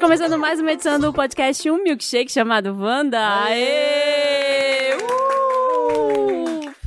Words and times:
Começando 0.00 0.38
mais 0.38 0.58
uma 0.58 0.72
edição 0.72 0.98
do 0.98 1.12
podcast 1.12 1.70
Um 1.70 1.82
Milkshake 1.82 2.32
chamado 2.32 2.74
Wanda. 2.74 3.44
Aê! 3.44 3.99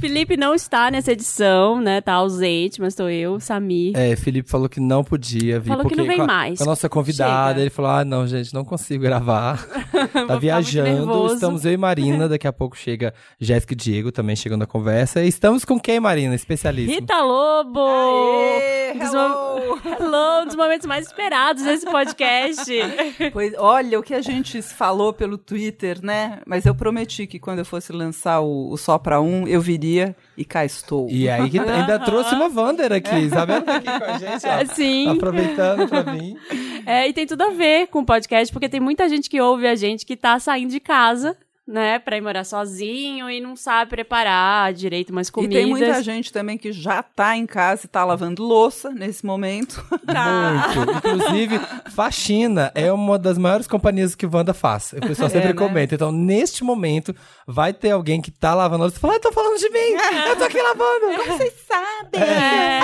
Felipe 0.03 0.35
não 0.35 0.53
está 0.53 0.91
nessa 0.91 1.13
edição, 1.13 1.79
né? 1.79 2.01
Tá 2.01 2.15
ausente, 2.15 2.81
mas 2.81 2.91
estou 2.91 3.09
eu, 3.09 3.39
Samir. 3.39 3.95
É, 3.95 4.13
Felipe 4.17 4.49
falou 4.49 4.67
que 4.67 4.81
não 4.81 5.01
podia 5.01 5.61
vir. 5.61 5.69
Falou 5.69 5.85
que 5.85 5.95
não 5.95 6.05
vem 6.05 6.17
com 6.17 6.23
a, 6.23 6.27
mais. 6.27 6.57
com 6.57 6.65
a 6.65 6.67
nossa 6.67 6.89
convidada, 6.89 7.51
Chega. 7.51 7.61
ele 7.61 7.69
falou: 7.69 7.91
ah, 7.91 8.03
não, 8.03 8.27
gente, 8.27 8.53
não 8.53 8.65
consigo 8.65 9.01
gravar. 9.01 9.65
tá 10.27 10.35
viajando. 10.35 11.27
Estamos 11.33 11.63
eu 11.63 11.71
e 11.71 11.77
Marina. 11.77 12.27
Daqui 12.27 12.45
a 12.45 12.51
pouco 12.51 12.75
chega 12.75 13.13
Jéssica 13.39 13.71
e 13.71 13.77
Diego 13.77 14.11
também 14.11 14.35
chegando 14.35 14.59
na 14.59 14.65
conversa. 14.65 15.23
E 15.23 15.27
estamos 15.29 15.63
com 15.63 15.79
quem, 15.79 16.01
Marina? 16.01 16.35
Especialista. 16.35 16.93
Rita 16.99 17.21
Lobo! 17.21 17.79
Aê, 17.79 18.91
Um 18.95 18.99
dos 18.99 19.13
hello! 19.13 19.79
Hello, 20.03 20.41
um 20.43 20.45
dos 20.47 20.55
momentos 20.55 20.85
mais 20.85 21.07
esperados 21.07 21.63
desse 21.63 21.85
podcast. 21.85 22.69
Pois, 23.31 23.53
olha, 23.57 23.99
o 23.99 24.03
que 24.03 24.13
a 24.13 24.21
gente 24.21 24.61
falou 24.61 25.13
pelo 25.13 25.37
Twitter, 25.37 25.99
né? 26.03 26.41
Mas 26.45 26.65
eu 26.65 26.75
prometi 26.75 27.25
que 27.25 27.39
quando 27.39 27.59
eu 27.59 27.65
fosse 27.65 27.91
lançar 27.93 28.41
o, 28.41 28.71
o 28.71 28.77
Só 28.77 28.97
Pra 28.97 29.21
Um, 29.21 29.47
eu 29.47 29.61
viria 29.61 29.92
e 30.37 30.45
cá 30.45 30.65
estou. 30.65 31.07
E 31.09 31.29
aí 31.29 31.49
que 31.49 31.59
ainda 31.59 31.99
trouxe 31.99 32.33
uma 32.35 32.47
Wander 32.47 32.91
aqui. 32.91 33.15
Isabela 33.15 33.61
tá 33.61 33.75
aqui 33.75 33.85
com 33.85 34.03
a 34.03 34.17
gente, 34.17 34.45
ó. 34.45 34.73
Sim. 34.73 35.09
Aproveitando 35.09 35.87
pra 35.87 36.01
vir. 36.01 36.37
É, 36.85 37.07
e 37.07 37.13
tem 37.13 37.25
tudo 37.25 37.43
a 37.43 37.49
ver 37.49 37.87
com 37.87 37.99
o 37.99 38.05
podcast, 38.05 38.51
porque 38.51 38.69
tem 38.69 38.79
muita 38.79 39.07
gente 39.07 39.29
que 39.29 39.39
ouve 39.39 39.67
a 39.67 39.75
gente 39.75 40.05
que 40.05 40.15
tá 40.15 40.39
saindo 40.39 40.71
de 40.71 40.79
casa, 40.79 41.37
né, 41.73 41.97
pra 41.97 42.15
ir 42.15 42.21
morar 42.21 42.43
sozinho 42.43 43.27
e 43.31 43.41
não 43.41 43.55
sabe 43.55 43.89
preparar 43.89 44.71
direito 44.73 45.09
umas 45.09 45.29
E 45.29 45.31
comidas. 45.31 45.55
tem 45.57 45.65
muita 45.65 46.03
gente 46.03 46.31
também 46.31 46.55
que 46.57 46.71
já 46.71 47.01
tá 47.01 47.35
em 47.35 47.47
casa 47.47 47.85
e 47.85 47.87
tá 47.87 48.05
lavando 48.05 48.43
louça 48.43 48.91
nesse 48.91 49.25
momento. 49.25 49.83
Muito. 49.89 50.97
Inclusive, 51.07 51.59
faxina 51.89 52.71
é 52.75 52.91
uma 52.91 53.17
das 53.17 53.37
maiores 53.39 53.65
companhias 53.65 54.13
que 54.13 54.27
Wanda 54.27 54.53
faz. 54.53 54.93
O 54.93 55.01
pessoal 55.01 55.29
sempre 55.29 55.47
né? 55.49 55.53
comenta. 55.55 55.95
Então, 55.95 56.11
neste 56.11 56.63
momento, 56.63 57.15
vai 57.47 57.73
ter 57.73 57.89
alguém 57.91 58.21
que 58.21 58.29
tá 58.29 58.53
lavando 58.53 58.83
louça 58.83 58.97
e 58.97 58.99
fala, 58.99 59.15
ah, 59.15 59.19
tô 59.19 59.31
falando 59.31 59.57
de 59.57 59.69
mim, 59.69 59.79
eu 60.29 60.35
tô 60.37 60.43
aqui 60.43 60.61
lavando. 60.61 61.17
Como 61.17 61.37
vocês 61.37 61.53
sabem? 61.67 62.21
É. 62.21 62.81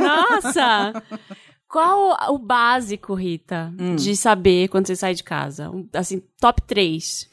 Nossa! 0.00 1.02
Qual 1.68 2.16
o 2.34 2.38
básico, 2.38 3.14
Rita, 3.14 3.72
Hum. 3.78 3.96
de 3.96 4.14
saber 4.16 4.68
quando 4.68 4.86
você 4.86 4.96
sai 4.96 5.14
de 5.14 5.22
casa? 5.24 5.70
Assim, 5.94 6.22
top 6.40 6.60
3. 6.62 7.28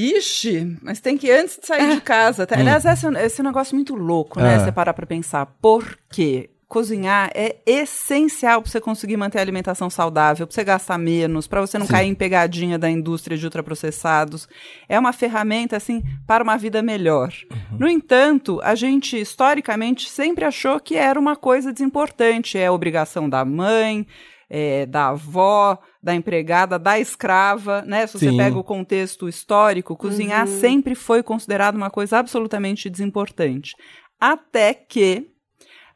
Ixi, 0.00 0.76
mas 0.80 1.00
tem 1.00 1.18
que 1.18 1.28
antes 1.30 1.58
de 1.58 1.66
sair 1.66 1.92
de 1.94 2.00
casa. 2.00 2.46
Tá? 2.46 2.56
Aliás, 2.56 2.84
esse, 2.84 3.04
é 3.04 3.08
um- 3.08 3.16
esse 3.16 3.40
é 3.40 3.42
um 3.42 3.46
negócio 3.48 3.74
muito 3.74 3.94
louco, 3.96 4.38
né? 4.40 4.54
Ah. 4.54 4.60
Você 4.60 4.70
parar 4.70 4.94
pra 4.94 5.04
pensar. 5.06 5.44
Por 5.60 5.98
quê? 6.10 6.50
Cozinhar 6.68 7.30
é 7.34 7.56
essencial 7.66 8.60
pra 8.60 8.70
você 8.70 8.78
conseguir 8.78 9.16
manter 9.16 9.38
a 9.38 9.40
alimentação 9.40 9.88
saudável, 9.88 10.46
pra 10.46 10.54
você 10.54 10.62
gastar 10.62 10.98
menos, 10.98 11.46
pra 11.46 11.62
você 11.62 11.78
não 11.78 11.86
Sim. 11.86 11.92
cair 11.92 12.08
em 12.08 12.14
pegadinha 12.14 12.78
da 12.78 12.90
indústria 12.90 13.38
de 13.38 13.44
ultraprocessados. 13.46 14.46
É 14.86 14.98
uma 14.98 15.14
ferramenta, 15.14 15.76
assim, 15.78 16.02
para 16.26 16.44
uma 16.44 16.58
vida 16.58 16.82
melhor. 16.82 17.32
No 17.72 17.88
entanto, 17.88 18.60
a 18.62 18.74
gente, 18.74 19.18
historicamente, 19.18 20.10
sempre 20.10 20.44
achou 20.44 20.78
que 20.78 20.94
era 20.94 21.18
uma 21.18 21.34
coisa 21.36 21.72
desimportante. 21.72 22.58
É 22.58 22.70
obrigação 22.70 23.28
da 23.30 23.44
mãe, 23.46 24.06
é, 24.50 24.84
da 24.84 25.08
avó, 25.08 25.78
da 26.02 26.14
empregada, 26.14 26.78
da 26.78 26.98
escrava, 26.98 27.82
né? 27.82 28.06
Se 28.06 28.18
você 28.18 28.30
Sim. 28.30 28.36
pega 28.36 28.58
o 28.58 28.64
contexto 28.64 29.28
histórico, 29.28 29.96
cozinhar 29.96 30.46
sempre 30.46 30.94
foi 30.94 31.22
considerado 31.22 31.76
uma 31.76 31.90
coisa 31.90 32.18
absolutamente 32.18 32.88
desimportante. 32.88 33.74
Até 34.20 34.74
que 34.74 35.30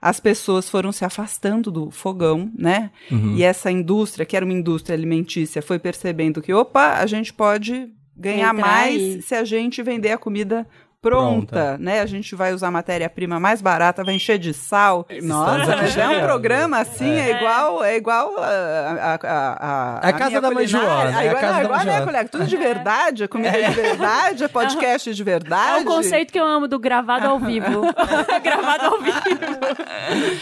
as 0.01 0.19
pessoas 0.19 0.69
foram 0.69 0.91
se 0.91 1.05
afastando 1.05 1.71
do 1.71 1.91
fogão, 1.91 2.51
né? 2.59 2.91
Uhum. 3.09 3.37
E 3.37 3.45
essa 3.45 3.71
indústria, 3.71 4.27
que 4.27 4.37
era 4.37 4.45
uma 4.45 4.53
indústria 4.53 4.97
alimentícia, 4.97 5.63
foi 5.63 5.79
percebendo 5.79 6.43
que, 6.43 6.53
opa, 6.53 6.95
a 6.99 7.07
gente 7.07 7.33
pode 7.33 7.89
ganhar 8.17 8.53
Entrar 8.53 8.67
mais 8.67 9.01
aí. 9.01 9.23
se 9.23 9.35
a 9.35 9.45
gente 9.45 9.81
vender 9.83 10.11
a 10.11 10.19
comida 10.19 10.67
pronta, 11.03 11.47
Pronta. 11.57 11.77
né? 11.79 12.01
A 12.01 12.07
gente 12.07 12.35
vai 12.37 12.53
usar 12.55 12.71
matéria-prima 12.71 13.41
mais 13.41 13.61
barata, 13.61 14.05
vai 14.05 14.15
encher 14.15 14.39
de 14.39 14.55
sal. 14.55 15.05
Nossa, 15.23 15.73
aqui 15.73 15.83
mas 15.83 15.99
é 15.99 16.07
um 16.09 16.21
programa 16.21 16.79
assim, 16.79 17.11
é, 17.19 17.37
igual, 17.39 17.83
é 17.85 17.97
igual 17.97 18.37
a, 18.39 18.43
a, 18.47 19.15
a, 19.15 19.99
a, 19.99 20.01
É 20.07 20.09
a 20.09 20.13
casa 20.13 20.29
minha 20.31 20.41
da 20.41 20.51
mãe. 20.53 20.67
Joana, 20.67 21.11
é 21.11 21.15
a 21.15 21.19
Ah, 21.19 21.27
igual, 21.27 21.41
casa 21.41 21.53
não, 21.55 21.59
da 21.59 21.65
igual 21.65 21.81
a 21.81 21.85
Joana. 21.85 22.05
colega, 22.07 22.29
tudo 22.29 22.47
de 22.47 22.57
verdade, 22.57 23.25
é 23.25 23.29
comida 23.29 23.51
de 23.63 23.71
verdade, 23.75 24.45
é 24.45 24.49
podcast 24.49 25.13
de 25.13 25.23
É 25.23 25.25
verdade. 25.25 25.81
um 25.83 25.85
conceito 25.85 26.33
que 26.33 26.39
eu 26.39 26.47
amo 26.47 26.69
do 26.69 26.79
gravado 26.79 27.27
ao 27.29 27.39
vivo. 27.41 27.83
gravado 28.43 28.85
ao 28.87 29.01
vivo. 29.01 29.19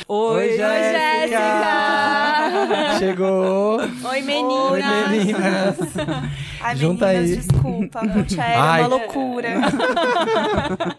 Oi, 0.09 0.43
Oi, 0.45 0.49
Jéssica! 0.59 1.71
Chegou. 2.99 3.81
Oi, 3.81 4.21
meninas! 4.23 4.71
Oi, 4.73 4.83
meninas. 5.09 5.77
Ai, 6.61 6.77
Junta 6.77 7.07
meninas, 7.09 7.31
aí. 7.31 7.37
desculpa, 7.37 8.03
Monte 8.03 8.39
é 8.39 8.43
Ai. 8.57 8.81
uma 8.81 8.89
loucura. 8.89 9.49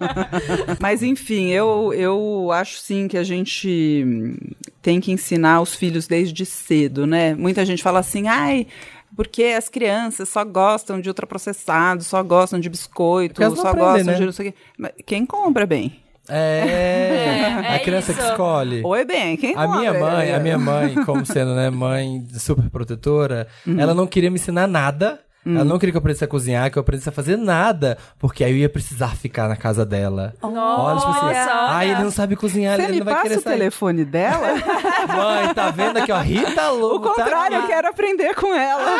Mas 0.80 1.04
enfim, 1.04 1.48
eu, 1.50 1.94
eu 1.94 2.50
acho 2.52 2.78
sim 2.80 3.08
que 3.08 3.18
a 3.18 3.24
gente 3.24 4.38
tem 4.82 5.00
que 5.00 5.12
ensinar 5.12 5.62
os 5.62 5.76
filhos 5.76 6.08
desde 6.08 6.46
cedo, 6.46 7.06
né? 7.06 7.34
Muita 7.36 7.66
gente 7.66 7.84
fala 7.84 8.00
assim, 8.00 8.28
ai. 8.28 8.68
Porque 9.16 9.44
as 9.44 9.68
crianças 9.68 10.30
só 10.30 10.44
gostam 10.46 11.02
de 11.02 11.10
ultraprocessados, 11.10 12.08
só 12.08 12.24
gostam 12.24 12.60
de 12.60 12.70
biscoito, 12.70 13.42
só 13.56 13.68
aprendem, 13.68 13.80
gostam 13.80 14.06
né? 14.06 14.14
de 14.20 14.26
não 14.26 14.32
sei 14.32 14.50
o 14.50 14.52
quê. 14.54 14.58
Mas 14.78 14.92
quem 15.06 15.26
compra 15.26 15.66
bem? 15.66 15.98
É, 16.30 17.58
É, 17.68 17.68
a 17.76 17.80
criança 17.80 18.14
isso. 18.14 18.22
que 18.22 18.28
escolhe. 18.28 18.82
Oi, 18.86 19.04
bem, 19.06 19.36
quem 19.36 19.54
A 19.54 19.68
minha 19.68 19.94
compra? 19.94 20.12
mãe, 20.12 20.30
É. 20.30 20.36
a 20.36 20.40
minha 20.40 20.58
mãe, 20.58 20.96
como 21.04 21.26
sendo, 21.26 21.54
né, 21.56 21.70
mãe 21.70 22.26
super 22.36 22.70
protetora, 22.70 23.48
Uhum. 23.68 23.80
ela 23.80 23.94
não 23.94 24.08
queria 24.08 24.32
me 24.32 24.38
ensinar 24.40 24.66
nada. 24.66 25.20
Hum. 25.46 25.56
Ela 25.56 25.66
não 25.66 25.80
queria 25.80 25.92
que 25.92 25.98
eu 25.98 26.00
aprendesse 26.00 26.24
a 26.24 26.28
cozinhar, 26.28 26.70
que 26.72 26.78
eu 26.78 26.82
aprendesse 26.82 27.10
a 27.10 27.12
fazer 27.12 27.36
nada, 27.36 27.98
porque 28.20 28.44
aí 28.44 28.52
eu 28.52 28.58
ia 28.58 28.70
precisar 28.70 29.16
ficar 29.16 29.48
na 29.50 29.56
casa 29.56 29.84
dela. 29.86 30.34
Olha, 30.42 31.00
tipo 31.00 31.10
assim, 31.12 31.26
Nossa, 31.26 31.86
ele 31.86 32.04
não 32.04 32.12
sabe 32.12 32.36
cozinhar, 32.36 32.76
Você 32.78 32.84
ele 32.84 32.92
me 32.94 32.98
não 33.00 33.06
vai 33.06 33.14
passa 33.16 33.28
querer 33.28 33.40
o 33.40 33.42
sair. 33.44 33.54
telefone 33.58 34.06
dela? 34.06 34.48
Mãe, 35.08 35.54
tá 35.54 35.72
vendo 35.72 35.98
aqui, 35.98 36.12
ó, 36.12 36.20
Rita 36.20 36.72
o 36.72 36.78
Lobo. 36.78 37.08
contrário, 37.10 37.58
tá 37.58 37.64
eu 37.64 37.68
quero 37.68 37.88
aprender 37.90 38.36
com 38.36 38.54
ela. 38.54 39.00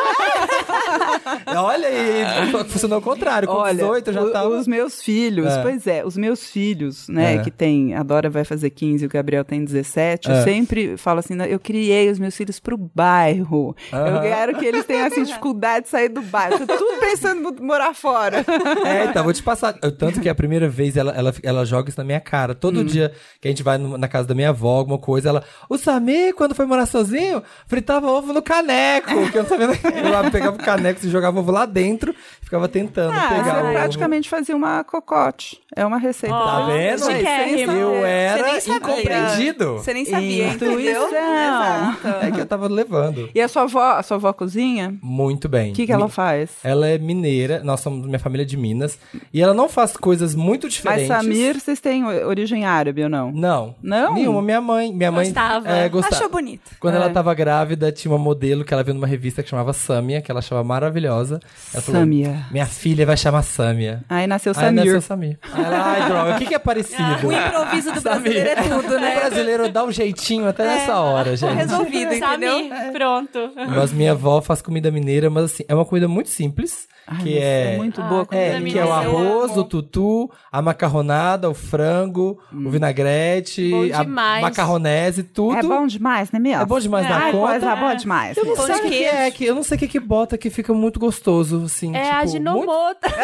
Olha 1.64 1.88
aí, 1.88 2.52
funcionou 2.68 2.96
ao 2.98 3.02
contrário. 3.02 3.48
Com 3.48 3.54
Olha, 3.56 3.74
18 3.76 4.08
eu 4.10 4.14
já 4.14 4.22
o- 4.24 4.32
tava... 4.32 4.50
os 4.50 4.68
meus 4.68 5.02
filhos, 5.02 5.48
É. 5.52 5.62
pois 5.62 5.88
é, 5.88 6.06
os 6.06 6.18
meus 6.18 6.48
filhos, 6.50 7.08
né, 7.08 7.36
É. 7.36 7.38
que 7.40 7.52
tem, 7.52 7.94
a 7.96 8.04
Dora 8.04 8.30
vai 8.30 8.44
fazer 8.44 8.70
15 8.70 9.04
e 9.04 9.08
o 9.08 9.10
Gabriel 9.10 9.44
tem 9.46 9.64
17, 9.64 10.30
eu 10.30 10.36
É. 10.36 10.44
sempre 10.44 10.98
falo 10.98 11.20
assim, 11.20 11.36
"Não, 11.36 11.46
eu 11.46 11.60
criei 11.60 12.10
os 12.10 12.20
meus 12.20 12.36
filhos 12.36 12.60
pro 12.60 12.78
bairro. 12.78 13.76
Eu 13.92 13.98
Aham. 14.00 14.22
quero 14.22 14.58
que 14.58 14.66
eles 14.66 14.86
tenham, 14.86 15.08
assim, 15.08 15.24
dificuldade 15.24 15.86
de 15.86 15.90
sair 15.92 16.10
do 16.10 16.22
bairro. 16.32 16.66
Tô 16.66 16.78
tudo 16.78 17.00
pensando 17.00 17.56
em 17.60 17.64
morar 17.66 17.94
fora. 17.94 18.46
É, 18.86 19.06
então, 19.06 19.24
vou 19.24 19.34
te 19.34 19.44
passar. 19.44 19.78
Eu- 19.82 19.92
tanto 19.92 20.20
que 20.22 20.30
a 20.30 20.34
primeira 20.36 20.68
vez 20.70 20.96
ela, 20.98 21.12
ela, 21.12 21.34
ela 21.44 21.66
joga 21.66 21.90
isso 21.90 22.00
na 22.00 22.04
minha 22.04 22.20
cara. 22.20 22.56
Todo 22.56 22.80
Hum. 22.80 22.86
dia 22.86 23.12
que 23.40 23.48
a 23.48 23.52
gente 23.52 23.62
vai 23.64 23.78
no- 23.78 23.98
na 23.98 24.08
casa 24.08 24.28
da 24.28 24.34
minha 24.34 24.50
avó, 24.50 24.78
alguma 24.78 24.98
coisa, 24.98 25.30
ela. 25.30 25.44
O 25.70 25.78
Samir, 25.78 26.34
quando 26.34 26.56
foi 26.56 26.66
morar 26.66 26.86
sozinho, 26.86 27.44
fritava 27.68 28.08
ovo 28.08 28.34
no 28.34 28.42
caneco. 28.42 29.30
Que 29.32 29.38
eu 29.38 29.44
não 29.44 29.50
sabia. 29.50 29.68
Eu 29.68 30.32
pegava 30.32 30.56
o 30.56 30.60
caneco 30.60 31.06
e 31.06 31.10
jogava 31.10 31.40
ovo 31.40 31.52
lá 31.52 31.66
dentro, 31.66 32.16
ficava 32.42 32.68
tentando 32.68 33.14
Ah, 33.14 33.28
pegar 33.30 33.42
o 33.42 33.60
você 33.60 33.66
ovo. 33.66 33.74
praticamente 33.74 34.30
fazia 34.30 34.56
uma 34.56 34.84
cocote. 34.84 35.60
É 35.76 35.86
uma 35.86 35.98
receita. 35.98 36.36
Ó, 36.36 36.46
Tá 36.46 36.66
vendo? 36.68 37.00
Sem 37.00 37.18
Chiquérrimo. 37.18 37.72
Eu 37.72 38.06
era 38.06 38.44
nem 38.52 38.60
sabia. 38.60 38.78
incompreendido. 38.78 39.74
Você 39.76 39.94
nem 39.94 40.06
sabia, 40.06 40.48
Intuição. 40.50 40.76
entendeu? 40.78 41.08
Exato. 41.12 42.08
É 42.26 42.32
que 42.32 42.40
eu 42.42 42.46
tava 42.46 42.68
levando. 42.68 43.30
E 43.34 43.42
a 43.42 43.48
sua 43.48 43.64
avó, 43.64 43.82
a 43.94 44.04
sua 44.04 44.18
avó 44.18 44.34
cozinha? 44.34 44.96
Muito 45.02 45.48
bem. 45.50 45.72
O 45.72 45.74
que, 45.76 45.86
que 45.86 45.92
ela 45.92 46.06
Mi- 46.06 46.12
faz? 46.22 46.52
Ela 46.64 46.88
é 46.88 46.98
mineira, 46.98 47.62
nós 47.64 47.80
somos 47.80 48.06
minha 48.06 48.20
família 48.20 48.44
é 48.44 48.46
de 48.46 48.56
Minas. 48.58 48.98
E 49.34 49.42
ela 49.42 49.54
não 49.54 49.68
faz 49.68 49.98
coisas 49.98 50.36
muito 50.36 50.66
Mas 50.68 50.74
diferentes. 50.74 51.08
Samir, 51.08 51.60
vocês 51.60 51.80
têm 51.80 52.04
o- 52.04 52.28
origem 52.28 52.66
árabe 52.66 53.04
ou 53.04 53.10
não? 53.10 53.32
Não. 53.32 53.76
Não? 53.82 54.14
Nenhuma. 54.14 54.42
Minha 54.42 54.62
mãe. 54.62 54.94
Minha 54.94 55.12
mãe 55.12 55.26
Gostava. 55.26 55.70
É, 55.70 55.90
gostava. 55.90 56.16
Achou 56.16 56.30
bonito. 56.30 56.72
Quando 56.80 56.94
É. 56.96 56.98
ela 56.98 57.10
tava 57.10 57.34
grávida, 57.34 57.92
tinha 57.92 58.12
uma 58.12 58.18
modelo 58.20 58.64
que 58.64 58.74
ela 58.74 58.84
viu 58.84 58.94
numa 58.94 59.08
revista 59.08 59.42
que 59.42 59.50
chamava 59.50 59.74
Samia, 59.74 60.22
que 60.22 60.30
ela 60.32 60.40
achava 60.40 60.64
maravilhosa. 60.64 61.40
Ela 61.74 61.82
falou, 61.82 62.02
Samia. 62.02 62.46
Minha 62.52 62.66
filha 62.66 63.06
vai 63.06 63.18
chamar 63.18 63.42
Samia. 63.44 64.04
Aí 64.10 64.28
nasceu 64.28 64.52
Aí 64.56 64.66
Samir. 64.66 64.86
nasceu 64.86 65.02
Samir. 65.02 65.40
Aí 65.54 65.64
ela, 65.64 65.82
ai, 65.84 66.08
droga, 66.10 66.36
o 66.36 66.38
que, 66.38 66.46
que 66.46 66.56
é 66.56 66.60
parecido? 66.60 67.28
O 67.28 67.32
improviso 67.32 67.92
do 67.94 68.02
brasileiro 68.02 68.50
é 68.50 68.56
tudo, 68.56 68.96
O 68.96 69.00
né? 69.00 69.16
brasileiro 69.16 69.70
dá 69.72 69.84
um 69.84 69.92
jeitinho 69.92 70.48
até 70.48 70.64
nessa 70.66 71.00
hora, 71.00 71.36
gente. 71.36 71.54
Resolvido, 71.56 72.14
entendeu? 72.14 72.70
Samir, 72.70 72.92
pronto. 72.92 73.40
Mas 73.76 73.92
minha 73.94 74.12
avó 74.12 74.42
faz 74.42 74.62
comida 74.62 74.92
mineira, 74.92 75.30
mas 75.30 75.46
assim, 75.46 75.64
é 75.68 75.74
uma 75.76 75.86
comida 75.86 76.08
muito 76.12 76.30
simples. 76.30 76.90
Ai, 77.08 77.18
que 77.24 77.34
mas 77.34 77.44
é, 77.44 77.78
muito 77.78 78.00
Ah, 78.00 78.04
boa. 78.06 78.26
comida 78.28 78.46
é, 78.58 78.62
que 78.62 78.78
é 78.78 78.86
o 78.86 78.92
arroz, 78.94 79.52
amo. 79.52 79.62
o 79.62 79.64
tutu, 79.64 80.32
a 80.52 80.62
macarronada, 80.62 81.50
o 81.50 81.54
frango, 81.54 82.40
o 82.54 82.70
vinagrete, 82.70 83.72
Bom 83.72 83.90
a 83.96 84.04
macarronese, 84.42 85.24
tudo. 85.24 85.58
É 85.58 85.64
bom 85.64 85.88
demais, 85.88 86.32
né, 86.32 86.38
mesmo? 86.40 86.62
É 86.62 86.66
bom 86.66 86.80
demais 86.80 87.08
da 87.10 87.18
Ai, 87.18 87.32
conta. 87.32 87.48
coisa 87.60 87.76
boa 87.76 87.96
demais. 87.96 88.38
Eu 88.38 88.46
não 88.46 88.56
Pão 88.56 88.66
sei 88.68 88.76
o 88.76 88.82
que, 88.84 89.04
é, 89.04 89.32
que 89.32 89.44
eu 89.46 89.56
não 89.56 89.64
sei 89.64 89.78
o 89.78 89.80
que 89.80 89.88
que 89.88 90.00
bota 90.00 90.38
que 90.38 90.50
fica 90.52 90.74
muito 90.74 91.00
gostoso, 91.00 91.64
assim. 91.66 91.94
É 91.96 92.02
tipo, 92.04 92.14
a 92.14 92.18
muito- 92.20 92.32
ginomota. 92.32 93.08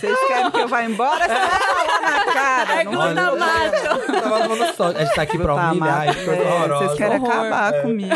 Vocês 0.00 0.16
querem 0.28 0.50
que 0.50 0.58
eu 0.58 0.68
vá 0.68 0.84
embora? 0.84 1.26
Você 1.26 1.34
vai 1.34 1.50
falar 1.50 2.00
na 2.26 2.32
cara. 2.32 2.80
É 2.80 2.84
glutamato. 2.84 3.85
Tava 4.28 4.72
sol. 4.74 4.86
A 4.88 5.04
gente 5.04 5.14
tá 5.14 5.22
aqui 5.22 5.38
pra 5.38 5.54
Tá, 5.54 5.70
humilhar, 5.72 6.06
Marcos, 6.06 6.28
é 6.28 6.36
é, 6.36 6.40
horrorosa. 6.42 6.84
Vocês 6.86 6.98
querem 6.98 7.16
Horror. 7.20 7.30
acabar 7.30 7.82
comigo. 7.82 8.14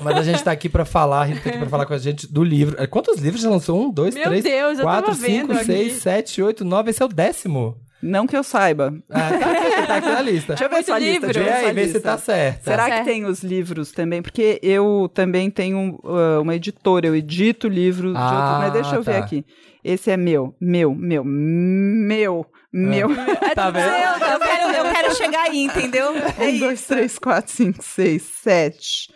Mas 0.00 0.16
a 0.16 0.22
gente 0.22 0.42
tá 0.44 0.50
aqui 0.52 0.68
pra 0.68 0.84
falar, 0.84 1.22
a 1.22 1.26
gente 1.26 1.40
tá 1.42 1.50
aqui 1.50 1.58
pra 1.58 1.68
falar 1.68 1.86
com 1.86 1.94
a 1.94 1.98
gente 1.98 2.30
do 2.32 2.42
livro. 2.44 2.76
É, 2.80 2.86
Quantos 2.86 3.18
livros 3.20 3.42
já 3.42 3.48
lançou? 3.50 3.80
Um, 3.80 3.90
dois, 3.90 4.14
Meu 4.14 4.24
três, 4.24 4.44
Deus, 4.44 4.78
eu 4.78 4.84
quatro, 4.84 5.14
cinco, 5.14 5.52
aqui. 5.52 5.64
seis, 5.64 5.92
sete, 6.02 6.42
oito, 6.42 6.64
nove. 6.64 6.90
Esse 6.90 7.02
é 7.02 7.06
o 7.06 7.08
décimo. 7.08 7.76
Não 8.02 8.26
que 8.26 8.36
eu 8.36 8.42
saiba. 8.44 8.92
Ah, 9.08 9.30
tá 9.30 9.50
aqui, 9.50 9.86
tá 9.86 9.96
aqui 9.96 10.08
na 10.10 10.20
lista. 10.20 10.48
Deixa 10.48 10.64
eu 10.64 10.68
ver 10.68 10.82
sua 10.84 10.98
lista. 10.98 11.12
livro. 11.12 11.32
deixa 11.32 11.40
eu 11.40 11.44
Vê 11.44 11.50
ver 11.60 11.66
aí, 11.68 11.72
vê 11.74 11.80
se 11.86 11.92
lista. 11.94 12.00
tá 12.10 12.18
certa. 12.18 12.62
Será 12.70 12.84
Certo. 12.84 12.98
que 12.98 13.04
tem 13.10 13.24
os 13.24 13.42
livros 13.42 13.92
também? 13.92 14.20
Porque 14.20 14.60
eu 14.62 15.10
também 15.14 15.50
tenho 15.50 15.98
uh, 16.04 16.42
uma 16.42 16.54
editora, 16.54 17.06
eu 17.06 17.16
edito 17.16 17.66
livros 17.66 18.12
de 18.12 18.18
Ah, 18.18 18.34
outros. 18.34 18.58
Mas 18.58 18.72
deixa 18.74 18.96
eu 18.96 19.02
ver 19.02 19.12
tá. 19.12 19.18
aqui. 19.20 19.42
Esse 19.82 20.10
é 20.10 20.16
meu, 20.18 20.54
meu, 20.60 20.94
meu, 20.94 21.22
meu, 21.24 22.46
meu. 22.74 23.08
Tá 23.54 23.70
vendo? 23.70 23.86
Eu, 23.86 24.28
eu 24.28 24.40
quero, 24.40 24.72
eu 24.72 24.92
quero 24.92 25.14
chegar 25.16 25.42
aí, 25.42 25.64
entendeu? 25.64 26.12
É 26.38 26.48
Um, 26.48 26.58
dois, 26.58 26.82
três, 26.82 27.18
quatro, 27.18 27.52
cinco, 27.52 27.82
seis, 27.82 28.22
sete, 28.42 29.08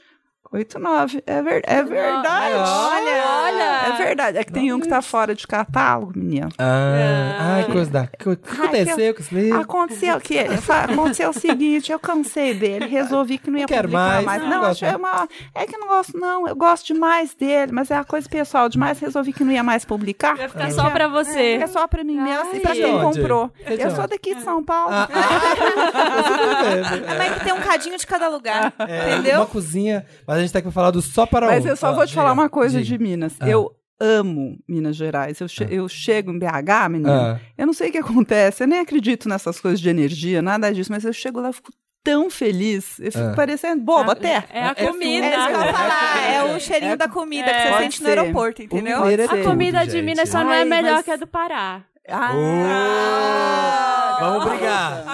oito, 0.53 0.79
nove. 0.79 1.23
É, 1.27 1.43
ver- 1.43 1.63
é 1.67 1.83
verdade. 1.83 2.55
Olha, 2.55 3.25
olha. 3.45 3.95
É 3.95 3.97
verdade. 3.97 4.39
É 4.39 4.45
que 4.45 4.53
tem 4.53 4.73
um 4.73 4.81
que 4.81 4.89
tá 4.89 5.03
fora 5.03 5.35
de 5.35 5.47
catálogo, 5.47 6.13
menina. 6.17 6.49
Ah, 6.59 7.55
ai, 7.57 7.65
coisa 7.65 7.91
da. 7.91 8.03
O 8.03 8.37
que 8.37 8.53
aconteceu 8.53 9.15
com 9.15 9.21
esse 9.21 9.35
livro? 9.35 9.61
Aconteceu 9.61 10.21
que 10.21 10.39
aconteceu 10.39 11.31
o 11.31 11.33
seguinte, 11.33 11.93
eu 11.93 11.99
cansei 11.99 12.55
dele, 12.55 12.87
resolvi 12.87 13.39
que 13.39 13.51
não 13.51 13.59
ia 13.59 13.67
Não 13.69 13.77
publicar 13.77 14.23
mais, 14.23 14.43
não 14.43 14.49
Não, 14.49 14.61
gosto 14.61 14.85
achei 14.85 14.97
uma, 14.97 15.29
é 15.55 15.67
que 15.67 15.75
eu 15.77 15.81
não 15.81 15.89
gosto 15.89 16.19
não, 16.19 16.49
eu 16.49 16.57
gosto 16.57 16.87
demais 16.87 17.35
dele, 17.35 17.73
mas 17.73 17.91
é 17.91 17.97
a 17.97 18.05
coisa 18.05 18.29
pessoal 18.29 18.69
demais, 18.69 18.99
resolvi 18.99 19.33
que 19.33 19.45
não 19.45 19.53
ia 19.53 19.63
mais 19.63 19.85
publicar. 19.85 20.37
Vai 20.37 20.49
ficar 20.49 20.71
só 20.73 20.91
pra 20.91 21.09
você. 21.09 21.59
É 21.63 21.67
só 21.67 21.87
pra 21.87 22.03
mim 22.05 22.21
mesmo 22.21 22.55
e 22.55 22.61
pra 22.61 22.73
quem 22.73 22.95
Onde? 22.95 23.19
comprou. 23.19 23.51
É 23.65 23.75
Eu 23.75 23.87
onde? 23.87 23.97
sou 23.97 24.09
daqui 24.09 24.35
de 24.35 24.43
São 24.43 24.63
Paulo. 24.63 24.93
Ah, 24.93 25.09
ah, 25.13 27.09
Mas 27.19 27.35
que 27.35 27.45
tem 27.45 27.53
um 27.53 27.61
cadinho 27.61 27.99
de 27.99 28.07
cada 28.07 28.29
lugar, 28.29 28.73
é, 28.79 29.15
entendeu? 29.15 29.37
Uma 29.41 29.47
cozinha. 29.47 30.07
Mas 30.27 30.38
a 30.39 30.43
gente 30.43 30.53
tá 30.53 30.59
aqui 30.59 30.67
pra 30.67 30.73
falar 30.73 30.91
do 30.91 31.03
só 31.03 31.27
para 31.27 31.47
Mas 31.47 31.65
um. 31.65 31.69
eu 31.69 31.77
só 31.77 31.89
Ah, 31.89 31.93
vou 31.93 32.07
te 32.07 32.15
falar 32.15 32.31
diga, 32.31 32.43
uma 32.43 32.49
coisa 32.49 32.83
diga. 32.83 32.97
de 32.99 33.03
Minas. 33.03 33.35
Ah. 33.41 33.49
Eu 33.49 33.71
amo 34.01 34.59
Minas 34.69 34.97
Gerais. 34.97 35.41
Eu, 35.41 35.49
che- 35.49 35.67
eu 35.71 35.89
chego 35.89 36.31
em 36.31 36.39
BH, 36.39 36.89
menina. 36.91 37.35
Ah. 37.37 37.41
Eu 37.57 37.67
não 37.67 37.73
sei 37.73 37.89
o 37.89 37.93
que 37.93 37.99
acontece. 37.99 38.63
Eu 38.63 38.69
nem 38.69 38.79
acredito 38.81 39.29
nessas 39.29 39.61
coisas 39.61 39.81
de 39.81 39.89
energia, 39.89 40.41
nada 40.41 40.73
disso. 40.73 40.91
Mas 40.93 41.05
eu 41.05 41.13
chego 41.13 41.41
lá, 41.41 41.49
eu 41.49 41.53
fico 41.53 41.71
tão 42.05 42.31
feliz. 42.31 42.99
Eu 43.01 43.11
fico 43.13 43.25
Ah. 43.25 43.35
parecendo 43.35 43.83
boba 43.83 44.13
até. 44.13 44.45
É 44.51 44.63
a 44.63 44.71
É 44.77 44.87
comida. 44.87 45.27
É 45.27 45.37
isso 45.37 45.47
que 45.49 45.53
eu 45.53 45.61
ia 45.65 45.73
falar, 45.75 46.23
é 46.33 46.45
o 46.45 46.57
É, 46.57 46.61
cheirinho 46.61 46.93
é- 46.93 46.97
da 46.97 47.09
comida 47.09 47.49
é, 47.51 47.53
que 47.67 47.73
você 47.73 47.79
sente 47.83 48.01
no 48.03 48.09
ser. 48.09 48.19
aeroporto, 48.19 48.63
entendeu? 48.63 48.99
A 49.03 49.45
comida 49.45 49.87
de. 49.87 50.01
Minas 50.01 50.29
só 50.29 50.45
não 50.45 50.53
é 50.53 50.59
Ai, 50.61 50.65
melhor 50.65 50.93
mas- 50.95 51.05
que 51.05 51.11
a 51.11 51.17
do 51.17 51.27
Pará. 51.27 51.83
Ah, 52.11 54.17
Vamos 54.21 54.45
brigar. 54.45 55.05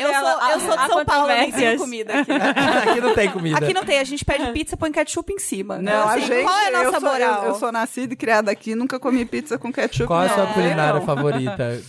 Eu 0.00 0.08
dela, 0.08 0.32
sou, 0.32 0.50
eu 0.50 0.60
sou 0.60 0.76
de 0.76 0.86
São 0.86 1.04
Paulo, 1.04 1.30
eu 1.30 1.36
não 1.36 1.50
tenho 1.50 1.52
controvérsias. 1.52 1.80
comida 1.80 2.12
aqui. 2.20 2.32
Aqui 2.90 3.00
não 3.00 3.14
tem 3.14 3.30
comida. 3.30 3.58
Aqui 3.58 3.74
não 3.74 3.84
tem, 3.84 3.98
a 3.98 4.04
gente 4.04 4.24
pede 4.24 4.52
pizza, 4.52 4.76
põe 4.76 4.92
ketchup 4.92 5.32
em 5.32 5.38
cima. 5.38 5.78
Não, 5.78 6.08
a 6.08 6.12
Assim, 6.14 6.26
gente. 6.26 6.42
Qual 6.44 6.54
é 6.56 6.66
a 6.66 6.70
eu 6.70 6.84
nossa 6.84 7.00
sou, 7.00 7.10
moral? 7.10 7.42
Eu, 7.42 7.48
eu 7.48 7.54
sou 7.56 7.72
nascida 7.72 8.12
e 8.12 8.16
criada 8.16 8.50
aqui, 8.50 8.74
nunca 8.74 8.98
comi 9.00 9.24
pizza 9.24 9.58
com 9.58 9.72
ketchup. 9.72 10.06
Qual 10.06 10.22
é 10.22 10.26
a 10.26 10.28
não. 10.28 10.36
sua 10.36 10.46
culinária 10.54 11.00
Não. 11.00 11.06
favorita? 11.06 11.82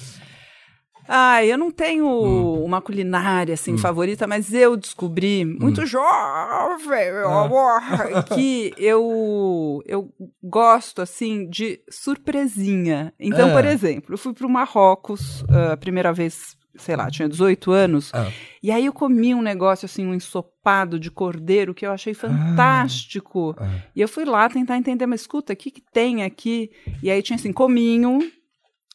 Ai, 1.07 1.51
eu 1.51 1.57
não 1.57 1.69
tenho 1.71 2.05
Hum. 2.07 2.63
uma 2.63 2.81
culinária 2.81 3.53
assim 3.53 3.77
favorita, 3.77 4.25
mas 4.27 4.53
eu 4.53 4.77
descobri 4.77 5.43
Hum. 5.45 5.57
muito 5.59 5.85
jovem, 5.85 7.11
meu 7.13 7.29
Ah. 7.29 8.23
que 8.35 8.73
eu 8.77 9.81
eu 9.85 10.13
gosto 10.41 11.01
assim 11.01 11.47
de 11.49 11.79
surpresinha. 11.89 13.13
Então, 13.19 13.49
Ah. 13.49 13.53
por 13.53 13.65
exemplo, 13.65 14.13
eu 14.13 14.17
fui 14.17 14.33
para 14.33 14.47
o 14.47 14.49
Marrocos 14.49 15.43
ah, 15.49 15.73
a 15.73 15.77
primeira 15.77 16.13
vez, 16.13 16.55
sei 16.75 16.95
lá, 16.95 17.09
tinha 17.11 17.27
18 17.29 17.71
anos, 17.71 18.11
Ah. 18.13 18.31
e 18.61 18.71
aí 18.71 18.85
eu 18.85 18.93
comi 18.93 19.35
um 19.35 19.41
negócio 19.41 19.85
assim, 19.85 20.05
um 20.05 20.13
ensopado 20.13 20.97
de 20.99 21.11
cordeiro 21.11 21.73
que 21.73 21.85
eu 21.85 21.91
achei 21.91 22.13
fantástico. 22.13 23.55
Ah. 23.59 23.69
E 23.95 24.01
eu 24.01 24.07
fui 24.07 24.25
lá 24.25 24.47
tentar 24.49 24.77
entender, 24.77 25.05
mas 25.05 25.21
escuta, 25.21 25.53
o 25.53 25.55
que, 25.55 25.69
que 25.71 25.81
tem 25.81 26.23
aqui? 26.23 26.71
E 27.01 27.11
aí 27.11 27.21
tinha 27.21 27.35
assim, 27.35 27.51
cominho, 27.53 28.19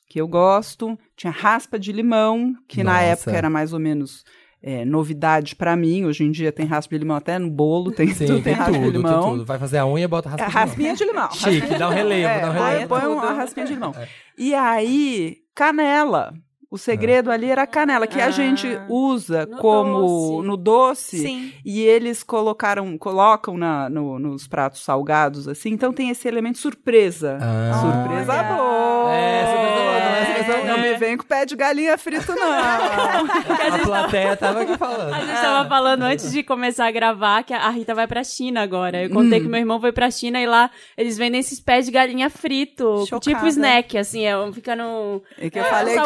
que 0.08 0.20
eu 0.20 0.26
gosto, 0.26 0.98
tinha 1.16 1.30
raspa 1.32 1.78
de 1.78 1.92
limão, 1.92 2.54
que 2.66 2.82
na 2.82 2.92
Nossa. 2.94 3.04
época 3.04 3.32
era 3.36 3.50
mais 3.50 3.72
ou 3.72 3.78
menos 3.78 4.24
é, 4.62 4.84
novidade 4.84 5.54
pra 5.54 5.76
mim. 5.76 6.04
Hoje 6.06 6.24
em 6.24 6.30
dia 6.30 6.50
tem 6.50 6.64
raspa 6.66 6.94
de 6.94 6.98
limão 7.00 7.16
até 7.16 7.38
no 7.38 7.50
bolo, 7.50 7.92
tem, 7.92 8.08
Sim, 8.14 8.26
tudo, 8.26 8.34
tem 8.36 8.42
tem 8.44 8.54
raspa 8.54 8.72
tudo, 8.72 8.84
de 8.86 8.90
tem 8.92 9.00
limão. 9.02 9.30
tudo. 9.30 9.44
Vai 9.44 9.58
fazer 9.58 9.78
a 9.78 9.86
unha, 9.86 10.08
bota 10.08 10.28
raspa 10.30 10.44
É, 10.44 10.46
de 10.48 10.52
limão. 10.52 10.66
raspinha 10.66 10.94
de 10.94 11.04
limão. 11.04 11.30
Chique, 11.32 11.78
dá 11.78 11.88
um 11.88 11.92
relevo, 11.92 12.28
É, 12.28 12.40
dá 12.40 12.48
um 12.50 12.52
relevo. 12.52 12.88
põe 12.88 13.06
uma 13.06 13.32
raspinha 13.32 13.66
de 13.66 13.74
limão. 13.74 13.94
E 14.36 14.54
aí, 14.54 15.36
canela. 15.54 16.32
O 16.70 16.76
segredo 16.76 17.30
ali 17.30 17.50
era 17.50 17.62
a 17.62 17.66
canela, 17.66 18.06
que 18.06 18.20
a 18.20 18.26
Ah. 18.26 18.30
gente 18.30 18.66
usa 18.90 19.46
No 19.46 19.56
como 19.56 20.00
doce. 20.00 20.46
no 20.48 20.56
doce. 20.56 21.18
Sim. 21.18 21.52
E 21.64 21.80
eles 21.80 22.22
colocaram, 22.22 22.98
colocam 22.98 23.56
na, 23.56 23.88
no- 23.88 24.18
nos 24.18 24.46
pratos 24.46 24.84
salgados, 24.84 25.48
assim. 25.48 25.70
Então 25.70 25.94
tem 25.94 26.10
esse 26.10 26.28
elemento 26.28 26.58
surpresa. 26.58 27.38
Ah. 27.40 27.72
Surpresa 27.80 28.32
Olha. 28.32 28.42
boa. 28.42 29.14
É, 29.14 29.46
surpresa 29.46 29.72
boa, 29.72 29.98
não 30.00 30.16
é 30.16 30.24
surpresa 30.26 30.58
Não 30.58 30.74
boa. 30.76 30.78
me 30.92 30.94
vem 30.98 31.16
com 31.16 31.24
pé 31.24 31.46
de 31.46 31.56
galinha 31.56 31.96
frito, 31.96 32.34
não. 32.36 32.52
A 33.72 33.78
plateia 33.84 34.36
tava 34.36 34.62
aqui 34.62 34.76
falando. 34.76 35.14
A 35.14 35.20
gente 35.20 35.40
tava 35.40 35.68
falando 35.68 36.02
antes 36.02 36.30
de 36.32 36.42
começar 36.42 36.86
a 36.86 36.90
gravar 36.90 37.42
que 37.44 37.54
a 37.54 37.68
Rita 37.70 37.94
vai 37.94 38.06
pra 38.06 38.22
China 38.22 38.60
agora. 38.62 39.02
Eu 39.02 39.10
contei 39.10 39.40
que 39.40 39.48
meu 39.48 39.58
irmão 39.58 39.80
foi 39.80 39.92
pra 39.92 40.10
China 40.10 40.38
e 40.40 40.46
lá 40.46 40.70
eles 40.96 41.16
vendem 41.16 41.40
esses 41.40 41.60
pés 41.60 41.86
de 41.86 41.92
galinha 41.92 42.28
frito, 42.28 43.06
Chocada. 43.06 43.20
tipo 43.20 43.46
snack, 43.46 43.96
assim, 43.96 44.24
é, 44.26 44.34
fica 44.52 44.76
no 44.76 45.22
É 45.38 45.48
que 45.48 45.58
eu 45.58 45.64
É, 45.64 45.70
falei 45.70 45.94
que 45.94 46.00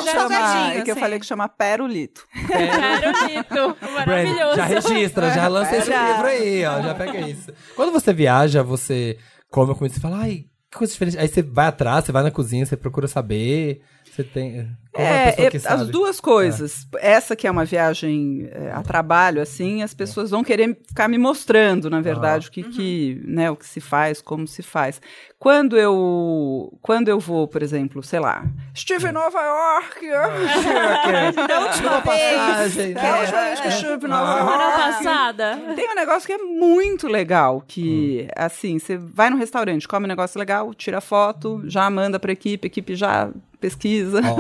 que 0.83 0.91
eu 0.91 0.93
assim. 0.93 1.01
falei 1.01 1.19
que 1.19 1.27
chama 1.27 1.49
perulito. 1.49 2.27
Carolito. 2.49 3.77
Brand, 3.81 4.07
Maravilhoso. 4.07 4.57
já 4.57 4.65
registra, 4.65 5.31
já 5.31 5.49
lança 5.49 5.77
esse 5.77 5.91
livro 5.91 6.27
aí, 6.27 6.65
ó. 6.65 6.83
Já 6.83 6.95
pega 6.95 7.21
isso. 7.21 7.53
Quando 7.77 7.93
você 7.93 8.13
viaja, 8.13 8.63
você 8.63 9.19
come 9.51 9.73
a 9.73 9.75
comida, 9.75 9.95
você 9.95 10.01
fala, 10.01 10.19
ai, 10.19 10.47
que 10.71 10.79
coisa 10.79 10.93
diferente. 10.93 11.19
Aí 11.19 11.29
você 11.29 11.43
vai 11.43 11.67
atrás, 11.67 12.05
você 12.05 12.13
vai 12.13 12.23
na 12.23 12.31
cozinha, 12.31 12.65
você 12.65 12.77
procura 12.77 13.07
saber. 13.07 13.83
Você 14.15 14.23
tem. 14.23 14.69
Qual 14.93 15.07
é 15.07 15.29
É, 15.39 15.51
que 15.51 15.57
é, 15.57 15.61
sabe? 15.61 15.83
as 15.85 15.89
duas 15.89 16.21
coisas. 16.21 16.87
Essa 17.01 17.35
que 17.35 17.47
é 17.47 17.51
uma 17.51 17.65
viagem 17.65 18.47
é, 18.53 18.71
a 18.71 18.83
trabalho, 18.83 19.41
assim, 19.41 19.83
as 19.83 19.95
pessoas 19.95 20.29
vão 20.31 20.45
querer 20.45 20.77
ficar 20.87 21.09
me 21.09 21.17
mostrando, 21.17 21.89
na 21.89 22.03
verdade, 22.03 22.49
o 22.49 22.51
que, 22.51 22.63
que, 22.63 23.23
né, 23.25 23.51
o 23.51 23.57
que 23.57 23.67
se 23.67 23.81
faz, 23.81 24.21
como 24.21 24.47
se 24.47 24.63
faz. 24.63 25.01
Quando 25.39 25.79
eu, 25.79 26.77
quando 26.83 27.09
eu 27.09 27.19
vou, 27.19 27.49
por 27.49 27.63
exemplo, 27.63 28.03
sei 28.03 28.21
lá, 28.21 28.45
estive 28.75 29.09
em 29.09 29.13
Nova 29.13 29.41
York, 29.41 30.07
Da 31.49 31.61
última 31.61 32.01
vez. 32.01 32.03
Passagem, 32.05 32.93
é 32.95 33.09
a 33.11 33.19
última 33.21 33.41
né? 33.41 33.47
vez 33.47 33.61
que 33.61 33.67
eu 33.67 33.71
estive 33.71 34.07
em 34.07 34.09
Nova 34.11 34.31
Ah. 34.31 34.39
Semana 34.39 34.63
York. 34.63 34.77
passada. 35.05 35.61
Tem 35.75 35.91
um 35.91 35.95
negócio 35.95 36.27
que 36.27 36.33
é 36.35 36.39
muito 36.39 37.09
legal, 37.09 37.63
que, 37.67 38.27
Hum. 38.29 38.33
assim, 38.37 38.79
você 38.79 38.99
vai 38.99 39.31
no 39.31 39.39
restaurante, 39.39 39.89
come 39.89 40.05
um 40.05 40.09
negócio 40.09 40.39
legal, 40.39 40.75
tira 40.75 41.01
foto, 41.01 41.63
já 41.65 41.89
manda 41.89 42.21
pra 42.21 42.31
equipe, 42.33 42.67
a 42.67 42.69
equipe 42.69 42.95
já 42.95 43.31
pesquisa. 43.63 44.21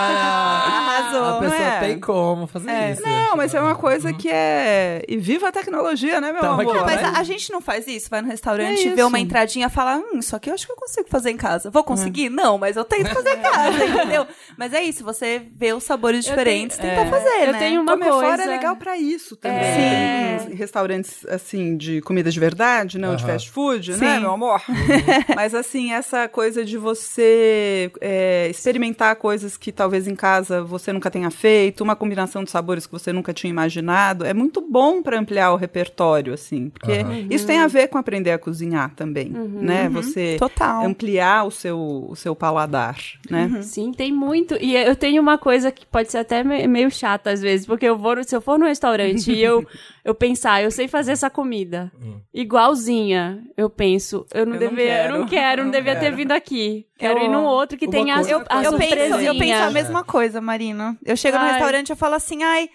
Arrasou, 0.00 1.22
A 1.24 1.30
não 1.32 1.40
pessoa 1.40 1.60
é? 1.60 1.80
tem 1.80 1.98
como 2.00 2.46
fazer 2.46 2.70
É, 2.70 2.92
isso. 2.92 3.02
não, 3.02 3.36
mas 3.36 3.54
é 3.54 3.60
uma 3.60 3.74
coisa 3.74 4.12
que 4.12 4.28
é... 4.28 5.02
E 5.08 5.16
viva 5.16 5.48
a 5.48 5.52
tecnologia, 5.52 6.20
né, 6.20 6.32
meu 6.32 6.40
Tamo 6.40 6.60
amor? 6.60 6.76
aqui, 6.76 6.84
Mas 6.84 7.02
né? 7.02 7.12
a, 7.14 7.18
a 7.20 7.22
gente 7.22 7.50
não 7.52 7.60
faz 7.60 7.86
isso? 7.86 8.08
Vai 8.10 8.22
no 8.22 8.28
restaurante, 8.28 8.88
É 8.88 8.94
vê 8.94 9.02
uma 9.02 9.18
entradinha 9.18 9.66
e 9.66 9.70
fala: 9.70 9.96
Hum, 9.98 10.18
isso 10.18 10.34
aqui 10.36 10.50
eu 10.50 10.54
acho 10.54 10.66
que 10.66 10.72
eu 10.72 10.76
consigo 10.76 11.08
fazer 11.08 11.30
em 11.30 11.36
casa. 11.36 11.70
Vou 11.70 11.82
conseguir? 11.84 12.28
Não, 12.30 12.58
mas 12.58 12.76
eu 12.76 12.84
tento 12.84 13.08
fazer 13.12 13.36
em 13.36 13.40
casa, 13.42 13.84
entendeu? 13.84 14.26
Mas 14.56 14.72
é 14.72 14.82
isso, 14.82 15.02
você 15.04 15.42
vê 15.54 15.72
os 15.72 15.82
sabores 15.84 16.24
Eu 16.26 16.30
diferentes, 16.30 16.76
tenho- 16.76 16.94
tenta 16.94 17.06
é. 17.06 17.10
fazer, 17.10 17.46
Eu 17.48 17.52
né? 17.52 17.58
tenho 17.58 17.82
uma 17.82 17.92
Comer 17.92 18.10
coisa. 18.10 18.26
fora 18.28 18.42
é 18.42 18.46
legal 18.46 18.76
pra 18.76 18.96
isso 18.96 19.36
também. 19.36 19.58
É. 19.58 20.36
Tem 20.46 20.54
restaurantes, 20.54 21.24
assim, 21.26 21.76
de 21.76 22.00
comida 22.02 22.30
de 22.30 22.40
verdade, 22.40 22.98
não 22.98 23.14
de 23.16 23.24
Aham. 23.24 23.32
fast 23.32 23.50
food, 23.50 23.92
né, 23.92 24.14
Sim. 24.14 24.20
meu 24.20 24.32
amor? 24.32 24.62
Mas, 25.34 25.54
assim, 25.54 25.92
essa 25.92 26.28
coisa 26.28 26.64
de 26.64 26.76
você 26.78 27.89
é, 28.00 28.48
experimentar 28.48 29.14
coisas 29.16 29.56
que 29.56 29.70
talvez 29.72 30.06
em 30.08 30.14
casa 30.14 30.62
você 30.62 30.92
nunca 30.92 31.10
tenha 31.10 31.30
feito, 31.30 31.82
uma 31.82 31.96
combinação 31.96 32.44
de 32.44 32.50
sabores 32.50 32.86
que 32.86 32.92
você 32.92 33.12
nunca 33.12 33.32
tinha 33.32 33.50
imaginado, 33.50 34.24
é 34.24 34.32
muito 34.34 34.60
bom 34.60 35.02
pra 35.02 35.18
ampliar 35.18 35.52
o 35.52 35.56
repertório, 35.56 36.32
assim. 36.34 36.70
Porque 36.70 36.92
Aham. 36.92 37.26
isso 37.30 37.46
tem 37.46 37.58
a 37.58 37.66
ver 37.66 37.88
com 37.88 37.98
aprender 37.98 38.30
a 38.32 38.38
cozinhar 38.38 38.94
também, 38.94 39.28
né? 39.30 39.88
Você 39.90 40.36
Total. 40.38 40.84
ampliar 40.84 41.44
o 41.46 41.50
seu, 41.50 41.78
o 42.08 42.14
seu 42.16 42.34
paladar, 42.36 42.96
né? 43.30 43.60
Sim, 43.62 43.92
tem 43.92 44.12
muito. 44.12 44.56
E 44.60 44.76
eu 44.76 44.94
tenho 44.96 45.20
uma 45.22 45.38
coisa 45.38 45.70
que 45.70 45.86
pode 45.86 46.10
ser 46.10 46.18
até 46.18 46.42
me- 46.44 46.66
meio 46.66 46.90
chata 46.90 47.30
às 47.30 47.40
vezes, 47.40 47.66
porque 47.66 47.86
eu 47.86 47.96
vou, 47.96 48.22
se 48.24 48.34
eu 48.34 48.40
for 48.40 48.58
no 48.58 48.66
restaurante 48.66 49.32
e 49.32 49.42
eu, 49.42 49.64
eu 50.04 50.14
pensar, 50.14 50.62
eu 50.62 50.70
sei 50.70 50.88
fazer 50.88 51.12
essa 51.12 51.30
comida 51.30 51.90
igualzinha, 52.32 53.42
eu 53.56 53.70
penso, 53.70 54.26
eu 54.34 54.44
não 54.44 54.54
Eu 54.56 54.60
não 54.60 54.68
deveria, 54.70 55.04
eu 55.06 55.10
não 55.18 55.26
quero. 55.26 55.30
quero, 55.30 55.64
não 55.64 55.70
devia 55.70 55.94
ter 55.94 56.00
quero. 56.00 56.16
vindo 56.16 56.32
aqui. 56.32 56.86
Quero 56.98 57.18
Eu- 57.18 57.24
ir 57.24 57.28
num 57.28 57.44
outro 57.44 57.78
que 57.80 57.86
Uma 57.86 57.92
tenha 57.92 58.14
as, 58.16 58.26
coisa- 58.28 58.46
a 58.48 58.62
eu, 58.62 58.78
penso, 58.78 59.16
eu 59.20 59.38
penso 59.38 59.62
a 59.62 59.70
mesma 59.70 60.04
coisa, 60.04 60.40
Marina. 60.40 60.96
Eu 61.04 61.16
chego 61.16 61.36
no 61.38 61.44
Ai. 61.44 61.52
restaurante 61.52 61.90
e 61.90 61.96
falo 61.96 62.14
assim, 62.14 62.42
ai, 62.44 62.70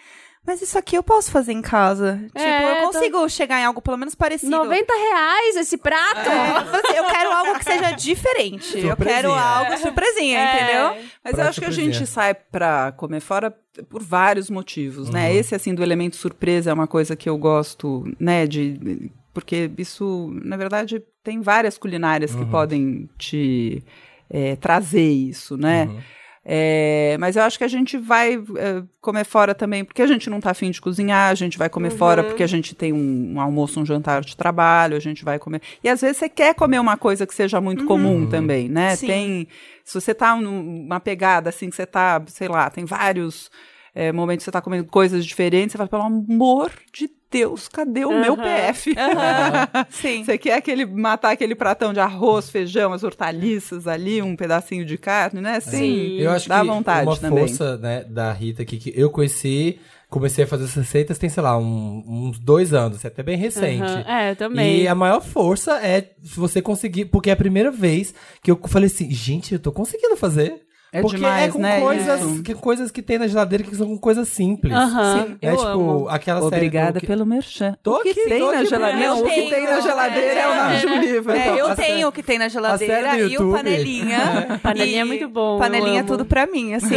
mas 0.45 0.61
isso 0.61 0.77
aqui 0.77 0.95
eu 0.97 1.01
posso 1.01 1.31
fazer 1.31 1.53
em 1.53 1.61
casa. 1.61 2.19
É, 2.35 2.39
tipo, 2.39 2.67
eu 2.67 2.75
consigo 2.85 2.91
consigo 3.17 3.29
chegar 3.29 3.59
em 3.61 3.65
algo 3.65 3.81
pelo 3.81 3.97
menos 3.97 4.13
parecido. 4.15 4.51
90 4.51 4.93
reais 4.93 5.55
esse 5.55 5.77
prato? 5.77 6.29
É, 6.29 6.57
assim, 6.57 6.97
eu 6.97 7.05
quero 7.05 7.31
algo 7.31 7.57
que 7.59 7.63
seja 7.65 7.91
diferente. 7.91 8.77
Eu 8.77 8.89
Surpresinha. 8.89 8.95
quero 9.21 9.33
algo 9.33 9.77
surpresinha, 9.77 10.37
É. 10.39 10.55
entendeu? 10.55 11.03
Mas 11.23 11.33
Pra 11.33 11.43
eu 11.45 11.49
acho 11.49 11.61
que 11.61 11.65
a 11.67 11.71
gente 11.71 12.05
sai 12.05 12.33
pra 12.35 12.91
comer 12.91 13.21
fora 13.21 13.55
por 13.89 14.03
vários 14.03 14.49
motivos, 14.49 15.09
né? 15.09 15.29
Uhum. 15.31 15.35
Esse, 15.37 15.55
assim, 15.55 15.73
do 15.73 15.81
elemento 15.81 16.15
surpresa 16.15 16.69
é 16.69 16.73
uma 16.73 16.87
coisa 16.87 17.15
que 17.15 17.27
eu 17.29 17.37
gosto, 17.37 18.03
né? 18.19 18.45
De, 18.45 19.11
porque 19.33 19.69
isso, 19.79 20.29
na 20.43 20.55
verdade, 20.57 21.01
tem 21.23 21.41
várias 21.41 21.75
culinárias 21.77 22.33
Uhum. 22.35 22.45
que 22.45 22.51
podem 22.51 23.09
te 23.17 23.83
é, 24.29 24.55
trazer 24.55 25.09
isso, 25.09 25.57
né? 25.57 25.85
Uhum. 25.85 25.99
É, 26.47 27.17
mas 27.19 27.35
eu 27.35 27.41
acho 27.41 27.57
que 27.57 27.63
a 27.63 27.67
gente 27.67 27.97
vai 27.97 28.35
é, 28.35 28.83
comer 29.01 29.25
fora 29.25 29.55
também 29.55 29.83
porque 29.83 30.03
a 30.03 30.05
gente 30.05 30.29
não 30.29 30.39
tá 30.39 30.51
afim 30.51 30.69
de 30.69 30.79
cozinhar, 30.79 31.31
a 31.31 31.33
gente 31.33 31.57
vai 31.57 31.67
comer 31.67 31.89
fora 31.89 32.23
porque 32.23 32.43
a 32.43 32.47
gente 32.47 32.75
tem 32.75 32.93
um, 32.93 33.33
um 33.33 33.41
almoço, 33.41 33.79
um 33.79 33.85
jantar 33.85 34.21
de 34.21 34.37
trabalho, 34.37 34.95
a 34.95 34.99
gente 34.99 35.25
vai 35.25 35.39
comer. 35.39 35.59
E 35.83 35.89
às 35.89 36.01
vezes 36.01 36.17
você 36.17 36.29
quer 36.29 36.53
comer 36.53 36.79
uma 36.79 36.97
coisa 36.97 37.25
que 37.25 37.33
seja 37.33 37.59
muito 37.59 37.85
comum 37.85 38.27
também, 38.29 38.69
né? 38.69 38.95
Sim. 38.95 39.07
Tem. 39.07 39.47
Se 39.83 39.99
você 39.99 40.13
tá 40.13 40.35
numa 40.35 40.99
pegada 40.99 41.49
assim, 41.49 41.67
que 41.67 41.75
você 41.75 41.85
tá, 41.85 42.21
sei 42.27 42.47
lá, 42.47 42.69
tem 42.69 42.85
vários 42.85 43.49
é, 43.95 44.11
momentos 44.11 44.43
que 44.43 44.45
você 44.45 44.51
tá 44.51 44.61
comendo 44.61 44.85
coisas 44.85 45.25
diferentes, 45.25 45.71
você 45.71 45.77
fala, 45.79 45.89
pelo 45.89 46.03
amor 46.03 46.71
de 46.93 47.09
Deus, 47.35 47.67
cadê 47.67 48.05
o 48.05 48.11
meu 48.17 48.37
PF? 48.37 48.95
Sim. 49.91 50.23
Você 50.23 50.37
quer 50.37 50.53
aquele, 50.53 50.85
matar 50.85 51.31
aquele 51.31 51.53
pratão 51.55 51.91
de 51.91 51.99
arroz, 51.99 52.49
feijão, 52.49 52.93
as 52.93 53.03
hortaliças 53.03 53.87
ali, 53.87 54.21
um 54.21 54.35
pedacinho 54.35 54.85
de 54.85 54.97
carne, 54.97 55.41
né? 55.41 55.59
Sim, 55.59 55.69
Sim. 55.77 56.17
Eu 56.19 56.31
acho 56.31 56.47
dá 56.47 56.61
que 56.61 56.67
vontade 56.67 57.07
uma 57.07 57.17
também. 57.17 57.47
força 57.47 57.77
né, 57.77 58.03
da 58.07 58.31
Rita 58.31 58.61
aqui 58.61 58.77
que 58.77 58.93
eu 58.95 59.09
conheci, 59.09 59.79
comecei 60.09 60.45
a 60.45 60.47
fazer 60.47 60.63
essas 60.63 60.75
receitas 60.85 61.17
tem, 61.17 61.29
sei 61.29 61.43
lá, 61.43 61.57
um- 61.57 62.03
uns 62.07 62.39
dois 62.39 62.73
anos, 62.73 63.03
é 63.03 63.07
até 63.09 63.21
bem 63.21 63.37
recente. 63.37 63.83
É, 64.07 64.31
eu 64.31 64.35
também. 64.35 64.83
E 64.83 64.87
a 64.87 64.95
maior 64.95 65.21
força 65.21 65.73
é 65.85 66.11
se 66.23 66.39
você 66.39 66.61
conseguir, 66.61 67.05
porque 67.05 67.29
é 67.29 67.33
a 67.33 67.37
primeira 67.37 67.69
vez 67.69 68.13
que 68.41 68.49
eu 68.49 68.57
falei 68.67 68.87
assim, 68.87 69.11
gente, 69.11 69.53
eu 69.53 69.59
tô 69.59 69.71
conseguindo 69.71 70.15
fazer. 70.15 70.61
É 70.91 71.01
porque 71.01 71.17
demais, 71.17 71.49
é 71.49 71.51
com 71.51 71.59
né, 71.59 71.81
coisas, 71.81 72.21
isso. 72.21 72.43
que, 72.43 72.53
coisas 72.55 72.91
que 72.91 73.01
tem 73.01 73.17
na 73.17 73.27
geladeira 73.27 73.63
que 73.65 73.75
são 73.75 73.85
com 73.87 73.97
coisas 73.97 74.29
simples. 74.29 74.73
Aham, 74.73 75.37
É 75.41 75.49
eu 75.51 75.57
tipo, 75.57 75.67
amo. 75.67 76.07
aquela 76.09 76.39
série 76.41 76.55
Obrigada 76.55 76.93
do 76.93 76.99
que- 77.01 77.07
pelo 77.07 77.25
merchan. 77.25 77.75
Tô 77.83 77.97
o 77.97 78.01
que 78.01 78.09
aqui, 78.11 78.21
tem 78.29 78.39
tô 78.39 78.51
na 78.51 78.59
aqui 78.59 78.69
geladeira? 78.69 79.07
Não, 79.09 79.19
o 79.21 79.23
que 79.25 79.49
tem 79.49 79.63
na 79.65 79.81
geladeira 79.81 80.39
é 80.39 80.47
o 80.47 80.55
nome 80.55 80.77
de 80.79 80.87
um 80.87 80.99
livro. 81.01 81.31
É, 81.33 81.39
então. 81.39 81.57
eu 81.57 81.75
tenho 81.75 82.07
o 82.07 82.11
que 82.13 82.23
tem 82.23 82.39
na 82.39 82.47
geladeira 82.47 83.17
e 83.19 83.37
o 83.37 83.51
panelinha. 83.51 84.59
Panelinha 84.63 84.97
E 84.97 84.99
é 85.01 85.03
muito 85.03 85.27
bom, 85.27 85.59
Panelinha 85.59 85.99
é 85.99 86.03
tudo 86.03 86.23
pra 86.25 86.47
mim, 86.47 86.73
assim. 86.73 86.95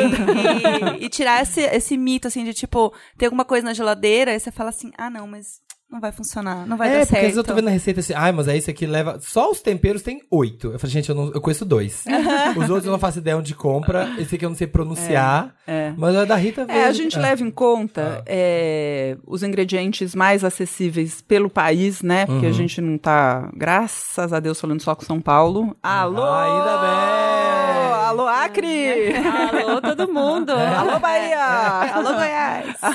E, 1.00 1.04
e 1.06 1.08
tirar 1.08 1.42
esse, 1.42 1.60
esse 1.62 1.96
mito, 1.96 2.28
assim, 2.28 2.44
de 2.44 2.54
tipo, 2.54 2.92
ter 3.16 3.26
alguma 3.26 3.44
coisa 3.44 3.64
na 3.64 3.72
geladeira 3.74 4.32
e 4.34 4.38
você 4.38 4.50
fala 4.52 4.70
assim, 4.70 4.90
ah, 4.96 5.10
não, 5.10 5.26
mas 5.26 5.60
não 5.90 6.00
vai 6.00 6.12
funcionar, 6.12 6.66
não 6.66 6.76
vai 6.76 6.88
é, 6.88 6.90
dar 6.90 6.96
porque 6.98 7.02
às 7.02 7.08
certo. 7.08 7.22
vezes 7.22 7.36
eu 7.38 7.44
tô 7.44 7.54
vendo 7.54 7.64
na 7.64 7.70
receita 7.70 8.00
assim, 8.00 8.12
ai, 8.14 8.30
mas 8.30 8.46
aí 8.46 8.58
isso 8.58 8.68
aqui 8.70 8.86
leva. 8.86 9.18
Só 9.20 9.50
os 9.50 9.60
temperos 9.60 10.02
tem 10.02 10.20
oito. 10.30 10.70
Eu 10.70 10.78
falei, 10.78 10.92
gente, 10.92 11.08
eu, 11.08 11.14
não, 11.14 11.32
eu 11.32 11.40
conheço 11.40 11.64
dois. 11.64 12.04
os 12.56 12.68
outros 12.68 12.84
eu 12.84 12.92
não 12.92 12.98
faço 12.98 13.18
ideia 13.18 13.36
onde 13.38 13.54
compra. 13.54 14.10
Esse 14.18 14.34
aqui 14.34 14.44
eu 14.44 14.50
não 14.50 14.56
sei 14.56 14.66
pronunciar. 14.66 15.54
é. 15.66 15.92
Mas 15.96 16.14
a 16.14 16.24
da 16.26 16.36
Rita 16.36 16.66
É, 16.68 16.84
a 16.84 16.92
gente 16.92 17.16
Ah. 17.18 17.22
leva 17.22 17.42
em 17.42 17.50
conta 17.50 18.22
é, 18.26 19.16
os 19.26 19.42
ingredientes 19.42 20.14
mais 20.14 20.44
acessíveis 20.44 21.22
pelo 21.22 21.48
país, 21.48 22.02
né? 22.02 22.26
Porque 22.26 22.44
Uhum. 22.44 22.52
a 22.52 22.54
gente 22.54 22.80
não 22.82 22.98
tá, 22.98 23.50
graças 23.54 24.32
a 24.32 24.40
Deus, 24.40 24.60
falando 24.60 24.82
só 24.82 24.94
com 24.94 25.04
São 25.06 25.20
Paulo. 25.22 25.74
Alô! 25.82 26.22
Ainda 26.22 26.76
bem! 26.82 27.97
Alô, 28.08 28.26
Acre! 28.26 29.12
Alô, 29.14 29.82
todo 29.82 30.10
mundo. 30.10 30.50
Alô, 30.56 30.98
Bahia! 30.98 31.44
Alô, 31.94 32.14
Goiás! 32.14 32.76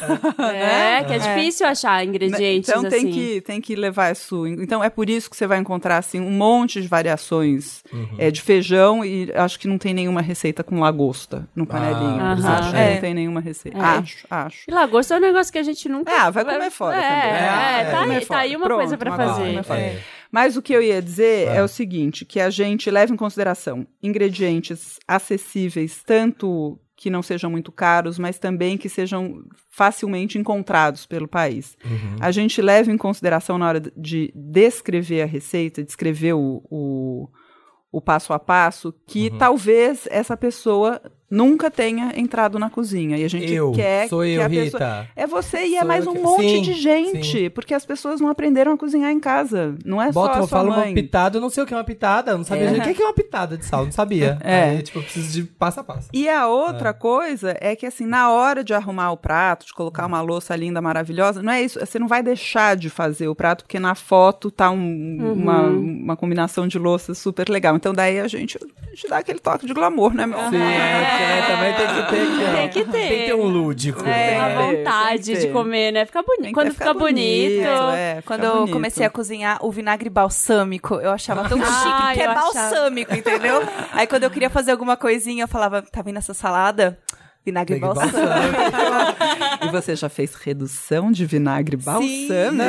É, 0.54 1.04
que 1.04 1.14
é 1.14 1.18
difícil 1.20 1.68
achar 1.68 2.04
ingredientes 2.04 2.70
Então 2.70 2.82
tem 2.84 3.00
assim. 3.00 3.12
que, 3.12 3.42
tem 3.42 3.62
que 3.62 3.76
levar 3.76 4.12
isso. 4.12 4.48
Então 4.48 4.84
é 4.84 4.90
por 4.90 5.10
isso 5.10 5.30
que 5.30 5.36
você 5.38 5.46
vai 5.46 5.60
encontrar 5.60 5.98
assim 5.98 6.20
um 6.20 6.32
monte 6.32 6.82
de 6.82 6.88
variações 6.88 7.84
Uhum. 7.94 8.16
é, 8.18 8.32
de 8.32 8.42
feijão 8.42 9.06
e 9.06 9.32
acho 9.36 9.60
que 9.60 9.68
não 9.68 9.78
tem 9.78 9.94
nenhuma 9.94 10.22
receita 10.22 10.64
com 10.64 10.80
lagosta 10.80 11.48
no 11.56 11.66
panelinho. 11.66 12.20
Ah, 12.20 12.32
Aham. 12.34 12.54
acho 12.60 12.72
que 12.72 12.78
É. 12.78 12.94
não 12.96 13.02
tem 13.02 13.14
nenhuma 13.14 13.40
receita. 13.40 13.78
É. 13.78 13.82
Acho, 13.82 14.28
acho. 14.30 14.58
E 14.68 14.72
lagosta 14.74 15.14
é 15.14 15.18
um 15.18 15.22
negócio 15.22 15.54
que 15.54 15.60
a 15.60 15.64
gente 15.64 15.88
nunca... 15.88 16.12
Ah, 16.12 16.30
vai 16.32 16.44
comer 16.44 16.72
fora 16.72 16.98
é, 16.98 17.02
também. 17.02 17.20
É, 17.20 17.82
É, 17.82 17.92
tá, 17.92 18.02
aí, 18.02 18.26
tá 18.26 18.38
aí 18.40 18.56
uma 18.56 18.66
Pronto, 18.66 18.80
coisa 18.80 18.98
pra 18.98 19.16
fazer. 19.16 19.64
É. 20.34 20.36
Mas 20.44 20.58
o 20.58 20.62
que 20.62 20.74
eu 20.74 20.82
ia 20.82 21.02
dizer 21.02 21.48
Ah. 21.50 21.56
é 21.56 21.64
o 21.64 21.68
seguinte, 21.68 22.26
que 22.26 22.40
a 22.40 22.50
gente 22.50 22.90
leva 22.90 23.14
em 23.14 23.18
consideração 23.18 23.86
ingredientes 24.02 24.98
acessíveis, 25.08 26.02
tanto 26.06 26.80
que 26.96 27.10
não 27.10 27.22
sejam 27.22 27.50
muito 27.52 27.72
caros, 27.72 28.18
mas 28.18 28.40
também 28.40 28.78
que 28.78 28.88
sejam 28.88 29.44
facilmente 29.70 30.38
encontrados 30.38 31.06
pelo 31.06 31.28
país. 31.28 31.76
Uhum. 31.84 32.16
A 32.22 32.32
gente 32.32 32.62
leva 32.62 32.92
em 32.92 32.98
consideração 32.98 33.58
na 33.58 33.68
hora 33.68 33.82
de 33.98 34.32
descrever 34.36 35.22
a 35.22 35.26
receita, 35.26 35.84
descrever 35.84 36.34
o, 36.34 36.62
o, 36.70 37.28
o 37.92 38.00
passo 38.02 38.32
a 38.32 38.40
passo, 38.40 38.94
que 39.06 39.30
Uhum. 39.30 39.38
talvez 39.38 40.08
essa 40.10 40.38
pessoa 40.38 41.02
nunca 41.34 41.72
tenha 41.72 42.12
entrado 42.16 42.60
na 42.60 42.70
cozinha. 42.70 43.18
E 43.18 43.24
a 43.24 43.28
gente 43.28 43.52
Eu, 43.52 43.72
quer 43.72 44.08
sou 44.08 44.22
que 44.22 44.30
eu, 44.30 44.44
a 44.46 44.50
pessoa... 44.50 44.64
Rita. 44.66 45.10
É 45.16 45.26
você 45.28 45.66
e 45.66 45.76
é 45.76 45.80
Sou 45.80 45.88
mais 45.88 46.06
eu 46.06 46.12
um 46.12 46.16
que- 46.16 46.22
monte 46.22 46.42
Sim, 46.50 46.62
de 46.62 46.74
gente, 46.74 47.26
sim. 47.44 47.50
porque 47.50 47.74
as 47.74 47.86
pessoas 47.86 48.22
não 48.22 48.30
aprenderam 48.30 48.74
a 48.74 48.78
cozinhar 48.78 49.12
em 49.12 49.20
casa. 49.20 49.76
Não 49.84 50.02
é 50.02 50.12
Bota, 50.12 50.34
só 50.36 50.40
a 50.40 50.44
eu 50.44 50.48
falo 50.48 50.70
uma 50.70 50.78
mãe. 50.78 50.94
pitada, 50.94 51.38
eu 51.38 51.42
não 51.42 51.50
sei 51.50 51.64
o 51.64 51.66
que 51.66 51.74
é 51.74 51.78
uma 51.78 51.84
pitada, 51.84 52.32
eu 52.32 52.38
não 52.38 52.46
sabia. 52.46 52.66
É. 52.66 52.70
gente, 52.70 52.80
O 52.80 52.84
que 52.84 52.90
é 52.90 52.94
que 52.94 53.02
é 53.02 53.06
uma 53.06 53.14
pitada 53.14 53.58
de 53.58 53.66
sal? 53.66 53.86
Não 53.86 53.92
sabia. 53.92 54.38
É. 54.44 54.64
Aí, 54.72 54.82
tipo, 54.84 55.00
eu 55.00 55.04
preciso 55.04 55.32
de 55.34 55.44
passo 55.44 55.80
a 55.80 55.84
passo. 55.84 56.10
E 56.14 56.28
a 56.30 56.48
outra 56.48 56.94
coisa 56.94 57.56
é 57.60 57.76
que, 57.76 57.86
assim, 57.86 58.06
na 58.06 58.30
hora 58.32 58.64
de 58.64 58.74
arrumar 58.74 59.12
o 59.12 59.18
prato, 59.18 59.66
de 59.66 59.74
colocar 59.74 60.06
uma 60.06 60.22
louça 60.22 60.56
linda, 60.56 60.82
maravilhosa, 60.82 61.42
não 61.42 61.52
é 61.52 61.62
isso. 61.64 61.80
Você 61.80 61.98
não 61.98 62.08
vai 62.08 62.22
deixar 62.22 62.76
de 62.76 62.90
fazer 62.90 63.28
o 63.28 63.36
prato, 63.36 63.64
porque 63.64 63.80
na 63.80 63.96
foto 63.96 64.52
tá 64.52 64.70
um- 64.70 65.34
uma, 65.34 65.62
uma 65.64 66.16
combinação 66.18 66.68
de 66.68 66.78
louças 66.78 67.18
super 67.18 67.50
legal. 67.50 67.76
Então, 67.76 67.94
daí 67.94 68.20
a 68.20 68.28
gente, 68.28 68.58
a 68.58 68.90
gente 68.90 69.08
dá 69.08 69.18
aquele 69.18 69.40
toque 69.40 69.66
de 69.66 69.74
glamour, 69.74 70.14
né, 70.14 70.26
meu? 70.26 70.38
Sim, 70.50 70.58
é, 70.58 71.23
né, 71.24 71.42
também 71.48 71.74
tem 71.74 71.88
que 71.88 72.10
ter 72.10 72.22
aqui, 72.22 72.44
ó. 72.44 72.54
Tem 72.56 72.70
que 72.70 72.84
ter. 72.86 72.92
Tem 72.92 73.20
que 73.20 73.26
ter 73.26 73.36
um 73.36 73.46
lúdico. 73.48 74.02
É, 74.08 74.30
Tem 74.30 74.40
a 74.40 74.50
que 74.50 74.56
vontade 74.78 75.34
que 75.34 75.38
de 75.40 75.48
comer, 75.48 75.92
né? 75.92 76.06
Fica 76.06 76.22
bonito. 76.24 76.46
que 76.48 76.54
Quando 76.54 76.72
fica 76.72 76.94
bonito. 76.94 77.68
é, 77.96 78.16
fica 78.18 78.24
Quando 78.28 78.44
eu 78.44 78.54
bonito. 78.60 78.74
comecei 78.74 79.06
a 79.06 79.10
cozinhar 79.10 79.58
o 79.66 79.72
vinagre 79.72 80.10
balsâmico, 80.10 80.96
eu 80.96 81.12
achava 81.12 81.48
tão 81.48 81.60
Ah, 81.62 81.66
chique, 81.66 82.14
que 82.16 82.22
é 82.22 82.26
eu 82.26 82.32
achava. 82.32 82.52
balsâmico, 82.54 83.16
entendeu? 83.16 83.62
Aí 83.94 84.08
quando 84.08 84.24
eu 84.24 84.32
queria 84.32 84.50
fazer 84.50 84.72
alguma 84.72 84.96
coisinha, 84.98 85.44
eu 85.44 85.48
falava, 85.48 85.82
tá 85.82 86.02
vendo 86.02 86.18
essa 86.18 86.34
salada? 86.34 86.98
Vinagre 87.46 87.76
Vinagre 87.76 88.00
balsâmico. 88.02 88.24
E 89.68 89.68
você 89.70 89.96
já 89.96 90.08
fez 90.10 90.34
redução 90.36 91.12
de 91.12 91.26
vinagre 91.26 91.76
balsâmico? 91.78 92.64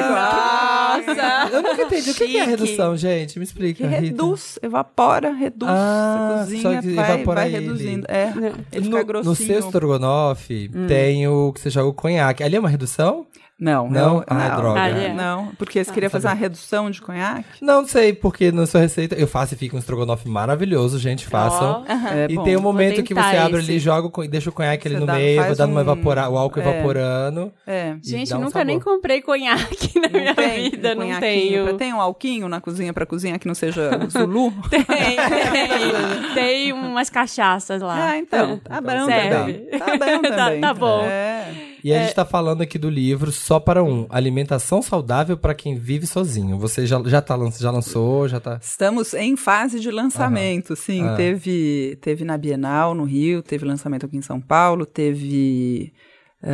Nossa! 0.99 1.49
Eu 1.53 1.63
nunca 1.63 1.83
entendi. 1.83 2.11
O 2.11 2.15
que 2.15 2.23
é 2.25 2.27
Chique. 2.27 2.41
redução, 2.51 2.97
gente? 2.97 3.39
Me 3.39 3.45
explica. 3.45 3.87
Rita. 3.87 4.01
reduz, 4.01 4.59
evapora, 4.63 5.33
reduz, 5.33 5.71
Ah, 5.71 6.45
você 6.47 6.57
só 6.59 6.69
cozinha, 6.69 6.83
que 6.83 6.95
vai, 6.95 7.13
evapora 7.15 7.41
vai 7.41 7.49
ele. 7.55 7.61
reduzindo. 7.67 8.07
É, 8.09 8.33
ele 8.73 8.89
no, 8.89 8.97
fica 8.97 9.03
grossinho. 9.03 9.31
no 9.31 9.37
seu 9.37 9.59
estrogonofe 9.59 10.71
tem 10.89 11.27
o 11.29 11.53
que 11.53 11.61
você 11.61 11.71
joga 11.71 11.89
o 11.89 11.95
conhaque. 11.95 12.43
Ali 12.43 12.57
é 12.57 12.61
uma 12.61 12.69
redução? 12.69 13.27
Não, 13.59 13.89
Não? 13.89 14.15
não, 14.17 14.25
Ah, 14.27 14.49
droga. 14.57 14.81
Ah, 14.83 14.89
é. 14.89 15.13
Não, 15.13 15.53
porque 15.57 15.83
você 15.85 15.93
queria 15.93 16.11
fazer 16.11 16.27
uma 16.27 16.35
redução 16.35 16.91
de 16.91 17.01
conhaque? 17.01 17.45
Não, 17.63 17.83
não 17.83 17.89
sei, 17.89 18.13
porque 18.13 18.51
na 18.51 18.67
sua 18.67 18.81
receita 18.81 19.15
eu 19.15 19.29
faço 19.29 19.55
e 19.55 19.57
fica 19.57 19.77
um 19.77 19.79
estrogonofe 19.79 20.29
maravilhoso, 20.29 20.99
gente, 20.99 21.25
façam. 21.27 21.85
Ó. 21.89 21.93
É 22.13 22.27
e 22.29 22.35
bom. 22.35 22.43
tem 22.43 22.57
um 22.57 22.61
momento 22.61 23.03
que 23.05 23.15
você 23.15 23.37
abre 23.37 23.61
esse. 23.61 23.71
ali, 23.71 23.79
joga, 23.79 24.09
o 24.09 24.11
co- 24.11 24.27
deixa 24.27 24.51
o 24.51 24.53
conhaque 24.53 24.89
ali 24.89 24.97
Você 24.97 25.01
no 25.01 25.07
dá- 25.07 25.15
meio, 25.15 25.41
vai 25.41 25.55
dando 25.55 25.71
uma 25.71 25.79
um- 25.81 25.83
evapora, 25.83 26.29
o 26.29 26.37
álcool 26.37 26.61
é. 26.61 26.63
evaporando. 26.69 27.53
É. 27.65 27.95
e 28.05 28.09
Gente, 28.09 28.35
um 28.35 28.41
nunca 28.41 28.65
nem 28.65 28.79
sabor. 28.81 28.95
comprei 28.97 29.23
conhaque 29.23 30.01
na 30.01 30.09
minha 30.09 30.35
tem 30.35 30.71
vida, 30.71 30.93
um 30.93 31.09
não 31.09 31.21
tenho. 31.21 31.65
pra- 31.65 31.75
Tem 31.75 31.93
um 31.95 32.01
alquinho 32.01 32.49
na 32.49 32.61
cozinha 32.61 32.93
pra 32.93 33.07
cozinhar 33.07 33.39
que 33.39 33.47
não 33.47 33.55
seja 33.55 33.91
Zulu? 34.11 34.53
Tem, 34.69 34.85
tem. 34.85 36.35
Tem 36.35 36.73
umas 36.73 37.09
cachaças 37.09 37.81
lá. 37.81 38.11
Ah, 38.11 38.19
então. 38.19 38.59
Tá 38.59 38.81
bom 38.81 38.89
também. 38.89 39.67
Tá 39.79 39.87
bom 39.87 40.23
Tá- 40.29 40.37
também. 40.37 40.61
tá 40.61 40.75
bom. 40.75 41.03
É. 41.05 41.74
E 41.85 41.93
a 41.93 42.03
gente 42.03 42.15
tá 42.15 42.25
falando 42.25 42.63
aqui 42.63 42.79
do 42.79 42.89
livro 42.89 43.31
Só 43.31 43.61
para 43.61 43.85
um, 43.85 44.07
Alimentação 44.09 44.81
Saudável 44.81 45.37
para 45.37 45.55
quem 45.55 45.77
vive 45.77 46.07
sozinho. 46.07 46.59
Você 46.59 46.87
já, 46.87 46.99
já, 47.05 47.21
tá, 47.21 47.37
já 47.61 47.71
lançou, 47.71 48.27
já 48.27 48.41
tá... 48.41 48.59
Estamos 48.59 49.13
em 49.13 49.37
fase 49.37 49.79
de 49.79 49.91
lançamento, 49.91 50.75
sim. 50.75 51.03
Ah. 51.03 51.15
Teve, 51.15 51.99
teve 52.01 52.25
na 52.25 52.39
Bienal, 52.39 52.95
no 52.95 53.05
Rio, 53.05 53.43
teve 53.43 53.67
lançamento 53.67 54.07
aqui 54.07 54.17
em 54.17 54.23
São 54.23 54.41
Paulo, 54.41 54.87
teve 54.87 55.93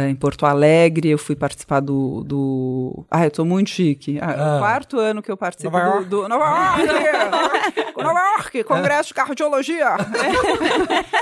em 0.09 0.15
Porto 0.15 0.47
Alegre, 0.47 1.09
eu 1.11 1.19
fui 1.19 1.35
participar 1.35 1.81
do... 1.81 2.23
do... 2.25 3.05
Ah, 3.11 3.25
eu 3.25 3.31
tô 3.31 3.45
muito 3.45 3.71
chique. 3.71 4.19
Ah, 4.21 4.35
Ah. 4.39 4.57
O 4.57 4.59
quarto 4.61 4.99
ano 4.99 5.21
que 5.23 5.31
eu 5.31 5.37
participo 5.37 5.71
Nova 5.71 5.85
do, 5.87 5.95
York. 5.95 6.09
do... 6.09 6.29
Nova 6.29 6.45
York! 6.45 7.93
Nova 8.03 8.21
York! 8.21 8.65
Congresso 8.65 9.09
de 9.09 9.15
Cardiologia! 9.15 9.89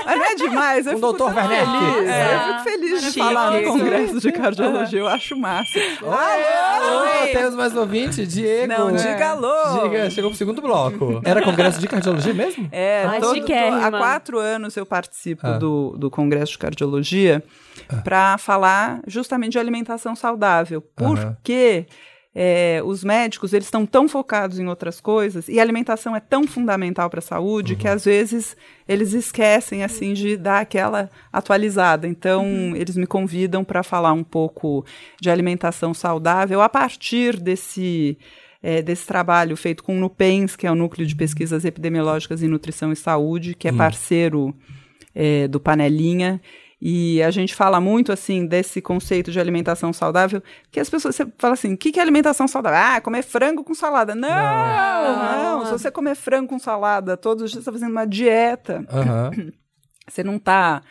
Mas 0.05 0.17
não 0.17 0.25
é 0.25 0.35
demais, 0.35 0.85
eu 0.87 0.95
fico 0.95 1.07
o 1.07 1.25
Werneck. 1.25 1.65
feliz. 1.65 2.09
É. 2.09 2.35
Eu 2.35 2.39
fico 2.39 2.63
feliz 2.63 3.01
de 3.01 3.07
Chique. 3.07 3.19
falar 3.19 3.51
no 3.51 3.63
Congresso 3.63 4.19
de 4.19 4.31
Cardiologia, 4.31 4.99
eu 4.99 5.07
acho 5.07 5.35
massa. 5.35 5.79
Alô! 6.01 7.21
Oi, 7.23 7.27
temos 7.33 7.55
mais 7.55 7.75
ouvinte, 7.75 8.25
Diego. 8.25 8.67
Não, 8.71 8.91
diga 8.91 9.29
alô. 9.31 9.83
Diga, 9.83 10.09
chegou 10.09 10.29
pro 10.29 10.37
segundo 10.37 10.61
bloco. 10.61 11.21
Era 11.23 11.41
congresso 11.41 11.79
de 11.79 11.87
cardiologia 11.87 12.33
mesmo? 12.33 12.67
É, 12.71 13.03
Ai, 13.07 13.19
todo, 13.19 13.39
há 13.83 13.91
quatro 13.91 14.37
anos 14.39 14.75
eu 14.77 14.85
participo 14.85 15.45
Ah. 15.47 15.57
do, 15.57 15.95
do 15.97 16.09
Congresso 16.09 16.51
de 16.53 16.57
Cardiologia 16.57 17.43
para 18.03 18.37
falar 18.37 19.01
justamente 19.07 19.53
de 19.53 19.59
alimentação 19.59 20.15
saudável. 20.15 20.81
Porque 20.95 21.85
é, 22.33 22.81
os 22.85 23.03
médicos 23.03 23.53
eles 23.53 23.65
estão 23.65 23.85
tão 23.85 24.07
focados 24.07 24.59
em 24.59 24.67
outras 24.67 25.01
coisas 25.01 25.47
e 25.49 25.59
a 25.59 25.63
alimentação 25.63 26.15
é 26.15 26.19
tão 26.19 26.45
fundamental 26.45 27.09
para 27.09 27.17
a 27.19 27.23
saúde 27.23 27.75
que 27.75 27.87
às 27.87 28.05
vezes 28.05 28.55
eles 28.87 29.13
esquecem 29.13 29.83
assim 29.83 30.13
de 30.13 30.37
dar 30.37 30.59
aquela 30.59 31.09
atualizada. 31.33 32.07
Então 32.07 32.45
eles 32.75 32.95
me 32.95 33.07
convidam 33.07 33.63
para 33.63 33.81
falar 33.81 34.13
um 34.13 34.23
pouco 34.23 34.85
de 35.19 35.29
alimentação 35.29 35.93
saudável 35.93 36.61
a 36.61 36.69
partir 36.69 37.35
desse 37.39 38.17
é, 38.61 38.81
desse 38.81 39.07
trabalho 39.07 39.55
feito 39.55 39.83
com 39.83 39.97
o 39.97 39.99
NUPENS, 39.99 40.55
que 40.55 40.67
é 40.67 40.71
o 40.71 40.75
Núcleo 40.75 41.07
de 41.07 41.15
Pesquisas 41.15 41.65
Epidemiológicas 41.65 42.43
em 42.43 42.47
Nutrição 42.47 42.91
e 42.91 42.95
Saúde, 42.95 43.55
que 43.55 43.67
é 43.67 43.71
parceiro 43.71 44.53
é, 45.15 45.47
do 45.47 45.59
Panelinha. 45.59 46.41
E 46.81 47.21
a 47.21 47.29
gente 47.29 47.53
fala 47.53 47.81
muito, 47.81 48.11
assim, 48.11 48.45
desse 48.45 48.81
conceito 48.81 49.31
de 49.31 49.39
alimentação 49.39 49.91
saudável, 49.91 50.41
que 50.71 50.79
as 50.79 50.89
pessoas, 50.89 51.15
você 51.15 51.27
fala 51.37 51.53
assim, 51.53 51.73
o 51.73 51.77
que, 51.77 51.91
que 51.91 51.99
é 51.99 52.01
alimentação 52.01 52.47
saudável? 52.47 52.79
Ah, 52.81 53.01
comer 53.01 53.21
frango 53.21 53.63
com 53.63 53.73
salada. 53.73 54.15
Não, 54.15 54.29
não, 54.29 55.59
Não. 55.59 55.65
se 55.65 55.71
você 55.71 55.91
comer 55.91 56.15
frango 56.15 56.47
com 56.47 56.57
salada 56.59 57.17
todos 57.17 57.43
os 57.43 57.51
dias, 57.51 57.63
você 57.63 57.69
está 57.69 57.71
fazendo 57.71 57.91
uma 57.91 58.05
dieta. 58.07 58.85
Você 60.09 60.23
não 60.23 60.37
está 60.37 60.81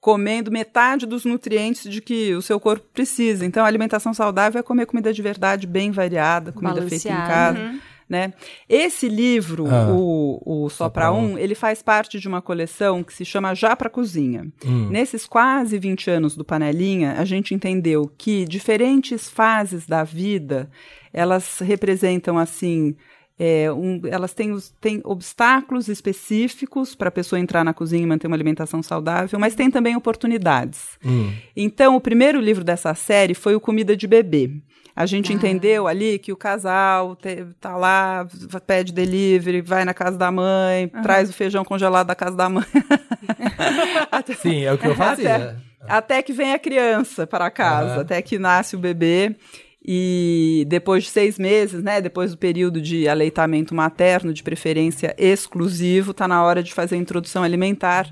comendo 0.00 0.50
metade 0.50 1.04
dos 1.04 1.26
nutrientes 1.26 1.90
de 1.90 2.00
que 2.00 2.34
o 2.34 2.40
seu 2.40 2.58
corpo 2.58 2.86
precisa. 2.92 3.44
Então, 3.44 3.62
a 3.62 3.66
alimentação 3.66 4.14
saudável 4.14 4.58
é 4.58 4.62
comer 4.62 4.86
comida 4.86 5.12
de 5.12 5.20
verdade, 5.20 5.66
bem 5.66 5.90
variada, 5.90 6.50
comida 6.50 6.80
feita 6.88 7.08
em 7.08 7.26
casa. 7.26 7.74
Né? 8.08 8.32
Esse 8.66 9.06
livro, 9.06 9.66
Ah. 9.68 9.88
o, 9.92 10.40
o 10.64 10.70
Só, 10.70 10.84
Só 10.84 10.88
Pra 10.88 11.02
Pra 11.08 11.12
Um, 11.12 11.36
ele 11.36 11.54
faz 11.54 11.82
parte 11.82 12.18
de 12.18 12.26
uma 12.26 12.40
coleção 12.40 13.04
que 13.04 13.12
se 13.12 13.22
chama 13.24 13.54
Já 13.54 13.76
Pra 13.76 13.90
Cozinha. 13.90 14.46
Hum. 14.64 14.88
Nesses 14.88 15.26
quase 15.26 15.78
20 15.78 16.08
anos 16.10 16.34
do 16.34 16.42
Panelinha, 16.42 17.16
a 17.18 17.24
gente 17.26 17.54
entendeu 17.54 18.10
que 18.16 18.46
diferentes 18.46 19.28
fases 19.28 19.86
da 19.86 20.04
vida, 20.04 20.70
elas 21.12 21.58
representam, 21.58 22.38
assim, 22.38 22.96
é, 23.38 23.70
um- 23.70 24.00
elas 24.10 24.32
têm, 24.32 24.52
os- 24.52 24.70
têm 24.80 25.00
obstáculos 25.04 25.86
específicos 25.88 26.94
para 26.94 27.08
a 27.08 27.12
pessoa 27.12 27.38
entrar 27.38 27.62
na 27.62 27.74
cozinha 27.74 28.02
e 28.02 28.06
manter 28.06 28.26
uma 28.26 28.34
alimentação 28.36 28.82
saudável, 28.82 29.38
mas 29.38 29.54
tem 29.54 29.70
também 29.70 29.94
oportunidades. 29.94 30.98
Hum. 31.04 31.30
Então, 31.56 31.94
o 31.94 32.00
primeiro 32.00 32.40
livro 32.40 32.64
dessa 32.64 32.94
série 32.94 33.34
foi 33.34 33.54
o 33.54 33.60
Comida 33.60 33.94
de 33.96 34.06
Bebê. 34.06 34.50
A 35.00 35.06
gente 35.06 35.32
entendeu 35.32 35.86
ali 35.86 36.18
que 36.18 36.32
o 36.32 36.36
casal 36.36 37.14
te- 37.14 37.46
tá 37.60 37.76
lá, 37.76 38.26
pede 38.66 38.92
delivery, 38.92 39.60
vai 39.60 39.84
na 39.84 39.94
casa 39.94 40.18
da 40.18 40.28
mãe, 40.32 40.88
traz 41.04 41.30
o 41.30 41.32
feijão 41.32 41.64
congelado 41.64 42.08
da 42.08 42.16
casa 42.16 42.36
da 42.36 42.48
mãe. 42.48 42.64
Até- 44.10 44.34
Sim, 44.34 44.64
é 44.64 44.72
o 44.72 44.78
que 44.78 44.86
eu 44.88 44.96
fazia. 44.96 45.56
até 45.88 46.20
que 46.22 46.32
vem 46.32 46.52
a 46.52 46.58
criança 46.58 47.26
para 47.26 47.48
casa, 47.50 48.00
até 48.00 48.20
que 48.20 48.38
nasce 48.38 48.74
o 48.74 48.78
bebê. 48.78 49.36
E 49.90 50.66
depois 50.68 51.04
de 51.04 51.10
seis 51.10 51.38
meses, 51.38 51.82
né? 51.82 52.00
Depois 52.00 52.32
do 52.32 52.36
período 52.36 52.80
de 52.82 53.08
aleitamento 53.08 53.74
materno, 53.74 54.34
de 54.34 54.42
preferência 54.42 55.14
exclusivo, 55.16 56.12
tá 56.12 56.26
na 56.28 56.42
hora 56.42 56.62
de 56.62 56.74
fazer 56.74 56.96
a 56.96 56.98
introdução 56.98 57.42
alimentar. 57.42 58.06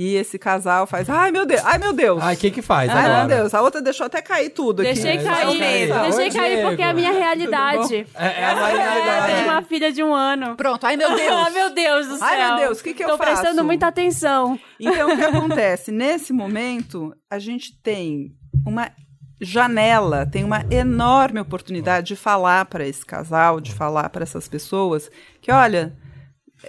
E 0.00 0.14
esse 0.14 0.38
casal 0.38 0.86
faz, 0.86 1.10
ai 1.10 1.32
meu 1.32 1.44
Deus, 1.44 1.60
ai 1.64 1.76
meu 1.76 1.92
Deus. 1.92 2.22
Ai, 2.22 2.36
o 2.36 2.38
que 2.38 2.52
que 2.52 2.62
faz 2.62 2.88
Ai, 2.88 3.04
agora? 3.06 3.26
meu 3.26 3.36
Deus, 3.38 3.52
a 3.52 3.60
outra 3.62 3.82
deixou 3.82 4.06
até 4.06 4.22
cair 4.22 4.50
tudo 4.50 4.80
aqui. 4.82 4.92
Deixei 4.92 5.16
É, 5.16 5.22
cair, 5.24 5.58
deixei 5.58 6.24
Oi, 6.26 6.30
cair 6.30 6.62
porque 6.62 6.82
é 6.82 6.84
a 6.84 6.92
Diego. 6.92 7.00
minha 7.00 7.10
realidade. 7.20 8.06
É, 8.14 8.26
é 8.42 8.44
a 8.44 8.54
Marina 8.54 8.84
É, 8.84 9.26
tenho 9.34 9.44
uma 9.50 9.62
filha 9.62 9.90
de 9.92 10.00
um 10.04 10.14
ano. 10.14 10.54
Pronto, 10.54 10.84
ai 10.86 10.96
meu 10.96 11.10
Deus. 11.16 11.32
Ah, 11.32 11.50
meu 11.50 11.70
Deus 11.74 12.06
do 12.06 12.16
céu. 12.16 12.28
Ai, 12.28 12.46
meu 12.46 12.56
Deus, 12.68 12.78
o 12.80 12.84
que 12.84 12.94
que 12.94 13.02
eu 13.02 13.08
Tô 13.08 13.18
prestando 13.18 13.56
faço? 13.56 13.64
muita 13.64 13.88
atenção. 13.88 14.56
Então, 14.78 15.12
o 15.12 15.16
que 15.16 15.24
acontece? 15.24 15.90
Nesse 15.90 16.32
momento, 16.32 17.12
a 17.28 17.40
gente 17.40 17.76
tem 17.82 18.36
uma 18.64 18.92
janela, 19.40 20.24
tem 20.26 20.44
uma 20.44 20.64
enorme 20.70 21.40
oportunidade 21.40 22.06
de 22.06 22.14
falar 22.16 22.66
para 22.66 22.86
esse 22.86 23.04
casal, 23.04 23.60
de 23.60 23.72
falar 23.72 24.08
para 24.10 24.22
essas 24.22 24.46
pessoas 24.46 25.10
que, 25.40 25.50
olha, 25.50 25.92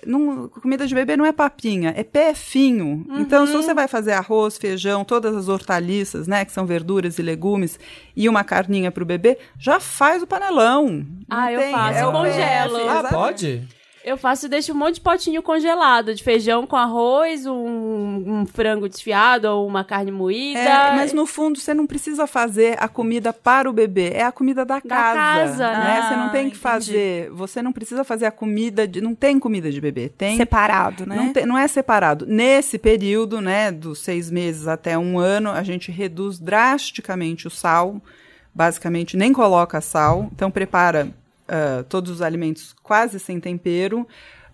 não- 0.05 0.47
comida 0.49 0.85
de 0.85 0.93
bebê 0.93 1.17
não 1.17 1.25
é 1.25 1.31
papinha, 1.31 1.93
é 1.95 2.03
pé 2.03 2.33
finho. 2.33 3.05
Então, 3.17 3.45
se 3.47 3.53
você 3.53 3.73
vai 3.73 3.87
fazer 3.87 4.11
arroz, 4.13 4.57
feijão, 4.57 5.03
todas 5.03 5.35
as 5.35 5.47
hortaliças, 5.47 6.27
né, 6.27 6.45
que 6.45 6.51
são 6.51 6.65
verduras 6.65 7.17
e 7.17 7.21
legumes, 7.21 7.79
e 8.15 8.27
uma 8.29 8.43
carninha 8.43 8.91
para 8.91 9.03
o 9.03 9.05
bebê, 9.05 9.37
já 9.57 9.79
faz 9.79 10.21
o 10.23 10.27
panelão. 10.27 10.87
Não 10.89 11.05
Ah, 11.29 11.51
eu 11.51 11.59
tem- 11.59 11.71
faço, 11.73 11.97
é 11.99 12.07
o 12.07 12.11
congelo. 12.11 12.89
Ah, 12.89 13.03
pode? 13.09 13.67
Eu 14.09 14.17
faço 14.17 14.47
e 14.47 14.49
deixo 14.49 14.73
um 14.73 14.75
monte 14.75 14.95
de 14.95 15.01
potinho 15.01 15.43
congelado, 15.43 16.15
de 16.15 16.23
feijão 16.23 16.65
com 16.65 16.75
arroz, 16.75 17.45
um, 17.45 17.53
um 18.41 18.45
frango 18.45 18.89
desfiado 18.89 19.45
ou 19.45 19.67
uma 19.67 19.83
carne 19.83 20.11
moída. 20.11 20.59
É, 20.59 20.91
mas 20.95 21.13
no 21.13 21.27
fundo 21.27 21.59
você 21.59 21.75
não 21.75 21.85
precisa 21.85 22.25
fazer 22.25 22.75
a 22.79 22.87
comida 22.87 23.31
para 23.31 23.69
o 23.69 23.73
bebê, 23.73 24.09
é 24.13 24.23
a 24.23 24.31
comida 24.31 24.65
da 24.65 24.81
casa. 24.81 25.19
casa, 25.19 25.71
né? 25.71 25.83
né? 25.83 26.07
Você 26.07 26.15
não 26.15 26.29
tem 26.29 26.47
Ah, 26.47 26.49
que 26.49 26.57
fazer, 26.57 27.29
você 27.29 27.61
não 27.61 27.71
precisa 27.71 28.03
fazer 28.03 28.25
a 28.25 28.31
comida 28.31 28.87
de, 28.87 28.99
não 28.99 29.13
tem 29.13 29.37
comida 29.37 29.69
de 29.71 29.79
bebê, 29.79 30.09
tem 30.09 30.37
Separado, 30.37 31.05
né? 31.05 31.15
não, 31.15 31.31
tem- 31.31 31.45
não 31.45 31.57
é 31.57 31.67
separado. 31.67 32.25
Nesse 32.25 32.79
período, 32.79 33.39
né, 33.39 33.71
dos 33.71 33.99
seis 33.99 34.31
meses 34.31 34.67
até 34.67 34.97
um 34.97 35.19
ano, 35.19 35.51
a 35.51 35.61
gente 35.61 35.91
reduz 35.91 36.39
drasticamente 36.39 37.45
o 37.45 37.51
sal, 37.51 38.01
basicamente 38.53 39.15
nem 39.15 39.31
coloca 39.31 39.79
sal, 39.81 40.29
então 40.33 40.49
prepara 40.49 41.09
ah, 41.49 41.83
todos 41.89 42.11
os 42.11 42.21
alimentos 42.21 42.73
quase 42.83 43.19
sem 43.19 43.39
tempero. 43.39 44.07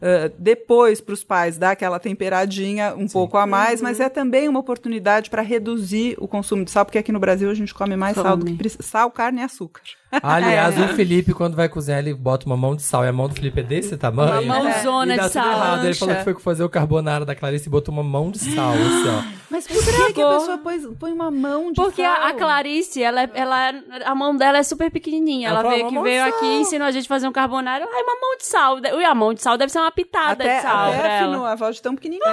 Ah, 0.08 0.32
depois, 0.38 1.02
para 1.02 1.14
os 1.16 1.24
pais, 1.24 1.58
dá 1.58 1.72
aquela 1.72 1.98
temperadinha 2.00 2.94
um 2.96 3.08
pouco 3.08 3.38
a 3.38 3.48
mais, 3.48 3.82
mas 3.82 4.00
é 4.00 4.08
também 4.08 4.48
uma 4.48 4.60
oportunidade 4.60 5.32
para 5.32 5.42
reduzir 5.42 6.16
o 6.20 6.28
consumo 6.28 6.64
de 6.64 6.70
sal, 6.70 6.86
porque 6.86 7.00
aqui 7.00 7.12
no 7.12 7.20
Brasil 7.20 7.50
a 7.50 7.56
gente 7.56 7.74
come 7.74 7.96
mais 7.96 8.16
sal 8.16 8.38
do 8.38 8.46
que. 8.46 8.70
Sal, 8.84 9.10
carne 9.10 9.42
e 9.42 9.44
açúcar. 9.44 9.82
Aliás, 10.22 10.78
o 10.80 10.88
Felipe, 10.90 11.34
quando 11.34 11.56
vai 11.56 11.68
cozinhar, 11.68 12.00
ele 12.00 12.14
bota 12.14 12.46
uma 12.46 12.56
mão 12.56 12.76
de 12.76 12.84
sal. 12.84 13.04
E 13.04 13.08
a 13.08 13.12
mão 13.12 13.28
do 13.28 13.34
Felipe 13.36 13.60
é 13.60 13.64
desse 13.64 13.98
tamanho. 13.98 14.44
Uma 14.44 14.60
mãozona 14.64 15.16
e 15.16 15.20
de 15.20 15.30
sal. 15.30 15.46
errado. 15.52 15.86
Ele 15.86 15.94
falou 15.96 16.16
que 16.16 16.24
foi 16.24 16.34
fazer 16.36 16.64
o 16.64 16.70
carbonara 16.70 17.26
da 17.26 17.36
Clarice 17.36 17.68
e 17.68 17.72
botou 17.72 17.94
uma 17.94 18.04
mão 18.04 18.32
de 18.32 18.40
sal, 18.40 18.74
assim, 18.74 19.10
ó. 19.10 19.36
Mas 19.50 19.68
por 19.68 19.78
que, 19.78 20.14
que 20.14 20.22
a 20.22 20.30
pessoa 20.30 20.58
põe, 20.58 20.80
põe 20.96 21.12
uma 21.14 21.30
mão 21.30 21.72
de 21.72 21.76
Porque 21.76 22.02
sal? 22.02 22.12
a, 22.12 22.30
a 22.30 22.34
Clarice, 22.34 23.02
ela, 23.04 23.22
é- 23.24 23.30
ela, 23.36 23.74
a 24.06 24.16
mão 24.16 24.36
dela 24.36 24.58
é 24.58 24.64
super 24.64 24.90
pequenininha. 24.90 25.50
Ela 25.50 25.60
Ela, 25.60 25.70
veio, 25.70 25.88
"Uma 25.88 26.02
que 26.02 26.10
veio 26.10 26.24
aqui 26.24 26.40
sal." 26.40 26.46
e 26.50 26.62
ensinou 26.62 26.88
a 26.88 26.92
gente 26.92 27.06
a 27.06 27.08
fazer 27.10 27.28
um 27.28 27.32
carbonara. 27.32 27.86
Ai, 27.86 28.04
uma 28.04 28.16
mão 28.20 28.38
de 28.38 28.46
sal. 28.46 28.80
E 28.80 29.06
a 29.06 29.14
mão 29.16 29.34
de 29.34 29.42
sal 29.42 29.58
deve 29.58 29.72
ser 29.72 29.80
uma 29.80 29.92
pitada 29.96 30.44
até, 30.44 30.58
de 30.58 30.62
sal 30.62 30.90
até 30.90 31.00
pra 31.00 31.16
afinou 31.20 31.46
a 31.46 31.56
voz 31.56 31.76
de 31.78 31.82
tão 31.82 31.96
pequenininha. 31.96 32.28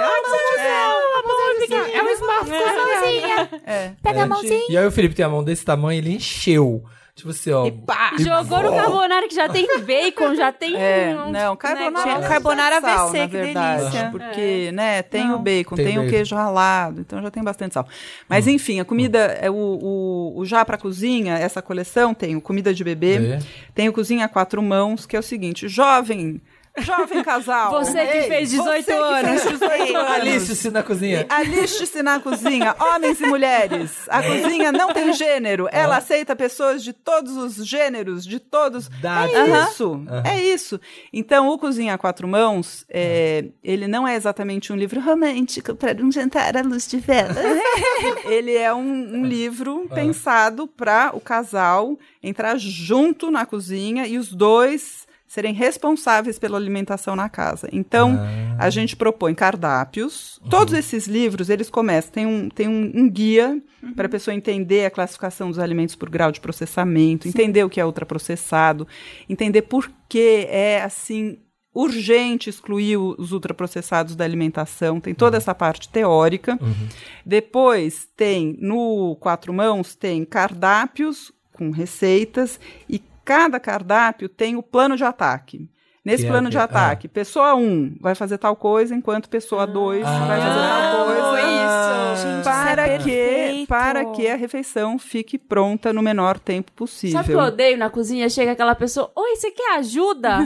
É 1.93 2.03
um 2.03 2.09
smartphone. 2.09 3.61
É, 3.65 3.91
Pega 4.01 4.19
é 4.19 4.21
a 4.21 4.23
de- 4.23 4.29
mãozinha. 4.29 4.65
E 4.69 4.77
aí 4.77 4.85
o 4.85 4.91
Felipe 4.91 5.15
tem 5.15 5.25
a 5.25 5.29
mão 5.29 5.43
desse 5.43 5.63
tamanho, 5.65 5.97
ele 5.99 6.13
encheu. 6.15 6.83
Tipo 7.15 7.29
assim, 7.29 7.51
ó. 7.51 7.69
Pá! 7.85 8.13
Jogou 8.17 8.63
no 8.63 8.71
carbonara 8.71 9.27
que 9.27 9.35
já 9.35 9.47
tem 9.47 9.67
bacon, 9.85 10.33
já 10.33 10.51
tem... 10.51 10.75
É, 10.75 11.13
um- 11.15 11.31
não, 11.31 11.51
né, 11.51 11.55
carbonara, 11.57 12.01
tinha- 12.03 12.19
não 12.19 12.27
Carbonara 12.27 12.81
sal, 12.81 13.07
AVC, 13.09 13.17
na 13.19 13.27
que 13.27 13.37
delícia. 13.37 14.09
porque, 14.11 14.71
né, 14.71 15.03
tem 15.03 15.27
Não. 15.27 15.35
o 15.35 15.39
bacon, 15.39 15.75
Tem 15.75 15.85
tem, 15.85 15.99
o 15.99 16.09
queijo 16.09 16.33
ralado, 16.35 17.01
então 17.01 17.21
já 17.21 17.29
tem 17.29 17.43
bastante 17.43 17.75
sal. 17.75 17.87
Mas 18.27 18.47
enfim, 18.47 18.79
a 18.79 18.85
comida, 18.85 19.19
é 19.39 19.47
o, 19.47 19.53
o, 19.53 20.33
o 20.39 20.43
já 20.45 20.65
para 20.65 20.75
cozinha, 20.75 21.35
essa 21.37 21.61
coleção 21.61 22.15
tem 22.15 22.35
o 22.35 22.41
comida 22.41 22.73
de 22.73 22.83
bebê, 22.83 23.17
É. 23.35 23.39
tem 23.75 23.87
o 23.87 23.93
cozinha 23.93 24.25
a 24.25 24.27
quatro 24.27 24.59
mãos, 24.63 25.05
que 25.05 25.15
é 25.15 25.19
o 25.19 25.23
seguinte, 25.23 25.67
jovem, 25.67 26.41
jovem 26.79 27.23
casal. 27.23 27.71
Você 27.71 28.05
que 28.05 28.21
fez 28.23 28.49
18 28.49 28.67
você 28.67 28.83
que 28.83 28.91
anos. 28.91 29.41
fez 29.43 29.59
18 29.59 29.97
anos. 29.97 30.11
Alício 30.11 30.71
na 30.71 30.83
cozinha. 30.83 31.25
Aliste-se 31.29 32.03
na 32.03 32.19
cozinha, 32.19 32.75
homens 32.79 33.21
e 33.21 33.25
mulheres. 33.25 33.91
A 34.07 34.23
cozinha 34.23 34.71
não 34.71 34.91
tem 34.91 35.13
gênero. 35.13 35.67
Ela 35.71 35.97
aceita 35.97 36.35
pessoas 36.35 36.83
de 36.83 36.93
todos 36.93 37.37
os 37.37 37.65
gêneros, 37.67 38.25
de 38.25 38.39
todos. 38.39 38.87
Idades. 38.87 39.35
É 39.35 39.41
Aham. 39.41 39.69
isso, 39.69 40.05
é 40.23 40.41
isso. 40.41 40.81
Então, 41.11 41.49
o 41.49 41.57
Cozinha 41.57 41.93
a 41.93 41.97
Quatro 41.97 42.27
Mãos, 42.27 42.85
é, 42.89 43.45
ele 43.63 43.87
não 43.87 44.07
é 44.07 44.15
exatamente 44.15 44.73
um 44.73 44.75
livro 44.75 44.99
romântico 44.99 45.75
para 45.75 46.03
um 46.03 46.11
jantar 46.11 46.57
à 46.57 46.61
luz 46.61 46.87
de 46.87 46.97
vela. 46.97 47.35
ele 48.25 48.55
é 48.55 48.73
um, 48.73 49.19
um 49.19 49.25
livro 49.25 49.87
pensado 49.93 50.67
para 50.67 51.11
o 51.13 51.19
casal 51.19 51.97
entrar 52.21 52.57
junto 52.57 53.29
na 53.29 53.45
cozinha 53.45 54.07
e 54.07 54.17
os 54.17 54.33
dois 54.33 55.02
serem 55.33 55.51
responsáveis 55.51 56.37
pela 56.37 56.59
alimentação 56.59 57.15
na 57.15 57.27
casa. 57.27 57.67
Então, 57.71 58.19
a 58.59 58.69
gente 58.69 58.95
propõe 58.95 59.33
cardápios. 59.33 60.39
Todos 60.47 60.75
esses 60.75 61.07
livros, 61.07 61.49
eles 61.49 61.71
começam, 61.71 62.11
tem 62.11 62.25
um, 62.27 62.49
tem 62.49 62.67
um, 62.67 62.91
um 62.93 63.09
guia 63.09 63.59
para 63.95 64.05
a 64.05 64.09
pessoa 64.09 64.35
entender 64.35 64.85
a 64.85 64.91
classificação 64.91 65.49
dos 65.49 65.57
alimentos 65.57 65.95
por 65.95 66.07
grau 66.07 66.31
de 66.31 66.39
processamento, 66.39 67.27
entender 67.27 67.63
o 67.63 67.69
que 67.69 67.81
é 67.81 67.85
ultraprocessado, 67.85 68.87
entender 69.27 69.63
por 69.63 69.91
que 70.07 70.45
é 70.47 70.83
assim 70.83 71.39
urgente 71.73 72.51
excluir 72.51 72.97
os 72.97 73.31
ultraprocessados 73.31 74.15
da 74.15 74.23
alimentação. 74.23 74.99
Tem 74.99 75.15
toda 75.15 75.37
essa 75.37 75.55
parte 75.55 75.89
teórica. 75.89 76.59
Depois 77.25 78.07
tem 78.15 78.55
no 78.61 79.15
quatro 79.15 79.51
mãos 79.51 79.95
tem 79.95 80.23
cardápios 80.25 81.31
com 81.53 81.71
receitas 81.71 82.59
e 82.87 83.01
cada 83.23 83.59
cardápio 83.59 84.27
tem 84.27 84.55
o 84.55 84.63
plano 84.63 84.97
de 84.97 85.03
ataque. 85.03 85.69
Nesse 86.05 86.23
Que 86.23 86.27
é 86.27 86.31
plano 86.31 86.47
o 86.47 86.51
de 86.51 86.57
ataque, 86.57 87.07
pessoa 87.07 87.55
1 87.55 87.59
um 87.63 87.95
vai 88.01 88.13
fazer 88.13 88.37
tal 88.37 88.55
coisa, 88.57 88.93
enquanto 88.93 89.29
pessoa 89.29 89.65
2 89.65 90.03
vai 90.03 90.39
fazer 90.41 90.59
Ah, 90.59 90.91
tal 90.95 91.05
coisa. 91.05 91.41
isso. 91.41 92.27
Gente, 92.27 92.43
para 92.43 92.83
isso 92.87 92.91
é 92.91 92.97
que 92.99 93.65
para 93.67 94.05
que 94.05 94.27
a 94.27 94.35
refeição 94.35 94.99
fique 94.99 95.37
pronta 95.37 95.91
no 95.93 96.01
menor 96.01 96.37
tempo 96.37 96.71
possível. 96.73 97.17
Sabe 97.17 97.29
o 97.29 97.35
que 97.37 97.41
eu 97.41 97.47
odeio 97.47 97.77
na 97.77 97.89
cozinha? 97.89 98.29
Chega 98.29 98.51
aquela 98.51 98.75
pessoa, 98.75 99.11
oi, 99.15 99.35
você 99.35 99.49
quer 99.49 99.77
ajuda? 99.77 100.39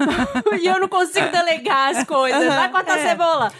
e 0.60 0.66
eu 0.66 0.80
não 0.80 0.88
consigo 0.88 1.28
delegar 1.30 1.94
as 1.96 2.04
coisas. 2.04 2.44
Vai 2.46 2.70
cortar 2.70 2.98
É. 2.98 3.08
cebola. 3.10 3.52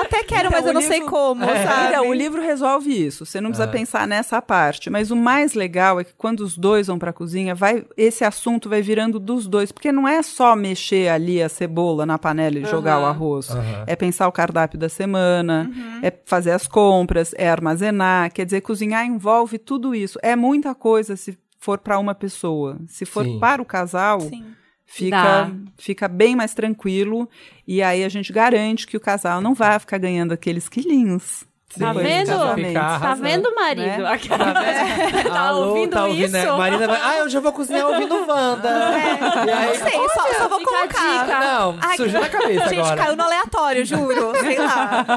Até 0.00 0.22
quero, 0.24 0.50
mas 0.50 0.60
Então, 0.60 0.68
eu 0.68 0.74
não 0.74 0.82
sei 0.82 1.00
como, 1.02 1.44
sabe? 1.44 1.88
Então, 1.88 2.08
o 2.08 2.12
livro 2.14 2.42
resolve 2.42 2.90
isso. 3.06 3.24
Você 3.24 3.40
não 3.40 3.50
precisa 3.50 3.68
pensar 3.68 4.06
nessa 4.06 4.42
parte. 4.42 4.90
Mas 4.90 5.10
o 5.10 5.16
mais 5.16 5.54
legal 5.54 6.00
é 6.00 6.04
que 6.04 6.12
quando 6.16 6.40
os 6.40 6.56
dois 6.58 6.88
vão 6.88 6.98
para 6.98 7.10
a 7.10 7.12
cozinha, 7.14 7.54
vai, 7.54 7.84
esse 7.96 8.24
assunto 8.24 8.68
vai 8.68 8.82
virando 8.82 9.18
dos 9.18 9.46
dois. 9.46 9.70
Porque 9.72 9.92
não 9.92 10.06
é 10.06 10.22
só 10.22 10.55
mexer 10.56 11.08
ali 11.08 11.42
a 11.42 11.48
cebola 11.48 12.04
na 12.04 12.18
panela 12.18 12.58
e 12.58 12.64
jogar 12.64 12.98
o 13.00 13.04
arroz. 13.04 13.50
Aham. 13.50 13.84
É 13.86 13.94
pensar 13.94 14.26
o 14.26 14.32
cardápio 14.32 14.78
da 14.78 14.88
semana, 14.88 15.70
é 16.02 16.12
fazer 16.24 16.52
as 16.52 16.66
compras, 16.66 17.34
é 17.36 17.48
armazenar. 17.48 18.32
Quer 18.32 18.44
dizer, 18.44 18.60
cozinhar 18.62 19.04
envolve 19.06 19.58
tudo 19.58 19.94
isso. 19.94 20.18
É 20.22 20.34
muita 20.34 20.74
coisa 20.74 21.16
se 21.16 21.38
for 21.58 21.78
para 21.78 21.98
uma 21.98 22.14
pessoa. 22.14 22.78
Se 22.88 23.04
for 23.04 23.24
Sim. 23.24 23.38
para 23.38 23.60
o 23.60 23.64
casal, 23.64 24.20
Sim. 24.20 24.44
fica, 24.84 25.10
Dá. 25.10 25.50
fica 25.76 26.08
bem 26.08 26.36
mais 26.36 26.54
tranquilo. 26.54 27.28
E 27.66 27.82
aí 27.82 28.04
a 28.04 28.08
gente 28.08 28.32
garante 28.32 28.86
que 28.86 28.96
o 28.96 29.00
casal 29.00 29.40
não 29.40 29.54
vai 29.54 29.78
ficar 29.78 29.98
ganhando 29.98 30.32
aqueles 30.32 30.68
quilinhos. 30.68 31.44
Tá 31.78 31.92
vendo? 31.92 32.30
Tá 32.72 33.14
vendo, 33.16 33.54
marido? 33.54 33.84
Né? 34.02 34.06
Aquela- 34.08 34.54
tá 34.54 35.40
Alô, 35.48 35.68
ouvindo 35.70 35.90
tá 35.90 36.04
ouvindo, 36.06 36.24
isso? 36.24 36.32
né? 36.32 36.46
Marina 36.52 36.86
vai. 36.86 37.00
Ah, 37.02 37.18
eu 37.18 37.28
já 37.28 37.38
vou 37.40 37.52
cozinhar 37.52 37.86
ouvindo 37.88 38.14
Wanda. 38.26 38.68
E 38.70 39.50
aí, 39.50 39.78
Não 39.78 39.84
sei, 39.84 40.08
só, 40.08 40.34
só 40.38 40.48
vou 40.48 40.58
fica 40.60 40.70
a 40.70 40.78
colocar. 40.78 41.24
dica. 41.24 41.40
Não, 41.40 41.78
Ai, 41.82 41.96
sujou 41.98 42.20
na 42.20 42.28
cabeça 42.30 42.68
Gente, 42.68 42.80
agora. 42.80 42.96
caiu 42.96 43.16
no 43.16 43.22
aleatório, 43.24 43.84
juro. 43.84 44.32
Sei 44.40 44.58
lá. 44.58 45.06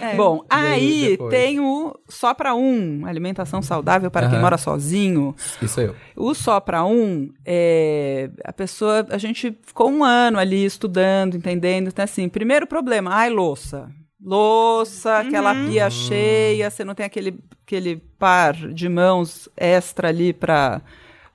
É. 0.00 0.14
Bom, 0.14 0.44
E 0.44 0.54
aí, 0.54 1.06
aí 1.20 1.28
tem 1.28 1.58
o 1.58 1.92
só 2.08 2.32
para 2.32 2.54
um, 2.54 3.04
alimentação 3.04 3.60
saudável 3.60 4.08
para 4.12 4.26
quem 4.28 4.36
Aham. 4.36 4.42
mora 4.42 4.56
sozinho. 4.56 5.34
Isso 5.60 5.80
eu. 5.80 5.96
O 6.14 6.34
só 6.34 6.60
para 6.60 6.84
um, 6.84 7.28
é, 7.44 8.30
a 8.44 8.52
pessoa, 8.52 9.04
a 9.10 9.18
gente 9.18 9.58
ficou 9.66 9.90
um 9.90 10.04
ano 10.04 10.38
ali 10.38 10.64
estudando, 10.64 11.36
entendendo. 11.36 11.88
Então, 11.88 12.04
assim, 12.04 12.28
primeiro 12.28 12.64
problema, 12.64 13.10
ai, 13.12 13.28
louça. 13.28 13.88
Louça, 14.22 15.18
aquela 15.18 15.54
pia 15.54 15.88
cheia, 15.90 16.70
você 16.70 16.84
não 16.84 16.94
tem 16.94 17.06
aquele, 17.06 17.38
aquele 17.64 17.96
par 18.18 18.54
de 18.54 18.88
mãos 18.88 19.48
extra 19.56 20.08
ali 20.08 20.32
para 20.32 20.80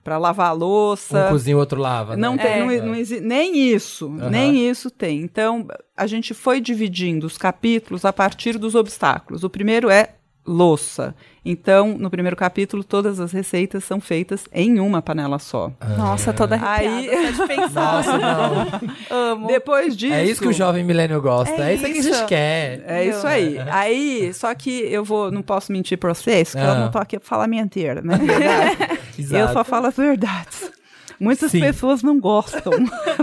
para 0.04 0.18
lavar 0.18 0.50
a 0.50 0.52
louça. 0.52 1.28
Um 1.28 1.30
cozinha, 1.30 1.56
o 1.56 1.60
outro 1.60 1.80
lava. 1.80 2.18
Não 2.18 2.36
né? 2.36 2.44
tem, 2.44 2.52
É. 2.52 2.60
não, 2.82 2.88
não 2.88 3.22
nem 3.22 3.56
isso, 3.74 4.08
Aham. 4.08 4.30
nem 4.30 4.70
isso 4.70 4.92
tem. 4.92 5.22
Então, 5.22 5.66
a 5.96 6.06
gente 6.06 6.34
foi 6.34 6.60
dividindo 6.60 7.26
os 7.26 7.38
capítulos 7.38 8.04
a 8.04 8.12
partir 8.12 8.58
dos 8.58 8.76
obstáculos. 8.76 9.46
O 9.46 9.50
primeiro 9.50 9.90
é 9.90 10.16
louça. 10.46 11.16
Então, 11.46 11.98
no 11.98 12.10
primeiro 12.10 12.36
capítulo, 12.36 12.84
todas 12.84 13.20
as 13.20 13.32
receitas 13.32 13.84
são 13.84 14.00
feitas 14.00 14.46
em 14.54 14.80
uma 14.80 15.02
panela 15.02 15.40
só. 15.40 15.72
Nossa, 15.98 16.32
toda 16.34 16.56
arrepiada. 16.56 16.98
Aí- 16.98 17.34
só 17.36 17.44
de 17.44 17.48
pensar. 17.56 17.94
Nossa, 17.94 18.18
não. 18.18 18.82
Amo. 19.10 19.48
Depois 19.48 19.96
disso. 19.96 20.14
É 20.14 20.24
isso 20.26 20.42
que 20.42 20.48
o 20.48 20.54
jovem 20.54 20.84
milênio 20.84 21.22
gosta. 21.22 21.56
É 21.62 21.72
É, 21.72 21.74
isso 21.76 21.86
que 21.86 21.92
a 22.00 22.02
gente 22.02 22.26
quer. 22.26 22.84
É 22.88 23.06
isso 23.06 23.26
aí. 23.28 23.58
Aí, 23.70 24.34
só 24.34 24.54
que 24.56 24.70
eu 24.72 25.04
vou, 25.04 25.32
não 25.32 25.42
posso 25.42 25.72
mentir 25.72 25.98
pra 25.98 26.14
vocês, 26.14 26.52
que 26.54 26.58
eu 26.60 26.72
Ah. 26.72 26.76
não 26.76 26.92
tô 26.92 26.98
aqui 26.98 27.20
pra 27.20 27.28
falar 27.28 27.48
mentira, 27.48 28.02
né? 28.02 28.18
Verdade. 28.24 29.00
eu 29.18 29.24
Exato. 29.24 29.54
só 29.54 29.64
falo 29.64 29.88
as 29.88 29.96
verdades. 29.98 30.72
Muitas 31.20 31.52
Sim. 31.52 31.60
pessoas 31.62 32.02
não 32.04 32.20
gostam 32.20 32.72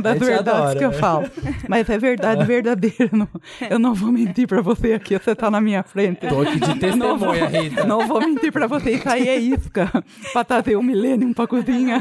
das 0.01 0.19
verdades 0.19 0.49
adora, 0.49 0.79
que 0.79 0.85
eu 0.85 0.93
falo. 0.93 1.31
Mas 1.69 1.89
é 1.89 1.99
verdade 1.99 2.45
verdadeira. 2.45 3.11
Não- 3.13 3.29
eu 3.69 3.79
não 3.79 3.95
vou 3.95 4.11
mentir 4.13 4.47
pra 4.47 4.61
você 4.63 4.93
aqui, 4.95 5.19
você 5.19 5.35
tá 5.35 5.51
na 5.51 5.61
minha 5.61 5.83
frente. 5.83 6.27
Tô 6.29 6.41
aqui 6.43 6.59
de 6.61 6.79
testemunha, 6.79 7.47
Rita. 7.47 7.85
Não 7.85 8.07
vou 8.07 8.21
mentir 8.21 8.53
pra 8.53 8.67
você, 8.67 8.93
isso 8.93 9.09
aí 9.09 9.29
é 9.29 9.37
isca. 9.39 9.91
pra 10.33 10.45
trazer 10.45 10.77
o 10.77 10.83
milênio 10.83 11.35
pra 11.35 11.47
cozinha. 11.47 11.97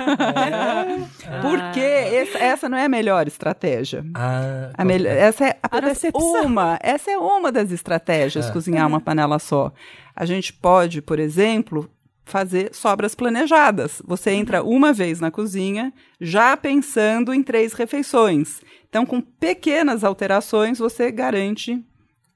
É. 1.26 1.40
Porque 1.42 1.80
esse- 1.80 2.38
essa 2.38 2.70
não 2.70 2.78
é 2.78 2.86
a 2.86 2.90
melhor 2.90 3.28
estratégia. 3.28 4.04
Ah, 4.16 4.70
A 4.78 4.86
melhor- 4.86 5.12
essa 5.12 5.46
é 5.48 5.58
apenas 5.62 6.02
uma. 6.14 6.78
Essa 6.82 7.12
é 7.12 7.18
uma 7.18 7.52
das 7.52 7.72
estratégias, 7.72 8.50
cozinhar 8.50 8.88
uma 8.88 9.00
panela 9.02 9.40
só. 9.40 9.72
A 10.16 10.26
gente 10.26 10.52
pode, 10.54 11.02
por 11.02 11.20
exemplo, 11.20 11.90
fazer 12.30 12.70
sobras 12.74 13.16
planejadas. 13.16 14.02
Você 14.06 14.32
entra 14.32 14.64
uma 14.64 14.94
vez 14.94 15.20
na 15.20 15.32
cozinha, 15.32 15.92
já 16.22 16.56
pensando 16.56 17.34
em 17.34 17.44
três 17.44 17.74
refeições. 17.74 18.62
Então, 18.88 19.06
com 19.06 19.22
pequenas 19.22 20.04
alterações, 20.04 20.80
você 20.80 21.12
garante. 21.12 21.84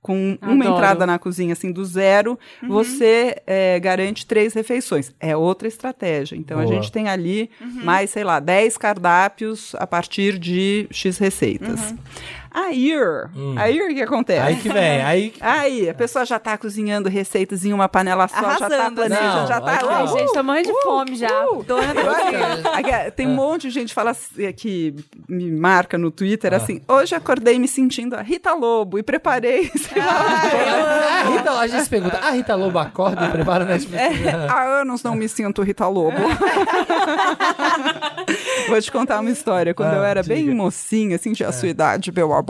Com 0.02 0.38
uma 0.42 0.66
Adoro. 0.66 0.76
entrada 0.76 1.08
na 1.08 1.18
cozinha, 1.18 1.54
assim, 1.54 1.72
do 1.72 1.86
zero, 1.86 2.38
você 2.68 3.42
eh, 3.48 3.80
garante 3.80 4.26
três 4.26 4.54
refeições. 4.54 5.16
É 5.18 5.34
outra 5.34 5.66
estratégia. 5.66 6.36
Então, 6.36 6.60
a 6.60 6.64
Boa. 6.64 6.76
gente 6.76 6.92
tem 6.92 7.08
ali 7.08 7.50
mais, 7.86 8.10
sei 8.10 8.26
lá, 8.26 8.42
10 8.42 8.78
cardápios 8.78 9.74
a 9.76 9.88
partir 9.88 10.38
de 10.38 10.88
X 10.92 11.18
receitas. 11.18 11.96
Aí, 12.54 12.92
aí 13.58 13.82
o 13.82 13.96
que 13.96 14.02
acontece? 14.02 14.40
Aí 14.40 14.56
que 14.58 14.70
vem. 14.70 15.02
Aí. 15.02 15.34
Aí, 15.42 15.90
a 15.90 15.94
pessoa 15.94 16.24
já 16.26 16.38
tá 16.38 16.58
cozinhando 16.58 17.10
receitas 17.10 17.66
em 17.66 17.74
uma 17.74 17.90
panela 17.90 18.28
só, 18.28 18.36
já 18.36 18.42
tá 18.42 18.48
Arrasando, 18.66 19.02
né? 19.02 19.08
planejando, 19.16 19.38
Não, 19.40 19.48
já 19.48 19.62
tá... 19.62 19.72
Ai, 19.72 20.04
ó. 20.04 20.08
gente, 20.08 20.34
tô 20.34 20.44
morrendo 20.44 20.68
de 20.68 20.82
fome 20.84 21.16
já. 21.16 21.30
Dona 21.66 21.94
da 21.94 22.04
cozinha. 22.04 22.72
Aqui, 22.74 23.12
Tem 23.12 23.28
um 23.28 23.36
monte 23.36 23.64
de 23.64 23.70
gente 23.72 23.90
que 23.90 23.96
fala 23.96 24.12
assim, 24.12 24.52
que 24.54 24.96
me 25.28 25.50
marca 25.52 25.98
no 25.98 26.12
Twitter 26.12 26.54
assim: 26.54 26.82
hoje 26.88 27.16
acordei 27.16 27.58
me 27.58 27.68
sentindo 27.68 28.16
a 28.16 28.22
Rita 28.22 28.54
Lobo 28.54 29.00
e 29.00 29.04
preparei. 29.04 29.72
lá, 29.96 30.04
Ah, 30.04 31.30
Rita, 31.30 31.52
a 31.52 31.68
gente 31.68 31.84
se 31.84 31.90
pergunta, 31.90 32.18
a 32.20 32.32
Rita 32.32 32.56
Lobo 32.56 32.78
acorda 32.80 33.26
e 33.26 33.30
prepara 33.30 33.64
o 33.64 33.68
Netflix? 33.68 34.04
Há 34.50 34.64
anos 34.82 35.02
não 35.04 35.16
me 35.16 35.28
sinto 35.28 35.62
Rita 35.64 35.88
Lobo. 35.88 36.18
Vou 38.68 38.82
te 38.82 38.92
contar 38.92 39.20
uma 39.20 39.30
história. 39.30 39.74
Quando 39.74 39.94
Ah, 39.94 39.98
eu 39.98 40.04
era 40.04 40.22
diga. 40.22 40.36
bem 40.36 40.54
mocinha, 40.54 41.16
assim, 41.16 41.34
tinha 41.34 41.50
a 41.50 41.52
sua 41.52 41.70
idade, 41.70 42.12
meu 42.12 42.32
amor. 42.32 42.43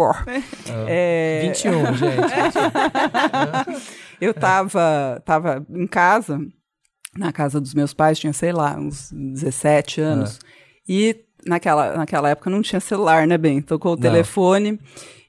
É, 0.88 1.42
21, 1.48 1.94
gente. 1.96 2.34
Eu 4.20 4.34
tava, 4.34 5.22
tava 5.26 5.66
em 5.70 5.88
casa, 5.88 6.40
na 7.18 7.32
casa 7.32 7.60
dos 7.60 7.74
meus 7.74 7.94
pais, 7.94 8.20
tinha, 8.20 8.34
sei 8.34 8.52
lá, 8.52 8.76
uns 8.78 9.12
17 9.12 10.02
anos. 10.02 10.40
E 10.88 11.16
naquela, 11.46 11.98
naquela 11.98 12.30
época 12.30 12.50
não 12.50 12.62
tinha 12.62 12.80
celular, 12.80 13.28
né, 13.28 13.38
bem? 13.38 13.62
Tocou 13.62 13.94
o 13.94 13.96
Não. 13.96 14.02
telefone. 14.02 14.80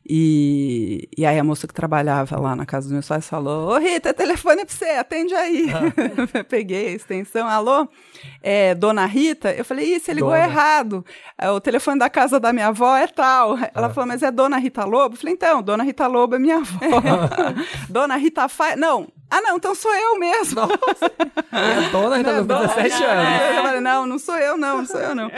E, 0.06 1.08
e 1.16 1.24
aí 1.24 1.38
a 1.38 1.44
moça 1.44 1.66
que 1.66 1.72
trabalhava 1.72 2.38
lá 2.38 2.54
na 2.54 2.66
casa 2.66 2.86
dos 2.86 2.92
meus 2.92 3.08
pais 3.08 3.26
falou: 3.26 3.70
Ô 3.70 3.78
Rita, 3.78 4.12
telefone 4.12 4.60
é 4.60 4.64
pra 4.66 4.74
você, 4.74 4.84
atende 4.90 5.34
aí. 5.34 5.66
Eu 6.34 6.44
Peguei 6.44 6.88
a 6.88 6.92
extensão, 6.92 7.46
alô? 7.48 7.88
É, 8.42 8.74
dona 8.74 9.06
Rita? 9.06 9.50
Eu 9.52 9.64
falei, 9.64 9.94
ih, 9.96 10.00
você 10.00 10.12
ligou 10.12 10.30
Dona. 10.30 10.44
errado. 10.44 11.04
É, 11.38 11.50
O 11.50 11.60
telefone 11.60 11.98
da 11.98 12.10
casa 12.10 12.38
da 12.38 12.52
minha 12.52 12.68
avó 12.68 12.94
é 12.96 13.06
tal. 13.06 13.56
Ela 13.74 13.88
falou, 13.90 14.06
mas 14.06 14.22
é 14.22 14.30
Dona 14.30 14.58
Rita 14.58 14.84
Lobo? 14.84 15.14
Eu 15.14 15.18
falei, 15.18 15.34
então, 15.34 15.62
Dona 15.62 15.82
Rita 15.84 16.06
Lobo 16.06 16.34
é 16.34 16.38
minha 16.38 16.56
avó. 16.56 16.78
Dona 17.88 18.16
Rita 18.16 18.48
Fa... 18.48 18.76
Não. 18.76 19.08
Ah, 19.30 19.40
não, 19.40 19.56
então 19.56 19.74
sou 19.74 19.92
eu 19.94 20.18
mesmo. 20.18 20.60
É 21.56 21.86
a 21.86 21.88
dona 21.90 22.16
Rita 22.16 22.32
Lobo, 22.32 22.52
17 22.52 23.04
anos. 23.04 23.56
Eu 23.56 23.62
falei, 23.62 23.80
não, 23.80 24.06
não 24.06 24.18
sou 24.18 24.34
eu, 24.36 24.56
não, 24.56 24.78
não 24.78 24.86
sou 24.86 24.98
eu, 25.00 25.14
não. 25.14 25.30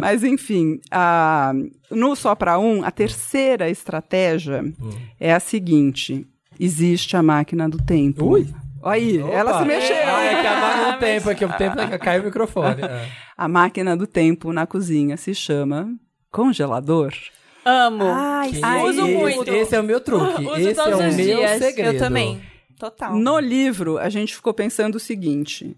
Mas, 0.00 0.24
enfim, 0.24 0.80
a- 0.90 1.52
no 1.90 2.16
Só 2.16 2.34
Pra 2.34 2.58
Um, 2.58 2.82
a 2.82 2.90
terceira 2.90 3.68
estratégia 3.68 4.64
é 5.20 5.32
a 5.34 5.38
seguinte: 5.38 6.26
existe 6.58 7.18
a 7.18 7.22
máquina 7.22 7.68
do 7.68 7.76
tempo. 7.76 8.24
Ui. 8.30 8.46
Aí, 8.82 9.18
ela 9.18 9.50
Opa. 9.50 9.58
se 9.60 9.64
mexeu. 9.66 9.96
Ah, 10.06 10.24
é 10.24 10.40
que 10.40 10.46
abaga 10.46 10.96
o 10.96 10.98
tempo 11.00 11.30
aqui. 11.30 11.44
O 11.44 11.52
tempo 11.52 11.98
caiu 11.98 12.22
o 12.22 12.24
microfone. 12.24 12.82
É. 12.82 13.08
A 13.36 13.46
máquina 13.46 13.94
do 13.94 14.06
tempo 14.06 14.52
na 14.54 14.66
cozinha 14.66 15.18
se 15.18 15.34
chama 15.34 15.90
congelador. 16.30 17.12
Amo. 17.64 18.04
Ai, 18.06 18.52
Que 18.52 18.60
ai, 18.64 18.82
uso 18.84 19.02
esse, 19.06 19.14
muito. 19.14 19.50
Esse 19.52 19.76
é 19.76 19.80
o 19.80 19.84
meu 19.84 20.00
truque. 20.00 20.46
Uso 20.46 20.56
esse 20.60 20.68
é 20.80 20.84
todos 20.84 21.00
o 21.00 21.08
os 21.08 21.14
meu 21.16 21.36
dias. 21.38 21.58
segredo. 21.58 21.94
Eu 21.94 21.98
também. 21.98 22.40
Total. 22.78 23.14
No 23.14 23.38
livro, 23.40 23.98
a 23.98 24.08
gente 24.08 24.34
ficou 24.34 24.54
pensando 24.54 24.94
o 24.94 25.00
seguinte: 25.00 25.76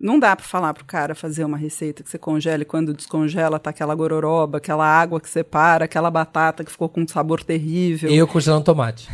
não 0.00 0.18
dá 0.18 0.34
para 0.36 0.44
falar 0.44 0.72
pro 0.74 0.84
cara 0.84 1.14
fazer 1.14 1.44
uma 1.44 1.56
receita 1.56 2.02
que 2.02 2.10
você 2.10 2.18
congela 2.18 2.62
e 2.62 2.64
quando 2.64 2.92
descongela 2.94 3.58
tá 3.58 3.70
aquela 3.70 3.94
gororoba, 3.94 4.58
aquela 4.58 4.86
água 4.86 5.20
que 5.20 5.28
separa, 5.28 5.84
aquela 5.86 6.10
batata 6.10 6.62
que 6.64 6.70
ficou 6.70 6.88
com 6.88 7.00
um 7.02 7.08
sabor 7.08 7.42
terrível. 7.42 8.10
Eu 8.10 8.26
congelando 8.26 8.64
tomate. 8.64 9.08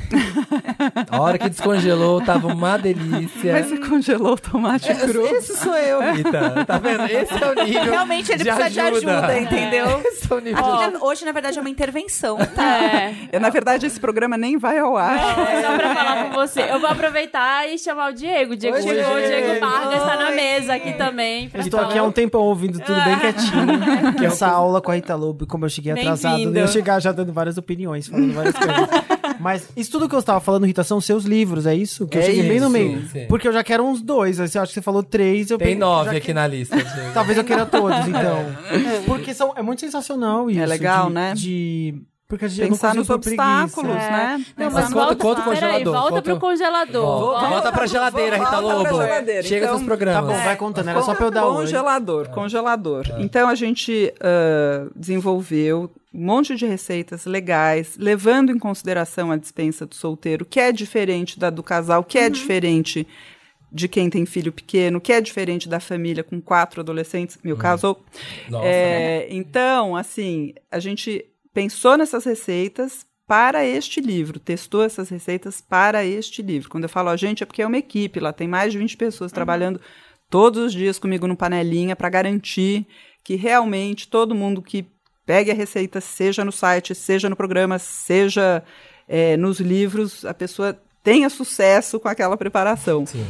A 1.10 1.20
hora 1.20 1.38
que 1.38 1.48
descongelou, 1.48 2.20
tava 2.20 2.48
uma 2.48 2.76
delícia. 2.76 3.52
Mas 3.52 3.66
você 3.66 3.78
congelou 3.78 4.32
o 4.34 4.38
tomate 4.38 4.94
cru. 4.94 5.26
Esse 5.26 5.56
sou 5.56 5.74
eu, 5.76 6.00
Rita. 6.14 6.64
Tá 6.66 6.78
vendo? 6.78 7.04
Esse 7.04 7.42
é 7.42 7.50
o 7.50 7.64
nível. 7.64 7.82
Realmente 7.92 8.32
ele 8.32 8.44
de 8.44 8.50
precisa 8.52 8.70
de 8.70 8.80
ajuda, 8.80 9.38
entendeu? 9.38 10.02
Esse 10.04 10.32
é 10.32 10.36
o 10.36 10.40
nível. 10.40 10.64
Aqui, 10.64 10.92
na- 10.92 11.04
hoje, 11.04 11.24
na 11.24 11.32
verdade, 11.32 11.58
é 11.58 11.60
uma 11.60 11.70
intervenção, 11.70 12.36
tá? 12.38 12.64
É. 12.84 13.14
Eu, 13.32 13.40
na 13.40 13.50
verdade, 13.50 13.86
esse 13.86 13.98
programa 14.00 14.36
nem 14.36 14.56
vai 14.58 14.78
ao 14.78 14.96
ar. 14.96 15.16
É 15.16 15.62
Só 15.62 15.76
pra 15.76 15.94
falar 15.94 16.24
com 16.24 16.30
você. 16.32 16.62
Eu 16.62 16.80
vou 16.80 16.88
aproveitar 16.88 17.68
e 17.68 17.78
chamar 17.78 18.10
o 18.10 18.14
Diego. 18.14 18.52
O 18.52 18.56
Diego 18.56 18.76
Oi, 18.76 18.82
chegou, 18.82 19.14
o 19.14 19.20
Diego. 19.20 19.46
Diego 19.46 19.60
Vargas 19.60 20.02
tá 20.02 20.16
na 20.16 20.30
mesa 20.30 20.73
aqui 20.74 20.92
também. 20.94 21.48
pra 21.48 21.60
Eu 21.60 21.64
estou 21.64 21.78
falar. 21.80 21.90
aqui 21.90 21.98
há 21.98 22.02
um 22.04 22.12
tempão 22.12 22.42
ouvindo 22.42 22.78
tudo 22.80 23.02
bem 23.04 23.18
quietinho. 23.18 24.14
que 24.18 24.24
essa 24.26 24.46
aula 24.48 24.80
com 24.80 24.90
a 24.90 24.94
Rita 24.94 25.14
Lobo, 25.14 25.46
como 25.46 25.64
eu 25.64 25.68
cheguei 25.68 25.92
atrasado, 25.92 26.40
eu 26.42 26.54
ia 26.54 26.66
chegar 26.66 27.00
já 27.00 27.12
dando 27.12 27.32
várias 27.32 27.56
opiniões, 27.58 28.08
falando 28.08 28.32
várias 28.34 28.54
coisas. 28.54 28.88
Mas 29.40 29.68
isso 29.76 29.90
tudo 29.90 30.08
que 30.08 30.14
eu 30.14 30.18
estava 30.20 30.40
falando, 30.40 30.64
Rita, 30.64 30.84
são 30.84 31.00
seus 31.00 31.24
livros, 31.24 31.66
é 31.66 31.74
isso? 31.74 32.06
Que 32.06 32.18
eu 32.18 32.22
É 32.22 32.24
cheguei 32.26 32.42
bem 32.48 32.60
no 32.60 32.66
isso, 32.66 32.70
meio. 32.72 33.02
sim. 33.08 33.26
Porque 33.28 33.46
eu 33.48 33.52
já 33.52 33.64
quero 33.64 33.84
uns 33.84 34.00
dois. 34.00 34.38
Você 34.38 34.58
acha 34.58 34.68
que 34.68 34.74
você 34.74 34.82
falou 34.82 35.02
três, 35.02 35.50
eu 35.50 35.58
Tem 35.58 35.66
peguei- 35.68 35.80
nove 35.80 36.16
aqui 36.16 36.32
na 36.32 36.46
lista. 36.46 36.76
Talvez 37.12 37.36
eu 37.36 37.44
queira 37.44 37.66
todos, 37.66 38.06
então. 38.06 38.38
Porque 39.06 39.34
são, 39.34 39.52
é 39.56 39.62
muito 39.62 39.80
sensacional 39.80 40.48
isso. 40.50 40.64
legal, 40.64 41.08
de- 41.08 41.12
né? 41.14 41.34
De. 41.34 42.02
Porque 42.26 42.46
a 42.46 42.48
gente 42.48 42.68
Pensar 42.70 42.94
nos 42.94 43.06
preguiça. 43.06 43.30
obstáculos, 43.30 43.94
né? 43.94 44.44
Não, 44.56 44.64
Mas 44.66 44.72
mas 44.74 44.84
conta- 44.86 44.94
volta, 44.94 45.12
o 45.12 45.16
peraí, 45.44 45.44
congelador, 45.44 45.92
volta 45.92 46.08
conta- 46.10 46.22
pro 46.22 46.40
congelador. 46.40 47.02
Volta, 47.20 47.48
volta 47.48 47.72
pra 47.72 47.86
geladeira, 47.86 48.36
Rita 48.38 48.50
volta 48.60 48.80
pra 48.82 48.90
Lobo. 48.92 49.02
geladeira. 49.04 49.42
Chega 49.42 49.66
Então, 49.66 49.76
seus 49.76 49.86
programas. 49.86 50.30
Tá 50.30 50.36
bom, 50.38 50.44
vai 50.44 50.56
contando. 50.56 50.88
Era 50.88 51.02
só 51.02 51.14
pra 51.14 51.26
eu 51.26 51.30
dar 51.30 51.46
oi. 51.46 51.56
Congelador, 51.56 52.28
congelador. 52.30 53.04
Então 53.18 53.46
a 53.48 53.54
gente 53.54 54.12
ah, 54.20 54.86
desenvolveu 54.96 55.90
um 56.14 56.24
monte 56.24 56.54
de 56.56 56.64
receitas 56.64 57.26
legais, 57.26 57.96
levando 57.98 58.50
em 58.50 58.58
consideração 58.58 59.30
a 59.30 59.36
dispensa 59.36 59.84
do 59.84 59.94
solteiro, 59.94 60.44
que 60.46 60.58
é 60.58 60.72
diferente 60.72 61.38
da 61.38 61.50
do 61.50 61.62
casal, 61.62 62.02
que 62.02 62.16
é 62.18 62.30
diferente 62.30 63.06
de 63.70 63.86
quem 63.88 64.08
tem 64.08 64.24
filho 64.24 64.52
pequeno, 64.52 65.00
que 65.00 65.12
é 65.12 65.20
diferente 65.20 65.68
da 65.68 65.78
família 65.80 66.22
com 66.24 66.40
quatro 66.40 66.80
adolescentes, 66.80 67.38
meu 67.44 67.56
caso. 67.56 67.96
Nossa. 68.48 68.64
É, 68.66 69.26
então, 69.30 69.94
assim, 69.96 70.54
a 70.70 70.78
gente 70.78 71.26
pensou 71.54 71.96
nessas 71.96 72.24
receitas 72.24 73.06
para 73.26 73.64
este 73.64 74.00
livro, 74.00 74.38
testou 74.38 74.82
essas 74.82 75.08
receitas 75.08 75.60
para 75.60 76.04
este 76.04 76.42
livro. 76.42 76.68
Quando 76.68 76.84
eu 76.84 76.90
falo 76.90 77.08
a 77.08 77.16
gente, 77.16 77.42
é 77.42 77.46
porque 77.46 77.62
é 77.62 77.66
uma 77.66 77.78
equipe, 77.78 78.20
lá 78.20 78.32
tem 78.32 78.46
mais 78.46 78.72
de 78.72 78.78
20 78.78 78.96
pessoas 78.98 79.32
trabalhando 79.32 79.80
todos 80.28 80.62
os 80.62 80.72
dias 80.72 80.98
comigo 80.98 81.26
no 81.26 81.36
panelinha 81.36 81.96
para 81.96 82.10
garantir 82.10 82.86
que 83.22 83.36
realmente 83.36 84.08
todo 84.08 84.34
mundo 84.34 84.60
que 84.60 84.84
pegue 85.24 85.50
a 85.50 85.54
receita, 85.54 86.00
seja 86.00 86.44
no 86.44 86.52
site, 86.52 86.94
seja 86.94 87.30
no 87.30 87.36
programa, 87.36 87.78
seja 87.78 88.62
é, 89.08 89.36
nos 89.36 89.58
livros, 89.58 90.24
a 90.26 90.34
pessoa 90.34 90.78
tenha 91.02 91.30
sucesso 91.30 91.98
com 91.98 92.08
aquela 92.08 92.36
preparação. 92.36 93.06
Sim. 93.06 93.24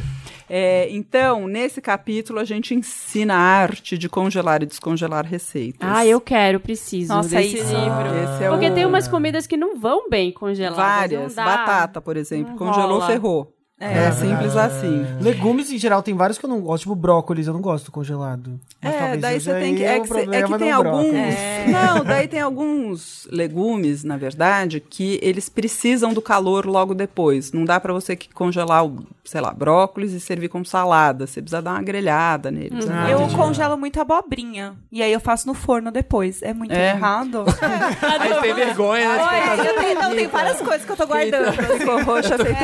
É, 0.49 0.87
então, 0.91 1.47
nesse 1.47 1.81
capítulo, 1.81 2.39
a 2.39 2.43
gente 2.45 2.73
ensina 2.75 3.33
a 3.33 3.37
arte 3.39 3.97
de 3.97 4.07
congelar 4.07 4.61
e 4.61 4.65
descongelar 4.65 5.25
receitas. 5.25 5.79
Ah, 5.81 6.05
eu 6.05 6.21
quero, 6.21 6.59
preciso 6.59 7.13
Nossa, 7.13 7.29
desse 7.29 7.57
isso. 7.57 7.65
livro. 7.65 8.15
Esse 8.23 8.43
é 8.43 8.49
Porque 8.49 8.69
o- 8.69 8.73
tem 8.73 8.85
umas 8.85 9.07
comidas 9.07 9.47
que 9.47 9.57
não 9.57 9.79
vão 9.79 10.07
bem 10.09 10.31
congeladas. 10.31 10.75
Várias. 10.77 11.35
Batata, 11.35 11.99
por 11.99 12.15
exemplo. 12.15 12.51
Não 12.51 12.57
Congelou, 12.57 12.99
rola. 12.99 13.07
ferrou. 13.07 13.54
É, 13.77 14.09
simples 14.11 14.55
assim. 14.55 15.05
Legumes, 15.19 15.69
em 15.69 15.77
geral, 15.77 16.01
tem 16.01 16.13
vários 16.15 16.37
que 16.37 16.45
eu 16.45 16.49
não 16.49 16.61
gosto. 16.61 16.83
Tipo 16.83 16.95
brócolis, 16.95 17.45
eu 17.47 17.53
não 17.53 17.59
gosto 17.61 17.91
congelado. 17.91 18.57
É, 18.81 19.17
daí 19.17 19.39
você 19.39 19.53
tem 19.59 19.75
que. 19.75 19.83
eu 19.83 19.89
É 19.89 19.99
que, 19.99 20.07
cê- 20.07 20.27
é 20.31 20.43
que 20.43 20.57
tem 20.57 20.71
alguns. 20.71 20.91
brócolis. 21.11 21.35
Não, 21.67 22.03
daí 22.05 22.27
tem 22.27 22.39
alguns 22.39 23.27
legumes, 23.29 24.03
na 24.05 24.15
verdade, 24.15 24.79
que 24.79 25.19
eles 25.21 25.49
precisam 25.49 26.13
do 26.13 26.21
calor 26.21 26.65
logo 26.65 26.93
depois. 26.93 27.51
Não 27.51 27.65
dá 27.65 27.77
pra 27.79 27.91
você 27.91 28.15
que 28.15 28.33
congelar, 28.33 28.85
o, 28.85 29.05
sei 29.25 29.41
lá, 29.41 29.51
brócolis 29.51 30.13
e 30.13 30.21
servir 30.21 30.47
como 30.47 30.65
salada. 30.65 31.27
Você 31.27 31.41
precisa 31.41 31.61
dar 31.61 31.71
uma 31.71 31.81
grelhada 31.81 32.49
neles. 32.49 32.85
né? 32.85 32.95
Ah, 32.97 33.09
eu 33.11 33.19
entendi. 33.19 33.35
congelo 33.35 33.77
muito 33.77 33.99
abobrinha. 33.99 34.73
E 34.89 35.03
aí 35.03 35.11
eu 35.11 35.19
faço 35.19 35.47
no 35.47 35.53
forno 35.53 35.91
depois. 35.91 36.41
É 36.41 36.53
muito 36.53 36.71
É. 36.73 36.91
errado. 36.91 37.43
Aí 38.01 38.41
tem 38.41 38.53
vergonha, 38.53 39.09
né? 39.17 39.21
Olha, 39.21 39.63
eu 39.69 39.75
tenho, 39.81 40.01
não, 40.01 40.15
tem 40.15 40.27
várias 40.27 40.61
coisas 40.61 40.85
que 40.85 40.91
eu 40.91 40.95
tô 40.95 41.05
guardando. 41.07 41.51
Ficou 41.77 42.01
roxa 42.03 42.37
feito 42.37 42.63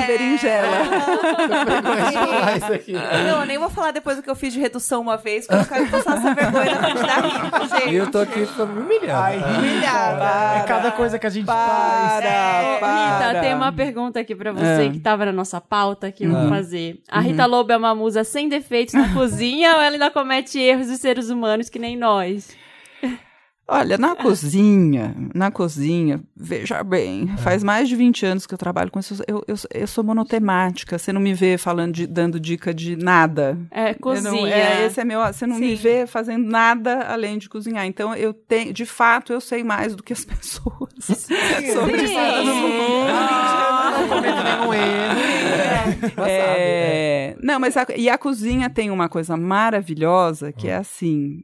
É. 1.01 2.11
falar 2.11 2.57
isso 2.57 2.73
aqui. 2.73 2.93
Não, 2.93 3.39
eu 3.41 3.45
nem 3.45 3.57
vou 3.57 3.69
falar 3.69 3.91
depois 3.91 4.17
do 4.17 4.23
que 4.23 4.29
eu 4.29 4.35
fiz 4.35 4.53
de 4.53 4.59
redução 4.59 5.01
uma 5.01 5.17
vez, 5.17 5.45
porque 5.47 5.55
eu 5.55 5.59
não 5.59 5.65
quero 5.65 5.89
passar 5.89 6.17
essa 6.17 6.33
vergonha 6.33 6.75
na 6.75 6.81
frente 6.83 7.01
da 7.05 7.15
Rita, 7.15 7.61
E 7.77 7.79
gente. 7.79 7.95
eu 7.95 8.11
tô 8.11 8.19
aqui 8.19 8.45
pra 8.47 8.65
me 8.65 8.81
humilhar. 8.81 9.23
Ai, 9.23 9.39
Para. 9.39 10.57
é 10.59 10.63
cada 10.67 10.91
coisa 10.91 11.17
que 11.19 11.27
a 11.27 11.29
gente 11.29 11.45
faz. 11.45 12.23
Para. 12.79 13.29
Rita, 13.29 13.41
tem 13.41 13.53
uma 13.53 13.71
pergunta 13.71 14.19
aqui 14.19 14.35
pra 14.35 14.51
você 14.51 14.87
Ah. 14.87 14.91
que 14.91 14.99
tava 14.99 15.25
na 15.25 15.31
nossa 15.31 15.59
pauta 15.61 16.11
que 16.11 16.23
eu 16.25 16.35
Ah. 16.35 16.41
vou 16.41 16.49
fazer. 16.49 16.99
A 17.09 17.19
Rita 17.19 17.45
Lobo 17.45 17.71
é 17.71 17.77
uma 17.77 17.95
musa 17.95 18.23
sem 18.23 18.47
defeitos 18.49 18.93
na 18.93 19.09
cozinha 19.13 19.75
ou 19.75 19.81
ela 19.81 19.93
ainda 19.95 20.09
comete 20.11 20.59
erros 20.59 20.87
de 20.87 20.97
seres 20.97 21.29
humanos 21.29 21.69
que 21.69 21.79
nem 21.79 21.97
nós? 21.97 22.49
Olha, 23.67 23.97
na 23.97 24.15
cozinha, 24.17 25.15
na 25.34 25.50
cozinha, 25.50 26.21
veja 26.36 26.84
bem, 26.84 27.28
faz 27.38 27.63
mais 27.63 27.88
de 27.88 27.95
20 27.95 28.26
anos 28.26 28.45
que 28.45 28.54
eu 28.54 28.58
trabalho 28.58 28.91
com 28.91 29.00
isso. 29.00 29.24
Eu, 29.26 29.43
eu, 29.47 29.56
eu 29.74 29.88
sou 29.88 30.04
monotemática, 30.04 30.97
você 30.97 31.13
não 31.13 31.21
me 31.21 31.34
vê 31.34 31.58
falando 31.58 31.93
de, 31.93 32.06
dando 32.06 32.38
dica 32.38 32.74
de 32.74 32.97
nada. 32.97 33.58
É, 33.71 33.93
cozinha. 33.93 34.30
Não, 34.30 34.45
é, 34.45 34.86
esse 34.86 35.00
é 35.00 35.06
meu, 35.06 35.21
você 35.21 35.47
não 35.47 35.58
me 35.58 35.69
Sim. 35.69 35.82
vê 35.84 36.06
fazendo 36.06 36.45
nada 36.50 37.04
além 37.08 37.38
de 37.38 37.47
cozinhar. 37.47 37.86
Então, 37.86 38.13
eu 38.13 38.34
tenho, 38.34 38.74
de 38.74 38.86
fato, 38.86 39.32
eu 39.32 39.39
sei 39.39 39.63
mais 39.63 39.95
do 39.95 40.04
que 40.04 40.12
as 40.12 40.26
pessoas 40.26 40.91
sobre 41.06 42.08
Sim. 42.08 42.15
Não 43.91 44.08
cometo 44.10 44.43
nenhum 44.43 44.74
erro. 44.74 46.21
É, 46.28 47.36
Não, 47.41 47.60
mas 47.60 47.78
a, 47.78 47.86
e 47.95 48.10
a 48.10 48.17
cozinha 48.17 48.69
tem 48.69 48.91
uma 48.91 49.08
coisa 49.08 49.38
maravilhosa 49.38 50.52
que 50.52 50.67
é 50.67 50.76
assim. 50.76 51.41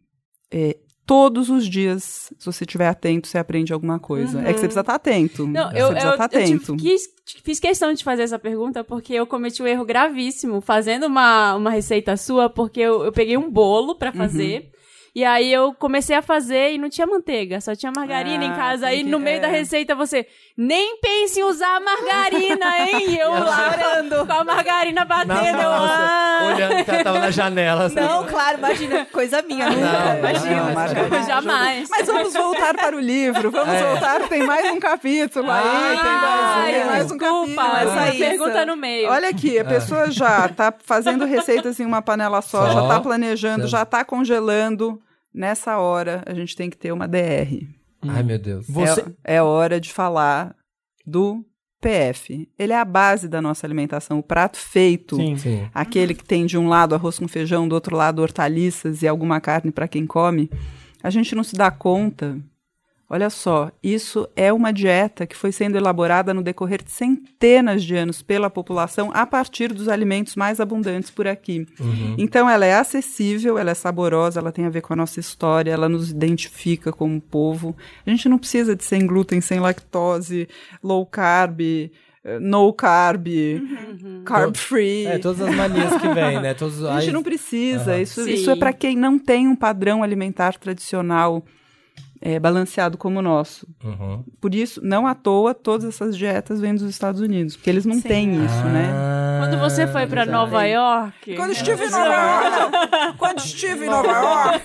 é, 0.52 0.76
todos 1.08 1.50
os 1.50 1.66
dias, 1.68 2.30
se 2.38 2.46
você 2.46 2.64
estiver 2.66 2.88
atento, 2.88 3.28
você 3.28 3.38
aprende 3.40 3.72
alguma 3.74 3.98
coisa. 3.98 4.40
É 4.42 4.48
que 4.54 4.60
você 4.60 4.66
precisa 4.68 4.82
estar 4.82 4.94
atento. 4.96 5.44
Uhum. 5.44 5.52
Não, 5.52 5.72
você 5.72 5.82
eu, 5.82 5.88
precisa 5.88 6.08
eu, 6.08 6.12
estar 6.12 6.24
eu 6.26 6.30
tive- 6.30 6.44
atento. 6.44 6.76
quis, 6.76 7.10
fiz 7.44 7.60
questão 7.60 7.94
de 7.94 8.04
fazer 8.04 8.24
essa 8.24 8.38
pergunta 8.38 8.84
porque 8.84 9.14
eu 9.14 9.26
cometi 9.26 9.64
um 9.64 9.68
erro 9.68 9.86
gravíssimo 9.86 10.60
fazendo 10.62 11.06
uma, 11.08 11.56
uma 11.56 11.70
receita 11.72 12.16
sua, 12.18 12.50
porque 12.50 12.82
eu, 12.82 13.06
eu 13.06 13.12
peguei 13.14 13.38
um 13.38 13.50
bolo 13.50 13.96
pra 13.96 14.12
Uhum. 14.12 14.18
E 15.18 15.26
aí 15.26 15.52
eu 15.52 15.74
comecei 15.74 16.16
a 16.16 16.22
fazer 16.22 16.74
e 16.74 16.78
não 16.78 16.92
tinha 16.92 17.08
manteiga, 17.08 17.60
só 17.60 17.76
tinha 17.76 17.92
margarina 17.92 18.44
Ah, 18.44 18.48
em 18.50 18.54
casa. 18.56 18.86
Aí 18.86 19.02
no 19.02 19.18
meio 19.18 19.42
da 19.42 19.48
é. 19.48 19.50
receita 19.50 19.96
você 19.96 20.28
nem 20.56 21.00
pense 21.02 21.40
em 21.40 21.44
usar 21.44 21.80
margarina, 21.82 22.66
hein? 22.86 23.04
E 23.10 23.18
eu 23.18 23.32
lá 23.44 23.72
orando 23.72 24.28
com 24.28 24.34
a 24.34 24.44
margarina 24.44 25.04
batendo. 25.06 25.60
eu, 25.60 25.70
ah, 25.74 26.52
Olhando 26.54 26.86
que 26.86 26.92
ela 26.92 27.04
tava 27.04 27.20
na 27.20 27.32
janela. 27.32 27.86
assim. 27.86 27.96
Não, 28.00 28.26
claro, 28.26 28.60
imagina, 28.60 29.06
coisa 29.12 29.42
minha, 29.42 29.68
nunca, 29.72 29.82
Não, 29.82 30.20
imagina. 30.20 30.64
não, 30.66 30.74
margarina. 30.76 31.24
Jamais. 31.24 31.90
Mas 31.90 32.06
vamos 32.06 32.34
voltar 32.34 32.76
para 32.76 32.96
o 32.96 33.00
livro. 33.00 33.50
Vamos 33.50 33.74
É. 33.74 33.84
voltar, 33.88 34.30
tem 34.30 34.44
mais 34.46 34.72
um 34.72 34.80
capítulo 34.80 35.50
aí. 35.50 35.64
Ai, 35.66 35.96
tem 35.96 36.14
mais 36.14 36.22
um, 36.28 36.60
Ai, 36.60 36.86
mais 36.86 37.12
um 37.12 37.18
desculpa, 37.18 37.56
capítulo. 37.64 37.92
essa 38.00 38.10
isso. 38.10 38.20
pergunta 38.20 38.66
no 38.68 38.78
meio. 38.78 39.10
Olha 39.10 39.30
aqui, 39.30 39.58
a 39.58 39.66
pessoa 39.66 40.12
já 40.12 40.48
tá 40.50 40.72
fazendo 40.86 41.26
receitas 41.26 41.80
em 41.80 41.86
uma 41.88 42.04
panela 42.04 42.40
só, 42.44 42.68
Só. 42.68 42.72
já 42.82 42.88
tá 42.88 43.00
planejando, 43.00 43.64
Sim. 43.64 43.70
já 43.70 43.84
tá 43.84 44.06
congelando. 44.06 45.02
Nessa 45.38 45.78
hora, 45.78 46.24
a 46.26 46.34
gente 46.34 46.56
tem 46.56 46.70
que 46.70 46.76
ter 46.78 46.92
uma 46.92 47.08
DR. 47.08 47.68
Ai, 48.02 48.24
meu 48.24 48.40
Deus. 48.40 48.66
Você- 48.68 49.06
É, 49.24 49.36
é 49.36 49.44
hora 49.44 49.80
de 49.80 49.94
falar 49.94 50.56
do 51.06 51.46
PF. 51.80 52.50
Ele 52.58 52.74
é 52.74 52.80
a 52.80 52.84
base 52.86 53.28
da 53.28 53.40
nossa 53.42 53.66
alimentação, 53.68 54.18
o 54.18 54.24
prato 54.24 54.58
feito. 54.58 55.16
Sim. 55.16 55.38
Sim. 55.38 55.70
Aquele 55.74 56.16
que 56.16 56.24
tem 56.24 56.46
de 56.48 56.58
um 56.58 56.68
lado 56.68 56.96
arroz 56.96 57.20
com 57.20 57.28
feijão, 57.28 57.68
do 57.68 57.74
outro 57.76 57.96
lado 57.96 58.20
hortaliças 58.22 59.04
e 59.04 59.08
alguma 59.08 59.40
carne 59.40 59.72
para 59.72 59.88
quem 59.88 60.08
come. 60.08 60.50
A 61.04 61.10
gente 61.12 61.36
não 61.36 61.44
se 61.44 61.56
dá 61.56 61.70
conta. 61.70 62.38
Olha 63.10 63.30
só, 63.30 63.72
isso 63.82 64.28
é 64.36 64.52
uma 64.52 64.74
dieta 64.74 65.26
que 65.26 65.36
foi 65.36 65.54
sendo 65.54 65.78
elaborada 65.78 66.34
no 66.34 66.44
decorrer 66.44 66.84
de 66.84 66.92
centenas 66.92 67.82
de 67.82 67.96
anos 67.96 68.22
pela 68.22 68.50
população 68.50 69.12
a 69.14 69.26
partir 69.26 69.72
dos 69.72 69.88
alimentos 69.88 70.36
mais 70.36 70.60
abundantes 70.60 71.10
por 71.10 71.26
aqui. 71.26 71.66
Então 72.18 72.50
ela 72.50 72.66
é 72.66 72.76
acessível, 72.76 73.58
ela 73.58 73.72
é 73.72 73.74
saborosa, 73.74 74.42
ela 74.42 74.52
tem 74.52 74.66
a 74.66 74.70
ver 74.70 74.82
com 74.82 74.92
a 74.92 74.96
nossa 74.96 75.22
história, 75.22 75.72
ela 75.72 75.88
nos 75.88 76.12
identifica 76.12 76.92
como 76.92 77.22
povo. 77.22 77.74
A 78.06 78.10
gente 78.10 78.28
não 78.28 78.38
precisa 78.38 78.76
de 78.76 78.84
sem 78.84 79.08
glúten, 79.08 79.40
sem 79.40 79.62
lactose, 79.62 80.50
low 80.84 81.06
carb, 81.06 81.62
eh, 81.62 82.40
no 82.42 82.74
carb, 82.74 83.28
carb 84.26 84.58
free. 84.58 85.06
É, 85.06 85.18
todas 85.18 85.40
as 85.40 85.56
manias 85.56 85.96
que 85.96 86.10
vem, 86.10 86.42
né? 86.42 86.54
Todos, 86.60 86.84
A 86.84 87.00
gente 87.00 87.14
não 87.14 87.24
precisa. 87.24 87.92
Aham. 87.94 88.02
Isso, 88.02 88.24
Sim. 88.26 88.34
isso 88.34 88.52
é 88.52 88.56
para 88.58 88.74
quem 88.74 88.98
não 88.98 89.18
tem 89.18 89.48
um 89.48 89.56
padrão 89.56 90.04
alimentar 90.04 90.58
tradicional 90.58 91.46
é, 92.22 92.40
balanceado 92.40 92.98
como 92.98 93.20
o 93.20 93.22
nosso. 93.22 93.68
Uhum. 93.84 94.24
Por 94.42 94.54
isso, 94.56 94.80
não 94.84 95.06
à 95.08 95.14
toa, 95.16 95.54
todas 95.54 95.86
essas 95.88 96.18
dietas 96.18 96.60
vêm 96.60 96.74
dos 96.76 96.84
Estados 96.90 97.22
Unidos, 97.22 97.56
porque 97.56 97.70
eles 97.70 97.86
não 97.86 97.96
Sim. 97.96 98.02
têm 98.08 98.46
isso, 98.46 98.64
né? 98.66 98.90
Ah, 98.94 99.40
Quando 99.48 99.60
você 99.60 99.86
foi 99.88 100.08
pra 100.08 100.26
Nova 100.26 100.64
York, 100.64 101.36
Quando 101.36 101.52
estive 101.52 101.86
em 101.86 101.90
Nova 101.90 102.14
York, 102.14 103.18
quando 103.18 103.38
estive 103.40 103.86
em 103.86 103.90
Nova 103.90 104.08
York, 104.12 104.64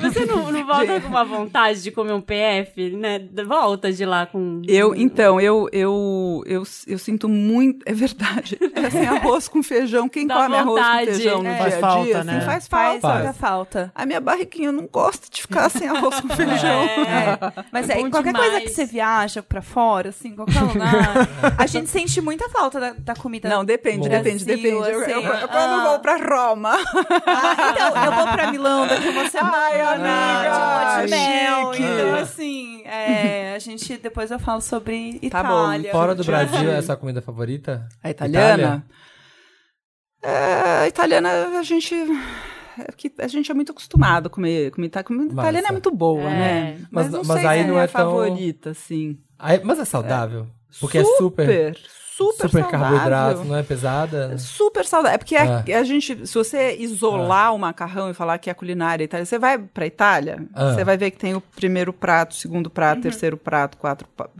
você 0.00 0.24
não, 0.26 0.50
não 0.50 0.66
volta 0.66 1.00
com 1.00 1.08
uma 1.08 1.24
vontade 1.24 1.82
de 1.82 1.90
comer 1.90 2.12
um 2.12 2.20
PF, 2.20 2.90
né? 2.96 3.20
Volta 3.46 3.92
de 3.92 4.04
lá 4.04 4.26
com. 4.26 4.62
eu, 4.66 4.94
então, 4.94 5.40
eu, 5.40 5.68
eu, 5.72 6.42
eu, 6.46 6.62
eu 6.86 6.98
sinto 6.98 7.28
muito, 7.28 7.82
é 7.86 7.92
verdade, 7.92 8.58
é 8.74 8.86
assim, 8.86 9.06
arroz 9.06 9.48
com 9.48 9.62
feijão, 9.62 10.08
quem 10.08 10.26
Dá 10.26 10.34
come 10.42 10.56
arroz 10.56 10.80
vontade. 10.82 11.06
com 11.06 11.12
feijão 11.14 11.42
no 11.42 11.48
É. 11.48 11.54
dia 11.54 11.58
Faz 11.58 11.74
a 11.74 11.76
dia, 11.76 11.80
falta, 11.88 12.18
assim, 12.18 12.26
né? 12.26 12.40
faz 12.40 12.68
Faz 12.68 13.00
falta. 13.00 13.16
muita 13.18 13.32
falta. 13.32 13.92
A 13.94 14.04
minha 14.06 14.20
barriguinha 14.20 14.72
não 14.72 14.86
gosta 14.90 15.26
de 15.30 15.42
ficar 15.42 15.68
sem 15.68 15.88
arroz 15.88 16.20
com 16.20 16.28
feijão. 16.28 16.47
É, 16.54 17.64
mas 17.72 17.88
É 17.90 18.00
é, 18.00 18.10
qualquer 18.10 18.32
demais. 18.32 18.50
coisa 18.50 18.60
que 18.66 18.70
você 18.70 18.84
viaja 18.84 19.42
pra 19.42 19.62
fora, 19.62 20.08
assim, 20.10 20.34
qualquer 20.34 20.60
lugar, 20.62 21.28
a 21.58 21.66
gente 21.66 21.88
sente 21.88 22.20
muita 22.20 22.48
falta 22.48 22.78
da, 22.80 22.90
da 22.98 23.14
comida. 23.14 23.48
Não, 23.48 23.64
depende, 23.64 24.08
depende, 24.08 24.44
Brasil, 24.44 24.56
depende. 24.56 24.90
Eu, 24.90 25.00
assim, 25.02 25.10
eu- 25.12 25.22
eu- 25.22 25.32
ah. 25.44 25.48
quando 25.48 25.72
eu 25.72 25.82
vou 25.90 25.98
pra 26.00 26.16
Roma, 26.16 26.72
Ah, 27.26 27.72
então, 27.72 28.04
eu 28.04 28.12
vou 28.12 28.26
pra 28.28 28.50
Milão 28.50 28.86
daqui 28.86 29.08
uma 29.08 29.28
semana. 29.28 29.56
Ai, 29.58 29.80
amiga. 29.80 30.58
lua 30.58 31.04
de 31.04 31.10
mel. 31.10 31.74
Então, 31.74 32.14
assim, 32.20 32.82
é, 32.84 33.54
a 33.54 33.58
gente 33.58 33.96
depois 33.98 34.30
eu 34.30 34.38
falo 34.38 34.60
sobre 34.60 35.18
Tá 35.30 35.42
bom. 35.42 35.72
Itália. 35.72 35.92
Fora 35.92 36.14
do 36.14 36.24
Brasil, 36.24 36.70
essa 36.70 36.92
é 36.92 36.94
a 36.94 36.96
comida 36.96 37.20
favorita? 37.22 37.88
A 38.02 38.10
italiana? 38.10 38.54
Itália? 38.54 38.84
É, 40.22 40.82
a 40.82 40.88
italiana, 40.88 41.30
a 41.58 41.62
gente. 41.62 41.94
É 42.80 42.92
que 42.96 43.12
a 43.18 43.26
gente 43.28 43.50
é 43.50 43.54
muito 43.54 43.72
acostumado 43.72 44.26
a 44.26 44.30
comer 44.30 44.70
comida 44.70 44.88
italiana. 45.00 45.06
Comida 45.08 45.34
Massa. 45.34 45.48
italiana 45.48 45.68
é 45.68 45.72
muito 45.72 45.90
boa, 45.90 46.22
É. 46.22 46.24
né? 46.38 46.80
Mas- 46.90 47.10
não 47.10 47.22
mas 47.24 47.40
sei 47.40 47.46
aí 47.48 47.66
não 47.66 47.78
é 47.78 47.82
é 47.82 47.84
a 47.84 47.88
tão- 47.88 48.10
favorita, 48.10 48.70
assim. 48.70 49.18
Aí- 49.38 49.60
mas 49.64 49.78
é 49.78 49.84
saudável? 49.84 50.46
Porque 50.80 50.98
é 50.98 51.04
super, 51.04 51.16
super, 51.16 51.76
super, 51.76 52.48
super 52.48 52.62
saudável. 52.62 52.70
carboidrato, 52.70 53.44
não 53.44 53.56
é 53.56 53.62
pesada? 53.62 54.36
Super 54.38 54.84
saudável. 54.84 55.14
É 55.14 55.18
porque 55.18 55.34
a, 55.36 55.58
Ah. 55.60 55.78
a 55.80 55.82
gente, 55.84 56.26
se 56.26 56.34
você 56.34 56.76
isolar 56.76 57.54
o 57.54 57.58
macarrão 57.58 58.10
e 58.10 58.14
falar 58.14 58.38
que 58.38 58.50
é 58.50 58.52
a 58.52 58.54
culinária 58.54 59.02
italiana, 59.04 59.24
você 59.24 59.38
vai 59.38 59.58
pra 59.58 59.86
Itália, 59.86 60.46
Ah. 60.52 60.74
você 60.74 60.84
vai 60.84 60.96
ver 60.98 61.10
que 61.10 61.18
tem 61.18 61.34
o 61.34 61.40
primeiro 61.40 61.92
prato, 61.92 62.34
segundo 62.34 62.68
prato, 62.68 63.00
terceiro 63.02 63.36
prato, 63.36 63.78
quatro 63.78 64.06
prato. 64.16 64.32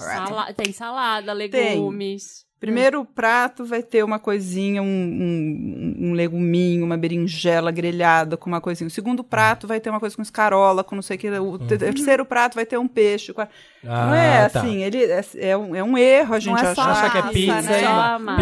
Sala- 0.00 0.52
tem 0.54 0.72
salada, 0.72 1.32
legumes. 1.32 2.46
Primeiro 2.60 3.04
prato 3.04 3.64
vai 3.64 3.82
ter 3.84 4.02
uma 4.02 4.18
coisinha, 4.18 4.82
um, 4.82 4.86
um, 4.86 6.08
um 6.08 6.12
leguminho, 6.12 6.84
uma 6.84 6.96
berinjela 6.96 7.70
grelhada 7.70 8.36
com 8.36 8.48
uma 8.50 8.60
coisinha. 8.60 8.88
O 8.88 8.90
segundo 8.90 9.22
prato 9.22 9.66
vai 9.68 9.78
ter 9.78 9.90
uma 9.90 10.00
coisa 10.00 10.16
com 10.16 10.22
escarola, 10.22 10.82
com 10.82 10.96
não 10.96 11.02
sei 11.02 11.16
o 11.16 11.20
que. 11.20 11.30
O 11.30 11.56
te- 11.58 11.78
terceiro 11.78 12.24
prato 12.24 12.56
vai 12.56 12.66
ter 12.66 12.76
um 12.76 12.88
peixe. 12.88 13.32
com 13.32 13.42
a- 13.42 13.48
não 13.84 14.12
é 14.12 14.44
Ah, 14.46 14.50
tá. 14.50 14.58
assim, 14.60 14.82
ele 14.82 15.04
é, 15.04 15.24
é 15.38 15.56
um, 15.56 15.76
é 15.76 15.84
um 15.84 15.96
erro 15.96 16.34
a 16.34 16.40
gente 16.40 16.60
é 16.64 16.74
só 16.74 16.82
achar 16.82 17.04
Acha 17.04 17.10
que 17.10 17.18
é 17.18 17.22
pizza, 17.30 17.52
né? 17.54 17.60
e 17.60 17.62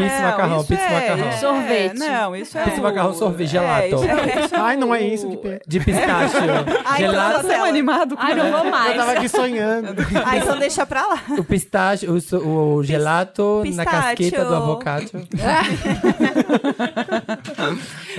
pizza 0.00 0.18
e 0.18 0.22
macarrão, 0.22 0.64
pizza 0.64 0.82
e 0.82 0.86
é- 0.86 0.94
macarrão. 0.94 1.26
é, 1.28 1.32
Sorvete. 1.32 1.98
Não, 1.98 2.36
isso 2.36 2.56
é. 2.58 2.62
Pizza 2.64 2.76
e 2.76 2.80
o- 2.80 2.82
macarrão, 2.82 3.12
sorvete, 3.12 3.48
gelato. 3.50 3.82
É, 3.82 3.88
é, 3.88 4.38
é 4.44 4.48
Ai, 4.58 4.76
não 4.78 4.94
é 4.94 5.02
isso 5.02 5.28
que. 5.28 5.60
De 5.66 5.78
pistache. 5.80 6.36
Ai, 6.86 6.98
Gelato, 7.00 7.30
então 7.40 7.42
Você 7.42 7.52
é 7.52 7.60
um 7.62 7.64
animado 7.64 8.16
com 8.16 8.22
Ai, 8.22 8.34
não 8.34 8.50
vou 8.50 8.64
Eu 8.64 8.70
mais. 8.70 8.96
tava 8.96 9.12
aqui 9.12 9.28
sonhando. 9.28 9.88
Ah, 10.24 10.38
então 10.38 10.58
deixa 10.58 10.86
pra 10.86 11.06
lá. 11.06 11.22
o 11.38 11.44
pistache, 11.44 12.06
o, 12.08 12.76
o 12.78 12.82
gelato 12.82 13.58
na 13.58 13.62
Pistácio. 13.62 14.05
Casqueta 14.14 14.44
do 14.44 14.54
avocado. 14.54 15.10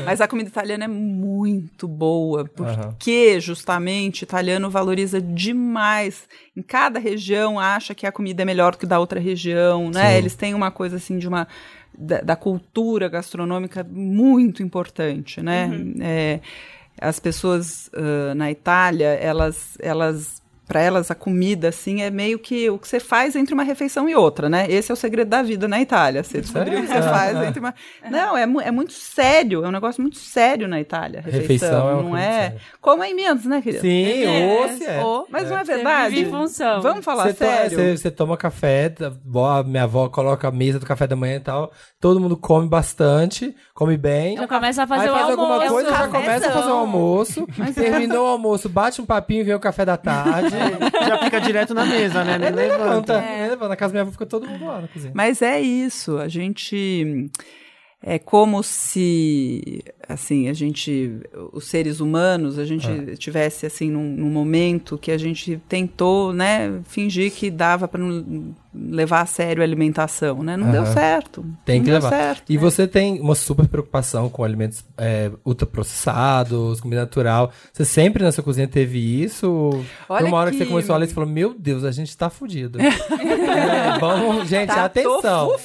Mas 0.05 0.19
a 0.21 0.27
comida 0.27 0.49
italiana 0.49 0.85
é 0.85 0.87
muito 0.87 1.87
boa, 1.87 2.45
porque 2.45 3.39
justamente 3.39 4.23
o 4.23 4.25
italiano 4.25 4.69
valoriza 4.69 5.21
demais. 5.21 6.27
Em 6.55 6.61
cada 6.61 6.99
região 6.99 7.59
acha 7.59 7.95
que 7.95 8.05
a 8.05 8.11
comida 8.11 8.41
é 8.41 8.45
melhor 8.45 8.75
que 8.75 8.85
da 8.85 8.99
outra 8.99 9.19
região, 9.19 9.89
né? 9.89 10.11
Sim. 10.11 10.17
Eles 10.17 10.35
têm 10.35 10.53
uma 10.53 10.71
coisa 10.71 10.97
assim 10.97 11.17
de 11.17 11.27
uma 11.27 11.47
da, 11.97 12.21
da 12.21 12.35
cultura 12.35 13.07
gastronômica 13.09 13.83
muito 13.83 14.61
importante, 14.61 15.41
né? 15.41 15.69
É, 16.01 16.39
as 16.99 17.19
pessoas 17.19 17.89
ah, 17.93 18.33
na 18.35 18.51
Itália, 18.51 19.07
elas 19.07 19.77
elas 19.79 20.41
para 20.67 20.81
elas 20.81 21.09
a 21.09 21.15
comida 21.15 21.69
assim 21.69 22.01
é 22.01 22.09
meio 22.09 22.37
que 22.37 22.69
o 22.69 22.77
que 22.77 22.87
você 22.87 22.99
faz 22.99 23.35
entre 23.35 23.53
uma 23.53 23.63
refeição 23.63 24.09
e 24.09 24.15
outra, 24.15 24.49
né? 24.49 24.65
Esse 24.69 24.91
é 24.91 24.93
o 24.93 24.97
segredo 24.97 25.29
da 25.29 25.41
vida 25.41 25.67
na 25.67 25.79
Itália. 25.81 26.23
Você 26.23 26.41
descobriu 26.41 26.79
o 26.79 26.81
que 26.81 26.87
você 26.87 26.93
Sério? 26.93 27.09
faz 27.09 27.37
Ah, 27.37 27.45
entre 27.45 27.59
uma 27.59 27.73
Não, 28.09 28.37
é, 28.37 28.43
é 28.43 28.71
muito 28.71 28.91
sério, 28.93 29.63
é 29.63 29.67
um 29.67 29.71
negócio 29.71 30.01
muito 30.01 30.17
sério 30.17 30.67
na 30.67 30.79
Itália. 30.81 31.21
Refeição, 31.21 31.41
Refeição 31.41 31.89
é 31.89 31.93
uma 31.93 32.03
não 32.03 32.17
é? 32.17 32.31
séria. 32.41 32.61
Como 32.81 33.03
é 33.03 33.09
em 33.09 33.15
Minas, 33.15 33.45
né, 33.45 33.61
querida? 33.61 33.81
Sim, 33.81 34.23
É, 34.23 34.57
ou 34.61 34.69
se 34.77 34.83
é. 34.85 35.03
Ô, 35.03 35.25
mas 35.29 35.49
não 35.49 35.57
é 35.57 35.63
Você 35.65 35.73
verdade? 35.75 36.15
vive 36.15 36.27
em 36.27 36.31
função. 36.31 36.81
Vamos 36.81 37.05
falar 37.05 37.23
Você 37.29 37.33
sério. 37.33 37.77
Você, 37.77 37.97
você 37.97 38.11
toma 38.11 38.35
café, 38.37 38.89
tá- 38.89 39.09
boa, 39.23 39.63
minha 39.63 39.83
avó 39.83 40.09
coloca 40.09 40.47
a 40.47 40.51
mesa 40.51 40.79
do 40.79 40.85
café 40.85 41.07
da 41.07 41.15
manhã 41.15 41.37
e 41.37 41.39
tal. 41.39 41.71
Todo 41.99 42.19
mundo 42.19 42.35
come 42.35 42.67
bastante, 42.67 43.55
come 43.73 43.95
bem. 43.97 44.35
Já 44.37 44.47
começa 44.47 44.83
a 44.83 44.87
fazer 44.87 45.03
Aí 45.05 45.09
o 45.09 45.13
faz 45.13 45.29
almoço. 45.29 45.41
alguma 45.51 45.69
coisa, 45.69 45.89
já 45.89 46.07
começa 46.07 46.47
a 46.47 46.51
fazer 46.51 46.69
o 46.71 46.73
almoço. 46.73 47.47
Terminou 47.73 48.25
o 48.25 48.29
almoço, 48.31 48.67
bate 48.69 49.01
um 49.01 49.05
papinho 49.05 49.41
e 49.41 49.43
vem 49.43 49.55
o 49.55 49.59
café 49.59 49.85
da 49.85 49.95
tarde. 49.97 50.56
Já 51.07 51.17
fica 51.23 51.41
direto 51.41 51.73
na 51.73 51.85
mesa, 51.85 52.23
né? 52.23 52.37
Nem 52.37 52.51
Levanta. 52.51 52.83
levanta. 52.85 53.13
É. 53.13 53.47
levanta. 53.49 53.67
Na 53.69 53.75
casa 53.75 53.93
da 53.93 53.97
minha 53.97 54.01
avó 54.03 54.11
fica 54.11 54.25
todo 54.25 54.47
mundo 54.47 54.65
lá 54.65 54.81
na 54.81 54.87
cozinha. 54.87 55.11
Mas 55.15 55.41
é 55.41 55.59
isso, 55.59 56.17
a 56.17 56.27
gente 56.27 57.29
é 58.09 58.17
como 58.17 58.63
se 58.63 59.83
assim, 60.09 60.47
a 60.47 60.53
gente 60.53 61.19
os 61.51 61.65
seres 61.67 61.99
humanos, 61.99 62.57
a 62.57 62.63
gente 62.63 62.87
Ah. 62.87 63.15
tivesse 63.17 63.65
assim 63.65 63.91
num, 63.91 64.15
num 64.15 64.29
momento 64.29 64.97
que 64.97 65.11
a 65.11 65.17
gente 65.17 65.59
tentou, 65.67 66.31
né, 66.31 66.79
fingir 66.87 67.29
que 67.33 67.51
dava 67.51 67.89
para 67.89 68.01
levar 68.73 69.21
a 69.21 69.25
sério 69.25 69.61
a 69.61 69.65
alimentação, 69.65 70.43
né? 70.43 70.55
Não 70.55 70.71
deu 70.71 70.85
certo. 70.85 71.43
Tem 71.65 71.83
que 71.83 71.91
levar. 71.91 72.09
certo. 72.09 72.43
E 72.49 72.57
você 72.57 72.87
tem 72.87 73.19
uma 73.19 73.35
super 73.35 73.67
preocupação 73.67 74.29
com 74.29 74.43
alimentos 74.43 74.85
é, 74.97 75.29
ultraprocessados, 75.43 76.79
comida 76.79 77.01
natural. 77.01 77.51
Você 77.73 77.83
sempre 77.83 78.23
na 78.23 78.31
sua 78.31 78.43
cozinha 78.43 78.67
teve 78.67 78.99
isso? 79.23 79.83
Olha 80.07 80.27
uma 80.27 80.37
hora 80.37 80.51
que... 80.51 80.57
que- 80.57 80.63
você 80.63 80.69
começou 80.69 80.95
a 80.95 80.97
ler, 80.99 81.07
você 81.07 81.13
falou, 81.13 81.29
meu 81.29 81.53
Deus, 81.57 81.83
a 81.83 81.91
gente 81.91 82.15
tá 82.15 82.29
fudido. 82.29 82.79
é, 82.79 83.99
vamos, 83.99 84.47
gente, 84.47 84.67
Tá 84.67 84.85
atenção. 84.85 85.57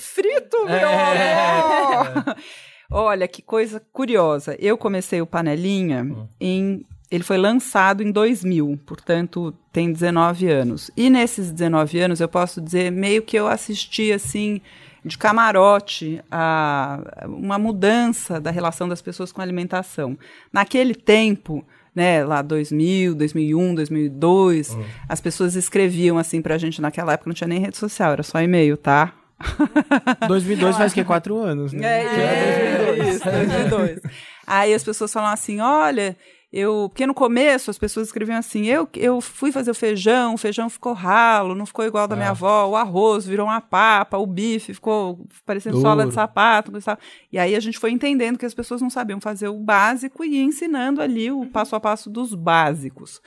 Frito, 0.58 0.66
meu 0.66 0.88
É. 0.88 2.12
amor! 2.14 2.36
Olha, 2.90 3.26
que 3.26 3.40
coisa 3.40 3.82
curiosa. 3.92 4.54
Eu 4.58 4.76
comecei 4.76 5.20
o 5.20 5.26
Panelinha 5.26 6.04
Hum. 6.04 6.26
em... 6.40 6.84
Ele 7.10 7.22
foi 7.24 7.36
lançado 7.36 8.02
em 8.02 8.10
2000, 8.10 8.78
portanto, 8.86 9.52
tem 9.70 9.92
19 9.92 10.48
anos. 10.48 10.90
E 10.96 11.10
nesses 11.10 11.50
19 11.50 11.98
anos, 12.00 12.20
eu 12.20 12.28
posso 12.28 12.58
dizer, 12.58 12.90
meio 12.90 13.20
que 13.22 13.36
eu 13.38 13.46
assisti, 13.48 14.10
assim, 14.12 14.62
de 15.04 15.18
camarote, 15.18 16.22
a 16.30 17.26
uma 17.26 17.58
mudança 17.58 18.40
da 18.40 18.50
relação 18.50 18.88
das 18.88 19.02
pessoas 19.02 19.30
com 19.30 19.42
a 19.42 19.44
alimentação. 19.44 20.16
Naquele 20.50 20.94
tempo, 20.94 21.62
né, 21.94 22.24
lá 22.24 22.40
2000, 22.40 23.14
2001, 23.14 23.74
2002, 23.74 24.74
as 25.06 25.20
pessoas 25.20 25.54
escreviam 25.54 26.16
assim 26.16 26.40
pra 26.40 26.56
gente, 26.56 26.80
naquela 26.80 27.12
época 27.12 27.28
não 27.28 27.34
tinha 27.34 27.48
nem 27.48 27.58
rede 27.60 27.76
social, 27.76 28.12
era 28.12 28.22
só 28.22 28.40
e-mail, 28.40 28.78
tá? 28.78 29.12
2002 30.28 30.76
faz 30.76 30.92
que 30.92 31.04
quatro 31.04 31.36
anos, 31.38 31.72
né? 31.72 32.04
É, 32.04 33.08
isso, 33.08 33.24
2002. 33.24 34.00
Aí 34.46 34.74
as 34.74 34.84
pessoas 34.84 35.12
falam 35.12 35.30
assim, 35.30 35.60
olha, 35.60 36.16
eu... 36.52 36.88
Porque 36.90 37.06
no 37.06 37.14
começo 37.14 37.70
as 37.70 37.78
pessoas 37.78 38.08
escreviam 38.08 38.36
assim, 38.38 38.66
eu, 38.66 38.88
eu 38.94 39.20
fui 39.20 39.50
fazer 39.50 39.70
o 39.70 39.74
feijão, 39.74 40.34
o 40.34 40.38
feijão 40.38 40.68
ficou 40.68 40.92
ralo, 40.92 41.54
não 41.54 41.64
ficou 41.64 41.84
igual 41.84 42.06
da 42.06 42.14
minha 42.16 42.28
Ah. 42.28 42.32
avó, 42.32 42.66
o 42.68 42.76
arroz 42.76 43.24
virou 43.26 43.46
uma 43.46 43.60
papa, 43.60 44.18
o 44.18 44.26
bife 44.26 44.74
ficou 44.74 45.26
parecendo 45.46 45.76
Duro. 45.76 45.88
sola 45.88 46.06
de 46.06 46.12
sapato. 46.12 46.72
e 47.32 47.38
aí 47.38 47.54
a 47.54 47.60
gente 47.60 47.78
foi 47.78 47.90
entendendo 47.90 48.38
que 48.38 48.46
as 48.46 48.54
pessoas 48.54 48.82
não 48.82 48.90
sabiam 48.90 49.20
fazer 49.20 49.48
o 49.48 49.58
básico 49.58 50.24
e 50.24 50.36
ia 50.36 50.42
ensinando 50.42 51.00
ali 51.00 51.30
o 51.30 51.46
passo 51.46 51.74
a 51.74 51.80
passo 51.80 52.10
dos 52.10 52.34
básicos. 52.34 53.20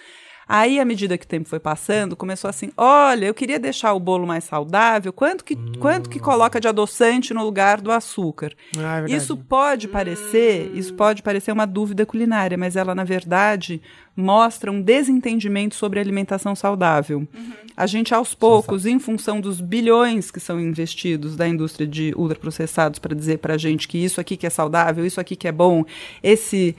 Aí, 0.47 0.79
à 0.79 0.85
medida 0.85 1.17
que 1.17 1.25
o 1.25 1.27
tempo 1.27 1.49
foi 1.49 1.59
passando, 1.59 2.15
começou 2.15 2.49
assim: 2.49 2.71
olha, 2.77 3.25
eu 3.25 3.33
queria 3.33 3.59
deixar 3.59 3.93
o 3.93 3.99
bolo 3.99 4.27
mais 4.27 4.43
saudável, 4.43 5.11
quanto 5.11 5.43
que, 5.43 5.55
quanto 5.79 6.09
que 6.09 6.19
coloca 6.19 6.59
de 6.59 6.67
adoçante 6.67 7.33
no 7.33 7.43
lugar 7.43 7.81
do 7.81 7.91
açúcar? 7.91 8.53
Ah, 8.77 9.01
é. 9.01 9.11
Isso 9.11 9.35
pode 9.35 9.87
parecer, 9.87 10.71
isso 10.75 10.93
pode 10.93 11.23
parecer 11.23 11.51
uma 11.51 11.65
dúvida 11.65 12.05
culinária, 12.05 12.57
mas 12.57 12.75
ela, 12.75 12.93
na 12.93 13.03
verdade, 13.03 13.81
mostra 14.15 14.71
um 14.71 14.81
desentendimento 14.81 15.75
sobre 15.75 15.99
alimentação 15.99 16.55
saudável. 16.55 17.27
A 17.75 17.85
gente, 17.85 18.13
aos 18.13 18.33
poucos, 18.33 18.85
em 18.85 18.97
função 18.99 19.41
dos 19.41 19.59
bilhões 19.59 20.31
que 20.31 20.39
são 20.39 20.59
investidos 20.59 21.35
da 21.35 21.45
indústria 21.47 21.85
de 21.85 22.13
ultraprocessados 22.15 22.97
para 22.99 23.13
dizer 23.13 23.39
para 23.39 23.55
a 23.55 23.57
gente 23.57 23.87
que 23.87 23.97
isso 23.97 24.21
aqui 24.21 24.37
que 24.37 24.47
é 24.47 24.49
saudável, 24.49 25.05
isso 25.05 25.19
aqui 25.19 25.35
que 25.35 25.47
é 25.47 25.51
bom, 25.51 25.83
esse, 26.23 26.73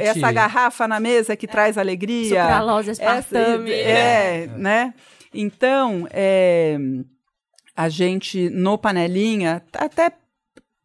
essa 0.00 0.32
garrafa 0.32 0.88
na 0.88 0.98
mesa 0.98 1.36
que 1.36 1.46
traz 1.46 1.76
alegria. 1.76 2.42
Sucralose, 2.42 2.90
Essa- 2.92 3.02
aspartame. 3.18 3.70
é, 3.72 4.48
né? 4.56 4.94
Então, 5.34 6.08
é, 6.10 6.78
a 7.76 7.88
gente 7.88 8.48
no 8.50 8.78
panelinha, 8.78 9.62
até 9.74 10.10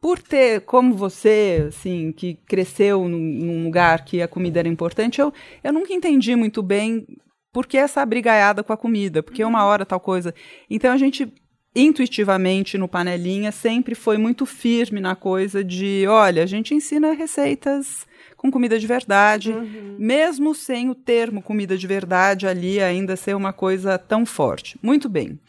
por 0.05 0.21
ter, 0.21 0.61
como 0.61 0.93
você, 0.93 1.65
assim, 1.67 2.11
que 2.11 2.35
cresceu 2.45 3.09
num, 3.09 3.17
num 3.17 3.63
lugar 3.63 4.05
que 4.05 4.21
a 4.21 4.27
comida 4.27 4.59
era 4.59 4.67
importante, 4.69 5.19
eu, 5.19 5.33
eu 5.63 5.73
nunca 5.73 5.91
entendi 5.91 6.35
muito 6.35 6.61
bem 6.61 7.07
por 7.51 7.65
que 7.65 7.75
essa 7.75 8.05
brigaiada 8.05 8.63
com 8.63 8.71
a 8.71 8.77
comida, 8.77 9.23
porque 9.23 9.43
uma 9.43 9.65
hora 9.65 9.83
tal 9.83 9.99
coisa. 9.99 10.31
Então 10.69 10.93
a 10.93 10.97
gente 10.97 11.33
intuitivamente 11.75 12.77
no 12.77 12.87
panelinha 12.87 13.51
sempre 13.51 13.95
foi 13.95 14.19
muito 14.19 14.45
firme 14.45 15.01
na 15.01 15.15
coisa 15.15 15.63
de, 15.63 16.05
olha, 16.07 16.43
a 16.43 16.45
gente 16.45 16.75
ensina 16.75 17.11
receitas 17.13 18.05
com 18.37 18.51
comida 18.51 18.77
de 18.77 18.85
verdade, 18.85 19.55
mesmo 19.97 20.53
sem 20.53 20.87
o 20.87 20.93
termo 20.93 21.41
comida 21.41 21.75
de 21.75 21.87
verdade 21.87 22.45
ali 22.45 22.79
ainda 22.79 23.15
ser 23.15 23.35
uma 23.35 23.51
coisa 23.51 23.97
tão 23.97 24.23
forte. 24.23 24.77
Muito 24.83 25.09
bem. 25.09 25.39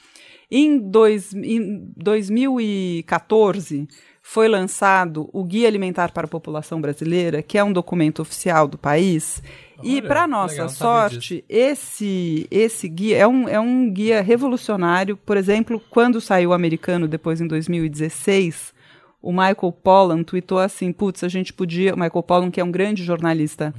Em, 0.51 0.79
dois, 0.79 1.35
em 1.35 1.93
2014 1.95 3.87
foi 4.29 4.49
lançado 4.49 5.31
o 5.33 5.45
Guia 5.45 5.69
Alimentar 5.69 6.11
para 6.11 6.25
a 6.25 6.29
População 6.29 6.81
Brasileira, 6.81 7.43
que 7.43 7.57
é 7.57 7.63
um 7.63 7.73
documento 7.73 8.21
oficial 8.21 8.67
do 8.67 8.77
país. 8.77 9.41
e, 9.81 9.99
Olha, 9.99 10.03
para 10.03 10.27
nossa 10.27 10.53
legal, 10.55 10.69
sorte, 10.69 11.45
esse, 11.49 12.45
esse 12.51 12.89
guia 12.89 13.19
é 13.19 13.27
um, 13.27 13.49
é 13.49 13.61
um 13.61 13.89
guia 13.89 14.21
revolucionário. 14.21 15.17
Por 15.17 15.37
exemplo, 15.37 15.81
quando 15.89 16.21
saiu 16.21 16.51
o 16.51 16.53
americano, 16.53 17.07
depois 17.07 17.41
em 17.41 17.47
2016, 17.47 18.75
o 19.23 19.31
Michael 19.31 19.73
Pollan 19.81 20.25
tweetou 20.25 20.59
assim: 20.59 20.93
putz, 20.93 21.23
a 21.23 21.29
gente 21.29 21.53
podia. 21.53 21.95
O 21.95 21.97
Michael 21.99 22.23
Pollan, 22.25 22.51
que 22.51 22.61
é 22.61 22.65
um 22.65 22.73
grande 22.73 23.05
jornalista 23.05 23.73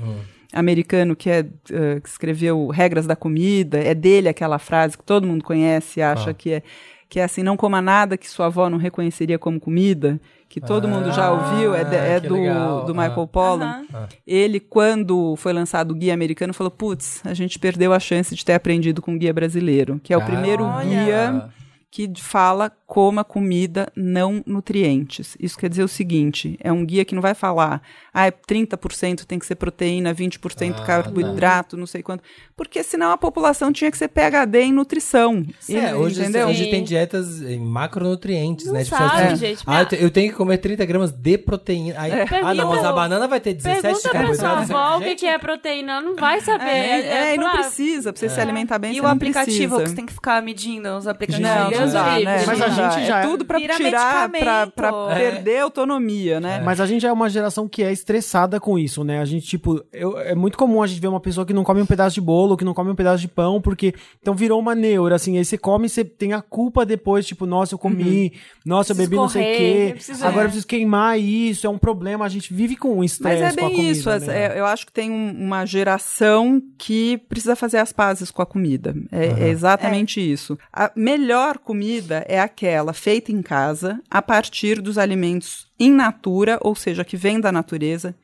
americano 0.53 1.13
que, 1.13 1.29
é, 1.29 1.39
eh, 1.69 1.99
que 2.01 2.07
escreveu 2.07 2.67
Regras 2.69 3.05
da 3.05 3.17
Comida, 3.17 3.79
é 3.79 3.93
dele 3.93 4.29
aquela 4.29 4.57
frase 4.57 4.97
que 4.97 5.03
todo 5.03 5.27
mundo 5.27 5.43
conhece 5.43 5.99
e 5.99 6.03
acha 6.03 6.29
Ah. 6.29 6.33
que 6.33 6.53
é 6.53 6.63
que 7.09 7.19
é 7.19 7.23
assim, 7.23 7.41
não 7.41 7.55
coma 7.55 7.81
nada 7.81 8.17
que 8.17 8.29
sua 8.29 8.47
avó 8.47 8.69
não 8.69 8.77
reconheceria 8.77 9.39
como 9.39 9.59
comida, 9.59 10.19
que 10.49 10.61
todo 10.61 10.87
mundo 10.87 11.11
já 11.11 11.31
ouviu, 11.31 11.75
é, 11.75 11.83
de- 11.83 11.95
é 11.95 12.19
que 12.19 12.27
do, 12.27 12.35
legal. 12.35 12.85
do 12.85 12.91
Ah. 12.99 13.07
Michael 13.07 13.27
Pollan. 13.27 13.65
Aham. 13.93 14.07
Ele, 14.25 14.59
quando 14.59 15.35
foi 15.35 15.53
lançado 15.53 15.91
o 15.91 15.95
guia 15.95 16.13
americano, 16.13 16.53
falou: 16.53 16.71
putz, 16.71 17.21
a 17.25 17.33
gente 17.33 17.59
perdeu 17.59 17.93
a 17.93 17.99
chance 17.99 18.33
de 18.35 18.43
ter 18.45 18.53
aprendido 18.53 19.01
com 19.01 19.13
o 19.13 19.17
guia 19.17 19.33
brasileiro, 19.33 19.99
que 20.03 20.13
é 20.13 20.17
o 20.17 20.21
primeiro 20.25 20.63
Olha. 20.63 20.85
guia 20.85 21.49
que 21.97 22.21
fala 22.21 22.71
coma 22.85 23.23
comida 23.23 23.91
não 23.95 24.43
nutrientes. 24.45 25.35
Isso 25.39 25.57
quer 25.57 25.67
dizer 25.67 25.83
o 25.83 25.87
seguinte: 25.87 26.55
é 26.61 26.71
um 26.71 26.85
guia 26.85 27.03
que 27.03 27.15
não 27.15 27.21
vai 27.23 27.33
falar, 27.33 27.81
ah, 28.13 28.31
30% 28.31 29.25
tem 29.25 29.39
que 29.39 29.45
ser 29.47 29.55
proteína, 29.55 30.13
20% 30.13 30.75
Ah, 30.79 30.85
carboidrato, 30.85 31.75
não 31.75 31.87
sei 31.87 32.03
quanto. 32.03 32.23
Porque 32.55 32.83
senão 32.83 33.11
a 33.11 33.17
população 33.17 33.71
tinha 33.73 33.89
que 33.89 33.97
ser 33.97 34.07
PHD 34.09 34.61
em 34.61 34.71
nutrição. 34.73 35.43
É, 35.67 35.73
E- 35.89 35.93
hoje, 35.95 36.21
entendeu? 36.21 36.47
hoje 36.47 36.67
tem 36.69 36.83
dietas 36.83 37.41
em 37.41 37.59
macronutrientes, 37.59 38.67
Não 38.67 38.73
né? 38.73 38.83
Tipo, 38.83 38.95
sabe, 38.97 39.23
assim, 39.23 39.35
gente. 39.35 39.63
Ah, 39.65 39.81
eu, 39.81 39.85
te- 39.87 39.95
eu 40.03 40.09
tenho 40.11 40.31
que 40.31 40.37
comer 40.37 40.57
30 40.59 40.85
gramas 40.85 41.11
de 41.11 41.37
proteína. 41.37 41.95
Aí, 41.99 42.11
Ah, 42.43 42.53
não, 42.53 42.69
mas 42.69 42.85
a 42.85 42.93
banana 42.93 43.27
vai 43.27 43.39
ter 43.39 43.53
17 43.53 43.81
Pergunta 43.81 44.09
pra 44.09 44.19
sua 44.35 44.43
carboidratos. 44.43 44.71
avó 44.71 44.97
o 44.97 45.15
que, 45.15 45.25
é 45.25 45.37
proteína, 45.39 45.93
ela 45.93 46.01
não 46.01 46.15
vai 46.15 46.39
saber. 46.41 46.63
É, 46.69 46.99
é, 47.31 47.33
e 47.33 47.37
não 47.37 47.43
claro. 47.49 47.59
precisa, 47.59 48.13
pra 48.13 48.19
você 48.19 48.29
se 48.29 48.39
alimentar 48.39 48.77
bem, 48.77 48.91
E 48.91 48.95
você 48.95 48.99
o 49.01 49.03
não 49.03 49.11
aplicativo 49.11 49.45
precisa. 49.55 49.77
que 49.83 49.89
você 49.89 49.95
tem 49.95 50.05
que 50.05 50.13
ficar 50.13 50.41
medindo, 50.43 50.89
os 50.95 51.07
aplicativos. 51.07 51.49
Não, 51.49 51.86
não 51.93 52.03
dá, 52.03 52.09
livre. 52.17 52.25
né? 52.25 52.43
Mas 52.45 52.61
a 52.61 52.69
gente 52.69 53.05
já 53.07 53.19
é 53.19 53.23
é- 53.23 53.27
tudo 53.27 53.45
pra 53.45 53.57
Vira 53.59 53.75
tirar, 53.75 54.29
pra, 54.29 54.67
pra 54.67 54.91
medicamento. 54.91 55.17
perder 55.17 55.59
autonomia, 55.59 56.39
né? 56.39 56.61
Mas 56.63 56.79
a 56.81 56.85
gente 56.85 57.05
é 57.05 57.11
uma 57.11 57.29
geração 57.29 57.67
que 57.67 57.83
é 57.83 57.91
estressada 57.91 58.59
com 58.59 58.77
isso, 58.77 59.03
né? 59.03 59.19
A 59.19 59.25
gente, 59.25 59.45
tipo, 59.47 59.83
eu- 59.91 60.17
é 60.19 60.35
muito 60.35 60.57
comum 60.57 60.81
a 60.83 60.87
gente 60.87 60.99
ver 61.01 61.07
uma 61.07 61.19
pessoa 61.19 61.45
que 61.45 61.53
não 61.53 61.63
come 61.63 61.81
um 61.81 61.85
pedaço 61.85 62.15
de 62.15 62.21
bolo, 62.21 62.57
que 62.57 62.65
não 62.65 62.73
come 62.73 62.91
um 62.91 62.95
pedaço 62.95 63.21
de 63.21 63.27
pão, 63.27 63.61
porque 63.61 63.93
então 64.21 64.33
virou 64.35 64.59
uma 64.59 64.75
neura, 64.75 65.15
assim, 65.15 65.37
aí 65.37 65.45
você 65.45 65.57
come 65.57 65.85
e 65.87 65.89
você 65.89 66.03
tem 66.03 66.33
a 66.33 66.41
culpa 66.41 66.85
depois, 66.85 67.25
tipo, 67.25 67.45
nossa, 67.45 67.73
eu 67.73 67.79
comi, 67.79 68.33
nossa, 68.65 68.91
eu 68.91 68.95
bebi 68.95 69.15
não 69.15 69.29
sei 69.29 69.41
o 69.41 69.45
correr, 69.45 69.57
quê, 69.57 69.85
eu 69.89 69.93
preciso- 69.95 70.25
agora 70.25 70.41
é. 70.41 70.43
eu 70.45 70.47
preciso 70.49 70.67
queimar 70.67 71.19
isso, 71.19 71.65
é 71.67 71.69
um 71.69 71.77
problema, 71.77 72.25
a 72.25 72.29
gente 72.29 72.53
vive 72.53 72.75
com 72.75 72.93
um 72.93 72.97
Mas 72.97 73.11
estresse 73.13 73.43
é 73.43 73.47
com 73.47 73.65
a 73.65 73.67
bem 73.67 73.75
comida, 73.75 73.91
isso. 73.91 74.09
né? 74.09 74.55
é, 74.55 74.59
eu 74.59 74.65
acho 74.65 74.85
que 74.85 74.91
tem 74.91 75.11
um- 75.11 75.31
uma 75.37 75.65
geração 75.65 76.61
que 76.77 77.17
precisa 77.29 77.55
fazer 77.55 77.77
as 77.77 77.91
pazes 77.91 78.29
com 78.31 78.41
a 78.41 78.45
comida. 78.45 78.95
É, 79.11 79.45
é 79.45 79.49
exatamente 79.49 80.19
isso. 80.19 80.57
A 80.71 80.91
melhor 80.95 81.57
comida 81.67 82.23
é 82.29 82.39
aquela 82.39 82.93
feita 82.93 83.29
em 83.29 83.41
casa, 83.41 84.01
a 84.09 84.21
partir 84.21 84.81
dos 84.81 84.97
alimentos 84.97 85.67
in 85.77 85.91
natura, 85.91 86.57
ou 86.61 86.73
seja, 86.73 87.03
que 87.03 87.17
vem 87.17 87.41
da 87.41 87.51
natureza. 87.51 88.15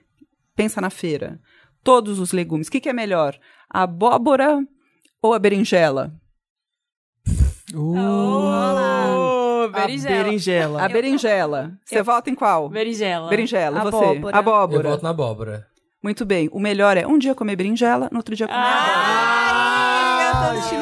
Pensa 0.56 0.80
na 0.80 0.90
feira. 0.90 1.42
Todos 1.84 2.20
os 2.20 2.32
legumes. 2.32 2.70
O 2.70 2.72
que, 2.72 2.80
que 2.80 2.88
é 2.88 2.94
melhor? 2.94 3.38
A 3.70 3.82
abóbora 3.84 4.66
ou 5.22 5.34
a 5.34 5.40
berinjela? 5.40 6.14
Uh, 7.74 7.98
Ô, 7.98 8.50
a 9.66 9.68
berinjela. 9.68 10.24
berinjela. 10.24 10.82
A 10.86 10.88
berinjela. 10.88 11.72
Você 11.84 12.02
vota 12.02 12.30
em 12.30 12.36
qual? 12.36 12.70
Berinjela. 12.70 13.30
Berinjela, 13.30 13.82
você. 13.82 13.98
Abóbora. 14.06 14.38
Abóbora. 14.38 14.88
Eu 14.88 14.92
voto 14.92 15.04
na 15.04 15.10
abóbora. 15.10 15.68
Muito 16.02 16.26
bem. 16.26 16.48
O 16.54 16.60
melhor 16.62 16.96
é 16.96 17.06
um 17.06 17.18
dia 17.18 17.36
comer 17.36 17.58
berinjela, 17.58 18.08
no 18.10 18.18
outro 18.20 18.36
dia 18.36 18.48
comer 18.48 18.58
Ah, 18.58 18.70
abóbora. 18.70 20.03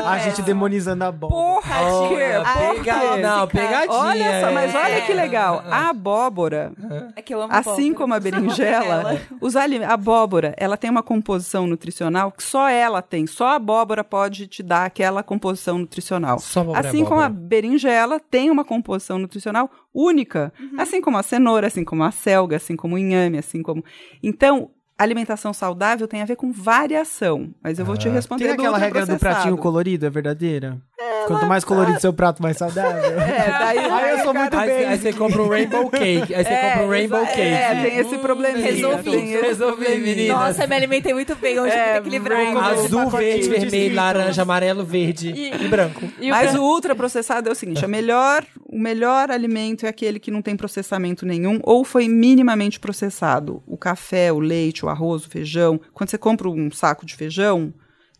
A 0.07 0.17
gente 0.19 0.41
demonizando 0.41 1.03
a 1.03 1.11
bola. 1.11 1.31
Porra, 1.31 1.81
Olha, 1.81 2.07
tia, 2.09 2.43
por 2.73 2.83
quê? 2.83 3.21
não, 3.21 3.47
pegadinha, 3.47 3.99
Olha 3.99 4.41
só, 4.45 4.51
mas 4.51 4.73
é. 4.75 4.77
olha 4.77 5.01
que 5.01 5.13
legal. 5.13 5.63
A 5.69 5.89
abóbora, 5.89 6.71
É 7.15 7.21
que 7.21 7.33
eu 7.33 7.41
amo 7.41 7.53
assim 7.53 7.69
abóbora. 7.91 7.95
como 7.95 8.13
a 8.13 8.19
berinjela, 8.19 8.85
Ela. 9.01 9.21
os 9.39 9.55
ali- 9.55 9.83
a 9.83 9.93
abóbora, 9.93 10.53
ela 10.57 10.75
tem 10.77 10.89
uma 10.89 11.03
composição 11.03 11.67
nutricional 11.67 12.31
que 12.31 12.43
só 12.43 12.67
ela 12.69 13.01
tem. 13.01 13.27
Só 13.27 13.47
a 13.49 13.55
abóbora 13.55 14.03
pode 14.03 14.47
te 14.47 14.63
dar 14.63 14.85
aquela 14.85 15.21
composição 15.23 15.77
nutricional. 15.77 16.39
Só 16.39 16.61
abóbora 16.61 16.85
é 16.85 16.89
Assim 16.89 17.05
como 17.05 17.19
a 17.21 17.25
abóbora. 17.25 17.47
berinjela 17.47 18.19
tem 18.19 18.49
uma 18.49 18.63
composição 18.65 19.17
nutricional 19.19 19.69
única, 19.93 20.51
assim 20.77 21.01
como 21.01 21.17
a 21.17 21.23
cenoura, 21.23 21.67
assim 21.67 21.83
como 21.83 22.03
a 22.03 22.11
selga, 22.11 22.55
assim 22.57 22.75
como 22.75 22.95
o 22.95 22.97
inhame, 22.97 23.37
assim 23.37 23.61
como. 23.61 23.83
Então, 24.23 24.69
alimentação 25.01 25.53
saudável 25.53 26.07
tem 26.07 26.21
a 26.21 26.25
ver 26.25 26.35
com 26.35 26.51
variação. 26.51 27.53
Mas 27.61 27.79
eu 27.79 27.85
vou 27.85 27.97
te 27.97 28.09
responder 28.09 28.45
Tem 28.47 28.55
do 28.55 28.61
aquela 28.61 28.77
regra 28.77 29.05
do 29.05 29.17
pratinho 29.17 29.57
colorido, 29.57 30.05
é 30.05 30.09
verdadeira? 30.09 30.81
Quanto 31.27 31.45
mais 31.45 31.63
colorido 31.63 31.99
seu 31.99 32.13
prato, 32.13 32.41
mais 32.41 32.57
saudável. 32.57 33.01
É, 33.21 33.49
daí, 33.59 33.79
Aí 33.79 34.11
eu 34.11 34.23
sou 34.23 34.33
muito 34.33 34.57
Aí, 34.57 34.67
bem. 34.69 34.85
aí 34.87 34.97
você 34.97 35.13
compra 35.13 35.41
um 35.41 35.47
rainbow 35.49 35.89
cake. 35.89 36.33
Aí 36.33 36.43
você 36.43 36.49
É, 36.51 36.69
compra 36.69 36.85
um 36.85 36.89
rainbow 36.89 37.19
exa- 37.21 37.27
cake. 37.31 37.41
É, 37.41 37.81
tem 37.83 37.97
esse 37.99 38.17
probleminha. 38.17 38.65
resolvi. 38.71 39.11
tem 39.11 39.27
Resolvi, 39.41 39.97
menina. 39.97 40.33
Nossa, 40.33 40.67
me 40.67 40.75
alimentei 40.75 41.13
muito 41.13 41.35
bem 41.35 41.59
hoje, 41.59 41.73
É, 41.73 41.83
tem 41.83 41.93
que 41.93 41.99
equilibrar. 42.09 42.57
Azul, 42.57 43.09
verde, 43.09 43.43
de 43.43 43.49
vermelho, 43.49 43.95
laranja, 43.95 44.41
amarelo, 44.41 44.83
verde 44.85 45.29
e, 45.31 45.67
branco. 45.67 46.01
E 46.19 46.27
o 46.27 46.31
Mas 46.31 46.55
o 46.55 46.61
ultraprocessado 46.63 47.49
é 47.49 47.51
o 47.51 47.55
seguinte, 47.55 47.83
a 47.83 47.87
melhor, 47.87 48.43
o 48.67 48.77
melhor 48.79 49.29
alimento 49.31 49.85
é 49.85 49.89
aquele 49.89 50.19
que 50.19 50.31
não 50.31 50.41
tem 50.41 50.55
processamento 50.55 51.25
nenhum 51.25 51.59
ou 51.63 51.83
foi 51.83 52.07
minimamente 52.07 52.79
processado. 52.79 53.61
O 53.67 53.77
café, 53.77 54.31
o 54.31 54.39
leite, 54.39 54.85
o 54.85 54.89
arroz, 54.89 55.25
o 55.25 55.29
feijão. 55.29 55.79
Quando 55.93 56.09
você 56.09 56.17
compra 56.17 56.49
um 56.49 56.71
saco 56.71 57.05
de 57.05 57.15
feijão, 57.15 57.73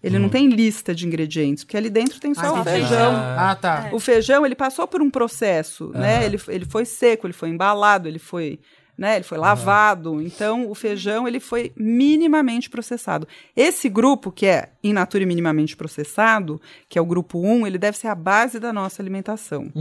ele 0.04 0.18
não 0.18 0.30
tem 0.30 0.48
lista 0.50 0.96
de 0.96 1.06
ingredientes, 1.06 1.64
porque 1.64 1.78
ali 1.78 1.90
dentro 1.90 2.20
tem 2.20 2.34
só 2.34 2.56
Ah, 2.56 2.62
o 2.62 2.64
feijão. 2.64 3.14
Ah, 3.16 3.56
tá. 3.60 3.90
O 3.92 4.00
feijão, 4.00 4.46
ele 4.46 4.56
passou 4.56 4.88
por 4.88 5.02
um 5.02 5.10
processo, 5.12 5.92
né? 5.94 6.26
Ele, 6.26 6.40
ele 6.48 6.66
foi 6.66 6.86
seco, 6.86 7.28
ele 7.28 7.34
foi 7.34 7.50
embalado, 7.50 8.08
ele 8.08 8.18
foi, 8.20 8.60
né? 8.98 9.16
Ele 9.18 9.24
foi 9.24 9.38
lavado. 9.38 10.20
Então, 10.22 10.70
o 10.70 10.74
feijão, 10.76 11.28
ele 11.28 11.40
foi 11.40 11.72
minimamente 11.78 12.68
processado. 12.70 13.28
Esse 13.56 13.88
grupo, 13.90 14.32
que 14.32 14.46
é 14.48 14.70
in 14.84 14.94
natura 14.94 15.22
e 15.24 15.26
minimamente 15.28 15.76
processado, 15.78 16.60
que 16.90 16.98
é 16.98 17.02
o 17.02 17.06
grupo 17.06 17.40
1, 17.40 17.68
ele 17.68 17.78
deve 17.78 17.96
ser 17.98 18.08
a 18.08 18.16
base 18.16 18.60
da 18.60 18.74
nossa 18.74 19.02
alimentação. 19.02 19.72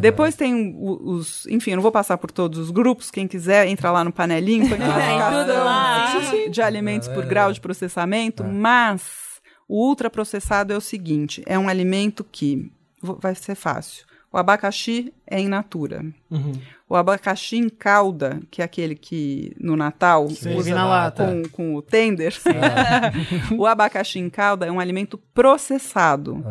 Depois 0.00 0.34
tem 0.34 0.76
os... 0.80 1.46
Enfim, 1.46 1.70
eu 1.70 1.76
não 1.76 1.82
vou 1.82 1.92
passar 1.92 2.18
por 2.18 2.30
todos 2.32 2.58
os 2.58 2.70
grupos. 2.70 3.10
Quem 3.12 3.28
quiser, 3.28 3.66
entra 3.68 3.92
lá 3.92 4.02
no 4.02 4.12
panelinho, 4.12 4.66
põe 4.68 4.76
tudo 4.78 4.88
lá. 4.88 6.10
classificação 6.12 6.50
de 6.50 6.62
alimentos 6.62 7.06
por 7.08 7.24
grau 7.26 7.52
de 7.52 7.60
processamento, 7.60 8.42
mas 8.44 9.27
o 9.68 9.86
ultraprocessado 9.88 10.72
é 10.72 10.76
o 10.76 10.80
seguinte, 10.80 11.42
é 11.46 11.58
um 11.58 11.68
alimento 11.68 12.24
que 12.24 12.72
vai 13.02 13.34
ser 13.34 13.54
fácil. 13.54 14.06
O 14.32 14.36
abacaxi 14.36 15.12
é 15.26 15.40
in 15.40 15.48
natura. 15.48 16.04
O 16.88 16.94
abacaxi 16.94 17.56
em 17.56 17.68
calda, 17.68 18.40
que 18.50 18.60
é 18.60 18.64
aquele 18.64 18.94
que 18.94 19.54
no 19.58 19.74
Natal 19.74 20.28
Serve 20.30 20.58
usa 20.58 20.74
na 20.74 20.86
lata. 20.86 21.24
com, 21.24 21.48
com 21.48 21.74
o 21.74 21.82
tender. 21.82 22.34
o 23.56 23.66
abacaxi 23.66 24.18
em 24.18 24.28
calda 24.28 24.66
é 24.66 24.72
um 24.72 24.80
alimento 24.80 25.16
processado. 25.32 26.44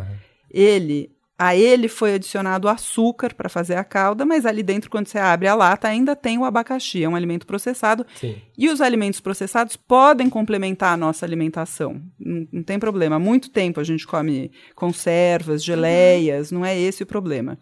Ele 0.50 1.12
a 1.40 1.56
ele 1.56 1.88
foi 1.88 2.16
adicionado 2.16 2.68
açúcar 2.68 3.34
para 3.36 3.48
fazer 3.48 3.76
a 3.76 3.84
calda, 3.84 4.26
mas 4.26 4.44
ali 4.44 4.64
dentro, 4.64 4.90
quando 4.90 5.08
você 5.08 5.20
abre 5.20 5.48
a 5.48 5.54
lata, 5.54 5.88
ainda 5.88 6.16
tem 6.16 6.38
o 6.40 6.44
abacaxi. 6.44 7.04
É 7.04 7.10
um 7.10 7.16
alimento 7.16 7.46
processado. 7.46 8.06
Sim. 8.16 8.42
E 8.58 8.70
os 8.70 8.82
alimentos 8.82 9.20
processados 9.20 9.76
podem 9.76 10.32
complementar 10.32 10.94
a 10.94 10.98
nossa 10.98 11.26
alimentação. 11.26 12.02
Não, 12.20 12.48
não 12.52 12.64
tem 12.64 12.80
problema. 12.80 13.18
Há 13.18 13.20
muito 13.20 13.52
tempo 13.52 13.80
a 13.80 13.84
gente 13.84 14.08
come 14.08 14.52
conservas, 14.74 15.64
geleias, 15.64 16.52
não 16.52 16.66
é 16.66 16.78
esse 16.78 17.04
o 17.04 17.08
problema. 17.08 17.60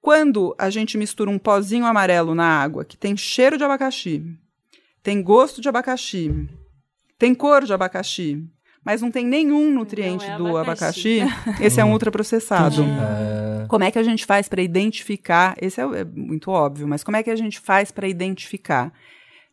Quando 0.00 0.54
a 0.58 0.68
gente 0.68 0.98
mistura 0.98 1.30
um 1.30 1.38
pozinho 1.38 1.84
amarelo 1.84 2.34
na 2.34 2.60
água, 2.60 2.84
que 2.84 2.96
tem 2.96 3.16
cheiro 3.16 3.56
de 3.56 3.62
abacaxi, 3.62 4.24
tem 5.00 5.22
gosto 5.22 5.60
de 5.60 5.68
abacaxi, 5.68 6.48
tem 7.18 7.34
cor 7.34 7.64
de 7.64 7.72
abacaxi, 7.72 8.42
mas 8.90 9.00
não 9.00 9.10
tem 9.10 9.24
nenhum 9.24 9.70
nutriente 9.72 10.26
Não 10.26 10.34
é 10.34 10.38
do 10.38 10.56
abacaxi. 10.56 11.20
abacaxi, 11.20 11.62
esse 11.64 11.80
é 11.80 11.84
um 11.84 11.92
ultraprocessado. 11.92 12.82
Ah, 12.84 13.64
Como 13.68 13.84
é 13.84 13.90
que 13.92 13.98
a 14.00 14.02
gente 14.02 14.26
faz 14.26 14.48
para 14.48 14.60
identificar? 14.60 15.54
Esse 15.60 15.80
é, 15.80 15.84
é 15.84 16.04
muito 16.04 16.50
óbvio, 16.50 16.88
mas 16.88 17.04
como 17.04 17.16
é 17.16 17.22
que 17.22 17.30
a 17.30 17.36
gente 17.36 17.60
faz 17.60 17.92
para 17.92 18.08
identificar? 18.08 18.92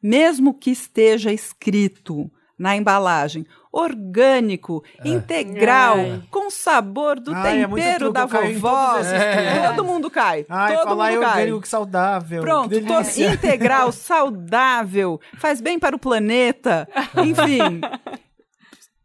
Mesmo 0.02 0.56
que 0.56 0.72
esteja 0.72 1.32
escrito 1.32 2.32
na 2.58 2.76
embalagem 2.76 3.46
orgânico, 3.72 4.84
integral, 5.06 5.98
Ai. 6.00 6.22
com 6.32 6.50
sabor 6.50 7.20
do 7.20 7.32
Ai, 7.32 7.62
é 7.62 7.68
tempero 7.68 7.98
truque, 8.12 8.14
da 8.14 8.26
vovó, 8.26 8.94
truques. 8.96 9.76
todo 9.76 9.86
mundo 9.86 10.10
cai. 10.10 10.46
Ai, 10.50 10.76
todo 10.76 10.84
falar 10.88 11.12
mundo 11.12 11.22
é 11.22 11.26
cai. 11.26 11.42
orgânico 11.44 11.68
saudável. 11.68 12.42
Pronto, 12.42 12.74
integral, 12.76 13.92
saudável, 13.92 15.22
faz 15.38 15.62
bem 15.62 15.78
para 15.78 15.96
o 15.96 16.00
planeta, 16.00 16.90
enfim. 17.24 17.82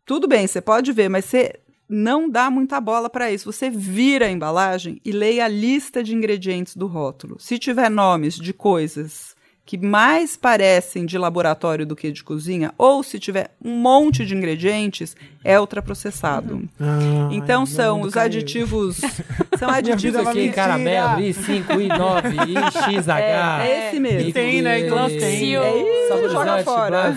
Tudo 0.05 0.27
bem, 0.27 0.47
você 0.47 0.61
pode 0.61 0.93
ver, 0.93 1.09
mas 1.09 1.25
você 1.25 1.61
não 1.89 2.29
dá 2.29 2.51
muita 2.51 2.81
bola 2.81 3.09
para 3.11 3.31
isso. 3.31 3.53
Você 3.53 3.71
vira 3.71 4.27
a 4.27 4.31
embalagem 4.31 5.01
e 5.05 5.13
leia 5.13 5.45
a 5.45 5.49
lista 5.49 6.03
de 6.03 6.15
ingredientes 6.15 6.75
do 6.75 6.87
rótulo. 6.87 7.39
Se 7.39 7.59
tiver 7.59 7.91
nomes 7.91 8.35
de 8.37 8.53
coisas 8.53 9.32
que 9.65 9.79
mais 9.79 10.37
parecem 10.37 11.07
de 11.07 11.17
laboratório 11.17 11.87
do 11.87 11.95
que 11.95 12.11
de 12.11 12.23
cozinha, 12.25 12.73
ou 12.77 13.03
se 13.03 13.19
tiver 13.19 13.51
um 13.65 13.77
monte 13.79 14.27
de 14.27 14.35
ingredientes, 14.35 15.17
é 15.45 15.59
ultraprocessado. 15.59 16.69
Ah, 16.81 17.29
Então 17.31 17.65
são 17.65 18.01
os 18.03 18.13
caiu. 18.13 18.27
aditivos. 18.27 19.01
São 19.59 19.71
aditivos 19.71 20.15
vai 20.25 20.33
Aqui, 20.33 20.39
mentira. 20.41 20.55
caramelo, 20.55 21.21
I5, 21.21 21.67
I9, 21.69 22.49
IXH. 22.49 23.09
É, 23.09 23.69
é 23.69 23.89
esse 23.89 24.01
mesmo. 24.01 24.29
E 24.29 24.33
tem, 24.33 24.61
né? 24.63 24.81
Então 24.81 25.09
E- 25.09 25.19
tem. 25.19 25.57
É 25.57 26.09
isso, 26.09 26.29
joga 26.31 26.65
fora. 26.65 27.15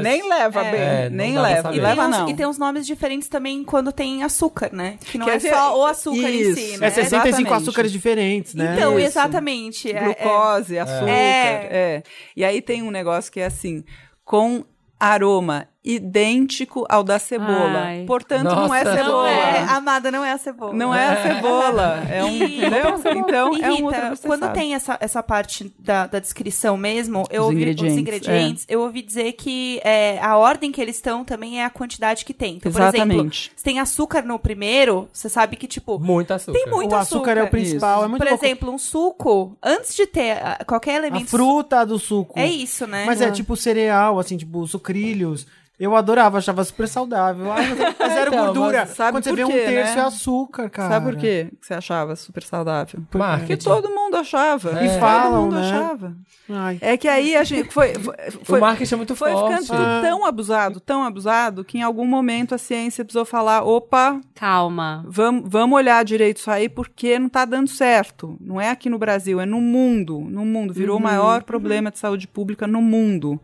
Nem 0.00 0.28
leva 0.28 0.62
bem, 0.64 0.80
É, 0.80 1.10
nem 1.10 1.36
leva. 1.38 1.74
E 1.74 1.80
leva 1.80 2.02
tem 2.02 2.04
uns- 2.10 2.16
não. 2.18 2.28
E 2.28 2.34
tem 2.34 2.46
uns 2.46 2.58
nomes 2.58 2.86
diferentes 2.86 3.28
também 3.28 3.64
quando 3.64 3.90
tem 3.90 4.22
açúcar, 4.22 4.70
né? 4.72 4.96
Que 5.00 5.18
não 5.18 5.26
Quer 5.26 5.32
é 5.32 5.36
dizer, 5.38 5.50
só 5.54 5.80
o 5.80 5.84
açúcar 5.86 6.30
em 6.30 6.40
isso. 6.40 6.54
si, 6.60 6.76
né? 6.78 6.86
É 6.86 6.90
65 6.90 7.28
Exatamente. 7.28 7.52
açúcares 7.62 7.90
diferentes, 7.90 8.54
né? 8.54 8.74
Então, 8.76 8.96
Isso. 8.98 9.08
exatamente. 9.08 9.90
é- 9.90 9.96
é- 9.96 10.04
glucose, 10.04 10.78
açúcar. 10.78 11.08
É. 11.10 11.87
É. 11.88 12.02
E 12.36 12.44
aí 12.44 12.60
tem 12.60 12.82
um 12.82 12.90
negócio 12.90 13.32
que 13.32 13.40
é 13.40 13.46
assim, 13.46 13.84
com 14.24 14.64
aroma 15.00 15.68
idêntico 15.88 16.84
ao 16.88 17.02
da 17.02 17.18
cebola. 17.18 17.80
Ai. 17.84 18.04
Portanto, 18.06 18.44
não 18.44 18.74
é 18.74 18.84
Nossa. 18.84 18.96
Não 18.96 19.04
cebola. 19.04 19.28
é, 19.30 19.58
amada, 19.64 20.10
não 20.10 20.24
é 20.24 20.32
a 20.32 20.38
cebola. 20.38 20.72
Não 20.74 20.94
é 20.94 21.06
a 21.06 21.22
cebola. 21.34 22.02
É 22.10 22.24
um, 22.24 22.28
E- 22.28 22.58
entendeu? 22.58 23.00
Então, 23.16 23.56
E, 23.56 23.62
é 23.62 23.68
um 23.68 23.72
Rita, 23.72 23.84
ultraprocessado. 23.84 24.26
quando 24.38 24.52
tem 24.52 24.74
essa, 24.74 24.96
essa 25.00 25.22
parte 25.22 25.72
da, 25.78 26.06
da 26.06 26.18
descrição 26.18 26.76
mesmo, 26.76 27.24
eu 27.30 27.42
Os 27.42 27.46
ouvi 27.48 27.56
ingredientes, 27.62 27.92
os 27.94 27.98
ingredientes, 28.00 28.64
eu 28.68 28.80
ouvi 28.82 29.02
dizer 29.02 29.32
que 29.32 29.80
é, 29.84 30.18
a 30.20 30.36
ordem 30.36 30.70
que 30.70 30.80
eles 30.80 30.96
estão 30.96 31.24
também 31.24 31.60
é 31.60 31.64
a 31.64 31.70
quantidade 31.70 32.24
que 32.24 32.34
tem. 32.34 32.56
Então, 32.56 32.70
por 32.70 32.80
exemplo, 32.80 32.98
Exatamente. 33.12 33.52
se 33.56 33.64
tem 33.64 33.78
açúcar 33.80 34.22
no 34.22 34.38
primeiro, 34.38 35.08
você 35.12 35.28
sabe 35.28 35.56
que, 35.56 35.66
tipo, 35.66 35.98
Muito 35.98 36.32
açúcar. 36.32 36.58
tem 36.58 36.70
muito 36.70 36.92
o 36.92 36.96
açúcar, 36.96 37.38
é 37.38 37.42
o 37.42 37.48
principal. 37.50 38.04
É 38.04 38.08
muito 38.08 38.20
Por 38.22 38.28
louco. 38.28 38.44
exemplo, 38.44 38.70
um 38.72 38.78
suco, 38.78 39.56
antes 39.62 39.94
de 39.94 40.06
ter 40.06 40.32
ah, 40.42 40.58
qualquer 40.66 40.92
A 40.92 40.96
elemento... 41.06 41.30
fruta 41.30 41.84
do 41.84 41.98
suco. 41.98 42.38
É 42.38 42.46
isso, 42.46 42.86
né? 42.86 43.04
Mas 43.06 43.20
é 43.20 43.30
tipo 43.30 43.56
cereal, 43.56 44.18
assim, 44.18 44.36
tipo 44.36 44.66
sucrilhos. 44.66 45.46
Eu 45.78 45.94
adorava, 45.94 46.38
achava 46.38 46.64
super 46.64 46.88
saudável. 46.88 47.46
Mas 47.46 47.70
é 48.00 48.08
zero 48.08 48.30
Então, 48.34 48.44
gordura. 48.46 48.78
mas 48.80 48.88
sabe 48.90 49.12
Quando 49.12 49.24
você 49.24 49.30
por 49.30 49.36
vê 49.36 49.44
um 49.44 49.48
quê, 49.48 49.52
terço 49.60 49.94
né? 49.94 50.00
é 50.00 50.04
açúcar, 50.04 50.68
cara. 50.70 50.88
Sabe 50.94 51.06
por 51.12 51.16
quê 51.20 51.48
que 51.60 51.66
você 51.66 51.74
achava 51.74 52.16
super 52.16 52.42
saudável? 52.42 53.00
Porque 53.08 53.18
Marketing. 53.18 53.64
todo 53.64 53.88
mundo 53.88 54.16
achava. 54.16 54.70
E 54.84 54.88
todo 54.88 54.98
falam, 54.98 55.42
mundo 55.42 55.54
né? 55.54 55.60
achava. 55.68 56.16
Ai. 56.50 56.78
É 56.80 56.96
que 56.96 57.06
aí 57.06 57.36
a 57.36 57.44
gente 57.44 57.70
foi, 57.72 57.94
foi, 57.94 58.14
foi- 58.42 58.58
o 58.58 58.60
marketing 58.60 58.94
é 58.94 58.96
muito 58.96 59.14
foi 59.14 59.30
forte. 59.32 59.50
ficando 59.66 59.66
tudo 59.66 60.02
tão 60.02 60.24
abusado, 60.24 60.80
tão 60.80 61.04
abusado, 61.04 61.64
que 61.64 61.78
em 61.78 61.82
algum 61.82 62.06
momento 62.06 62.54
a 62.54 62.58
ciência 62.58 63.04
precisou 63.04 63.24
falar: 63.24 63.62
opa, 63.62 64.20
Calma. 64.34 65.04
vamos, 65.06 65.44
vamos 65.46 65.76
olhar 65.76 66.04
direito 66.04 66.38
isso 66.38 66.50
aí, 66.50 66.68
porque 66.68 67.18
não 67.18 67.28
tá 67.28 67.44
dando 67.44 67.68
certo. 67.68 68.36
Não 68.40 68.60
é 68.60 68.70
aqui 68.70 68.88
no 68.90 68.98
Brasil, 68.98 69.40
é 69.40 69.46
no 69.46 69.60
mundo. 69.60 70.18
No 70.28 70.44
mundo. 70.44 70.74
Virou 70.74 70.96
Uhum. 70.96 71.00
o 71.02 71.04
maior 71.04 71.42
problema 71.44 71.90
de 71.90 71.98
saúde 71.98 72.26
pública 72.26 72.66
no 72.66 72.80
mundo, 72.82 73.38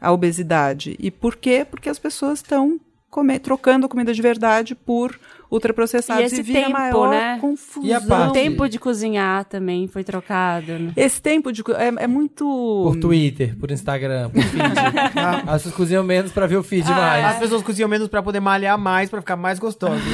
a 0.00 0.12
obesidade. 0.12 0.96
E 0.98 1.10
por 1.10 1.36
quê? 1.36 1.66
Porque 1.68 1.88
as 1.88 1.98
pessoas 1.98 2.38
estão 2.38 2.80
trocando 3.42 3.88
comida 3.88 4.12
de 4.12 4.22
verdade 4.22 4.74
por 4.74 5.18
ultraprocessados 5.50 6.22
E 6.22 6.26
esse 6.26 6.42
vira 6.42 6.60
tempo, 6.60 6.72
maior 6.72 7.10
né? 7.10 7.38
confusão. 7.40 7.84
E 7.88 7.92
a 7.94 7.98
O 7.98 8.06
parte- 8.06 8.32
tempo 8.34 8.68
de 8.68 8.78
cozinhar 8.78 9.44
também 9.44 9.86
foi 9.88 10.04
trocado. 10.04 10.72
né? 10.78 10.92
Esse 10.96 11.20
tempo 11.22 11.52
de 11.52 11.62
é, 11.76 12.04
é 12.04 12.06
muito 12.06 12.44
Por 12.84 12.96
Twitter, 13.00 13.56
por 13.58 13.70
Instagram, 13.70 14.30
por 14.30 14.42
feed. 14.42 14.62
As 15.46 15.62
pessoas 15.62 15.74
cozinham 15.74 16.04
menos 16.04 16.32
pra 16.32 16.46
ver 16.46 16.56
o 16.56 16.62
feed 16.62 16.88
mais. 16.90 17.24
As 17.24 17.38
pessoas 17.38 17.62
cozinham 17.62 17.88
menos 17.88 18.08
pra 18.08 18.22
poder 18.22 18.40
malhar 18.40 18.78
mais, 18.78 19.08
pra 19.10 19.20
ficar 19.20 19.36
mais 19.36 19.58
gostoso. 19.58 19.94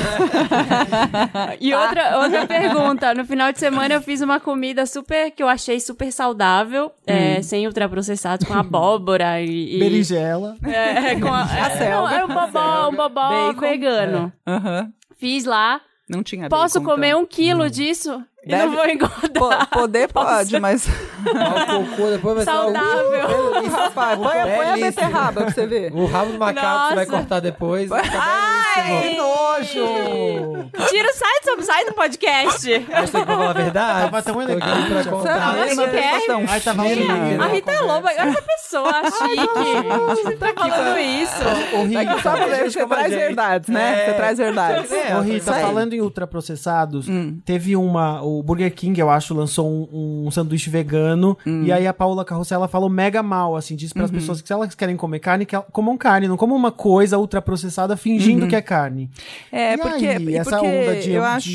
E 1.60 1.74
outra, 1.74 2.18
outra 2.18 2.46
pergunta. 2.46 3.14
No 3.14 3.24
final 3.24 3.52
de 3.52 3.58
semana 3.58 3.94
eu 3.94 4.02
fiz 4.02 4.20
uma 4.20 4.40
comida 4.40 4.86
super 4.86 5.30
que 5.30 5.42
eu 5.42 5.48
achei 5.48 5.80
super 5.80 6.12
saudável, 6.12 6.90
é, 7.06 7.40
sem 7.42 7.66
ultraprocessados, 7.66 8.46
com 8.46 8.54
abóbora 8.54 9.40
e. 9.40 9.76
e 9.76 9.78
Berinjela. 9.78 10.56
é, 10.62 11.14
com 11.16 11.28
a, 11.32 11.42
é, 11.42 11.90
não, 11.90 12.08
era 12.08 12.24
um 12.24 12.28
bobó, 12.28 12.88
um 12.88 12.96
bobó 12.96 13.28
Bacon. 13.48 13.60
vegano. 13.60 14.32
Aham. 14.46 14.92
Fiz 15.16 15.44
lá. 15.44 15.80
Não 16.08 16.22
tinha 16.22 16.48
Posso 16.48 16.82
comer 16.82 17.08
então. 17.08 17.22
um 17.22 17.26
quilo 17.26 17.70
disso? 17.70 18.22
E 18.46 18.50
Deve- 18.50 18.66
não 18.66 18.76
vou 18.76 18.86
engordar. 18.86 19.68
Po- 19.70 19.78
Poder 19.78 20.08
pode, 20.12 20.60
mas. 20.60 20.86
Ó, 21.26 21.80
o 21.80 21.86
cocô, 21.86 22.10
depois 22.10 22.34
vai 22.36 22.44
ser 22.44 22.50
Saudável. 22.50 23.70
Rapaz, 23.70 24.18
põe, 24.18 24.32
põe 24.56 24.66
a 24.66 24.76
beterraba 24.76 25.40
pra 25.42 25.50
você 25.50 25.66
ver. 25.66 25.92
o 25.94 26.06
rabo 26.06 26.32
do 26.32 26.38
macaco 26.38 26.82
que 26.82 26.88
você 26.88 26.94
vai 26.94 27.06
cortar 27.06 27.40
depois. 27.40 27.88
Que 27.90 29.16
nojo! 29.16 30.68
Tira, 30.88 31.12
sai, 31.14 31.56
do- 31.56 31.62
sai 31.62 31.84
do 31.86 31.94
podcast. 31.94 32.86
Mas 32.90 33.10
tem 33.10 33.20
que 33.20 33.26
falar 33.26 33.50
a 33.50 33.52
verdade. 33.52 34.00
Tava 34.10 34.22
tão 34.22 34.42
elegante. 34.42 34.88
pra 34.90 35.02
Você 35.02 35.08
contar. 35.10 35.56
é. 35.58 36.46
Ai, 36.48 36.60
tava 36.60 36.82
horrível. 36.82 37.42
A 37.42 37.46
Rita 37.46 37.70
é 37.72 37.80
Lobo, 37.80 38.06
olha 38.06 38.20
essa 38.20 38.42
pessoa 38.42 38.92
chique. 39.04 40.22
Você 40.22 40.36
tá 40.36 40.52
falando 40.54 40.98
isso. 40.98 41.76
Ô, 41.76 41.84
Rita, 41.84 42.18
Sabe, 42.20 42.56
gente 42.56 42.72
você 42.72 42.80
como 42.80 42.94
a 42.94 42.96
traz 42.96 43.14
verdades, 43.14 43.68
né? 43.68 44.04
Você 44.06 44.12
traz 44.14 44.38
verdades. 44.38 44.90
Ô, 44.90 45.20
Rita, 45.20 45.36
Isso 45.36 45.52
falando 45.52 45.92
em 45.94 46.00
ultraprocessados, 46.00 47.08
Hum. 47.08 47.38
teve 47.44 47.76
uma. 47.76 48.22
O 48.38 48.42
Burger 48.42 48.72
King, 48.74 48.98
eu 49.00 49.10
acho, 49.10 49.34
lançou 49.34 49.68
um, 49.68 50.26
um 50.26 50.30
sanduíche 50.30 50.70
vegano. 50.70 51.36
Hum. 51.46 51.64
E 51.64 51.72
aí 51.72 51.86
a 51.86 51.92
Paula 51.94 52.24
Carrossela 52.24 52.68
falou 52.68 52.88
mega 52.88 53.22
mal, 53.22 53.56
assim, 53.56 53.74
disse 53.76 53.92
Uhum. 53.94 53.98
para 53.98 54.04
as 54.06 54.10
pessoas 54.10 54.40
que 54.42 54.48
se 54.48 54.52
elas 54.52 54.74
querem 54.74 54.96
comer 54.96 55.18
carne, 55.20 55.46
que 55.46 55.54
elas 55.54 55.66
comam 55.72 55.96
carne, 55.96 56.26
não 56.28 56.36
comam 56.36 56.56
uma 56.56 56.72
coisa 56.72 57.18
ultraprocessada 57.18 57.96
fingindo 57.96 58.46
que 58.46 58.56
é 58.56 58.62
carne. 58.62 59.10
É, 59.52 59.74
E 59.74 59.78
porque, 59.78 60.06
aí, 60.06 60.36
essa 60.36 60.50
porque 60.58 60.66
onda 60.66 60.96
de, 61.00 61.10
eu 61.12 61.22
de 61.22 61.26
acho. 61.26 61.50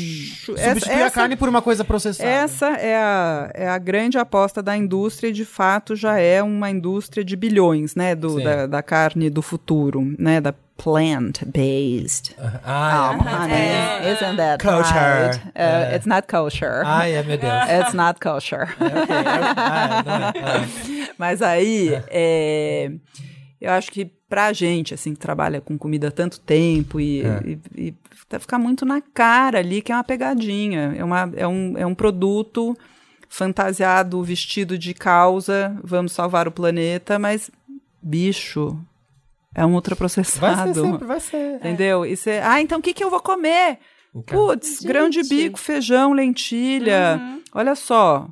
substituir 0.46 1.02
a 1.02 1.10
carne 1.10 1.36
por 1.36 1.48
uma 1.48 1.62
coisa 1.62 1.84
processada. 1.84 2.28
Essa 2.28 2.66
é 2.76 2.96
a, 2.96 3.50
é 3.54 3.68
a 3.68 3.78
grande 3.78 4.18
aposta 4.18 4.62
da 4.62 4.76
indústria 4.76 5.28
e, 5.28 5.32
de 5.32 5.44
fato, 5.44 5.94
já 5.96 6.18
é 6.18 6.42
uma 6.42 6.70
indústria 6.70 7.24
de 7.24 7.36
bilhões, 7.36 7.94
né? 7.94 8.14
Do, 8.14 8.42
da, 8.42 8.66
da 8.66 8.82
carne 8.82 9.28
do 9.30 9.42
futuro, 9.42 10.14
né? 10.18 10.40
Da 10.40 10.54
plant-based. 10.82 12.34
Ai, 12.64 13.14
Um, 13.14 13.18
honey, 13.20 14.12
isn't 14.12 14.36
that 14.36 14.62
Kosher. 14.62 14.94
right? 14.94 15.36
Uh, 15.46 15.50
É. 15.54 15.96
It's 15.96 16.06
not 16.06 16.26
kosher. 16.28 16.82
ai, 16.84 17.16
ai, 17.16 17.22
meu 17.22 17.36
Deus. 17.38 17.68
It's 17.68 17.94
not 17.94 18.20
kosher. 18.20 18.74
É, 18.80 18.84
ok, 19.02 19.14
é, 19.16 19.24
ah, 19.56 20.02
não 20.04 20.14
é, 20.14 20.32
ah. 20.44 21.08
Mas 21.18 21.42
aí, 21.42 21.90
é, 22.08 22.90
eu 23.60 23.70
acho 23.72 23.90
que 23.90 24.06
pra 24.28 24.52
gente, 24.52 24.94
assim, 24.94 25.12
que 25.12 25.18
trabalha 25.20 25.60
com 25.60 25.76
comida 25.76 26.08
há 26.08 26.10
tanto 26.10 26.40
tempo 26.40 27.00
e, 27.00 27.22
É. 27.22 27.40
e, 27.44 27.58
e 27.88 27.94
tá- 28.28 28.38
ficar 28.38 28.58
muito 28.58 28.86
na 28.86 29.00
cara 29.00 29.58
ali 29.58 29.82
que 29.82 29.92
é 29.92 29.94
uma 29.94 30.04
pegadinha. 30.04 30.94
É, 30.96 31.04
uma, 31.04 31.30
é, 31.36 31.46
um, 31.46 31.74
é 31.76 31.84
um 31.84 31.94
produto 31.94 32.76
fantasiado, 33.28 34.22
vestido 34.22 34.76
de 34.78 34.92
causa, 34.94 35.76
vamos 35.84 36.12
salvar 36.12 36.48
o 36.48 36.52
planeta, 36.52 37.18
mas, 37.18 37.50
bicho, 38.02 38.76
é 39.54 39.64
um 39.64 39.68
Vai 39.68 39.74
ultraprocessado. 39.76 40.74
ser 40.74 40.80
sempre, 40.80 41.06
vai 41.06 41.20
ser. 41.20 41.56
Entendeu? 41.56 42.06
E 42.06 42.16
você, 42.16 42.40
ah, 42.42 42.60
então 42.60 42.78
o 42.78 42.82
que, 42.82 42.94
que 42.94 43.02
eu 43.04 43.10
vou 43.10 43.20
comer? 43.20 43.78
Putz, 44.26 44.80
grão 44.80 45.08
de 45.08 45.22
bico, 45.22 45.58
feijão, 45.58 46.12
lentilha. 46.12 47.20
Olha 47.54 47.74
só, 47.76 48.28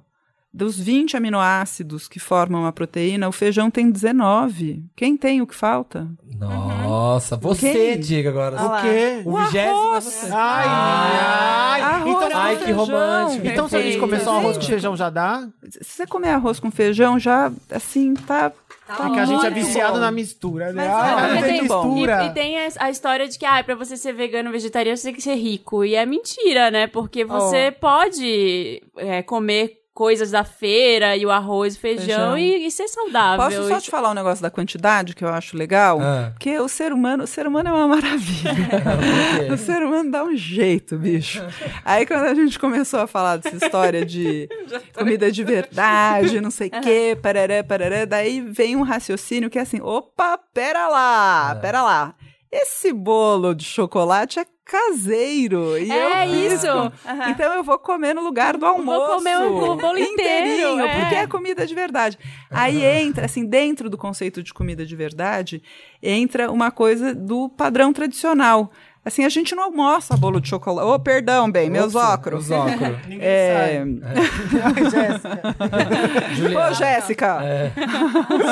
dos 0.52 0.78
20 0.78 1.16
aminoácidos 1.16 2.08
que 2.08 2.18
formam 2.18 2.66
a 2.66 2.72
proteína, 2.72 3.28
o 3.28 3.32
feijão 3.32 3.70
tem 3.70 3.88
19. 3.90 4.82
Quem 4.96 5.16
tem 5.16 5.40
o 5.40 5.46
que 5.46 5.54
falta? 5.54 6.08
Nossa, 6.36 7.36
você 7.36 7.72
Quem? 7.72 8.00
diga 8.00 8.30
agora. 8.30 8.56
O 8.60 8.80
quê? 8.82 9.22
O 9.24 9.36
vigésimo 9.36 9.94
é 9.94 10.00
você. 10.00 10.26
Ai, 10.32 10.66
ai. 10.66 11.80
Arroz 11.82 12.16
Então, 12.16 12.28
ai, 12.40 12.56
que 12.56 12.64
feijão. 12.64 12.84
romântico. 12.84 13.46
então 13.46 13.68
se 13.68 13.76
a 13.76 13.82
gente 13.82 13.98
comer 13.98 14.20
só 14.20 14.36
arroz 14.38 14.56
com 14.58 14.64
feijão 14.64 14.96
já 14.96 15.10
dá? 15.10 15.48
Se 15.70 15.84
você 15.84 16.06
comer 16.06 16.30
arroz 16.30 16.58
com 16.58 16.70
feijão, 16.70 17.18
já, 17.20 17.52
assim, 17.70 18.14
tá... 18.14 18.50
É 18.88 19.10
que 19.10 19.20
a 19.20 19.24
gente 19.26 19.46
é 19.46 19.50
viciado 19.50 19.94
bom. 19.94 20.00
na 20.00 20.10
mistura, 20.10 20.72
né? 20.72 20.88
Mas, 20.88 21.32
não 21.32 21.38
é 21.38 21.42
tem 21.42 21.62
mistura. 21.62 22.24
E, 22.24 22.26
e 22.26 22.30
tem 22.30 22.58
a, 22.58 22.68
a 22.80 22.90
história 22.90 23.28
de 23.28 23.38
que, 23.38 23.44
ah, 23.44 23.62
pra 23.62 23.74
você 23.74 23.96
ser 23.96 24.12
vegano 24.12 24.50
vegetariano, 24.50 24.96
você 24.96 25.08
tem 25.08 25.14
que 25.14 25.22
ser 25.22 25.34
rico. 25.34 25.84
E 25.84 25.94
é 25.94 26.06
mentira, 26.06 26.70
né? 26.70 26.86
Porque 26.86 27.24
você 27.24 27.70
pode 27.70 28.82
é, 28.96 29.22
comer 29.22 29.77
coisas 29.98 30.30
da 30.30 30.44
feira 30.44 31.16
e 31.16 31.26
o 31.26 31.30
arroz 31.30 31.74
e 31.74 31.78
feijão, 31.80 32.04
Feijão. 32.06 32.38
E, 32.38 32.66
e 32.68 32.70
ser 32.70 32.86
saudável. 32.86 33.44
Posso 33.44 33.68
só 33.68 33.78
E- 33.78 33.80
te 33.80 33.90
falar 33.90 34.12
um 34.12 34.14
negócio 34.14 34.40
da 34.40 34.48
quantidade 34.48 35.12
que 35.12 35.24
eu 35.24 35.28
acho 35.28 35.56
legal? 35.56 35.98
Ah. 36.00 36.30
Porque 36.34 36.56
o 36.60 36.68
ser 36.68 36.92
humano, 36.92 37.24
o 37.24 37.26
ser 37.26 37.48
humano 37.48 37.68
é 37.70 37.72
uma 37.72 37.88
maravilha. 37.88 38.54
O 39.52 39.56
ser 39.58 39.82
humano 39.82 40.08
dá 40.08 40.22
um 40.22 40.36
jeito, 40.36 40.96
bicho. 40.96 41.42
Aí 41.84 42.06
quando 42.06 42.26
a 42.26 42.34
gente 42.34 42.60
começou 42.60 43.00
a 43.00 43.08
falar 43.08 43.38
dessa 43.38 43.56
história 43.56 44.06
de 44.06 44.48
comida 44.96 45.32
de 45.32 45.42
verdade, 45.42 46.40
não 46.40 46.50
sei 46.52 46.68
o 46.68 46.80
quê, 46.80 47.18
parará, 47.20 47.64
parará, 47.64 48.04
daí 48.04 48.40
vem 48.40 48.76
um 48.76 48.82
raciocínio 48.82 49.50
que 49.50 49.58
é 49.58 49.62
assim, 49.62 49.80
opa, 49.80 50.38
pera 50.54 50.86
lá, 50.86 51.56
pera 51.60 51.82
lá. 51.82 52.14
Esse 52.52 52.92
bolo 52.92 53.52
de 53.52 53.64
chocolate 53.64 54.38
é 54.38 54.46
caseiro. 54.68 55.78
E 55.78 55.90
É 55.90 56.26
eu 56.28 56.52
isso. 56.54 56.66
com- 56.66 57.30
Então 57.30 57.52
eu 57.54 57.64
vou 57.64 57.78
comer 57.78 58.14
no 58.14 58.22
lugar 58.22 58.56
do 58.56 58.66
almoço. 58.66 59.16
comer 59.16 59.38
o 59.38 59.76
bolo 59.76 59.98
inteiro, 59.98 60.12
inteirinho, 60.12 60.80
é. 60.80 61.00
porque 61.00 61.14
é 61.14 61.26
comida 61.26 61.66
de 61.66 61.74
verdade. 61.74 62.18
Aí 62.50 62.84
entra, 62.84 63.24
assim, 63.24 63.44
dentro 63.46 63.88
do 63.88 63.96
conceito 63.96 64.42
de 64.42 64.52
comida 64.52 64.84
de 64.84 64.94
verdade, 64.94 65.62
entra 66.02 66.50
uma 66.52 66.70
coisa 66.70 67.14
do 67.14 67.48
padrão 67.48 67.92
tradicional. 67.92 68.70
Assim, 69.04 69.24
a 69.24 69.28
gente 69.30 69.54
não 69.54 69.62
almoça 69.64 70.14
bolo 70.18 70.38
de 70.38 70.48
chocolate. 70.50 70.86
Ô, 70.86 70.98
perdão, 70.98 71.50
bem, 71.50 71.70
meus 71.70 71.94
Ops, 71.94 72.08
óculos. 72.10 72.44
Os 72.44 72.50
óculos. 72.50 72.78
Ninguém 73.08 73.18
É... 73.26 73.82
sabe. 73.82 74.90
Jéssica. 74.90 75.40
Ô, 76.68 76.74
Jéssica! 76.74 77.38
É. 77.42 77.72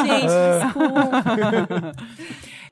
Gente, 0.07 0.33
desculpa. 0.65 1.93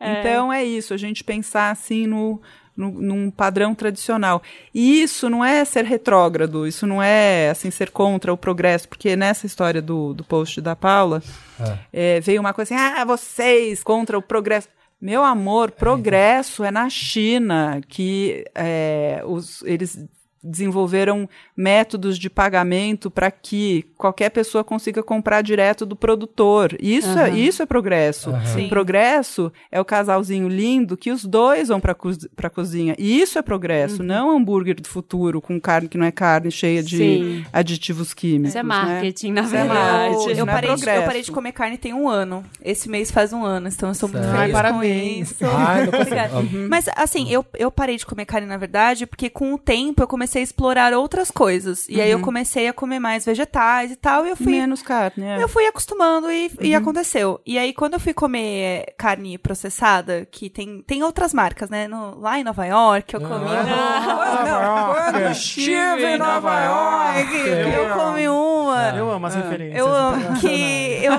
Então 0.01 0.53
é 0.53 0.65
isso, 0.65 0.95
a 0.95 0.97
gente 0.97 1.23
pensar 1.25 1.71
assim 1.71 2.07
no, 2.07 2.41
no- 2.77 2.91
num 2.91 3.31
padrão 3.31 3.75
tradicional. 3.75 4.43
E 4.75 5.03
isso 5.03 5.29
não 5.31 5.45
é 5.45 5.65
ser 5.65 5.85
retrógrado, 5.85 6.67
isso 6.67 6.87
não 6.87 7.03
é 7.03 7.51
assim 7.51 7.71
ser 7.71 7.91
contra 7.91 8.33
o 8.33 8.37
progresso, 8.37 8.89
porque 8.89 9.15
nessa 9.17 9.47
história 9.47 9.81
do, 9.81 10.13
do 10.15 10.25
post 10.25 10.61
da 10.61 10.75
Paula 10.75 11.23
Ah. 11.61 11.79
é, 11.93 12.21
veio 12.21 12.41
uma 12.41 12.53
coisa 12.53 12.75
assim: 12.75 12.83
ah, 13.01 13.05
vocês 13.05 13.83
contra 13.83 14.19
o 14.19 14.23
progresso. 14.23 14.69
Meu 15.01 15.23
amor, 15.23 15.71
progresso 15.71 16.65
é 16.65 16.71
na 16.71 16.89
China 16.89 17.81
que 17.89 18.45
é, 18.55 19.23
os, 19.27 19.63
eles 19.65 19.99
desenvolveram 20.45 21.29
métodos 21.57 22.19
de 22.19 22.29
pagamento 22.29 23.11
para 23.11 23.31
que 23.31 23.85
qualquer 23.97 24.31
pessoa 24.31 24.63
consiga 24.63 25.03
comprar 25.03 25.43
direto 25.43 25.87
do 25.87 25.97
produtor. 25.97 26.77
Isso, 26.81 27.19
é, 27.19 27.31
isso 27.31 27.63
é 27.63 27.67
progresso. 27.67 28.33
Sim. 28.55 28.69
Progresso 28.69 29.53
é 29.73 29.81
o 29.81 29.85
casalzinho 29.85 30.49
lindo 30.49 30.97
que 30.97 31.11
os 31.11 31.25
dois 31.25 31.69
vão 31.69 31.81
para 31.81 31.97
a 32.43 32.51
cozinha. 32.51 32.95
E 32.99 33.21
isso 33.21 33.39
é 33.39 33.43
progresso, 33.43 34.01
Uhum. 34.03 34.07
não 34.09 34.37
hambúrguer 34.37 34.81
do 34.81 34.87
futuro 34.89 35.41
com 35.41 35.61
carne 35.61 35.89
que 35.89 35.97
não 35.97 36.07
é 36.07 36.13
carne, 36.13 36.51
cheia 36.51 36.83
de 36.83 36.97
Sim. 36.97 37.45
aditivos 37.53 38.13
químicos. 38.13 38.51
Isso 38.51 38.59
é 38.59 38.63
né? 38.63 38.69
marketing, 38.69 39.33
na 39.33 39.43
Isso 39.43 39.55
é 39.55 39.59
verdade. 39.59 40.15
marketing. 40.15 40.31
Eu 40.31 40.37
não 40.37 40.53
é 40.53 40.55
parei, 40.55 40.75
de, 40.75 40.89
eu 40.89 41.03
parei 41.03 41.23
de 41.23 41.33
comer 41.33 41.53
carne 41.53 41.79
tem 41.79 41.95
um 41.95 42.09
ano. 42.09 42.45
Esse 42.63 42.89
mês 42.89 43.11
faz 43.11 43.33
um 43.33 43.45
ano, 43.45 43.69
então 43.69 43.89
eu 43.89 43.95
sou 43.95 44.09
muito 44.09 44.25
feliz 44.25 44.55
Ai, 44.55 44.73
com 44.73 44.83
isso. 44.83 45.37
Ai. 45.47 45.85
Uhum. 46.35 46.69
Mas 46.69 46.87
assim, 46.97 47.31
eu, 47.31 47.45
eu 47.55 47.71
parei 47.71 47.97
de 47.97 48.05
comer 48.05 48.25
carne, 48.25 48.47
na 48.47 48.57
verdade, 48.57 49.07
porque 49.07 49.29
com 49.31 49.55
o 49.55 49.59
tempo 49.59 50.03
eu 50.03 50.07
comecei 50.07 50.34
a 50.39 50.43
explorar 50.43 50.93
outras 50.93 51.31
coisas. 51.31 51.89
E 51.89 52.01
aí 52.01 52.11
eu 52.11 52.21
comecei 52.21 52.69
a 52.69 52.73
comer 52.73 52.99
mais 52.99 53.25
vegetais 53.25 53.91
e 53.93 53.97
tal, 53.97 54.27
e 54.27 54.31
eu 54.31 54.37
fui. 54.37 54.53
Menos 54.53 54.83
carne, 54.83 55.25
é. 55.25 55.43
Eu 55.43 55.49
fui 55.49 55.67
acostumando 55.67 56.31
e, 56.31 56.51
e 56.61 56.75
aconteceu. 56.75 57.41
E 57.47 57.59
aí, 57.59 57.73
quando 57.73 57.95
eu 57.95 58.01
fui 58.01 58.13
comer 58.15 58.87
eh, 58.89 58.95
carne 58.97 59.37
processada, 59.39 60.27
que 60.31 60.49
tem, 60.51 60.83
tem 60.87 61.03
outras 61.03 61.33
marcas, 61.35 61.69
né? 61.71 61.87
No- 61.89 62.19
lá 62.21 62.39
em 62.39 62.45
Nova 62.45 62.65
York, 62.65 63.15
eu 63.15 63.21
comi. 63.21 63.47
Ah, 63.51 65.11
Quando 65.13 65.31
estive 65.31 66.05
em 66.05 66.19
Nova 66.19 66.61
York. 66.65 67.35
Eu 67.77 67.95
comi 67.97 68.29
uma. 68.29 68.89
Eu 68.97 69.11
amo 69.11 69.27
as 69.27 69.35
referências. 69.35 69.79
Eu 69.79 69.89
amo 69.95 70.41
que 70.41 71.01
eu, 71.03 71.13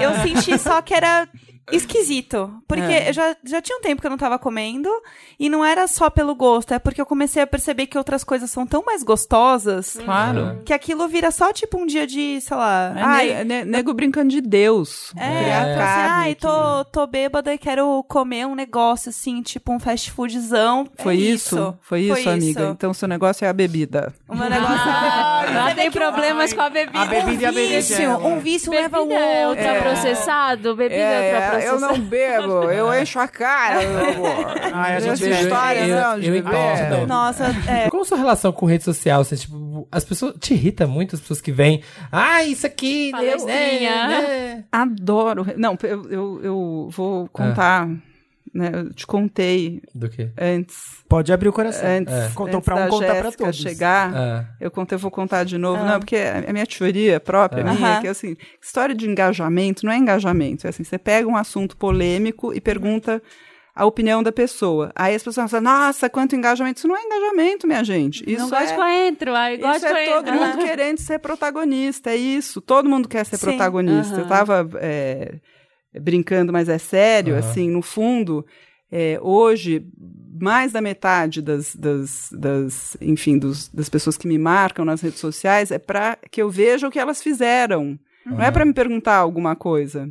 eu 0.00 0.14
senti 0.22 0.58
só 0.58 0.80
que 0.82 0.94
era 0.94 1.28
esquisito. 1.70 2.52
Porque 2.66 2.82
É. 2.82 3.08
eu 3.08 3.12
já, 3.12 3.36
já 3.44 3.60
tinha 3.62 3.78
um 3.78 3.80
tempo 3.80 4.00
que 4.00 4.06
eu 4.06 4.10
não 4.10 4.18
tava 4.18 4.38
comendo. 4.38 4.88
E 5.38 5.48
não 5.48 5.64
era 5.64 5.86
só 5.86 6.08
pelo 6.10 6.34
gosto, 6.34 6.72
é 6.74 6.78
porque 6.78 7.00
eu 7.00 7.06
comecei 7.06 7.42
a 7.42 7.46
perceber 7.46 7.86
que 7.86 7.98
outras 7.98 8.22
coisas 8.24 8.50
são 8.50 8.66
tão 8.66 8.82
mais 8.84 9.02
gostosas. 9.02 9.98
Claro. 10.04 10.60
Que 10.64 10.72
aquilo 10.72 11.06
vira 11.08 11.30
só 11.30 11.52
tipo 11.52 11.78
um 11.78 11.86
dia 11.86 12.06
de, 12.06 12.40
sei 12.40 12.56
lá. 12.56 12.94
É 12.96 13.02
ai, 13.02 13.28
ne- 13.28 13.44
ne- 13.44 13.64
nego 13.64 13.92
brincando 13.94 14.28
de 14.28 14.40
Deus. 14.40 15.12
é, 15.16 15.22
falei 15.22 15.52
assim, 15.52 16.08
ai, 16.10 16.34
tô, 16.34 16.84
tô 16.86 17.06
bêbada 17.06 17.52
e 17.52 17.58
quero 17.58 18.04
comer 18.08 18.46
um 18.46 18.54
negócio 18.54 19.08
assim, 19.10 19.42
tipo 19.42 19.72
um 19.72 19.80
fast 19.80 20.10
foodzão. 20.12 20.88
É 20.96 21.02
Foi 21.02 21.16
isso? 21.16 21.76
Foi 21.82 22.02
isso, 22.02 22.28
amiga. 22.28 22.60
isso. 22.62 22.70
Então, 22.72 22.94
seu 22.94 23.08
negócio 23.08 23.44
é 23.44 23.48
a 23.48 23.52
bebida. 23.52 24.12
O 24.28 24.36
meu 24.36 24.48
negócio 24.48 24.76
Ah, 24.76 25.44
é. 25.70 25.74
vê 25.74 25.80
tem 25.82 25.90
problemas 25.90 26.52
com 26.52 26.60
a 26.60 26.70
bebida. 26.70 26.98
A 27.00 27.04
bebida 27.06 27.42
e 27.42 27.46
a 27.46 27.50
um 27.50 27.54
bebida. 27.54 27.76
vício, 27.80 28.10
um 28.26 28.38
vício 28.38 28.70
leva 28.72 29.00
o 29.00 29.06
Bebida 29.06 29.20
é 29.24 29.46
outro. 29.48 29.64
ultraprocessado, 29.64 30.76
bebida 30.76 30.94
é, 31.00 31.32
ultraprocessado. 31.56 32.02
bebo, 32.02 32.70
eu 32.70 32.94
encho 33.02 33.18
a 33.18 33.28
cara. 33.28 33.80
Ai, 34.72 34.96
a 34.96 35.00
gente 35.00 35.12
Essa 35.24 35.42
história, 35.42 35.86
eu- 35.86 36.00
não, 36.00 36.20
de 36.20 36.28
eu 36.28 36.36
entendo. 36.36 37.06
Nossa, 37.06 37.44
é. 37.68 37.90
Qual 37.90 38.02
a 38.02 38.04
sua 38.04 38.18
relação 38.18 38.52
com 38.52 38.66
rede 38.66 38.84
social? 38.84 39.20
Assim, 39.20 39.36
tipo, 39.36 39.86
as 39.90 40.04
pessoas 40.04 40.34
te 40.40 40.54
irrita 40.54 40.86
muito 40.86 41.14
as 41.14 41.20
pessoas 41.20 41.40
que 41.40 41.52
vêm. 41.52 41.82
Ah, 42.10 42.42
isso 42.44 42.66
aqui, 42.66 43.12
né, 43.12 43.18
Palestrinha. 43.18 44.08
né? 44.08 44.64
Adoro. 44.70 45.46
Não, 45.56 45.76
eu, 45.82 46.10
eu, 46.10 46.40
eu 46.42 46.88
vou 46.90 47.28
contar. 47.28 47.88
Né, 48.54 48.70
eu 48.74 48.92
te 48.92 49.06
contei 49.06 49.80
Do 49.94 50.10
que? 50.10 50.28
antes. 50.38 50.76
Pode 51.08 51.32
abrir 51.32 51.48
o 51.48 51.52
coração. 51.54 51.88
Antes, 51.88 52.34
Contou 52.34 52.56
antes 52.58 52.64
pra 52.66 52.74
um, 52.84 52.88
contar 52.88 53.06
pra 53.14 53.22
Jéssica 53.24 53.44
todos. 53.44 53.56
chegar, 53.56 54.14
Ah. 54.14 54.44
eu 54.60 54.70
contei, 54.70 54.96
eu 54.96 55.00
vou 55.00 55.10
contar 55.10 55.44
de 55.44 55.56
novo. 55.56 55.82
Não, 55.82 55.98
porque 55.98 56.16
é 56.16 56.44
a 56.46 56.52
minha 56.52 56.66
teoria 56.66 57.18
própria, 57.18 57.64
minha, 57.64 57.74
Aham. 57.74 58.00
que 58.02 58.06
é 58.06 58.10
assim, 58.10 58.36
história 58.60 58.94
de 58.94 59.08
engajamento 59.08 59.86
não 59.86 59.92
é 59.92 59.96
engajamento. 59.96 60.66
É 60.66 60.70
assim, 60.70 60.84
você 60.84 60.98
pega 60.98 61.26
um 61.26 61.36
assunto 61.36 61.78
polêmico 61.78 62.52
e 62.52 62.60
pergunta 62.60 63.22
a 63.74 63.86
opinião 63.86 64.22
da 64.22 64.30
pessoa. 64.30 64.92
Aí 64.94 65.14
as 65.14 65.22
pessoas 65.22 65.50
falam, 65.50 65.64
nossa, 65.72 66.10
quanto 66.10 66.36
engajamento. 66.36 66.76
Isso 66.78 66.86
não 66.88 66.94
é 66.94 67.00
engajamento, 67.02 67.66
minha 67.66 67.82
gente. 67.82 68.22
Isso 68.30 68.42
não 68.42 68.50
gosto 68.50 68.64
é... 68.64 68.66
de 68.66 68.74
coentro. 68.74 69.34
Ai, 69.34 69.56
gosto 69.56 69.76
Isso 69.76 69.86
é 69.86 70.06
todo 70.12 70.30
mundo 70.30 70.58
querendo 70.58 70.98
ser 70.98 71.18
protagonista, 71.20 72.10
é 72.10 72.16
isso. 72.16 72.60
Todo 72.60 72.86
mundo 72.86 73.08
quer 73.08 73.24
ser 73.24 73.38
Sim, 73.38 73.46
protagonista. 73.46 74.20
Eu 74.20 74.26
tava 74.28 74.68
é, 74.74 75.36
brincando, 76.00 76.52
mas 76.52 76.68
é 76.68 76.78
sério, 76.78 77.34
Aham. 77.34 77.38
assim, 77.40 77.70
no 77.70 77.82
fundo, 77.82 78.44
é, 78.90 79.18
hoje, 79.22 79.86
mais 80.40 80.72
da 80.72 80.80
metade 80.80 81.40
das, 81.42 81.74
das, 81.74 82.30
das 82.32 82.96
enfim, 83.00 83.38
dos- 83.38 83.68
das 83.68 83.88
pessoas 83.88 84.16
que 84.16 84.26
me 84.28 84.38
marcam 84.38 84.84
nas 84.84 85.00
redes 85.00 85.20
sociais 85.20 85.70
é 85.70 85.78
para 85.78 86.18
que 86.30 86.42
eu 86.42 86.50
veja 86.50 86.88
o 86.88 86.90
que 86.90 86.98
elas 86.98 87.22
fizeram. 87.22 87.98
Não 88.24 88.40
é 88.40 88.50
para 88.50 88.64
me 88.64 88.72
perguntar 88.72 89.16
alguma 89.16 89.56
coisa. 89.56 90.08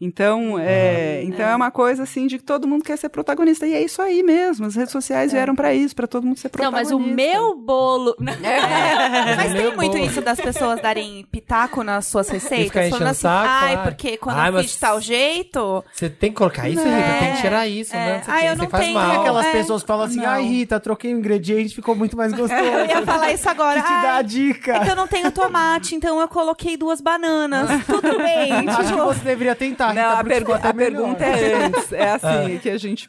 Então, 0.00 0.58
é, 0.58 1.22
então 1.24 1.44
é 1.46 1.54
uma 1.54 1.70
coisa 1.70 2.04
assim 2.04 2.26
de 2.26 2.38
que 2.38 2.44
todo 2.44 2.66
mundo 2.66 2.82
quer 2.82 2.96
ser 2.96 3.10
protagonista. 3.10 3.66
E 3.66 3.74
é 3.74 3.82
isso 3.82 4.00
aí 4.00 4.22
mesmo. 4.22 4.64
As 4.66 4.74
redes 4.74 4.92
sociais 4.92 5.30
vieram 5.32 5.54
para 5.54 5.74
isso, 5.74 5.94
para 5.94 6.06
todo 6.06 6.24
mundo 6.26 6.38
ser 6.38 6.50
Não, 6.58 6.70
mas 6.72 6.88
protagonista. 6.88 7.12
o 7.12 7.16
meu 7.16 7.56
bolo. 7.56 8.16
É, 8.42 9.36
mas 9.36 9.52
tem 9.52 9.76
muito 9.76 9.92
bolo. 9.92 10.04
isso 10.06 10.20
das 10.22 10.40
pessoas 10.40 10.80
darem 10.80 11.26
pitaco 11.30 11.82
nas 11.84 12.06
suas 12.06 12.28
receitas. 12.28 12.88
falando 12.90 13.08
assim, 13.08 13.20
saco, 13.22 13.46
ai, 13.48 13.74
ai. 13.76 13.82
porque 13.82 14.16
quando 14.16 14.38
Ai, 14.38 14.48
eu 14.48 14.52
mas- 14.54 14.62
fiz 14.66 14.72
de 14.74 14.78
tal 14.80 15.00
jeito. 15.00 15.84
Você 15.92 16.08
tem 16.08 16.30
que 16.30 16.36
colocar 16.36 16.68
isso, 16.68 16.82
Rita, 16.82 17.18
tem 17.20 17.32
que 17.34 17.40
tirar 17.42 17.66
isso, 17.68 17.94
é. 17.94 17.98
né? 17.98 18.22
Ah, 18.26 18.44
eu 18.44 18.56
você 18.56 18.62
não 18.62 18.70
faz 18.70 18.84
tenho 18.84 18.94
mal. 18.98 19.10
Tem 19.10 19.20
aquelas 19.20 19.46
É. 19.46 19.52
pessoas 19.52 19.82
que 19.82 19.86
falam 19.88 20.06
assim, 20.06 20.16
Não. 20.16 20.26
ai 20.28 20.42
Rita, 20.44 20.80
troquei 20.80 21.12
o 21.14 21.18
ingrediente, 21.18 21.74
ficou 21.74 21.94
muito 21.94 22.16
mais 22.16 22.32
gostoso. 22.32 22.50
Eu 22.60 22.86
ia 22.86 23.02
falar 23.04 23.32
isso 23.32 23.48
agora. 23.48 23.80
Que 23.82 23.86
te 23.86 23.92
dá 24.02 24.10
a 24.12 24.16
Ai, 24.16 24.24
dica. 24.24 24.76
É 24.76 24.80
que 24.80 24.90
eu 24.90 24.96
não 24.96 25.06
tenho 25.06 25.30
tomate, 25.30 25.94
então 25.94 26.20
eu 26.20 26.28
coloquei 26.28 26.76
duas 26.76 27.00
bananas. 27.00 27.68
Tudo 27.86 28.18
bem. 28.18 28.52
Acho 28.68 28.78
que 28.78 28.84
tipo, 28.86 29.04
você 29.04 29.20
deveria 29.24 29.54
tentar, 29.54 29.89
Rita, 29.90 30.02
Não, 30.02 30.10
a, 30.10 30.16
porque 30.24 30.34
ficou 30.36 30.54
pergu- 30.58 30.68
a 30.68 30.74
pergunta 30.74 31.24
é 31.24 31.64
antes. 31.66 31.92
É 31.92 32.10
assim, 32.10 32.58
que 32.62 32.68
a 32.70 32.78
gente 32.78 33.08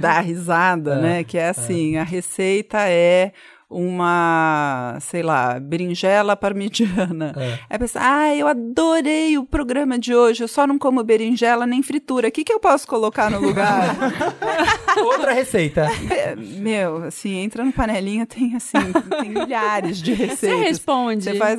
dá 0.00 0.20
risada, 0.20 0.96
né? 1.00 1.24
Que 1.24 1.38
é 1.38 1.48
assim, 1.48 1.96
a 1.96 2.02
receita 2.04 2.78
é 2.88 3.32
uma, 3.70 4.96
sei 5.00 5.22
lá, 5.22 5.60
berinjela 5.60 6.34
parmigiana. 6.34 7.34
É. 7.36 7.52
Aí 7.68 7.76
a 7.76 7.78
pessoa, 7.78 8.02
ah, 8.02 8.34
eu 8.34 8.46
adorei 8.48 9.36
o 9.36 9.44
programa 9.44 9.98
de 9.98 10.14
hoje, 10.14 10.42
eu 10.42 10.48
só 10.48 10.66
não 10.66 10.78
como 10.78 11.02
berinjela 11.04 11.66
nem 11.66 11.82
fritura. 11.82 12.28
O 12.28 12.32
que, 12.32 12.44
que 12.44 12.52
eu 12.52 12.58
posso 12.60 12.86
colocar 12.86 13.30
no 13.30 13.38
lugar? 13.40 13.94
Outra 15.04 15.32
receita. 15.32 15.86
É, 16.10 16.34
Meu, 16.34 17.04
assim, 17.04 17.36
entra 17.40 17.62
no 17.62 17.70
panelinha, 17.72 18.24
tem 18.24 18.54
assim, 18.56 18.78
tem 19.20 19.30
milhares 19.30 19.98
de 20.00 20.14
Você 20.16 20.24
receitas. 20.24 20.60
responde. 20.60 21.24
Você 21.24 21.34
faz. 21.34 21.58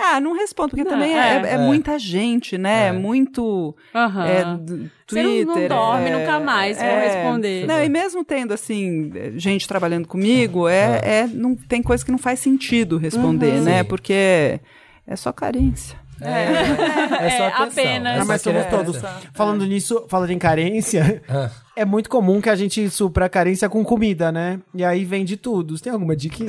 Ah, 0.00 0.20
não 0.20 0.32
respondo, 0.32 0.70
porque 0.70 0.84
Não, 0.84 0.92
também 0.92 1.12
é, 1.18 1.42
é. 1.44 1.54
é 1.54 1.58
muita 1.58 1.98
gente, 1.98 2.56
né? 2.56 2.84
É. 2.84 2.88
É 2.88 2.92
muito. 2.92 3.74
Aham. 3.92 4.26
É, 4.26 4.44
d- 4.56 4.90
Você 5.08 5.22
não- 5.22 5.30
não 5.34 5.44
Twitter. 5.54 5.68
dorme 5.68 6.08
é- 6.10 6.18
nunca 6.18 6.38
mais, 6.40 6.78
vou 6.78 6.86
responder. 6.86 7.66
Não, 7.66 7.82
e 7.82 7.88
mesmo 7.88 8.24
tendo, 8.24 8.54
assim, 8.54 9.10
gente 9.36 9.66
trabalhando 9.66 10.06
comigo, 10.06 10.68
é, 10.68 11.00
é, 11.02 11.26
não, 11.26 11.56
tem 11.56 11.82
coisa 11.82 12.04
que 12.04 12.12
não 12.12 12.18
faz 12.18 12.38
sentido 12.38 12.96
responder, 12.96 13.54
Uhum. 13.58 13.64
né? 13.64 13.78
Sim. 13.82 13.88
Porque 13.88 14.60
é 15.06 15.16
só 15.16 15.32
carência. 15.32 15.98
É, 16.20 17.26
é 17.26 17.30
só 17.30 17.42
É, 17.44 17.46
atenção. 17.48 17.62
apenas. 17.84 18.16
é 18.18 18.20
Ah, 18.20 18.24
mas 18.24 18.42
somos 18.42 18.66
todos. 18.66 19.00
Falando 19.34 19.64
nisso, 19.66 20.04
falando 20.08 20.30
em 20.30 20.38
carência, 20.38 21.22
Ah. 21.28 21.48
é 21.76 21.84
muito 21.84 22.08
comum 22.10 22.40
que 22.40 22.50
a 22.50 22.56
gente 22.56 22.88
supra 22.90 23.26
a 23.26 23.28
carência 23.28 23.68
com 23.68 23.84
comida, 23.84 24.30
né? 24.32 24.58
E 24.74 24.84
aí 24.84 25.04
vende 25.04 25.36
tudo. 25.36 25.76
Você 25.76 25.84
tem 25.84 25.92
alguma 25.92 26.14
dica? 26.16 26.36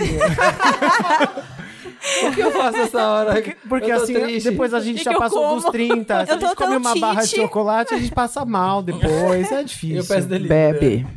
O 2.28 2.32
que 2.34 2.42
eu 2.42 2.52
faço 2.52 2.78
essa 2.78 3.08
hora? 3.08 3.44
Porque 3.68 3.94
tô 3.94 4.04
assim, 4.04 4.14
triste. 4.14 4.50
depois 4.50 4.74
a 4.74 4.80
gente 4.80 4.98
Que 4.98 5.04
já 5.04 5.14
que 5.14 5.20
passou 5.20 5.56
dos 5.56 5.66
30. 5.66 6.26
Se 6.26 6.32
a 6.32 6.38
gente 6.38 6.56
come 6.56 6.76
uma 6.78 6.96
barra 6.96 7.22
de 7.22 7.36
chocolate, 7.36 7.94
a 7.94 7.98
gente 7.98 8.12
passa 8.12 8.46
mal 8.46 8.82
depois. 8.82 9.52
É 9.52 9.64
difícil. 9.64 9.98
Eu 9.98 10.06
peço 10.06 10.28
delivery. 10.28 10.80
Bebe. 10.80 11.08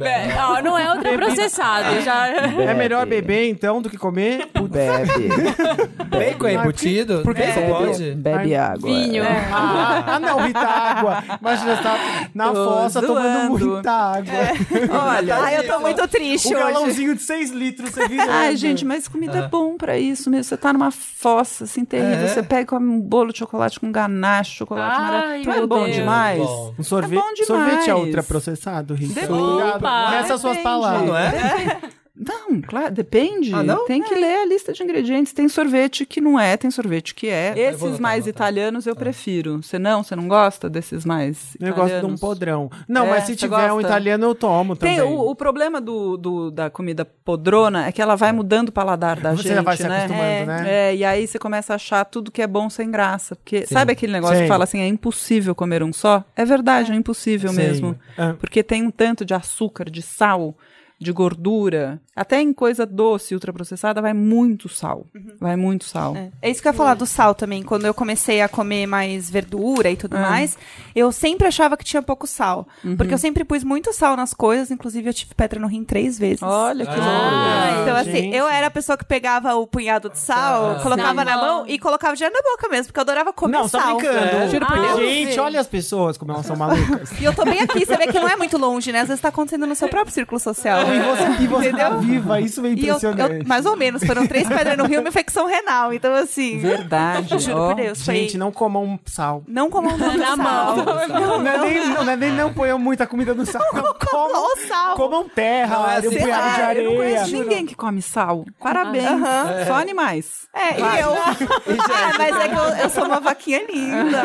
É, 0.00 0.36
ó, 0.42 0.60
não 0.62 0.76
é 0.78 0.94
ultraprocessado. 0.94 2.00
já... 2.02 2.28
É 2.68 2.74
melhor 2.74 3.06
beber, 3.06 3.48
então, 3.48 3.80
do 3.80 3.88
que 3.88 3.96
comer? 3.96 4.46
Putz. 4.48 4.68
Bebe. 4.68 5.28
Bacon 6.10 6.46
é 6.46 6.54
embutido? 6.54 7.20
Por 7.22 7.34
que 7.34 7.42
Você 7.42 7.60
pode? 7.62 8.10
Bebe 8.14 8.54
água. 8.54 8.88
Vinho. 8.90 9.24
Ah, 9.24 10.04
ah, 10.06 10.20
não, 10.20 10.38
Rita 10.40 10.58
Água. 10.60 11.24
Imagina, 11.40 11.76
você 11.76 11.82
tá 11.82 11.98
na 12.34 12.48
Tô 12.52 12.54
fossa 12.64 13.00
tomando 13.00 13.58
zoando. 13.58 13.66
muita 13.74 13.90
água. 13.92 14.34
Olha. 15.16 15.36
Ai, 15.38 15.56
eu 15.58 15.66
tô 15.66 15.80
muito 15.80 16.06
triste 16.08 16.48
Um 16.48 16.50
hoje. 16.58 16.72
galãozinho 16.72 17.14
de 17.14 17.22
6 17.22 17.50
litros, 17.52 17.90
você 17.90 18.06
vira. 18.08 18.24
Ai, 18.28 18.56
gente, 18.56 18.84
mas 18.84 19.08
comida 19.08 19.38
é 19.38 19.48
bom 19.48 19.76
pra 19.76 19.98
isso 19.98 20.30
mesmo. 20.30 20.44
Você 20.44 20.56
tá 20.56 20.72
numa 20.72 20.90
fossa, 20.90 21.64
assim, 21.64 21.84
terrível. 21.84 22.26
É? 22.26 22.28
Você 22.28 22.42
pega 22.42 22.62
e 22.62 22.66
come 22.66 22.88
um 22.88 23.00
bolo 23.00 23.32
de 23.32 23.38
chocolate 23.38 23.80
com 23.80 23.90
ganache, 23.90 24.56
chocolate 24.58 24.96
Ai, 25.00 25.10
maravilhoso. 25.10 25.48
Não 25.48 25.64
é 25.64 25.66
bom 25.66 25.84
Deus. 25.84 25.96
demais? 25.96 26.38
Bom. 26.38 26.74
Um 26.78 26.82
sorvete, 26.82 27.18
É 27.18 27.22
bom 27.22 27.32
demais. 27.34 27.46
sorvete 27.46 27.90
é 27.90 27.94
ultraprocessado, 27.94 28.94
Rita? 28.94 29.20
Super 29.22 29.77
Opa! 29.78 30.10
Nessas 30.10 30.40
suas 30.40 30.58
palavras. 30.58 31.06
Não 31.06 31.16
é? 31.16 31.80
Não, 32.18 32.60
claro, 32.60 32.92
depende. 32.92 33.54
Ah, 33.54 33.62
não? 33.62 33.86
Tem 33.86 34.02
que 34.02 34.14
ler 34.14 34.40
a 34.42 34.46
lista 34.46 34.72
de 34.72 34.82
ingredientes. 34.82 35.32
Tem 35.32 35.48
sorvete 35.48 36.04
que 36.04 36.20
não 36.20 36.38
é, 36.38 36.56
tem 36.56 36.68
sorvete 36.70 37.14
que 37.14 37.28
é. 37.28 37.52
eu 37.56 37.70
Esses 37.70 38.00
mais 38.00 38.24
anotar. 38.24 38.28
italianos 38.48 38.86
eu 38.86 38.96
prefiro. 38.96 39.62
Você 39.62 39.78
não? 39.78 40.02
Você 40.02 40.16
não 40.16 40.26
gosta 40.26 40.68
desses 40.68 41.04
mais 41.04 41.54
Eu 41.60 41.68
italianos? 41.68 41.92
gosto 41.92 42.06
de 42.06 42.12
um 42.12 42.16
podrão. 42.18 42.70
Não, 42.88 43.06
É, 43.06 43.10
mas 43.10 43.24
se 43.24 43.36
tiver 43.36 43.70
um 43.70 43.76
gosta? 43.76 43.88
italiano, 43.88 44.24
eu 44.24 44.34
tomo 44.34 44.74
também. 44.74 44.96
Tem, 44.96 45.04
o, 45.04 45.20
o 45.30 45.34
problema 45.36 45.80
do, 45.80 46.16
do- 46.16 46.50
da 46.50 46.68
comida 46.68 47.04
podrona 47.04 47.86
é 47.86 47.92
que 47.92 48.02
ela 48.02 48.16
vai 48.16 48.32
mudando 48.32 48.70
o 48.70 48.72
paladar 48.72 49.20
da 49.20 49.30
Você 49.36 49.44
gente, 49.44 49.54
já 49.54 49.62
vai 49.62 49.76
se 49.76 49.84
né? 49.84 49.96
acostumando, 49.98 50.24
é, 50.24 50.44
né? 50.46 50.64
É, 50.90 50.96
e 50.96 51.04
aí 51.04 51.26
você 51.26 51.38
começa 51.38 51.72
a 51.72 51.76
achar 51.76 52.04
tudo 52.04 52.32
que 52.32 52.42
é 52.42 52.46
bom 52.48 52.68
sem 52.68 52.90
graça. 52.90 53.36
Porque 53.36 53.64
sabe 53.66 53.92
aquele 53.92 54.12
negócio 54.12 54.36
Sim. 54.36 54.42
que 54.42 54.48
fala 54.48 54.64
assim, 54.64 54.80
é 54.80 54.88
impossível 54.88 55.54
comer 55.54 55.82
um 55.84 55.92
só? 55.92 56.24
É 56.34 56.44
verdade, 56.44 56.90
é, 56.90 56.94
impossível 56.96 57.50
Sim. 57.50 57.56
mesmo. 57.56 57.98
É. 58.16 58.32
Porque 58.32 58.62
tem 58.62 58.82
um 58.82 58.90
tanto 58.90 59.24
de 59.24 59.34
açúcar, 59.34 59.88
de 59.88 60.02
sal, 60.02 60.56
de 61.00 61.12
gordura. 61.12 62.00
Até 62.16 62.40
em 62.40 62.52
coisa 62.52 62.84
doce, 62.84 63.32
ultraprocessada, 63.34 64.02
vai 64.02 64.12
muito 64.12 64.68
sal. 64.68 65.06
Vai 65.40 65.54
muito 65.54 65.84
sal. 65.84 66.16
É. 66.16 66.30
É 66.42 66.50
isso 66.50 66.60
que 66.60 66.66
eu 66.66 66.72
ia 66.72 66.76
falar 66.76 66.94
do 66.94 67.06
sal 67.06 67.34
também. 67.34 67.62
Quando 67.62 67.84
eu 67.86 67.94
comecei 67.94 68.40
a 68.40 68.48
comer 68.48 68.86
mais 68.86 69.30
verdura 69.30 69.88
e 69.90 69.96
tudo 69.96 70.16
Ah. 70.16 70.20
mais, 70.22 70.58
eu 70.96 71.12
sempre 71.12 71.46
achava 71.46 71.76
que 71.76 71.84
tinha 71.84 72.02
pouco 72.02 72.26
sal. 72.26 72.66
Uhum. 72.84 72.96
Porque 72.96 73.14
eu 73.14 73.18
sempre 73.18 73.44
pus 73.44 73.62
muito 73.62 73.92
sal 73.92 74.16
nas 74.16 74.34
coisas, 74.34 74.72
inclusive 74.72 75.08
eu 75.08 75.14
tive 75.14 75.32
pedra 75.36 75.60
no 75.60 75.68
rim 75.68 75.84
três 75.84 76.18
vezes. 76.18 76.42
Olha 76.42 76.84
que 76.84 76.92
Ah, 76.92 76.96
louco. 76.96 77.82
Então, 77.82 77.96
assim, 77.96 78.10
gente. 78.24 78.36
eu 78.36 78.48
era 78.48 78.66
a 78.66 78.70
pessoa 78.70 78.98
que 78.98 79.04
pegava 79.04 79.54
o 79.54 79.66
punhado 79.66 80.10
de 80.10 80.18
sal, 80.18 80.72
Ah, 80.72 80.80
colocava 80.82 81.20
sim. 81.20 81.24
na 81.26 81.36
mão 81.36 81.64
e 81.68 81.78
colocava 81.78 82.16
direto 82.16 82.34
na 82.34 82.42
boca 82.50 82.68
mesmo, 82.68 82.86
porque 82.86 82.98
eu 82.98 83.02
adorava 83.02 83.32
comer 83.32 83.58
Não, 83.58 83.68
sal. 83.68 83.80
tá 83.80 83.94
brincando. 83.94 84.18
É. 84.18 84.48
Juro 84.48 84.66
por 84.66 84.76
Ah, 84.76 84.80
Deus. 84.80 84.98
eu 84.98 85.08
Gente, 85.08 85.38
olha 85.40 85.60
as 85.60 85.68
pessoas 85.68 86.18
como 86.18 86.32
elas 86.32 86.44
são 86.46 86.56
malucas. 86.56 87.12
E 87.20 87.24
eu 87.24 87.32
tô 87.32 87.44
bem 87.44 87.60
aqui, 87.60 87.86
você 87.86 87.96
vê 87.96 88.08
que 88.08 88.18
não 88.18 88.28
é 88.28 88.34
muito 88.34 88.58
longe, 88.58 88.90
né? 88.90 89.02
Às 89.02 89.06
vezes 89.08 89.20
tá 89.22 89.28
acontecendo 89.28 89.64
no 89.66 89.76
seu 89.76 89.88
próprio 89.88 90.12
círculo 90.12 90.40
social. 90.40 90.87
E 90.94 91.00
você, 91.00 91.42
e 91.42 91.46
você 91.46 91.72
tá 91.72 91.90
viva, 91.90 92.40
isso 92.40 92.64
é 92.64 92.68
E 92.68 92.72
eu, 92.72 92.72
impressionante. 92.96 93.40
eu- 93.42 93.46
mais 93.46 93.66
ou 93.66 93.76
menos, 93.76 94.02
foram 94.04 94.26
três 94.26 94.48
pedras 94.48 94.76
no 94.76 94.84
rio 94.84 94.96
e 94.96 94.98
uma 94.98 95.08
infecção 95.08 95.46
renal. 95.46 95.92
Então, 95.92 96.12
assim. 96.14 96.58
Verdade. 96.58 97.38
Juro 97.38 97.58
ó. 97.58 97.66
por 97.68 97.74
Deus, 97.76 98.04
foi. 98.04 98.14
Gente, 98.14 98.38
não 98.38 98.50
comam 98.52 98.98
sal. 99.06 99.42
Não 99.46 99.70
comam 99.70 99.96
Na 99.98 100.36
sal. 100.36 100.36
mão. 100.36 100.76
Não, 101.08 101.46
é 101.46 101.58
nem, 101.58 101.88
não, 101.88 102.04
não 102.04 102.12
é 102.12 102.16
nem 102.16 102.32
não 102.32 102.52
ponham 102.52 102.78
muita 102.78 103.06
comida 103.06 103.34
no 103.34 103.44
sal. 103.46 103.62
Não, 103.72 103.94
comam, 103.94 104.56
sal. 104.66 104.94
comam 104.96 105.28
terra, 105.28 105.76
Não, 105.78 105.90
é 105.90 105.98
um 105.98 106.02
punhado 106.02 106.54
de 106.54 106.60
Ah, 106.62 106.74
eu 106.74 106.84
não 106.84 106.92
areia. 106.92 106.96
conheço 106.96 107.32
ninguém 107.32 107.66
que 107.66 107.74
come 107.74 108.00
sal. 108.02 108.44
Parabéns. 108.60 109.04
Só 109.66 109.74
animais. 109.74 110.48
É, 110.54 110.78
e 110.78 111.00
eu. 111.00 111.12
ah, 111.14 112.14
mas 112.18 112.36
é 112.36 112.48
que 112.48 112.54
eu, 112.54 112.62
eu 112.84 112.90
sou 112.90 113.04
uma 113.04 113.20
vaquinha 113.20 113.60
linda. 113.70 114.22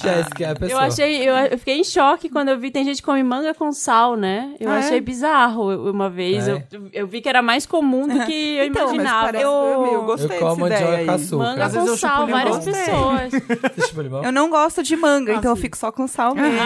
Jéssica 0.00 0.44
é 0.44 0.50
a 0.50 0.54
pessoa. 0.54 0.70
Eu 0.70 0.78
achei, 0.86 1.28
eu, 1.28 1.34
eu 1.36 1.58
fiquei 1.58 1.78
em 1.78 1.84
choque 1.84 2.28
quando 2.28 2.48
eu 2.48 2.58
vi, 2.58 2.70
tem 2.70 2.84
gente 2.84 2.98
que 3.00 3.06
come 3.06 3.22
manga 3.22 3.54
com 3.54 3.72
sal, 3.72 4.16
né? 4.16 4.54
Eu 4.60 4.70
Ah, 4.70 4.76
é? 4.76 4.78
achei 4.78 5.00
bizarro 5.16 5.90
uma 5.90 6.08
vez. 6.10 6.46
É. 6.46 6.64
Eu, 6.70 6.88
eu 6.92 7.06
vi 7.06 7.20
que 7.20 7.28
era 7.28 7.40
mais 7.42 7.66
comum 7.66 8.06
do 8.06 8.24
que 8.26 8.32
eu 8.58 8.64
Então, 8.66 8.84
mas 8.84 8.92
imaginava. 8.94 9.24
parece- 9.26 9.44
eu, 9.44 9.88
eu, 9.92 10.02
gostei 10.04 10.36
Eu 10.36 10.40
como 10.40 10.68
dessa 10.68 10.84
ideia 10.84 11.04
com 11.06 11.10
açúcar. 11.12 11.36
manga 11.36 11.64
Às 11.64 11.72
com 11.74 11.86
eu 11.86 11.96
sal, 11.96 12.26
várias 12.26 12.58
pessoas. 12.64 13.32
Eu 14.24 14.32
não 14.32 14.50
gosto 14.50 14.82
de 14.82 14.94
manga, 14.96 15.32
então 15.34 15.50
eu 15.52 15.56
fico 15.56 15.76
só 15.76 15.90
com 15.90 16.06
sal 16.06 16.34
mesmo. 16.34 16.58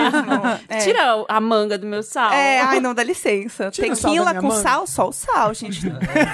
É. 0.68 0.78
Tira 0.78 1.24
a 1.28 1.40
manga 1.40 1.78
do 1.78 1.86
meu 1.86 2.02
sal. 2.02 2.32
É, 2.32 2.60
ai, 2.60 2.80
não, 2.80 2.92
dá 2.94 3.02
licença. 3.04 3.70
Tira 3.70 3.88
Tequila 3.88 4.34
com 4.34 4.48
manga. 4.48 4.60
sal, 4.60 4.86
só 4.86 5.08
o 5.08 5.12
sal, 5.12 5.54
gente. 5.54 5.80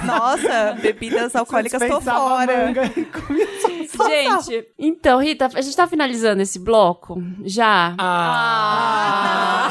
Nossa, 0.05 0.75
bebidas 0.81 1.35
alcoólicas 1.35 1.81
tô 1.87 2.01
fora. 2.01 2.65
manga 2.65 2.91
e 2.95 3.05
comia 3.05 3.47
só- 3.95 4.07
Gente, 4.09 4.67
então, 4.77 5.19
Rita, 5.19 5.49
a 5.53 5.61
gente 5.61 5.75
tá 5.75 5.87
finalizando 5.87 6.41
esse 6.41 6.57
bloco? 6.59 7.21
Já? 7.43 7.93
Ah! 7.99 9.67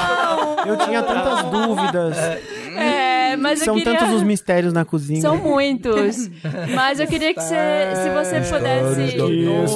Eu 0.66 0.76
tinha 0.78 1.02
tantas 1.02 1.42
dúvidas. 1.44 2.16
É, 2.18 2.35
mas 3.38 3.60
São 3.60 3.76
eu 3.76 3.82
queria... 3.82 3.98
tantos 3.98 4.14
os 4.16 4.22
mistérios 4.22 4.72
na 4.72 4.84
cozinha. 4.84 5.20
São 5.20 5.36
muitos. 5.36 6.28
Mas 6.74 7.00
eu 7.00 7.06
queria 7.06 7.34
que 7.34 7.40
você, 7.40 7.54
se 8.02 8.10
você 8.10 8.40
pudesse 8.54 9.16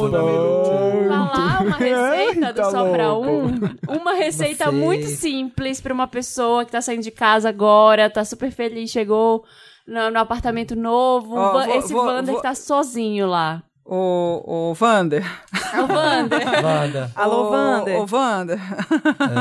falar 0.01 1.61
uma 1.63 1.77
receita 1.77 2.53
do 2.53 2.55
Tá 2.63 2.71
Só 2.71 2.91
Pra. 2.91 3.15
Um. 3.15 3.55
Uma 3.89 4.15
receita 4.15 4.71
muito 4.73 5.07
simples 5.07 5.81
pra 5.81 5.93
uma 5.93 6.07
pessoa 6.07 6.65
que 6.65 6.73
tá 6.73 6.81
saindo 6.81 7.03
de 7.03 7.11
casa 7.11 7.49
agora, 7.49 8.09
tá 8.11 8.25
super 8.25 8.51
feliz, 8.51 8.91
chegou 8.91 9.45
no, 9.87 10.11
no 10.11 10.19
apartamento 10.19 10.75
novo. 10.77 11.35
Vou- 11.35 11.63
esse 11.77 11.93
vou- 11.93 12.05
Wander 12.07 12.27
vou- 12.33 12.37
que 12.37 12.43
tá 12.43 12.55
sozinho 12.55 13.27
lá. 13.27 13.63
Ô, 13.93 14.69
ô, 14.71 14.73
Vander. 14.75 15.25
O 15.75 15.93
Wander. 15.93 16.65
Wanda. 16.65 17.11
Alô, 17.17 17.49
Ô, 17.49 17.51
Wander. 17.51 17.99
Ô, 18.01 18.07
Wander. 18.09 18.61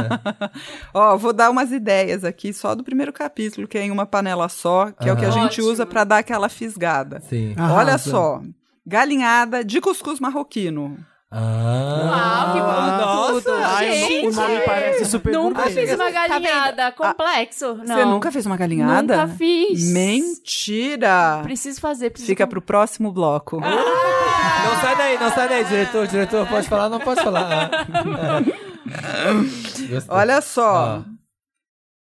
Ó, 0.92 1.16
vou 1.18 1.32
dar 1.32 1.52
umas 1.52 1.72
ideias 1.72 2.24
aqui 2.26 2.52
só 2.52 2.74
do 2.74 2.84
primeiro 2.84 3.14
capítulo, 3.14 3.68
que 3.68 3.78
é 3.78 3.84
em 3.84 3.92
uma 3.92 4.08
panela 4.08 4.50
só, 4.50 4.92
que 4.92 5.08
é 5.08 5.14
o 5.14 5.16
que 5.16 5.26
a 5.26 5.30
gente 5.30 5.62
Ótimo. 5.62 5.68
usa 5.68 5.86
pra 5.86 6.04
dar 6.04 6.18
aquela 6.18 6.50
fisgada. 6.50 7.22
Sim. 7.30 7.54
Olha 7.60 7.90
Arrasa. 7.90 8.10
só. 8.10 8.42
Galinhada 8.84 9.64
de 9.64 9.80
cuscuz 9.80 10.20
marroquino. 10.20 10.98
Ah, 11.32 12.46
Uau, 12.48 12.54
que 12.54 12.60
bom. 12.60 13.46
nossa! 13.46 13.68
Ai, 13.78 13.92
Gente, 13.92 14.28
o 14.30 14.32
nome 14.42 14.60
parece 14.62 15.06
super 15.06 15.32
Nunca 15.34 15.62
gourmet. 15.62 15.82
fiz 15.86 15.94
uma 15.94 16.10
galinhada. 16.10 16.92
Complexo. 16.92 17.76
Não. 17.86 17.96
Você 17.96 18.06
nunca 18.06 18.32
fez 18.32 18.46
uma 18.48 18.58
galinhada? 18.58 19.16
Nunca 19.18 19.36
fiz. 19.36 19.92
Mentira! 19.92 21.42
Preciso 21.44 21.80
fazer. 21.80 22.10
Preciso 22.10 22.32
Fica 22.32 22.48
pro 22.48 22.62
próximo 22.62 23.12
bloco. 23.12 23.60
Não 23.62 24.82
sai 24.82 24.96
daí, 24.98 25.20
não 25.20 25.30
sai 25.32 25.50
daí, 25.50 25.64
diretor. 25.66 26.08
Diretor, 26.08 26.48
pode 26.48 26.68
falar? 26.68 26.90
Não 26.90 27.00
pode 27.00 27.22
falar. 27.22 27.70
Ah. 28.92 29.36
Olha 30.08 30.42
só. 30.42 31.04
Ah. 31.06 31.19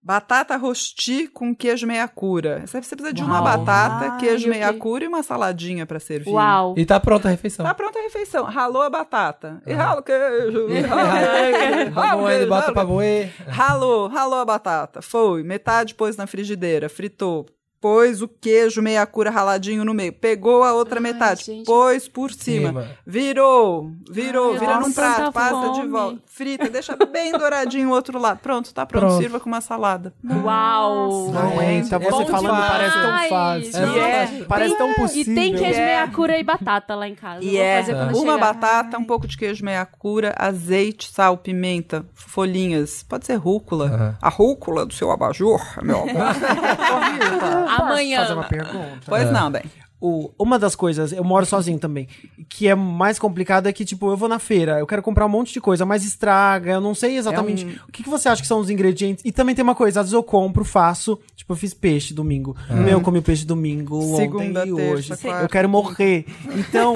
Batata 0.04 0.58
rosti 0.58 1.28
com 1.28 1.56
queijo 1.56 1.86
meia 1.86 2.08
cura. 2.08 2.64
Você 2.66 2.80
precisa 2.80 3.14
de 3.14 3.22
uma 3.24 3.36
Uau. 3.36 3.44
batata, 3.44 4.12
Ai, 4.14 4.18
queijo 4.20 4.48
o 4.48 4.50
meia 4.50 4.74
cura 4.74 5.04
e 5.04 5.08
uma 5.08 5.22
saladinha 5.22 5.86
pra 5.86 6.00
servir. 6.00 6.32
Uau. 6.32 6.74
E 6.76 6.84
tá 6.86 7.00
pronta 7.00 7.28
a 7.28 7.32
refeição. 7.32 7.64
Tá 7.64 7.74
pronta 7.76 8.00
a 8.00 8.02
refeição. 8.02 8.44
Ralou 8.46 8.82
a 8.82 8.90
batata. 8.90 9.62
E 9.66 9.72
rala 9.74 10.00
o 10.00 10.04
queijo. 10.04 10.70
E 10.70 10.80
rala 10.82 12.24
o 12.24 12.26
queijo. 12.28 12.48
Bota 12.48 12.74
pra 12.74 12.84
moer. 12.84 13.32
Ralou, 13.48 14.08
ralou 14.08 14.40
a 14.40 14.46
batata. 14.46 15.04
Foi, 15.04 15.44
metade 15.44 15.94
pôs 15.94 16.18
na 16.18 16.26
frigideira, 16.26 16.90
fritou. 16.90 17.46
Pôs 17.82 18.22
o 18.22 18.28
queijo 18.28 18.80
meia 18.80 19.04
cura 19.08 19.32
raladinho 19.32 19.84
no 19.84 19.92
meio. 19.92 20.14
Pegou 20.14 20.64
a 20.64 20.72
outra 20.72 21.00
Ai, 21.00 21.02
metade, 21.04 21.44
gente. 21.46 21.66
pôs 21.66 22.08
por 22.08 22.32
cima. 22.32 22.68
Cima. 22.70 22.88
Virou, 23.08 23.90
virou, 24.08 24.52
Ai, 24.54 24.60
vira 24.60 24.76
nossa, 24.76 24.88
num 24.88 24.94
prato, 24.94 25.16
tanta 25.18 25.32
passa 25.32 25.70
de 25.72 25.78
fome. 25.80 25.88
volta. 25.90 26.22
Frita, 26.28 26.70
deixa 26.70 26.96
bem 27.12 27.32
douradinho 27.32 27.90
o 27.90 27.92
outro 27.92 28.20
lado. 28.20 28.38
Pronto, 28.40 28.72
tá 28.72 28.86
pronto. 28.86 29.06
Pronto. 29.08 29.20
Sirva 29.20 29.40
com 29.40 29.48
uma 29.50 29.62
salada. 29.62 30.14
Uau. 30.24 31.32
Não, 31.32 31.62
então 31.64 32.00
é 32.00 32.04
você 32.04 32.16
muito 32.18 32.32
falando 32.32 32.52
fácil. 32.56 32.72
parece 32.72 32.94
tão 33.02 33.10
Ai, 33.12 33.30
fácil. 33.30 34.00
É 34.00 34.22
É. 34.42 34.44
Parece 34.48 34.78
tão 34.78 34.92
E 34.92 34.96
possível. 34.96 35.34
tem 35.36 35.56
queijo 35.56 35.80
É. 35.80 35.86
meia 35.86 36.08
cura 36.10 36.38
e 36.38 36.44
batata 36.44 36.94
lá 36.94 37.08
em 37.08 37.16
casa. 37.16 37.44
E 37.44 37.50
Vou 37.54 37.60
é 37.62 37.78
fazer 37.80 37.94
quando 37.96 38.16
uma 38.16 38.34
chegar. 38.34 38.54
batata, 38.54 38.98
um 39.00 39.04
pouco 39.04 39.26
de 39.28 39.36
queijo 39.36 39.66
meia 39.66 39.86
cura, 39.88 40.36
azeite, 40.38 41.12
sal, 41.12 41.36
pimenta, 41.36 42.06
folhinhas. 42.14 43.02
Pode 43.02 43.26
ser 43.26 43.36
rúcula. 43.38 43.86
Aham. 43.88 44.18
A 44.22 44.30
rúcula 44.30 44.86
do 44.86 44.94
seu 44.94 45.10
abajur, 45.12 45.60
meu 45.82 45.98
amor. 46.04 46.12
Amanhã. 47.76 48.22
fazer 48.22 48.34
uma 48.34 48.44
pergunta. 48.44 49.00
pois 49.06 49.28
É. 49.28 49.32
não, 49.32 49.52
bem. 49.52 49.64
O- 50.04 50.32
uma 50.40 50.58
das 50.58 50.76
coisas, 50.76 51.12
eu 51.14 51.24
moro 51.24 51.46
sozinho 51.46 51.78
também, 51.78 52.08
que 52.50 52.68
é 52.68 52.74
mais 52.74 53.20
complicado 53.20 53.68
é 53.68 53.72
que, 53.74 53.86
tipo, 53.86 54.10
eu 54.10 54.18
vou 54.18 54.28
na 54.28 54.40
feira, 54.40 54.80
eu 54.80 54.88
quero 54.88 55.04
comprar 55.04 55.28
um 55.28 55.30
monte 55.30 55.54
de 55.54 55.62
coisa, 55.62 55.86
mas 55.86 56.04
estraga, 56.04 56.72
eu 56.72 56.82
não 56.82 56.96
sei 56.96 57.18
exatamente. 57.18 57.66
É 57.68 57.88
O 57.88 57.92
que, 57.92 58.02
que 58.02 58.10
você 58.10 58.28
acha 58.28 58.42
que 58.42 58.48
são 58.48 58.60
os 58.60 58.72
ingredientes? 58.72 59.24
E 59.24 59.32
também 59.32 59.54
tem 59.54 59.62
uma 59.62 59.76
coisa, 59.76 60.00
às 60.00 60.08
vezes 60.08 60.14
eu 60.16 60.24
compro, 60.24 60.66
faço, 60.66 61.20
tipo, 61.36 61.54
eu 61.54 61.56
fiz 61.56 61.72
peixe 61.76 62.16
domingo. 62.16 62.58
Meu, 62.68 62.94
eu 62.94 63.02
comi 63.02 63.22
peixe 63.22 63.46
domingo, 63.46 64.02
Segunda, 64.16 64.62
ontem 64.62 64.72
e 64.72 64.76
terça, 64.76 64.92
hoje. 65.14 65.18
quarta, 65.22 65.44
Eu 65.46 65.50
quero 65.50 65.70
morrer. 65.70 66.26
Então, 66.56 66.96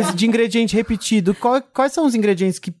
os 0.00 0.14
de 0.16 0.26
ingrediente 0.26 0.74
repetido, 0.74 1.32
qual- 1.32 1.62
quais 1.62 1.92
são 1.92 2.06
os 2.06 2.16
ingredientes 2.16 2.58
que 2.58 2.74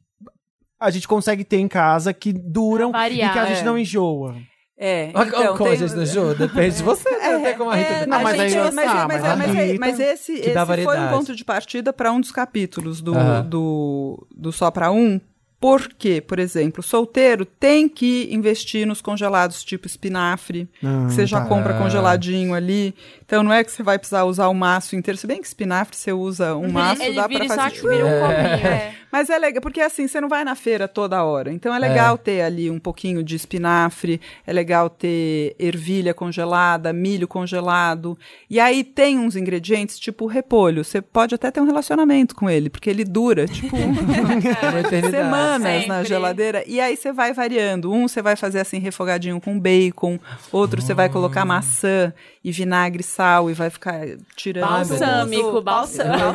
a 0.80 0.90
gente 0.90 1.06
consegue 1.06 1.44
ter 1.44 1.58
em 1.58 1.68
casa 1.68 2.12
que 2.12 2.32
duram 2.32 2.90
variar, 2.90 3.30
e 3.30 3.32
que 3.32 3.38
a 3.38 3.46
gente 3.46 3.60
é. 3.60 3.64
não 3.64 3.78
enjoa? 3.78 4.34
É, 4.76 5.10
então, 5.10 5.56
como 5.56 5.68
a 5.68 5.76
tem- 5.76 5.78
gente 5.88 5.94
não 5.96 6.04
jogou, 6.06 6.34
depende 6.34 6.76
de 6.76 6.82
você, 6.82 7.08
né? 7.10 7.38
Tem 7.44 7.56
como 7.56 7.70
a 7.70 7.76
Rita. 7.76 7.90
É, 7.92 8.06
Não, 8.06 8.18
a 8.18 8.22
mas 8.22 8.36
gente- 8.40 8.58
aí- 8.58 8.72
mas, 8.72 8.88
ah, 8.90 8.94
mas, 8.94 9.22
mas 9.22 9.24
a 9.24 9.36
mas, 9.36 9.54
é- 9.54 9.64
Rita- 9.66 9.78
mas 9.80 10.00
esse, 10.00 10.32
esse 10.32 10.82
foi 10.84 10.98
um 10.98 11.08
ponto 11.10 11.36
de 11.36 11.44
partida 11.44 11.92
para 11.92 12.10
um 12.12 12.20
dos 12.20 12.32
capítulos 12.32 13.00
do, 13.00 13.14
do, 13.48 14.26
do 14.34 14.52
Só 14.52 14.70
Pra 14.70 14.90
Um. 14.90 15.20
Porque, 15.60 16.20
por 16.20 16.38
exemplo, 16.38 16.82
solteiro 16.82 17.46
tem 17.46 17.88
que 17.88 18.28
investir 18.30 18.86
nos 18.86 19.00
congelados 19.00 19.64
tipo 19.64 19.86
espinafre, 19.86 20.68
Ah, 20.82 21.06
que 21.06 21.14
você 21.14 21.24
já 21.24 21.40
tá. 21.40 21.46
compra 21.46 21.74
Ah. 21.74 21.78
congeladinho 21.78 22.52
ali. 22.52 22.94
Então 23.26 23.42
não 23.42 23.52
é 23.52 23.64
que 23.64 23.72
você 23.72 23.82
vai 23.82 23.98
precisar 23.98 24.24
usar 24.24 24.48
o 24.48 24.54
maço 24.54 24.94
inteiro. 24.96 25.18
Se 25.18 25.26
bem 25.26 25.40
que 25.40 25.46
espinafre 25.46 25.96
você 25.96 26.12
usa 26.12 26.54
um 26.56 26.70
maço, 26.70 27.02
ele 27.02 27.14
dá 27.16 27.26
vira 27.26 27.46
pra 27.46 27.54
só 27.54 27.62
fazer. 27.62 27.74
que 27.76 27.88
vira 27.88 28.06
um 28.06 28.20
copinho. 28.20 28.94
Mas 29.10 29.30
é 29.30 29.38
legal, 29.38 29.62
porque 29.62 29.80
assim, 29.80 30.08
você 30.08 30.20
não 30.20 30.28
vai 30.28 30.44
na 30.44 30.56
feira 30.56 30.88
toda 30.88 31.22
hora. 31.22 31.52
Então 31.52 31.72
é 31.74 31.78
legal 31.78 32.18
ter 32.18 32.42
ali 32.42 32.68
um 32.68 32.80
pouquinho 32.80 33.22
de 33.22 33.36
espinafre, 33.36 34.20
é 34.46 34.52
legal 34.52 34.90
ter 34.90 35.54
ervilha 35.58 36.12
congelada, 36.12 36.92
milho 36.92 37.28
congelado. 37.28 38.18
E 38.50 38.58
aí 38.58 38.82
tem 38.82 39.18
uns 39.18 39.36
ingredientes, 39.36 39.98
tipo 39.98 40.26
repolho. 40.26 40.84
Você 40.84 41.00
pode 41.00 41.34
até 41.34 41.50
ter 41.50 41.60
um 41.60 41.64
relacionamento 41.66 42.34
com 42.34 42.50
ele, 42.50 42.68
porque 42.68 42.90
ele 42.90 43.04
dura, 43.04 43.46
tipo, 43.46 43.76
Uma 43.76 44.80
eternidade. 44.80 45.10
semanas. 45.10 45.62
semanas 45.62 45.86
na 45.86 45.94
Sempre. 45.96 46.08
geladeira. 46.08 46.64
E 46.66 46.80
aí 46.80 46.96
você 46.96 47.12
vai 47.12 47.32
variando. 47.32 47.92
Um 47.92 48.08
você 48.08 48.20
vai 48.20 48.34
fazer 48.36 48.60
assim, 48.60 48.78
refogadinho 48.78 49.40
com 49.40 49.58
bacon. 49.58 50.18
Outro 50.50 50.82
você 50.82 50.92
vai 50.92 51.08
colocar 51.08 51.44
maçã 51.44 52.12
e 52.44 52.52
vinagre 52.52 53.00
e 53.00 53.04
sal 53.04 53.50
e 53.50 53.54
vai 53.54 53.70
ficar 53.70 54.00
tirando. 54.36 54.68
Balsâmico, 54.68 55.62
balsâmico. 55.62 56.32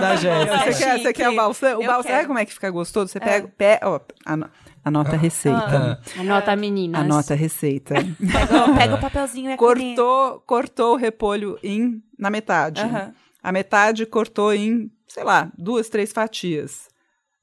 da 0.00 0.14
Jéssica. 0.16 0.72
Você 0.72 0.84
quer, 0.84 0.98
você 1.00 1.12
quer 1.12 1.28
o 1.28 1.34
balsam? 1.36 1.78
O 1.80 2.02
sabe 2.04 2.26
como 2.26 2.38
é 2.38 2.44
que 2.46 2.52
fica 2.54 2.70
gostoso? 2.70 3.08
Você 3.08 3.18
pega, 3.18 3.48
pé, 3.58 3.80
ó, 3.82 3.98
ano- 4.24 4.48
anota 4.84 5.16
a 5.16 5.18
receita. 5.18 6.00
Anota, 6.18 6.54
meninas. 6.54 7.00
Anota 7.02 7.34
a 7.34 7.36
receita. 7.36 7.94
Pega, 7.94 8.74
pega 8.78 8.94
o 8.94 9.00
papelzinho 9.00 9.50
e 9.50 9.56
cortou, 9.56 10.40
cortou 10.46 10.94
o 10.94 10.96
repolho 10.96 11.58
em 11.64 12.00
na 12.16 12.30
metade. 12.30 12.80
Aham. 12.82 13.12
A 13.42 13.50
metade 13.50 14.04
cortou 14.06 14.52
em, 14.54 14.90
sei 15.08 15.24
lá, 15.24 15.50
duas, 15.58 15.88
três 15.88 16.12
fatias. 16.12 16.89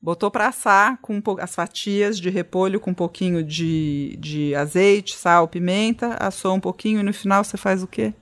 Botou 0.02 0.30
pra 0.30 0.48
assar 0.48 1.00
com 1.02 1.16
um 1.16 1.22
as 1.42 1.56
fatias 1.56 2.20
de 2.20 2.30
repolho 2.30 2.80
com 2.80 2.92
um 2.92 2.94
pouquinho 2.94 3.44
de, 3.44 4.16
de 4.20 4.54
azeite, 4.56 5.16
sal, 5.16 5.48
pimenta, 5.48 6.16
assou 6.20 6.56
um 6.56 6.60
pouquinho 6.60 7.00
e 7.00 7.04
no 7.04 7.14
final 7.14 7.44
você 7.44 7.58
faz 7.58 7.82
o 7.82 7.88
quê? 7.88 8.14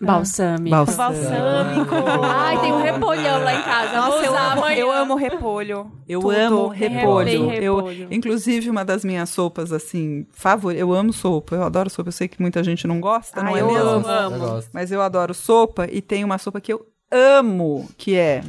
Balsâmico. 0.00 0.70
Balsâmico. 0.70 1.94
Ai, 2.22 2.60
tem 2.60 2.72
um 2.72 2.80
repolhão 2.80 3.42
lá 3.42 3.52
em 3.52 3.62
casa. 3.62 3.96
Nossa, 3.96 4.24
eu 4.24 4.36
amo, 4.36 4.66
eu 4.68 4.92
amo 4.92 5.14
repolho. 5.16 5.90
Eu 6.08 6.20
Tudo. 6.20 6.34
amo 6.36 6.68
repolho. 6.68 7.48
repolho. 7.48 8.02
Eu, 8.02 8.12
inclusive, 8.12 8.70
uma 8.70 8.84
das 8.84 9.04
minhas 9.04 9.28
sopas, 9.28 9.72
assim, 9.72 10.24
favoritas. 10.30 10.80
Eu 10.80 10.92
amo 10.92 11.12
sopa. 11.12 11.56
Eu 11.56 11.64
adoro 11.64 11.90
sopa. 11.90 12.08
Eu 12.08 12.12
sei 12.12 12.28
que 12.28 12.40
muita 12.40 12.62
gente 12.62 12.86
não 12.86 13.00
gosta, 13.00 13.42
não 13.42 13.52
Ai, 13.54 13.58
é 13.58 13.62
eu 13.62 13.66
mesmo? 13.66 13.88
amo. 13.88 14.06
Eu 14.08 14.38
gosto. 14.38 14.70
Mas 14.72 14.92
eu 14.92 15.02
adoro 15.02 15.34
sopa 15.34 15.88
e 15.90 16.00
tem 16.00 16.22
uma 16.22 16.38
sopa 16.38 16.60
que 16.60 16.72
eu 16.72 16.86
amo, 17.10 17.88
que 17.98 18.14
é 18.14 18.44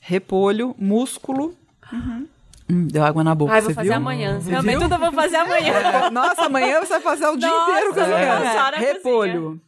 repolho, 0.00 0.74
músculo. 0.78 1.54
Hum, 1.92 2.86
deu 2.86 3.04
água 3.04 3.24
na 3.24 3.34
boca, 3.34 3.52
Ai, 3.52 3.60
vou 3.60 3.70
você 3.70 3.74
fazer 3.74 3.88
viu? 3.88 3.96
amanhã. 3.96 4.40
Você 4.40 4.50
Também 4.50 4.78
viu? 4.78 4.82
tudo 4.88 4.94
eu 4.94 4.98
vou 5.00 5.12
fazer 5.12 5.36
amanhã. 5.36 5.72
É, 6.06 6.10
Nossa, 6.10 6.46
amanhã 6.46 6.80
você 6.80 6.92
vai 6.94 7.00
fazer 7.00 7.26
o 7.26 7.36
dia 7.36 7.48
Nossa, 7.48 7.70
inteiro 7.70 7.94
vou 7.94 8.04
cozinhando. 8.04 8.44
na 8.44 8.70
Repolho, 8.76 9.60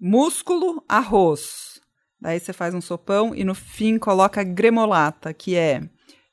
músculo, 0.00 0.84
arroz. 0.88 1.80
Daí 2.20 2.38
você 2.40 2.52
faz 2.52 2.74
um 2.74 2.80
sopão 2.80 3.34
e 3.34 3.44
no 3.44 3.54
fim 3.54 3.98
coloca 3.98 4.42
gremolata, 4.42 5.32
que 5.34 5.56
é, 5.56 5.82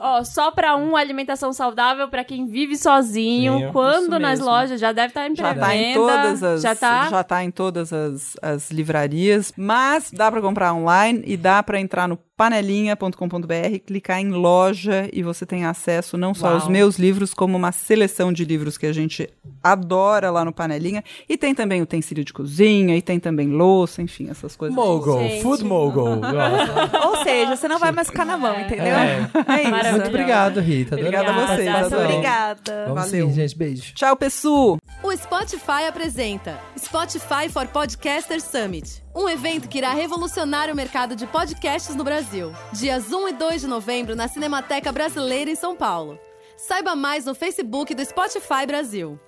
Ó, 0.00 0.24
só 0.24 0.50
pra 0.50 0.76
um, 0.76 0.96
alimentação 0.96 1.52
saudável 1.52 2.08
pra 2.08 2.24
quem 2.24 2.46
vive 2.46 2.76
sozinho. 2.76 3.58
Sim, 3.58 3.68
quando 3.72 4.18
nas 4.18 4.38
mesmo. 4.38 4.46
lojas 4.46 4.80
já 4.80 4.92
deve 4.92 5.08
estar 5.08 5.28
em 5.28 5.34
Já 5.36 5.54
pré-venda. 5.54 5.66
tá 5.66 5.76
em 5.76 5.94
todas 5.94 6.42
as, 6.42 6.62
Já 6.62 6.74
tá? 6.74 7.08
já 7.08 7.22
tá 7.24 7.44
em 7.44 7.50
todas 7.50 7.92
as, 7.92 8.36
as 8.42 8.70
livrarias, 8.70 9.52
mas 9.56 10.10
dá 10.10 10.30
pra 10.30 10.40
comprar 10.40 10.72
online 10.74 11.22
e 11.26 11.36
dá 11.36 11.62
pra 11.62 11.80
entrar 11.80 12.08
no 12.08 12.18
panelinha.com.br, 12.36 13.78
clicar 13.86 14.18
em 14.20 14.30
loja 14.30 15.08
e 15.12 15.22
você 15.22 15.46
tem 15.46 15.64
acesso 15.64 16.16
não 16.18 16.34
só 16.34 16.48
aos 16.48 16.64
Uau. 16.64 16.72
meus 16.72 16.98
livros, 16.98 17.32
como 17.32 17.56
uma 17.56 17.70
seleção 17.70 18.32
de 18.32 18.44
livros 18.44 18.76
que 18.76 18.86
a 18.86 18.92
gente 18.92 19.28
adora 19.62 20.30
lá 20.32 20.44
no 20.44 20.52
Panelinha. 20.52 21.04
E 21.28 21.36
tem 21.36 21.54
também 21.54 21.80
utensílio 21.80 22.24
de 22.24 22.32
cozinha, 22.32 22.96
e 22.96 23.02
tem 23.02 23.20
também 23.20 23.48
louça, 23.48 24.02
enfim, 24.02 24.28
essas 24.30 24.56
coisas. 24.56 24.74
Mogul. 24.74 25.20
Food 25.42 25.64
Mogul. 25.64 26.20
Ou 27.06 27.22
seja, 27.22 27.54
você 27.56 27.68
não 27.68 27.78
vai 27.78 27.92
mais 27.92 28.08
ficar 28.08 28.24
na 28.24 28.36
mão, 28.36 28.58
entendeu? 28.60 28.93
É. 28.94 29.28
É. 29.64 29.90
Muito 29.92 30.08
obrigado, 30.08 30.60
Rita. 30.60 30.94
Obrigada 30.96 31.30
a 31.30 31.32
vocês, 31.32 31.50
Obrigada. 31.68 31.86
adorei. 31.86 32.06
Obrigada. 32.12 32.84
Vamos 32.88 33.04
Valeu. 33.10 33.28
sim, 33.28 33.34
gente. 33.34 33.56
Beijo. 33.56 33.94
Tchau, 33.94 34.16
pessoal! 34.16 34.78
O 35.02 35.16
Spotify 35.16 35.86
apresenta 35.88 36.58
Spotify 36.78 37.48
for 37.50 37.66
Podcasters 37.66 38.44
Summit, 38.44 39.02
um 39.14 39.28
evento 39.28 39.68
que 39.68 39.78
irá 39.78 39.92
revolucionar 39.92 40.70
o 40.70 40.74
mercado 40.74 41.14
de 41.14 41.26
podcasts 41.26 41.94
no 41.94 42.04
Brasil. 42.04 42.52
Dias 42.72 43.12
1 43.12 43.28
e 43.28 43.32
2 43.32 43.60
de 43.62 43.66
novembro 43.66 44.16
na 44.16 44.28
Cinemateca 44.28 44.90
Brasileira 44.92 45.50
em 45.50 45.56
São 45.56 45.76
Paulo. 45.76 46.18
Saiba 46.56 46.94
mais 46.96 47.26
no 47.26 47.34
Facebook 47.34 47.94
do 47.94 48.04
Spotify 48.04 48.66
Brasil. 48.66 49.18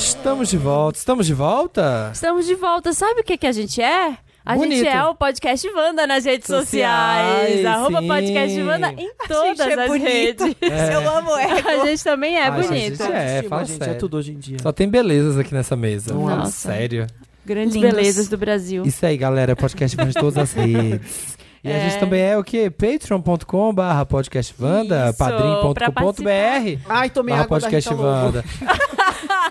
Estamos 0.00 0.48
de 0.50 0.58
volta. 0.58 0.98
Estamos 0.98 1.26
de 1.26 1.32
volta? 1.34 2.10
Estamos 2.12 2.46
de 2.46 2.54
volta. 2.54 2.92
Sabe 2.92 3.20
o 3.22 3.24
que, 3.24 3.36
que 3.38 3.46
a 3.46 3.52
gente 3.52 3.80
é? 3.80 4.16
A 4.44 4.54
Bonito. 4.54 4.76
gente 4.78 4.88
é 4.88 5.02
o 5.04 5.14
Podcast 5.14 5.66
Wanda 5.70 6.06
nas 6.06 6.24
redes 6.24 6.46
sociais. 6.46 7.48
Sociais, 7.48 7.64
Arroba 7.66 8.00
sim. 8.00 8.06
Podcast 8.06 8.62
Wanda 8.62 8.92
em 8.92 9.10
todas 9.26 9.58
gente 9.58 9.70
é 9.78 9.82
as 9.82 9.88
bonito. 9.88 10.04
redes. 10.44 10.56
Eu 10.92 11.10
amo 11.16 11.36
ego. 11.36 11.68
A 11.68 11.86
gente 11.86 12.04
também 12.04 12.36
é 12.36 12.42
Ai, 12.48 12.50
bonito. 12.62 12.96
gente, 12.96 13.02
é, 13.12 13.42
fala 13.48 13.64
gente, 13.64 13.78
sério. 13.78 13.92
é 13.92 13.96
tudo 13.96 14.18
hoje 14.18 14.32
em 14.32 14.38
dia. 14.38 14.58
Só 14.62 14.70
tem 14.70 14.88
belezas 14.88 15.36
aqui 15.38 15.52
nessa 15.52 15.74
mesa. 15.74 16.14
Nossa. 16.14 16.28
Fala 16.36 16.46
Sério. 16.50 17.06
Grandes 17.44 17.74
Lindos. 17.74 17.90
belezas 17.90 18.28
do 18.28 18.36
Brasil. 18.36 18.84
Isso 18.84 19.04
aí, 19.04 19.16
galera. 19.16 19.56
Podcast 19.56 19.96
Wanda 19.98 20.12
de 20.12 20.18
todas 20.20 20.36
as 20.38 20.52
redes. 20.54 21.36
E 21.64 21.68
a 21.68 21.72
É. 21.72 21.88
gente 21.90 21.98
também 21.98 22.20
é 22.22 22.36
o 22.38 22.44
quê? 22.44 22.70
patreon.com 22.70 23.74
barra 23.74 24.06
podcastvanda, 24.06 25.12
padrim.com.br. 25.18 26.80
Ai, 26.88 27.10
tomei 27.10 27.32
barra 27.34 27.44
água 27.46 27.58
da 27.58 27.66
podcast 27.66 27.90
Rita 27.90 28.00
Lobo. 28.02 28.26
Wanda. 28.26 28.44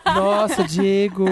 Nossa, 0.06 0.64
Diego! 0.64 1.26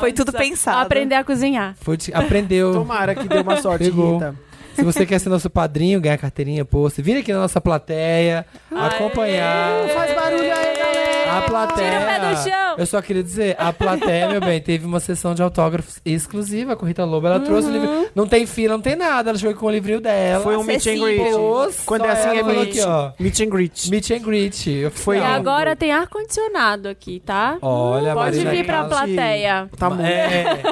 Foi 0.00 0.12
tudo 0.12 0.32
pensado. 0.32 0.82
Aprender 0.82 1.14
a 1.14 1.24
cozinhar. 1.24 1.74
Foi, 1.80 1.96
de- 1.96 2.12
aprendeu. 2.14 2.72
Tomara 2.72 3.14
que 3.14 3.26
dê 3.28 3.38
uma 3.38 3.56
sorte, 3.60 3.84
Pegou. 3.84 4.14
Rita. 4.14 4.34
Se 4.74 4.82
você 4.84 5.06
quer 5.06 5.18
ser 5.18 5.30
nosso 5.30 5.48
padrinho, 5.48 5.98
ganhar 6.00 6.18
carteirinha, 6.18 6.62
post, 6.62 7.00
vira 7.00 7.20
aqui 7.20 7.32
na 7.32 7.38
nossa 7.38 7.58
plateia, 7.62 8.44
acompanhar. 8.70 9.88
Faz 9.94 10.14
barulho 10.14 10.42
aí, 10.42 10.78
galera! 10.78 11.38
A 11.38 11.42
plateia. 11.42 11.90
Tira 11.90 12.02
o 12.02 12.04
pé 12.06 12.18
do 12.20 12.36
chão. 12.42 12.65
Eu 12.76 12.86
só 12.86 13.00
queria 13.00 13.22
dizer, 13.22 13.56
a 13.58 13.72
plateia, 13.72 14.28
meu 14.28 14.40
bem, 14.40 14.60
teve 14.60 14.84
uma 14.86 15.00
sessão 15.00 15.34
de 15.34 15.42
autógrafos 15.42 15.98
exclusiva 16.04 16.76
com 16.76 16.84
a 16.84 16.88
Rita 16.88 17.04
Lobo. 17.04 17.26
Ela 17.26 17.40
trouxe 17.40 17.68
o 17.68 17.72
livro. 17.72 18.08
Não 18.14 18.26
tem 18.26 18.46
fila, 18.46 18.74
não 18.74 18.80
tem 18.82 18.96
nada. 18.96 19.30
Ela 19.30 19.38
chegou 19.38 19.54
com 19.56 19.66
o 19.66 19.70
livrinho 19.70 20.00
dela. 20.00 20.42
Foi 20.42 20.56
um 20.56 20.62
meet 20.64 20.86
and 20.86 20.98
greet. 20.98 21.84
Quando 21.84 22.04
é 22.04 22.10
assim, 22.10 22.28
é 22.38 22.42
meet. 22.42 22.68
aqui, 22.70 22.80
ó. 22.82 23.10
Meet 23.18 23.40
and 23.40 23.48
greet. 23.48 23.90
Meet 23.90 24.10
and 24.10 24.18
greet. 24.18 24.90
Foi 24.92 25.18
E 25.18 25.22
agora 25.22 25.74
tem 25.76 25.92
ar-condicionado 25.92 26.88
aqui, 26.88 27.20
tá? 27.24 27.56
Olha, 27.62 28.14
Pode 28.14 28.36
Marina 28.36 28.50
vir 28.50 28.64
pra 28.66 28.84
plateia. 28.84 29.68
Tá 29.76 29.90
muito. 29.90 30.06
É, 30.06 30.62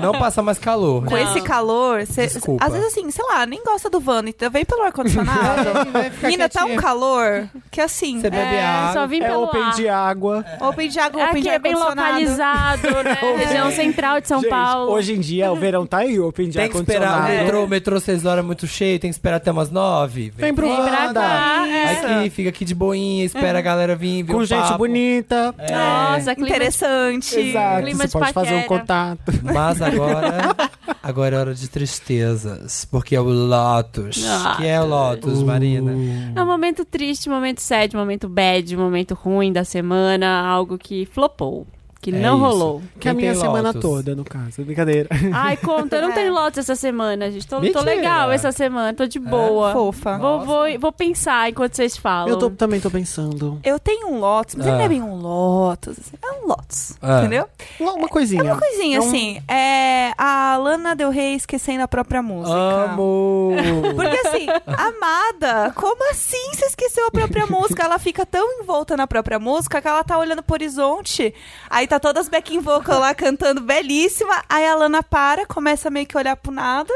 não 0.00 0.12
passa 0.12 0.42
mais 0.42 0.58
calor. 0.58 1.04
Com 1.04 1.14
né? 1.14 1.22
esse 1.24 1.40
calor, 1.40 2.04
cê, 2.06 2.26
Desculpa. 2.26 2.64
às 2.64 2.72
vezes 2.72 2.88
assim, 2.88 3.10
sei 3.10 3.24
lá, 3.26 3.46
nem 3.46 3.62
gosta 3.64 3.88
do 3.90 4.00
Vano, 4.00 4.28
então 4.28 4.50
vem 4.50 4.64
pelo 4.64 4.82
ar-condicionado. 4.82 5.64
Vai 5.92 6.10
ficar 6.10 6.26
Menina, 6.28 6.48
tá 6.48 6.64
um 6.64 6.76
calor 6.76 7.48
que 7.70 7.80
assim, 7.80 8.20
Você 8.20 8.30
bebe 8.30 8.54
É, 8.54 8.64
água. 8.64 8.92
só 8.92 9.06
vim 9.06 9.20
É 9.22 9.28
pelo 9.28 9.44
open 9.44 9.62
ar. 9.62 9.74
de 9.74 9.88
água. 9.88 10.44
open 10.60 10.88
de 10.88 10.98
água, 10.98 11.24
open 11.24 11.42
De 11.44 11.48
é 11.50 11.58
bem 11.58 11.74
localizado, 11.74 12.82
né? 13.04 13.18
Região 13.44 13.70
central 13.70 14.20
de 14.20 14.28
São 14.28 14.40
Gente, 14.40 14.50
Paulo. 14.50 14.92
hoje 14.92 15.12
em 15.14 15.20
dia 15.20 15.52
o 15.52 15.56
verão 15.56 15.86
tá 15.86 15.98
aí, 15.98 16.18
open 16.18 16.48
de 16.48 16.58
Tem 16.58 16.68
que 16.68 16.76
esperar 16.76 17.20
o 17.20 17.28
metrô, 17.28 17.64
o 17.64 17.68
metrô 17.68 18.00
6 18.00 18.24
horas 18.26 18.44
é 18.44 18.46
muito 18.46 18.66
cheio, 18.66 18.98
tem 18.98 19.10
que 19.10 19.14
esperar 19.16 19.36
até 19.36 19.50
umas 19.50 19.70
9. 19.70 20.32
Vem 20.36 20.54
pro 20.54 20.66
Vem 20.66 20.76
pra 20.76 21.06
Wanda. 21.06 21.20
cá. 21.20 21.68
é. 21.68 21.84
Aqui, 22.18 22.30
fica 22.30 22.48
aqui 22.48 22.64
de 22.64 22.74
boinha, 22.74 23.24
espera 23.24 23.58
a 23.58 23.62
galera 23.62 23.94
vir, 23.94 24.22
ver 24.22 24.32
Com 24.32 24.44
gente 24.44 24.60
papo. 24.60 24.78
bonita. 24.78 25.54
Nossa, 25.58 26.34
clima 26.34 26.48
Interessante. 26.48 27.38
Exato, 27.38 27.82
clima 27.82 27.98
você 28.02 28.06
de 28.08 28.12
pode 28.12 28.32
fazer 28.32 28.54
um 28.54 28.62
paquera. 28.62 28.80
contato. 28.80 29.32
Mas 29.42 29.80
agora, 29.82 30.56
agora 31.02 31.36
é 31.36 31.38
hora 31.40 31.54
de 31.54 31.68
tristezas, 31.68 32.84
porque 32.90 33.14
é 33.16 33.20
o 33.20 33.24
Lotus. 33.24 34.24
Ah. 34.26 34.54
que 34.56 34.66
é 34.66 34.80
o 34.80 34.86
Lotus, 34.86 35.42
Marina? 35.42 35.92
É 36.34 36.42
um 36.42 36.46
momento 36.46 36.84
triste, 36.84 37.28
momento 37.28 37.60
sad, 37.60 37.94
momento 37.94 38.28
bad, 38.28 38.76
momento 38.76 39.14
ruim 39.14 39.52
da 39.52 39.64
semana, 39.64 40.46
algo 40.46 40.78
que 40.78 41.06
flopou. 41.06 41.33
couple 41.36 41.66
que 42.04 42.14
É 42.14 42.20
não 42.20 42.36
isso. 42.36 42.44
rolou. 42.46 42.82
Que 43.00 43.08
é 43.08 43.10
a 43.10 43.14
minha 43.14 43.34
semana 43.34 43.68
Lotus? 43.68 43.80
toda, 43.80 44.14
no 44.14 44.24
caso. 44.24 44.62
Brincadeira. 44.62 45.08
Ai, 45.32 45.56
conta, 45.56 45.96
eu 45.96 46.02
não 46.02 46.12
tenho 46.12 46.32
Lotus 46.34 46.58
essa 46.58 46.74
semana, 46.76 47.30
gente. 47.30 47.46
Tô, 47.46 47.60
tô 47.60 47.80
legal 47.80 48.30
essa 48.30 48.52
semana, 48.52 48.92
tô 48.92 49.06
de 49.06 49.18
boa. 49.18 49.72
Fofa. 49.72 50.18
Vou, 50.18 50.40
vou, 50.44 50.64
vou 50.78 50.92
pensar 50.92 51.48
enquanto 51.48 51.74
vocês 51.76 51.96
falam. 51.96 52.28
Eu 52.28 52.36
tô- 52.38 52.50
também 52.50 52.78
tô 52.80 52.90
pensando. 52.90 53.58
Eu 53.64 53.78
tenho 53.78 54.08
um 54.08 54.18
Lotus, 54.20 54.54
mas 54.54 54.66
ele 54.66 54.74
Ah. 54.74 54.78
não 54.78 54.84
é 54.84 54.88
bem 54.88 55.02
um 55.02 55.14
Lotus. 55.16 55.98
assim, 55.98 56.16
É 56.22 56.30
um 56.44 56.46
Lotus, 56.48 56.94
Ah. 57.00 57.20
entendeu? 57.20 57.46
Uma, 57.80 57.92
uma 57.94 58.08
coisinha. 58.08 58.42
É 58.42 58.44
uma 58.52 58.58
coisinha 58.60 58.98
É 58.98 59.00
um- 59.00 59.04
assim. 59.06 59.42
É 59.48 60.12
a 60.18 60.56
Lana 60.58 60.94
Del 60.94 61.10
Rey 61.10 61.34
esquecendo 61.34 61.82
a 61.82 61.88
própria 61.88 62.22
música. 62.22 62.54
Amo! 62.54 63.52
Porque 63.96 64.28
assim, 64.28 64.46
amada, 64.66 65.72
como 65.74 66.10
assim 66.10 66.50
você 66.52 66.66
esqueceu 66.66 67.06
a 67.06 67.10
própria 67.10 67.46
música? 67.46 67.82
Ela 67.84 67.98
fica 67.98 68.26
tão 68.26 68.60
envolta 68.60 68.96
na 68.96 69.06
própria 69.06 69.38
música 69.38 69.80
que 69.80 69.88
ela 69.88 70.04
tá 70.04 70.18
olhando 70.18 70.42
pro 70.42 70.54
horizonte. 70.54 71.34
Aí 71.70 71.86
tá 71.94 72.00
todas 72.00 72.22
as 72.26 72.28
backing 72.28 72.60
vocal 72.60 73.00
lá 73.00 73.14
cantando 73.14 73.60
belíssima. 73.60 74.42
Aí 74.48 74.66
a 74.66 74.74
Lana 74.74 75.02
para, 75.02 75.46
começa 75.46 75.90
meio 75.90 76.06
que 76.06 76.16
a 76.16 76.20
olhar 76.20 76.36
pro 76.36 76.52
nada. 76.52 76.92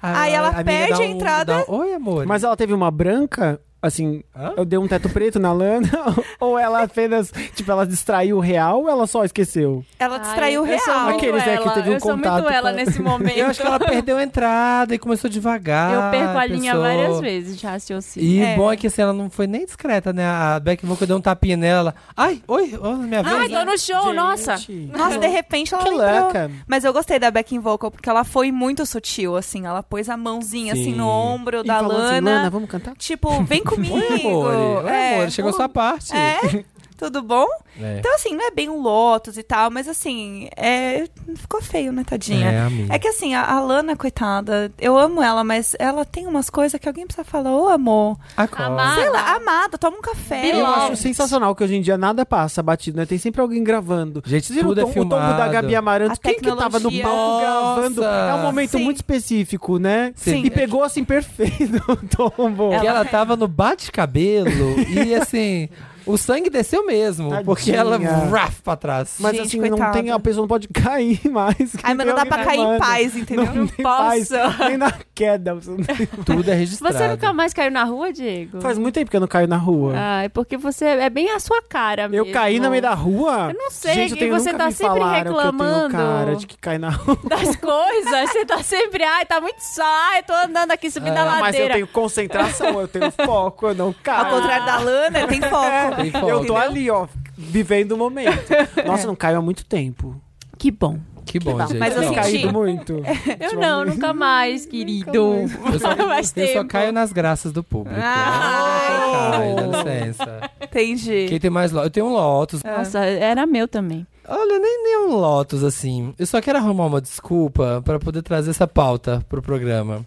Aí 0.00 0.32
ela 0.32 0.52
perde 0.62 0.92
a 0.92 0.98
um- 0.98 1.02
entrada. 1.02 1.64
um- 1.68 1.74
Oi, 1.80 1.92
amor. 1.94 2.26
Mas 2.26 2.44
ela 2.44 2.56
teve 2.56 2.72
uma 2.72 2.90
branca, 2.90 3.60
assim, 3.86 4.22
Hã? 4.36 4.52
eu 4.56 4.64
dei 4.64 4.78
um 4.78 4.86
teto 4.88 5.08
preto 5.08 5.38
na 5.38 5.52
Lana, 5.52 5.88
ou 6.40 6.58
ela 6.58 6.82
apenas, 6.82 7.32
tipo, 7.54 7.70
ela 7.70 7.86
distraiu 7.86 8.36
o 8.36 8.40
real 8.40 8.82
ou 8.82 8.88
ela 8.88 9.06
só 9.06 9.24
esqueceu? 9.24 9.84
Ela 9.98 10.16
Ai, 10.16 10.20
distraiu 10.22 10.62
o 10.62 10.66
eu 10.66 10.78
sou 10.78 10.92
real. 10.94 11.04
muito 11.04 11.16
Aqueles, 11.16 11.46
né, 11.46 11.56
que 11.56 11.62
ela, 11.62 11.72
teve 11.74 11.90
um 11.90 11.92
Eu 11.94 12.00
sou 12.00 12.12
muito 12.12 12.24
contato 12.28 12.48
ela 12.52 12.70
com- 12.70 12.76
nesse 12.76 13.00
momento. 13.02 13.36
Eu 13.38 13.46
acho 13.46 13.60
que 13.60 13.66
ela 13.66 13.78
perdeu 13.78 14.16
a 14.18 14.22
entrada 14.22 14.94
e 14.94 14.98
começou 14.98 15.30
devagar. 15.30 15.92
Eu 15.92 16.10
perco 16.10 16.38
a 16.38 16.46
linha 16.46 16.72
pensou. 16.72 16.80
várias 16.80 17.20
vezes 17.20 17.56
de 17.58 17.66
raciocínio. 17.66 18.28
E 18.28 18.40
É. 18.42 18.56
bom 18.56 18.70
é 18.72 18.76
que 18.76 18.86
assim, 18.86 19.02
ela 19.02 19.12
não 19.12 19.30
foi 19.30 19.46
nem 19.46 19.64
discreta, 19.64 20.12
né? 20.12 20.24
A 20.26 20.58
Beck 20.60 20.84
Vocal 20.84 21.06
deu 21.06 21.16
um 21.16 21.20
tapinha 21.20 21.56
nela. 21.56 21.94
Ai, 22.16 22.42
oi, 22.46 22.76
oi 22.80 22.94
minha 22.96 23.22
vez. 23.22 23.34
Ai, 23.36 23.48
tô 23.48 23.64
no 23.64 23.78
show, 23.78 24.12
nossa. 24.12 24.56
Gente, 24.56 24.90
Nossa, 24.96 25.18
de 25.18 25.26
repente 25.26 25.74
ela 25.74 25.82
Que 25.84 25.90
louca. 25.90 26.50
Mas 26.66 26.84
eu 26.84 26.92
gostei 26.92 27.18
da 27.18 27.30
backing 27.30 27.60
vocal 27.60 27.90
porque 27.90 28.08
ela 28.08 28.24
foi 28.24 28.50
muito 28.52 28.84
sutil, 28.86 29.36
assim. 29.36 29.66
Ela 29.66 29.82
pôs 29.82 30.08
a 30.08 30.16
mãozinha 30.16 30.72
assim 30.72 30.84
Sim. 30.92 30.94
no 30.96 31.06
ombro 31.08 31.60
E 31.60 31.66
da 31.66 31.78
falou 31.78 31.96
assim, 31.96 32.14
Lana. 32.14 32.30
Lana, 32.36 32.50
vamos 32.50 32.68
cantar? 32.70 32.94
Tipo, 32.96 33.42
vem 33.44 33.62
comigo. 33.62 33.75
Oi, 33.78 34.20
amor. 34.20 34.54
Oi, 34.84 34.88
É, 34.90 35.14
amor. 35.16 35.30
Chegou 35.30 35.50
a 35.50 35.54
sua 35.54 35.68
parte. 35.68 36.14
É, 36.14 36.64
tudo 36.96 37.22
bom? 37.22 37.46
É. 37.80 37.98
Então, 37.98 38.14
assim, 38.14 38.34
não 38.34 38.46
é 38.46 38.50
bem 38.50 38.68
um 38.68 38.80
Lotus 38.80 39.36
e 39.36 39.42
tal, 39.42 39.70
mas 39.70 39.88
assim, 39.88 40.48
é... 40.56 41.06
ficou 41.36 41.60
feio, 41.60 41.92
né, 41.92 42.04
tadinha? 42.04 42.50
É, 42.50 42.60
amiga. 42.60 42.94
É 42.94 42.98
que 42.98 43.08
assim, 43.08 43.34
a, 43.34 43.44
a 43.44 43.60
Lana, 43.60 43.96
coitada, 43.96 44.72
eu 44.78 44.96
amo 44.96 45.22
ela, 45.22 45.44
mas 45.44 45.74
ela 45.78 46.04
tem 46.04 46.26
umas 46.26 46.48
coisas 46.48 46.80
que 46.80 46.88
alguém 46.88 47.06
precisa 47.06 47.24
falar, 47.24 47.54
ô 47.54 47.68
amor, 47.68 48.16
Acorda. 48.36 48.66
Amar. 48.66 48.96
sei 48.96 49.10
lá, 49.10 49.34
amada, 49.36 49.78
toma 49.78 49.98
um 49.98 50.02
café. 50.02 50.52
Eu 50.52 50.66
acho 50.66 50.96
sensacional 50.96 51.54
que 51.54 51.64
hoje 51.64 51.76
em 51.76 51.80
dia 51.80 51.98
nada 51.98 52.24
passa 52.24 52.62
batido, 52.62 52.96
né? 52.98 53.06
Tem 53.06 53.18
sempre 53.18 53.40
alguém 53.40 53.62
gravando. 53.62 54.22
Gente, 54.24 54.46
Vocês 54.46 54.60
tudo 54.60 54.80
é 54.80 54.84
o, 54.84 54.86
tom, 54.86 54.90
o 54.90 54.94
tombo 54.94 55.16
da 55.16 55.28
filmado. 55.28 55.52
Gabi 55.52 55.76
Amaranto? 55.76 56.12
A 56.12 56.16
Quem 56.16 56.38
que 56.38 56.56
tava 56.56 56.78
no 56.78 56.90
tecnologia. 56.90 57.02
palco 57.02 57.40
gravando? 57.40 58.04
É 58.04 58.34
um 58.34 58.42
momento 58.42 58.70
Sim. 58.70 58.84
muito 58.84 58.96
específico, 58.96 59.78
né? 59.78 60.12
Sim. 60.16 60.44
E 60.44 60.50
pegou 60.50 60.82
assim 60.82 61.04
perfeito 61.04 61.76
o 61.90 61.96
tombo. 61.96 62.70
Porque 62.70 62.86
ela 62.86 63.04
tava 63.04 63.36
no 63.36 63.48
bate-cabelo 63.48 64.80
e 64.88 65.14
assim, 65.14 65.68
o 66.06 66.16
sangue 66.16 66.48
desceu 66.48 66.86
mesmo. 66.86 67.28
Tadinha. 67.30 67.44
Porque 67.44 67.72
ela 67.72 67.98
raf 67.98 68.62
pra 68.62 68.76
trás. 68.76 69.16
Mas 69.18 69.36
Gente, 69.36 69.58
assim, 69.60 69.70
não 69.70 69.90
tem, 69.92 70.10
a 70.10 70.18
pessoa 70.18 70.42
não 70.42 70.48
pode 70.48 70.68
cair 70.72 71.20
mais. 71.28 71.56
Ai, 71.82 71.94
mas 71.94 72.06
não 72.06 72.14
dá 72.14 72.24
pra 72.24 72.44
cair 72.44 72.60
em 72.60 72.78
paz, 72.78 73.16
entendeu? 73.16 73.54
Não 73.54 73.66
paz, 73.68 74.28
posso. 74.28 74.64
nem 74.64 74.76
na 74.76 74.92
queda. 75.14 75.54
Não 75.54 75.60
Tudo 76.24 76.50
é 76.50 76.54
registrado. 76.54 76.96
Você 76.96 77.08
nunca 77.08 77.32
mais 77.32 77.52
caiu 77.52 77.70
na 77.70 77.84
rua, 77.84 78.12
Diego? 78.12 78.60
Faz 78.60 78.78
muito 78.78 78.94
tempo 78.94 79.10
que 79.10 79.16
eu 79.16 79.20
não 79.20 79.28
caio 79.28 79.48
na 79.48 79.56
rua. 79.56 79.92
Ah, 79.96 80.22
é 80.24 80.28
porque 80.28 80.56
você 80.56 80.84
é 80.84 81.10
bem 81.10 81.30
a 81.30 81.38
sua 81.40 81.60
cara 81.62 82.02
eu 82.04 82.10
mesmo. 82.10 82.32
caí 82.32 82.58
no 82.60 82.70
meio 82.70 82.82
da 82.82 82.94
rua? 82.94 83.48
Eu 83.52 83.58
não 83.58 83.70
sei, 83.70 83.94
Gente, 83.94 84.10
eu 84.12 84.16
que 84.16 84.24
tenho, 84.24 84.38
você 84.38 84.52
tá 84.54 84.70
sempre 84.70 85.00
falaram 85.00 85.22
que 85.32 85.38
eu 85.38 85.44
reclamando. 85.44 85.88
tenho 85.88 85.90
cara 86.08 86.36
de 86.36 86.46
que 86.46 86.58
cai 86.58 86.78
na 86.78 86.90
rua. 86.90 87.18
das 87.28 87.56
coisas. 87.56 88.30
Você 88.30 88.44
tá 88.44 88.62
sempre, 88.62 89.02
ai, 89.04 89.24
tá 89.26 89.40
muito 89.40 89.60
só, 89.60 89.82
ai, 90.12 90.22
tô 90.22 90.32
andando 90.32 90.70
aqui 90.70 90.90
subindo 90.90 91.16
a 91.16 91.24
Mas 91.24 91.34
eu 91.36 91.40
ladeira. 91.42 91.74
tenho 91.74 91.86
concentração, 91.86 92.80
eu 92.80 92.88
tenho 92.88 93.10
foco, 93.10 93.68
eu 93.68 93.74
não 93.74 93.92
caio. 94.02 94.26
Ao 94.26 94.30
contrário 94.40 94.66
da 94.66 94.78
Lana, 94.78 95.26
tem 95.26 95.40
foco. 95.40 95.95
Tem 95.96 96.10
foco. 96.10 96.28
Eu 96.28 96.44
tô 96.46 96.56
ali, 96.56 96.90
ó, 96.90 97.06
vivendo 97.36 97.92
o 97.92 97.96
momento. 97.96 98.50
Nossa, 98.86 99.04
É. 99.04 99.06
não 99.06 99.16
caio 99.16 99.38
há 99.38 99.42
muito 99.42 99.64
tempo. 99.64 100.20
Que 100.58 100.70
bom. 100.70 100.98
Que 101.26 101.40
bom, 101.40 101.58
gente. 101.66 101.78
Mas 101.78 101.96
eu 101.96 102.04
senti- 102.04 102.14
caído 102.14 102.52
muito. 102.52 103.02
Eu 103.40 103.58
não, 103.58 103.84
nunca 103.84 104.14
mais, 104.14 104.64
querido. 104.64 105.10
Eu 105.12 105.48
só, 105.80 105.96
Faz 105.96 106.32
eu 106.36 106.52
só 106.52 106.64
caio 106.64 106.92
nas 106.92 107.12
graças 107.12 107.50
do 107.52 107.64
público. 107.64 107.98
Ah. 108.00 109.32
Eu 109.40 109.56
caio, 109.56 109.56
dá 109.56 109.82
licença. 109.82 110.50
Entendi. 110.62 111.26
Quem 111.28 111.40
tem 111.40 111.50
mais 111.50 111.72
Lotus? 111.72 111.86
Eu 111.86 111.90
tenho 111.90 112.06
um 112.06 112.12
Lotus. 112.12 112.62
Nossa, 112.62 113.00
era 113.04 113.44
meu 113.44 113.66
também. 113.66 114.06
Olha, 114.28 114.58
nem, 114.60 114.82
nem 114.84 114.98
um 115.08 115.16
Lotus, 115.16 115.64
assim. 115.64 116.14
Eu 116.16 116.26
só 116.28 116.40
quero 116.40 116.58
arrumar 116.58 116.86
uma 116.86 117.00
desculpa 117.00 117.82
pra 117.84 117.98
poder 117.98 118.22
trazer 118.22 118.50
essa 118.50 118.66
pauta 118.68 119.20
pro 119.28 119.42
programa. 119.42 120.06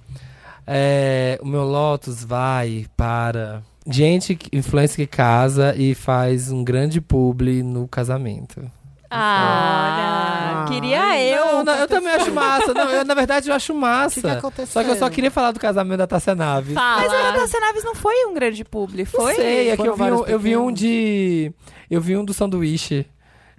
É, 0.65 1.37
o 1.41 1.47
meu 1.47 1.63
Lotus 1.63 2.23
vai 2.23 2.85
para 2.95 3.61
gente, 3.89 4.37
influencer 4.53 4.95
que 4.95 5.07
casa 5.07 5.75
e 5.75 5.95
faz 5.95 6.51
um 6.51 6.63
grande 6.63 7.01
publi 7.01 7.63
no 7.63 7.87
casamento. 7.87 8.69
Ah, 9.11 10.65
Olha. 10.67 10.71
queria 10.71 11.19
eu. 11.19 11.45
Não, 11.45 11.63
não, 11.63 11.75
eu 11.75 11.87
também 11.87 12.13
acho 12.13 12.31
massa. 12.31 12.73
Não, 12.73 12.89
eu, 12.91 13.03
na 13.03 13.15
verdade, 13.15 13.49
eu 13.49 13.55
acho 13.55 13.73
massa. 13.73 14.19
O 14.19 14.21
que 14.21 14.29
que 14.29 14.35
aconteceu? 14.35 14.67
Só 14.67 14.83
que 14.83 14.91
eu 14.91 14.95
só 14.95 15.09
queria 15.09 15.31
falar 15.31 15.51
do 15.51 15.59
casamento 15.59 15.97
da 15.97 16.05
Tássia 16.07 16.35
Naves. 16.35 16.75
Fala. 16.75 17.01
Mas 17.01 17.13
a 17.13 17.31
Natasha 17.31 17.59
Naves 17.59 17.83
não 17.83 17.95
foi 17.95 18.25
um 18.27 18.33
grande 18.35 18.63
publi, 18.63 19.05
foi? 19.05 19.33
Não 19.33 19.35
sei, 19.35 19.69
é 19.69 19.77
que 19.77 19.87
eu 19.87 19.95
vi, 19.95 20.03
um, 20.03 20.25
eu 20.25 20.39
vi 20.39 20.57
um 20.57 20.71
de. 20.71 21.51
Eu 21.89 21.99
vi 21.99 22.15
um 22.15 22.23
do 22.23 22.33
sanduíche. 22.33 23.07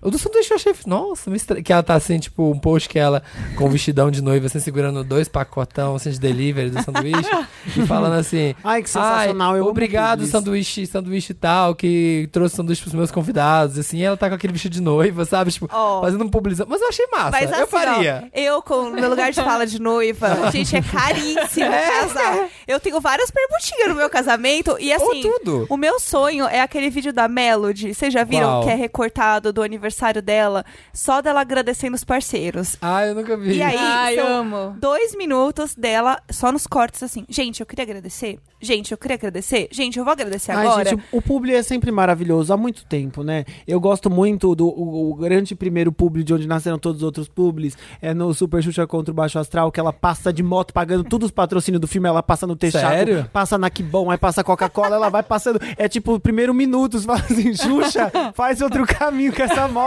O 0.03 0.11
do 0.11 0.19
sanduíche 0.19 0.51
eu 0.51 0.57
achei. 0.57 0.75
Nossa, 0.87 1.31
que 1.63 1.73
ela 1.73 1.83
tá 1.83 1.95
assim, 1.95 2.19
tipo, 2.19 2.51
um 2.51 2.59
post 2.59 2.89
que 2.89 2.99
ela 2.99 3.23
com 3.57 3.67
um 3.67 3.69
vestidão 3.69 4.11
de 4.11 4.23
noiva, 4.23 4.47
assim, 4.47 4.59
segurando 4.59 5.05
dois 5.05 5.29
pacotão 5.29 5.97
assim, 5.97 6.11
de 6.11 6.19
delivery 6.19 6.71
do 6.71 6.83
sanduíche. 6.83 7.31
e 7.77 7.87
falando 7.87 8.15
assim. 8.15 8.55
Ai, 8.65 8.83
que 8.83 8.89
sensacional. 8.89 9.55
Ai, 9.55 9.61
eu 9.61 9.67
obrigado, 9.67 10.25
sanduíche, 10.27 10.87
sanduíche 10.87 11.35
tal, 11.35 11.75
que 11.75 12.29
trouxe 12.33 12.57
sanduíche 12.57 12.83
pros 12.83 12.95
meus 12.95 13.11
convidados. 13.11 13.79
Assim, 13.79 13.99
e 13.99 14.03
ela 14.03 14.17
tá 14.17 14.29
com 14.29 14.35
aquele 14.35 14.53
vestido 14.53 14.73
de 14.73 14.81
noiva, 14.81 15.25
sabe? 15.25 15.51
Tipo, 15.53 15.69
Ó. 15.71 16.01
fazendo 16.01 16.25
um 16.25 16.29
publizão. 16.29 16.67
Mas 16.69 16.81
eu 16.81 16.89
achei 16.89 17.07
massa. 17.09 17.31
Mas 17.33 17.53
assim, 17.53 17.61
eu 17.61 17.67
faria. 17.67 18.25
ó, 18.25 18.39
eu, 18.39 18.63
com 18.63 18.75
o 18.75 18.93
meu 18.93 19.11
lugar 19.11 19.33
de 19.33 19.43
fala 19.43 19.67
de 19.67 19.81
noiva, 19.81 20.29
gente, 20.51 20.77
é 20.77 20.83
caríssimo 20.83 21.71
casar. 22.01 22.49
Eu 22.67 22.81
tenho 22.81 23.01
várias 23.01 23.31
permutinhas 23.31 23.89
no 23.89 23.95
meu 23.95 24.09
casamento 24.09 24.77
e 24.81 24.93
assim. 24.93 25.27
Ou 25.27 25.39
tudo. 25.39 25.67
O 25.69 25.77
meu 25.77 26.01
sonho 26.01 26.47
é 26.47 26.61
aquele 26.61 26.89
vídeo 26.89 27.13
da 27.13 27.29
Melody. 27.29 27.93
Vocês 27.93 28.13
já 28.13 28.25
viram 28.25 28.49
Qual? 28.49 28.65
que 28.65 28.71
é 28.71 28.75
recortado 28.75 29.53
do 29.53 29.63
aniversário 29.63 29.90
dela? 30.23 30.65
Só 30.93 31.21
dela 31.21 31.41
agradecendo 31.41 31.95
os 31.95 32.05
parceiros. 32.05 32.77
Ah, 32.81 33.07
eu 33.07 33.15
nunca 33.15 33.37
vi. 33.37 33.57
E 33.57 33.63
aí, 33.63 33.77
Ai, 33.79 34.15
são 34.17 34.27
amo. 34.27 34.77
dois 34.79 35.15
minutos 35.17 35.75
dela 35.75 36.21
só 36.31 36.51
nos 36.53 36.67
cortes 36.67 37.03
assim. 37.03 37.25
Gente, 37.29 37.61
eu 37.61 37.67
queria 37.67 37.85
agradecer. 37.85 38.39
Gente, 38.61 38.93
eu 38.93 38.99
queria 38.99 39.17
agradecer. 39.17 39.69
Gente, 39.71 39.99
eu 39.99 40.05
vou 40.05 40.13
agradecer 40.13 40.53
Ai, 40.53 40.67
agora. 40.67 40.91
gente, 40.91 41.03
o 41.13 41.23
publi 41.23 41.55
é 41.55 41.63
sempre 41.63 41.91
maravilhoso, 41.91 42.53
há 42.53 42.57
muito 42.57 42.85
tempo, 42.85 43.23
né? 43.23 43.45
Eu 43.67 43.81
gosto 43.81 44.11
muito 44.11 44.55
do 44.55 44.69
o, 44.69 45.11
o 45.11 45.15
grande 45.15 45.55
primeiro 45.55 45.91
publi 45.93 46.23
de 46.23 46.35
onde 46.35 46.47
nasceram 46.47 46.79
todos 46.79 46.99
os 46.99 47.03
outros 47.05 47.29
publis, 47.29 47.77
é 48.01 48.13
no 48.15 48.33
Super 48.35 48.63
Xuxa 48.63 48.87
contra 48.87 49.13
o 49.13 49.15
Baixo 49.15 49.39
Astral, 49.39 49.73
que 49.73 49.81
ela 49.81 49.93
passa 49.93 50.33
de 50.33 50.43
moto 50.43 50.73
pagando 50.73 51.05
todos 51.05 51.27
os 51.27 51.31
patrocínios 51.33 51.81
do 51.81 51.87
filme, 51.87 52.09
ela 52.09 52.23
passa 52.23 52.47
no 52.47 52.57
Sério? 52.71 53.29
passa 53.33 53.57
na 53.57 53.71
Que 53.71 53.83
Bom, 53.83 54.11
aí 54.11 54.19
passa 54.19 54.45
Coca-Cola, 54.45 54.97
ela 54.97 55.09
vai 55.09 55.23
passando, 55.23 55.59
é 55.77 55.89
tipo 55.89 56.15
o 56.15 56.21
primeiro 56.21 56.53
minuto, 56.53 56.99
você 56.99 57.07
fala 57.07 57.21
assim, 57.21 57.55
Xuxa, 57.55 58.13
faz 58.35 58.61
outro 58.61 58.87
caminho 58.87 59.35
com 59.35 59.43
essa 59.43 59.67
moto, 59.67 59.80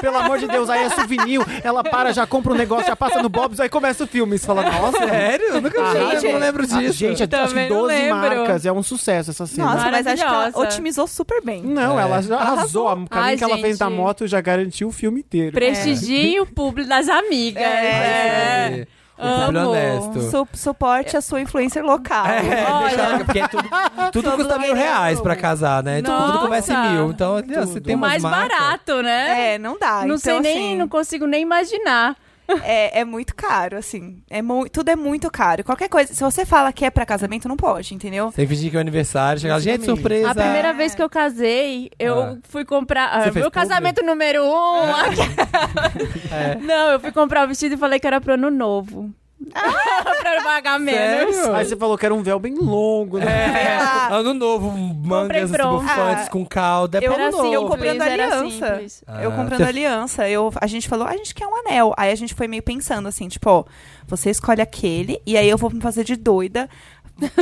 pelo 0.00 0.18
amor 0.18 0.38
de 0.38 0.46
Deus, 0.46 0.68
aí 0.70 0.84
é 0.84 0.90
souvenir, 0.90 1.40
ela 1.62 1.82
para, 1.82 2.12
já 2.12 2.26
compra 2.26 2.52
um 2.52 2.56
negócio, 2.56 2.86
já 2.86 2.96
passa 2.96 3.22
no 3.22 3.28
Bob's, 3.28 3.60
aí 3.60 3.68
começa 3.68 4.04
o 4.04 4.06
filme, 4.06 4.38
você 4.38 4.46
fala, 4.46 4.62
nossa... 4.62 4.98
Sério? 5.10 5.46
Eu 5.46 5.60
nunca 5.60 5.82
vi. 5.92 5.98
Ah, 5.98 6.14
eu 6.14 6.32
não 6.32 6.38
lembro 6.40 6.62
Ah, 6.64 6.78
disso. 6.78 6.92
gente, 6.98 7.22
acho 7.22 7.28
que 7.30 7.48
Também 7.48 7.68
não 7.70 7.76
12 7.82 7.94
lembro. 7.94 8.16
marcas, 8.16 8.66
é 8.66 8.72
um 8.72 8.82
sucesso 8.82 9.30
essa 9.30 9.46
cena. 9.46 9.74
Nossa, 9.74 9.90
mas 9.90 10.06
acho 10.06 10.22
que 10.22 10.28
ela 10.28 10.50
otimizou 10.54 11.06
super 11.06 11.42
bem. 11.42 11.62
Não, 11.62 11.98
É. 11.98 12.02
ela 12.02 12.22
já 12.22 12.36
arrasou. 12.36 12.86
O 12.90 13.08
caminho 13.08 13.08
Ai, 13.10 13.36
que 13.36 13.44
ela 13.44 13.58
fez 13.58 13.78
gente. 13.78 13.80
na 13.80 13.90
moto 13.90 14.26
já 14.26 14.40
garantiu 14.40 14.88
o 14.88 14.92
filme 14.92 15.20
inteiro. 15.20 15.52
Prestigie 15.52 16.40
o 16.40 16.46
público 16.46 16.88
das 16.88 17.08
amigas. 17.08 17.62
É. 17.62 18.68
Publi 18.70 18.99
Amo. 19.26 19.68
honesto. 19.70 20.20
Su- 20.30 20.48
suporte 20.54 21.16
a 21.16 21.20
sua 21.20 21.40
influencer 21.40 21.82
local. 21.84 22.26
É, 22.26 22.40
Olha. 22.70 22.80
deixa 22.88 23.00
ela- 23.02 23.18
porque 23.24 23.48
tudo, 23.48 23.68
tudo 24.12 24.30
custa 24.32 24.58
mil 24.58 24.74
reais 24.74 25.20
pra 25.20 25.36
casar, 25.36 25.82
né? 25.82 26.02
Tudo, 26.02 26.24
tudo 26.26 26.38
começa 26.40 26.72
em 26.72 26.76
Nossa. 26.76 26.90
mil. 26.90 27.10
Então, 27.10 27.34
olha, 27.34 27.66
você 27.66 27.80
tem 27.80 27.94
O 27.94 27.98
umas 27.98 28.10
mais 28.10 28.22
marcas. 28.22 28.58
barato, 28.58 29.02
né? 29.02 29.54
É, 29.54 29.58
não 29.58 29.78
dá. 29.78 29.96
não 30.06 30.16
então, 30.16 30.18
sei 30.18 30.40
nem, 30.40 30.56
assim, 30.56 30.76
não 30.76 30.88
consigo 30.88 31.26
nem 31.26 31.42
imaginar. 31.42 32.16
É, 32.64 33.00
é 33.00 33.04
muito 33.04 33.34
caro, 33.34 33.76
assim. 33.76 34.22
É 34.30 34.40
tudo 34.72 34.88
é 34.90 34.96
muito 34.96 35.30
caro. 35.30 35.62
Qualquer 35.64 35.88
coisa, 35.88 36.12
se 36.12 36.22
você 36.22 36.44
fala 36.46 36.72
que 36.72 36.84
é 36.84 36.90
pra 36.90 37.06
casamento, 37.06 37.48
não 37.48 37.56
pode, 37.56 37.94
entendeu? 37.94 38.32
Tem 38.32 38.46
que 38.46 38.54
fingir 38.54 38.70
que 38.70 38.76
é 38.76 38.78
o 38.78 38.80
aniversário, 38.80 39.40
chegar, 39.40 39.58
gente, 39.60 39.84
surpresa. 39.84 40.30
A 40.30 40.34
primeira 40.34 40.72
vez 40.72 40.94
que 40.94 41.02
eu 41.02 41.08
casei, 41.10 41.90
eu 41.98 42.18
Ah. 42.20 42.36
fui 42.44 42.64
comprar. 42.64 43.06
ah, 43.12 43.22
Você 43.30 43.38
meu 43.38 43.50
casamento 43.50 44.02
número 44.04 44.42
um. 44.44 44.80
É. 46.32 46.54
Não, 46.56 46.92
eu 46.92 47.00
fui 47.00 47.12
comprar 47.12 47.44
o 47.44 47.48
vestido 47.48 47.74
e 47.74 47.78
falei 47.78 47.98
que 47.98 48.06
era 48.06 48.20
pro 48.20 48.34
ano 48.34 48.50
novo. 48.50 49.10
pra 49.52 50.42
pagar 50.44 50.78
menos. 50.78 51.34
Sério? 51.36 51.54
Aí 51.54 51.64
você 51.64 51.76
falou 51.76 51.96
que 51.96 52.04
era 52.04 52.14
um 52.14 52.22
véu 52.22 52.38
bem 52.38 52.54
longo, 52.54 53.18
né? 53.18 53.26
É, 53.26 53.78
Ah. 53.78 54.08
ano 54.16 54.34
novo, 54.34 54.70
mangas 54.70 55.50
bufantes 55.50 56.26
Ah, 56.26 56.30
com 56.30 56.44
calda. 56.44 56.98
É 56.98 57.06
eu- 57.06 57.12
ano 57.12 57.20
Era 57.22 57.30
novo. 57.30 57.42
simples, 57.44 57.54
eu 57.62 57.68
comprando 57.68 58.02
era 58.02 58.12
aliança. 58.12 58.50
simples. 58.50 59.04
Eu 59.20 59.30
Ah, 59.32 59.36
comprando 59.36 59.58
você- 59.58 59.62
aliança, 59.64 60.28
eu, 60.28 60.52
a 60.60 60.66
gente 60.66 60.88
falou, 60.88 61.06
"Ah, 61.06 61.10
a 61.10 61.16
gente 61.16 61.34
quer 61.34 61.46
um 61.46 61.56
anel. 61.66 61.92
Aí 61.96 62.10
a 62.12 62.14
gente 62.14 62.34
foi 62.34 62.46
meio 62.46 62.62
pensando 62.62 63.08
assim, 63.08 63.28
tipo, 63.28 63.48
ó, 63.50 63.64
você 64.06 64.30
escolhe 64.30 64.60
aquele, 64.60 65.20
e 65.26 65.36
aí 65.36 65.48
eu 65.48 65.56
vou 65.58 65.70
me 65.70 65.80
fazer 65.80 66.04
de 66.04 66.16
doida. 66.16 66.68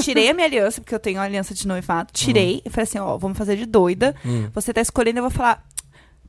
Tirei 0.03 0.29
a 0.31 0.35
minha 0.35 0.47
aliança, 0.47 0.81
porque 0.81 0.95
eu 0.95 0.99
tenho 0.99 1.19
uma 1.19 1.25
aliança 1.25 1.55
de 1.55 1.67
noivado. 1.69 2.11
Tirei 2.13 2.61
e 2.65 2.71
falei 2.71 2.83
assim, 2.85 2.99
ó, 2.99 3.17
vamos 3.17 3.39
fazer 3.39 3.57
de 3.57 3.65
doida. 3.65 4.15
Hum. 4.27 4.49
Você 4.53 4.73
tá 4.73 4.81
escolhendo, 4.81 5.19
eu 5.19 5.23
vou 5.23 5.31
falar. 5.31 5.63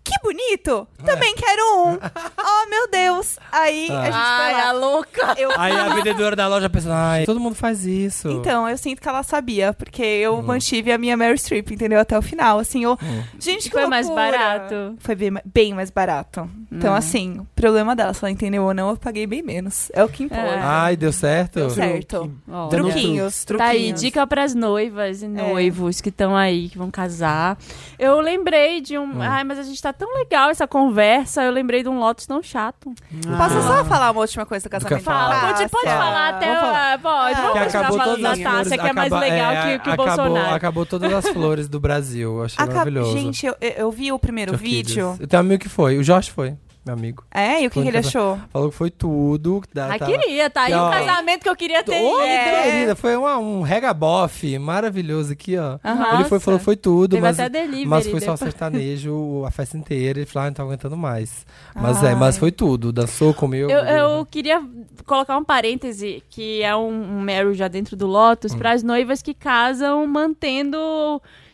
Que 0.04 0.16
bonito! 0.24 0.88
Também 1.06 1.36
quero 1.36 1.62
um! 1.86 2.00
Oh, 2.52 2.70
meu 2.70 2.90
Deus! 2.90 3.38
Aí 3.52 3.86
a 3.92 4.06
gente 4.06 4.12
foi 4.12 4.12
Ai, 4.14 4.62
a 4.62 4.72
louca. 4.72 5.36
Eu 5.38 5.52
Aí 5.58 5.72
a 5.72 5.90
vendedora 5.94 6.36
da 6.36 6.48
loja 6.48 6.70
pensa, 6.70 6.90
ai, 6.92 7.26
todo 7.26 7.40
mundo 7.40 7.54
faz 7.56 7.86
isso. 7.86 8.28
Então, 8.30 8.68
eu 8.68 8.78
sinto 8.78 9.02
que 9.02 9.08
ela 9.08 9.22
sabia, 9.24 9.72
porque 9.74 10.02
eu 10.02 10.42
mantive 10.42 10.92
a 10.92 10.98
minha 10.98 11.16
Mary 11.16 11.38
Streep, 11.38 11.70
entendeu? 11.72 12.00
Até 12.00 12.18
o 12.18 12.22
final, 12.22 12.58
assim, 12.60 12.84
eu... 12.84 12.98
Gente, 13.40 13.66
que 13.70 13.72
Foi 13.72 13.86
mais 13.86 14.08
loucura. 14.08 14.32
barato? 14.32 14.96
Foi 15.00 15.16
bem, 15.16 15.32
bem 15.46 15.74
mais 15.74 15.90
barato. 15.92 16.50
Então, 16.72 16.94
Hum. 16.94 16.98
assim, 16.98 17.40
o 17.40 17.46
problema 17.56 17.96
dela, 17.96 18.14
se 18.14 18.24
ela 18.24 18.32
entendeu 18.32 18.64
ou 18.64 18.74
não, 18.74 18.90
eu 18.90 18.98
paguei 18.98 19.28
bem 19.28 19.44
menos. 19.44 19.90
É 19.94 20.04
o 20.04 20.10
que 20.10 20.24
importa. 20.24 20.44
É. 20.48 20.60
Ai, 20.60 20.98
deu 20.98 21.12
certo? 21.14 21.56
Deu 21.60 21.70
certo. 21.70 22.32
Ó, 22.50 22.68
Dando 22.68 22.86
Truquinhos, 22.90 23.46
Tá 23.46 23.54
aí, 23.66 23.78
truquinhos. 23.78 24.02
dica 24.02 24.26
pras 24.28 24.56
noivas 24.56 25.22
e 25.22 25.26
É. 25.26 25.28
noivos 25.28 26.02
que 26.02 26.10
estão 26.10 26.36
aí, 26.36 26.70
que 26.70 26.78
vão 26.78 26.90
casar. 26.90 27.58
Eu 27.98 28.20
lembrei 28.20 28.82
de 28.82 28.98
um. 28.98 29.22
Ai, 29.22 29.44
mas 29.44 29.60
a 29.60 29.64
gente 29.64 29.82
tá 29.82 29.89
tão 29.94 30.14
legal 30.16 30.50
essa 30.50 30.68
conversa. 30.68 31.44
Eu 31.44 31.52
lembrei 31.52 31.84
de 31.84 31.90
um 31.90 32.00
Lotus 32.00 32.26
tão 32.26 32.42
chato. 32.44 32.92
Posso 33.38 33.58
Ah. 33.58 33.62
só 33.62 33.86
falar 33.86 34.12
uma 34.12 34.22
última 34.22 34.46
coisa 34.46 34.68
do 34.68 34.72
casamento? 34.72 35.04
Fala. 35.04 35.30
da 35.36 35.40
Pode, 35.54 35.70
pode 35.70 35.86
falar 35.88 36.30
até. 36.30 36.46
Vamos 36.48 36.62
falar. 36.62 36.94
ah, 36.94 36.98
Pode, 37.00 37.36
vamos 37.36 37.54
Que 37.54 37.60
continuar 37.60 37.82
acabou 37.82 37.98
falando 37.98 38.16
todas 38.18 38.22
da 38.24 38.32
as 38.32 38.40
flores. 38.40 38.58
Tássia, 38.70 38.78
que 38.78 38.88
é 38.88 38.94
mais 38.94 39.12
acaba- 39.14 39.26
legal 39.26 39.52
é, 39.52 39.62
que, 39.62 39.80
que 39.84 39.90
o 39.90 39.94
acabou, 39.94 40.06
Bolsonaro. 40.16 40.56
Acabou 40.56 40.86
todas 40.86 41.14
as 41.14 41.30
flores 41.30 41.68
do 41.68 41.80
Brasil. 41.80 42.38
Eu 42.38 42.44
achei 42.46 42.56
Acab- 42.64 42.74
maravilhoso. 42.78 43.18
Gente, 43.18 43.46
eu, 43.46 43.56
eu- 43.60 43.92
vi 43.92 44.12
o 44.12 44.20
primeiro 44.20 44.56
vídeo. 44.58 45.18
Eu 45.20 45.28
tenho 45.28 45.42
um 45.44 45.46
amigo 45.46 45.62
que 45.64 45.70
foi. 45.70 45.98
O 45.98 46.04
Jorge 46.04 46.32
foi, 46.32 46.56
meu 46.90 46.94
amigo. 46.98 47.24
É, 47.32 47.62
e 47.64 47.68
o 47.68 47.70
que, 47.70 47.82
que 47.82 47.88
ele 47.88 47.98
achou? 47.98 48.38
Falou 48.52 48.70
que 48.70 48.76
foi 48.76 48.90
tudo. 48.90 49.62
que 49.62 49.68
dá- 49.74 49.88
Ai, 49.92 50.00
tá- 50.00 50.06
queria, 50.06 50.50
tá 50.50 50.64
aí 50.64 50.74
Ó. 50.74 50.88
um 50.88 50.92
casamento 50.92 51.44
que 51.44 51.50
eu 51.50 51.56
queria 51.56 51.84
ter. 51.84 52.02
Ô, 52.02 52.22
É. 52.22 52.64
querida, 52.72 52.96
foi 52.96 53.16
uma- 53.16 53.38
um 53.38 53.62
regabofe 53.62 54.58
maravilhoso 54.60 55.34
aqui, 55.34 55.58
ó. 55.58 55.78
Ele 56.16 56.24
foi, 56.26 56.40
falou 56.40 56.60
que 56.60 56.66
foi 56.66 56.76
tudo, 56.76 57.12
Teve 57.12 57.22
mas, 57.22 57.40
até 57.40 57.50
delivery 57.62 57.86
mas 57.86 58.08
foi 58.08 58.20
só 58.20 58.34
depois. 58.34 58.40
sertanejo 58.40 59.44
a 59.46 59.52
festa 59.52 59.78
inteira. 59.78 60.20
Ele 60.20 60.26
falou, 60.26 60.46
ah, 60.48 60.50
não 60.50 60.54
tá 60.56 60.64
aguentando 60.64 60.98
mais. 60.98 61.46
Mas 61.76 62.04
Ai. 62.04 62.12
é, 62.12 62.16
mas 62.16 62.38
foi 62.38 62.52
tudo. 62.52 62.92
Dançou, 62.92 63.34
comeu. 63.34 63.70
Eu, 63.70 63.80
eu 63.86 64.26
queria 64.26 64.62
colocar 65.06 65.38
um 65.38 65.44
parêntese, 65.44 66.24
que 66.30 66.62
é 66.62 66.76
um, 66.76 66.90
um 67.18 67.22
Meryl 67.22 67.54
já 67.54 67.68
dentro 67.68 67.96
do 67.96 68.08
Lotus, 68.08 68.54
para 68.56 68.72
as 68.72 68.84
noivas 68.84 69.22
que 69.22 69.34
casam 69.34 70.06
mantendo. 70.08 70.78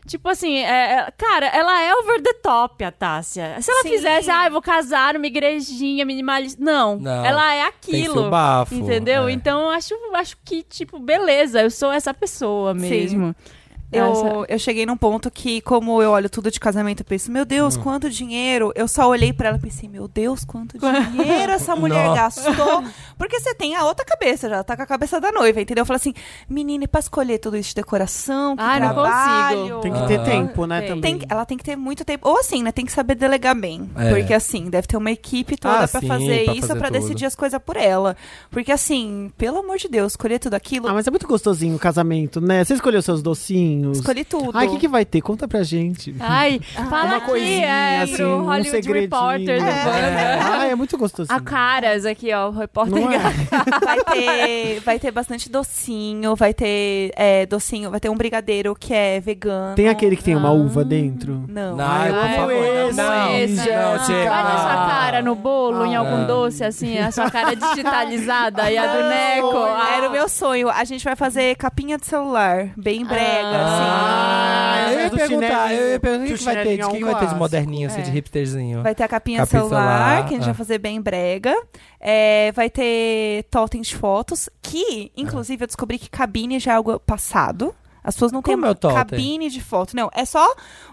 Tipo 0.08 0.30
assim, 0.30 0.58
é, 0.58 0.94
é- 1.00 1.12
cara, 1.18 1.48
ela 1.48 1.82
é 1.82 1.94
over 1.96 2.22
the 2.22 2.34
top, 2.34 2.84
a 2.84 2.92
Tássia. 2.92 3.58
Se 3.60 3.72
ela 3.72 3.82
Sim. 3.82 3.90
fizesse, 3.90 4.30
ah, 4.30 4.46
eu 4.46 4.52
vou 4.52 4.62
casar 4.62 5.16
numa 5.16 5.26
igrejinha 5.26 6.06
minimalista. 6.06 6.64
Não, 6.64 6.98
Não, 6.98 7.26
ela 7.26 7.54
é 7.56 7.64
aquilo. 7.64 8.30
bafo. 8.30 8.76
Entendeu? 8.76 9.28
é. 9.28 9.32
Então 9.32 9.62
eu 9.64 9.70
acho, 9.70 9.96
acho 10.14 10.38
que, 10.46 10.62
tipo, 10.62 11.00
beleza, 11.00 11.62
eu 11.64 11.72
sou 11.72 11.92
essa 11.92 12.14
pessoa 12.14 12.74
mesmo. 12.74 13.30
Essa- 13.30 13.65
Eu, 13.98 14.46
eu 14.48 14.60
cheguei 14.60 14.86
num 14.86 14.98
ponto 14.98 15.30
que, 15.32 15.62
como 15.62 16.02
eu 16.02 16.12
olho 16.12 16.30
tudo 16.30 16.50
de 16.52 16.60
casamento, 16.60 17.02
eu 17.02 17.06
penso, 17.06 17.32
meu 17.32 17.44
Hum. 17.44 17.46
Deus, 17.48 17.78
quanto 17.78 18.10
dinheiro. 18.10 18.72
Eu 18.76 18.88
só 18.88 19.08
olhei 19.08 19.32
pra 19.34 19.50
ela 19.50 19.58
e 19.58 19.62
pensei, 19.62 19.88
meu 19.90 20.08
Deus, 20.08 20.44
quanto 20.44 20.78
dinheiro 20.80 21.52
essa 21.52 21.76
mulher 21.76 22.14
gastou. 22.14 22.84
Porque 23.18 23.40
você 23.40 23.54
tem 23.56 23.76
a 23.76 23.86
outra 23.86 24.06
cabeça, 24.06 24.50
já 24.50 24.64
tá 24.64 24.76
com 24.76 24.84
a 24.84 24.86
cabeça 24.86 25.20
da 25.22 25.32
noiva, 25.32 25.62
entendeu? 25.62 25.82
Eu 25.82 25.86
falo 25.86 25.96
assim, 25.98 26.14
menina, 26.50 26.84
e 26.84 26.88
pra 26.88 27.00
escolher 27.00 27.38
tudo 27.40 27.56
isso 27.58 27.70
de 27.70 27.76
decoração, 27.76 28.56
que 28.56 28.62
Ai, 28.64 28.80
não 28.80 28.94
trabalho. 28.94 29.58
consigo. 29.62 29.80
Tem 29.82 29.94
que 29.94 30.08
ter 30.08 30.16
Aham. 30.20 30.24
tempo, 30.26 30.66
né, 30.66 30.80
Tem. 30.82 30.90
também. 30.90 31.18
Tem 31.20 31.28
ela 31.30 31.46
tem 31.46 31.58
que 31.58 31.64
ter 31.64 31.76
muito 31.76 32.04
tempo. 32.06 32.28
Ou 32.30 32.40
assim, 32.40 32.64
né? 32.64 32.72
Tem 32.72 32.86
que 32.86 32.92
saber 32.92 33.16
delegar 33.16 33.56
bem. 33.56 33.90
É. 33.96 34.10
Porque 34.14 34.34
assim, 34.34 34.70
deve 34.70 34.88
ter 34.88 34.98
uma 34.98 35.12
equipe 35.12 35.58
toda 35.58 35.84
Ah, 35.84 35.88
pra 35.88 36.02
sim, 36.02 36.08
fazer 36.08 36.44
pra 36.46 36.54
isso, 36.54 36.68
fazer 36.68 36.80
pra 36.80 36.88
tudo. 36.90 37.00
decidir 37.00 37.26
as 37.26 37.36
coisas 37.36 37.62
por 37.64 37.78
ela. 37.78 38.16
Porque 38.50 38.72
assim, 38.72 39.32
pelo 39.38 39.60
amor 39.60 39.78
de 39.78 39.88
Deus, 39.88 40.14
escolher 40.14 40.40
tudo 40.40 40.54
aquilo, 40.56 40.88
Ah, 40.88 40.94
mas 40.94 41.08
é 41.08 41.12
muito 41.12 41.28
gostosinho 41.28 41.76
o 41.76 41.80
casamento, 41.80 42.40
né? 42.42 42.64
Você 42.64 42.74
escolheu 42.74 43.02
seus 43.02 43.22
docinhos. 43.22 43.85
Escolhi 43.92 44.24
tudo. 44.26 44.52
Ai, 44.58 44.68
o 44.68 44.72
que, 44.72 44.78
que 44.80 44.88
vai 44.88 45.06
ter? 45.06 45.22
Conta 45.22 45.48
pra 45.48 45.64
gente. 45.64 46.16
Ai, 46.20 46.60
fala 46.90 47.06
Uma 47.06 47.16
aqui, 47.18 47.26
coisinha, 47.26 47.66
é, 47.68 48.02
assim, 48.02 48.16
pro 48.16 48.28
um 48.28 48.46
Hollywood 48.46 48.70
segredinho. 48.72 49.02
Reporter 49.02 49.60
do 49.62 49.66
É. 49.68 50.40
Ah, 50.42 50.68
é 50.68 50.76
muito 50.76 50.98
gostosinho. 50.98 51.38
A 51.38 51.42
caras 51.42 52.06
aqui, 52.06 52.34
ó, 52.34 52.50
o 52.50 52.52
repórter. 52.52 52.96
Não 53.02 53.12
é? 53.12 53.18
Vai 53.86 54.04
ter, 54.04 54.80
vai 54.82 55.00
ter 55.00 55.12
bastante 55.12 55.50
docinho, 55.50 56.36
vai 56.36 56.54
ter 56.54 57.12
é, 57.16 57.46
docinho, 57.46 57.90
vai 57.92 58.00
ter 58.00 58.10
um 58.10 58.16
brigadeiro 58.16 58.76
que 58.76 58.94
é 58.94 59.20
vegano. 59.20 59.76
Tem 59.76 59.88
aquele 59.90 60.16
que 60.16 60.24
tem 60.24 60.36
uma 60.36 60.50
Ah. 60.50 60.54
uva 60.54 60.84
dentro? 60.84 61.44
Não. 61.48 61.76
Não, 61.76 61.86
Ai, 61.86 62.12
por 62.12 62.30
favor, 62.36 62.54
não, 62.54 62.90
esse, 62.90 62.98
não, 62.98 63.32
esse, 63.36 63.70
não, 63.70 63.98
não. 63.98 64.06
Tia. 64.06 64.30
Vai 64.30 64.44
na 64.44 64.58
sua 64.58 64.84
Ah. 64.84 64.88
cara 64.90 65.22
no 65.22 65.36
bolo, 65.36 65.86
em 65.86 65.96
Ah. 65.96 66.00
algum 66.00 66.26
doce, 66.26 66.64
assim, 66.64 66.98
a 66.98 67.12
sua 67.12 67.30
cara 67.30 67.56
digitalizada 67.56 68.72
e 68.72 68.78
a 68.78 68.86
do 68.88 69.04
Neco. 69.10 69.58
Ah. 69.58 69.94
Era 69.98 70.10
o 70.10 70.12
meu 70.12 70.28
sonho. 70.30 70.70
A 70.70 70.84
gente 70.84 71.04
vai 71.04 71.16
fazer 71.16 71.56
capinha 71.56 71.98
de 71.98 72.06
celular, 72.06 72.70
bem 72.78 73.06
brega, 73.06 73.65
Ah, 73.65 73.65
Ah, 73.68 74.92
eu 74.92 75.00
ia 75.00 75.10
do 75.10 75.18
perguntar, 75.18 75.74
eu 75.74 75.92
ia 75.92 76.00
perguntar 76.00 76.34
o 76.34 76.38
que, 76.38 76.44
vai 76.44 76.56
ter, 76.56 76.76
de 76.76 76.82
é 76.82 76.88
que, 76.88 76.98
que 76.98 77.04
vai 77.04 77.20
ter 77.20 77.28
de 77.28 77.36
moderninho, 77.36 77.88
assim, 77.88 78.02
de 78.02 78.10
É. 78.10 78.14
hipsterzinho. 78.14 78.84
Vai 78.84 78.96
ter 78.96 79.04
a 79.04 79.08
capinha, 79.08 79.40
Capinha 79.40 79.62
celular, 79.62 79.82
celular, 79.82 80.28
que 80.28 80.34
a 80.34 80.38
gente 80.38 80.44
ah. 80.44 80.48
vai 80.48 80.54
fazer 80.54 80.78
bem 80.78 81.02
brega. 81.02 81.56
É, 82.00 82.52
vai 82.54 82.70
ter 82.70 83.44
totens 83.50 83.88
de 83.88 83.96
fotos, 83.96 84.50
que, 84.62 85.12
inclusive, 85.18 85.64
eu 85.64 85.68
descobri 85.68 85.98
que 85.98 86.10
cabine 86.10 86.60
já 86.60 86.74
é 86.74 86.76
algo 86.76 87.00
passado. 87.00 87.74
As 88.06 88.14
pessoas 88.16 88.32
não 88.32 88.42
têm 88.42 88.54
é 88.54 88.94
cabine 88.94 89.50
de 89.50 89.60
foto. 89.62 89.96
Não, 89.96 90.10
é 90.14 90.24
só 90.26 90.46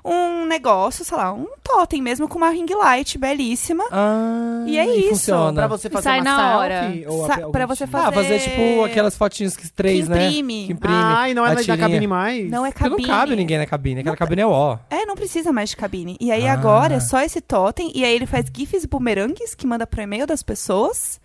um 0.03 0.47
negócio, 0.47 1.05
sei 1.05 1.17
lá, 1.17 1.33
um 1.33 1.47
totem 1.63 2.01
mesmo 2.01 2.27
com 2.27 2.39
uma 2.39 2.49
ring 2.49 2.67
light 2.75 3.19
belíssima. 3.19 3.85
Ah, 3.93 4.65
E 4.67 4.79
é 4.79 4.87
isso, 4.97 5.09
Funciona. 5.11 5.53
Pra 5.53 5.67
você 5.67 5.91
fazer 5.91 6.05
sai 6.05 6.21
uma 6.21 6.25
na 6.25 6.69
selfie? 6.81 7.07
Ou 7.07 7.27
Sa- 7.27 7.49
pra 7.51 7.67
você 7.67 7.85
tipo? 7.85 7.99
fazer- 7.99 8.09
Ah, 8.09 8.13
fazer 8.13 8.39
tipo 8.41 8.85
aquelas 8.85 9.17
fotinhas 9.17 9.57
que 9.57 9.71
três, 9.71 10.05
Que 10.07 10.11
né? 10.11 10.27
imprime. 10.29 10.67
Que 10.67 10.73
imprime. 10.73 10.95
Ah, 10.97 11.29
e 11.29 11.35
não 11.35 11.45
é 11.45 11.51
a 11.51 11.55
na 11.55 11.61
tirinha. 11.61 11.77
cabine 11.79 12.07
mais? 12.07 12.51
Não 12.51 12.65
é 12.65 12.71
Porque 12.71 12.89
cabine. 12.89 13.09
não 13.09 13.15
cabe 13.15 13.37
ninguém 13.37 13.59
na 13.59 13.67
cabine, 13.67 14.01
aquela 14.01 14.17
cabine 14.17 14.41
é 14.43 14.47
ó. 14.47 14.79
É, 14.89 15.05
não 15.05 15.15
precisa 15.15 15.53
mais 15.53 15.69
de 15.71 15.77
cabine. 15.77 16.17
E 16.19 16.33
aí 16.33 16.47
Ah. 16.49 16.55
agora 16.55 16.95
é 16.95 17.01
só 17.01 17.21
esse 17.21 17.41
totem. 17.43 17.93
E 17.95 18.05
aí 18.05 18.15
ele 18.15 18.27
faz 18.27 18.47
gifs 18.55 18.85
e 18.85 18.87
bumerangues 18.87 19.55
que 19.55 19.67
manda 19.67 19.87
pro 19.87 20.01
e-mail 20.01 20.27
das 20.27 20.43
pessoas. 20.43 21.21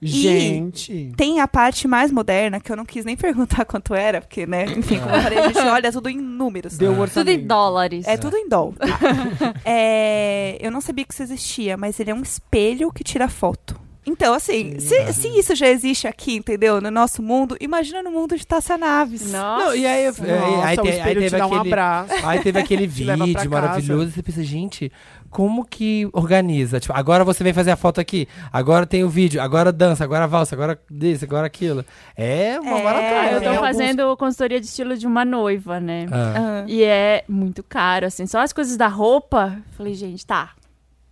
Gente. 0.00 1.12
Tem 1.16 1.40
a 1.40 1.48
parte 1.48 1.88
mais 1.88 2.10
moderna, 2.12 2.60
que 2.60 2.70
eu 2.70 2.76
não 2.76 2.84
quis 2.84 3.04
nem 3.04 3.16
perguntar 3.18 3.64
quanto 3.64 3.94
era, 3.94 4.20
porque, 4.20 4.46
né, 4.46 4.64
enfim, 4.76 4.98
como 5.00 5.14
eu 5.14 5.22
falei, 5.22 5.38
a 5.38 5.46
gente 5.48 5.58
olha 5.60 5.90
tudo 5.92 6.08
em 6.08 6.16
números. 6.18 6.76
Deu 6.78 6.90
o 6.90 6.94
Tudo 6.94 7.02
orçamento. 7.02 7.40
em 7.40 7.46
dólares. 7.46 8.06
É 8.06 8.16
tudo 8.16 8.36
em 8.36 8.48
dólar. 8.48 8.76
É, 9.64 10.56
eu 10.60 10.70
não 10.70 10.80
sabia 10.80 11.04
que 11.04 11.12
isso 11.12 11.22
existia, 11.22 11.76
mas 11.76 11.98
ele 12.00 12.10
é 12.10 12.14
um 12.14 12.22
espelho 12.22 12.90
que 12.92 13.02
tira 13.04 13.28
foto. 13.28 13.78
Então, 14.06 14.32
assim, 14.32 14.78
se, 14.80 15.12
se 15.12 15.28
isso 15.38 15.54
já 15.54 15.68
existe 15.68 16.06
aqui, 16.08 16.34
entendeu? 16.36 16.80
No 16.80 16.90
nosso 16.90 17.22
mundo, 17.22 17.56
imagina 17.60 18.02
no 18.02 18.10
mundo 18.10 18.38
de 18.38 18.46
Taça 18.46 18.78
Naves. 18.78 19.30
Nossa. 19.30 19.66
Não, 19.66 19.76
e 19.76 19.86
aí, 19.86 20.04
eu- 20.06 20.12
Nossa, 20.12 20.24
aí, 20.24 20.62
aí, 20.64 20.76
te- 20.78 20.88
aí 21.00 21.14
teve 21.14 21.26
te 21.28 21.36
dá 21.36 21.46
um 21.46 21.54
aquele, 21.54 21.68
abraço. 21.74 22.14
aí 22.26 22.40
teve 22.40 22.58
aquele 22.60 22.86
vídeo 22.86 23.50
maravilhoso 23.50 24.08
e 24.08 24.12
você 24.12 24.22
pensa, 24.22 24.42
gente, 24.42 24.90
como 25.30 25.64
que 25.64 26.08
organiza? 26.12 26.80
Tipo, 26.80 26.94
agora 26.94 27.24
você 27.24 27.44
vem 27.44 27.52
fazer 27.52 27.70
a 27.70 27.76
foto 27.76 28.00
aqui, 28.00 28.26
agora 28.52 28.86
tem 28.86 29.04
o 29.04 29.08
vídeo, 29.08 29.40
agora 29.40 29.70
dança, 29.72 30.04
agora 30.04 30.26
valsa, 30.26 30.54
agora 30.54 30.78
isso, 31.00 31.24
agora 31.24 31.46
aquilo. 31.46 31.84
É 32.16 32.58
uma 32.60 32.78
É, 32.78 32.82
maratona. 32.84 33.30
eu 33.32 33.40
né? 33.40 33.54
tô 33.54 33.60
fazendo 33.60 34.16
consultoria 34.16 34.60
de 34.60 34.66
estilo 34.66 34.96
de 34.96 35.06
uma 35.06 35.24
noiva, 35.24 35.78
né? 35.80 36.06
Ah. 36.10 36.34
Ah. 36.36 36.64
E 36.66 36.82
é 36.82 37.24
muito 37.28 37.62
caro, 37.62 38.06
assim. 38.06 38.26
Só 38.26 38.40
as 38.40 38.52
coisas 38.52 38.76
da 38.76 38.88
roupa. 38.88 39.56
Falei, 39.76 39.94
gente, 39.94 40.26
tá. 40.26 40.50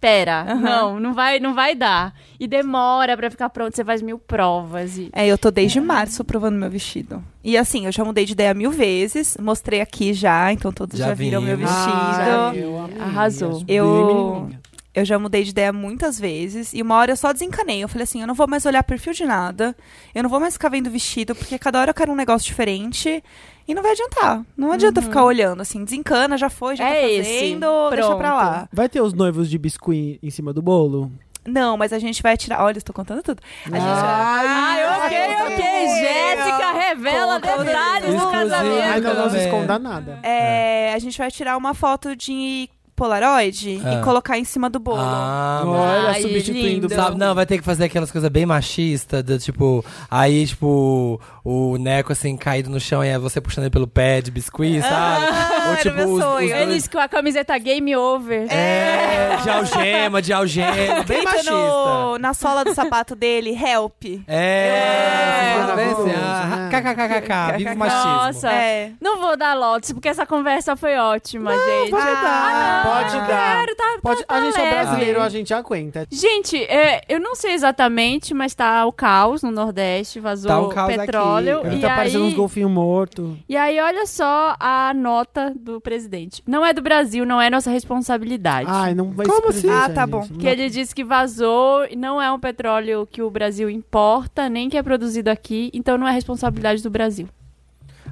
Pera, 0.06 0.46
Aham. 0.48 0.60
não, 0.60 1.00
não 1.00 1.14
vai, 1.14 1.40
não 1.40 1.52
vai 1.52 1.74
dar. 1.74 2.14
E 2.38 2.46
demora 2.46 3.16
pra 3.16 3.28
ficar 3.28 3.50
pronto, 3.50 3.74
você 3.74 3.84
faz 3.84 4.00
mil 4.00 4.20
provas. 4.20 4.96
E... 4.96 5.10
É, 5.12 5.26
eu 5.26 5.36
tô 5.36 5.50
desde 5.50 5.80
março 5.80 6.22
provando 6.22 6.56
meu 6.56 6.70
vestido. 6.70 7.24
E 7.42 7.58
assim, 7.58 7.86
eu 7.86 7.90
já 7.90 8.04
mudei 8.04 8.24
de 8.24 8.30
ideia 8.30 8.54
mil 8.54 8.70
vezes, 8.70 9.36
mostrei 9.40 9.80
aqui 9.80 10.14
já, 10.14 10.52
então 10.52 10.70
todos 10.70 10.96
já, 10.96 11.06
Já 11.08 11.14
viram 11.14 11.42
meu 11.42 11.56
vestido. 11.56 11.92
Ai, 11.92 12.62
eu 12.62 12.78
amei. 12.78 13.00
Arrasou. 13.00 13.56
As 13.56 13.64
Eu-. 13.66 14.48
Eu 14.94 15.04
já 15.04 15.18
mudei 15.18 15.42
de 15.42 15.50
ideia 15.50 15.72
muitas 15.72 16.18
vezes 16.18 16.72
e 16.72 16.80
uma 16.80 16.94
hora 16.94 17.10
eu 17.10 17.16
só 17.16 17.32
desencanei. 17.32 17.82
Eu 17.82 17.88
falei 17.88 18.04
assim, 18.04 18.20
eu 18.20 18.28
não 18.28 18.34
vou 18.34 18.46
mais 18.48 18.64
olhar 18.64 18.82
perfil 18.84 19.12
de 19.12 19.26
nada, 19.26 19.76
eu 20.14 20.22
não 20.22 20.30
vou 20.30 20.38
mais 20.38 20.54
ficar 20.54 20.70
vendo 20.70 20.88
vestido, 20.88 21.34
porque 21.34 21.58
cada 21.58 21.80
hora 21.80 21.90
eu 21.90 21.94
quero 21.94 22.12
um 22.12 22.16
negócio 22.16 22.46
diferente 22.46 23.22
e 23.66 23.74
não 23.74 23.82
vai 23.82 23.92
adiantar. 23.92 24.42
Não 24.56 24.72
adianta 24.72 25.02
ficar 25.02 25.24
olhando, 25.24 25.60
assim, 25.62 25.84
desencana, 25.84 26.36
já 26.38 26.48
foi, 26.48 26.76
já 26.76 26.88
É 26.88 27.00
tá 27.02 27.08
esse, 27.08 27.32
fazendo, 27.32 27.90
deixa 27.90 28.06
pronto. 28.06 28.18
pra 28.18 28.34
lá. 28.34 28.68
Vai 28.72 28.88
ter 28.88 29.00
os 29.00 29.12
noivos 29.12 29.48
de 29.50 29.58
biscuit 29.58 30.18
em 30.22 30.30
cima 30.30 30.52
do 30.52 30.62
bolo? 30.62 31.10
Não, 31.46 31.76
mas 31.76 31.92
a 31.92 31.98
gente 32.00 32.22
vai 32.24 32.36
tirar... 32.36 32.60
Olha, 32.64 32.74
eu 32.74 32.78
estou 32.78 32.92
contando 32.92 33.22
tudo. 33.22 33.40
A 33.66 33.68
gente 33.70 33.84
vai... 33.84 33.86
Ai, 33.86 35.06
ok, 35.06 35.18
ok. 35.46 35.88
Jéssica 36.00 36.72
revela 36.72 37.40
Conta 37.40 37.64
detalhes 37.64 38.20
do 38.20 38.30
casamento. 38.30 38.82
Ai, 38.82 39.00
não, 39.00 39.14
não 39.14 39.30
se 39.30 39.38
esconda 39.38 39.78
nada. 39.78 40.18
É, 40.24 40.92
a 40.92 40.98
gente 40.98 41.16
vai 41.16 41.30
tirar 41.30 41.56
uma 41.56 41.72
foto 41.72 42.16
de 42.16 42.68
Polaroid 42.96 43.80
Ah. 43.84 43.94
e 43.94 44.02
colocar 44.02 44.38
em 44.38 44.44
cima 44.44 44.70
do 44.70 44.78
bolo. 44.78 44.98
Ah, 45.00 45.62
mas- 45.64 45.76
Olha, 45.76 46.08
Ai, 46.08 46.22
substituindo. 46.22 46.88
lindo. 46.88 46.94
Sabe, 46.94 47.18
não, 47.18 47.34
vai 47.34 47.44
ter 47.46 47.58
que 47.58 47.64
fazer 47.64 47.84
aquelas 47.84 48.10
coisas 48.10 48.30
bem 48.30 48.46
machistas, 48.46 49.22
do 49.22 49.38
tipo, 49.38 49.84
aí, 50.10 50.46
tipo, 50.46 51.20
o 51.44 51.76
Neco, 51.78 52.12
assim, 52.12 52.36
caído 52.36 52.70
no 52.70 52.80
chão 52.80 53.04
e 53.04 53.08
é 53.08 53.18
você 53.18 53.40
puxando 53.40 53.64
ele 53.64 53.70
pelo 53.70 53.86
pé 53.86 54.20
de 54.22 54.30
biscuit, 54.30 54.80
sabe? 54.80 55.26
Ah, 55.30 55.76
era 55.80 55.92
meu 55.92 56.18
sonho. 56.18 56.54
Eles 56.56 56.88
com 56.88 56.98
a 56.98 57.06
camiseta 57.08 57.56
game 57.58 57.94
over. 57.94 58.46
É, 58.50 59.36
de 59.42 59.50
algema, 59.50 60.22
de 60.22 60.32
algema, 60.32 61.02
bem 61.04 61.22
machista. 61.22 61.50
no, 61.52 62.18
na 62.18 62.32
sola 62.32 62.64
do 62.64 62.74
sapato 62.74 63.14
dele, 63.14 63.50
help. 63.54 64.02
É, 64.26 65.56
É, 65.70 65.76
bem 65.76 65.86
assim, 65.92 66.10
ah, 66.16 66.68
né? 66.70 66.80
kkkk, 66.80 67.56
viva 67.58 67.74
o 67.74 67.78
machismo. 67.78 68.04
Nossa. 68.10 68.50
É. 68.52 68.90
Não 69.00 69.20
vou 69.20 69.36
dar 69.36 69.54
lotes, 69.54 69.92
porque 69.92 70.08
essa 70.08 70.24
conversa 70.24 70.74
foi 70.76 70.96
ótima, 70.96 71.52
gente. 71.52 71.90
Dar, 71.90 72.84
não, 72.84 72.85
pode 72.86 73.16
não 73.16 73.26
dar. 73.26 73.56
quero, 73.60 73.76
tá- 73.76 73.98
Pode, 74.02 74.24
tá- 74.24 74.34
a 74.36 74.40
gente 74.40 74.54
tá 74.54 74.60
é 74.60 74.64
leve. 74.64 74.74
brasileiro, 74.74 75.22
a 75.22 75.28
gente 75.28 75.54
aguenta. 75.54 76.06
Gente, 76.10 76.62
é, 76.64 77.02
eu 77.08 77.18
não 77.20 77.34
sei 77.34 77.52
exatamente, 77.52 78.32
mas 78.34 78.54
tá 78.54 78.84
o 78.86 78.92
caos 78.92 79.42
no 79.42 79.50
Nordeste, 79.50 80.20
vazou 80.20 80.48
Tá 80.50 80.60
um 80.60 80.68
caos 80.68 80.94
petróleo. 80.94 81.58
aqui, 81.60 81.76
e, 81.76 81.80
tá 81.80 81.88
aí, 81.88 81.96
parecendo 81.96 82.24
uns 82.24 82.34
golfinhos 82.34 82.70
mortos. 82.70 83.30
e 83.48 83.56
aí, 83.56 83.80
olha 83.80 84.06
só 84.06 84.54
a 84.60 84.92
nota 84.94 85.52
do 85.58 85.80
presidente. 85.80 86.42
Não 86.46 86.64
é 86.64 86.72
do 86.72 86.82
Brasil, 86.82 87.24
não 87.26 87.40
é 87.40 87.50
nossa 87.50 87.70
responsabilidade. 87.70 88.68
Ai, 88.70 88.94
não 88.94 89.10
vai 89.12 89.26
Como 89.26 89.48
assim? 89.48 89.68
Ah, 89.70 89.88
tá 89.88 90.06
bom. 90.06 90.26
Que 90.38 90.46
ele 90.46 90.68
disse 90.70 90.94
que 90.94 91.04
vazou, 91.04 91.84
e 91.90 91.96
não 91.96 92.20
é 92.20 92.30
um 92.30 92.38
petróleo 92.38 93.06
que 93.10 93.22
o 93.22 93.30
Brasil 93.30 93.68
importa, 93.70 94.48
nem 94.48 94.68
que 94.68 94.76
é 94.76 94.82
produzido 94.82 95.30
aqui, 95.30 95.70
então 95.74 95.98
não 95.98 96.06
é 96.06 96.12
responsabilidade 96.12 96.82
do 96.82 96.90
Brasil. 96.90 97.28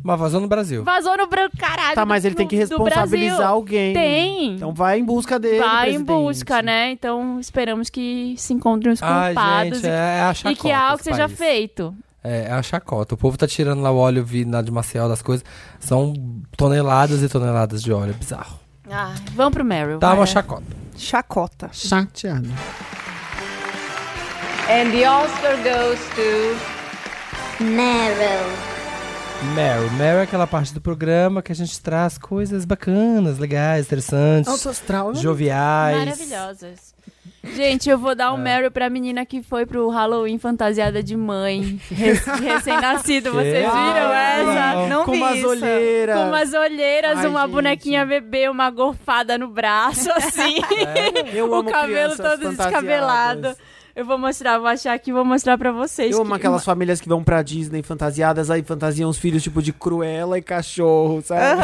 Mas 0.05 0.21
vazou 0.21 0.39
no 0.39 0.47
Brasil. 0.47 0.85
Vazou 0.85 1.17
no 1.17 1.27
Brasil, 1.27 1.51
caralho. 1.59 1.95
Tá, 1.95 2.05
mas 2.05 2.27
ele 2.27 2.35
tem 2.35 2.47
que 2.47 2.57
do 2.57 2.61
responsabilizar 2.61 3.39
Brasil. 3.39 3.55
alguém. 3.55 3.95
Tem. 3.95 4.55
Então 4.57 4.75
vai 4.75 4.99
em 4.99 5.05
busca 5.05 5.39
dele. 5.39 5.61
Vai 5.61 5.93
em 5.95 6.05
busca, 6.05 6.61
né? 6.61 6.91
Então 6.91 7.41
esperamos 7.41 7.89
que 7.89 8.35
se 8.37 8.53
encontrem 8.53 8.93
os 8.93 9.03
Ai, 9.03 9.33
culpados 9.33 9.79
gente, 9.81 9.87
e, 9.87 9.89
é 9.89 10.21
a 10.21 10.31
e 10.31 10.35
chacota. 10.35 10.61
que 10.61 10.71
algo 10.73 11.03
seja 11.03 11.27
país. 11.27 11.39
feito. 11.39 11.95
É, 12.23 12.49
é 12.49 12.53
a 12.53 12.63
chacota. 12.63 13.15
O 13.15 13.17
povo 13.17 13.39
tá 13.39 13.47
tirando 13.47 13.81
lá 13.81 13.91
o 13.91 13.97
óleo 13.97 14.23
vindo 14.23 14.53
lá 14.53 14.61
de 14.61 14.71
Maceió 14.71 15.09
das 15.09 15.23
coisas. 15.23 15.43
São 15.81 16.13
toneladas 16.55 17.23
e 17.23 17.29
toneladas 17.29 17.83
de 17.83 17.91
óleo. 17.91 18.11
É 18.11 18.13
bizarro. 18.13 18.61
Ah, 18.91 19.15
vamos 19.35 19.55
pro 19.55 19.65
Meryl. 19.65 19.99
Tá 20.01 20.09
vai. 20.09 20.19
uma 20.19 20.27
chacota. 20.27 20.65
Chacota. 20.99 21.71
Chateado. 21.73 22.47
And 24.69 24.91
the 24.93 25.09
Oscar 25.09 25.57
goes 25.63 25.99
to 26.15 27.65
Meryl. 27.65 28.74
Meryl. 29.55 29.91
Meryl 29.93 30.21
é 30.21 30.23
aquela 30.23 30.47
parte 30.47 30.73
do 30.73 30.81
programa 30.81 31.43
que 31.43 31.53
a 31.53 31.55
gente 31.55 31.79
traz 31.81 32.17
coisas 32.17 32.65
bacanas, 32.65 33.39
legais, 33.39 33.85
interessantes, 33.87 34.49
Alto 34.51 34.69
astral. 34.71 35.15
joviais. 35.15 35.99
Maravilhosas. 35.99 36.95
Gente, 37.55 37.91
eu 37.91 37.99
vou 37.99 38.15
dar 38.15 38.33
um 38.33 38.39
Meryl 38.39 38.71
pra 38.71 38.89
menina 38.89 39.27
que 39.27 39.43
foi 39.43 39.67
pro 39.67 39.91
Halloween 39.91 40.39
fantasiada 40.39 41.03
de 41.03 41.15
mãe. 41.15 41.79
Rec- 41.91 42.25
de 42.37 42.41
Recém-nascido. 42.43 43.31
Que? 43.33 43.37
Vocês 43.37 43.53
viram 43.59 43.71
Ah, 43.75 44.73
essa? 44.73 44.89
Não 44.89 45.05
Com 45.05 45.13
vi 45.13 45.19
umas 45.19 45.37
isso. 45.37 45.49
olheiras. 45.49 46.17
Com 46.19 46.29
umas 46.29 46.55
olheiras, 46.55 47.19
Ai, 47.19 47.27
uma 47.27 47.43
gente. 47.43 47.51
bonequinha 47.53 48.07
bebê, 48.07 48.49
uma 48.49 48.71
gorfada 48.71 49.37
no 49.37 49.49
braço, 49.49 50.11
assim. 50.13 50.57
Eu 51.35 51.51
o 51.53 51.55
amo 51.57 51.71
cabelo 51.71 52.17
todo 52.17 52.23
fantasiadas. 52.23 52.57
descabelado. 52.57 53.57
Eu 53.97 54.05
vou 54.05 54.19
mostrar, 54.19 54.59
vou 54.59 54.67
achar 54.67 54.93
aqui 54.93 55.11
e 55.11 55.13
vou 55.13 55.25
mostrar 55.25 55.57
pra 55.57 55.71
vocês. 55.71 56.11
Eu 56.13 56.23
amo 56.23 56.31
que- 56.31 56.37
aquelas 56.37 56.65
famílias 56.65 57.01
que 57.01 57.09
vão 57.09 57.23
pra 57.23 57.43
Disney 57.43 57.81
fantasiadas, 57.83 58.51
aí 58.51 58.61
fantasiam 58.63 59.09
os 59.09 59.17
filhos 59.19 59.43
tipo 59.43 59.63
de 59.63 59.73
Cruella 59.73 60.37
e 60.37 60.43
cachorro, 60.43 61.23
sabe? 61.23 61.63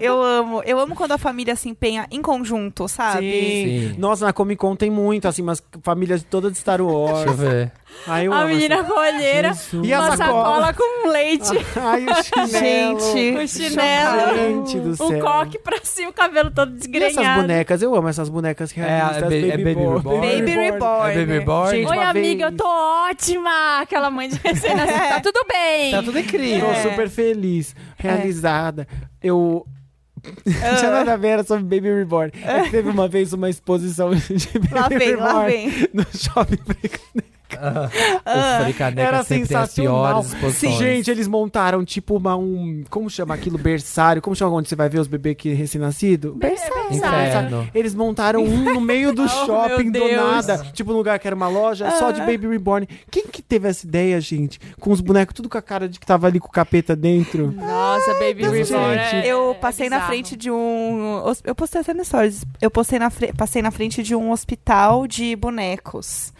Eu 0.00 0.22
amo. 0.22 0.62
Eu 0.64 0.78
amo 0.78 0.94
quando 0.94 1.12
a 1.12 1.18
família 1.18 1.56
se 1.56 1.68
empenha 1.68 2.06
em 2.10 2.22
conjunto, 2.22 2.86
sabe? 2.88 3.30
Sim. 3.32 3.90
Sim. 3.94 3.98
Nossa, 3.98 4.24
na 4.26 4.32
Comic 4.32 4.60
Con 4.60 4.76
tem 4.76 4.90
muito, 4.90 5.26
assim, 5.26 5.42
umas 5.42 5.62
famílias 5.82 6.22
todas 6.22 6.52
de 6.52 6.58
Star 6.58 6.78
Deixa 6.78 6.92
eu 6.92 6.96
Wars. 7.00 7.36
ver. 7.36 7.72
Ai, 8.06 8.26
A 8.26 8.44
menina 8.44 8.74
essa- 8.76 8.84
com 8.84 8.98
olheira, 9.00 9.52
E 9.82 9.92
a 9.94 10.00
uma 10.00 10.16
sacola? 10.16 10.44
sacola 10.44 10.74
com 10.74 11.08
leite, 11.08 11.50
Ai, 11.80 12.04
o 12.04 12.14
chinelo. 12.22 13.00
Gente, 13.00 13.36
o 13.38 13.48
chinelo, 13.48 14.36
Gente 14.36 14.80
do 14.80 14.90
o 14.90 14.96
céu. 15.08 15.20
coque 15.20 15.58
pra 15.58 15.78
cima, 15.82 16.10
o 16.10 16.12
cabelo 16.12 16.50
todo 16.50 16.74
E 16.86 16.96
essas 17.02 17.26
bonecas. 17.36 17.80
Eu 17.82 17.94
amo 17.94 18.08
essas 18.08 18.28
bonecas 18.28 18.76
É, 18.76 18.82
a- 18.82 18.86
realistas. 18.86 19.22
é 19.32 19.40
ba- 19.40 19.46
é 19.46 19.56
Baby 19.56 19.74
Born. 19.74 19.96
Reborn. 19.96 20.20
Baby 20.38 20.50
Reborn. 20.52 21.12
É 21.12 21.18
Baby 21.20 21.32
Reborn? 21.38 21.70
Gente, 21.78 21.88
Oi, 21.90 21.98
amiga, 21.98 22.20
vez- 22.22 22.40
eu 22.52 22.56
tô 22.56 22.68
ótima! 23.10 23.80
Aquela 23.80 24.10
mãe 24.10 24.28
de 24.28 24.36
recém-nascido, 24.36 24.98
tá 25.08 25.20
tudo 25.20 25.40
bem. 25.50 25.90
Tá 25.92 26.02
tudo 26.02 26.18
incrível. 26.18 26.68
Tô 26.68 26.90
super 26.90 27.08
feliz, 27.08 27.74
realizada. 27.96 28.86
Eu. 29.22 29.64
Não 30.46 30.76
tinha 30.78 30.90
nada 30.90 31.12
a 31.12 31.16
ver, 31.18 31.28
era 31.28 31.44
sobre 31.44 31.64
Baby 31.64 31.94
Reborn. 31.94 32.32
É 32.42 32.62
que 32.62 32.70
teve 32.70 32.88
uma 32.88 33.06
vez 33.06 33.32
uma 33.34 33.48
exposição 33.50 34.14
de 34.14 34.58
Baby 34.58 34.68
Lá 34.74 34.88
vem, 34.88 35.16
lá 35.16 35.44
Reborn 35.44 35.50
vem. 35.70 35.88
no 35.92 36.06
shopping. 36.16 36.58
o 38.60 38.64
Fricaneca 38.64 39.00
Era 39.08 39.24
tem 39.24 39.42
as 39.42 39.48
sensacional. 39.48 40.02
piores 40.22 40.32
exposições. 40.34 40.78
Gente, 40.78 41.10
eles 41.10 41.26
montaram 41.28 41.84
tipo 41.84 42.16
uma, 42.16 42.36
um. 42.36 42.82
Como 42.90 43.08
chama 43.10 43.34
aquilo? 43.34 43.58
Berçário. 43.58 44.20
Como 44.22 44.34
chama 44.36 44.52
onde 44.56 44.68
você 44.68 44.76
vai 44.76 44.88
ver 44.88 44.98
os 45.00 45.06
bebês 45.06 45.36
que 45.36 45.52
recém-nascido? 45.52 46.36
Inferno. 46.90 47.68
Eles 47.74 47.94
montaram 47.94 48.42
um 48.42 48.74
no 48.74 48.80
meio 48.80 49.12
do 49.12 49.26
shopping 49.28 49.90
do 49.90 50.08
nada. 50.16 50.58
Tipo, 50.72 50.92
um 50.92 50.96
lugar 50.96 51.18
que 51.18 51.26
era 51.26 51.34
uma 51.36 51.48
loja 51.48 51.90
só 51.92 52.10
de 52.10 52.20
Baby 52.20 52.48
Reborn. 52.48 52.88
Quem 53.10 53.26
que 53.26 53.42
teve 53.42 53.68
essa 53.68 53.86
ideia, 53.86 54.20
gente? 54.20 54.58
Com 54.80 54.90
os 54.92 55.00
bonecos 55.00 55.34
tudo 55.34 55.48
com 55.48 55.58
a 55.58 55.62
cara 55.62 55.88
de 55.88 55.98
que 55.98 56.06
tava 56.06 56.26
ali 56.26 56.38
com 56.40 56.48
o 56.48 56.50
capeta 56.52 56.94
dentro. 56.96 57.52
Nossa, 57.52 58.12
Baby 58.14 58.42
Deus, 58.42 58.70
Reborn. 58.70 58.96
é- 58.96 59.26
Eu 59.26 59.50
é 59.50 59.54
passei 59.54 59.88
na 59.88 59.96
bizarro. 59.96 60.12
frente 60.12 60.36
de 60.36 60.50
um. 60.50 61.22
Eu 61.44 61.54
postei 61.54 61.80
até 61.80 61.94
no 61.94 62.04
stories. 62.04 62.44
Eu 62.60 62.70
postei 62.70 62.98
na 62.98 63.10
fre- 63.10 63.32
passei 63.36 63.62
na 63.62 63.70
frente 63.70 64.02
de 64.02 64.14
um 64.14 64.30
hospital 64.30 65.06
de 65.06 65.34
bonecos. 65.36 66.32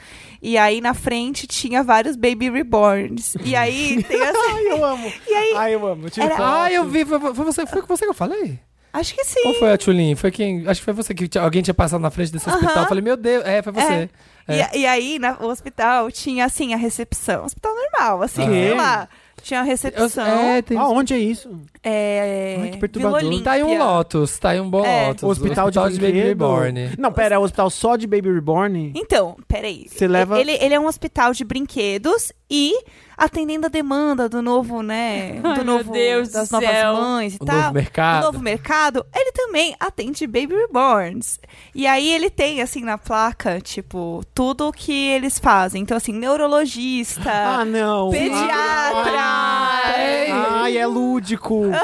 E 0.45 0.59
aí 0.59 0.81
na 0.81 0.93
frente 0.93 1.47
tinha 1.47 1.83
vários 1.83 2.17
baby 2.17 2.51
reborns. 2.51 3.35
E 3.45 3.57
aí 3.57 4.03
tem 4.03 4.21
assim. 4.23 4.39
Ai, 4.53 4.67
eu 4.69 4.85
amo. 4.85 5.13
E 5.27 5.35
aí. 5.35 5.55
Ai, 5.57 5.75
eu 5.75 5.87
amo. 5.87 6.11
Tipo, 6.11 6.27
Ah, 6.39 6.71
eu 6.71 6.85
vi. 6.85 7.05
Foi, 7.05 7.19
você, 7.19 7.67
foi 7.67 7.83
você 7.83 8.05
que 8.05 8.11
eu 8.11 8.15
falei? 8.15 8.59
Acho 8.93 9.15
que 9.15 9.25
sim. 9.25 9.41
Ou 9.47 9.55
foi 9.55 9.73
a 9.73 9.79
Tulin? 9.79 10.15
Foi 10.15 10.31
quem? 10.31 10.69
Acho 10.69 10.81
que 10.81 10.85
foi 10.85 10.95
você 10.95 11.13
que 11.15 11.27
tinha- 11.27 11.43
alguém 11.43 11.63
tinha 11.63 11.75
passado 11.75 12.01
na 12.01 12.11
frente 12.11 12.31
desse 12.31 12.49
hospital. 12.49 12.83
Eu 12.83 12.89
falei, 12.89 13.03
meu 13.03 13.17
Deus, 13.17 13.45
é, 13.45 13.61
foi 13.63 13.73
você. 13.73 14.09
É. 14.47 14.77
E, 14.77 14.81
e 14.81 14.87
aí, 14.87 15.19
na- 15.19 15.37
o 15.41 15.47
hospital 15.47 16.11
tinha, 16.13 16.45
assim, 16.45 16.75
a 16.75 16.77
recepção. 16.77 17.45
Hospital 17.45 17.73
normal, 17.75 18.23
assim, 18.23 18.43
Ah. 18.43 18.47
sei 18.47 18.75
lá. 18.75 19.09
Tinha 19.43 19.61
a 19.61 19.63
Eu- 19.63 19.67
recepção. 19.67 20.25
é, 20.27 20.63
tem... 20.63 20.77
Aonde 20.79 21.13
é 21.15 21.19
isso? 21.19 21.51
É, 21.83 22.59
Ai, 22.63 22.71
que 22.71 22.79
perturbador. 22.79 23.43
Tá 23.43 23.53
aí 23.53 23.63
um. 23.63 23.79
Lotus, 23.79 24.39
tá 24.39 24.51
aí 24.51 24.61
um 24.61 24.71
bom 24.71 24.85
É. 24.85 25.09
Lotus. 25.09 25.23
O 25.23 25.27
hospital, 25.29 25.71
de, 25.71 25.79
Baby 25.79 25.99
brinquedo? 25.99 26.27
Reborn. 26.27 26.91
Não, 26.99 27.13
pera, 27.13 27.35
é 27.35 27.39
o 27.39 27.43
hospital 27.43 27.69
só 27.71 27.97
de 27.97 28.07
Baby 28.07 28.33
Reborn? 28.33 28.93
Então, 28.97 29.37
peraí. 29.47 29.87
Você 29.89 30.09
leva- 30.09 30.41
Ele, 30.41 30.53
ele 30.53 30.75
é 30.75 30.81
um 30.81 30.87
hospital 30.87 31.33
de 31.33 31.45
brinquedos 31.45 32.33
e 32.51 32.73
atendendo 33.17 33.67
a 33.67 33.69
demanda 33.69 34.29
do 34.29 34.41
novo, 34.43 34.83
né? 34.83 35.41
Ai, 35.45 35.55
Do 35.59 35.65
meu 35.65 35.79
novo, 35.79 35.93
Deus 35.93 36.29
das 36.31 36.49
do 36.49 36.53
novas 36.53 36.69
céu. 36.71 36.95
mães 36.97 37.35
e 37.35 37.39
O 37.41 37.45
tal. 37.45 37.57
novo 37.57 37.73
mercado. 37.75 38.19
O 38.23 38.27
novo 38.27 38.39
mercado, 38.41 39.07
ele 39.15 39.33
também 39.33 39.75
atende 39.79 40.27
Baby 40.27 40.55
Reborns. 40.55 41.39
E 41.75 41.87
aí 41.87 42.09
ele 42.13 42.31
tem, 42.31 42.61
assim, 42.63 42.83
na 42.83 42.99
placa, 42.99 43.61
tipo, 43.61 44.23
tudo 44.35 44.73
que 44.73 44.93
eles 44.93 45.39
fazem. 45.39 45.83
Então, 45.83 45.97
assim, 45.97 46.13
neurologista, 46.13 47.31
Ah, 47.31 47.65
não. 47.65 48.11
pediatra, 48.11 49.21
Ai, 49.21 50.31
ai, 50.31 50.79
é 50.79 50.87
lúdico. 50.87 51.63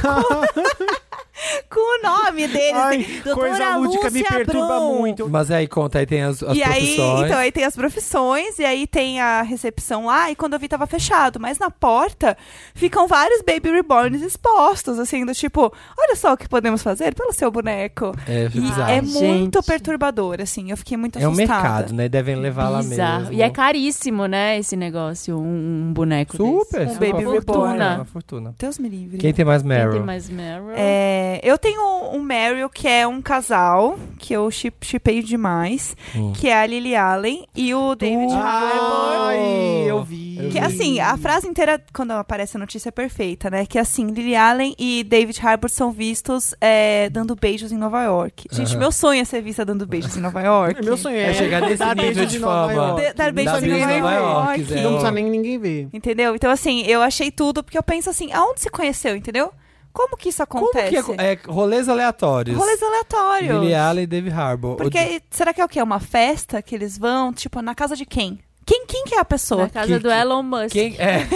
com 1.70 1.98
o 1.98 2.02
nome 2.02 2.46
deles. 2.48 2.74
Ai, 2.74 2.96
assim, 3.00 3.20
doutora 3.24 3.48
coisa 3.48 3.76
lúdica 3.76 4.10
me 4.10 4.20
Lúcia 4.20 4.36
perturba 4.36 4.66
Brum. 4.78 4.98
muito. 4.98 5.28
Mas 5.28 5.50
aí 5.50 5.66
conta, 5.66 5.98
aí 5.98 6.06
tem 6.06 6.22
as, 6.22 6.42
as 6.42 6.56
e 6.56 6.62
aí, 6.62 6.70
profissões. 6.96 7.26
então, 7.26 7.38
aí 7.38 7.52
tem 7.52 7.64
as 7.64 7.74
profissões, 7.76 8.58
e 8.58 8.64
aí 8.64 8.86
tem 8.86 9.20
a 9.20 9.42
recepção 9.42 10.06
lá, 10.06 10.30
e 10.30 10.36
quando 10.36 10.54
eu 10.54 10.58
vi 10.58 10.68
tava 10.68 10.86
fechado. 10.86 11.38
Mas 11.40 11.58
na 11.58 11.70
porta 11.70 12.36
ficam 12.74 13.06
vários 13.06 13.42
Baby 13.42 13.70
Reborns 13.70 14.22
expostos, 14.22 14.98
assim, 14.98 15.24
do 15.24 15.32
tipo, 15.34 15.72
olha 15.98 16.16
só 16.16 16.32
o 16.32 16.36
que 16.36 16.48
podemos 16.48 16.82
fazer 16.82 17.14
pelo 17.14 17.32
seu 17.32 17.50
boneco. 17.50 18.14
É 18.28 18.44
E 18.46 18.48
bizarro. 18.48 18.90
é 18.90 19.02
Gente. 19.02 19.18
muito 19.24 19.62
perturbador, 19.62 20.40
assim, 20.40 20.70
eu 20.70 20.76
fiquei 20.76 20.96
muito 20.96 21.18
É 21.18 21.26
um 21.26 21.32
assustada. 21.32 21.62
mercado, 21.62 21.92
né? 21.94 22.08
Devem 22.08 22.36
levar 22.36 22.68
lá 22.68 22.82
mesmo. 22.82 23.32
E 23.32 23.42
é 23.42 23.50
caríssimo, 23.50 24.26
né, 24.26 24.58
esse 24.58 24.76
negócio, 24.76 25.38
um, 25.38 25.88
um 25.88 25.92
boneco 25.92 26.36
Super, 26.36 26.80
desse. 26.80 26.90
Um 26.90 26.94
super. 26.94 27.12
Baby 27.12 27.24
uma 27.26 27.34
Reborn. 27.34 27.44
fortuna, 27.62 27.94
uma 27.96 28.04
fortuna. 28.04 28.54
Deus 28.58 28.78
me 28.78 28.88
livre. 28.88 29.18
Quem 29.18 29.32
tem 29.32 29.44
mais 29.44 29.62
Quem 29.62 29.68
Meryl? 29.68 29.92
tem 29.92 30.02
mais 30.02 30.28
Meryl? 30.28 30.70
É, 30.74 31.29
eu 31.42 31.58
tenho 31.58 31.80
um 32.12 32.22
Meryl 32.22 32.68
que 32.68 32.88
é 32.88 33.06
um 33.06 33.20
casal 33.22 33.98
que 34.18 34.32
eu 34.32 34.50
chip- 34.50 34.84
chipei 34.84 35.22
demais, 35.22 35.96
Hum. 36.16 36.32
que 36.32 36.48
é 36.48 36.60
a 36.60 36.66
Lily 36.66 36.96
Allen 36.96 37.46
e 37.54 37.74
o 37.74 37.94
David 37.94 38.32
Harbour. 38.32 39.20
Ai, 39.28 39.84
eu 39.86 40.02
vi. 40.02 40.38
Eu 40.42 40.48
Que 40.50 40.58
assim, 40.58 40.98
a 41.00 41.16
frase 41.18 41.46
inteira, 41.46 41.82
quando 41.92 42.12
aparece 42.12 42.56
a 42.56 42.60
notícia, 42.60 42.88
é 42.88 42.92
perfeita, 42.92 43.50
né? 43.50 43.66
Que 43.66 43.78
assim, 43.78 44.06
Lily 44.06 44.34
Allen 44.34 44.74
e 44.78 45.04
David 45.04 45.38
Harbour 45.46 45.68
são 45.68 45.90
vistos 45.92 46.54
é, 46.60 47.10
dando 47.10 47.36
beijos 47.36 47.70
em 47.72 47.76
Nova 47.76 48.02
York. 48.04 48.46
Gente, 48.50 48.70
Aham. 48.72 48.78
meu 48.78 48.92
sonho 48.92 49.20
é 49.20 49.24
ser 49.24 49.42
vista 49.42 49.64
dando 49.64 49.86
beijos 49.86 50.16
em 50.16 50.20
Nova 50.20 50.40
York. 50.40 50.82
Meu 50.84 50.96
sonho 50.96 51.16
é, 51.16 51.30
É 51.30 51.34
chegar 51.34 51.60
nesse 51.60 51.76
dar 51.76 51.94
nível 51.94 52.14
beijos 52.14 52.30
de 52.32 52.36
em 52.38 52.40
Nova 52.40 52.68
fama. 52.74 52.88
York. 52.88 53.00
De- 53.02 53.12
dar 53.14 53.32
beijos 53.32 53.52
Dar 53.52 53.58
em 53.62 53.70
beijos 53.70 53.86
Nova, 54.00 54.14
York. 54.14 54.64
Zé. 54.64 54.82
Não 54.82 54.90
precisa 54.92 55.10
nem 55.12 55.24
ninguém 55.30 55.58
ver. 55.58 55.88
Entendeu? 55.92 56.34
Então, 56.34 56.50
assim, 56.50 56.82
eu 56.86 57.02
achei 57.02 57.30
tudo, 57.30 57.62
porque 57.62 57.76
eu 57.76 57.82
penso 57.82 58.08
assim, 58.08 58.32
aonde 58.32 58.60
se 58.60 58.70
conheceu, 58.70 59.14
entendeu? 59.16 59.52
Como 59.92 60.16
que 60.16 60.28
isso 60.28 60.46
Como 60.46 60.66
acontece? 60.66 61.02
que 61.02 61.20
é, 61.20 61.32
é 61.32 61.38
rolês 61.46 61.88
aleatórios? 61.88 62.56
Rolês 62.56 62.82
aleatórios. 62.82 63.60
Lily 63.60 63.74
Allen 63.74 64.04
e 64.04 64.06
Dave 64.06 64.30
Harbour. 64.30 64.76
Porque 64.76 65.22
será 65.30 65.52
que 65.52 65.60
é 65.60 65.64
o 65.64 65.68
quê? 65.68 65.82
Uma 65.82 66.00
festa 66.00 66.62
que 66.62 66.74
eles 66.74 66.96
vão, 66.96 67.32
tipo, 67.32 67.60
na 67.60 67.74
casa 67.74 67.96
de 67.96 68.06
quem? 68.06 68.40
Quem, 68.66 68.86
quem 68.86 69.04
que 69.04 69.14
é 69.16 69.18
a 69.18 69.24
pessoa? 69.24 69.62
Na 69.62 69.68
casa 69.70 69.86
que- 69.94 69.98
do 69.98 70.10
Elon 70.10 70.42
Musk. 70.44 70.70
Quem 70.70 70.94
é? 70.98 71.26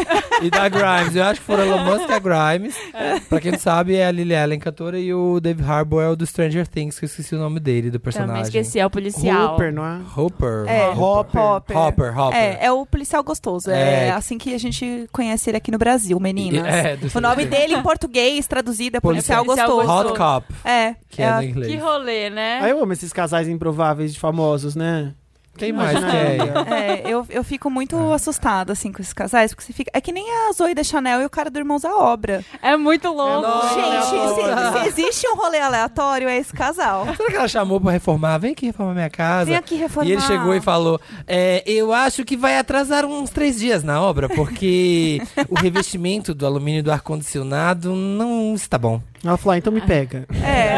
e 0.42 0.50
da 0.50 0.68
Grimes. 0.68 1.16
Eu 1.16 1.24
acho 1.24 1.40
que 1.40 1.46
foram 1.46 1.64
Elon 1.64 1.84
Musk 1.84 2.08
e 2.08 2.12
a 2.12 2.18
Grimes. 2.20 2.76
Pra 3.28 3.40
quem 3.40 3.50
não 3.52 3.58
sabe, 3.58 3.96
é 3.96 4.06
a 4.06 4.10
Lily 4.12 4.36
Allen, 4.36 4.58
cantora, 4.60 4.98
e 4.98 5.12
o 5.12 5.40
Dave 5.40 5.62
Harbour 5.64 6.02
é 6.02 6.08
o 6.08 6.14
do 6.16 6.24
Stranger 6.26 6.66
Things, 6.68 6.96
que 6.98 7.04
eu 7.04 7.08
esqueci 7.08 7.34
o 7.34 7.38
nome 7.38 7.58
dele, 7.58 7.90
do 7.90 7.98
personagem. 7.98 8.34
Também 8.36 8.42
esqueci, 8.42 8.78
é 8.78 8.86
o 8.86 8.90
policial. 8.90 9.52
Hooper, 9.54 9.72
não 9.72 9.84
é? 9.84 10.00
Hopper. 10.16 10.64
É, 10.68 10.88
Hopper. 10.90 11.40
Hopper. 11.40 11.76
Hopper, 11.76 12.18
Hopper. 12.18 12.38
É, 12.38 12.66
é 12.66 12.72
o 12.72 12.86
policial 12.86 13.24
gostoso. 13.24 13.70
É. 13.70 14.06
É. 14.08 14.10
assim 14.12 14.38
que 14.38 14.54
a 14.54 14.58
gente 14.58 15.08
conhece 15.10 15.50
ele 15.50 15.56
aqui 15.56 15.70
no 15.72 15.78
Brasil, 15.78 16.18
meninas. 16.20 16.64
É, 16.66 16.96
do 16.96 17.10
o 17.16 17.20
nome 17.20 17.46
dele 17.46 17.74
em 17.74 17.82
português, 17.82 18.46
traduzido, 18.46 18.96
é 18.96 19.00
policial, 19.00 19.44
Policial 19.44 19.68
gostoso. 19.68 20.08
Hot 20.10 20.18
Cop, 20.18 20.46
É. 20.64 20.94
que 21.08 21.20
é 21.22 21.24
é, 21.26 21.34
no 21.36 21.42
inglês. 21.42 21.72
Que 21.72 21.78
rolê, 21.78 22.30
né? 22.30 22.60
Aí 22.62 22.70
eu 22.70 22.80
amo 22.82 22.92
esses 22.92 23.12
casais 23.12 23.48
improváveis 23.48 24.12
de 24.14 24.20
famosos, 24.20 24.76
né? 24.76 25.14
Quem 25.56 25.72
mais 25.72 25.98
que 25.98 26.04
é? 26.04 26.38
É, 26.74 27.02
eu, 27.06 27.26
eu 27.30 27.44
fico 27.44 27.70
muito 27.70 27.96
assustada, 28.12 28.72
assim, 28.72 28.92
com 28.92 29.00
esses 29.00 29.12
casais, 29.12 29.52
porque 29.52 29.64
você 29.64 29.72
fica... 29.72 29.90
É 29.94 30.00
que 30.00 30.12
nem 30.12 30.26
a 30.48 30.52
Zoe 30.52 30.74
da 30.74 30.82
Chanel 30.82 31.22
e 31.22 31.24
o 31.24 31.30
cara 31.30 31.50
do 31.50 31.58
Irmãos 31.58 31.84
à 31.84 31.94
Obra. 31.94 32.44
É 32.62 32.76
muito 32.76 33.08
louco. 33.08 33.42
Nossa. 33.42 33.74
Gente, 33.74 34.16
aleatório. 34.16 34.72
se, 34.72 34.94
se 34.94 35.02
existe 35.02 35.28
um 35.28 35.36
rolê 35.36 35.60
aleatório, 35.60 36.28
é 36.28 36.36
esse 36.36 36.52
casal. 36.52 37.06
Será 37.16 37.30
que 37.30 37.36
ela 37.36 37.48
chamou 37.48 37.80
pra 37.80 37.92
reformar? 37.92 38.38
Vem 38.38 38.52
aqui 38.52 38.66
reformar 38.66 38.94
minha 38.94 39.10
casa. 39.10 39.46
Vem 39.46 39.56
aqui 39.56 39.76
reformar. 39.76 40.08
E 40.08 40.12
ele 40.12 40.20
chegou 40.22 40.54
e 40.54 40.60
falou: 40.60 41.00
é, 41.26 41.62
Eu 41.66 41.92
acho 41.92 42.24
que 42.24 42.36
vai 42.36 42.58
atrasar 42.58 43.04
uns 43.04 43.30
três 43.30 43.58
dias 43.58 43.82
na 43.82 44.00
obra, 44.00 44.28
porque 44.28 45.20
o 45.48 45.54
revestimento 45.54 46.34
do 46.34 46.46
alumínio 46.46 46.82
do 46.82 46.92
ar-condicionado 46.92 47.94
não 47.94 48.54
está 48.54 48.78
bom. 48.78 49.00
Ela 49.24 49.36
falou, 49.38 49.54
ah, 49.54 49.58
então 49.58 49.72
me 49.72 49.80
pega. 49.80 50.26
É, 50.44 50.74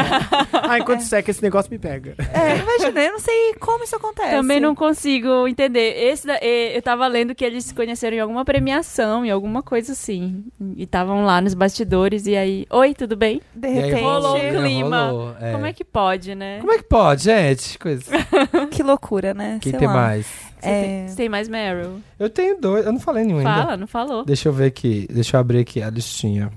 Ah, 0.52 0.78
enquanto 0.78 1.00
seca 1.00 1.30
esse 1.30 1.42
negócio, 1.42 1.70
me 1.70 1.78
pega. 1.78 2.14
é, 2.32 2.56
imagina, 2.58 3.00
eu 3.02 3.12
não 3.12 3.18
sei 3.18 3.54
como 3.58 3.82
isso 3.84 3.96
acontece. 3.96 4.30
Também 4.30 4.60
não 4.60 4.74
consigo 4.74 5.48
entender. 5.48 5.94
Esse 5.96 6.26
da- 6.26 6.38
eu 6.42 6.80
tava 6.82 7.06
lendo 7.08 7.34
que 7.34 7.44
eles 7.44 7.64
se 7.64 7.74
conheceram 7.74 8.16
em 8.16 8.20
alguma 8.20 8.44
premiação, 8.44 9.24
em 9.24 9.30
alguma 9.30 9.62
coisa 9.62 9.92
assim. 9.92 10.44
E 10.76 10.84
estavam 10.84 11.24
lá 11.24 11.40
nos 11.40 11.54
bastidores 11.54 12.26
e 12.26 12.36
aí, 12.36 12.66
oi, 12.70 12.94
tudo 12.94 13.16
bem? 13.16 13.40
De 13.54 13.66
E 13.68 13.70
aí 13.70 13.74
repente, 13.90 14.02
rolou 14.04 14.36
o 14.36 14.40
clima. 14.40 15.06
rolou, 15.10 15.36
é. 15.40 15.52
Como 15.52 15.66
é 15.66 15.72
que 15.72 15.84
pode, 15.84 16.34
né? 16.34 16.58
Como 16.60 16.72
é 16.72 16.76
que 16.78 16.84
pode, 16.84 17.24
gente? 17.24 17.78
Coisa. 17.78 18.04
que 18.70 18.82
loucura, 18.82 19.34
né? 19.34 19.58
Quem 19.60 19.70
Sei 19.72 19.78
tem 19.78 19.88
lá. 19.88 19.94
mais? 19.94 20.26
Você, 20.60 20.68
É. 20.68 20.82
tem, 20.82 21.08
você 21.08 21.16
tem 21.16 21.28
mais 21.28 21.48
Meryl? 21.48 22.00
Eu 22.18 22.30
tenho 22.30 22.58
dois, 22.60 22.86
eu 22.86 22.92
não 22.92 23.00
falei 23.00 23.24
nenhum 23.24 23.38
ainda. 23.38 23.50
Fala, 23.52 23.76
não 23.76 23.86
falou. 23.86 24.24
Deixa 24.24 24.48
eu 24.48 24.52
ver 24.52 24.66
aqui, 24.66 25.06
deixa 25.10 25.36
eu 25.36 25.40
abrir 25.40 25.58
aqui 25.60 25.82
a 25.82 25.90
listinha. 25.90 26.50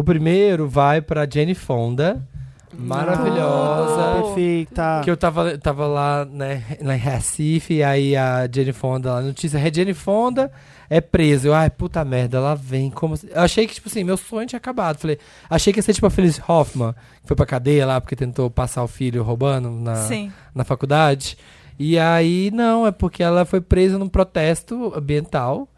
O 0.00 0.02
primeiro 0.02 0.66
vai 0.66 1.02
pra 1.02 1.28
Jenny 1.30 1.54
Fonda, 1.54 2.26
maravilhosa. 2.72 4.00
Ah, 4.00 4.22
Perfeita. 4.22 5.00
Que 5.04 5.10
eu 5.10 5.16
tava, 5.16 5.58
tava 5.58 5.86
lá, 5.86 6.24
né, 6.24 6.64
em 6.80 6.96
Recife, 6.96 7.74
e 7.74 7.82
aí 7.82 8.16
a 8.16 8.48
Jenny 8.50 8.72
Fonda, 8.72 9.12
a 9.16 9.20
notícia 9.20 9.58
é 9.58 9.70
Jenny 9.70 9.92
Fonda 9.92 10.50
é 10.88 11.02
presa. 11.02 11.48
Eu, 11.48 11.52
ai, 11.52 11.68
puta 11.68 12.02
merda, 12.02 12.38
ela 12.38 12.54
vem. 12.54 12.88
Como? 12.88 13.14
Eu 13.28 13.42
achei 13.42 13.66
que, 13.66 13.74
tipo 13.74 13.90
assim, 13.90 14.02
meu 14.02 14.16
sonho 14.16 14.46
tinha 14.46 14.56
acabado. 14.56 14.96
Falei, 14.96 15.18
achei 15.50 15.70
que 15.70 15.80
ia 15.80 15.82
ser 15.82 15.92
tipo 15.92 16.06
a 16.06 16.10
Feliz 16.10 16.40
Hoffman, 16.48 16.94
que 17.20 17.28
foi 17.28 17.36
pra 17.36 17.44
cadeia 17.44 17.84
lá 17.84 18.00
porque 18.00 18.16
tentou 18.16 18.48
passar 18.48 18.82
o 18.82 18.88
filho 18.88 19.22
roubando 19.22 19.68
na, 19.68 19.96
Sim. 19.96 20.32
na 20.54 20.64
faculdade. 20.64 21.36
E 21.78 21.98
aí, 21.98 22.50
não, 22.54 22.86
é 22.86 22.90
porque 22.90 23.22
ela 23.22 23.44
foi 23.44 23.60
presa 23.60 23.98
num 23.98 24.08
protesto 24.08 24.94
ambiental. 24.96 25.68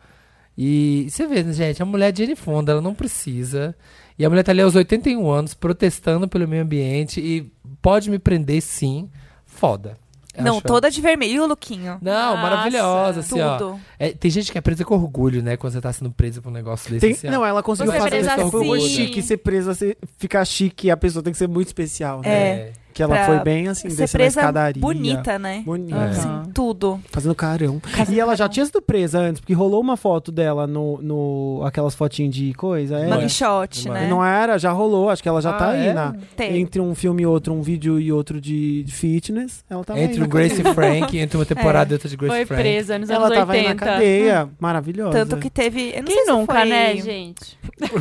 E 0.57 1.09
você 1.11 1.27
vê, 1.27 1.51
gente, 1.53 1.83
a 1.83 1.87
mulher 1.87 2.13
de 2.13 2.23
Jenny 2.23 2.37
Fonda, 2.37 2.73
ela 2.73 2.81
não 2.81 2.95
precisa. 2.95 3.75
E 4.19 4.25
a 4.25 4.31
mulher 4.31 4.43
tá 4.43 4.53
ali 4.53 4.61
aos 4.61 4.75
81 4.75 5.31
anos, 5.31 5.55
protestando 5.55 6.29
pelo 6.29 6.47
meio 6.47 6.63
ambiente. 6.63 7.21
E 7.21 7.53
pode 7.81 8.11
me 8.11 8.19
prender, 8.19 8.61
sim. 8.63 9.09
Foda. 9.47 9.97
Eu 10.35 10.45
Não, 10.45 10.53
acho- 10.57 10.63
toda 10.67 10.91
de 10.91 11.01
vermelho. 11.01 11.33
E 11.33 11.41
o 11.41 11.47
Luquinho? 11.47 11.99
Não, 12.01 12.31
Nossa, 12.37 12.43
maravilhosa, 12.43 13.21
assim, 13.21 13.41
ó. 13.41 13.59
Tudo. 13.59 13.81
É, 13.99 14.11
tem 14.13 14.31
gente 14.31 14.51
que 14.51 14.57
é 14.57 14.61
presa 14.63 14.83
com 14.83 14.95
orgulho, 14.95 15.43
né? 15.43 15.59
Quando 15.59 15.75
você 15.75 15.81
tá 15.81 15.93
sendo 15.93 16.11
presa 16.11 16.41
por 16.41 16.49
um 16.49 16.53
negócio 16.53 16.91
desse. 16.91 17.01
Tem- 17.01 17.13
assim, 17.13 17.29
ó. 17.29 17.31
não, 17.31 17.45
ela 17.45 17.63
conseguiu 17.63 17.93
Você 17.93 17.99
fazer 18.01 18.21
isso. 18.21 18.51
Foi 18.51 18.79
assim. 18.79 18.89
chique 18.89 19.23
ser 19.23 19.37
presa, 19.39 19.75
ser, 19.75 19.99
ficar 20.17 20.43
chique. 20.47 20.91
A 20.91 20.97
pessoa 20.97 21.23
tem 21.23 21.33
que 21.35 21.39
ser 21.39 21.49
muito 21.49 21.67
especial, 21.67 22.23
né? 22.23 22.31
É. 22.31 22.73
Que 22.93 23.03
ela 23.03 23.25
foi 23.27 23.39
bem 23.41 23.69
assim, 23.69 23.89
Ser 23.91 23.97
descendo 23.97 24.23
a 24.23 24.25
presa 24.27 24.41
escadaria. 24.41 24.81
bonita, 24.81 25.39
né? 25.39 25.63
Bonita. 25.65 25.97
É. 25.99 26.05
Assim, 26.11 26.43
tudo. 26.55 27.01
Fazendo 27.11 27.35
carão. 27.35 27.81
E 28.11 28.21
ela 28.21 28.35
já 28.37 28.49
tinha 28.49 28.65
sido 28.67 28.81
presa 28.83 29.19
antes, 29.19 29.41
porque 29.41 29.53
rolou 29.55 29.81
uma 29.81 29.97
foto 29.97 30.31
dela 30.31 30.67
no, 30.67 31.01
no 31.03 31.63
aquelas 31.65 31.95
fotinhas 31.95 32.35
de 32.35 32.53
coisa. 32.55 32.99
É. 32.99 33.07
Mugshot, 33.09 33.89
né? 33.89 34.07
Não 34.09 34.25
era, 34.25 34.59
já 34.59 34.71
rolou. 34.73 35.09
Acho 35.11 35.23
que 35.23 35.29
ela 35.29 35.41
já 35.41 35.51
Ah, 35.51 35.59
tá 35.59 35.69
aí 35.71 35.89
é? 35.89 35.93
na. 35.93 36.15
Tem. 36.37 36.59
Entre 36.61 36.81
um 36.81 36.95
filme 36.95 37.23
e 37.23 37.27
outro, 37.27 37.53
um 37.55 37.63
vídeo 37.63 37.99
e 37.99 38.13
outro 38.13 38.41
de, 38.41 38.83
de 38.85 38.93
fitness. 38.93 39.65
Ela 39.69 39.85
tava 39.85 39.99
aí 39.99 40.05
Entre 40.05 40.19
na 40.21 40.27
o 40.27 40.29
Grace 40.29 40.63
cadeia. 40.63 40.75
Frank, 40.75 41.19
entre 41.19 41.37
uma 41.37 41.47
temporada 41.47 41.93
e 41.93 41.95
outra 41.95 42.09
de 42.09 42.17
Grace 42.17 42.37
Foi 42.37 42.47
Frank. 42.47 42.63
presa 42.63 42.99
nos 42.99 43.11
Ela 43.11 43.27
anos 43.27 43.39
tava 43.39 43.53
aí 43.53 43.63
na 43.63 43.69
80. 43.71 43.85
cadeia. 43.85 44.49
Maravilhosa. 44.61 45.13
Tanto 45.13 45.37
que 45.39 45.49
teve. 45.51 45.93
Eu 45.95 46.01
não 46.03 46.07
sei 46.09 46.17
Quem 46.17 46.25
se 46.25 46.33
nunca, 46.33 46.53
foi... 46.61 46.69
né, 46.69 46.97
gente? 46.97 47.59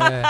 É. 0.00 0.22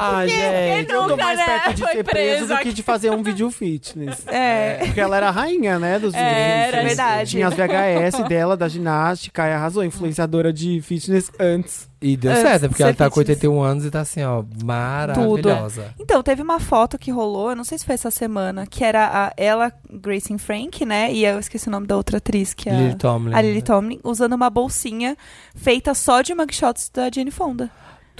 Ah, 0.00 0.26
gente, 0.26 0.90
eu 0.92 1.00
tô 1.00 1.08
nunca, 1.08 1.16
mais 1.24 1.38
né? 1.38 1.44
perto 1.46 1.74
de 1.74 1.82
Foi 1.82 1.92
ser 1.92 2.04
preso 2.04 2.46
preso 2.46 2.46
do 2.54 2.60
que 2.60 2.72
de 2.72 2.79
fazer 2.82 3.10
um 3.10 3.22
vídeo 3.22 3.50
fitness. 3.50 4.26
É. 4.26 4.78
Porque 4.86 5.00
ela 5.00 5.16
era 5.16 5.28
a 5.28 5.30
rainha, 5.30 5.78
né, 5.78 5.98
dos 5.98 6.12
vídeos 6.12 6.30
Era, 6.30 6.64
fitness. 6.66 6.86
verdade. 6.86 7.30
Tinha 7.30 7.48
as 7.48 7.54
VHS 7.54 8.28
dela, 8.28 8.56
da 8.56 8.68
ginástica, 8.68 9.46
e 9.46 9.52
arrasou. 9.52 9.84
Influenciadora 9.84 10.52
de 10.52 10.80
fitness 10.82 11.30
antes. 11.38 11.88
E 12.02 12.16
deu 12.16 12.30
Antes 12.30 12.42
certo, 12.42 12.62
de 12.62 12.68
porque 12.68 12.82
ela 12.82 12.94
tá 12.94 13.10
com 13.10 13.20
fitness. 13.20 13.36
81 13.36 13.62
anos 13.62 13.84
e 13.84 13.90
tá 13.90 14.00
assim, 14.00 14.22
ó, 14.22 14.42
maravilhosa. 14.64 15.94
Então, 15.98 16.22
teve 16.22 16.40
uma 16.42 16.58
foto 16.58 16.98
que 16.98 17.10
rolou, 17.10 17.50
eu 17.50 17.56
não 17.56 17.64
sei 17.64 17.78
se 17.78 17.84
foi 17.84 17.94
essa 17.94 18.10
semana, 18.10 18.66
que 18.66 18.82
era 18.82 19.26
a, 19.26 19.32
ela, 19.36 19.72
Grace 19.90 20.36
Frank, 20.38 20.84
né? 20.86 21.12
E 21.12 21.24
eu 21.26 21.38
esqueci 21.38 21.68
o 21.68 21.70
nome 21.70 21.86
da 21.86 21.96
outra 21.96 22.16
atriz, 22.18 22.54
que 22.54 22.68
é 22.68 22.72
Lily 22.72 22.92
a, 22.92 22.96
Tomlin. 22.96 23.34
a 23.34 23.40
Lily 23.42 23.62
Tomlin, 23.62 24.00
usando 24.02 24.32
uma 24.32 24.48
bolsinha 24.48 25.16
feita 25.54 25.92
só 25.92 26.22
de 26.22 26.34
mugshots 26.34 26.90
da 26.92 27.10
Jenny 27.12 27.30
Fonda. 27.30 27.70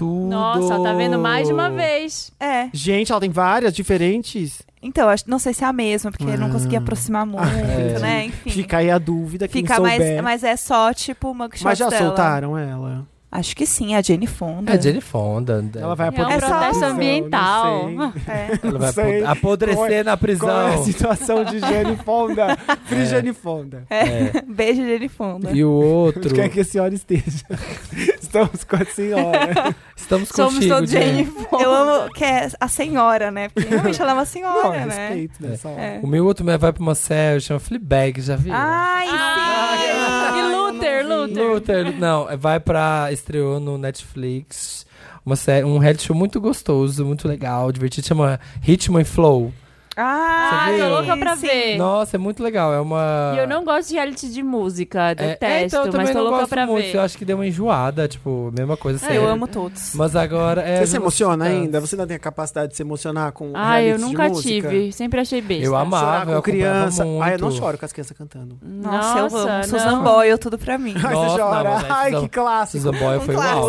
Tudo. 0.00 0.30
Nossa, 0.30 0.80
tá 0.82 0.94
vendo 0.94 1.18
mais 1.18 1.46
de 1.46 1.52
uma 1.52 1.68
vez. 1.68 2.32
É. 2.40 2.70
Gente, 2.72 3.12
ela 3.12 3.20
tem 3.20 3.28
várias 3.28 3.74
diferentes. 3.74 4.62
Então, 4.82 5.10
acho, 5.10 5.24
não 5.28 5.38
sei 5.38 5.52
se 5.52 5.62
é 5.62 5.66
a 5.66 5.74
mesma, 5.74 6.10
porque 6.10 6.24
eu 6.24 6.38
não 6.38 6.48
consegui 6.50 6.74
Ah. 6.76 6.78
aproximar 6.78 7.26
muito, 7.26 7.44
É. 7.44 7.98
né? 7.98 8.24
Enfim. 8.24 8.48
Fica 8.50 8.78
aí 8.78 8.90
a 8.90 8.96
dúvida, 8.96 9.46
quem 9.46 9.60
Fica 9.60 9.76
souber. 9.76 9.98
mais, 9.98 10.22
mas 10.22 10.42
é 10.42 10.56
só, 10.56 10.94
tipo, 10.94 11.34
mugshots 11.34 11.62
Mas 11.62 11.76
já 11.78 11.90
dela. 11.90 12.06
soltaram 12.06 12.56
ela. 12.56 13.06
Acho 13.32 13.54
que 13.54 13.64
sim, 13.64 13.94
a 13.94 14.02
Jenny 14.02 14.26
Fonda. 14.26 14.72
É 14.72 14.74
a 14.74 14.80
Jenny 14.80 15.00
Fonda. 15.00 15.64
Ela 15.76 15.94
vai 15.94 16.08
É 16.08 16.10
um 16.10 16.14
apodrecer 16.14 16.40
na 16.40 16.48
protesto 16.56 16.70
prisão, 16.80 16.90
ambiental. 16.90 17.90
não 17.90 18.12
sei. 18.12 18.22
É. 18.34 18.58
Ela 18.62 18.78
vai 18.78 18.86
Não 18.88 18.92
sei. 18.92 19.22
apod- 19.24 19.38
apodrecer 19.38 20.04
na 20.04 20.16
prisão. 20.16 20.48
Qual 20.48 20.68
é 20.68 20.74
a 20.74 20.78
situação 20.78 21.44
de 21.44 21.60
Jenny 21.60 21.96
Fonda? 22.04 22.56
Free 22.86 23.02
É. 23.02 23.06
Jenny 23.06 23.32
Fonda. 23.32 23.84
É. 23.88 24.42
Beijo, 24.48 24.82
Jenny 24.82 25.08
Fonda. 25.08 25.50
E 25.52 25.64
o 25.64 25.70
outro. 25.70 26.22
Onde 26.24 26.34
quer 26.34 26.48
que 26.48 26.58
a 26.60 26.64
senhora 26.64 26.92
esteja. 26.92 27.44
Estamos 28.20 28.64
com 28.64 28.76
a 28.76 28.84
senhora. 28.84 29.76
Estamos 29.96 30.28
Somos 30.30 30.54
contigo, 30.54 30.74
todos 30.74 30.90
Jenny. 30.90 31.06
Jenny 31.24 31.24
Fonda. 31.26 31.62
Eu 31.62 31.72
amo 31.72 32.12
que 32.12 32.24
é 32.24 32.48
a 32.58 32.68
senhora, 32.68 33.30
né? 33.30 33.48
Porque 33.48 33.68
realmente 33.68 34.00
ela 34.02 34.10
é 34.10 34.14
uma 34.14 34.20
Não, 34.20 34.26
senhora, 34.26 34.86
né? 34.86 35.06
respeito 35.08 35.34
nessa 35.40 35.68
hora. 35.68 35.80
É. 35.80 36.00
O 36.02 36.06
meu 36.08 36.24
outro 36.26 36.44
vai 36.44 36.58
pra 36.58 36.74
uma 36.82 36.94
série, 36.96 37.40
chama 37.40 37.60
Fleabag, 37.60 38.20
já 38.20 38.34
viu? 38.34 38.52
Ai, 38.54 39.06
Ah, 39.08 40.32
sim! 40.32 40.38
e 40.38 40.42
Luther, 40.80 41.06
Luther. 41.06 41.44
Luther, 41.44 41.98
não, 41.98 42.26
vai 42.38 42.58
pra. 42.58 43.10
Estreou 43.12 43.60
no 43.60 43.76
Netflix. 43.76 44.86
Uma 45.24 45.36
série, 45.36 45.64
um 45.64 45.78
reality 45.78 46.06
show 46.06 46.16
muito 46.16 46.40
gostoso, 46.40 47.04
muito 47.04 47.28
legal, 47.28 47.70
divertido, 47.70 48.06
chama 48.06 48.40
Ritmo 48.62 48.98
and 48.98 49.04
Flow. 49.04 49.52
Ah, 49.96 50.68
tô 50.78 50.88
louca 50.88 51.16
pra 51.16 51.36
sim. 51.36 51.46
ver. 51.46 51.76
Nossa, 51.76 52.16
é 52.16 52.18
muito 52.18 52.42
legal. 52.42 52.72
É 52.72 52.80
uma. 52.80 53.32
E 53.34 53.38
eu 53.38 53.46
não 53.48 53.64
gosto 53.64 53.88
de 53.88 53.94
reality 53.94 54.28
de 54.30 54.42
música, 54.42 55.10
É, 55.10 55.14
detesto, 55.14 55.44
é, 55.44 55.62
então, 55.64 55.84
eu 55.84 55.90
também 55.90 56.06
mas 56.06 56.12
tô 56.14 56.18
não 56.18 56.24
louca 56.24 56.38
gosto 56.40 56.50
pra 56.50 56.66
muito. 56.66 56.84
ver. 56.86 56.96
Eu 56.96 57.00
acho 57.02 57.18
que 57.18 57.24
deu 57.24 57.36
uma 57.36 57.46
enjoada, 57.46 58.06
tipo, 58.08 58.52
mesma 58.56 58.76
coisa. 58.76 58.98
Série. 58.98 59.16
eu 59.16 59.28
amo 59.28 59.46
todos. 59.48 59.92
Mas 59.94 60.14
agora. 60.16 60.62
É, 60.62 60.78
Você 60.78 60.86
se 60.88 60.94
não 60.94 61.02
emociona 61.02 61.44
gosto 61.44 61.56
ainda? 61.56 61.72
tanto. 61.72 61.86
Você 61.88 61.96
não 61.96 62.06
tem 62.06 62.16
a 62.16 62.20
capacidade 62.20 62.70
de 62.70 62.76
se 62.76 62.82
emocionar 62.82 63.32
com 63.32 63.52
Ah, 63.54 63.82
eu 63.82 63.98
nunca 63.98 64.30
tive. 64.30 64.92
Sempre 64.92 65.20
achei 65.20 65.40
besta. 65.40 65.64
Eu 65.64 65.76
amava, 65.76 66.32
eu 66.32 66.42
criança. 66.42 67.04
muito. 67.04 67.22
Ah, 67.22 67.32
eu 67.32 67.38
não 67.38 67.50
choro 67.50 67.76
com 67.78 67.84
as 67.84 67.92
crianças 67.92 68.16
cantando. 68.16 68.58
Nossa, 68.62 69.18
eu 69.18 69.26
amo. 69.26 69.38
Nossa, 69.38 69.62
Susan 69.68 69.90
não. 69.92 70.02
Boyle, 70.04 70.38
tudo 70.38 70.56
pra 70.58 70.78
mim. 70.78 70.94
Ai, 71.02 71.14
Nossa, 71.14 71.30
você 71.36 71.42
chora. 71.42 71.64
não, 71.64 71.70
mas 71.74 71.90
Ai, 71.90 72.10
Susan- 72.12 72.22
que 72.22 72.28
clássico. 72.28 72.78
Susan 72.84 72.98
Boyle 72.98 73.20
foi 73.24 73.34
o 73.34 73.38
clássico. 73.38 73.66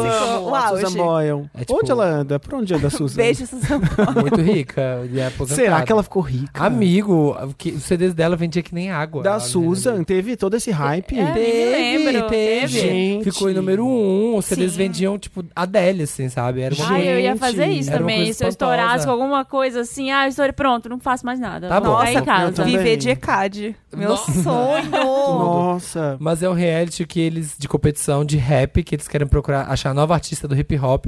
O 0.50 0.56
a 0.56 0.68
auge. 0.68 0.86
Susan 0.86 0.98
Boyle. 1.04 1.50
É 1.56 1.60
tipo- 1.62 1.80
Onde 1.80 1.92
ela 1.92 2.06
anda? 2.06 2.40
Por 2.40 2.54
onde 2.56 2.74
anda 2.76 2.88
a 2.88 2.92
Susan? 2.92 3.18
Beijo, 3.18 3.46
Susan 3.48 3.80
Boyle. 3.80 4.22
Muito 4.22 4.42
rica 4.42 4.82
é. 4.82 5.46
Será 5.48 5.82
que 5.84 5.92
ela 5.92 6.04
ficou 6.12 6.22
rica? 6.22 6.66
Amigo, 6.66 7.38
que, 7.58 7.72
os 7.72 7.84
CDs 7.84 8.14
dela 8.14 8.36
vendia 8.36 8.62
que 8.62 8.76
nem 8.76 8.92
água. 8.92 9.24
Da 9.24 9.32
Ela 9.32 9.40
Susan, 9.40 9.92
vendia- 9.92 10.06
teve 10.06 10.36
todo 10.36 10.56
esse 10.58 10.70
hype. 10.70 11.18
É, 11.18 11.32
Teve, 11.32 12.04
me 12.04 12.12
lembro, 12.12 12.28
teve. 12.28 12.68
Gente. 12.68 13.32
Ficou 13.32 13.50
em 13.50 13.54
número 13.54 13.86
um. 13.86 14.36
Os 14.36 14.46
CDs 14.46 14.74
Sim. 14.74 14.78
vendiam, 14.78 15.18
tipo, 15.18 15.46
Adele, 15.56 16.04
assim, 16.04 16.28
sabe? 16.28 16.62
Era 16.62 16.76
uma 16.76 16.88
Ai, 16.90 17.08
eu 17.08 17.20
ia 17.20 17.36
fazer 17.38 17.68
isso 17.68 17.90
era 17.90 18.00
também. 18.00 18.34
Se 18.34 18.44
eu 18.44 18.50
estourasse 18.50 19.06
com 19.06 19.12
alguma 19.12 19.46
coisa 19.46 19.82
assim, 19.82 20.12
ah, 20.12 20.26
eu 20.26 20.30
estourei, 20.30 20.52
pronto, 20.52 20.90
não 20.90 21.00
faço 21.00 21.26
mais 21.26 21.40
nada. 21.40 21.70
Tá 21.70 21.80
bom. 21.80 21.96
Vou 21.96 22.06
ficar 22.06 22.12
em 22.12 22.16
Nossa, 22.16 22.54
casa. 22.56 22.64
Viver 22.66 22.98
de 22.98 23.10
ECAD. 23.10 23.76
Meu 23.96 24.10
Nossa. 24.10 24.44
sonho. 24.44 24.90
Nossa. 24.92 26.18
Mas 26.20 26.44
é 26.44 26.50
um 26.50 26.54
reality 26.54 27.06
que 27.06 27.20
eles, 27.20 27.56
de 27.58 27.68
competição 27.68 28.26
de 28.26 28.38
rap, 28.38 28.84
que 28.84 28.96
eles 28.96 29.08
querem 29.08 29.28
procurar 29.28 29.70
achar 29.70 29.92
a 29.92 29.94
nova 29.94 30.14
artista 30.14 30.48
do 30.48 30.56
hip 30.58 30.78
hop. 30.78 31.08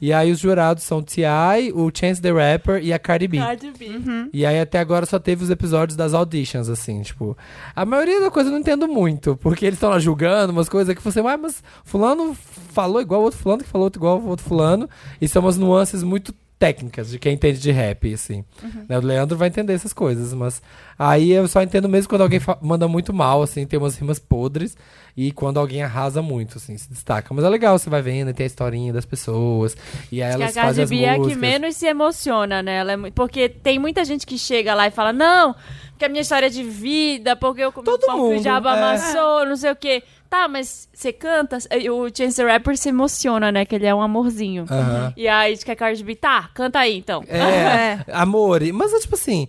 E 0.00 0.12
aí 0.12 0.30
os 0.30 0.38
jurados 0.38 0.84
são 0.84 0.98
o 0.98 1.02
T.I., 1.02 1.72
o 1.72 1.90
Chance 1.92 2.20
the 2.22 2.30
Rapper 2.30 2.82
e 2.82 2.92
a 2.92 2.98
Cardi 2.98 3.26
B. 3.26 3.38
Cardi 3.38 3.72
B. 3.76 3.86
E 4.32 4.46
aí 4.46 4.60
até 4.60 4.78
agora 4.78 5.06
só 5.06 5.18
teve 5.18 5.42
os 5.42 5.50
episódios 5.50 5.96
das 5.96 6.14
auditions, 6.14 6.68
assim, 6.68 7.02
tipo. 7.02 7.36
A 7.74 7.84
maioria 7.84 8.20
da 8.20 8.30
coisa 8.30 8.48
eu 8.48 8.52
não 8.52 8.60
entendo 8.60 8.86
muito, 8.86 9.36
porque 9.36 9.64
eles 9.64 9.76
estão 9.76 9.90
lá 9.90 9.98
julgando 9.98 10.52
umas 10.52 10.68
coisas 10.68 10.94
que 10.94 11.02
você, 11.02 11.20
ah, 11.20 11.36
mas 11.36 11.62
fulano 11.84 12.36
falou 12.72 13.00
igual 13.00 13.20
o 13.20 13.24
outro 13.24 13.38
fulano, 13.38 13.62
que 13.62 13.68
falou 13.68 13.90
igual 13.94 14.20
o 14.20 14.28
outro 14.28 14.44
fulano, 14.44 14.88
e 15.20 15.26
são 15.26 15.42
umas 15.42 15.56
nuances 15.56 16.02
muito 16.02 16.34
técnicas 16.58 17.10
de 17.10 17.18
quem 17.18 17.34
entende 17.34 17.58
de 17.60 17.70
rap, 17.70 18.12
assim. 18.12 18.44
Né, 18.88 18.98
O 18.98 19.02
Leandro 19.02 19.36
vai 19.36 19.48
entender 19.48 19.72
essas 19.74 19.92
coisas, 19.92 20.34
mas 20.34 20.60
aí 20.98 21.30
eu 21.32 21.46
só 21.46 21.62
entendo 21.62 21.88
mesmo 21.88 22.08
quando 22.08 22.22
alguém 22.22 22.40
manda 22.60 22.88
muito 22.88 23.12
mal, 23.12 23.42
assim, 23.42 23.64
tem 23.66 23.78
umas 23.78 23.96
rimas 23.96 24.18
podres, 24.18 24.76
e 25.16 25.32
quando 25.32 25.58
alguém 25.58 25.82
arrasa 25.82 26.20
muito, 26.22 26.58
assim, 26.58 26.76
se 26.76 26.88
destaca. 26.90 27.32
Mas 27.34 27.44
é 27.44 27.48
legal, 27.48 27.78
você 27.78 27.88
vai 27.90 28.02
vendo, 28.02 28.30
e 28.30 28.34
tem 28.34 28.44
a 28.44 28.46
historinha 28.46 28.92
das 28.92 29.04
pessoas, 29.04 29.76
e 30.10 30.20
aí 30.22 30.28
Acho 30.30 30.36
que 30.38 30.42
elas 30.42 30.56
a 30.56 30.62
fazem 30.62 30.84
as 30.84 30.90
B 30.90 31.00
é 31.02 31.10
a 31.10 31.12
que 31.14 31.18
músicas. 31.20 31.38
menos 31.40 31.76
se 31.76 31.86
emociona, 31.86 32.62
né? 32.62 32.76
Ela 32.78 32.92
é 32.92 32.96
muito- 32.96 33.14
porque 33.14 33.48
tem 33.48 33.78
muita 33.78 34.04
gente 34.04 34.26
que 34.26 34.38
chega 34.38 34.74
lá 34.74 34.86
e 34.86 34.90
fala, 34.90 35.12
não, 35.12 35.54
porque 35.90 36.04
a 36.04 36.08
minha 36.08 36.22
história 36.22 36.46
é 36.46 36.50
de 36.50 36.62
vida, 36.64 37.34
porque 37.36 37.60
eu 37.60 37.72
comi 37.72 37.84
Todo 37.86 38.04
o 38.04 38.16
mundo, 38.16 38.40
diabo 38.42 38.68
é. 38.68 38.72
amassou, 38.72 39.46
não 39.46 39.56
sei 39.56 39.70
o 39.72 39.76
quê. 39.76 40.02
Tá, 40.30 40.46
mas 40.46 40.88
você 40.92 41.12
canta? 41.12 41.56
E 41.70 41.88
O 41.90 42.08
Chance 42.14 42.36
the 42.36 42.44
Rapper 42.44 42.76
se 42.76 42.88
emociona, 42.90 43.50
né? 43.50 43.64
Que 43.64 43.74
ele 43.76 43.86
é 43.86 43.94
um 43.94 44.02
amorzinho. 44.02 44.66
Aham. 44.70 45.12
E 45.16 45.26
aí 45.26 45.54
diz 45.54 45.64
que 45.64 45.70
a 45.70 45.76
Cardi 45.76 46.04
B, 46.04 46.14
tá, 46.14 46.50
canta 46.54 46.78
aí 46.80 46.98
então. 46.98 47.24
É, 47.28 48.04
amor. 48.12 48.62
e- 48.62 48.72
Mas 48.72 48.92
é 48.92 48.98
tipo 49.00 49.14
assim. 49.14 49.48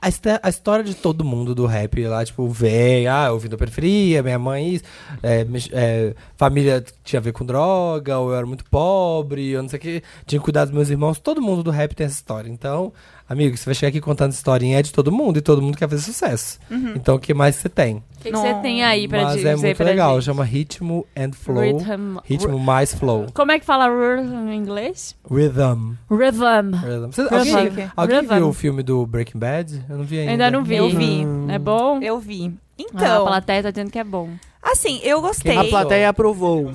A, 0.00 0.08
histó- 0.08 0.38
a 0.40 0.48
história 0.48 0.84
de 0.84 0.94
todo 0.94 1.24
mundo 1.24 1.56
do 1.56 1.66
rap 1.66 2.00
lá, 2.06 2.24
tipo, 2.24 2.46
vem, 2.48 3.08
ah, 3.08 3.26
eu 3.30 3.38
vim 3.40 3.48
da 3.48 3.56
periferia, 3.56 4.22
minha 4.22 4.38
mãe, 4.38 4.74
isso, 4.74 4.84
é, 5.24 5.44
é, 5.72 6.14
família 6.36 6.84
tinha 7.02 7.18
a 7.18 7.22
ver 7.22 7.32
com 7.32 7.44
droga, 7.44 8.16
ou 8.16 8.30
eu 8.30 8.36
era 8.36 8.46
muito 8.46 8.64
pobre, 8.70 9.48
eu 9.50 9.60
não 9.60 9.68
sei 9.68 9.76
o 9.76 9.82
que, 9.82 10.02
tinha 10.24 10.38
que 10.38 10.44
cuidar 10.44 10.66
dos 10.66 10.72
meus 10.72 10.88
irmãos. 10.88 11.18
Todo 11.18 11.42
mundo 11.42 11.64
do 11.64 11.72
rap 11.72 11.96
tem 11.96 12.06
essa 12.06 12.14
história. 12.14 12.48
Então, 12.48 12.92
amigo, 13.28 13.56
você 13.56 13.64
vai 13.66 13.74
chegar 13.74 13.88
aqui 13.90 14.00
contando 14.00 14.32
historinha 14.32 14.78
é 14.78 14.82
de 14.82 14.92
todo 14.92 15.12
mundo 15.12 15.38
e 15.38 15.40
todo 15.40 15.60
mundo 15.62 15.76
quer 15.76 15.88
fazer 15.88 16.02
sucesso. 16.02 16.58
Então, 16.94 17.16
o 17.16 17.18
que 17.18 17.32
mais 17.34 17.56
você 17.56 17.68
tem? 17.68 17.96
O 17.96 18.20
que 18.20 18.30
que 18.32 18.36
você 18.36 18.54
tem 18.54 18.82
aí 18.82 19.06
pra 19.06 19.24
Mas 19.24 19.36
dizer 19.36 19.48
é 19.50 19.56
muito 19.56 19.84
legal, 19.84 20.14
gente? 20.16 20.24
chama 20.24 20.44
Ritmo 20.44 21.06
and 21.16 21.32
Flow. 21.32 21.60
Rhythm. 21.78 22.16
Ritmo 22.24 22.58
mais 22.58 22.94
flow. 22.94 23.26
Como 23.32 23.52
é 23.52 23.58
que 23.60 23.64
fala 23.64 23.86
rhythm 23.86 24.48
em 24.50 24.56
inglês? 24.56 25.14
Rhythm. 25.30 25.92
Rhythm. 26.10 26.74
Rhythm. 26.74 27.10
Rhythm. 27.10 27.30
alguém 27.30 27.90
alguém 27.96 28.20
Rhythm. 28.20 28.34
viu 28.34 28.48
o 28.48 28.52
filme 28.52 28.82
do 28.82 29.06
Breaking 29.06 29.38
Bad? 29.38 29.84
Eu 29.88 29.98
não 29.98 30.04
vi 30.04 30.18
ainda. 30.18 30.32
Ainda 30.32 30.50
não 30.50 30.64
vi. 30.64 30.76
Eu 30.76 30.88
vi. 30.90 31.22
É 31.48 31.58
bom? 31.58 32.00
Eu 32.02 32.18
vi. 32.18 32.52
Ah, 32.52 32.82
a 32.82 32.82
Então, 32.82 33.26
plateia 33.26 33.62
tá 33.62 33.70
dizendo 33.70 33.90
que 33.90 33.98
é 33.98 34.04
bom. 34.04 34.30
assim, 34.62 35.00
eu 35.02 35.20
gostei. 35.20 35.56
A 35.56 35.64
plateia 35.64 36.08
aprovou. 36.08 36.72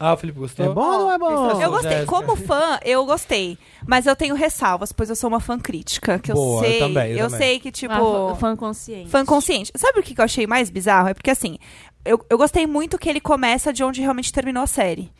Ah, 0.00 0.14
o 0.14 0.16
Felipe 0.16 0.38
gostou? 0.38 0.64
É 0.66 0.68
bom 0.68 0.80
ou 0.80 0.98
não 1.00 1.12
é 1.12 1.18
bom? 1.18 1.60
Eu 1.60 1.70
gostei. 1.70 1.90
Jéssica. 1.90 2.06
Como 2.06 2.36
fã, 2.36 2.78
eu 2.84 3.04
gostei. 3.04 3.58
Mas 3.86 4.06
eu 4.06 4.14
tenho 4.14 4.34
ressalvas, 4.34 4.92
pois 4.92 5.10
eu 5.10 5.16
sou 5.16 5.28
uma 5.28 5.40
fã 5.40 5.58
crítica. 5.58 6.18
Que 6.18 6.30
eu 6.30 6.36
Boa, 6.36 6.64
eu 6.64 6.68
sei. 6.70 6.78
também, 6.78 7.12
eu 7.12 7.26
também. 7.28 7.38
sei 7.38 7.58
que, 7.60 7.72
tipo. 7.72 7.92
Ah, 8.30 8.34
fã 8.36 8.54
consciente. 8.56 9.10
Fã 9.10 9.24
consciente. 9.24 9.72
Sabe 9.76 9.98
o 10.00 10.02
que 10.02 10.18
eu 10.20 10.24
achei 10.24 10.46
mais 10.46 10.70
bizarro? 10.70 11.08
É 11.08 11.14
porque, 11.14 11.30
assim, 11.30 11.58
eu, 12.04 12.24
eu 12.30 12.38
gostei 12.38 12.66
muito 12.66 12.96
que 12.98 13.08
ele 13.08 13.20
começa 13.20 13.72
de 13.72 13.82
onde 13.82 14.00
realmente 14.00 14.32
terminou 14.32 14.62
a 14.62 14.66
série. 14.68 15.10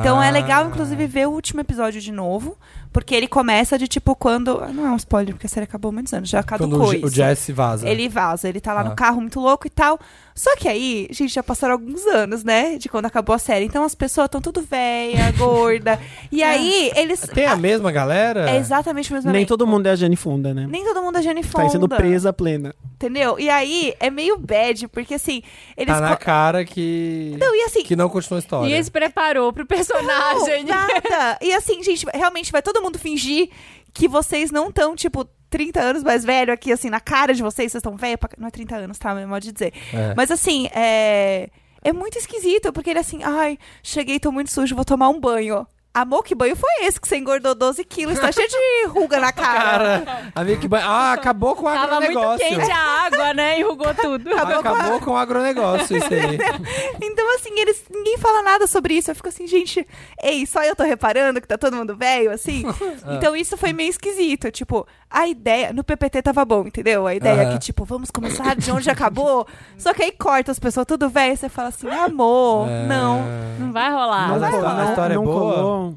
Então 0.00 0.22
é 0.22 0.30
legal, 0.30 0.64
Ah. 0.64 0.66
inclusive, 0.68 1.06
ver 1.06 1.26
o 1.26 1.32
último 1.32 1.60
episódio 1.60 2.00
de 2.00 2.12
novo. 2.12 2.56
Porque 2.90 3.14
ele 3.14 3.28
começa 3.28 3.78
de, 3.78 3.86
tipo, 3.86 4.16
quando... 4.16 4.60
Não 4.72 4.86
é 4.86 4.90
um 4.90 4.96
spoiler, 4.96 5.34
porque 5.34 5.46
a 5.46 5.48
série 5.48 5.64
acabou 5.64 5.90
há 5.90 5.92
muitos 5.92 6.12
anos. 6.14 6.28
Já 6.28 6.42
Quando 6.42 6.60
caducou 6.60 6.86
o, 6.88 6.90
J- 6.92 6.96
isso. 6.96 7.06
o 7.06 7.10
Jesse 7.10 7.52
vaza. 7.52 7.86
Ele 7.88 8.08
vaza, 8.08 8.48
ele 8.48 8.60
tá 8.60 8.72
lá 8.72 8.80
Ah. 8.80 8.84
no 8.84 8.96
carro 8.96 9.20
muito 9.20 9.38
louco 9.38 9.66
e 9.66 9.70
tal. 9.70 10.00
Só 10.38 10.54
que 10.54 10.68
aí, 10.68 11.08
gente, 11.10 11.34
já 11.34 11.42
passaram 11.42 11.72
alguns 11.72 12.06
anos, 12.06 12.44
né? 12.44 12.78
De 12.78 12.88
quando 12.88 13.06
acabou 13.06 13.34
a 13.34 13.38
série. 13.40 13.64
Então 13.64 13.82
as 13.82 13.92
pessoas 13.92 14.26
estão 14.26 14.40
tudo 14.40 14.62
velha, 14.62 15.32
gorda. 15.36 15.98
E 16.30 16.44
aí, 16.44 16.92
eles. 16.94 17.20
Tem 17.22 17.44
a 17.44 17.56
mesma 17.56 17.90
galera? 17.90 18.48
É 18.48 18.56
exatamente 18.56 19.10
o 19.10 19.14
mesmo 19.14 19.32
Nem 19.32 19.44
todo 19.44 19.66
mundo 19.66 19.86
é 19.88 19.90
a 19.90 19.96
Jane 19.96 20.14
Fonda, 20.14 20.54
né? 20.54 20.64
Nem 20.70 20.84
todo 20.84 21.02
mundo 21.02 21.18
é 21.18 21.22
Jane 21.22 21.42
Fonda. 21.42 21.64
Tá 21.64 21.70
sendo 21.70 21.88
presa 21.88 22.32
plena. 22.32 22.72
Entendeu? 22.94 23.36
E 23.38 23.50
aí, 23.50 23.94
é 23.98 24.10
meio 24.10 24.38
bad, 24.38 24.86
porque 24.88 25.14
assim, 25.14 25.42
eles. 25.76 25.92
Tá 25.92 26.00
na 26.00 26.16
co- 26.16 26.24
cara 26.24 26.64
que... 26.64 27.36
Não, 27.38 27.54
e 27.56 27.62
assim. 27.64 27.82
Que 27.82 27.96
não 27.96 28.08
continua 28.08 28.38
a 28.38 28.42
história. 28.42 28.64
Ninguém 28.66 28.82
se 28.82 28.90
preparou 28.92 29.52
pro 29.52 29.66
personagem. 29.66 30.64
Não, 30.64 30.76
nada. 30.86 31.38
E 31.42 31.52
assim, 31.52 31.82
gente, 31.82 32.06
realmente 32.14 32.52
vai 32.52 32.62
todo 32.62 32.80
mundo 32.80 32.96
fingir 32.96 33.50
que 33.92 34.08
vocês 34.08 34.50
não 34.50 34.68
estão, 34.68 34.94
tipo, 34.94 35.24
30 35.50 35.80
anos 35.80 36.02
mais 36.02 36.24
velho 36.24 36.52
aqui, 36.52 36.72
assim, 36.72 36.90
na 36.90 37.00
cara 37.00 37.34
de 37.34 37.42
vocês, 37.42 37.72
vocês 37.72 37.80
estão 37.80 37.96
velho 37.96 38.18
pra... 38.18 38.30
Não 38.38 38.48
é 38.48 38.50
30 38.50 38.76
anos, 38.76 38.98
tá? 38.98 39.18
É 39.18 39.26
modo 39.26 39.42
de 39.42 39.52
dizer. 39.52 39.72
É. 39.92 40.14
Mas 40.16 40.30
assim, 40.30 40.68
é. 40.74 41.48
É 41.82 41.92
muito 41.92 42.18
esquisito, 42.18 42.72
porque 42.72 42.90
ele 42.90 42.98
assim, 42.98 43.22
ai, 43.22 43.56
cheguei, 43.84 44.18
tô 44.18 44.32
muito 44.32 44.50
sujo, 44.50 44.74
vou 44.74 44.84
tomar 44.84 45.08
um 45.08 45.20
banho. 45.20 45.64
Amor, 45.94 46.22
que 46.22 46.32
banho 46.34 46.54
foi 46.54 46.70
esse 46.86 47.00
que 47.00 47.08
você 47.08 47.16
engordou 47.16 47.56
12 47.56 47.82
quilos? 47.84 48.18
Tá 48.20 48.30
cheio 48.30 48.46
de 48.48 48.86
ruga 48.88 49.18
na 49.18 49.32
cara. 49.32 50.02
Cara, 50.04 50.32
amigo, 50.34 50.60
que... 50.60 50.68
ba- 50.68 50.82
Ah, 50.84 51.12
acabou 51.14 51.56
com 51.56 51.66
o 51.66 51.72
Tava 51.72 51.96
muito 52.00 52.16
agronegócio. 52.18 52.46
quente 52.46 52.70
a 52.70 52.76
água, 53.06 53.34
né? 53.34 53.58
Enrugou 53.58 53.92
tudo. 53.94 54.32
Acabou 54.36 55.00
com 55.00 55.10
o 55.12 55.16
agronegócio 55.16 55.96
isso 55.96 56.06
aí. 56.14 56.38
Então, 57.02 57.34
assim, 57.34 57.50
eles. 57.58 57.82
Ninguém 57.90 58.16
fala 58.18 58.42
nada 58.42 58.66
sobre 58.66 58.94
isso. 58.94 59.10
Eu 59.10 59.14
fico 59.14 59.28
assim, 59.28 59.46
gente, 59.46 59.84
ei, 60.22 60.46
só 60.46 60.62
eu 60.62 60.76
tô 60.76 60.84
reparando 60.84 61.40
que 61.40 61.48
tá 61.48 61.58
todo 61.58 61.74
mundo 61.76 61.96
velho, 61.96 62.30
assim. 62.30 62.64
Ah. 63.04 63.14
Então, 63.14 63.34
isso 63.34 63.56
foi 63.56 63.72
meio 63.72 63.90
esquisito. 63.90 64.50
Tipo, 64.50 64.86
a 65.10 65.26
ideia. 65.26 65.72
No 65.72 65.82
PPT 65.82 66.22
tava 66.22 66.44
bom, 66.44 66.66
entendeu? 66.66 67.06
A 67.06 67.14
ideia 67.14 67.42
Aham. 67.42 67.52
que, 67.54 67.58
tipo, 67.58 67.84
vamos 67.84 68.10
começar 68.10 68.54
de 68.56 68.70
onde 68.70 68.88
acabou. 68.90 69.46
Só 69.76 69.92
que 69.94 70.02
aí 70.02 70.12
corta 70.12 70.52
as 70.52 70.58
pessoas 70.58 70.86
tudo 70.86 71.08
velho 71.08 71.32
e 71.34 71.36
você 71.36 71.48
fala 71.48 71.68
assim, 71.68 71.88
amor, 71.88 72.68
É. 72.68 72.86
não. 72.86 73.22
Não 73.58 73.72
vai 73.72 73.90
rolar. 73.90 74.28
Mas 74.28 74.36
a 74.36 74.38
vai 74.38 74.50
história- 74.50 74.68
rolar. 74.68 74.86
a 74.86 74.90
história 74.90 75.12
é 75.12 75.16
não 75.16 75.24
boa? 75.24 75.54
colou. 75.54 75.87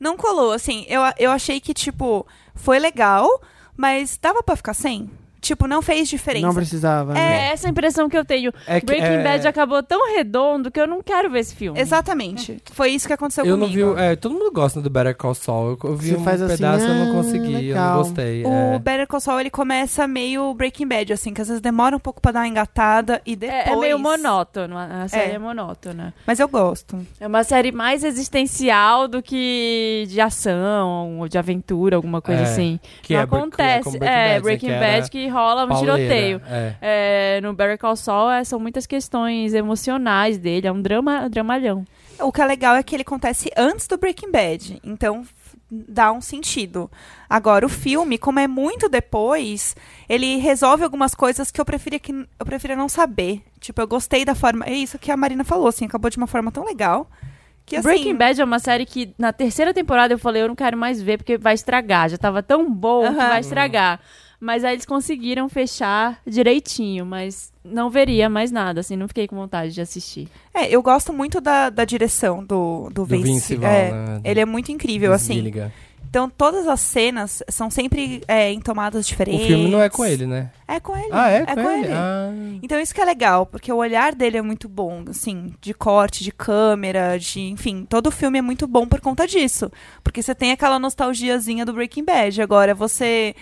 Não 0.00 0.16
colou, 0.16 0.50
assim. 0.52 0.86
Eu, 0.88 1.02
eu 1.18 1.30
achei 1.30 1.60
que, 1.60 1.74
tipo, 1.74 2.26
foi 2.54 2.78
legal, 2.78 3.28
mas 3.76 4.18
dava 4.20 4.42
pra 4.42 4.56
ficar 4.56 4.72
sem. 4.74 5.10
Tipo, 5.40 5.66
não 5.66 5.80
fez 5.80 6.08
diferença. 6.08 6.46
Não 6.46 6.54
precisava. 6.54 7.14
né? 7.14 7.20
É 7.48 7.52
essa 7.52 7.66
a 7.66 7.70
impressão 7.70 8.08
que 8.08 8.16
eu 8.16 8.24
tenho. 8.24 8.52
É 8.66 8.78
que- 8.80 8.86
Breaking 8.86 9.04
é- 9.06 9.22
Bad 9.22 9.48
acabou 9.48 9.82
tão 9.82 10.14
redondo 10.14 10.70
que 10.70 10.80
eu 10.80 10.86
não 10.86 11.02
quero 11.02 11.30
ver 11.30 11.40
esse 11.40 11.54
filme. 11.54 11.80
Exatamente. 11.80 12.62
Foi 12.72 12.90
isso 12.90 13.06
que 13.06 13.12
aconteceu 13.12 13.44
Eu 13.44 13.56
não 13.56 13.68
comigo. 13.68 13.94
vi... 13.94 13.94
o- 13.94 13.98
É, 13.98 14.16
todo 14.16 14.32
mundo 14.32 14.50
gosta 14.52 14.80
do 14.80 14.90
Better 14.90 15.16
Call 15.16 15.34
Saul. 15.34 15.78
Eu, 15.82 15.90
eu 15.90 15.96
vi 15.96 16.10
Você 16.10 16.16
um 16.16 16.24
faz 16.24 16.42
assim, 16.42 16.56
pedaço 16.56 16.84
e 16.84 16.88
eu 16.88 16.94
não 16.94 17.08
ah, 17.10 17.14
consegui. 17.14 17.52
Eu 17.52 17.58
legal. 17.60 17.90
não 17.90 17.98
gostei. 18.02 18.44
O 18.44 18.48
é. 18.74 18.78
Better 18.78 19.06
Call 19.06 19.20
Saul, 19.20 19.40
ele 19.40 19.50
começa 19.50 20.06
meio 20.06 20.52
Breaking 20.54 20.86
Bad, 20.86 21.12
assim, 21.12 21.32
que 21.32 21.40
às 21.40 21.48
vezes 21.48 21.60
demora 21.60 21.96
um 21.96 22.00
pouco 22.00 22.20
pra 22.20 22.32
dar 22.32 22.40
uma 22.40 22.48
engatada 22.48 23.20
e 23.24 23.34
depois... 23.36 23.66
É, 23.66 23.70
é 23.72 23.76
meio 23.76 23.98
monótono, 23.98 24.76
a 24.76 25.08
série 25.08 25.32
é. 25.32 25.34
É. 25.34 25.38
monótona. 25.38 26.12
Mas 26.26 26.38
eu 26.38 26.48
gosto. 26.48 26.98
É 27.18 27.26
uma 27.26 27.44
série 27.44 27.72
mais 27.72 28.04
existencial 28.04 29.08
do 29.08 29.22
que 29.22 30.04
de 30.08 30.20
ação 30.20 31.18
ou 31.20 31.28
de 31.28 31.38
aventura, 31.38 31.96
alguma 31.96 32.20
coisa 32.20 32.42
É, 32.42 32.44
assim. 32.44 32.80
Que 33.02 33.14
não 33.14 33.20
é, 33.20 33.22
é 33.22 33.24
acontece. 33.24 33.96
É, 33.96 34.00
né, 34.00 34.40
Breaking 34.40 34.68
que 34.68 34.74
Bad 34.74 34.84
era 34.84 35.08
que 35.08 35.26
rola 35.30 35.64
um 35.64 35.68
pauleira, 35.68 35.96
tiroteio. 35.96 36.42
É. 36.46 36.74
É, 36.80 37.40
no 37.40 37.54
Better 37.54 37.78
Call 37.78 37.96
Saul 37.96 38.30
é, 38.30 38.44
são 38.44 38.60
muitas 38.60 38.86
questões 38.86 39.54
emocionais 39.54 40.36
dele, 40.36 40.66
é 40.66 40.72
um 40.72 40.82
drama, 40.82 41.28
dramalhão. 41.30 41.84
O 42.18 42.30
que 42.30 42.42
é 42.42 42.44
legal 42.44 42.76
é 42.76 42.82
que 42.82 42.94
ele 42.94 43.02
acontece 43.02 43.50
antes 43.56 43.86
do 43.86 43.96
Breaking 43.96 44.30
Bad, 44.30 44.80
então 44.84 45.24
dá 45.70 46.12
um 46.12 46.20
sentido. 46.20 46.90
Agora, 47.28 47.64
o 47.64 47.68
filme, 47.68 48.18
como 48.18 48.40
é 48.40 48.48
muito 48.48 48.88
depois, 48.88 49.76
ele 50.08 50.36
resolve 50.36 50.82
algumas 50.82 51.14
coisas 51.14 51.50
que 51.50 51.60
eu 51.60 51.64
preferia 51.64 52.00
que 52.00 52.12
eu 52.12 52.44
preferia 52.44 52.76
não 52.76 52.88
saber. 52.88 53.42
Tipo, 53.60 53.80
eu 53.80 53.86
gostei 53.86 54.24
da 54.24 54.34
forma... 54.34 54.66
É 54.66 54.72
isso 54.72 54.98
que 54.98 55.12
a 55.12 55.16
Marina 55.16 55.44
falou, 55.44 55.68
assim, 55.68 55.84
acabou 55.84 56.10
de 56.10 56.16
uma 56.16 56.26
forma 56.26 56.50
tão 56.50 56.64
legal. 56.64 57.08
Que, 57.64 57.76
assim, 57.76 57.86
Breaking 57.86 58.16
Bad 58.16 58.40
é 58.40 58.44
uma 58.44 58.58
série 58.58 58.84
que 58.84 59.14
na 59.16 59.32
terceira 59.32 59.72
temporada 59.72 60.12
eu 60.12 60.18
falei, 60.18 60.42
eu 60.42 60.48
não 60.48 60.56
quero 60.56 60.76
mais 60.76 61.00
ver 61.00 61.18
porque 61.18 61.38
vai 61.38 61.54
estragar. 61.54 62.08
Já 62.08 62.18
tava 62.18 62.42
tão 62.42 62.68
bom 62.68 63.02
que 63.02 63.08
Aham. 63.20 63.28
vai 63.28 63.40
estragar. 63.40 64.00
Mas 64.40 64.64
aí 64.64 64.72
eles 64.74 64.86
conseguiram 64.86 65.48
fechar 65.50 66.18
direitinho, 66.26 67.04
mas 67.04 67.52
não 67.62 67.90
veria 67.90 68.28
mais 68.30 68.50
nada, 68.50 68.80
assim, 68.80 68.96
não 68.96 69.06
fiquei 69.06 69.28
com 69.28 69.36
vontade 69.36 69.74
de 69.74 69.80
assistir. 69.82 70.28
É, 70.54 70.66
eu 70.74 70.82
gosto 70.82 71.12
muito 71.12 71.40
da, 71.42 71.68
da 71.68 71.84
direção 71.84 72.42
do, 72.42 72.84
do, 72.88 72.90
Do 72.90 73.04
Vince. 73.04 73.24
Vince 73.24 73.56
Vaughn, 73.56 73.70
é, 73.70 73.92
né? 73.92 74.20
Ele 74.24 74.40
é 74.40 74.46
muito 74.46 74.72
incrível, 74.72 75.12
assim. 75.12 75.34
Gilligan. 75.34 75.70
Então, 76.08 76.28
todas 76.28 76.66
as 76.66 76.80
cenas 76.80 77.40
são 77.48 77.70
sempre 77.70 78.20
é, 78.26 78.50
em 78.50 78.60
tomadas 78.60 79.04
O 79.04 79.08
diferentes. 79.08 79.46
filme 79.46 79.70
não 79.70 79.80
é 79.80 79.88
com 79.88 80.04
ele, 80.04 80.26
né? 80.26 80.50
É 80.66 80.80
com 80.80 80.96
ele. 80.96 81.08
Ah, 81.12 81.30
é, 81.30 81.36
É 81.42 81.46
com, 81.46 81.62
com 81.62 81.70
ele? 81.70 81.84
ele. 81.84 81.92
Ah. 81.94 82.30
Então 82.62 82.80
isso 82.80 82.92
que 82.92 83.00
é 83.00 83.04
legal, 83.04 83.46
porque 83.46 83.70
o 83.72 83.76
olhar 83.76 84.12
dele 84.14 84.38
é 84.38 84.42
muito 84.42 84.68
bom, 84.68 85.04
assim, 85.08 85.52
de 85.60 85.72
corte, 85.72 86.24
de 86.24 86.32
câmera, 86.32 87.16
de, 87.16 87.40
enfim, 87.42 87.86
todo 87.88 88.08
o 88.08 88.10
filme 88.10 88.38
é 88.38 88.42
muito 88.42 88.66
bom 88.66 88.88
por 88.88 89.00
conta 89.00 89.24
disso. 89.24 89.70
Porque 90.02 90.20
você 90.20 90.34
tem 90.34 90.50
aquela 90.50 90.80
nostalgiazinha 90.80 91.64
do 91.64 91.72
Breaking 91.74 92.04
Bad. 92.04 92.42
Agora 92.42 92.74
você 92.74 93.36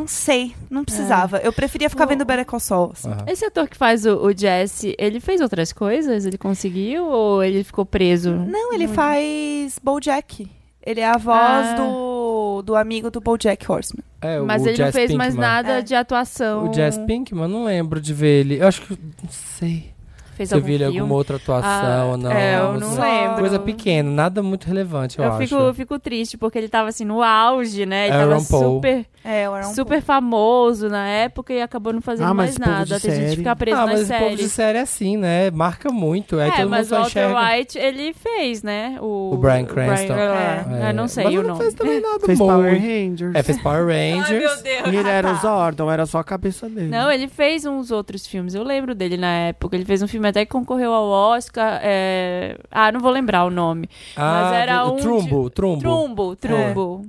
não 0.00 0.08
sei, 0.08 0.54
não 0.70 0.84
precisava. 0.84 1.38
Eu 1.38 1.52
preferia 1.52 1.90
ficar 1.90 2.04
O- 2.04 2.08
vendo 2.08 2.24
Better 2.24 2.44
Call 2.46 2.60
Saul. 2.60 2.90
assim. 2.92 3.08
Aham. 3.10 3.24
Esse 3.26 3.44
ator 3.44 3.68
que 3.68 3.76
faz 3.76 4.04
o, 4.06 4.16
o 4.16 4.32
Jesse, 4.36 4.94
ele 4.98 5.20
fez 5.20 5.40
outras 5.40 5.72
coisas? 5.72 6.24
Ele 6.26 6.38
conseguiu 6.38 7.04
ou 7.06 7.42
ele 7.42 7.62
ficou 7.62 7.84
preso? 7.84 8.30
Não, 8.34 8.72
ele 8.72 8.88
faz 8.88 9.78
BoJack. 9.82 10.48
Ele 10.84 11.00
é 11.00 11.06
a 11.08 11.18
voz 11.18 11.36
Ah. 11.68 11.74
do, 11.76 12.62
do 12.62 12.74
amigo 12.74 13.10
do 13.10 13.20
BoJack 13.20 13.70
Horseman. 13.70 14.02
É, 14.22 14.38
Mas 14.40 14.62
o 14.62 14.68
ele 14.68 14.78
não 14.78 14.84
Jazz 14.86 14.94
fez 14.94 15.14
mais 15.14 15.34
Pinkman. 15.34 15.48
nada 15.50 15.72
É. 15.78 15.82
de 15.82 15.94
atuação. 15.94 16.64
O 16.66 16.68
Jazz 16.70 16.96
Pinkman, 16.98 17.48
não 17.48 17.64
lembro 17.64 18.00
de 18.00 18.12
ver 18.14 18.40
ele. 18.40 18.60
Eu 18.60 18.66
acho 18.68 18.82
que. 18.82 18.92
Não 19.22 19.30
sei. 19.30 19.90
Fez 20.34 20.52
ele 20.52 20.60
em 20.60 20.64
filme? 20.78 20.98
alguma 21.00 21.14
outra 21.16 21.36
atuação 21.36 21.68
Ah, 21.70 22.04
ou 22.12 22.16
não? 22.16 22.32
é, 22.32 22.58
eu 22.58 22.80
não 22.80 22.88
assim? 22.92 23.00
lembro. 23.02 23.40
Coisa 23.40 23.58
pequena, 23.58 24.10
nada 24.10 24.42
muito 24.42 24.64
relevante, 24.64 25.18
eu, 25.18 25.24
Eu 25.26 25.32
acho. 25.32 25.38
fico, 25.46 25.54
eu 25.60 25.74
fico 25.74 25.98
triste, 25.98 26.38
porque 26.38 26.56
ele 26.56 26.68
tava 26.70 26.88
assim 26.88 27.04
no 27.04 27.22
auge, 27.22 27.84
né? 27.84 28.06
Ele 28.06 28.16
Aaron 28.16 28.30
tava 28.38 28.44
Paul. 28.48 28.74
super, 28.76 29.04
É, 29.22 29.48
o 29.48 29.52
Aaron 29.54 29.74
super 29.74 30.00
famoso 30.00 30.88
na 30.88 31.06
época 31.06 31.52
e 31.52 31.60
acabou 31.60 31.92
não 31.92 32.00
fazendo 32.00 32.28
Ah, 32.28 32.34
mais 32.34 32.56
nada. 32.56 32.84
de 32.96 33.00
Tem 33.02 33.10
gente 33.10 33.20
que 33.20 33.24
série- 33.26 33.36
fica 33.36 33.54
preso 33.56 33.76
ah, 33.76 33.86
nas 33.86 34.08
mas 34.08 34.10
o 34.10 34.14
povo 34.14 34.30
de 34.30 34.36
séries. 34.38 34.52
série 34.52 34.78
é 34.78 34.80
assim, 34.80 35.16
né? 35.18 35.50
Marca 35.50 35.90
muito. 35.92 36.38
Aí 36.38 36.48
É, 36.48 36.56
todo 36.56 36.70
mas 36.70 36.88
mundo 36.90 36.98
o 36.98 37.02
Walter 37.02 37.20
enxerga. 37.28 37.52
White, 37.56 37.78
ele 37.78 38.14
fez, 38.14 38.62
né? 38.62 38.96
O, 39.00 39.32
O 39.34 39.36
Bryan 39.36 39.64
Cranston. 39.66 40.14
é, 40.14 40.64
É. 40.86 40.90
Eu 40.90 40.94
não 40.94 41.06
sei 41.06 41.24
mas 41.24 41.34
o 41.34 41.36
ele 41.36 41.42
não 41.42 41.48
nome. 41.54 41.60
fez 41.62 41.74
também 41.74 42.00
nada 42.00 42.26
Fez 42.26 42.38
bom. 42.38 42.46
Power 42.48 42.72
Rangers. 42.80 43.34
É, 43.34 43.42
fez 43.42 43.62
Power 43.62 43.86
Rangers. 43.88 44.62
Deus. 44.62 44.86
E 44.86 44.96
ele 44.96 45.08
era 45.08 45.30
o 45.32 45.34
Zordon, 45.36 45.90
era 45.90 46.06
só 46.06 46.18
a 46.18 46.24
cabeça 46.24 46.68
dele. 46.68 46.88
Não, 46.88 47.10
ele 47.10 47.28
fez 47.28 47.66
uns 47.66 47.90
outros 47.90 48.26
filmes. 48.26 48.54
Eu 48.54 48.62
lembro 48.64 48.94
dele 48.94 49.16
na 49.18 49.32
época. 49.48 49.76
Ele 49.76 49.84
fez 49.84 50.00
um 50.02 50.08
filme 50.08 50.28
até 50.28 50.44
que 50.46 50.50
concorreu 50.50 50.92
ao 50.94 51.06
Oscar. 51.06 51.78
é, 51.82 52.56
Ah, 52.70 52.90
não 52.90 53.00
vou 53.00 53.10
lembrar 53.10 53.44
o 53.44 53.50
nome. 53.50 53.88
Ah, 54.16 54.44
Mas 54.50 54.52
era 54.62 54.84
o 54.86 54.94
um 54.94 54.96
Trumbo, 54.96 55.50
Trumbo. 55.50 55.80
Trumbo, 55.80 56.36
Trumbo. 56.36 57.02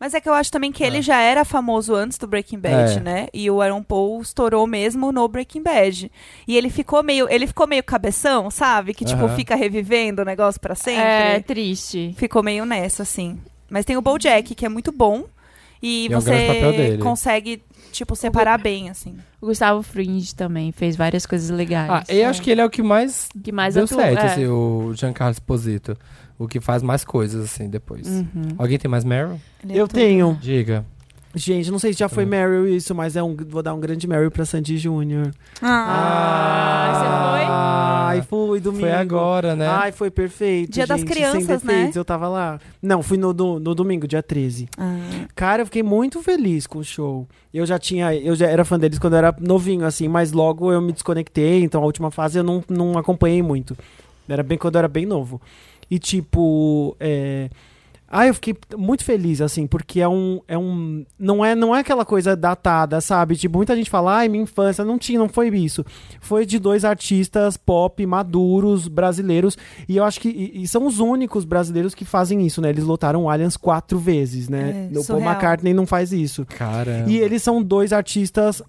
Mas 0.00 0.14
é 0.14 0.20
que 0.20 0.28
eu 0.28 0.32
acho 0.34 0.52
também 0.52 0.70
que 0.70 0.84
ele 0.84 1.02
já 1.02 1.20
era 1.20 1.44
famoso 1.44 1.92
antes 1.94 2.18
do 2.18 2.26
Breaking 2.28 2.60
Bad, 2.60 2.98
É. 2.98 3.00
né? 3.00 3.26
E 3.34 3.50
o 3.50 3.60
Aaron 3.60 3.82
Paul 3.82 4.22
estourou 4.22 4.64
mesmo 4.66 5.10
no 5.10 5.26
Breaking 5.26 5.62
Bad. 5.62 6.10
E 6.46 6.56
ele 6.56 6.70
ficou 6.70 7.02
meio, 7.02 7.26
ele 7.28 7.46
ficou 7.48 7.66
meio 7.66 7.82
cabeção, 7.82 8.48
sabe? 8.50 8.94
Que 8.94 9.04
tipo 9.04 9.24
Aham. 9.24 9.34
fica 9.34 9.56
revivendo 9.56 10.22
o 10.22 10.24
negócio 10.24 10.60
pra 10.60 10.76
sempre. 10.76 11.02
É 11.02 11.40
triste. 11.40 12.14
Ficou 12.16 12.42
meio 12.44 12.64
nessa 12.64 13.02
assim. 13.02 13.38
Mas 13.68 13.84
tem 13.84 13.96
o 13.96 14.00
BoJack 14.02 14.54
que 14.54 14.64
é 14.64 14.68
muito 14.68 14.92
bom 14.92 15.24
e, 15.82 16.06
E 16.08 16.12
é 16.12 16.16
um 16.16 16.20
você 16.20 16.30
dele. 16.72 17.02
consegue 17.02 17.60
tipo 17.90 18.14
separar 18.14 18.58
bem 18.58 18.90
assim. 18.90 19.16
O 19.40 19.46
Gustavo 19.46 19.82
Fringe 19.82 20.32
também 20.34 20.70
fez 20.70 20.94
várias 20.94 21.26
coisas 21.26 21.50
legais. 21.50 21.90
Ah, 21.90 22.04
eu 22.08 22.28
acho 22.28 22.40
que 22.40 22.50
ele 22.50 22.60
é 22.60 22.64
o 22.64 22.70
que 22.70 22.82
mais 22.84 23.28
que 23.42 23.50
mais 23.50 23.74
deu 23.74 23.84
atuou, 23.84 24.00
certo, 24.00 24.18
é. 24.20 24.26
assim, 24.26 24.46
o 24.46 24.92
Giancarlo 24.94 25.32
Esposito. 25.32 25.96
O 26.38 26.46
que 26.46 26.60
faz 26.60 26.82
mais 26.82 27.04
coisas, 27.04 27.44
assim, 27.44 27.68
depois. 27.68 28.06
Uhum. 28.06 28.26
Alguém 28.56 28.78
tem 28.78 28.90
mais 28.90 29.04
Meryl? 29.04 29.40
É 29.68 29.76
Eu 29.76 29.88
tenho. 29.88 30.38
Diga. 30.40 30.84
Gente, 31.34 31.70
não 31.70 31.78
sei 31.78 31.92
se 31.92 31.98
já 31.98 32.08
foi. 32.08 32.24
Meryl 32.24 32.66
isso, 32.68 32.94
mas 32.94 33.14
é 33.16 33.22
um, 33.22 33.36
vou 33.48 33.62
dar 33.62 33.74
um 33.74 33.80
grande 33.80 34.06
Meryl 34.06 34.30
pra 34.30 34.44
Sandy 34.46 34.78
Júnior. 34.78 35.30
Ah, 35.60 38.06
Ai, 38.08 38.22
fui 38.22 38.60
domingo. 38.60 38.84
Foi 38.86 38.92
agora, 38.92 39.54
né? 39.54 39.66
Ai, 39.66 39.92
foi 39.92 40.10
perfeito. 40.10 40.72
Dia 40.72 40.86
das 40.86 41.00
gente, 41.00 41.10
Crianças, 41.12 41.44
sem 41.44 41.56
defeitos, 41.56 41.94
né? 41.94 42.00
Eu 42.00 42.04
tava 42.04 42.28
lá. 42.28 42.58
Não, 42.82 43.02
fui 43.02 43.18
no, 43.18 43.32
do- 43.34 43.60
no 43.60 43.74
domingo, 43.74 44.08
dia 44.08 44.22
13. 44.22 44.68
Ah. 44.78 44.96
Cara, 45.34 45.62
eu 45.62 45.66
fiquei 45.66 45.82
muito 45.82 46.22
feliz 46.22 46.66
com 46.66 46.78
o 46.78 46.84
show. 46.84 47.26
Eu 47.52 47.66
já 47.66 47.78
tinha, 47.78 48.14
eu 48.14 48.34
já 48.34 48.46
era 48.46 48.64
fã 48.64 48.78
deles 48.78 48.98
quando 48.98 49.12
eu 49.14 49.18
era 49.18 49.34
novinho, 49.38 49.84
assim, 49.84 50.08
mas 50.08 50.32
logo 50.32 50.72
eu 50.72 50.80
me 50.80 50.92
desconectei, 50.92 51.62
então 51.62 51.82
a 51.82 51.84
última 51.84 52.10
fase 52.10 52.38
eu 52.38 52.44
não, 52.44 52.64
não 52.68 52.96
acompanhei 52.98 53.42
muito. 53.42 53.76
Era 54.28 54.42
bem 54.42 54.56
quando 54.58 54.74
eu 54.76 54.80
era 54.80 54.88
bem 54.88 55.04
novo. 55.06 55.40
E 55.90 55.98
tipo, 55.98 56.96
é... 57.00 57.48
Ah, 58.10 58.26
eu 58.26 58.32
fiquei 58.32 58.56
muito 58.74 59.04
feliz, 59.04 59.42
assim, 59.42 59.66
porque 59.66 60.00
é 60.00 60.08
um. 60.08 60.40
É 60.48 60.56
um 60.56 61.04
não, 61.18 61.44
é, 61.44 61.54
não 61.54 61.76
é 61.76 61.80
aquela 61.80 62.06
coisa 62.06 62.34
datada, 62.34 63.02
sabe? 63.02 63.36
Tipo, 63.36 63.58
muita 63.58 63.76
gente 63.76 63.90
fala, 63.90 64.16
ai, 64.16 64.28
minha 64.30 64.44
infância. 64.44 64.82
Não 64.82 64.96
tinha, 64.96 65.18
não 65.18 65.28
foi 65.28 65.48
isso. 65.48 65.84
Foi 66.18 66.46
de 66.46 66.58
dois 66.58 66.86
artistas 66.86 67.58
pop 67.58 68.04
maduros, 68.06 68.88
brasileiros. 68.88 69.58
E 69.86 69.98
eu 69.98 70.04
acho 70.04 70.20
que. 70.20 70.30
E, 70.30 70.62
e 70.62 70.68
são 70.68 70.86
os 70.86 71.00
únicos 71.00 71.44
brasileiros 71.44 71.94
que 71.94 72.06
fazem 72.06 72.46
isso, 72.46 72.62
né? 72.62 72.70
Eles 72.70 72.84
lotaram 72.84 73.24
o 73.24 73.30
Allianz 73.30 73.58
quatro 73.58 73.98
vezes, 73.98 74.48
né? 74.48 74.88
É, 74.90 74.98
o 74.98 75.04
Paul. 75.04 75.20
McCartney 75.20 75.74
não 75.74 75.86
faz 75.86 76.10
isso. 76.10 76.46
Caramba. 76.46 77.10
E 77.10 77.18
eles 77.18 77.42
são 77.42 77.62
dois 77.62 77.92
artistas 77.92 78.62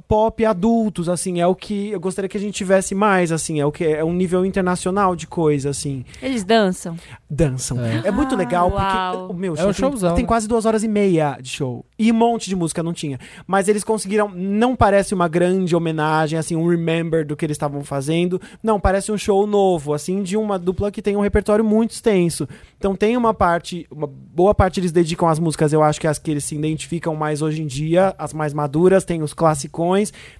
pop 0.00 0.44
adultos, 0.44 1.08
assim, 1.08 1.40
é 1.40 1.46
o 1.46 1.54
que 1.54 1.90
eu 1.90 2.00
gostaria 2.00 2.28
que 2.28 2.36
a 2.36 2.40
gente 2.40 2.54
tivesse 2.54 2.94
mais, 2.94 3.32
assim, 3.32 3.60
é 3.60 3.66
o 3.66 3.72
que 3.72 3.84
é 3.84 4.04
um 4.04 4.12
nível 4.12 4.44
internacional 4.44 5.14
de 5.16 5.26
coisa, 5.26 5.70
assim. 5.70 6.04
Eles 6.22 6.44
dançam. 6.44 6.96
Dançam. 7.28 7.80
É. 7.84 8.08
É, 8.08 8.10
muito 8.10 8.36
legal, 8.36 8.70
uau. 8.70 9.18
porque 9.28 9.32
o 9.32 9.36
meu 9.36 9.54
É 9.54 9.56
show 9.56 9.64
um 9.68 9.72
tem, 9.72 9.80
showzão, 9.80 10.14
tem 10.14 10.24
né? 10.24 10.28
quase 10.28 10.46
duas 10.48 10.64
horas 10.66 10.82
e 10.82 10.88
meia 10.88 11.38
de 11.40 11.48
show. 11.50 11.84
E 11.98 12.10
um 12.12 12.14
monte 12.14 12.48
de 12.48 12.56
música 12.56 12.82
não 12.82 12.92
tinha. 12.92 13.18
Mas 13.46 13.68
eles 13.68 13.82
conseguiram, 13.84 14.28
não 14.28 14.76
parece 14.76 15.14
uma 15.14 15.28
grande 15.28 15.74
homenagem, 15.74 16.38
assim, 16.38 16.56
um 16.56 16.68
remember 16.68 17.26
do 17.26 17.36
que 17.36 17.44
eles 17.44 17.54
estavam 17.54 17.82
fazendo. 17.82 18.40
Não, 18.62 18.78
parece 18.78 19.10
um 19.10 19.18
show 19.18 19.46
novo, 19.46 19.94
assim, 19.94 20.22
de 20.22 20.36
uma 20.36 20.58
dupla 20.58 20.90
que 20.90 21.02
tem 21.02 21.16
um 21.16 21.20
repertório 21.20 21.64
muito 21.64 21.92
extenso. 21.92 22.48
Então 22.78 22.94
tem 22.94 23.16
uma 23.16 23.32
parte, 23.32 23.86
uma 23.90 24.06
boa 24.06 24.54
parte 24.54 24.80
eles 24.80 24.92
dedicam 24.92 25.28
às 25.28 25.38
músicas, 25.38 25.72
eu 25.72 25.82
acho 25.82 26.00
que 26.00 26.06
as 26.06 26.18
que 26.18 26.30
eles 26.30 26.44
se 26.44 26.54
identificam 26.54 27.14
mais 27.14 27.42
hoje 27.42 27.62
em 27.62 27.66
dia, 27.66 28.14
as 28.18 28.32
mais 28.32 28.52
maduras, 28.52 29.04
tem 29.04 29.22
os 29.22 29.32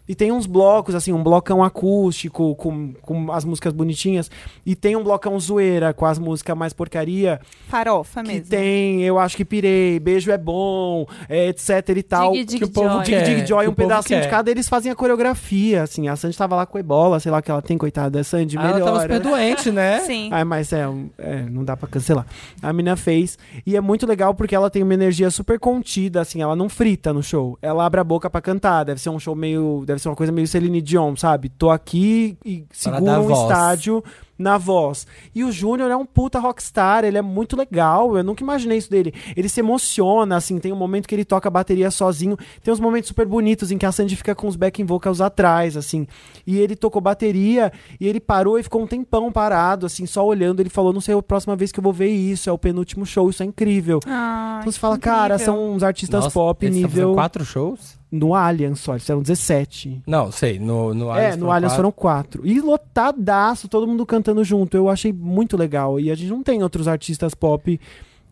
e 0.09 0.15
tem 0.15 0.33
uns 0.33 0.47
blocos, 0.47 0.95
assim, 0.95 1.13
um 1.13 1.23
blocão 1.23 1.63
acústico, 1.63 2.55
com, 2.57 2.93
com 3.03 3.33
as 3.33 3.45
músicas 3.45 3.73
bonitinhas, 3.73 4.31
e 4.65 4.75
tem 4.75 4.97
um 4.97 5.03
blocão 5.03 5.39
zoeira, 5.39 5.93
com 5.93 6.07
as 6.07 6.19
músicas 6.19 6.57
mais 6.57 6.73
porcaria, 6.73 7.41
Farofa 7.69 8.23
que 8.23 8.29
mesmo. 8.29 8.49
tem 8.49 9.03
Eu 9.03 9.19
Acho 9.19 9.37
Que 9.37 9.45
Pirei, 9.45 9.99
Beijo 9.99 10.31
é 10.31 10.39
Bom, 10.39 11.07
é, 11.29 11.49
etc 11.49 11.89
e 11.97 12.03
tal. 12.03 12.33
Dig, 12.33 12.45
dig, 12.45 12.59
que 12.59 12.65
o 12.65 12.71
povo. 12.71 13.03
Dig 13.03 13.17
Dig 13.25 13.37
quer, 13.37 13.47
Joy, 13.47 13.65
que 13.65 13.71
um 13.71 13.75
pedacinho 13.75 14.21
de 14.21 14.29
cada, 14.29 14.51
eles 14.51 14.69
fazem 14.69 14.91
a 14.91 14.95
coreografia, 14.95 15.83
assim, 15.83 16.09
a 16.09 16.17
Sandy 16.17 16.37
tava 16.37 16.57
lá 16.57 16.67
com 16.67 16.77
a 16.77 16.81
ebola, 16.81 17.19
sei 17.21 17.33
lá 17.33 17.39
o 17.39 17.43
que 17.43 17.51
ela 17.51 17.63
tem, 17.63 17.77
coitada, 17.77 18.21
a 18.21 18.25
Sandy, 18.25 18.57
Ah, 18.59 18.69
ela 18.69 18.81
tava 18.81 19.01
super 19.03 19.21
doente, 19.21 19.71
né? 19.71 20.01
Sim. 20.07 20.29
Ah, 20.33 20.45
mas 20.45 20.73
é, 20.73 20.87
é, 21.19 21.43
não 21.43 21.65
dá 21.65 21.77
pra 21.77 21.89
cancelar. 21.89 22.27
A 22.63 22.73
mina 22.73 22.97
fez. 22.97 23.39
E 23.67 23.77
é 23.77 23.81
muito 23.81 24.07
legal 24.07 24.35
porque 24.35 24.55
ela 24.55 24.71
tem 24.71 24.83
uma 24.83 24.95
energia 24.95 25.31
super 25.31 25.59
contida, 25.59 26.21
assim, 26.21 26.41
ela 26.41 26.55
não 26.55 26.69
frita 26.69 27.13
no 27.13 27.23
show. 27.23 27.59
Ela 27.61 27.85
abre 27.85 28.01
a 28.01 28.05
boca 28.05 28.29
pra 28.31 28.41
cantar. 28.41 28.85
Deve 28.85 29.01
ser 29.01 29.11
um 29.11 29.19
show 29.27 29.35
meio. 29.35 29.83
Deve 29.85 30.01
ser 30.01 30.09
uma 30.09 30.17
coisa 30.17 30.33
meio 30.33 30.47
Celine 30.47 30.81
Dion, 30.81 31.17
sabe? 31.17 31.49
Tô 31.49 31.71
aqui 31.71 32.37
e 32.45 32.65
segura 32.73 33.21
um 33.21 33.27
voz. 33.27 33.43
estádio 33.43 34.03
na 34.39 34.59
voz. 34.59 35.07
E 35.35 35.43
o 35.43 35.51
Júnior 35.51 35.91
é 35.91 35.97
um 35.97 36.05
puta 36.05 36.39
rockstar, 36.39 37.05
ele 37.05 37.17
é 37.17 37.23
muito 37.23 37.57
legal. 37.57 38.17
Eu 38.17 38.23
nunca 38.23 38.43
imaginei 38.43 38.79
isso 38.79 38.91
dele. 38.91 39.15
Ele 39.35 39.49
se 39.49 39.61
emociona, 39.61 40.37
assim, 40.37 40.59
tem 40.59 40.73
um 40.73 40.77
momento 40.77 41.09
que 41.09 41.15
ele 41.15 41.25
toca 41.25 41.49
a 41.49 41.51
bateria 41.51 41.91
sozinho. 41.91 42.37
Tem 42.63 42.73
uns 42.73 42.81
momentos 42.81 43.09
super 43.09 43.27
bonitos 43.27 43.71
em 43.71 43.79
que 43.79 43.87
a 43.87 43.93
Sandy 43.93 44.15
fica 44.15 44.35
com 44.35 44.47
os 44.47 44.57
backing 44.57 44.85
vocals 44.85 45.21
atrás, 45.21 45.77
assim. 45.77 46.07
E 46.47 46.59
ele 46.59 46.77
tocou 46.77 47.01
bateria 47.01 47.73
e 47.99 48.07
ele 48.07 48.21
parou 48.21 48.59
e 48.59 48.63
ficou 48.63 48.83
um 48.83 48.87
tempão 48.87 49.33
parado, 49.33 49.87
assim, 49.87 50.07
só 50.07 50.25
olhando. 50.25 50.61
Ele 50.61 50.71
falou: 50.71 50.93
Não 50.93 51.01
sei, 51.01 51.15
a 51.15 51.23
próxima 51.23 51.57
vez 51.57 51.73
que 51.73 51.81
eu 51.81 51.85
vou 51.85 51.93
ver 51.93 52.09
isso, 52.09 52.51
é 52.51 52.53
o 52.53 52.59
penúltimo 52.59 53.07
show, 53.07 53.31
isso 53.31 53.43
é 53.43 53.47
incrível. 53.47 54.01
Ai, 54.07 54.61
então 54.61 54.73
você 54.73 54.79
fala, 54.79 54.97
que 54.97 55.03
cara, 55.03 55.35
incrível. 55.35 55.55
são 55.55 55.73
uns 55.73 55.83
artistas 55.83 56.25
Nossa, 56.25 56.35
pop 56.35 56.65
eles 56.65 56.77
nível. 56.77 57.15
quatro 57.15 57.45
shows? 57.45 57.97
No 58.11 58.35
Allianz 58.35 58.81
só, 58.81 58.93
eles 58.93 59.03
fizeram 59.03 59.21
17. 59.21 60.03
Não, 60.07 60.31
sei. 60.31 60.59
No, 60.59 60.95
no 60.95 61.09
é, 61.11 61.13
Allianz 61.13 61.37
no 61.37 61.51
Allianz 61.51 61.73
quatro. 61.73 61.77
foram 61.77 61.93
quatro. 61.93 62.47
E 62.47 62.61
lotadaço, 62.61 63.69
todo 63.69 63.87
mundo 63.87 64.07
cantando 64.07 64.45
junto. 64.45 64.77
Eu 64.77 64.89
achei 64.89 65.13
muito 65.13 65.57
legal. 65.57 65.99
E 65.99 66.11
a 66.11 66.15
gente 66.15 66.31
não 66.31 66.43
tem 66.43 66.63
outros 66.63 66.87
artistas 66.87 67.35
pop 67.35 67.81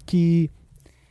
que 0.07 0.51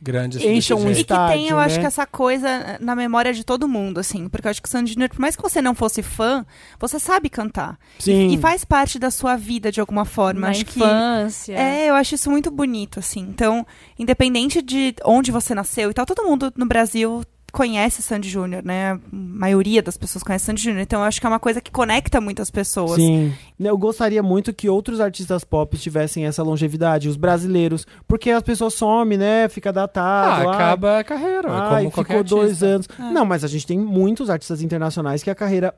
Grandes. 0.04 0.44
Encham 0.44 0.76
um 0.78 0.92
jeito. 0.92 1.00
E 1.00 1.04
que 1.04 1.06
tem, 1.06 1.16
estádio, 1.16 1.48
eu 1.48 1.58
acho 1.58 1.76
né? 1.76 1.80
que 1.80 1.86
essa 1.86 2.06
coisa 2.06 2.78
na 2.78 2.94
memória 2.94 3.32
de 3.32 3.42
todo 3.42 3.66
mundo, 3.66 3.98
assim. 3.98 4.28
Porque 4.28 4.46
eu 4.46 4.50
acho 4.50 4.60
que 4.60 4.68
o 4.68 4.70
Sandy 4.70 4.92
Júnior, 4.92 5.08
por 5.08 5.18
mais 5.18 5.34
que 5.34 5.42
você 5.42 5.62
não 5.62 5.74
fosse 5.74 6.02
fã, 6.02 6.44
você 6.78 6.98
sabe 6.98 7.30
cantar. 7.30 7.78
Sim. 7.98 8.28
E 8.28 8.36
faz 8.36 8.66
parte 8.66 8.98
da 8.98 9.10
sua 9.10 9.34
vida 9.34 9.72
de 9.72 9.80
alguma 9.80 10.04
forma. 10.04 10.42
Na 10.42 10.48
acho 10.48 10.66
que. 10.66 10.78
infância. 10.78 11.54
É, 11.54 11.88
eu 11.88 11.94
acho 11.94 12.16
isso 12.16 12.30
muito 12.30 12.50
bonito, 12.50 12.98
assim. 12.98 13.20
Então, 13.20 13.66
independente 13.98 14.60
de 14.60 14.94
onde 15.06 15.32
você 15.32 15.54
nasceu 15.54 15.90
e 15.90 15.94
tal, 15.94 16.04
todo 16.04 16.22
mundo 16.22 16.52
no 16.54 16.66
Brasil 16.66 17.22
conhece 17.54 18.02
Sandy 18.02 18.28
Júnior, 18.28 18.62
né? 18.64 18.92
A 18.92 18.98
maioria 19.12 19.80
das 19.80 19.96
pessoas 19.96 20.22
conhece 20.24 20.44
Sandy 20.44 20.60
Júnior. 20.62 20.82
Então, 20.82 21.00
eu 21.00 21.06
acho 21.06 21.20
que 21.20 21.26
é 21.26 21.28
uma 21.30 21.38
coisa 21.38 21.60
que 21.60 21.70
conecta 21.70 22.20
muitas 22.20 22.50
pessoas. 22.50 22.96
Sim. 22.96 23.32
Eu 23.58 23.78
gostaria 23.78 24.22
muito 24.22 24.52
que 24.52 24.68
outros 24.68 25.00
artistas 25.00 25.44
pop 25.44 25.76
tivessem 25.78 26.26
essa 26.26 26.42
longevidade, 26.42 27.08
os 27.08 27.16
brasileiros. 27.16 27.86
Porque 28.08 28.30
as 28.30 28.42
pessoas 28.42 28.74
somem, 28.74 29.16
né? 29.16 29.48
Fica 29.48 29.72
datado. 29.72 30.48
Ah, 30.48 30.50
ai, 30.50 30.54
acaba 30.56 30.98
a 30.98 31.04
carreira. 31.04 31.48
Ai, 31.50 31.78
como 31.84 31.92
qualquer 31.92 32.24
ficou 32.24 32.24
dois 32.38 32.62
artista. 32.62 32.66
anos. 33.02 33.14
Não, 33.14 33.24
mas 33.24 33.44
a 33.44 33.48
gente 33.48 33.66
tem 33.66 33.78
muitos 33.78 34.28
artistas 34.28 34.60
internacionais 34.60 35.22
que 35.22 35.30
a 35.30 35.34
carreira 35.34 35.72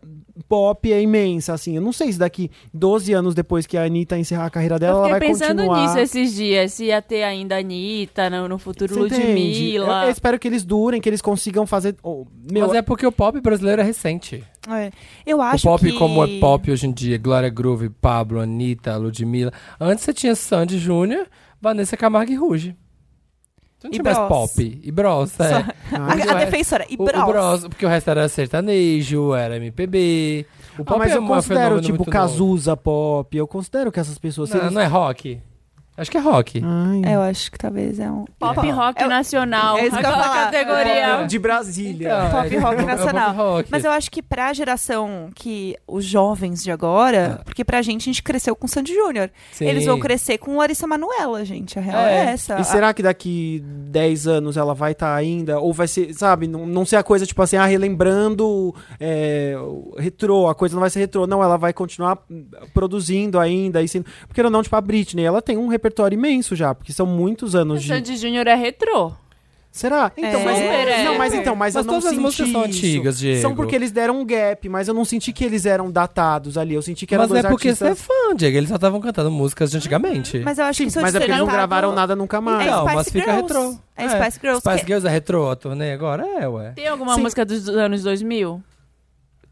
pop 0.48 0.90
é 0.92 1.00
imensa, 1.00 1.52
assim. 1.52 1.76
Eu 1.76 1.82
não 1.82 1.92
sei 1.92 2.12
se 2.12 2.18
daqui 2.18 2.50
12 2.72 3.12
anos 3.12 3.34
depois 3.34 3.66
que 3.66 3.76
a 3.76 3.84
Anitta 3.84 4.18
encerrar 4.18 4.46
a 4.46 4.50
carreira 4.50 4.78
dela, 4.78 4.98
Eu 5.00 5.04
ela 5.06 5.14
fiquei 5.16 5.28
vai 5.32 5.38
pensando 5.38 5.58
continuar. 5.62 5.82
nisso 5.82 5.98
esses 5.98 6.34
dias, 6.34 6.72
se 6.72 6.84
ia 6.86 7.02
ter 7.02 7.22
ainda 7.22 7.56
a 7.56 7.58
Anitta, 7.58 8.30
no, 8.30 8.48
no 8.48 8.58
futuro 8.58 8.94
Você 8.94 9.00
entende? 9.16 9.74
Eu, 9.74 9.82
Ludmilla. 9.84 10.04
eu 10.04 10.10
espero 10.10 10.38
que 10.38 10.46
eles 10.48 10.64
durem, 10.64 11.00
que 11.00 11.08
eles 11.08 11.20
consigam 11.22 11.65
fazer. 11.66 11.96
oh, 12.02 12.26
meu, 12.50 12.66
Mas 12.68 12.76
é 12.76 12.82
porque 12.82 13.06
o 13.06 13.12
pop 13.12 13.40
brasileiro 13.40 13.80
é 13.82 13.84
recente. 13.84 14.42
É. 14.68 14.90
Eu 15.24 15.38
O 15.38 15.42
acho 15.42 15.62
pop 15.64 15.84
que... 15.84 15.98
como 15.98 16.24
é 16.24 16.38
pop 16.38 16.70
hoje 16.70 16.86
em 16.86 16.92
dia, 16.92 17.18
Glória 17.18 17.48
Groove, 17.48 17.88
Pablo, 17.90 18.40
Anitta, 18.40 18.96
Ludmilla. 18.96 19.52
Antes 19.80 20.04
você 20.04 20.12
tinha 20.12 20.34
Sandy 20.34 20.78
Júnior, 20.78 21.26
Vanessa 21.60 21.96
Camargo 21.96 22.32
e 22.32 22.34
Ruge. 22.36 22.76
Você 23.78 23.88
não 23.88 23.92
tinha 23.92 24.02
mais 24.02 24.16
Bros. 24.16 24.28
pop. 24.28 24.80
E 24.82 24.90
Bros, 24.90 25.38
é. 25.40 25.48
Só- 25.48 25.66
Ah, 25.92 26.12
A, 26.12 26.16
o 26.16 26.30
a 26.30 26.34
defensora. 26.44 26.86
E 26.88 26.96
O, 26.98 27.02
o 27.02 27.04
Bros. 27.04 27.24
Bros, 27.26 27.68
porque 27.68 27.84
o 27.84 27.88
resto 27.88 28.10
era 28.10 28.28
sertanejo, 28.28 29.34
era 29.34 29.56
MPB. 29.56 30.46
O 30.78 30.82
Ah, 30.82 30.84
pop 30.84 30.98
mas 30.98 31.12
é 31.12 31.16
eu 31.16 31.26
considero, 31.26 31.80
tipo. 31.80 32.04
Cazuza 32.06 32.76
pop. 32.76 33.36
Eu 33.36 33.46
considero 33.46 33.92
que 33.92 34.00
essas 34.00 34.18
pessoas. 34.18 34.50
Não, 34.50 34.60
eles- 34.60 34.72
não 34.72 34.80
é 34.80 34.86
rock? 34.86 35.40
Acho 35.96 36.10
que 36.10 36.16
é 36.16 36.20
rock. 36.20 36.62
Ai. 36.64 37.14
Eu 37.14 37.22
acho 37.22 37.50
que 37.50 37.58
talvez 37.58 37.98
é 37.98 38.10
um. 38.10 38.24
Pop 38.38 38.70
rock 38.70 39.02
É- 39.02 39.06
nacional. 39.06 39.78
é 39.78 39.86
isso 39.86 39.96
que 39.96 40.04
eu 40.04 40.10
falar. 40.10 40.50
categoria. 40.50 41.26
De 41.26 41.38
Brasília. 41.38 42.08
Então, 42.08 42.30
Pop 42.42 42.54
é- 42.54 42.58
rock 42.58 42.80
é 42.80 42.84
nacional. 42.84 43.28
pop 43.34 43.36
rock. 43.38 43.68
Mas 43.70 43.84
eu 43.84 43.90
acho 43.90 44.10
que 44.10 44.22
pra 44.22 44.52
geração 44.52 45.30
que 45.34 45.74
os 45.86 46.04
jovens 46.04 46.62
de 46.62 46.70
agora, 46.70 47.38
Ah. 47.40 47.44
porque 47.44 47.64
pra 47.64 47.80
gente 47.82 48.02
a 48.02 48.12
gente 48.12 48.22
cresceu 48.22 48.54
com 48.54 48.68
Sandy 48.68 48.94
Júnior. 48.94 49.30
Eles 49.60 49.86
vão 49.86 49.98
crescer 49.98 50.38
com 50.38 50.56
Larissa 50.58 50.86
Manoela, 50.86 51.44
gente. 51.44 51.78
A 51.78 51.82
real 51.82 52.00
é, 52.02 52.26
É. 52.26 52.30
essa. 52.30 52.60
E 52.60 52.64
será 52.64 52.92
que 52.92 53.02
daqui 53.02 53.62
10 53.64 54.26
anos 54.26 54.56
ela 54.56 54.74
vai 54.74 54.92
estar 54.92 55.14
ainda? 55.14 55.58
Ou 55.60 55.72
vai 55.72 55.88
ser, 55.88 56.12
sabe, 56.14 56.46
não, 56.46 56.66
não 56.66 56.84
ser 56.84 56.96
a 56.96 57.02
coisa 57.02 57.24
tipo 57.24 57.40
assim, 57.42 57.56
ah, 57.56 57.64
relembrando 57.66 58.74
é, 59.00 59.54
retrô, 59.98 60.48
a 60.48 60.54
coisa 60.54 60.74
não 60.74 60.80
vai 60.80 60.90
ser 60.90 60.98
retrô. 61.00 61.26
Não, 61.26 61.42
ela 61.42 61.56
vai 61.56 61.72
continuar 61.72 62.18
produzindo 62.74 63.38
ainda. 63.38 63.82
E 63.82 63.88
sendo... 63.88 64.06
Porque 64.26 64.42
não, 64.42 64.62
tipo, 64.62 64.76
a 64.76 64.80
Britney, 64.80 65.24
ela 65.24 65.40
tem 65.42 65.56
um 65.56 65.66
repertório 65.68 65.85
imenso 66.12 66.54
já, 66.56 66.74
porque 66.74 66.92
são 66.92 67.06
muitos 67.06 67.54
anos 67.54 67.82
de. 67.82 67.88
Sandy 67.88 68.16
Júnior 68.16 68.46
é 68.46 68.54
retrô. 68.54 69.12
Será? 69.70 70.10
Então, 70.16 70.40
É. 70.40 70.44
mas, 70.46 70.58
é. 70.58 71.04
não, 71.04 71.18
mas 71.18 71.34
então, 71.34 71.54
mas, 71.54 71.74
Mas 71.74 71.84
eu 71.84 71.86
não 71.86 71.94
todas 72.00 72.04
as 72.06 72.10
senti 72.12 72.22
músicas 72.22 72.48
são 72.50 72.62
antigas, 72.62 73.18
Diego. 73.18 73.42
São 73.42 73.54
porque 73.54 73.76
eles 73.76 73.90
deram 73.92 74.18
um 74.18 74.24
gap, 74.24 74.66
mas 74.70 74.88
eu 74.88 74.94
não 74.94 75.04
senti 75.04 75.34
que 75.34 75.44
eles 75.44 75.66
eram 75.66 75.90
datados 75.90 76.56
ali. 76.56 76.72
Eu 76.74 76.80
senti 76.80 77.04
que 77.06 77.12
eram 77.14 77.24
Mas 77.24 77.28
dois 77.30 77.44
é 77.44 77.48
porque 77.50 77.74
você 77.74 77.84
é 77.84 77.88
artistas. 77.88 78.06
fã, 78.30 78.34
Diego. 78.34 78.56
Eles 78.56 78.70
só 78.70 78.76
estavam 78.76 78.98
cantando 79.02 79.30
músicas 79.30 79.70
de 79.70 79.76
antigamente. 79.76 80.38
Mas 80.38 80.56
eu 80.58 80.64
acho 80.64 80.78
que 80.82 80.88
isso 80.88 80.98
Mas 80.98 81.14
é 81.14 81.18
porque 81.18 81.30
eles 81.30 81.40
não 81.40 81.46
gravaram 81.46 81.92
nada 81.92 82.16
nunca 82.16 82.40
mais. 82.40 82.66
É 82.66 82.70
Não, 82.70 82.78
Spice 82.84 82.94
mas 82.96 83.08
fica 83.10 83.24
Girls. 83.32 83.42
retrô. 83.42 83.78
É 83.98 84.04
É. 84.04 84.08
Spice 84.08 84.40
Girls. 84.40 84.60
Spice 84.60 84.80
que- 84.80 84.86
Girls 84.86 85.06
é 85.06 85.10
retrô, 85.10 85.50
a 85.50 85.56
turnê 85.56 85.92
agora? 85.92 86.26
É, 86.26 86.48
ué. 86.48 86.72
Tem 86.74 86.88
alguma 86.88 87.14
Sim. 87.14 87.20
música 87.20 87.44
dos 87.44 87.68
anos 87.68 88.02
2000? 88.02 88.62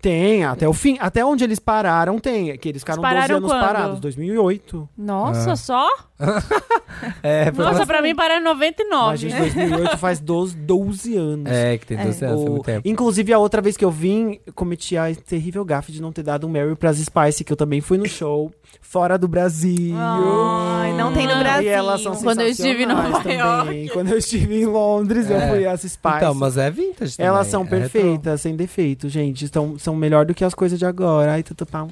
Tem, 0.00 0.44
até 0.44 0.68
o 0.68 0.72
fim. 0.74 0.98
Até 1.00 1.24
onde 1.24 1.44
eles 1.44 1.58
pararam, 1.58 2.18
tem. 2.18 2.56
Que 2.58 2.68
eles 2.68 2.82
ficaram 2.82 3.02
Eles 3.02 3.10
pararam 3.10 3.40
12 3.40 3.44
anos 3.44 3.50
quando? 3.50 3.60
parados. 3.76 4.00
2008. 4.00 4.88
Nossa, 4.98 5.52
Ah. 5.52 5.56
só? 5.56 5.88
É, 7.22 7.50
Nossa, 7.50 7.84
pra 7.84 8.00
mim 8.00 8.14
parece 8.14 8.40
99. 8.42 9.06
Mas, 9.10 9.20
gente, 9.20 9.36
2008 9.36 9.98
faz 9.98 10.20
12, 10.20 10.56
12 10.56 11.16
anos. 11.16 11.52
É, 11.52 11.76
que 11.76 11.86
tem 11.86 11.96
12 11.98 12.24
anos, 12.24 12.40
é 12.40 12.44
O- 12.46 12.50
muito 12.52 12.64
tempo. 12.64 12.88
Inclusive, 12.88 13.32
a 13.32 13.38
outra 13.38 13.60
vez 13.60 13.76
que 13.76 13.84
eu 13.84 13.90
vim, 13.90 14.38
cometi 14.54 14.96
a 14.96 15.12
terrível 15.14 15.64
gafe 15.64 15.92
de 15.92 16.00
não 16.00 16.12
ter 16.12 16.22
dado 16.22 16.46
um 16.46 16.50
Mary 16.50 16.74
pras 16.76 16.96
Spice, 16.98 17.44
que 17.44 17.52
eu 17.52 17.56
também 17.56 17.80
fui 17.80 17.98
no 17.98 18.06
show, 18.08 18.50
fora 18.80 19.18
do 19.18 19.26
Brasil. 19.28 19.94
Ai, 19.98 20.92
não 20.96 21.12
tem 21.12 21.26
no. 21.26 21.34
Brasil. 21.38 21.64
E 21.64 21.68
elas 21.68 22.00
são 22.00 22.14
Quando 22.16 22.40
eu 22.40 22.48
estive 22.48 22.84
em 22.84 22.86
Nova 22.86 23.20
também. 23.22 23.88
Quando 23.88 24.08
eu 24.10 24.18
estive 24.18 24.60
em 24.62 24.64
Londres, 24.66 25.28
eu 25.28 25.36
É. 25.36 25.48
fui 25.50 25.66
às 25.66 25.80
Spice. 25.82 26.16
Então, 26.16 26.34
mas 26.34 26.56
é 26.56 26.70
vintage 26.70 27.16
também. 27.16 27.28
Elas 27.28 27.46
são 27.48 27.62
é 27.62 27.66
perfeitas, 27.66 28.40
sem 28.40 28.54
defeito, 28.56 29.08
gente. 29.08 29.48
São, 29.48 29.78
são 29.78 29.94
melhor 29.96 30.24
do 30.24 30.32
que 30.32 30.44
as 30.44 30.54
coisas 30.54 30.78
de 30.78 30.86
agora. 30.86 31.32
Ai, 31.32 31.42
tudo 31.42 31.66
pau. 31.66 31.90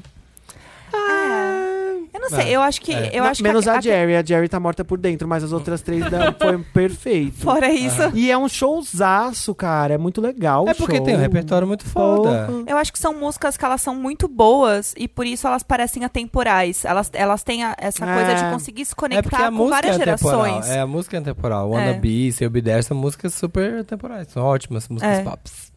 Eu 2.14 2.20
não 2.20 2.28
sei, 2.28 2.48
É. 2.48 2.50
eu 2.56 2.60
acho 2.60 2.80
que. 2.80 2.92
É. 2.92 3.10
Eu 3.16 3.22
Não, 3.24 3.30
acho 3.30 3.42
menos 3.42 3.64
que 3.64 3.70
a, 3.70 3.80
Jerry. 3.80 4.16
A 4.16 4.22
Jerry 4.22 4.48
tá 4.48 4.60
morta 4.60 4.84
por 4.84 4.98
dentro, 4.98 5.26
mas 5.26 5.42
as 5.42 5.50
outras 5.52 5.80
três 5.80 6.08
da- 6.10 6.32
foi 6.38 6.58
perfeito. 6.58 7.38
Fora 7.38 7.72
isso, 7.72 8.00
E 8.14 8.30
é 8.30 8.36
um 8.36 8.48
showzaço, 8.48 9.54
cara. 9.54 9.94
É 9.94 9.98
muito 9.98 10.20
legal. 10.20 10.68
É 10.68 10.72
o 10.72 10.74
porque 10.74 10.96
show. 10.96 11.04
tem 11.06 11.16
um 11.16 11.18
repertório 11.18 11.66
muito 11.66 11.86
foda. 11.86 12.46
Porra. 12.46 12.64
eu 12.66 12.76
acho 12.76 12.92
que 12.92 12.98
são 12.98 13.14
músicas 13.18 13.56
que 13.56 13.64
elas 13.64 13.80
são 13.80 13.94
muito 13.94 14.28
boas 14.28 14.92
e 14.96 15.08
por 15.08 15.24
isso 15.26 15.46
elas 15.46 15.62
parecem 15.62 16.04
atemporais. 16.04 16.84
Elas, 16.84 17.10
elas 17.14 17.42
têm 17.42 17.64
a- 17.64 17.74
essa 17.78 18.04
É. 18.04 18.14
coisa 18.14 18.34
de 18.44 18.50
conseguir 18.52 18.84
se 18.84 18.92
É 18.92 18.96
conectar 18.96 19.46
a 19.46 19.50
com 19.50 19.56
música 19.56 19.74
várias 19.76 19.96
é 20.00 20.04
temporal. 20.04 20.44
gerações. 20.44 20.68
É, 20.76 20.80
a 20.80 20.86
música 20.86 21.16
é 21.16 21.20
temporal. 21.22 21.66
É. 21.68 21.70
Wanna 21.70 21.94
Be, 21.94 22.30
Seu 22.32 22.50
Be 22.50 22.60
There 22.60 22.82
são 22.82 22.96
músicas 22.96 23.32
super 23.34 23.84
temporais. 23.84 24.28
São 24.28 24.42
ótimas 24.44 24.86
músicas 24.88 25.18
É. 25.18 25.22
pops. 25.22 25.72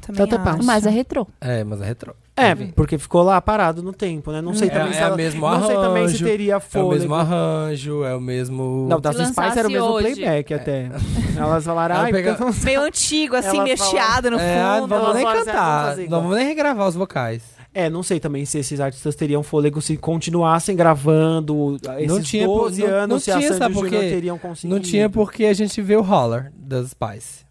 Também. 0.00 0.26
Pau. 0.28 0.58
Mas 0.62 0.86
é 0.86 0.90
retrô. 0.90 1.26
É, 1.40 1.62
mas 1.64 1.80
é 1.80 1.84
retrô. 1.86 2.14
É, 2.36 2.52
porque 2.74 2.98
ficou 2.98 3.22
lá 3.22 3.40
parado 3.40 3.80
no 3.80 3.92
tempo, 3.92 4.32
né? 4.32 4.40
Não 4.42 4.54
sei 4.54 4.66
É- 4.66 4.70
também 4.72 4.92
se 4.92 4.98
é 4.98 5.02
ela- 5.02 5.16
mesmo 5.16 5.40
Não 5.48 5.66
sei 5.68 5.76
também 5.76 6.08
se 6.08 6.24
teria 6.24 6.54
É 6.54 6.56
o 6.56 6.60
fôlego. 6.60 6.90
mesmo 6.94 7.14
arranjo, 7.14 8.02
é 8.04 8.14
o 8.16 8.20
mesmo... 8.20 8.86
Não, 8.90 9.00
das 9.00 9.14
Se 9.16 9.26
Spice 9.26 9.58
era 9.58 9.68
o 9.68 9.70
mesmo 9.70 9.86
hoje. 9.88 10.14
playback 10.16 10.52
até. 10.54 10.90
Elas 11.36 11.64
falaram, 11.64 11.94
ai, 11.96 12.10
pega- 12.10 12.32
então- 12.32 12.50
Meio 12.64 12.82
antigo, 12.82 13.36
assim, 13.36 13.58
chiado 13.76 14.32
no 14.32 14.38
É, 14.40 14.56
não 14.62 14.80
fundo. 14.82 14.88
vamos 14.88 15.14
nem 15.14 15.24
Vamos 15.24 15.38
fazer- 15.38 15.52
cantar, 15.52 15.96
não 15.96 16.08
vamos 16.22 16.36
nem 16.36 16.46
regravar 16.48 16.88
os 16.88 16.96
vocais. 16.96 17.42
É, 17.72 17.88
não 17.90 18.02
sei 18.04 18.18
também 18.20 18.44
se 18.44 18.58
esses 18.58 18.80
artistas 18.80 19.14
teriam 19.16 19.42
fôlego 19.42 19.80
se 19.82 19.96
continuassem 19.96 20.74
gravando 20.76 21.76
esses 21.98 22.08
Não 22.08 22.20
tinha 22.22 22.46
por- 22.46 22.62
12 22.64 22.82
não- 22.82 22.88
anos, 22.88 23.08
não 23.08 23.18
se 23.20 23.30
a 23.32 23.36
tinha, 23.36 23.48
Sandy 23.48 23.58
sabe 23.58 23.74
por 23.74 23.84
Júnior 23.84 24.02
quê? 24.02 24.10
teriam 24.10 24.38
conseguido. 24.38 24.74
Não 24.74 24.82
tinha 24.82 25.08
porque 25.10 25.44
a 25.44 25.52
gente 25.54 25.80
vê 25.82 25.96
o 25.96 26.02
Holler 26.02 26.52
das 26.56 26.90
Spice. 26.90 27.43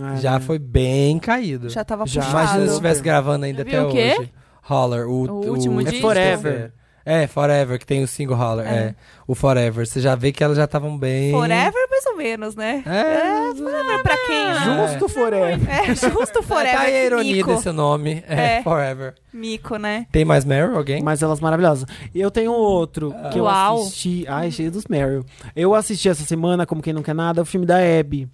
É, 0.00 0.16
Já 0.16 0.32
né? 0.32 0.40
foi 0.40 0.58
bem 0.58 1.18
caído. 1.18 1.68
Já 1.70 1.84
tava 1.84 2.06
Já. 2.06 2.20
puxado. 2.22 2.38
Imagina 2.42 2.64
se 2.66 2.70
estivesse 2.72 3.02
gravando 3.02 3.44
ainda 3.46 3.62
até 3.62 3.82
o 3.82 3.90
quê? 3.90 4.16
hoje. 4.18 4.32
Holler, 4.68 5.06
o, 5.08 5.26
O 5.30 5.50
último 5.50 5.78
o- 5.78 5.82
disco? 5.84 5.96
É 5.98 6.00
Forever. 6.00 6.72
É, 7.08 7.28
Forever, 7.28 7.78
que 7.78 7.86
tem 7.86 8.02
o 8.02 8.08
single 8.08 8.36
Holler. 8.36 8.66
É. 8.66 8.94
O 9.28 9.34
Forever. 9.36 9.86
Você 9.86 10.00
já 10.00 10.16
vê 10.16 10.32
que 10.32 10.42
elas 10.42 10.56
já 10.56 10.64
estavam 10.64 10.98
bem. 10.98 11.30
Forever, 11.30 11.86
mais 11.88 12.04
ou 12.06 12.16
menos, 12.16 12.56
né? 12.56 12.82
É, 12.84 13.54
Forever 13.54 14.02
pra 14.02 14.16
quem, 14.26 14.44
né? 14.46 14.88
Justo 14.90 15.08
Forever. 15.08 15.70
É, 15.70 15.94
justo 15.94 16.42
Forever. 16.42 16.72
Tá 16.76 16.80
aí 16.80 16.96
a 16.96 17.04
ironia 17.04 17.36
mico. 17.36 17.54
desse 17.54 17.70
nome. 17.70 18.24
É, 18.26 18.56
É. 18.56 18.62
Forever. 18.64 19.14
Mico, 19.32 19.76
né? 19.76 20.06
Tem 20.10 20.24
mais 20.24 20.44
Meryl, 20.44 20.76
alguém? 20.76 21.00
Mas 21.00 21.22
elas 21.22 21.38
maravilhosas. 21.38 21.86
E 22.12 22.20
eu 22.20 22.28
tenho 22.30 22.50
outro 22.50 23.14
que 23.32 23.38
eu 23.38 23.44
Uau. 23.44 23.82
assisti. 23.82 24.24
Ai, 24.26 24.50
cheio 24.50 24.72
dos 24.72 24.86
Meryl. 24.88 25.24
Eu 25.54 25.76
assisti 25.76 26.08
essa 26.08 26.24
semana, 26.24 26.66
como 26.66 26.82
quem 26.82 26.92
não 26.92 27.04
quer 27.04 27.14
nada, 27.14 27.40
o 27.40 27.44
filme 27.46 27.64
da 27.66 27.76
Abby. 27.78 28.28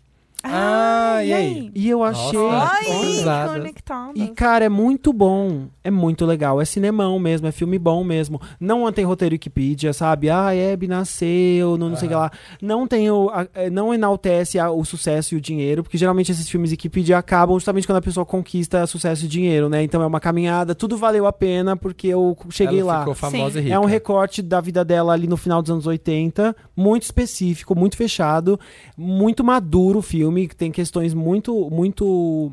Ah, 0.45 1.21
e 1.25 1.33
aí? 1.33 1.71
E 1.75 1.89
eu 1.89 2.03
achei. 2.03 2.39
Nossa. 2.39 3.49
Conectadas. 3.53 4.13
E, 4.17 4.29
cara, 4.29 4.65
é 4.65 4.69
muito 4.69 5.13
bom. 5.13 5.67
É 5.85 5.91
muito 5.91 6.27
legal. 6.27 6.61
É 6.61 6.65
cinemão 6.65 7.19
mesmo, 7.19 7.47
é 7.47 7.53
filme 7.53 7.79
bom 7.79 8.03
mesmo. 8.05 8.41
Não 8.59 8.91
tem 8.93 9.05
roteiro 9.05 9.35
Wikipedia, 9.35 9.93
sabe? 9.93 10.29
Ah, 10.31 10.49
Abby 10.73 10.89
nasceu, 10.89 11.77
não, 11.79 11.91
não 11.91 11.97
sei 11.97 12.07
o 12.07 12.11
que 12.11 12.15
lá. 12.17 12.31
Não 12.61 12.87
tem 12.87 13.11
o, 13.11 13.31
a- 13.31 13.47
é, 13.55 13.71
não 13.71 13.93
enaltece 13.95 14.59
a- 14.59 14.71
o 14.71 14.85
sucesso 14.85 15.35
e 15.35 15.39
o 15.39 15.41
dinheiro, 15.41 15.83
porque 15.83 15.97
geralmente 15.99 16.33
esses 16.33 16.49
filmes 16.49 16.71
Wikipedia 16.71 17.19
acabam 17.19 17.57
justamente 17.57 17.87
quando 17.87 17.99
a 17.99 18.03
pessoa 18.03 18.25
conquista 18.27 18.87
sucesso 18.87 19.25
e 19.25 19.29
dinheiro, 19.29 19.69
né? 19.69 19.83
Então 19.83 20.03
é 20.03 20.07
uma 20.07 20.21
caminhada, 20.21 20.75
tudo 20.75 20.97
valeu 20.97 21.27
a 21.27 21.33
pena 21.33 21.77
porque 21.77 22.09
eu 22.09 22.37
cheguei 22.51 22.81
Ela 22.81 22.93
lá. 22.95 22.99
ficou 23.01 23.15
famosa 23.15 23.59
e 23.61 23.63
rica. 23.65 23.75
É 23.75 23.79
um 23.79 23.85
recorte 23.85 24.43
da 24.43 24.61
vida 24.61 24.85
dela 24.85 25.13
ali 25.13 25.27
no 25.27 25.37
final 25.37 25.63
dos 25.63 25.71
anos 25.71 25.87
80, 25.87 26.55
muito 26.77 27.03
específico, 27.05 27.75
muito 27.77 27.97
fechado, 27.97 28.59
muito 28.97 29.45
maduro 29.45 29.99
o 29.99 30.03
filme, 30.03 30.32
que 30.49 30.57
tem 30.57 30.71
questões 30.71 31.15
muito, 31.15 31.71
muito 31.71 32.53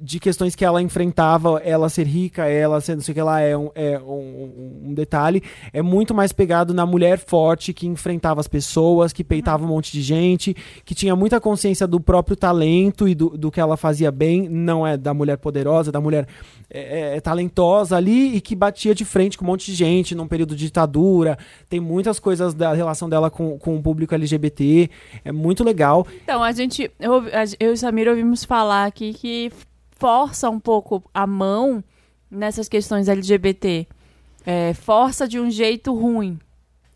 de 0.00 0.18
questões 0.18 0.54
que 0.54 0.64
ela 0.64 0.80
enfrentava, 0.80 1.60
ela 1.64 1.88
ser 1.88 2.06
rica, 2.06 2.46
ela 2.46 2.80
ser 2.80 2.94
não 2.94 3.02
sei 3.02 3.12
o 3.12 3.14
que 3.14 3.22
lá, 3.22 3.40
é, 3.40 3.56
um, 3.56 3.70
é 3.74 3.98
um, 3.98 4.86
um 4.86 4.94
detalhe. 4.94 5.42
É 5.72 5.82
muito 5.82 6.14
mais 6.14 6.32
pegado 6.32 6.72
na 6.72 6.86
mulher 6.86 7.18
forte 7.18 7.74
que 7.74 7.86
enfrentava 7.86 8.40
as 8.40 8.48
pessoas, 8.48 9.12
que 9.12 9.22
peitava 9.22 9.64
um 9.64 9.68
monte 9.68 9.92
de 9.92 10.02
gente, 10.02 10.56
que 10.84 10.94
tinha 10.94 11.14
muita 11.14 11.40
consciência 11.40 11.86
do 11.86 12.00
próprio 12.00 12.36
talento 12.36 13.06
e 13.06 13.14
do, 13.14 13.30
do 13.30 13.50
que 13.50 13.60
ela 13.60 13.76
fazia 13.76 14.10
bem. 14.10 14.48
Não 14.48 14.86
é 14.86 14.96
da 14.96 15.12
mulher 15.12 15.36
poderosa, 15.36 15.92
da 15.92 16.00
mulher 16.00 16.26
é, 16.70 17.16
é, 17.16 17.20
talentosa 17.20 17.96
ali 17.96 18.36
e 18.36 18.40
que 18.40 18.54
batia 18.54 18.94
de 18.94 19.04
frente 19.04 19.36
com 19.36 19.44
um 19.44 19.48
monte 19.48 19.66
de 19.66 19.74
gente 19.74 20.14
num 20.14 20.26
período 20.26 20.56
de 20.56 20.64
ditadura. 20.64 21.36
Tem 21.68 21.80
muitas 21.80 22.18
coisas 22.18 22.54
da 22.54 22.72
relação 22.72 23.08
dela 23.08 23.30
com, 23.30 23.58
com 23.58 23.76
o 23.76 23.82
público 23.82 24.14
LGBT. 24.14 24.88
É 25.24 25.32
muito 25.32 25.62
legal. 25.62 26.06
Então, 26.22 26.42
a 26.42 26.52
gente. 26.52 26.90
Eu, 26.98 27.24
eu 27.58 27.70
e 27.70 27.72
o 27.72 27.76
Samir 27.76 28.08
ouvimos 28.08 28.44
falar 28.44 28.86
aqui 28.86 29.12
que 29.12 29.52
força 30.00 30.48
um 30.50 30.58
pouco 30.58 31.02
a 31.14 31.26
mão 31.26 31.84
nessas 32.30 32.68
questões 32.68 33.08
LGBT. 33.08 33.86
É, 34.46 34.72
força 34.74 35.28
de 35.28 35.38
um 35.38 35.50
jeito 35.50 35.94
ruim. 35.94 36.38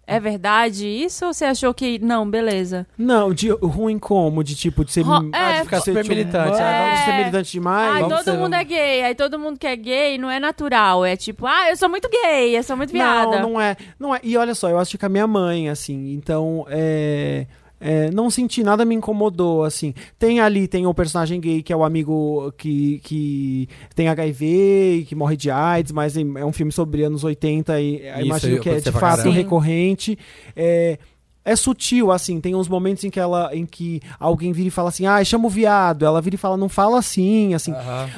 É 0.06 0.20
verdade 0.20 0.86
isso 0.86 1.24
ou 1.24 1.32
você 1.32 1.47
achou 1.47 1.72
que. 1.72 1.98
Não, 1.98 2.28
beleza. 2.28 2.86
Não, 2.97 3.32
de 3.32 3.48
ruim 3.51 3.98
como? 3.98 4.44
De 4.44 4.55
tipo, 4.55 4.85
de 4.85 4.93
ser. 4.93 5.01
Ro- 5.01 5.31
ah, 5.32 5.51
é, 5.52 5.56
de 5.59 5.64
ficar 5.64 5.78
super 5.81 5.94
ser, 5.94 6.02
tipo, 6.02 6.14
militante. 6.14 6.60
ah, 6.60 6.66
É. 6.68 6.93
de 6.98 7.05
ser 7.06 7.16
militante 7.16 7.52
demais. 7.52 7.93
Ai, 7.94 8.01
vamos 8.02 8.16
todo 8.18 8.24
ser- 8.35 8.39
mundo 8.39 8.55
é 8.55 8.64
gay. 8.64 9.02
Aí 9.02 9.14
todo 9.14 9.39
mundo 9.39 9.59
que 9.59 9.66
é 9.66 9.74
gay 9.76 10.18
não 10.18 10.31
é 10.31 10.39
natural. 10.39 11.06
É 11.06 11.16
tipo, 11.16 11.47
ah, 11.47 11.70
eu 11.70 11.76
sou 11.78 11.89
muito 11.89 12.06
gay, 12.10 12.55
eu 12.56 12.62
sou 12.62 12.76
muito 12.76 12.90
viada. 12.93 13.40
Não, 13.40 13.51
não 13.52 13.60
é. 13.60 13.76
Não 13.98 14.14
é. 14.14 14.20
E 14.22 14.36
olha 14.36 14.55
só, 14.55 14.68
eu 14.68 14.78
assisti 14.78 14.98
com 14.98 15.06
a 15.06 15.09
minha 15.09 15.26
mãe, 15.26 15.70
assim. 15.70 16.12
Então, 16.12 16.66
é. 16.68 17.47
É, 17.86 18.11
não 18.11 18.31
senti 18.31 18.62
nada 18.62 18.82
me 18.82 18.94
incomodou, 18.94 19.62
assim. 19.62 19.93
Tem 20.19 20.40
ali, 20.40 20.66
tem 20.66 20.86
o 20.86 20.94
personagem 20.94 21.39
gay 21.39 21.62
que 21.62 21.70
é 21.70 21.77
o 21.77 21.85
amigo 21.85 22.51
que, 22.56 22.98
que 23.01 23.69
tem 23.94 24.09
HIV 24.09 25.01
e 25.01 25.05
que 25.05 25.15
morre 25.15 25.36
de 25.36 25.51
AIDS, 25.51 25.93
mas 25.93 26.16
é 26.16 26.23
é 26.36 26.44
um 26.47 26.52
filme 26.52 26.73
sobre 26.73 27.05
anos 27.05 27.23
80 27.23 27.78
e 27.81 27.97
eu 27.97 28.15
Isso, 28.16 28.24
imagino 28.24 28.61
que 28.61 28.70
é 28.70 28.81
de 28.81 28.90
fato 28.90 29.19
caramba. 29.19 29.31
Recorrente. 29.31 30.19
É, 30.56 30.98
é 31.45 31.55
sutil, 31.57 32.11
assim, 32.11 32.41
tem 32.41 32.55
uns 32.55 32.69
momentos 32.69 33.05
em 33.05 33.11
que 33.11 33.21
ela, 33.21 33.51
em 33.55 33.66
que 33.66 34.01
alguém 34.19 34.53
vira 34.53 34.69
e 34.69 34.71
fala 34.71 34.89
assim, 34.89 35.07
ah, 35.07 35.23
chama 35.25 35.47
o 35.47 35.51
viado. 35.51 36.05
Ela 36.07 36.21
vira 36.21 36.37
e 36.37 36.39
fala, 36.39 36.57
não 36.57 36.69
fala 36.69 36.99
assim, 36.99 37.55
assim. 37.55 37.73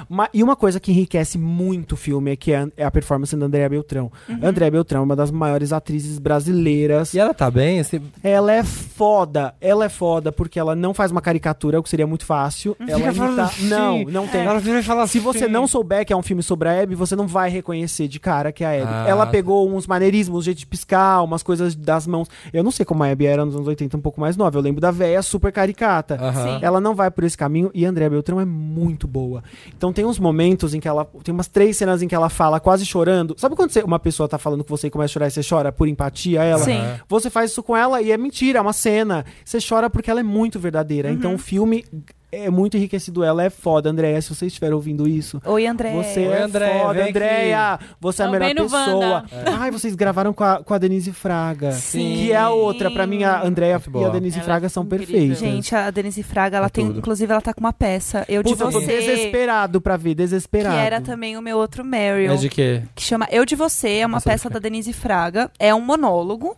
Ma- 0.09 0.29
e 0.33 0.43
uma 0.43 0.55
coisa 0.57 0.79
que 0.79 0.91
enriquece 0.93 1.37
muito 1.39 1.93
o 1.93 1.97
filme 1.97 2.31
é 2.33 2.37
que 2.37 2.53
é, 2.53 2.67
é 2.77 2.85
a 2.85 2.91
performance 2.91 3.35
da 3.37 3.47
Andréa 3.47 3.69
Beltrão. 3.69 4.11
Andréa 4.43 4.71
Beltrão 4.71 5.01
é 5.01 5.05
uma 5.05 5.17
das 5.17 5.31
maiores 5.31 5.73
atrizes 5.73 6.19
brasileiras. 6.19 7.15
E 7.15 7.19
ela 7.19 7.35
tá 7.35 7.51
bem? 7.51 7.81
Assim, 7.81 8.01
Ela 8.23 8.53
é 8.53 8.63
foda, 8.63 9.55
ela 9.61 9.85
é 9.85 9.89
foda 9.89 10.31
porque 10.33 10.59
ela 10.59 10.75
não 10.77 10.95
faz 10.95 11.11
uma 11.11 11.21
caricatura, 11.21 11.81
o 11.81 11.83
que 11.83 11.89
seria 11.89 12.07
muito 12.07 12.25
fácil. 12.25 12.77
Ela 12.87 13.13
imita... 13.13 13.51
Não, 13.63 14.05
não 14.05 14.27
tem. 14.29 14.43
Ela 14.45 14.61
vira 14.61 14.79
e 14.79 14.83
fala 14.83 15.07
Se 15.07 15.19
você 15.19 15.45
assim. 15.45 15.53
não 15.53 15.67
souber 15.67 16.05
que 16.07 16.13
é 16.13 16.17
um 16.17 16.23
filme 16.23 16.43
sobre 16.43 16.69
a 16.69 16.83
Abby, 16.83 16.95
você 16.95 17.17
não 17.17 17.27
vai 17.27 17.51
reconhecer 17.51 18.09
de 18.09 18.21
cara 18.21 18.53
que 18.53 18.63
é 18.65 18.67
a 18.67 18.83
Abby. 18.83 18.93
Ah, 18.95 19.05
ela 19.09 19.27
tá. 19.27 19.33
pegou 19.33 19.69
uns 19.71 19.87
maneirismos, 19.87 20.39
um 20.39 20.43
jeito 20.43 20.59
de 20.59 20.67
piscar, 20.67 21.23
umas 21.23 21.43
coisas 21.43 21.75
das 21.75 22.07
mãos. 22.07 22.29
Eu 22.53 22.63
não 22.63 22.71
sei 22.71 22.85
como 22.85 23.03
a 23.03 23.11
Bia 23.17 23.31
era 23.31 23.45
nos 23.45 23.55
anos 23.57 23.67
80 23.67 23.97
um 23.97 24.01
pouco 24.01 24.21
mais 24.21 24.37
nova. 24.37 24.57
Eu 24.59 24.63
lembro 24.63 24.81
da 24.81 24.91
véia 24.91 25.21
super 25.23 25.51
caricata. 25.51 26.17
Aham. 26.21 26.59
Ela 26.63 26.81
não 26.81 26.95
vai 26.95 27.11
por 27.11 27.25
esse 27.25 27.37
caminho 27.37 27.71
e 27.75 27.85
Andréa 27.85 28.09
Beltrão 28.11 28.41
é 28.41 28.45
muito 28.45 29.09
boa. 29.09 29.43
Então 29.77 29.93
tem 29.93 30.05
uns 30.05 30.19
momentos 30.19 30.75
em 30.75 30.81
que 30.81 30.87
ela. 30.87 31.05
Tem 31.25 31.33
umas 31.35 31.49
três 31.49 31.77
cenas 31.77 32.03
em 32.03 32.09
que 32.09 32.15
ela 32.15 32.29
fala 32.29 32.61
quase 32.61 32.87
chorando. 32.87 33.35
Sabe 33.39 33.57
quando 33.57 33.71
você- 33.71 33.83
uma 33.83 33.99
pessoa 33.99 34.29
tá 34.29 34.39
falando 34.39 34.63
com 34.63 34.77
você 34.77 34.87
e 34.87 34.91
começa 34.91 35.11
a 35.11 35.15
chorar 35.15 35.27
e 35.29 35.31
você 35.31 35.41
chora 35.49 35.73
por 35.73 35.89
empatia 35.89 36.43
a 36.43 36.45
ela? 36.45 36.59
Sim. 36.63 36.81
Você 37.09 37.31
faz 37.31 37.51
isso 37.51 37.63
com 37.63 37.77
ela 37.77 38.01
e 38.03 38.13
é 38.13 38.17
mentira, 38.17 38.59
é 38.59 38.63
uma 38.63 38.73
cena. 38.73 39.25
Você 39.45 39.59
chora 39.67 39.89
porque 39.91 40.11
ela 40.11 40.21
é 40.21 40.23
muito 40.23 40.61
verdadeira. 40.61 41.11
Então 41.11 41.31
Uhum. 41.31 41.37
o 41.37 41.39
filme 41.39 41.85
é 42.33 42.51
muito 42.51 42.77
enriquecido. 42.77 43.23
Ela 43.25 43.45
é 43.45 43.51
foda, 43.51 43.91
Andréia. 43.91 44.21
Se 44.21 44.29
vocês 44.35 44.51
estiverem 44.53 44.75
ouvindo 44.75 45.09
isso. 45.09 45.41
Oi, 45.45 45.67
André. 45.67 45.93
Você 45.93 46.21
Oi, 46.21 46.33
é 46.35 46.43
Andréia, 46.43 46.83
foda, 46.83 47.09
Andréia. 47.09 47.79
Você 48.01 48.23
é 48.23 48.27
a 48.27 48.31
melhor 48.31 48.55
pessoa. 48.55 48.77
Wanda. 48.87 49.27
Ai, 49.59 49.71
vocês 49.71 49.95
gravaram 49.95 50.33
com 50.33 50.45
a, 50.45 50.63
com 50.63 50.75
a 50.75 50.79
Denise 50.79 51.13
Fraga. 51.13 51.73
Sim. 51.73 52.15
Que 52.17 52.33
é 52.33 52.37
a 52.37 52.51
outra. 52.51 52.91
Pra 52.91 53.07
mim, 53.07 53.23
a 53.25 53.43
Andréia 53.43 53.81
e 53.95 54.05
a 54.05 54.09
Denise 54.09 54.37
Ela 54.39 54.45
Fraga 54.45 54.67
é 54.67 54.69
são 54.69 54.83
incrível. 54.85 55.07
perfeitas. 55.07 55.39
Gente, 55.39 55.75
a 55.75 55.91
Denise 55.91 56.23
Fraga, 56.23 56.57
ela 56.59 56.67
É 56.67 56.71
tem, 56.71 56.87
tudo. 56.87 56.99
inclusive, 56.99 57.31
ela 57.33 57.41
tá 57.41 57.55
com 57.55 57.61
uma 57.61 57.73
peça. 57.73 58.25
Eu 58.29 58.43
de 58.43 58.51
Puta, 58.51 58.65
eu 58.65 58.71
tô 58.73 58.81
você. 58.81 58.99
desesperado 59.01 59.81
pra 59.81 59.97
ver, 59.97 60.11
Que 60.11 60.15
desesperado. 60.17 60.77
era 60.77 61.01
também 61.01 61.37
o 61.37 61.43
meu 61.43 61.57
outro 61.59 61.85
Meryl. 61.85 62.33
É 62.33 62.37
de 62.37 62.49
quê? 62.49 62.83
que 62.95 63.03
chama 63.03 63.27
Eu 63.31 63.45
de 63.45 63.55
Você, 63.57 63.99
é 63.99 64.07
uma 64.07 64.17
Nossa, 64.17 64.29
peça 64.31 64.51
da 64.51 64.59
Denise 64.59 64.93
Fraga, 64.93 65.51
é 65.59 65.75
um 65.75 65.81
monólogo. 65.81 66.57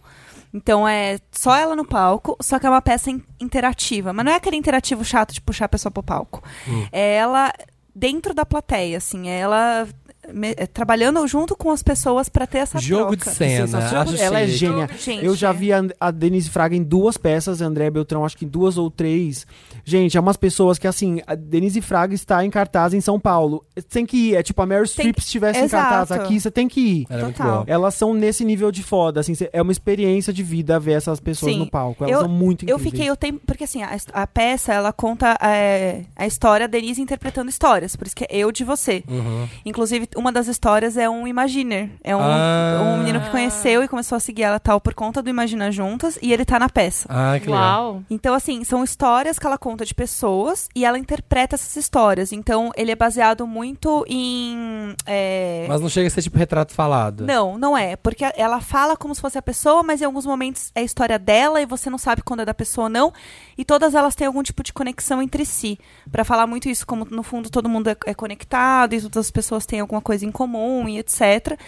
Então 0.52 0.86
é 0.88 1.18
só 1.30 1.54
ela 1.56 1.76
no 1.76 1.84
palco, 1.84 2.36
só 2.40 2.58
que 2.58 2.66
é 2.66 2.70
uma 2.70 2.80
peça 2.82 3.10
in- 3.10 3.22
interativa. 3.40 4.12
Mas 4.12 4.24
não 4.24 4.32
é 4.32 4.36
aquele 4.36 4.56
interativo 4.56 5.04
chato 5.04 5.32
de 5.34 5.40
puxar 5.40 5.66
a 5.66 5.68
pessoa 5.68 5.92
pro 5.92 6.02
palco. 6.02 6.42
Hum. 6.66 6.86
É 6.90 7.16
ela 7.16 7.52
dentro 7.94 8.32
da 8.32 8.46
plateia, 8.46 8.96
assim, 8.98 9.28
é 9.28 9.38
ela 9.40 9.88
me- 10.32 10.54
é, 10.56 10.66
trabalhando 10.66 11.26
junto 11.26 11.56
com 11.56 11.70
as 11.70 11.82
pessoas 11.82 12.28
pra 12.28 12.46
ter 12.46 12.58
essa 12.58 12.78
Jogo 12.78 13.16
de 13.16 13.22
troca. 13.22 13.36
cena. 13.36 13.66
Sensacional. 13.66 14.02
Acho 14.04 14.16
Ela 14.22 14.40
é 14.40 14.46
gênia. 14.46 14.88
Gente, 14.98 15.24
Eu 15.24 15.34
já 15.34 15.52
vi 15.52 15.72
a, 15.72 15.82
a 16.00 16.10
Denise 16.10 16.48
Fraga 16.50 16.74
em 16.76 16.82
duas 16.82 17.16
peças, 17.16 17.60
a 17.62 17.66
André 17.66 17.90
Beltrão, 17.90 18.24
acho 18.24 18.36
que 18.36 18.44
em 18.44 18.48
duas 18.48 18.76
ou 18.78 18.90
três. 18.90 19.46
Gente, 19.84 20.16
é 20.16 20.20
umas 20.20 20.36
pessoas 20.36 20.78
que, 20.78 20.86
assim, 20.86 21.20
a 21.26 21.34
Denise 21.34 21.80
Fraga 21.80 22.14
está 22.14 22.44
em 22.44 22.50
cartaz 22.50 22.92
em 22.94 23.00
São 23.00 23.18
Paulo. 23.18 23.64
Você 23.74 23.82
tem 23.82 24.04
que 24.06 24.16
ir. 24.30 24.34
É 24.36 24.42
tipo 24.42 24.60
a 24.62 24.66
Meryl 24.66 24.84
Streep 24.86 25.18
se 25.18 25.26
estivesse 25.26 25.60
em 25.60 25.68
cartaz 25.68 26.12
aqui, 26.12 26.38
você 26.40 26.50
tem 26.50 26.68
que 26.68 26.80
ir. 26.80 27.06
Total. 27.06 27.52
boa. 27.52 27.64
Elas 27.66 27.94
são 27.94 28.12
nesse 28.14 28.44
nível 28.44 28.70
de 28.70 28.82
foda, 28.82 29.20
assim, 29.20 29.32
é 29.52 29.62
uma 29.62 29.72
experiência 29.72 30.32
de 30.32 30.42
vida 30.42 30.78
ver 30.78 30.92
essas 30.92 31.20
pessoas 31.20 31.52
Sim. 31.52 31.58
no 31.60 31.70
palco. 31.70 32.04
Elas 32.04 32.14
Eu- 32.16 32.20
são 32.22 32.28
muito 32.28 32.64
Eu 32.64 32.76
incríveis. 32.76 32.92
fiquei 32.92 33.10
o 33.10 33.16
tempo. 33.16 33.40
Porque 33.46 33.64
assim, 33.64 33.82
a, 33.82 33.96
a 34.12 34.26
peça 34.26 34.72
ela 34.72 34.92
conta 34.92 35.36
é, 35.40 36.02
a 36.16 36.26
história 36.26 36.68
da 36.68 36.72
Denise 36.78 37.00
interpretando 37.00 37.48
histórias. 37.48 37.96
Por 37.96 38.06
isso 38.06 38.14
que 38.16 38.24
é 38.24 38.28
eu 38.36 38.52
de 38.52 38.64
você. 38.64 39.02
Uhum. 39.08 39.48
Inclusive, 39.64 40.08
uma 40.18 40.32
das 40.32 40.48
histórias 40.48 40.96
é 40.96 41.08
um 41.08 41.26
Imaginer. 41.26 41.90
É 42.02 42.14
um, 42.14 42.20
Ah. 42.20 42.80
um 42.82 42.98
menino 42.98 43.20
que 43.20 43.30
conheceu 43.30 43.82
e 43.82 43.88
começou 43.88 44.16
a 44.16 44.20
seguir 44.20 44.42
ela 44.42 44.58
tal 44.60 44.80
por 44.80 44.92
conta 44.94 45.22
do 45.22 45.30
Imagina 45.30 45.70
Juntas. 45.72 46.18
E 46.20 46.32
ele 46.32 46.44
tá 46.44 46.58
na 46.58 46.68
peça. 46.68 47.06
Ah, 47.10 47.38
que 47.38 47.46
legal. 47.46 47.92
Uau. 47.94 48.02
Então, 48.10 48.34
assim, 48.34 48.64
são 48.64 48.82
histórias 48.84 49.38
que 49.38 49.46
ela 49.46 49.56
conta 49.56 49.84
de 49.84 49.94
pessoas 49.94 50.68
e 50.74 50.84
ela 50.84 50.98
interpreta 50.98 51.54
essas 51.54 51.74
histórias. 51.76 52.32
Então, 52.32 52.70
ele 52.76 52.90
é 52.90 52.96
baseado 52.96 53.46
muito 53.46 54.04
em. 54.08 54.94
é, 55.06 55.66
Mas 55.68 55.80
não 55.80 55.88
chega 55.88 56.06
a 56.08 56.10
ser 56.10 56.22
tipo 56.22 56.36
retrato 56.38 56.72
falado. 56.74 57.24
Não, 57.24 57.56
não 57.58 57.76
é. 57.76 57.96
Porque 57.96 58.24
ela 58.36 58.60
fala 58.60 58.96
como 58.96 59.14
se 59.14 59.20
fosse 59.20 59.38
a 59.38 59.42
pessoa, 59.42 59.82
mas 59.82 60.00
em 60.02 60.04
alguns 60.04 60.26
momentos 60.26 60.70
é 60.74 60.80
a 60.80 60.84
história 60.84 61.18
dela 61.18 61.60
e 61.60 61.66
você 61.66 61.88
não 61.88 61.98
sabe 61.98 62.22
quando 62.22 62.40
é 62.40 62.44
da 62.44 62.54
pessoa 62.54 62.84
ou 62.86 62.90
não. 62.90 63.12
E 63.56 63.64
todas 63.64 63.94
elas 63.94 64.14
têm 64.14 64.26
algum 64.26 64.42
tipo 64.42 64.62
de 64.62 64.72
conexão 64.72 65.22
entre 65.22 65.44
si. 65.44 65.78
Pra 66.10 66.24
falar 66.24 66.46
muito 66.46 66.68
isso, 66.68 66.86
como 66.86 67.06
no 67.10 67.22
fundo 67.22 67.50
todo 67.50 67.68
mundo 67.68 67.88
é, 67.90 67.96
é 68.06 68.14
conectado 68.14 68.94
e 68.94 69.00
todas 69.00 69.26
as 69.26 69.30
pessoas 69.30 69.66
têm 69.66 69.80
alguma 69.80 70.00
coisa 70.08 70.24
em 70.24 70.32
comum 70.32 70.88
e 70.88 70.98
etc. 70.98 71.60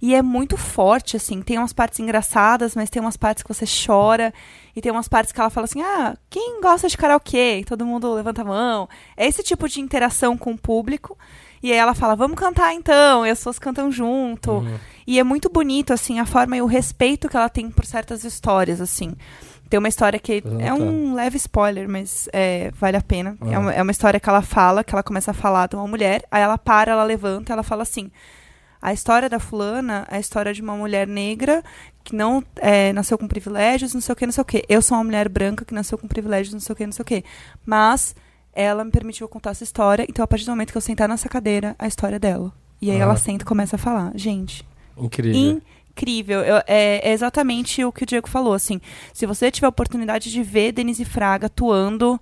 E 0.00 0.14
é 0.14 0.22
muito 0.22 0.56
forte, 0.56 1.16
assim. 1.16 1.42
Tem 1.42 1.58
umas 1.58 1.72
partes 1.72 1.98
engraçadas, 1.98 2.76
mas 2.76 2.88
tem 2.88 3.02
umas 3.02 3.16
partes 3.16 3.42
que 3.42 3.52
você 3.52 3.64
chora. 3.66 4.32
E 4.76 4.80
tem 4.80 4.92
umas 4.92 5.08
partes 5.08 5.32
que 5.32 5.40
ela 5.40 5.50
fala 5.50 5.64
assim: 5.64 5.82
ah, 5.82 6.16
quem 6.30 6.60
gosta 6.60 6.88
de 6.88 6.96
karaokê? 6.96 7.58
E 7.58 7.64
todo 7.64 7.84
mundo 7.84 8.14
levanta 8.14 8.42
a 8.42 8.44
mão. 8.44 8.88
É 9.16 9.26
esse 9.26 9.42
tipo 9.42 9.68
de 9.68 9.80
interação 9.80 10.38
com 10.38 10.52
o 10.52 10.58
público. 10.58 11.18
E 11.60 11.72
aí 11.72 11.78
ela 11.78 11.92
fala, 11.92 12.14
vamos 12.14 12.38
cantar 12.38 12.72
então. 12.72 13.26
E 13.26 13.30
as 13.30 13.38
pessoas 13.38 13.58
cantam 13.58 13.90
junto. 13.90 14.52
Uhum. 14.52 14.78
E 15.04 15.18
é 15.18 15.24
muito 15.24 15.50
bonito, 15.50 15.92
assim, 15.92 16.20
a 16.20 16.26
forma 16.26 16.56
e 16.56 16.62
o 16.62 16.66
respeito 16.66 17.28
que 17.28 17.36
ela 17.36 17.48
tem 17.48 17.68
por 17.68 17.84
certas 17.84 18.22
histórias, 18.22 18.80
assim. 18.80 19.16
Tem 19.68 19.78
uma 19.78 19.88
história 19.88 20.18
que 20.18 20.42
é 20.60 20.72
um 20.72 21.14
leve 21.14 21.36
spoiler, 21.36 21.88
mas 21.88 22.28
é, 22.32 22.70
vale 22.72 22.96
a 22.96 23.02
pena. 23.02 23.36
Ah. 23.40 23.52
É, 23.52 23.58
uma, 23.58 23.72
é 23.74 23.82
uma 23.82 23.90
história 23.92 24.18
que 24.18 24.28
ela 24.28 24.40
fala, 24.42 24.82
que 24.82 24.94
ela 24.94 25.02
começa 25.02 25.30
a 25.30 25.34
falar 25.34 25.68
de 25.68 25.76
uma 25.76 25.86
mulher, 25.86 26.22
aí 26.30 26.42
ela 26.42 26.56
para, 26.56 26.92
ela 26.92 27.04
levanta, 27.04 27.52
ela 27.52 27.62
fala 27.62 27.82
assim: 27.82 28.10
a 28.80 28.92
história 28.92 29.28
da 29.28 29.38
fulana 29.38 30.06
é 30.10 30.16
a 30.16 30.20
história 30.20 30.54
de 30.54 30.62
uma 30.62 30.74
mulher 30.76 31.06
negra 31.06 31.62
que 32.02 32.14
não 32.16 32.42
é, 32.56 32.92
nasceu 32.94 33.18
com 33.18 33.28
privilégios, 33.28 33.92
não 33.92 34.00
sei 34.00 34.12
o 34.12 34.16
que, 34.16 34.24
não 34.24 34.32
sei 34.32 34.42
o 34.42 34.44
que. 34.44 34.64
Eu 34.68 34.80
sou 34.80 34.96
uma 34.96 35.04
mulher 35.04 35.28
branca 35.28 35.64
que 35.64 35.74
nasceu 35.74 35.98
com 35.98 36.08
privilégios, 36.08 36.54
não 36.54 36.60
sei 36.60 36.72
o 36.72 36.76
que, 36.76 36.86
não 36.86 36.92
sei 36.92 37.02
o 37.02 37.06
que. 37.06 37.22
Mas 37.66 38.14
ela 38.54 38.82
me 38.84 38.90
permitiu 38.90 39.28
contar 39.28 39.50
essa 39.50 39.64
história, 39.64 40.06
então 40.08 40.24
a 40.24 40.26
partir 40.26 40.46
do 40.46 40.50
momento 40.52 40.72
que 40.72 40.78
eu 40.78 40.82
sentar 40.82 41.08
nessa 41.08 41.28
cadeira, 41.28 41.76
a 41.78 41.86
história 41.86 42.16
é 42.16 42.18
dela. 42.18 42.50
E 42.80 42.90
aí 42.90 42.96
Ah. 42.98 43.02
ela 43.02 43.16
senta 43.16 43.42
e 43.44 43.46
começa 43.46 43.76
a 43.76 43.78
falar. 43.78 44.12
Gente, 44.14 44.66
Incrível. 44.96 45.60
Incrível. 45.98 46.40
Eu- 46.40 46.62
é, 46.66 47.00
é 47.08 47.12
exatamente 47.12 47.84
o 47.84 47.92
que 47.92 48.02
o 48.04 48.06
Diego 48.06 48.28
falou, 48.28 48.54
assim. 48.54 48.80
Se 49.12 49.26
você 49.26 49.50
tiver 49.50 49.66
a 49.66 49.70
oportunidade 49.70 50.30
de 50.30 50.42
ver 50.42 50.72
Denise 50.72 51.04
Fraga 51.04 51.46
atuando, 51.46 52.20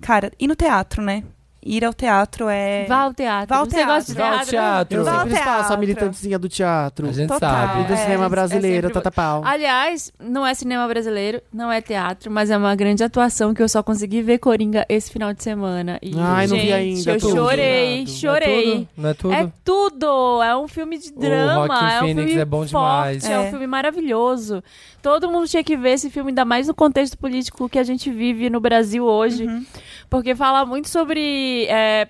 cara, 0.00 0.30
e 0.38 0.46
no 0.46 0.54
teatro, 0.54 1.02
né? 1.02 1.22
Ir 1.66 1.84
ao 1.84 1.92
teatro 1.92 2.48
é. 2.48 2.84
Vá 2.86 2.98
ao 3.02 3.12
teatro. 3.14 3.48
Vá 3.48 3.56
ao 3.56 3.64
Você 3.64 3.76
teatro. 3.76 3.94
gosta 3.94 4.12
de 4.12 4.18
Vá 4.18 4.38
ao 4.38 4.44
teatro? 4.46 4.98
Eu 4.98 5.04
Vá 5.04 5.22
sempre 5.22 5.36
faço 5.38 5.72
a 5.72 5.76
militantezinha 5.76 6.38
do 6.38 6.48
teatro. 6.48 7.08
A 7.08 7.12
gente 7.12 7.28
Total. 7.28 7.50
sabe. 7.50 7.80
E 7.82 7.84
do 7.86 7.92
É, 7.92 7.96
cinema 7.96 8.26
é 8.26 8.28
brasileiro, 8.28 8.86
sempre- 8.88 8.94
tata 9.02 9.10
pau. 9.10 9.42
Aliás, 9.44 10.12
não 10.20 10.46
é 10.46 10.54
cinema 10.54 10.86
brasileiro, 10.86 11.42
não 11.52 11.70
é 11.72 11.80
teatro, 11.80 12.30
mas 12.30 12.50
é 12.50 12.56
uma 12.56 12.74
grande 12.76 13.02
atuação 13.02 13.52
que 13.52 13.62
eu 13.62 13.68
só 13.68 13.82
consegui 13.82 14.22
ver 14.22 14.38
Coringa 14.38 14.86
esse 14.88 15.10
final 15.10 15.32
de 15.34 15.42
semana. 15.42 15.98
E, 16.00 16.12
Ai, 16.18 16.46
não 16.46 16.56
vi 16.56 16.62
gente, 16.62 16.72
ainda, 16.72 17.10
Eu 17.12 17.18
tô 17.20 17.30
chorei, 17.30 18.00
obstinado. 18.02 18.36
chorei. 18.38 18.70
É 18.70 18.74
tudo? 18.74 18.88
Não 18.96 19.08
é 19.10 19.14
tudo? 19.14 19.34
É 19.34 19.52
tudo, 19.64 20.42
é 20.42 20.56
um 20.56 20.68
filme 20.68 20.98
de 20.98 21.12
drama, 21.12 21.66
Joaquin 21.66 21.84
é 21.84 21.96
um 21.96 22.00
Phoenix 22.06 22.26
filme 22.26 22.40
é 22.40 22.44
bom 22.44 22.66
forte, 22.68 22.70
demais. 22.70 23.24
é 23.30 23.38
um 23.38 23.42
É. 23.42 23.50
filme 23.50 23.66
maravilhoso. 23.66 24.62
Todo 25.02 25.30
mundo 25.30 25.46
tinha 25.46 25.62
que 25.62 25.76
ver 25.76 25.90
esse 25.90 26.10
filme, 26.10 26.30
ainda 26.30 26.44
mais 26.44 26.66
no 26.68 26.74
contexto 26.74 27.16
político 27.16 27.68
que 27.68 27.78
a 27.78 27.84
gente 27.84 28.10
vive 28.10 28.50
no 28.50 28.58
Brasil 28.60 29.04
hoje, 29.04 29.46
Uhum. 29.46 29.64
porque 30.10 30.34
fala 30.34 30.64
muito 30.66 30.88
sobre 30.88 31.55
é, 31.64 32.08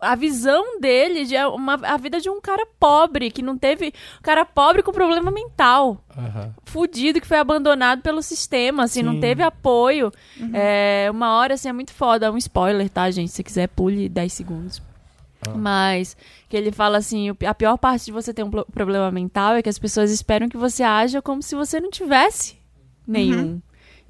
a 0.00 0.14
visão 0.14 0.80
dele 0.80 1.24
de 1.26 1.36
uma, 1.36 1.74
a 1.82 1.96
vida 1.96 2.20
de 2.20 2.30
um 2.30 2.40
cara 2.40 2.64
pobre, 2.78 3.30
que 3.30 3.42
não 3.42 3.58
teve... 3.58 3.88
Um 4.18 4.22
cara 4.22 4.44
pobre 4.46 4.82
com 4.82 4.92
problema 4.92 5.30
mental 5.30 6.02
Aham. 6.16 6.54
fudido 6.64 7.20
que 7.20 7.26
foi 7.26 7.36
abandonado 7.38 8.00
pelo 8.00 8.22
sistema, 8.22 8.84
assim, 8.84 9.02
não 9.02 9.14
Sim. 9.14 9.20
teve 9.20 9.42
apoio. 9.42 10.10
Uhum. 10.38 10.50
É, 10.54 11.08
uma 11.10 11.36
hora, 11.36 11.54
assim, 11.54 11.68
é 11.68 11.72
muito 11.72 11.92
foda. 11.92 12.26
É 12.26 12.30
um 12.30 12.38
spoiler, 12.38 12.88
tá, 12.88 13.10
gente? 13.10 13.30
Se 13.32 13.42
quiser, 13.42 13.68
pule 13.68 14.08
10 14.08 14.32
segundos. 14.32 14.82
Ah. 15.46 15.50
Mas 15.54 16.16
que 16.48 16.56
ele 16.56 16.70
fala 16.72 16.98
assim, 16.98 17.34
a 17.46 17.54
pior 17.54 17.76
parte 17.78 18.06
de 18.06 18.12
você 18.12 18.32
ter 18.34 18.42
um 18.42 18.50
pro- 18.50 18.66
problema 18.72 19.10
mental 19.10 19.54
é 19.54 19.62
que 19.62 19.68
as 19.68 19.78
pessoas 19.78 20.10
esperam 20.10 20.48
que 20.48 20.56
você 20.56 20.82
haja 20.82 21.20
como 21.22 21.42
se 21.42 21.54
você 21.54 21.80
não 21.80 21.90
tivesse 21.90 22.58
nenhum. 23.06 23.60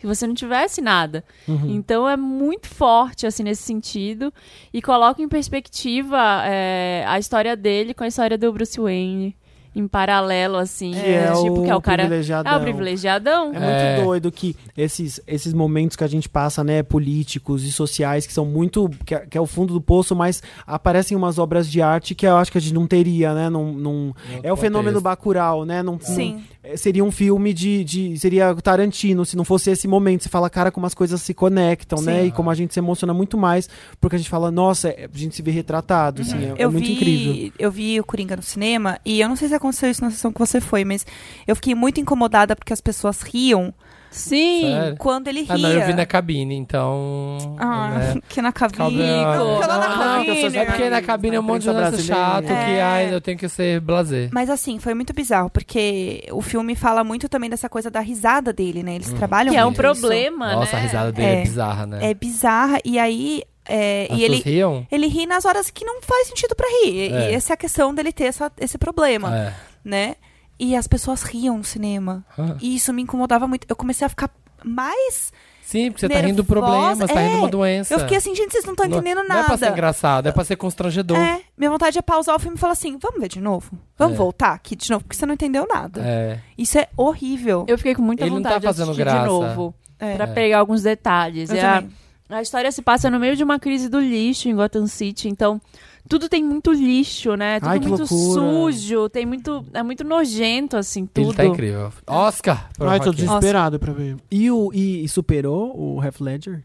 Se 0.00 0.06
você 0.06 0.26
não 0.26 0.34
tivesse 0.34 0.80
nada. 0.80 1.22
Uhum. 1.46 1.76
Então 1.76 2.08
é 2.08 2.16
muito 2.16 2.66
forte, 2.68 3.26
assim, 3.26 3.42
nesse 3.42 3.62
sentido. 3.62 4.32
E 4.72 4.80
coloca 4.80 5.20
em 5.20 5.28
perspectiva 5.28 6.42
é, 6.44 7.04
a 7.06 7.18
história 7.18 7.54
dele 7.54 7.92
com 7.92 8.02
a 8.02 8.08
história 8.08 8.38
do 8.38 8.52
Bruce 8.52 8.80
Wayne. 8.80 9.36
Em 9.80 9.88
paralelo, 9.88 10.56
assim. 10.56 10.90
Que 10.92 10.98
é 10.98 11.26
tipo, 11.32 11.60
o 11.60 11.64
que 11.64 11.70
é 11.70 11.74
o 11.76 11.80
cara. 11.80 12.02
É 12.02 12.06
privilegiadão. 12.06 12.56
o 12.58 12.60
privilegiadão. 12.60 13.44
É 13.48 13.58
muito 13.58 13.62
É. 13.64 14.04
doido 14.04 14.30
que 14.32 14.54
esses, 14.76 15.20
esses 15.26 15.52
momentos 15.52 15.96
que 15.96 16.04
a 16.04 16.06
gente 16.06 16.28
passa, 16.28 16.62
né, 16.62 16.82
políticos 16.82 17.64
e 17.64 17.72
sociais, 17.72 18.26
que 18.26 18.32
são 18.32 18.44
muito. 18.44 18.90
que 19.04 19.14
é, 19.14 19.20
que 19.26 19.38
é 19.38 19.40
o 19.40 19.46
fundo 19.46 19.72
do 19.72 19.80
poço, 19.80 20.14
mas 20.14 20.42
aparecem 20.66 21.16
umas 21.16 21.38
obras 21.38 21.68
de 21.70 21.80
arte 21.80 22.14
que 22.14 22.26
eu 22.26 22.36
acho 22.36 22.52
que 22.52 22.58
a 22.58 22.60
gente 22.60 22.74
não 22.74 22.86
teria, 22.86 23.32
né? 23.34 23.48
Num, 23.48 23.72
num- 23.72 24.12
é 24.42 24.52
o 24.52 24.56
fenômeno. 24.56 25.00
Bacurau, 25.00 25.64
né? 25.64 25.82
Num, 25.82 25.98
Sim. 26.00 26.34
num- 26.34 26.42
é, 26.62 26.76
seria 26.76 27.02
um 27.02 27.10
filme 27.10 27.54
de, 27.54 27.82
de. 27.84 28.18
Seria 28.18 28.54
Tarantino, 28.56 29.24
se 29.24 29.34
não 29.36 29.44
fosse 29.44 29.70
esse 29.70 29.88
momento. 29.88 30.22
Você 30.24 30.28
fala, 30.28 30.50
cara, 30.50 30.70
como 30.70 30.84
as 30.86 30.92
coisas 30.94 31.20
se 31.22 31.32
conectam, 31.32 32.02
né? 32.02 32.20
Sim. 32.22 32.26
E 32.26 32.32
como 32.32 32.50
a 32.50 32.54
gente 32.54 32.74
se 32.74 32.80
emociona 32.80 33.14
muito 33.14 33.38
mais, 33.38 33.68
porque 34.00 34.16
a 34.16 34.18
gente 34.18 34.28
fala, 34.28 34.50
nossa, 34.50 34.88
é- 34.88 35.08
a 35.12 35.18
gente 35.18 35.34
se 35.34 35.40
vê 35.42 35.50
retratado, 35.50 36.20
assim, 36.22 36.36
é, 36.36 36.54
é 36.58 36.64
eu 36.64 36.70
muito 36.70 36.84
vi, 36.86 36.92
incrível. 36.92 37.52
Eu 37.58 37.70
vi 37.70 37.98
o 37.98 38.04
Coringa 38.04 38.36
no 38.36 38.42
cinema 38.42 38.98
e 39.06 39.20
eu 39.20 39.28
não 39.28 39.36
sei 39.36 39.48
se 39.48 39.54
aconteceu 39.54 39.69
isso 39.70 40.02
na 40.02 40.10
sessão 40.10 40.32
que 40.32 40.38
você 40.38 40.60
foi, 40.60 40.84
mas 40.84 41.06
eu 41.46 41.54
fiquei 41.56 41.74
muito 41.74 42.00
incomodada 42.00 42.54
porque 42.56 42.72
as 42.72 42.80
pessoas 42.80 43.22
riam 43.22 43.72
Sim. 44.10 44.62
Sério? 44.62 44.96
quando 44.98 45.28
ele 45.28 45.42
ria. 45.42 45.54
Ah, 45.54 45.58
não, 45.58 45.70
eu 45.70 45.86
vi 45.86 45.94
na 45.94 46.04
cabine, 46.04 46.56
então. 46.56 47.56
Ah, 47.58 47.90
né? 47.90 48.14
que 48.28 48.42
na 48.42 48.50
cabine. 48.50 48.96
Que 48.96 49.66
na 49.68 49.78
não, 50.16 50.24
que 50.24 50.34
sou 50.34 50.42
cabine. 50.50 50.56
É 50.58 50.64
porque 50.64 50.90
na 50.90 51.00
cabine 51.02 51.36
é 51.36 51.40
um 51.40 51.44
monte 51.44 51.62
de 51.62 51.70
lance 51.70 52.02
chato 52.02 52.46
que 52.46 52.52
É. 52.52 52.82
ai, 52.82 53.14
eu 53.14 53.20
tenho 53.20 53.38
que 53.38 53.48
ser 53.48 53.80
blazer. 53.80 54.28
Mas 54.32 54.50
assim, 54.50 54.80
foi 54.80 54.94
muito 54.94 55.12
bizarro, 55.12 55.48
porque 55.48 56.24
o 56.32 56.42
filme 56.42 56.74
fala 56.74 57.04
muito 57.04 57.28
também 57.28 57.48
dessa 57.48 57.68
coisa 57.68 57.88
da 57.88 58.00
risada 58.00 58.52
dele, 58.52 58.82
né? 58.82 58.90
Hum. 58.92 58.94
Eles 58.96 59.12
trabalham 59.12 59.52
Que 59.52 59.58
é 59.58 59.62
um 59.64 59.66
muito 59.66 59.80
isso. 59.80 60.00
problema, 60.00 60.54
Nossa, 60.54 60.72
né? 60.74 60.78
a 60.78 60.82
risada 60.82 61.12
dele 61.12 61.28
é, 61.28 61.32
É. 61.38 61.42
bizarra, 61.42 61.86
né? 61.86 61.98
É 62.10 62.14
bizarra, 62.14 62.78
e 62.84 62.98
aí. 62.98 63.42
É, 63.70 64.08
e 64.12 64.24
ele, 64.24 64.36
riam? 64.40 64.86
ele 64.90 65.06
ri 65.06 65.26
nas 65.26 65.44
horas 65.44 65.70
que 65.70 65.84
não 65.84 66.02
faz 66.02 66.26
sentido 66.28 66.54
pra 66.54 66.66
rir. 66.82 67.12
É. 67.12 67.30
E 67.30 67.34
essa 67.34 67.52
é 67.52 67.54
a 67.54 67.56
questão 67.56 67.94
dele 67.94 68.12
ter 68.12 68.24
essa, 68.24 68.50
esse 68.58 68.76
problema, 68.76 69.36
É. 69.36 69.54
né? 69.84 70.16
E 70.58 70.76
as 70.76 70.86
pessoas 70.86 71.22
riam 71.22 71.56
no 71.58 71.64
cinema. 71.64 72.24
Ah. 72.38 72.56
E 72.60 72.74
isso 72.76 72.92
me 72.92 73.02
incomodava 73.02 73.46
muito. 73.48 73.66
Eu 73.68 73.76
comecei 73.76 74.04
a 74.06 74.10
ficar 74.10 74.30
mais. 74.64 75.32
Sim, 75.62 75.90
porque 75.92 76.00
você 76.00 76.08
tá 76.12 76.20
rindo 76.20 76.42
do 76.42 76.52
nervosa. 76.52 76.72
problema, 76.72 76.94
você 77.06 77.14
tá 77.14 77.20
rindo 77.20 77.30
de 77.32 77.38
uma 77.38 77.46
É. 77.46 77.50
doença. 77.50 77.94
Eu 77.94 78.00
fiquei 78.00 78.16
assim, 78.16 78.34
gente, 78.34 78.50
vocês 78.50 78.64
não 78.64 78.72
estão 78.72 78.88
Não- 78.88 78.98
entendendo 78.98 79.22
Não 79.26 79.36
é 79.36 79.44
pra 79.44 79.56
ser 79.56 79.64
nada. 79.66 79.72
engraçado, 79.72 80.26
é 80.28 80.32
pra 80.32 80.42
ser 80.44 80.56
constrangedor. 80.56 81.16
É, 81.16 81.40
minha 81.56 81.70
vontade 81.70 81.96
é 81.96 82.02
pausar 82.02 82.34
o 82.34 82.38
filme 82.40 82.56
e 82.56 82.60
falar 82.60 82.72
assim: 82.72 82.98
vamos 83.00 83.20
ver 83.20 83.28
de 83.28 83.40
novo? 83.40 83.70
Vamos 83.96 84.14
É. 84.14 84.16
voltar 84.18 84.52
aqui 84.52 84.74
de 84.74 84.90
novo, 84.90 85.04
porque 85.04 85.16
você 85.16 85.24
não 85.24 85.34
entendeu 85.34 85.66
nada. 85.72 86.02
É. 86.04 86.40
Isso 86.58 86.76
é 86.76 86.88
horrível. 86.96 87.64
Eu 87.68 87.78
fiquei 87.78 87.94
com 87.94 88.02
muita 88.02 88.24
Ele 88.24 88.30
não 88.30 88.38
vontade 88.38 88.56
tá 88.56 88.68
fazendo 88.68 88.86
de 88.86 89.00
assistir 89.02 89.04
graça. 89.04 89.20
de 89.22 89.26
novo. 89.32 89.74
É. 89.98 90.16
Pra 90.16 90.26
pegar 90.26 90.58
alguns 90.58 90.82
detalhes. 90.82 91.50
Eu 91.50 91.56
É 91.56 91.60
também. 91.60 91.88
a 91.88 92.09
história 92.42 92.70
se 92.70 92.82
passa 92.82 93.10
no 93.10 93.18
meio 93.18 93.34
de 93.36 93.42
uma 93.42 93.58
crise 93.58 93.88
do 93.88 93.98
lixo 93.98 94.48
em 94.48 94.54
Gotham 94.54 94.86
City, 94.86 95.28
então 95.28 95.60
tudo 96.08 96.28
tem 96.28 96.42
muito 96.42 96.72
lixo, 96.72 97.34
né? 97.36 97.60
Tudo 97.60 97.68
Ai, 97.68 97.80
que 97.80 97.88
muito 97.88 98.00
loucura. 98.00 98.72
sujo, 98.72 99.08
tem 99.08 99.26
muito. 99.26 99.64
É 99.72 99.82
muito 99.82 100.04
nojento, 100.04 100.76
assim, 100.76 101.06
tudo. 101.06 101.28
Ele 101.28 101.36
tá 101.36 101.44
incrível. 101.46 101.92
Oscar! 102.06 102.68
Ai, 102.80 103.00
tô 103.00 103.12
desesperado 103.12 103.78
pra 103.78 103.92
ver. 103.92 104.16
E, 104.30 104.50
o, 104.50 104.70
e, 104.72 105.04
e 105.04 105.08
superou 105.08 105.72
o 105.76 106.00
Half 106.00 106.20
Ledger? 106.20 106.62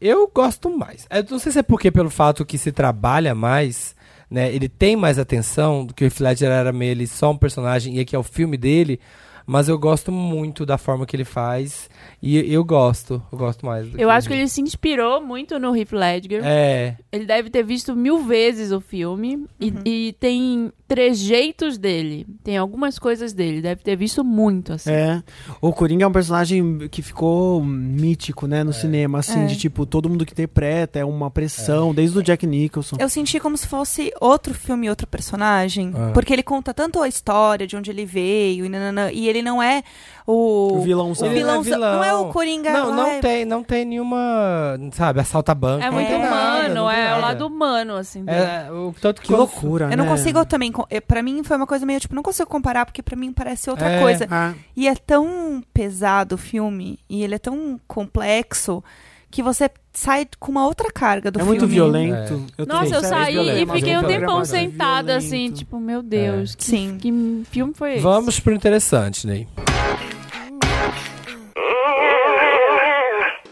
Eu 0.00 0.30
gosto 0.32 0.70
mais. 0.76 1.06
Eu 1.10 1.24
não 1.30 1.38
sei 1.38 1.52
se 1.52 1.58
é 1.58 1.62
porque 1.62 1.90
pelo 1.90 2.10
fato 2.10 2.44
que 2.44 2.56
se 2.56 2.70
trabalha 2.70 3.34
mais, 3.34 3.96
né? 4.30 4.52
Ele 4.52 4.68
tem 4.68 4.96
mais 4.96 5.18
atenção 5.18 5.84
do 5.84 5.94
que 5.94 6.04
o 6.04 6.06
Heath 6.06 6.20
Ledger 6.20 6.50
era 6.50 6.72
meio 6.72 6.92
ele 6.92 7.06
só 7.06 7.30
um 7.32 7.36
personagem 7.36 7.96
e 7.96 8.00
aqui 8.00 8.14
é 8.14 8.18
o 8.18 8.22
filme 8.22 8.56
dele. 8.56 9.00
Mas 9.44 9.66
eu 9.66 9.78
gosto 9.78 10.12
muito 10.12 10.66
da 10.66 10.76
forma 10.76 11.06
que 11.06 11.16
ele 11.16 11.24
faz. 11.24 11.88
E 12.20 12.52
eu 12.52 12.64
gosto. 12.64 13.22
Eu 13.30 13.38
gosto 13.38 13.64
mais. 13.64 13.88
do 13.88 14.00
Eu 14.00 14.10
acho 14.10 14.26
que 14.28 14.34
ele 14.34 14.48
se 14.48 14.60
inspirou 14.60 15.20
muito 15.24 15.58
no 15.58 15.74
Heath 15.76 15.92
Ledger. 15.92 16.40
É. 16.44 16.96
Ele 17.12 17.24
deve 17.24 17.48
ter 17.48 17.62
visto 17.62 17.94
mil 17.94 18.18
vezes 18.24 18.72
o 18.72 18.80
filme. 18.80 19.46
e- 19.60 19.70
Uhum. 19.70 19.82
E, 19.84 20.12
tem 20.18 20.72
trejeitos 20.88 21.78
dele. 21.78 22.26
Tem 22.42 22.56
algumas 22.56 22.98
coisas 22.98 23.32
dele. 23.32 23.60
Deve 23.60 23.82
ter 23.82 23.94
visto 23.94 24.24
muito, 24.24 24.72
assim. 24.72 24.90
É. 24.90 25.22
O 25.60 25.72
Coringa 25.72 26.04
é 26.04 26.08
um 26.08 26.12
personagem 26.12 26.88
que 26.90 27.02
ficou 27.02 27.62
mítico, 27.62 28.46
né, 28.46 28.64
no 28.64 28.72
cinema, 28.72 29.18
assim, 29.18 29.42
É. 29.44 29.46
de 29.46 29.56
tipo, 29.56 29.84
todo 29.86 30.08
mundo 30.08 30.24
que 30.26 30.32
interpreta 30.32 30.98
é 30.98 31.04
uma 31.04 31.30
pressão, 31.30 31.94
desde 31.94 32.18
o 32.18 32.22
Jack 32.22 32.46
Nicholson. 32.46 32.96
Eu 32.98 33.08
senti 33.08 33.38
como 33.38 33.56
se 33.56 33.66
fosse 33.66 34.10
outro 34.20 34.54
filme, 34.54 34.88
outro 34.88 35.06
personagem. 35.06 35.92
Ah. 35.94 36.10
Porque 36.12 36.32
ele 36.32 36.42
conta 36.42 36.72
tanto 36.74 37.00
a 37.02 37.06
história 37.08 37.66
de 37.66 37.76
onde 37.76 37.90
ele 37.90 38.04
veio 38.06 38.64
e, 38.64 38.68
nananã, 38.68 39.10
e 39.12 39.28
ele 39.28 39.42
não 39.42 39.62
é 39.62 39.82
o. 40.26 40.78
O 40.78 40.82
vilãozão. 40.82 41.28
o 41.28 41.30
Ele 41.30 41.44
não 41.44 41.60
é 41.60 41.62
vilãozão. 41.62 41.92
Não 41.96 42.04
é 42.08 42.14
o. 42.14 42.32
Coringa. 42.32 42.72
Não, 42.72 42.94
não 42.94 43.06
ai, 43.10 43.20
tem, 43.20 43.44
não 43.44 43.62
tem 43.62 43.84
nenhuma, 43.84 44.78
sabe, 44.92 45.20
assalta 45.20 45.54
banco. 45.54 45.82
É 45.84 45.86
não 45.86 45.94
muito 45.94 46.10
nada, 46.10 46.26
humano, 46.26 46.74
não 46.74 46.90
é 46.90 47.16
o 47.16 47.20
lado 47.20 47.46
humano, 47.46 47.94
assim. 47.96 48.24
É, 48.26 48.70
o 48.72 48.94
tanto 49.00 49.20
que 49.20 49.28
Que 49.28 49.32
loucura, 49.34 49.88
Eu 49.90 49.96
não 49.96 50.04
né? 50.04 50.10
consigo 50.10 50.44
também. 50.44 50.72
co- 50.72 50.86
eh, 50.90 51.00
Pra 51.00 51.22
mim 51.22 51.42
foi 51.42 51.56
uma 51.56 51.66
coisa 51.66 51.84
meio 51.86 52.00
tipo, 52.00 52.14
não 52.14 52.22
consigo 52.22 52.48
comparar, 52.48 52.84
porque 52.86 53.02
pra 53.02 53.16
mim 53.16 53.32
parece 53.32 53.70
outra 53.70 53.88
É. 53.88 54.00
coisa. 54.00 54.26
Ah, 54.30 54.52
E 54.76 54.86
é 54.88 54.94
tão 54.94 55.62
pesado 55.72 56.34
o 56.34 56.38
filme, 56.38 56.98
e 57.08 57.22
ele 57.22 57.34
é 57.34 57.38
tão 57.38 57.80
complexo, 57.86 58.82
que 59.30 59.42
você 59.42 59.70
sai 59.92 60.26
com 60.38 60.50
uma 60.50 60.64
outra 60.66 60.90
carga 60.90 61.30
do 61.30 61.38
é 61.38 61.42
filme. 61.42 61.58
muito 61.58 61.70
violento. 61.70 62.46
Eu 62.56 62.64
Nossa, 62.64 62.84
também, 62.84 62.92
eu 62.92 62.98
é 62.98 63.02
saí 63.04 63.62
e 63.62 63.66
fiquei 63.66 63.92
é 63.92 63.98
um 63.98 64.00
programa 64.00 64.08
tempão 64.26 64.44
sentada, 64.44 65.16
assim, 65.16 65.50
tipo, 65.50 65.78
meu 65.78 66.02
Deus, 66.02 66.54
que, 66.54 66.64
Sim. 66.64 66.96
que 66.98 67.42
filme 67.50 67.74
foi 67.74 67.94
esse? 67.94 68.02
Vamos 68.02 68.40
pro 68.40 68.54
interessante, 68.54 69.26
Ney. 69.26 69.46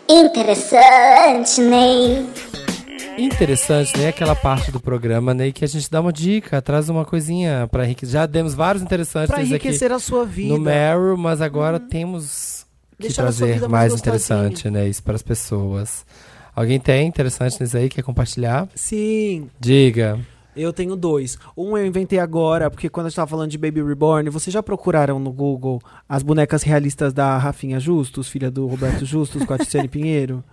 Interessante, 0.08 1.60
Ney. 1.60 2.26
Interessante, 3.18 3.96
né? 3.98 4.08
Aquela 4.08 4.34
parte 4.36 4.70
do 4.70 4.78
programa, 4.78 5.32
Ney, 5.32 5.52
que 5.52 5.64
a 5.64 5.68
gente 5.68 5.90
dá 5.90 6.00
uma 6.00 6.12
dica, 6.12 6.60
traz 6.60 6.88
uma 6.88 7.04
coisinha 7.04 7.66
pra 7.70 7.84
enriquecer. 7.84 8.12
Já 8.12 8.26
demos 8.26 8.54
vários 8.54 8.82
interessantes 8.82 9.28
Pra 9.28 9.38
aqui 9.38 9.48
enriquecer 9.48 9.90
a 9.90 9.98
sua 9.98 10.24
vida. 10.24 10.52
no 10.54 10.60
Meryl, 10.60 11.16
mas 11.16 11.40
agora 11.40 11.80
temos 11.80 12.66
que 12.96 13.02
Deixar 13.08 13.22
trazer 13.22 13.60
mais 13.60 13.70
mais 13.70 13.94
interessante, 13.94 14.70
né? 14.70 14.86
Isso 14.88 15.02
para 15.02 15.14
as 15.16 15.22
pessoas. 15.22 16.04
Alguém 16.54 16.78
tem 16.78 17.06
interessante 17.06 17.60
nisso 17.60 17.76
aí? 17.76 17.88
Quer 17.88 18.02
compartilhar? 18.02 18.68
Sim, 18.74 19.48
Diga. 19.58 20.18
Eu 20.56 20.72
tenho 20.72 20.96
dois. 20.96 21.38
Um 21.56 21.76
eu 21.76 21.84
inventei 21.86 22.18
agora, 22.18 22.70
porque 22.70 22.88
quando 22.88 23.06
a 23.06 23.08
gente 23.10 23.16
tava 23.16 23.28
falando 23.30 23.50
de 23.50 23.58
Baby 23.58 23.82
Reborn, 23.82 24.28
vocês 24.30 24.52
já 24.52 24.62
procuraram 24.62 25.18
no 25.18 25.30
Google 25.32 25.80
as 26.08 26.22
bonecas 26.22 26.62
realistas 26.62 27.12
da 27.12 27.36
Rafinha 27.38 27.78
Justus, 27.78 28.28
filha 28.28 28.50
do 28.50 28.66
Roberto 28.66 29.04
Justus, 29.04 29.44
com 29.44 29.54
a 29.54 29.58
Tiziane 29.58 29.88
Pinheiro? 29.88 30.42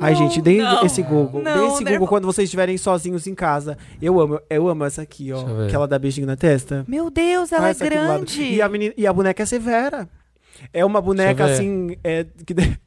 Ai, 0.00 0.12
gente, 0.16 0.42
deem 0.42 0.58
não. 0.58 0.84
esse 0.84 1.00
Google. 1.02 1.40
Não, 1.40 1.68
Dê 1.68 1.72
esse 1.74 1.84
nervo- 1.84 1.98
Google 2.00 2.08
quando 2.08 2.24
vocês 2.24 2.46
estiverem 2.46 2.76
sozinhos 2.76 3.28
em 3.28 3.34
casa. 3.34 3.78
Eu 4.02 4.20
amo, 4.20 4.40
eu 4.50 4.68
amo 4.68 4.84
essa 4.84 5.02
aqui, 5.02 5.30
ó. 5.32 5.68
Que 5.68 5.74
ela 5.76 5.86
dá 5.86 5.96
beijinho 6.00 6.26
na 6.26 6.34
testa. 6.34 6.84
Meu 6.88 7.08
Deus, 7.10 7.52
ela 7.52 7.68
Ah, 7.68 7.70
é 7.70 7.74
grande. 7.74 8.42
E 8.42 8.60
a, 8.60 8.68
menina, 8.68 8.92
e 8.96 9.06
a 9.06 9.12
boneca 9.12 9.44
é 9.44 9.46
severa. 9.46 10.08
É 10.72 10.84
uma 10.84 11.00
boneca, 11.00 11.44
assim, 11.44 11.96
é, 12.02 12.24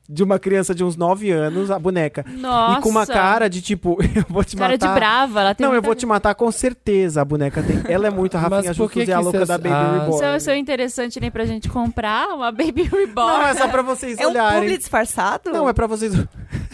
de- 0.09 0.23
uma 0.23 0.39
criança 0.39 0.73
de 0.75 0.83
uns 0.83 0.95
9 0.95 1.31
anos, 1.31 1.69
a 1.71 1.77
boneca. 1.79 2.25
Nossa. 2.37 2.79
E 2.79 2.81
com 2.81 2.89
uma 2.89 3.05
cara 3.05 3.49
de 3.49 3.61
tipo, 3.61 3.97
eu 4.15 4.25
vou 4.29 4.43
te 4.43 4.55
Cara 4.57 4.73
matar. 4.73 4.87
de 4.87 4.93
brava, 4.93 5.41
ela 5.41 5.55
tem 5.55 5.65
Não, 5.67 5.73
eu 5.73 5.81
vou 5.81 5.95
te 5.95 6.05
matar 6.05 6.33
com 6.35 6.51
certeza, 6.51 7.21
a 7.21 7.25
boneca 7.25 7.61
tem. 7.63 7.81
Ela 7.93 8.07
é 8.07 8.09
muito 8.09 8.35
Rafinha 8.37 8.73
Justus 8.73 9.07
e 9.07 9.11
a 9.13 9.19
louca 9.19 9.39
cês- 9.39 9.47
da 9.47 9.57
Baby 9.57 9.69
ah, 9.73 9.91
Reborn. 9.99 10.15
Isso 10.15 10.23
é 10.23 10.39
seu 10.39 10.55
interessante 10.55 11.19
nem 11.19 11.29
pra 11.31 11.45
gente 11.45 11.69
comprar 11.69 12.27
uma 12.29 12.51
Baby 12.51 12.83
Reborn. 12.83 13.13
Não, 13.15 13.47
é 13.47 13.53
só 13.53 13.67
pra 13.67 13.81
vocês 13.81 14.17
É 14.19 14.25
um 14.27 14.31
olharem. 14.31 14.61
publi 14.61 14.77
disfarçado? 14.77 15.51
Não, 15.51 15.67
é 15.69 15.73
pra 15.73 15.87
vocês. 15.87 16.13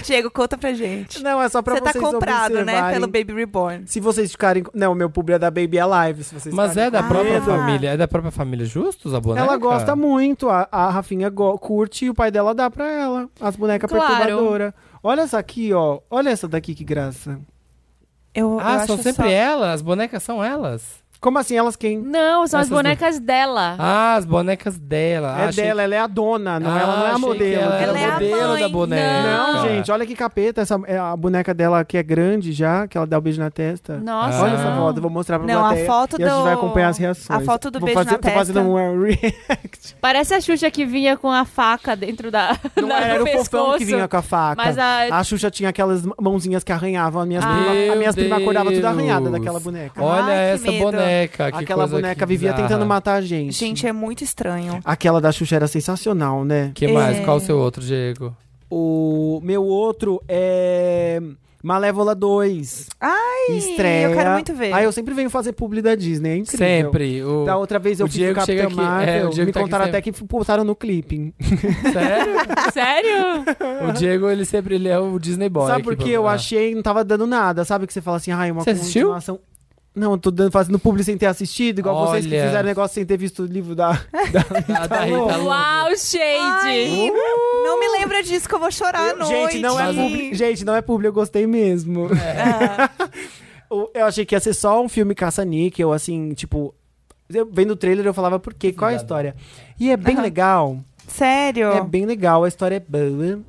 Diego, 0.04 0.30
conta 0.32 0.58
pra 0.58 0.74
gente. 0.74 1.22
Não, 1.24 1.42
é 1.42 1.50
só 1.50 1.62
pra 1.62 1.76
Você 1.76 1.82
tá 1.82 1.92
vocês 1.92 2.04
comprado, 2.04 2.64
né, 2.66 2.92
pelo 2.94 3.08
Baby 3.08 3.34
Reborn. 3.34 3.84
Se 3.88 4.00
vocês 4.00 4.32
ficarem. 4.32 4.64
Não, 4.74 4.92
o 4.92 4.96
meu 4.96 5.10
publi 5.10 5.34
é 5.36 5.40
da 5.40 5.50
Baby 5.50 5.80
Alive. 5.80 6.24
Se 6.24 6.34
vocês 6.34 6.54
Mas 6.54 6.78
é 6.78 6.90
da 6.92 7.02
própria 7.04 7.42
família. 7.42 7.90
É 7.92 7.98
da 7.98 8.08
própria 8.08 8.32
família 8.32 8.66
Justus, 8.66 9.14
a 9.14 9.20
boneca? 9.20 9.46
Ela 9.46 9.58
gosta 9.58 9.96
muito, 9.96 10.50
a, 10.50 10.68
a 10.72 10.90
Rafinha 10.90 11.32
curte 11.32 12.06
e 12.06 12.10
o 12.10 12.14
pai 12.14 12.30
dela 12.32 12.54
dá 12.54 12.70
pra 12.70 12.90
ela. 12.90 13.30
As 13.40 13.56
bonecas 13.56 13.90
Claro. 13.90 14.16
perturbadoras. 14.16 14.74
Olha 15.02 15.22
essa 15.22 15.38
aqui, 15.38 15.74
ó. 15.74 16.00
Olha 16.10 16.30
essa 16.30 16.48
daqui, 16.48 16.74
que 16.74 16.84
graça. 16.84 17.40
Eu, 18.34 18.54
eu 18.54 18.60
Ah, 18.60 18.86
são 18.86 18.96
acho 18.96 19.04
sempre 19.04 19.24
só... 19.26 19.30
elas? 19.30 19.70
As 19.76 19.82
bonecas 19.82 20.24
são 20.24 20.44
elas? 20.44 21.03
Como 21.24 21.40
assim? 21.40 21.56
Elas 21.56 21.78
quem? 21.78 21.98
Não, 22.00 22.46
são 22.48 22.60
as 22.60 22.66
Essas 22.66 22.70
bonecas 22.70 23.18
dela. 23.18 23.76
Ah, 23.80 24.16
as 24.16 24.26
bonecas 24.26 24.78
dela. 24.78 25.40
é 25.40 25.46
Ah, 25.46 25.48
achei- 25.48 25.64
dela, 25.64 25.82
ela 25.84 25.96
é 25.96 26.00
a 26.00 26.06
dona, 26.08 26.60
não, 26.60 26.70
Ah, 26.70 26.80
ela 26.82 26.96
não 26.98 27.04
é 27.06 27.06
a 27.06 27.10
achei 27.12 27.22
que 27.22 27.26
modelo. 27.28 27.62
Ela 27.62 27.76
era 27.80 27.84
Ela 27.84 28.00
é 28.00 28.06
a 28.06 28.12
modelo 28.12 28.48
mãe. 28.50 28.62
da 28.62 28.68
boneca. 28.70 29.24
Não, 29.24 29.62
gente, 29.70 29.90
olha 29.92 30.06
que 30.06 30.16
capeta. 30.16 30.60
Essa, 30.60 30.78
é 30.86 30.98
a 31.00 31.16
boneca 31.16 31.54
dela 31.54 31.86
que 31.86 31.98
é 31.98 32.04
grande 32.04 32.52
já, 32.52 32.86
que 32.90 32.98
ela 32.98 33.08
dá 33.08 33.18
o 33.18 33.22
beijo 33.22 33.40
na 33.40 33.50
testa. 33.50 34.00
Nossa. 34.00 34.44
Olha 34.44 34.52
essa 34.56 34.70
não. 34.70 34.78
foto, 34.82 34.98
eu 34.98 35.02
vou 35.02 35.10
mostrar 35.12 35.40
pra 35.40 35.48
Não, 35.48 35.62
a 35.62 35.68
plateia. 35.70 35.86
foto 35.88 36.20
e 36.20 36.24
a 36.26 36.28
gente 36.28 36.38
do- 36.38 36.44
vai 36.44 36.54
acompanhar 36.56 36.90
as 36.90 36.98
reações. 36.98 37.40
a 37.40 37.44
foto 37.46 37.72
do 37.72 37.80
vou 37.80 37.86
beijo 37.86 38.00
fazer, 38.04 38.12
na 38.12 38.18
Tô 38.18 38.30
fazendo 38.30 38.56
testa. 38.56 38.70
um 38.70 39.02
react. 39.02 39.96
Parece 40.02 40.34
a 40.34 40.42
Xuxa 40.42 40.70
que 40.70 40.86
vinha 40.86 41.16
com 41.16 41.32
a 41.32 41.46
faca 41.46 41.96
dentro 41.96 42.30
da. 42.30 42.58
Não 42.76 42.90
da- 42.90 43.00
era, 43.00 43.18
do 43.20 43.24
o 43.24 43.28
fofão 43.28 43.40
pescoço. 43.44 43.78
que 43.78 43.86
vinha 43.86 44.08
com 44.10 44.18
a 44.18 44.22
faca. 44.22 44.62
Mas 44.62 44.78
a- 44.78 45.04
A 45.20 45.24
Xuxa 45.24 45.50
tinha 45.50 45.70
aquelas 45.70 46.04
mãozinhas 46.20 46.66
que 46.66 46.72
arranhavam. 46.74 47.22
As 47.22 47.28
minhas 47.30 47.46
Ah. 47.46 47.48
primas, 47.48 47.90
as 47.92 47.98
minhas 47.98 48.16
primas 48.16 48.42
acordavam 48.42 48.74
tudo 48.74 48.86
arranhada 48.86 49.30
daquela 49.30 49.60
boneca. 49.62 50.04
Olha 50.04 50.24
Ai, 50.24 50.28
que 50.34 50.54
essa 50.56 50.72
medo. 50.72 50.84
boneca. 50.84 51.13
Que 51.28 51.42
Aquela 51.42 51.84
coisa 51.84 51.96
boneca 51.96 52.16
que 52.20 52.26
vivia 52.26 52.52
bizarra. 52.52 52.68
tentando 52.70 52.86
matar 52.86 53.14
a 53.16 53.22
gente. 53.22 53.54
Gente, 53.54 53.88
é 53.88 53.92
muito 53.94 54.24
estranho. 54.24 54.80
Aquela 54.86 55.20
da 55.22 55.32
Xuxa 55.32 55.56
era 55.56 55.68
sensacional, 55.68 56.44
né? 56.44 56.72
que 56.74 56.88
mais? 56.88 57.18
É. 57.18 57.24
Qual 57.24 57.38
o 57.38 57.40
seu 57.40 57.58
outro, 57.58 57.82
Diego? 57.84 58.36
O 58.70 59.40
meu 59.44 59.64
outro 59.64 60.22
é 60.28 61.22
Malévola 61.62 62.14
2. 62.16 62.88
Ai, 63.00 63.56
Estreia. 63.56 64.08
eu 64.08 64.14
quero 64.14 64.32
muito 64.32 64.54
ver. 64.54 64.74
Ah, 64.74 64.84
eu 64.84 64.92
sempre 64.92 65.14
venho 65.14 65.30
fazer 65.30 65.54
publi 65.54 65.82
da 65.82 65.96
Disney, 65.96 66.32
é 66.32 66.36
incrível. 66.38 66.68
Sempre. 66.68 67.24
O... 67.24 67.46
Da 67.46 67.56
outra 67.56 67.78
vez 67.80 68.00
eu 68.00 68.06
o 68.06 68.10
fiz 68.10 68.18
Diego 68.18 68.40
o 68.42 68.46
chega 68.46 68.64
Capitão 68.64 68.84
aqui- 68.84 68.94
é, 68.94 69.06
Marvel, 69.06 69.28
o 69.28 69.34
Diego 69.34 69.46
me 69.48 69.54
tá 69.54 69.62
contaram 69.62 69.86
sempre. 69.86 69.98
até 70.00 70.12
que 70.12 70.24
botaram 70.26 70.64
no 70.66 70.76
clipe. 70.76 71.34
Sério? 71.94 72.34
Sério? 72.74 73.90
o 73.90 73.92
Diego, 73.94 74.30
ele 74.30 74.44
sempre 74.46 74.76
ele 74.76 74.90
é 74.90 75.00
o 75.00 75.18
Disney 75.20 75.50
Boy. 75.50 75.68
Sabe 75.68 75.84
por 75.84 75.96
que 75.96 76.10
eu 76.10 76.28
achei 76.28 76.74
não 76.76 76.82
tava 76.82 77.04
dando 77.04 77.26
nada? 77.28 77.64
Sabe 77.64 77.86
que 77.88 77.94
você 77.94 78.02
fala 78.02 78.18
assim, 78.18 78.32
ai, 78.32 78.52
uma 78.52 78.62
Você 78.64 78.72
assistiu? 78.72 79.14
Não, 79.96 80.14
eu 80.14 80.18
tô 80.18 80.32
dando, 80.32 80.52
fazendo 80.52 80.80
publi 80.80 81.04
sem 81.04 81.16
ter 81.18 81.28
assistido, 81.28 81.78
igual 81.80 82.08
vocês 82.08 82.26
que 82.26 82.34
Olha. 82.34 82.46
fizeram 82.48 82.66
negócio 82.68 82.96
sem 82.96 83.06
ter 83.06 83.16
visto 83.18 83.44
o 83.44 83.46
livro 83.46 83.76
da... 83.76 83.92
Da, 84.32 84.88
da 84.88 85.02
Rita 85.02 85.18
Lobo. 85.18 85.44
Uau, 85.46 85.96
shade! 85.96 86.40
Ai, 86.40 87.12
não 87.64 87.80
me 87.80 87.88
lembra 88.00 88.24
disso 88.24 88.50
que 88.50 88.56
eu 88.56 88.60
vou 88.60 88.72
chorar 88.72 89.12
à 89.12 89.16
noite. 89.16 89.54
Gente, 89.54 89.60
não 89.60 89.80
é 89.80 89.94
publi, 89.94 90.34
gente, 90.34 90.66
não 90.66 90.76
é 90.76 90.82
publi, 90.82 91.08
eu 91.08 91.14
gostei 91.14 91.46
mesmo. 91.46 92.10
O- 93.70 93.90
eu 93.94 94.06
achei 94.06 94.24
que 94.26 94.36
ia 94.36 94.40
ser 94.40 94.54
só 94.54 94.82
um 94.84 94.88
filme 94.90 95.16
caça-níquel, 95.16 95.92
assim, 95.94 96.34
tipo... 96.34 96.74
Eu, 97.34 97.50
vendo 97.52 97.72
o 97.72 97.76
trailer 97.76 98.06
eu 98.06 98.14
falava, 98.14 98.38
por 98.40 98.54
quê? 98.54 98.72
Qual 98.72 98.90
é 98.92 98.94
a 98.94 98.98
história? 98.98 99.36
E 99.80 99.90
é 99.90 99.98
bem 99.98 100.14
Aham. 100.16 100.22
legal. 100.24 100.78
Sério? 101.08 101.72
É 101.72 101.82
bem 101.82 102.06
legal, 102.06 102.44
a 102.44 102.48
história 102.48 102.76
é 102.76 102.80
boa. 102.80 103.40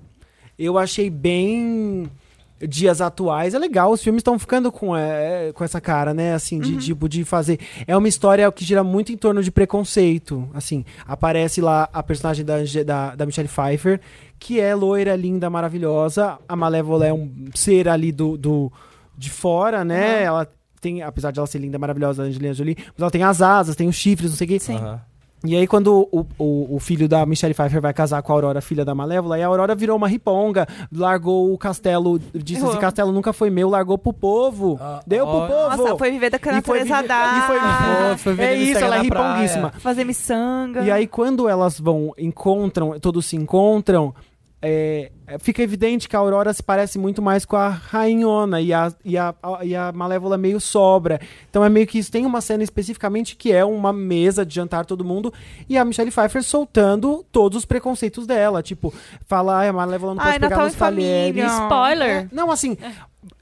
Eu 0.58 0.78
achei 0.78 1.10
bem 1.10 2.10
dias 2.60 3.00
atuais. 3.00 3.54
É 3.54 3.58
legal, 3.58 3.92
os 3.92 4.02
filmes 4.02 4.20
estão 4.20 4.38
ficando 4.38 4.70
com, 4.70 4.96
é, 4.96 5.52
com 5.52 5.64
essa 5.64 5.80
cara, 5.80 6.14
né? 6.14 6.34
Assim, 6.34 6.60
de 6.60 6.76
tipo, 6.76 7.08
de 7.08 7.24
fazer. 7.24 7.58
É 7.86 7.96
uma 7.96 8.08
história 8.08 8.50
que 8.52 8.64
gira 8.64 8.84
muito 8.84 9.12
em 9.12 9.16
torno 9.16 9.42
de 9.42 9.50
preconceito. 9.50 10.48
Assim, 10.54 10.84
aparece 11.06 11.60
lá 11.60 11.88
a 11.92 12.02
personagem 12.02 12.44
da, 12.44 12.56
da, 12.84 13.16
da 13.16 13.26
Michelle 13.26 13.48
Pfeiffer, 13.48 14.00
que 14.38 14.60
é 14.60 14.74
loira, 14.74 15.16
linda, 15.16 15.48
maravilhosa. 15.50 16.38
A 16.48 16.56
Malévola 16.56 17.06
é 17.06 17.12
um 17.12 17.30
ser 17.54 17.88
ali 17.88 18.12
do, 18.12 18.36
do 18.36 18.72
de 19.16 19.30
fora, 19.30 19.84
né? 19.84 20.22
Ela 20.22 20.48
tem, 20.80 21.02
apesar 21.02 21.30
de 21.30 21.38
ela 21.38 21.46
ser 21.46 21.58
linda, 21.58 21.78
maravilhosa, 21.78 22.22
a 22.22 22.26
Angelina 22.26 22.52
Jolie, 22.52 22.76
mas 22.78 22.98
ela 22.98 23.10
tem 23.10 23.22
as 23.22 23.40
asas, 23.40 23.74
tem 23.74 23.88
os 23.88 23.96
chifres, 23.96 24.30
não 24.30 24.36
sei 24.36 24.44
o 24.46 24.48
quê. 24.48 24.60
Sim. 24.60 24.76
Aham. 24.76 25.00
E 25.46 25.54
aí, 25.54 25.66
quando 25.66 26.08
o, 26.10 26.26
o, 26.38 26.76
o 26.76 26.80
filho 26.80 27.06
da 27.06 27.26
Michelle 27.26 27.52
Pfeiffer 27.52 27.80
vai 27.80 27.92
casar 27.92 28.22
com 28.22 28.32
a 28.32 28.34
Aurora, 28.34 28.62
filha 28.62 28.82
da 28.84 28.94
Malévola, 28.94 29.36
aí 29.36 29.42
a 29.42 29.46
Aurora 29.46 29.74
virou 29.74 29.94
uma 29.96 30.08
riponga, 30.08 30.66
largou 30.90 31.52
o 31.52 31.58
castelo, 31.58 32.18
disse 32.34 32.62
Eu 32.62 32.70
esse 32.70 32.78
castelo 32.78 33.12
nunca 33.12 33.30
foi 33.32 33.50
meu, 33.50 33.68
largou 33.68 33.98
pro 33.98 34.12
povo. 34.12 34.78
Ah, 34.80 35.00
Deu 35.06 35.26
pro 35.26 35.36
ó. 35.36 35.46
povo. 35.46 35.76
Nossa, 35.76 35.98
foi 35.98 36.10
viver 36.10 36.30
da 36.30 36.38
E 36.38 36.40
foi 36.40 36.52
natureza 36.52 36.84
viver- 36.96 37.08
da... 37.08 37.38
e 37.38 37.42
foi 37.42 37.60
viver- 37.60 38.18
Foi 38.18 38.34
ver 38.34 38.42
É 38.44 38.54
isso, 38.56 38.78
ela 38.78 38.96
é 38.96 39.04
praia. 39.04 39.32
riponguíssima. 39.34 39.72
Fazer 39.78 40.04
miçanga. 40.04 40.80
E 40.82 40.90
aí, 40.90 41.06
quando 41.06 41.46
elas 41.46 41.78
vão, 41.78 42.12
encontram, 42.16 42.98
todos 42.98 43.26
se 43.26 43.36
encontram, 43.36 44.14
é, 44.66 45.12
é, 45.26 45.38
fica 45.38 45.62
evidente 45.62 46.08
que 46.08 46.16
a 46.16 46.18
Aurora 46.18 46.52
se 46.54 46.62
parece 46.62 46.98
muito 46.98 47.20
mais 47.20 47.44
com 47.44 47.56
a 47.56 47.68
Rainhona 47.68 48.60
e 48.60 48.72
a, 48.72 48.92
e, 49.04 49.18
a, 49.18 49.34
a- 49.42 49.64
e 49.64 49.76
a 49.76 49.92
Malévola 49.92 50.38
meio 50.38 50.58
sobra. 50.58 51.20
Então 51.50 51.62
é 51.64 51.68
meio 51.68 51.86
que 51.86 51.98
isso. 51.98 52.10
Tem 52.10 52.24
uma 52.24 52.40
cena 52.40 52.62
especificamente 52.62 53.36
que 53.36 53.52
é 53.52 53.64
uma 53.64 53.92
mesa 53.92 54.44
de 54.44 54.54
jantar 54.54 54.86
todo 54.86 55.04
mundo 55.04 55.32
e 55.68 55.76
a 55.76 55.84
Michelle 55.84 56.10
Pfeiffer 56.10 56.42
soltando 56.42 57.24
todos 57.30 57.58
os 57.58 57.64
preconceitos 57.64 58.26
dela. 58.26 58.62
Tipo, 58.62 58.92
fala, 59.26 59.58
ai, 59.58 59.68
a 59.68 59.72
Malévola 59.72 60.14
não 60.14 60.22
Ai, 60.22 60.32
pode 60.32 60.40
pegar 60.40 60.48
Natal 60.50 60.66
nos 60.66 60.74
talheres. 60.76 61.52
Spoiler. 61.64 62.28
Não, 62.32 62.50
assim, 62.50 62.76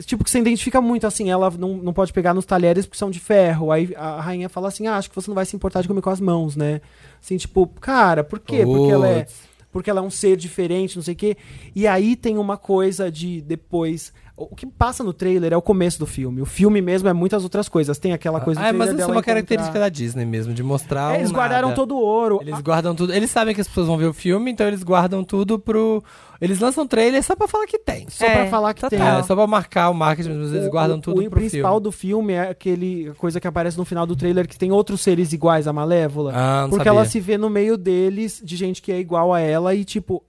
tipo, 0.05 0.25
que 0.25 0.31
você 0.31 0.39
identifica 0.41 0.81
muito, 0.81 1.07
assim, 1.07 1.31
ela 1.31 1.51
não, 1.51 1.77
não 1.77 1.93
pode 1.93 2.13
pegar 2.13 2.35
nos 2.35 2.45
talheres 2.45 2.85
porque 2.85 2.99
são 2.99 3.11
de 3.11 3.21
ferro. 3.21 3.71
Aí 3.71 3.95
a 3.97 4.21
rainha 4.21 4.49
fala 4.49 4.69
assim, 4.69 4.87
ah, 4.87 4.97
acho 4.97 5.09
que 5.09 5.15
você 5.15 5.29
não 5.31 5.35
vai 5.35 5.47
se 5.47 5.55
importar 5.55 5.83
de 5.83 5.89
comer 5.89 6.01
com 6.03 6.11
as 6.11 6.21
mãos, 6.21 6.57
né? 6.57 6.81
Assim, 7.23 7.37
tipo, 7.37 7.67
cara, 7.81 8.25
por 8.25 8.41
quê? 8.41 8.65
Porque 8.65 8.91
ela 8.93 9.09
é. 9.09 9.27
Porque 9.73 9.91
ela 9.91 10.01
é 10.01 10.03
um 10.03 10.11
ser 10.11 10.37
diferente, 10.37 10.97
não 10.97 11.03
sei 11.03 11.15
o 11.15 11.17
quê. 11.17 11.37
E 11.75 11.87
aí 11.87 12.15
tem 12.15 12.39
uma 12.39 12.57
coisa 12.57 13.11
de 13.11 13.41
depois. 13.41 14.13
O 14.35 14.57
que 14.57 14.67
passa 14.67 15.05
no 15.05 15.13
trailer 15.13 15.53
é 15.53 15.57
o 15.57 15.63
começo 15.63 15.99
do 15.99 16.07
filme. 16.07 16.41
O 16.41 16.47
filme 16.47 16.81
mesmo 16.81 17.07
é 17.09 17.13
muitas 17.13 17.45
outras 17.45 17.69
coisas. 17.69 17.99
Tem 17.99 18.13
aquela 18.15 18.41
coisa 18.41 18.59
do 18.61 18.67
Ah, 18.67 18.73
mas 18.73 18.91
isso 18.91 19.03
é 19.03 19.07
uma 19.07 19.23
característica 19.23 19.69
encontrar- 19.71 19.81
da 19.81 19.89
Disney 19.91 20.25
mesmo, 20.25 20.55
de 20.55 20.63
mostrar 20.63 21.15
É, 21.15 21.19
Eles 21.19 21.31
o 21.31 21.35
guardaram 21.35 21.69
nada. 21.69 21.77
todo 21.81 21.95
o 21.95 22.01
ouro. 22.01 22.39
Eles 22.41 22.59
guardam 22.61 22.95
tudo. 22.95 23.13
Eles 23.13 23.31
sabem 23.31 23.55
que 23.55 23.61
as 23.61 23.69
pessoas 23.69 23.87
vão 23.87 23.99
ver 23.99 24.07
o 24.07 24.13
filme, 24.15 24.51
então 24.51 24.67
eles 24.67 24.83
guardam 24.83 25.23
tudo 25.23 25.59
pro. 25.59 26.03
Eles 26.41 26.59
lançam 26.59 26.87
trailer 26.87 27.23
só 27.23 27.37
pra 27.37 27.47
falar 27.47 27.67
que 27.67 27.79
tem. 27.79 28.07
Só 28.09 28.25
É, 28.25 28.31
pra 28.35 28.47
falar 28.47 28.75
que 28.75 28.81
total. 28.81 28.99
tem. 28.99 29.07
É, 29.19 29.23
só 29.23 29.35
pra 29.37 29.47
marcar 29.47 29.91
o 29.91 29.95
marketing, 29.95 30.31
mas 30.31 30.53
eles 30.53 30.67
O- 30.67 30.71
guardam 30.71 30.97
o, 30.97 31.01
tudo 31.01 31.21
o 31.21 31.31
pro 31.31 31.39
principal 31.39 31.73
filme. 31.75 31.83
do 31.85 31.93
filme 31.93 32.33
é 32.33 32.49
aquele 32.49 33.13
coisa 33.19 33.39
que 33.39 33.47
aparece 33.47 33.77
no 33.77 33.85
final 33.85 34.07
do 34.07 34.17
trailer 34.17 34.49
que 34.49 34.59
tem 34.59 34.73
outros 34.73 35.03
seres 35.03 35.33
iguais 35.35 35.69
à 35.69 35.73
Malévola. 35.75 36.33
Ah, 36.35 36.63
não 36.63 36.71
porque 36.71 36.85
sabia. 36.87 36.99
ela 36.99 37.05
se 37.07 37.21
vê 37.21 37.37
no 37.37 37.51
meio 37.51 37.77
deles, 37.77 38.41
de 38.43 38.57
gente 38.57 38.81
que 38.81 38.91
é 38.91 38.99
igual 38.99 39.33
a 39.33 39.41
ela 39.41 39.75
e 39.75 39.85
tipo. 39.85 40.25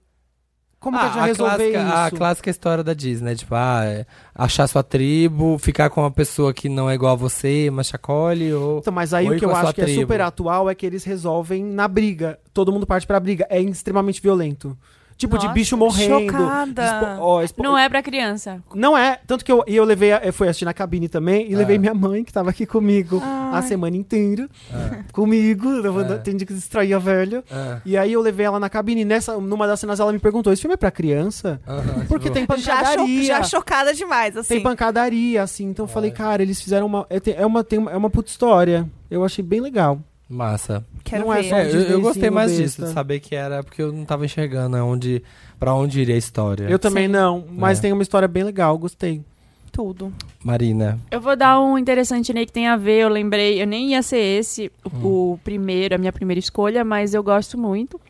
Como 0.84 0.98
que 0.98 1.02
a 1.04 1.08
gente 1.08 1.14
vai 1.14 1.22
Ah, 1.22 1.24
a 1.24 1.26
resolver 1.28 1.72
clássica, 1.72 2.02
a 2.02 2.06
isso? 2.08 2.16
clássica 2.16 2.50
história 2.50 2.84
da 2.84 2.92
Disney, 2.92 3.30
né? 3.30 3.34
Tipo, 3.34 3.54
ah, 3.54 3.80
é, 3.86 4.04
achar 4.34 4.66
sua 4.66 4.82
tribo, 4.82 5.56
ficar 5.58 5.88
com 5.88 6.02
uma 6.02 6.10
pessoa 6.10 6.52
que 6.52 6.68
não 6.68 6.90
é 6.90 6.94
igual 6.94 7.12
a 7.12 7.16
você, 7.16 7.70
mas 7.72 7.86
chacole, 7.86 8.52
ou... 8.52 8.80
Então, 8.80 8.92
mas 8.92 9.14
aí 9.14 9.26
o 9.26 9.38
que 9.38 9.44
eu 9.46 9.54
a 9.54 9.60
acho 9.62 9.72
que 9.72 9.80
é 9.80 9.84
tribo. 9.84 10.02
super 10.02 10.20
atual 10.20 10.68
é 10.68 10.74
que 10.74 10.84
eles 10.84 11.02
resolvem 11.04 11.64
na 11.64 11.88
briga. 11.88 12.38
Todo 12.52 12.70
mundo 12.70 12.86
parte 12.86 13.06
pra 13.06 13.18
briga. 13.18 13.46
É 13.48 13.58
extremamente 13.60 14.20
violento. 14.20 14.76
Tipo, 15.16 15.38
de 15.38 15.44
Nossa, 15.44 15.54
bicho 15.54 15.76
morrendo. 15.76 16.20
chocada. 16.32 16.82
expo- 16.82 17.22
ó, 17.22 17.42
expo- 17.42 17.62
Não 17.62 17.78
é 17.78 17.88
pra 17.88 18.02
criança. 18.02 18.60
Não 18.74 18.98
é. 18.98 19.20
Tanto 19.26 19.44
que 19.44 19.52
eu, 19.52 19.62
e 19.66 19.76
eu 19.76 19.84
levei. 19.84 20.12
a- 20.12 20.20
Eu 20.24 20.32
fui 20.32 20.48
assistir 20.48 20.64
na 20.64 20.74
cabine 20.74 21.08
também 21.08 21.48
e 21.50 21.54
Ah. 21.54 21.58
levei 21.58 21.78
minha 21.78 21.94
mãe, 21.94 22.24
que 22.24 22.32
tava 22.32 22.50
aqui 22.50 22.66
comigo 22.66 23.22
a 23.22 23.50
Ai. 23.58 23.62
semana 23.62 23.96
inteira. 23.96 24.48
Comigo. 25.12 25.68
levando- 25.68 26.20
Tem 26.22 26.36
dia 26.36 26.46
que 26.46 26.54
distraía 26.54 26.98
velho. 26.98 27.44
Ah, 27.50 27.80
E 27.84 27.96
aí 27.96 28.12
eu 28.12 28.20
levei 28.20 28.46
ela 28.46 28.58
na 28.58 28.68
cabine. 28.68 29.02
E 29.02 29.04
nessa, 29.04 29.38
numa 29.38 29.66
das 29.66 29.80
cenas 29.80 30.00
ela 30.00 30.12
me 30.12 30.18
perguntou: 30.18 30.52
esse 30.52 30.62
filme 30.62 30.74
é 30.74 30.76
pra 30.76 30.90
criança? 30.90 31.60
aham, 31.66 32.06
Porque 32.08 32.30
tipo, 32.30 32.46
tem 32.46 32.58
Já, 32.60 32.76
cho 32.76 32.82
pancadaria. 32.82 33.24
já 33.24 33.42
chocada 33.42 33.94
demais, 33.94 34.36
assim. 34.36 34.54
Tem 34.54 34.62
pancadaria, 34.62 35.42
assim. 35.42 35.64
Então 35.66 35.84
eu 35.84 35.88
falei, 35.88 36.10
cara, 36.10 36.42
eles 36.42 36.60
fizeram 36.60 36.86
uma. 36.86 37.06
É, 37.08 37.20
é 37.42 37.46
uma, 37.46 37.62
tem 37.62 37.78
uma, 37.78 37.90
é 37.90 37.96
uma 37.96 38.10
puta 38.10 38.28
história. 38.30 38.88
Eu 39.10 39.24
achei 39.24 39.44
bem 39.44 39.60
legal. 39.60 40.00
Massa. 40.28 40.84
Quero 41.04 41.24
não 41.26 41.34
é 41.34 41.42
ver. 41.42 41.48
só- 41.50 41.56
É, 41.58 41.92
eu, 41.92 42.00
gostei 42.00 42.30
mais 42.30 42.50
besta. 42.50 42.64
disso, 42.64 42.82
de 42.84 42.92
saber 42.92 43.20
que 43.20 43.34
era 43.34 43.62
porque 43.62 43.82
eu 43.82 43.92
não 43.92 44.04
tava 44.04 44.24
enxergando 44.24 44.76
onde, 44.78 45.22
pra 45.60 45.74
onde 45.74 46.00
iria 46.00 46.14
a 46.14 46.18
história. 46.18 46.64
Eu 46.68 46.78
também 46.78 47.06
Sim. 47.06 47.12
não, 47.12 47.44
mas 47.50 47.78
É. 47.78 47.82
tem 47.82 47.92
uma 47.92 48.02
história 48.02 48.26
bem 48.26 48.42
legal, 48.42 48.76
gostei. 48.78 49.22
Tudo. 49.70 50.12
Marina. 50.42 50.98
Eu 51.10 51.20
vou 51.20 51.34
dar 51.36 51.60
um 51.60 51.76
interessante 51.76 52.32
nele 52.32 52.46
que 52.46 52.52
tem 52.52 52.68
a 52.68 52.76
ver, 52.76 53.00
eu 53.02 53.08
lembrei, 53.08 53.60
eu 53.60 53.66
nem 53.66 53.90
ia 53.90 54.02
ser 54.02 54.18
esse 54.18 54.70
o, 55.02 55.32
o 55.32 55.38
primeiro, 55.42 55.96
a 55.96 55.98
minha 55.98 56.12
primeira 56.12 56.38
escolha, 56.38 56.84
mas 56.84 57.12
eu 57.12 57.22
gosto 57.24 57.58
muito. 57.58 58.00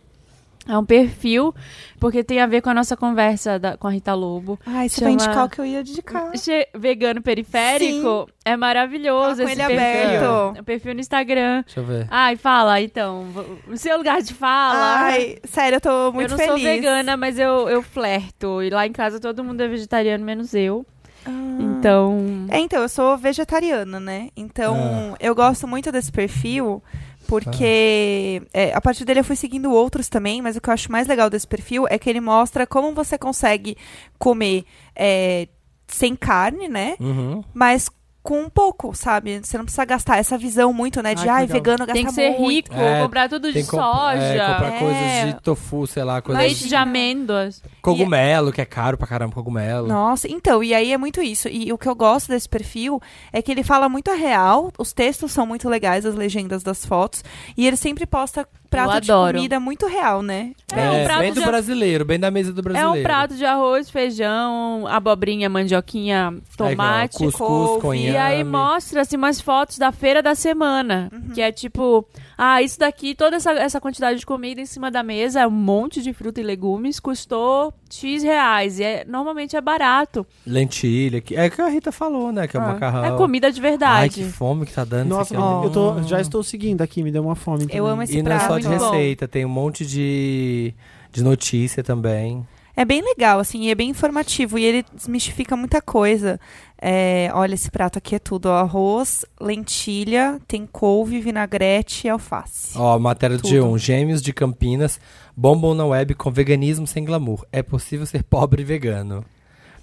É 0.67 0.79
um 0.79 0.85
perfil, 0.85 1.55
porque 2.01 2.25
tem 2.25 2.41
a 2.41 2.47
ver 2.47 2.63
com 2.63 2.71
a 2.71 2.75
nossa 2.75 2.97
conversa 2.97 3.59
da- 3.59 3.77
com 3.77 3.87
a 3.87 3.91
Rita 3.91 4.15
Lobo. 4.15 4.59
Ai, 4.65 4.89
você 4.89 4.97
Chama- 5.01 5.05
vai 5.05 5.13
indicar 5.13 5.45
o 5.45 5.49
que 5.51 5.61
eu 5.61 5.67
ia 5.67 5.81
indicar. 5.81 6.37
Che- 6.39 6.69
Vegano 6.75 7.21
periférico 7.21 8.29
é 8.45 8.57
maravilhoso 8.57 9.43
com 9.43 9.49
esse 9.49 9.61
ele 9.61 9.77
perfil. 9.77 10.31
aberto. 10.31 10.57
É 10.57 10.61
um 10.61 10.65
perfil 10.65 10.95
no 10.95 11.01
Instagram. 11.01 11.63
Deixa 11.65 11.81
eu 11.81 11.85
ver. 11.85 12.07
Ai, 12.11 12.37
fala, 12.37 12.81
então. 12.81 13.27
O 13.69 13.77
seu 13.77 13.97
lugar 13.99 14.23
de 14.23 14.33
fala. 14.33 15.01
Ai, 15.03 15.37
sério, 15.45 15.77
eu 15.77 15.81
tô 15.81 16.13
muito 16.13 16.33
eu 16.33 16.39
não 16.39 16.39
feliz. 16.39 16.53
sou 16.55 16.59
vegana, 16.73 17.17
mas 17.17 17.39
eu, 17.39 17.69
eu 17.69 17.83
flerto. 17.83 18.63
E 18.63 18.71
lá 18.71 18.87
em 18.87 18.93
casa 18.93 19.21
todo 19.21 19.45
mundo 19.45 19.61
é 19.63 19.69
vegetariano, 19.69 20.25
menos 20.25 20.55
eu. 20.55 20.87
Ah. 21.27 21.31
Então. 21.61 22.47
É, 22.51 22.59
então, 22.59 22.83
eu 22.83 22.89
sou 22.89 23.17
vegetariana, 23.17 23.99
né? 24.01 24.29
Então, 24.37 25.15
eu 25.21 25.35
gosto 25.35 25.67
muito 25.67 25.91
desse 25.91 26.13
perfil, 26.13 26.83
porque 27.27 28.43
é, 28.53 28.73
a 28.75 28.81
partir 28.81 29.05
dele 29.05 29.21
eu 29.21 29.25
fui 29.25 29.37
seguindo 29.37 29.73
outros 29.73 30.09
também, 30.09 30.41
mas 30.43 30.57
o 30.57 30.61
que 30.61 30.69
eu 30.69 30.75
acho 30.75 30.91
mais 30.91 31.07
legal 31.07 31.29
desse 31.29 31.47
perfil 31.47 31.87
é 31.89 31.99
que 31.99 32.09
ele 32.09 32.21
mostra 32.21 32.67
como 32.67 32.95
você 32.95 33.19
consegue 33.19 33.77
comer 34.19 34.65
é, 34.95 35.49
sem 35.87 36.15
carne, 36.17 36.69
né? 36.69 36.97
Uhum. 37.01 37.43
Mas 37.53 37.89
com 38.25 38.41
um 38.41 38.49
pouco, 38.49 38.95
sabe? 38.95 39.39
Você 39.43 39.59
não 39.59 39.67
precisa 39.67 39.85
gastar 39.85 40.17
essa 40.17 40.39
visão 40.39 40.73
muito, 40.73 41.03
né? 41.03 41.15
De, 41.15 41.29
Ai, 41.29 41.43
legal. 41.43 41.55
vegano 41.59 41.79
gasta 41.81 41.93
Tem 41.93 42.07
que 42.07 42.13
ser 42.13 42.31
muito. 42.31 42.73
rico, 42.73 42.75
É, 42.75 43.03
comprar 43.03 43.29
tudo 43.29 43.53
de 43.53 43.63
comp- 43.65 43.83
soja. 43.83 44.17
É, 44.23 44.47
comprar 44.53 44.73
É. 44.75 44.79
coisas 44.79 45.27
de 45.35 45.41
tofu, 45.43 45.87
sei 45.87 46.03
lá, 46.05 46.23
coisas 46.23 46.43
Leite 46.43 46.63
de 46.63 46.69
de 46.71 46.75
amêndoas. 46.75 47.63
cogumelo, 47.83 48.51
que 48.51 48.63
é 48.63 48.65
caro 48.65 48.97
pra 48.97 49.07
caramba, 49.07 49.35
cogumelo. 49.35 49.87
Nossa, 49.87 50.27
então, 50.27 50.65
e 50.65 50.73
aí 50.73 50.91
é 50.91 50.97
muito 50.97 51.21
isso. 51.23 51.49
E 51.49 51.71
o 51.71 51.77
que 51.77 51.87
eu 51.87 51.95
gosto 51.95 52.29
desse 52.29 52.49
perfil 52.49 52.99
é 53.31 53.43
que 53.43 53.53
ele 53.53 53.63
fala 53.63 53.91
muito 53.91 54.11
a 54.11 54.15
real, 54.15 54.73
os 54.79 54.95
textos 54.95 55.31
são 55.31 55.45
muito 55.47 55.69
legais, 55.69 56.07
as 56.07 56.15
legendas 56.15 56.63
das 56.63 56.83
fotos, 56.87 57.23
e 57.59 57.67
ele 57.67 57.77
sempre 57.77 58.07
posta 58.07 58.49
prato 58.75 59.01
de 59.01 59.11
adoro. 59.11 59.37
comida 59.39 59.61
muito 59.61 59.87
real, 59.87 60.23
né? 60.23 60.53
É, 60.73 60.91
um 60.91 61.05
prato 61.05 61.21
bem 61.21 61.33
do 61.33 61.41
de- 61.41 61.47
brasileiro, 61.47 62.05
bem 62.05 62.19
da 62.19 62.31
mesa 62.31 62.53
do 62.53 62.61
É 62.61 62.63
brasileiro. 62.63 63.01
um 63.01 63.03
prato 63.03 63.35
de 63.37 63.45
arroz, 63.45 63.89
feijão, 63.91 64.87
abobrinha, 64.89 65.49
mandioquinha, 65.49 66.35
tomate. 66.57 67.23
Aí, 67.23 67.29
ó, 67.29 67.31
cuscuz 67.31 67.81
couve, 67.83 67.99
E 68.11 68.17
aí 68.17 68.43
mostra 68.45 69.01
assim 69.03 69.17
umas 69.17 69.41
fotos 69.41 69.79
da 69.79 69.93
feira 69.93 70.23
da 70.23 70.35
semana, 70.35 71.11
que 71.35 71.41
é 71.41 71.51
tipo, 71.53 72.07
ah, 72.37 72.63
isso 72.63 72.79
daqui, 72.79 73.15
toda 73.15 73.37
essa, 73.37 73.53
essa 73.53 73.81
quantidade 73.81 74.19
de 74.19 74.27
comida 74.27 74.61
em 74.61 74.67
cima 74.67 74.91
da 74.91 75.03
mesa, 75.03 75.47
um 75.47 75.51
monte 75.51 76.03
de 76.03 76.13
fruta 76.13 76.41
e 76.41 76.45
legumes, 76.45 76.99
custou 77.01 77.73
X 77.91 78.23
reais. 78.23 78.79
E 78.79 78.85
é, 78.85 79.05
normalmente 79.07 79.57
é 79.57 79.61
barato. 79.61 80.27
Lentilha, 80.47 81.21
que 81.21 81.37
é 81.37 81.47
o 81.47 81.51
que 81.51 81.61
a 81.61 81.69
Rita 81.69 81.93
falou, 81.93 82.33
né? 82.33 82.47
Que 82.49 82.57
é 82.57 82.61
o 82.61 82.63
Ah, 82.63 82.67
macarrão. 82.73 83.05
É 83.05 83.17
comida 83.17 83.51
de 83.53 83.61
Ai, 83.61 83.71
verdade. 83.71 84.11
que 84.15 84.25
fome 84.25 84.67
que 84.67 84.73
tá 84.73 84.85
dando. 84.85 85.09
Nossa, 85.09 85.35
isso 85.35 85.43
aqui, 85.43 85.43
ó. 85.43 85.65
eu 85.65 85.71
tô, 85.71 86.03
já 86.03 86.21
estou 86.21 86.43
seguindo 86.43 86.83
aqui, 86.83 87.03
me 87.03 87.11
deu 87.11 87.23
uma 87.23 87.35
fome. 87.37 87.63
Eu 87.65 87.69
também. 87.69 87.81
amo 87.93 88.03
esse 88.03 88.19
E 88.19 88.23
não 88.23 88.33
é 88.33 88.37
prato. 88.37 88.49
só 88.53 88.59
de 88.69 88.77
bom. 88.77 88.91
receita, 88.91 89.29
tem 89.29 89.45
um 89.45 89.49
monte 89.49 89.87
de, 89.87 90.75
de 91.13 91.23
notícia 91.23 91.83
também. 91.83 92.47
É 92.77 92.85
bem 92.85 93.01
legal, 93.03 93.39
assim, 93.39 93.63
e 93.63 93.71
é 93.71 93.75
bem 93.75 93.91
informativo. 93.91 94.59
E 94.59 94.65
ele 94.65 94.85
desmistifica 94.93 95.57
muita 95.57 95.81
coisa. 95.81 96.41
É, 96.77 97.31
olha, 97.33 97.55
esse 97.55 97.71
prato 97.71 97.99
aqui 97.99 98.17
é 98.17 98.19
tudo: 98.19 98.47
ó, 98.47 98.57
arroz, 98.59 99.25
lentilha, 99.41 100.41
tem 100.49 100.67
couve, 100.67 101.21
vinagrete 101.21 102.07
e 102.07 102.11
alface. 102.11 102.77
Ó, 102.77 102.99
matéria 102.99 103.37
do 103.37 103.43
Tudo. 103.43 103.55
G1. 103.55 103.79
Gêmeos 103.79 104.21
de 104.21 104.33
Campinas 104.33 104.99
bombam 105.37 105.73
na 105.73 105.87
web 105.87 106.15
com 106.15 106.33
veganismo 106.33 106.85
sem 106.87 107.05
glamour. 107.05 107.47
É 107.53 107.63
possível 107.63 108.05
ser 108.07 108.23
pobre 108.29 108.63
e 108.63 108.65
vegano. 108.65 109.25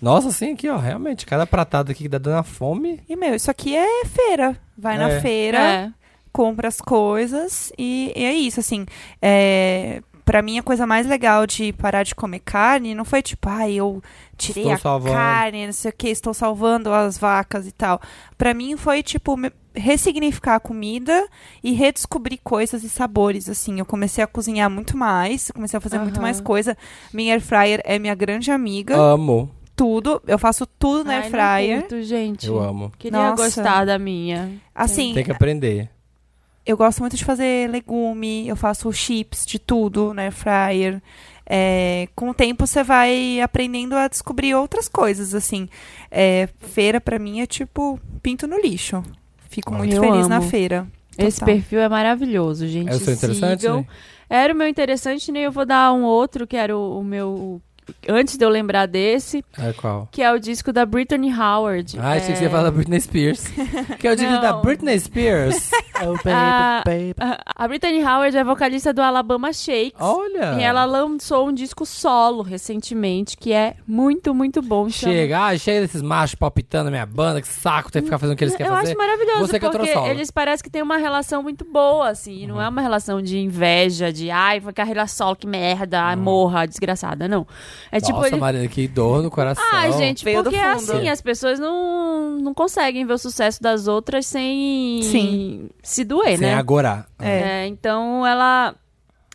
Nossa, 0.02 0.32
sim, 0.32 0.54
aqui, 0.54 0.68
ó. 0.68 0.78
Realmente, 0.78 1.26
cada 1.26 1.46
pratado 1.48 1.92
aqui 1.92 2.04
que 2.04 2.10
dá 2.10 2.18
dando 2.18 2.44
fome. 2.44 3.00
E, 3.08 3.16
meu, 3.16 3.36
isso 3.36 3.50
aqui 3.52 3.74
é 3.76 4.04
feira. 4.06 4.58
Vai 4.78 4.98
na 4.98 5.10
É. 5.12 5.22
feira. 5.22 5.58
É. 5.60 5.92
compra 6.32 6.68
as 6.68 6.80
coisas 6.82 7.72
e, 7.78 8.12
e 8.16 8.24
é 8.26 8.34
isso, 8.34 8.60
assim. 8.60 8.86
É, 9.22 10.02
para 10.24 10.42
mim, 10.42 10.58
a 10.60 10.64
coisa 10.64 10.88
mais 10.88 11.06
legal 11.08 11.46
de 11.46 11.74
parar 11.74 12.04
de 12.04 12.16
comer 12.16 12.40
carne 12.40 12.96
não 12.96 13.04
foi 13.04 13.22
tipo, 13.22 13.50
ai, 13.50 13.74
eu 13.74 14.02
tirei 14.38 14.64
Estou 14.64 14.74
a 14.74 14.78
salvando. 14.78 15.14
carne, 15.16 15.66
não 15.66 15.74
sei 15.74 15.92
o 15.92 15.94
que, 15.98 16.08
estou 16.10 16.34
salvando 16.34 16.94
as 16.94 17.18
vacas 17.18 17.68
e 17.68 17.72
tal. 17.72 18.00
Pra 18.38 18.54
mim 18.54 18.78
foi 18.78 19.04
tipo 19.04 19.36
me- 19.36 19.52
ressignificar 19.76 20.56
a 20.56 20.60
comida 20.60 21.28
e 21.64 21.74
redescobrir 21.74 22.40
coisas 22.44 22.84
e 22.84 22.90
sabores, 22.90 23.50
assim. 23.50 23.80
Eu 23.80 23.86
comecei 23.86 24.24
a 24.24 24.28
cozinhar 24.28 24.70
muito 24.70 24.96
mais, 24.96 25.50
eu 25.50 25.56
comecei 25.56 25.78
a 25.78 25.82
fazer 25.82 26.00
muito 26.00 26.16
Aham. 26.18 26.22
mais 26.24 26.40
coisa. 26.40 26.78
Minha 27.14 27.34
air 27.34 27.42
fryer 27.42 27.82
é 27.84 27.98
minha 28.00 28.16
grande 28.16 28.52
amiga, 28.52 28.96
Amo. 28.96 29.50
tudo, 29.76 30.22
eu 30.28 30.38
faço 30.40 30.66
tudo 30.66 31.04
na 31.06 31.12
Ai, 31.14 31.16
air 31.18 31.24
não 31.24 31.30
fryer. 31.32 31.80
curto, 31.82 32.04
gente. 32.04 32.48
Eu 32.48 32.62
amo. 32.62 32.92
Queria 32.98 33.32
Nossa. 33.32 33.44
gostar 33.44 33.86
da 33.86 33.98
minha. 34.00 34.52
Assim, 34.74 35.14
Tem 35.14 35.24
que 35.26 35.32
aprender. 35.32 35.90
Eu 36.66 36.78
gosto 36.78 37.00
muito 37.00 37.16
de 37.16 37.26
fazer 37.26 37.70
legume, 37.70 38.48
eu 38.48 38.56
faço 38.56 38.92
chips 38.92 39.46
de 39.46 39.58
tudo 39.60 40.14
na 40.14 40.24
air 40.24 40.32
fryer. 40.32 41.02
É, 41.46 42.08
com 42.16 42.30
o 42.30 42.34
tempo 42.34 42.66
você 42.66 42.84
vai 42.84 43.42
aprendendo 43.42 43.96
a 43.96 44.08
descobrir 44.08 44.54
outras 44.56 44.88
coisas, 44.88 45.36
assim. 45.36 45.68
É, 46.10 46.48
feira 46.60 47.02
pra 47.02 47.20
mim 47.20 47.42
é 47.42 47.46
tipo 47.46 48.00
pinto 48.22 48.48
no 48.48 48.58
lixo. 48.60 49.04
Fico 49.50 49.74
muito 49.74 49.94
Eu 49.96 50.02
feliz 50.02 50.28
na 50.28 50.38
amo. 50.38 50.48
feira. 50.48 50.88
Esse 51.18 51.40
Total. 51.40 51.56
perfil 51.56 51.80
é 51.82 51.90
maravilhoso, 51.90 52.66
gente. 52.68 52.90
É 52.90 52.96
o 52.96 53.00
seu 53.00 53.14
interessante, 53.14 53.68
né? 53.68 53.86
Era 54.30 54.54
o 54.54 54.56
meu 54.56 54.66
interessante, 54.68 55.30
nem 55.30 55.44
eu 55.44 55.52
vou 55.52 55.66
dar 55.66 55.92
um 55.92 56.04
outro, 56.04 56.48
que 56.48 56.56
era 56.56 56.76
o, 56.78 57.00
o 57.00 57.04
meu. 57.04 57.62
Antes 58.08 58.38
de 58.38 58.44
eu 58.46 58.50
lembrar 58.50 58.86
desse, 58.86 59.44
É 59.58 59.74
qual? 59.74 60.08
que 60.12 60.22
é 60.22 60.32
o 60.32 60.40
disco 60.40 60.72
da 60.74 60.86
Brittany 60.86 61.32
Howard. 61.32 61.98
Ah, 62.00 62.12
achei 62.14 62.30
é... 62.30 62.32
que 62.32 62.38
você 62.38 62.44
ia 62.46 62.50
falar 62.50 62.64
da 62.64 62.72
Britney 62.72 63.00
Spears. 63.02 63.44
que 64.00 64.08
é 64.08 64.12
o 64.12 64.16
disco 64.16 64.34
da 64.42 64.54
Não. 64.54 64.62
Britney 64.62 65.00
Spears. 65.00 65.70
Oh, 66.04 66.14
baby, 66.14 66.30
Ah, 66.34 66.82
baby. 66.84 67.14
A 67.56 67.68
Brittany 67.68 68.04
Howard 68.04 68.36
é 68.36 68.44
vocalista 68.44 68.92
do 68.92 69.04
Alabama 69.04 69.54
Shakes. 69.54 69.94
Olha. 70.00 70.56
E 70.60 70.64
ela 70.64 70.84
lançou 70.84 71.48
um 71.48 71.54
disco 71.54 71.86
solo 71.86 72.42
recentemente, 72.42 73.38
que 73.38 73.54
é 73.54 73.76
muito, 73.88 74.34
muito 74.34 74.64
bom. 74.64 74.90
Chama- 74.90 75.14
Chega, 75.14 75.46
ah, 75.46 75.56
cheio 75.60 75.82
desses 75.82 76.02
machos 76.02 76.34
palpitando 76.34 76.86
na 76.86 76.90
minha 76.90 77.06
banda, 77.06 77.40
que 77.40 77.48
saco 77.48 77.92
ter 77.92 78.00
que 78.00 78.06
ficar 78.06 78.18
fazendo 78.18 78.34
o 78.34 78.38
que 78.38 78.44
eles 78.46 78.56
querem 78.56 78.72
eu 78.72 78.76
fazer. 78.76 78.90
acho 78.94 78.98
maravilhoso, 78.98 79.40
Você 79.46 79.60
cantora 79.60 79.84
porque 79.84 79.94
solo. 79.94 80.08
eles 80.08 80.32
parecem 80.32 80.64
que 80.64 80.72
têm 80.72 80.82
uma 80.82 80.98
relação 80.98 81.44
muito 81.44 81.64
boa, 81.66 82.10
assim. 82.10 82.48
Não 82.48 82.60
é 82.60 82.68
uma 82.68 82.82
relação 82.82 83.22
de 83.22 83.38
inveja, 83.38 84.12
de 84.12 84.32
ai, 84.32 84.60
foi 84.60 84.74
carreira 84.74 85.06
solo, 85.06 85.36
que 85.36 85.46
merda, 85.46 86.02
ai, 86.02 86.16
morra, 86.16 86.66
desgraçada. 86.66 87.28
Não. 87.28 87.46
É 87.92 88.00
tipo. 88.02 88.14
Nossa, 88.18 88.28
ele- 88.30 88.38
Marina, 88.38 88.68
que 88.68 88.88
dor 88.88 89.24
no 89.24 89.32
coração. 89.32 89.64
Ah, 89.74 89.90
gente, 89.92 90.24
Veio 90.26 90.44
do 90.44 90.50
porque 90.52 90.58
fundo. 90.60 90.92
assim, 90.98 91.08
as 91.10 91.22
pessoas 91.22 91.60
não, 91.60 92.38
não 92.40 92.54
conseguem 92.54 93.06
ver 93.06 93.14
o 93.14 93.18
sucesso 93.18 93.62
das 93.62 93.88
outras 93.88 94.26
sem 94.26 95.02
Sim. 95.04 95.70
se 95.82 96.04
doer, 96.04 96.38
Sem 96.38 96.48
né? 96.48 96.56
agorar. 96.56 97.08
É, 97.20 97.66
então 97.68 98.26
ela 98.28 98.76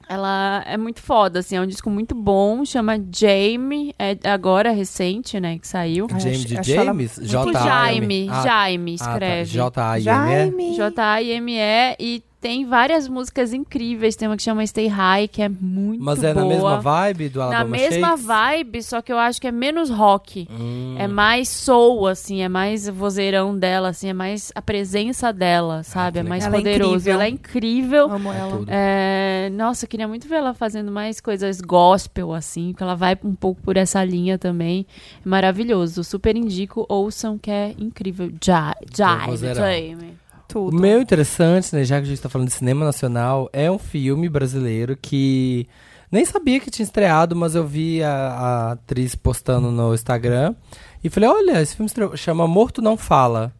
ela 0.08 0.62
é 0.64 0.76
muito 0.76 1.02
foda, 1.02 1.40
assim, 1.40 1.56
é 1.56 1.60
um 1.60 1.66
disco 1.66 1.90
muito 1.90 2.14
bom, 2.14 2.64
chama 2.64 2.94
Jamie, 3.12 3.92
é 3.98 4.16
agora 4.30 4.70
recente, 4.70 5.40
né, 5.40 5.58
que 5.58 5.66
saiu. 5.66 6.06
Acho- 6.08 6.30
de 6.30 6.54
James? 6.62 7.18
muito 7.18 7.24
J 7.28 7.44
Tipo 7.46 7.58
Jaime, 7.58 8.28
Ah, 8.30 8.42
Jaime 8.44 8.94
ah, 9.00 9.04
tá. 9.04 9.10
escreve. 9.10 9.50
J-A-I-M-E? 9.50 10.74
J-A-I-M-E 10.76 11.96
e 11.98 12.22
tem 12.40 12.64
várias 12.66 13.08
músicas 13.08 13.52
incríveis, 13.52 14.14
tem 14.14 14.28
uma 14.28 14.36
que 14.36 14.42
chama 14.42 14.66
Stay 14.66 14.86
High, 14.86 15.26
que 15.28 15.42
é 15.42 15.48
muito 15.48 16.02
Mas 16.04 16.22
é 16.22 16.32
boa. 16.32 16.44
na 16.44 16.48
mesma 16.48 16.80
vibe 16.80 17.28
do 17.30 17.38
Na 17.38 17.44
Alabama 17.46 17.70
mesma 17.76 18.08
Shakes? 18.08 18.24
vibe, 18.26 18.82
só 18.82 19.02
que 19.02 19.12
eu 19.12 19.18
acho 19.18 19.40
que 19.40 19.46
é 19.46 19.52
menos 19.52 19.90
rock. 19.90 20.46
Hum. 20.50 20.94
É 20.98 21.06
mais 21.08 21.48
soul, 21.48 22.06
assim, 22.06 22.42
é 22.42 22.48
mais 22.48 22.88
vozeirão 22.88 23.56
dela, 23.58 23.88
assim, 23.88 24.08
é 24.08 24.12
mais 24.12 24.52
a 24.54 24.62
presença 24.62 25.32
dela, 25.32 25.82
sabe? 25.82 26.18
Ah, 26.18 26.20
é 26.20 26.24
mais. 26.24 26.44
Ela 26.44 26.56
é 26.56 26.58
poderoso. 26.58 26.90
incrível. 26.94 27.12
Ela 27.14 27.24
é 27.24 27.28
incrível. 27.28 28.10
Amo 28.12 28.32
ela. 28.32 28.50
Tudo. 28.58 28.66
É, 28.70 29.50
nossa, 29.52 29.84
eu 29.84 29.88
queria 29.88 30.06
muito 30.06 30.28
ver 30.28 30.36
ela 30.36 30.54
fazendo 30.54 30.92
mais 30.92 31.20
coisas 31.20 31.60
gospel, 31.60 32.32
assim, 32.32 32.72
porque 32.72 32.82
ela 32.82 32.94
vai 32.94 33.18
um 33.24 33.34
pouco 33.34 33.60
por 33.62 33.76
essa 33.76 34.04
linha 34.04 34.38
também. 34.38 34.86
É 35.24 35.28
maravilhoso. 35.28 36.04
Super 36.04 36.36
indico, 36.36 36.84
ouçam, 36.88 37.38
que 37.38 37.50
é 37.50 37.74
incrível. 37.78 38.30
Ja, 38.44 38.74
Jive, 38.94 40.16
Jamie. 40.52 40.66
O 40.66 40.70
Tudo. 40.70 40.80
meu 40.80 41.00
interessante, 41.00 41.74
né, 41.74 41.84
já 41.84 41.98
que 41.98 42.06
a 42.06 42.08
gente 42.08 42.20
tá 42.20 42.28
falando 42.28 42.48
de 42.48 42.54
cinema 42.54 42.84
nacional, 42.84 43.48
é 43.52 43.70
um 43.70 43.78
filme 43.78 44.28
brasileiro 44.28 44.96
que 44.96 45.68
nem 46.10 46.24
sabia 46.24 46.60
que 46.60 46.70
tinha 46.70 46.84
estreado, 46.84 47.34
mas 47.34 47.54
eu 47.54 47.66
vi 47.66 48.02
a, 48.02 48.10
a 48.10 48.72
atriz 48.72 49.14
postando 49.14 49.70
no 49.70 49.94
Instagram 49.94 50.54
e 51.02 51.10
falei, 51.10 51.28
olha, 51.28 51.60
esse 51.60 51.76
filme 51.76 51.86
estreou, 51.86 52.16
chama 52.16 52.46
Morto 52.46 52.80
Não 52.80 52.96
Fala. 52.96 53.52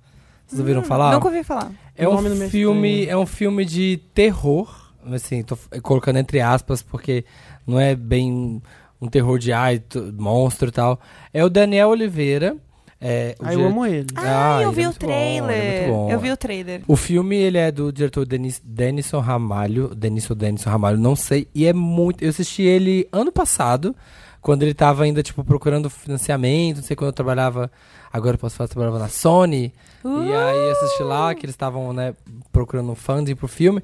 Vocês 0.47 0.61
ouviram 0.61 0.83
falar? 0.83 1.13
Nunca 1.13 1.27
ouvi 1.27 1.43
falar. 1.43 1.73
É 1.97 2.07
O 2.07 2.15
um 2.15 2.49
filme, 2.49 3.07
é 3.07 3.17
um 3.17 3.27
filme 3.27 3.65
de 3.65 4.01
terror, 4.15 4.93
assim, 5.13 5.43
tô 5.43 5.59
colocando 5.83 6.19
entre 6.19 6.41
aspas 6.41 6.83
porque 6.83 7.25
não 7.67 7.81
é 7.81 7.97
bem 7.97 8.63
um 9.01 9.09
terror 9.09 9.39
de 9.39 9.53
ai, 9.53 9.83
monstro 10.17 10.69
e 10.69 10.73
tal. 10.73 11.01
É 11.33 11.45
o 11.45 11.51
Daniel 11.51 11.89
Oliveira. 11.89 12.57
É, 13.01 13.37
o 13.39 13.45
Ah, 13.45 13.53
eu 13.53 13.59
dire- 13.59 13.69
amo 13.69 13.87
ele. 13.87 14.07
Ah, 14.17 14.57
Ah, 14.57 14.63
eu 14.63 14.69
ele 14.71 14.77
vi 14.77 14.83
é 14.83 14.85
o 14.85 14.91
muito 14.91 15.07
bom, 15.07 15.13
é 15.13 15.17
trailer. 15.17 15.83
muito 15.89 15.93
bom. 15.97 16.11
eu 16.11 16.21
vi 16.21 16.31
o 16.33 16.37
trailer. 16.37 16.83
O 16.89 16.97
filme, 16.97 17.37
ele 17.37 17.59
é 17.59 17.71
do 17.71 17.93
diretor 17.93 18.25
Denis, 18.27 18.61
Denison 18.65 19.21
Ramalho. 19.21 19.95
Denis 19.95 20.29
ou 20.31 20.35
Denison 20.37 20.71
Ramalho, 20.71 20.99
não 20.99 21.15
sei. 21.15 21.47
E 21.55 21.67
é 21.67 21.73
muito... 21.73 22.23
Eu 22.25 22.31
assisti 22.31 22.63
ele 22.63 23.07
ano 23.13 23.31
passado, 23.31 23.95
quando 24.41 24.63
ele 24.63 24.73
tava 24.73 25.05
ainda, 25.05 25.23
tipo, 25.23 25.45
procurando 25.45 25.91
financiamento. 25.91 26.77
Não 26.79 26.85
sei 26.85 26.97
quando 26.97 27.09
eu 27.09 27.13
trabalhava... 27.13 27.71
Agora 28.13 28.35
eu 28.37 28.39
posso 28.39 28.57
falar, 28.57 28.65
eu 28.67 28.71
trabalhava 28.73 28.99
na 28.99 29.09
Sony. 29.09 29.75
E 30.03 30.33
aí 30.33 30.71
assisti 30.71 31.03
lá, 31.03 31.35
que 31.35 31.45
eles 31.45 31.53
estavam, 31.55 31.93
né, 31.93 32.15
procurando 32.51 32.91
um 32.91 32.95
funding 32.95 33.35
pro 33.35 33.47
filme. 33.49 33.83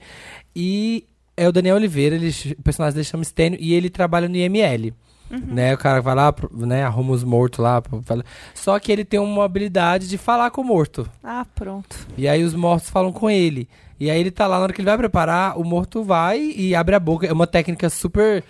E 0.57 1.05
é 1.37 1.47
o 1.49 1.53
Daniel 1.53 1.77
Oliveira, 1.77 2.15
ele, 2.17 2.31
o 2.59 2.63
personagem 2.63 2.95
dele 2.95 3.05
chama 3.05 3.25
Stênio, 3.25 3.59
e 3.61 3.75
ele 3.75 3.91
trabalha 3.91 4.29
no 4.29 4.37
IML. 4.37 4.95
Né, 5.33 5.73
o 5.75 5.79
cara 5.79 6.01
vai 6.03 6.15
lá, 6.15 6.35
né, 6.53 6.85
arruma 6.85 7.13
os 7.13 7.25
mortos 7.25 7.59
lá. 7.61 7.83
fala- 8.05 8.25
Só 8.55 8.79
que 8.79 8.93
ele 8.93 9.05
tem 9.05 9.19
uma 9.19 9.45
habilidade 9.45 10.07
de 10.09 10.19
falar 10.19 10.51
com 10.51 10.61
o 10.61 10.65
morto. 10.65 11.09
Ah, 11.25 11.47
pronto. 11.55 11.97
E 12.19 12.29
aí 12.29 12.45
os 12.45 12.55
mortos 12.55 12.91
falam 12.91 13.13
com 13.13 13.31
ele. 13.31 13.69
E 13.99 14.11
aí 14.11 14.19
ele 14.21 14.31
tá 14.31 14.47
lá, 14.47 14.57
na 14.59 14.65
hora 14.65 14.73
que 14.73 14.81
ele 14.81 14.89
vai 14.89 14.99
preparar, 14.99 15.59
o 15.59 15.65
morto 15.65 16.03
vai 16.03 16.41
e 16.41 16.75
abre 16.75 16.95
a 16.95 17.01
boca. 17.01 17.27
É 17.27 17.33
uma 17.33 17.47
técnica 17.47 17.89
super. 17.89 18.43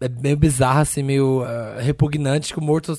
é 0.00 0.08
meio 0.20 0.36
bizarra, 0.36 0.80
assim, 0.82 1.02
meio 1.02 1.42
ah, 1.44 1.76
repugnante, 1.80 2.52
que 2.52 2.58
o 2.58 2.62
morto 2.62 2.94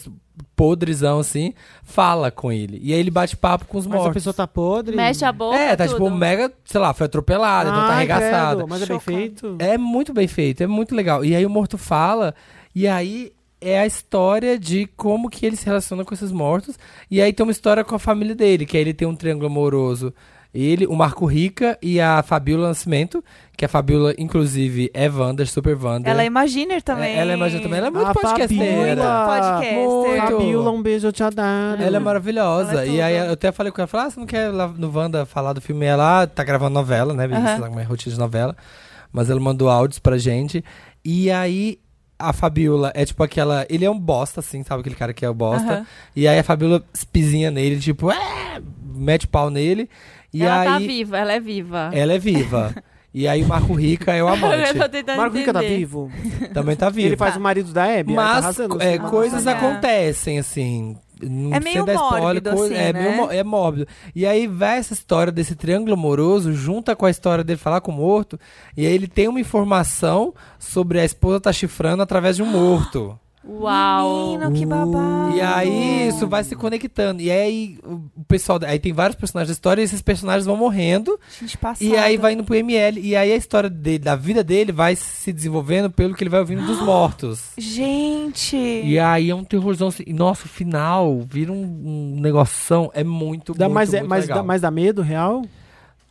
podrezão, 0.55 1.19
assim, 1.19 1.53
fala 1.83 2.31
com 2.31 2.51
ele. 2.51 2.79
E 2.81 2.93
aí 2.93 2.99
ele 2.99 3.11
bate 3.11 3.35
papo 3.37 3.65
com 3.65 3.77
os 3.77 3.85
Mas 3.85 3.93
mortos. 3.95 4.11
a 4.11 4.13
pessoa 4.13 4.33
tá 4.33 4.47
podre. 4.47 4.95
Mexe 4.95 5.23
a 5.25 5.31
boca, 5.31 5.55
É, 5.57 5.75
tá 5.75 5.85
tudo. 5.85 5.95
tipo 5.95 6.09
mega, 6.09 6.51
sei 6.65 6.79
lá, 6.81 6.93
foi 6.93 7.05
atropelada, 7.05 7.69
então 7.69 7.81
tá 7.81 7.93
arregaçada. 7.93 8.65
Mas 8.67 8.81
é 8.81 8.85
bem 8.85 8.99
feito. 8.99 9.55
É 9.59 9.77
muito 9.77 10.13
bem 10.13 10.27
feito, 10.27 10.61
é 10.63 10.67
muito 10.67 10.95
legal. 10.95 11.23
E 11.23 11.35
aí 11.35 11.45
o 11.45 11.49
morto 11.49 11.77
fala, 11.77 12.33
e 12.75 12.87
aí 12.87 13.31
é 13.61 13.79
a 13.79 13.85
história 13.85 14.59
de 14.59 14.87
como 14.97 15.29
que 15.29 15.45
ele 15.45 15.55
se 15.55 15.65
relaciona 15.65 16.03
com 16.03 16.13
esses 16.13 16.31
mortos. 16.31 16.77
E 17.09 17.21
aí 17.21 17.31
tem 17.31 17.45
uma 17.45 17.51
história 17.51 17.83
com 17.83 17.95
a 17.95 17.99
família 17.99 18.35
dele, 18.35 18.65
que 18.65 18.75
aí 18.75 18.83
ele 18.83 18.93
tem 18.93 19.07
um 19.07 19.15
triângulo 19.15 19.47
amoroso. 19.47 20.13
Ele, 20.53 20.85
o 20.85 20.93
Marco 20.93 21.25
Rica 21.25 21.79
e 21.81 21.99
a 21.99 22.21
Fabiola 22.21 22.67
Nascimento, 22.67 23.23
que 23.57 23.65
a 23.65 23.67
Fabiola, 23.67 24.13
inclusive, 24.19 24.91
é 24.93 25.09
Wander, 25.09 25.47
super 25.47 25.75
Wander. 25.75 26.11
Ela 26.11 26.21
é 26.21 26.25
Imaginer 26.27 26.79
também. 26.83 27.15
É, 27.15 27.19
ela 27.19 27.31
é 27.31 27.35
Imaginer 27.35 27.63
também, 27.63 27.79
ela 27.79 27.87
é 27.87 27.89
muito 27.89 28.09
A 28.09 28.13
podcasteira. 28.13 29.01
Fabiola. 29.01 29.25
Podcaster. 29.25 29.73
Muito. 29.73 30.21
Fabiola, 30.21 30.71
um 30.71 30.81
beijo, 30.83 31.07
eu 31.07 31.11
te 31.11 31.23
adoro. 31.23 31.81
Ela 31.81 31.97
é 31.97 31.99
maravilhosa. 31.99 32.71
Ela 32.71 32.83
é 32.83 32.87
e 32.87 33.01
aí 33.01 33.17
eu 33.17 33.31
até 33.31 33.51
falei 33.51 33.71
com 33.71 33.81
ela, 33.81 33.87
falei, 33.87 34.05
ah, 34.05 34.09
você 34.11 34.19
não 34.19 34.27
quer 34.27 34.49
ir 34.49 34.51
lá 34.51 34.67
no 34.67 34.95
Wanda 34.95 35.25
falar 35.25 35.53
do 35.53 35.61
filme? 35.61 35.87
Ela 35.87 36.27
tá 36.27 36.43
gravando 36.43 36.75
novela, 36.75 37.15
né? 37.15 37.25
Aham. 37.25 37.47
Sei 37.47 37.59
lá 37.59 37.67
como 37.67 37.79
é 37.79 37.83
a 37.83 37.87
rotina 37.87 38.13
de 38.13 38.19
novela. 38.19 38.55
Mas 39.11 39.31
ela 39.31 39.39
mandou 39.39 39.69
áudios 39.69 39.97
pra 39.97 40.19
gente. 40.19 40.63
E 41.03 41.31
aí 41.31 41.79
a 42.29 42.33
Fabiola 42.33 42.91
é 42.95 43.05
tipo 43.05 43.23
aquela. 43.23 43.65
Ele 43.69 43.85
é 43.85 43.89
um 43.89 43.99
bosta, 43.99 44.39
assim, 44.39 44.63
sabe? 44.63 44.81
Aquele 44.81 44.95
cara 44.95 45.13
que 45.13 45.25
é 45.25 45.29
o 45.29 45.33
bosta. 45.33 45.73
Aham. 45.73 45.87
E 46.15 46.27
aí 46.27 46.39
a 46.39 46.43
Fabiola 46.43 46.83
espizinha 46.93 47.51
nele, 47.51 47.79
tipo, 47.79 48.11
é! 48.11 48.61
mete 48.95 49.27
pau 49.27 49.49
nele. 49.49 49.89
E 50.33 50.43
ela 50.43 50.61
aí 50.61 50.67
tá 50.67 50.79
viva, 50.79 51.17
ela 51.17 51.33
é 51.33 51.39
viva. 51.39 51.89
ela 51.93 52.13
é 52.13 52.19
viva. 52.19 52.73
e 53.13 53.27
aí 53.27 53.43
o 53.43 53.47
Marco 53.47 53.73
Rica 53.73 54.13
é 54.13 54.23
o 54.23 54.27
amante. 54.29 54.69
Eu 54.75 54.81
tô 54.81 54.89
tentando 54.89 55.17
Marco 55.17 55.37
Rica 55.37 55.53
tá 55.53 55.61
vivo? 55.61 56.11
Também 56.53 56.75
tá 56.75 56.89
vivo. 56.89 57.07
Ele 57.07 57.17
faz 57.17 57.35
o 57.35 57.39
marido 57.39 57.71
da 57.71 57.85
Hebe? 57.85 58.15
tá 58.15 58.21
Mas 58.21 58.37
arrasando, 58.43 58.81
é, 58.81 58.95
assim. 58.95 59.09
coisas 59.09 59.45
acontecem, 59.45 60.39
assim. 60.39 60.97
Não 61.21 61.53
É 61.53 61.59
meio 61.59 61.85
dar 61.85 61.93
spoiler, 61.93 62.21
mórbido, 62.21 62.49
assim, 62.49 62.73
é, 62.73 62.91
né? 62.91 63.15
meio 63.15 63.31
é 63.31 63.43
mórbido. 63.43 63.87
E 64.15 64.25
aí 64.25 64.47
vai 64.47 64.77
essa 64.77 64.93
história 64.93 65.31
desse 65.31 65.55
triângulo 65.55 65.93
amoroso, 65.93 66.53
junta 66.53 66.95
com 66.95 67.05
a 67.05 67.09
história 67.09 67.43
dele 67.43 67.59
falar 67.59 67.81
com 67.81 67.91
o 67.91 67.95
morto, 67.95 68.37
e 68.75 68.85
aí 68.85 68.93
ele 68.93 69.07
tem 69.07 69.27
uma 69.27 69.39
informação 69.39 70.33
sobre 70.59 70.99
a 70.99 71.05
esposa 71.05 71.39
tá 71.39 71.53
chifrando 71.53 72.03
através 72.03 72.35
de 72.35 72.43
um 72.43 72.47
morto. 72.47 73.17
Uau. 73.45 74.37
Menino, 74.37 74.51
que 74.53 74.65
babado. 74.65 75.35
E 75.35 75.41
aí 75.41 76.07
isso 76.07 76.27
vai 76.27 76.43
se 76.43 76.55
conectando. 76.55 77.21
E 77.21 77.29
aí 77.29 77.77
o 77.83 78.23
pessoal. 78.25 78.59
Aí 78.65 78.79
tem 78.79 78.93
vários 78.93 79.17
personagens 79.17 79.49
da 79.49 79.53
história 79.53 79.81
e 79.81 79.83
esses 79.83 80.01
personagens 80.01 80.45
vão 80.45 80.55
morrendo. 80.55 81.19
Gente 81.39 81.57
passada. 81.57 81.83
E 81.83 81.95
aí 81.97 82.17
vai 82.17 82.33
indo 82.33 82.43
pro 82.43 82.55
ML. 82.55 82.99
E 83.01 83.15
aí 83.15 83.31
a 83.31 83.35
história 83.35 83.69
dele, 83.69 83.99
da 83.99 84.15
vida 84.15 84.43
dele 84.43 84.71
vai 84.71 84.95
se 84.95 85.33
desenvolvendo 85.33 85.89
pelo 85.91 86.15
que 86.15 86.23
ele 86.23 86.29
vai 86.29 86.39
ouvindo 86.39 86.65
dos 86.65 86.79
mortos. 86.83 87.51
Gente. 87.57 88.55
E 88.55 88.97
aí 88.97 89.29
é 89.29 89.35
um 89.35 89.43
terrorzão. 89.43 89.89
Assim, 89.89 90.03
e 90.07 90.13
nossa, 90.13 90.45
o 90.45 90.49
final 90.49 91.21
vira 91.29 91.51
um, 91.51 92.15
um 92.15 92.21
negoção. 92.21 92.89
É 92.93 93.03
muito, 93.03 93.53
Dá 93.53 93.65
muito, 93.65 93.75
mais, 93.75 93.93
é, 93.93 94.01
legal. 94.01 94.37
dá, 94.37 94.43
mais 94.43 94.61
dá 94.61 94.71
medo, 94.71 95.01
real? 95.01 95.43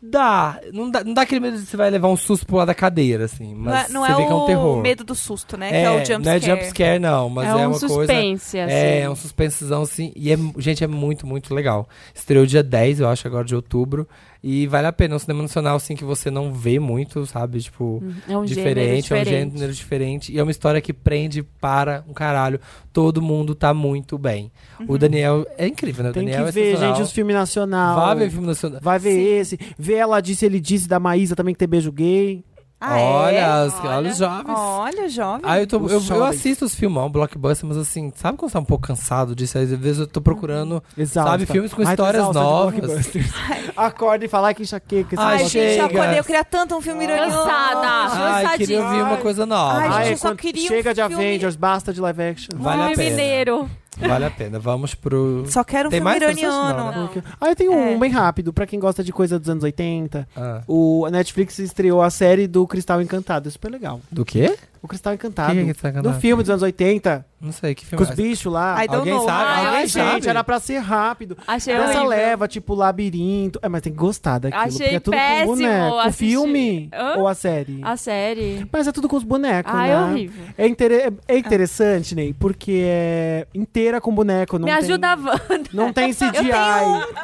Dá. 0.02 0.60
Não 0.72 0.90
dá. 0.90 1.04
Não 1.04 1.14
dá 1.14 1.22
aquele 1.22 1.40
medo 1.40 1.56
de 1.56 1.64
você 1.64 1.76
vai 1.76 1.88
levar 1.88 2.08
um 2.08 2.16
susto 2.16 2.44
pro 2.44 2.56
lado 2.56 2.66
da 2.66 2.74
cadeira, 2.74 3.26
assim. 3.26 3.54
Não 3.54 3.70
é, 3.70 3.74
Mas 3.82 3.88
não 3.90 4.00
você 4.04 4.12
é 4.12 4.16
vê 4.16 4.26
que 4.26 4.32
é 4.32 4.34
um 4.34 4.46
terror. 4.46 4.78
o 4.78 4.82
medo 4.82 5.04
do 5.04 5.14
susto, 5.14 5.56
né? 5.56 5.68
que 5.68 5.76
é 5.76 5.90
o 5.90 6.04
jump 6.04 6.24
não 6.24 6.32
é 6.32 6.40
scare. 6.40 6.44
jump 6.60 6.64
scare, 6.70 6.98
não. 6.98 7.30
Mas 7.30 7.46
é 7.46 7.50
é, 7.50 7.54
um 7.54 7.70
uma 7.70 7.78
coisa... 7.78 7.88
suspense, 7.88 8.58
assim. 8.58 8.74
É, 8.74 9.00
é 9.02 9.10
um 9.10 9.14
suspensezão, 9.14 9.82
assim. 9.82 10.12
E, 10.16 10.32
é, 10.32 10.36
gente, 10.58 10.82
é 10.82 10.88
muito, 10.88 11.24
muito 11.24 11.54
legal. 11.54 11.88
Estreou 12.12 12.44
dia 12.44 12.64
10, 12.64 12.98
eu 12.98 13.08
acho, 13.08 13.28
agora 13.28 13.44
de 13.44 13.54
outubro. 13.54 14.08
E 14.42 14.66
vale 14.66 14.88
a 14.88 14.92
pena. 14.92 15.14
É 15.14 15.16
um 15.16 15.18
cinema 15.20 15.42
nacional, 15.42 15.76
assim, 15.76 15.94
que 15.94 16.04
você 16.04 16.30
não 16.30 16.52
vê 16.52 16.80
muito, 16.80 17.24
sabe? 17.26 17.60
Tipo, 17.60 18.02
É 18.28 18.36
um 18.36 18.44
gênero 18.46 18.46
diferente, 18.46 19.02
diferente. 19.04 19.28
é 19.34 19.46
um 19.46 19.50
gênero 19.52 19.72
diferente. 19.72 20.32
E 20.32 20.38
é 20.38 20.42
uma 20.42 20.50
história 20.50 20.80
que 20.80 20.92
prende 20.92 21.42
para 21.42 22.04
um 22.08 22.12
caralho. 22.12 22.58
Todo 22.92 23.22
mundo 23.22 23.54
tá 23.54 23.72
muito 23.72 24.18
bem. 24.18 24.50
O 24.88 24.98
Daniel 24.98 25.46
é 25.56 25.68
incrível, 25.68 26.02
né? 26.02 26.10
O 26.10 26.12
Tem 26.12 26.24
Daniel 26.24 26.42
que 26.44 26.48
é 26.48 26.52
ver, 26.52 26.76
gente, 26.76 27.02
os 27.02 27.12
filmes 27.12 27.34
nacional. 27.36 27.94
Vai 27.94 28.16
ver 28.16 28.30
filme 28.30 28.46
nacional. 28.48 28.80
Vai 28.82 28.98
ver 28.98 29.18
esse. 29.40 29.58
Vê 29.78 29.94
ela 29.94 30.20
disse, 30.20 30.44
ele 30.44 30.58
disse 30.60 30.88
da 30.88 30.98
Maísa 30.98 31.36
também 31.36 31.54
que 31.54 31.58
tem 31.58 31.68
beijo 31.68 31.92
gay. 31.92 32.44
Ah, 32.84 32.96
olha, 32.98 33.36
é? 33.36 33.44
as- 33.44 33.84
olha 33.84 34.10
os 34.10 34.16
jovens. 34.18 34.54
Olha, 34.58 35.08
jovem. 35.08 35.40
Ah, 35.44 35.60
eu, 35.60 35.66
tô, 35.66 35.78
Os 35.78 35.92
eu, 35.92 35.98
eu 35.98 36.02
jovens. 36.02 36.36
assisto 36.36 36.64
os 36.64 36.74
filmão, 36.74 37.08
blockbuster, 37.10 37.68
mas 37.68 37.76
assim, 37.78 38.12
sabe 38.16 38.36
quando 38.36 38.50
você 38.50 38.54
tá 38.54 38.58
um 38.60 38.64
pouco 38.64 38.86
cansado 38.86 39.34
disso? 39.36 39.56
Às 39.58 39.70
vezes 39.70 39.98
eu 40.00 40.06
tô 40.06 40.20
procurando, 40.20 40.82
Exausta. 40.98 41.30
sabe, 41.30 41.46
filmes 41.46 41.72
com 41.72 41.82
Ai, 41.82 41.88
histórias 41.90 42.28
novas. 42.34 43.08
Acorda 43.76 44.24
e 44.24 44.28
fala 44.28 44.48
"Ai, 44.48 44.54
que 44.54 44.62
enxaqueca. 44.62 45.16
Ai, 45.18 45.24
Ai, 45.24 45.36
negócio." 45.38 45.60
gente, 45.60 45.66
eu 45.78 45.82
chega. 45.88 45.98
acordei. 46.00 46.18
Eu 46.18 46.24
queria 46.24 46.44
tanto 46.44 46.76
um 46.76 46.80
filme 46.80 47.04
iraniano. 47.04 47.32
Cansada. 47.32 47.88
Ai, 47.88 48.56
queria 48.58 48.82
ouvir 48.84 49.02
uma 49.02 49.16
coisa 49.18 49.46
nova. 49.46 49.78
Ai, 49.78 49.88
Ai, 49.88 50.02
gente, 50.04 50.12
eu 50.12 50.18
só 50.18 50.34
queria 50.34 50.64
um 50.64 50.68
chega 50.68 50.92
de 50.94 51.00
filme- 51.02 51.14
Avengers, 51.14 51.56
basta 51.56 51.92
de 51.92 52.00
live 52.00 52.22
action. 52.22 52.50
Vale 52.56 52.82
a 52.82 52.84
Ai, 52.86 52.94
pena. 52.94 53.10
mineiro. 53.10 53.70
Vale 53.98 54.24
a 54.24 54.30
pena. 54.30 54.58
Vamos 54.58 54.94
pro. 54.94 55.44
Só 55.48 55.62
quero 55.62 55.88
um 55.88 55.90
Tem 55.90 56.00
filme 56.00 56.18
mais 56.18 56.22
iraniano. 56.22 56.76
Não, 56.78 56.90
né? 57.02 57.08
Porque- 57.12 57.28
Ah, 57.40 57.48
eu 57.50 57.56
tenho 57.56 57.72
É. 57.72 57.90
um 57.94 57.98
bem 57.98 58.10
rápido, 58.10 58.52
pra 58.52 58.66
quem 58.66 58.80
gosta 58.80 59.04
de 59.04 59.12
coisa 59.12 59.38
dos 59.38 59.48
anos 59.48 59.62
80. 59.62 60.26
Ah. 60.36 60.62
O 60.66 61.04
a 61.06 61.10
Netflix 61.10 61.58
estreou 61.58 62.00
a 62.02 62.08
série 62.10 62.46
do 62.46 62.66
Cristal 62.66 63.02
Encantado, 63.02 63.48
é 63.48 63.50
super 63.50 63.70
legal. 63.70 64.00
Do 64.10 64.24
quê? 64.24 64.56
O 64.82 64.88
Cristal 64.88 65.14
Encantado. 65.14 65.50
Que 65.54 65.62
que 65.62 65.68
é 65.68 65.70
Encantado? 65.70 66.02
Do 66.10 66.14
filme 66.20 66.42
dos 66.42 66.50
anos 66.50 66.62
80, 66.62 67.24
Não 67.40 67.52
sei, 67.52 67.72
que 67.74 67.82
com 67.84 67.90
filme 67.90 68.04
os 68.04 68.10
é? 68.10 68.14
bichos 68.14 68.52
lá. 68.52 68.84
I 68.84 68.88
don't 68.88 68.96
Alguém 68.98 69.14
know. 69.14 69.24
sabe? 69.24 69.44
Ah, 69.50 69.68
Alguém 69.70 69.88
sabe? 69.88 70.10
Gente, 70.14 70.28
era 70.28 70.42
pra 70.44 70.58
ser 70.60 70.78
rápido. 70.78 71.38
Achei 71.46 71.72
Essa 71.72 71.84
horrível. 71.84 72.04
leva, 72.06 72.48
tipo, 72.48 72.74
labirinto. 72.74 73.58
É, 73.62 73.68
mas 73.68 73.80
tem 73.82 73.92
que 73.92 73.98
gostar 73.98 74.38
daquilo. 74.40 74.60
Achei 74.62 74.78
porque 74.78 74.96
é 74.96 75.00
tudo 75.00 75.14
péssimo 75.14 75.46
com 75.46 75.56
boneco. 75.56 76.08
O 76.08 76.12
filme 76.12 76.90
Hã? 76.92 77.14
ou 77.18 77.28
a 77.28 77.34
série? 77.34 77.80
A 77.82 77.96
série. 77.96 78.66
Mas 78.72 78.86
é 78.88 78.92
tudo 78.92 79.08
com 79.08 79.16
os 79.16 79.22
bonecos, 79.22 79.72
Ah, 79.72 79.82
né? 79.82 79.90
é 79.90 79.98
horrível. 80.00 80.44
É, 80.58 80.66
inter- 80.66 81.12
é 81.28 81.38
interessante, 81.38 82.14
Ney, 82.16 82.34
porque 82.36 82.82
é 82.84 83.46
inteira 83.54 84.00
com 84.00 84.12
boneco. 84.12 84.58
Não 84.58 84.66
Me 84.66 84.72
tem, 84.74 84.82
ajuda 84.84 85.12
a 85.12 85.14
Wanda. 85.14 85.70
Não 85.72 85.92
tem 85.92 86.12
CGI. 86.12 86.26
Eu 86.26 86.32
tenho, 86.42 86.52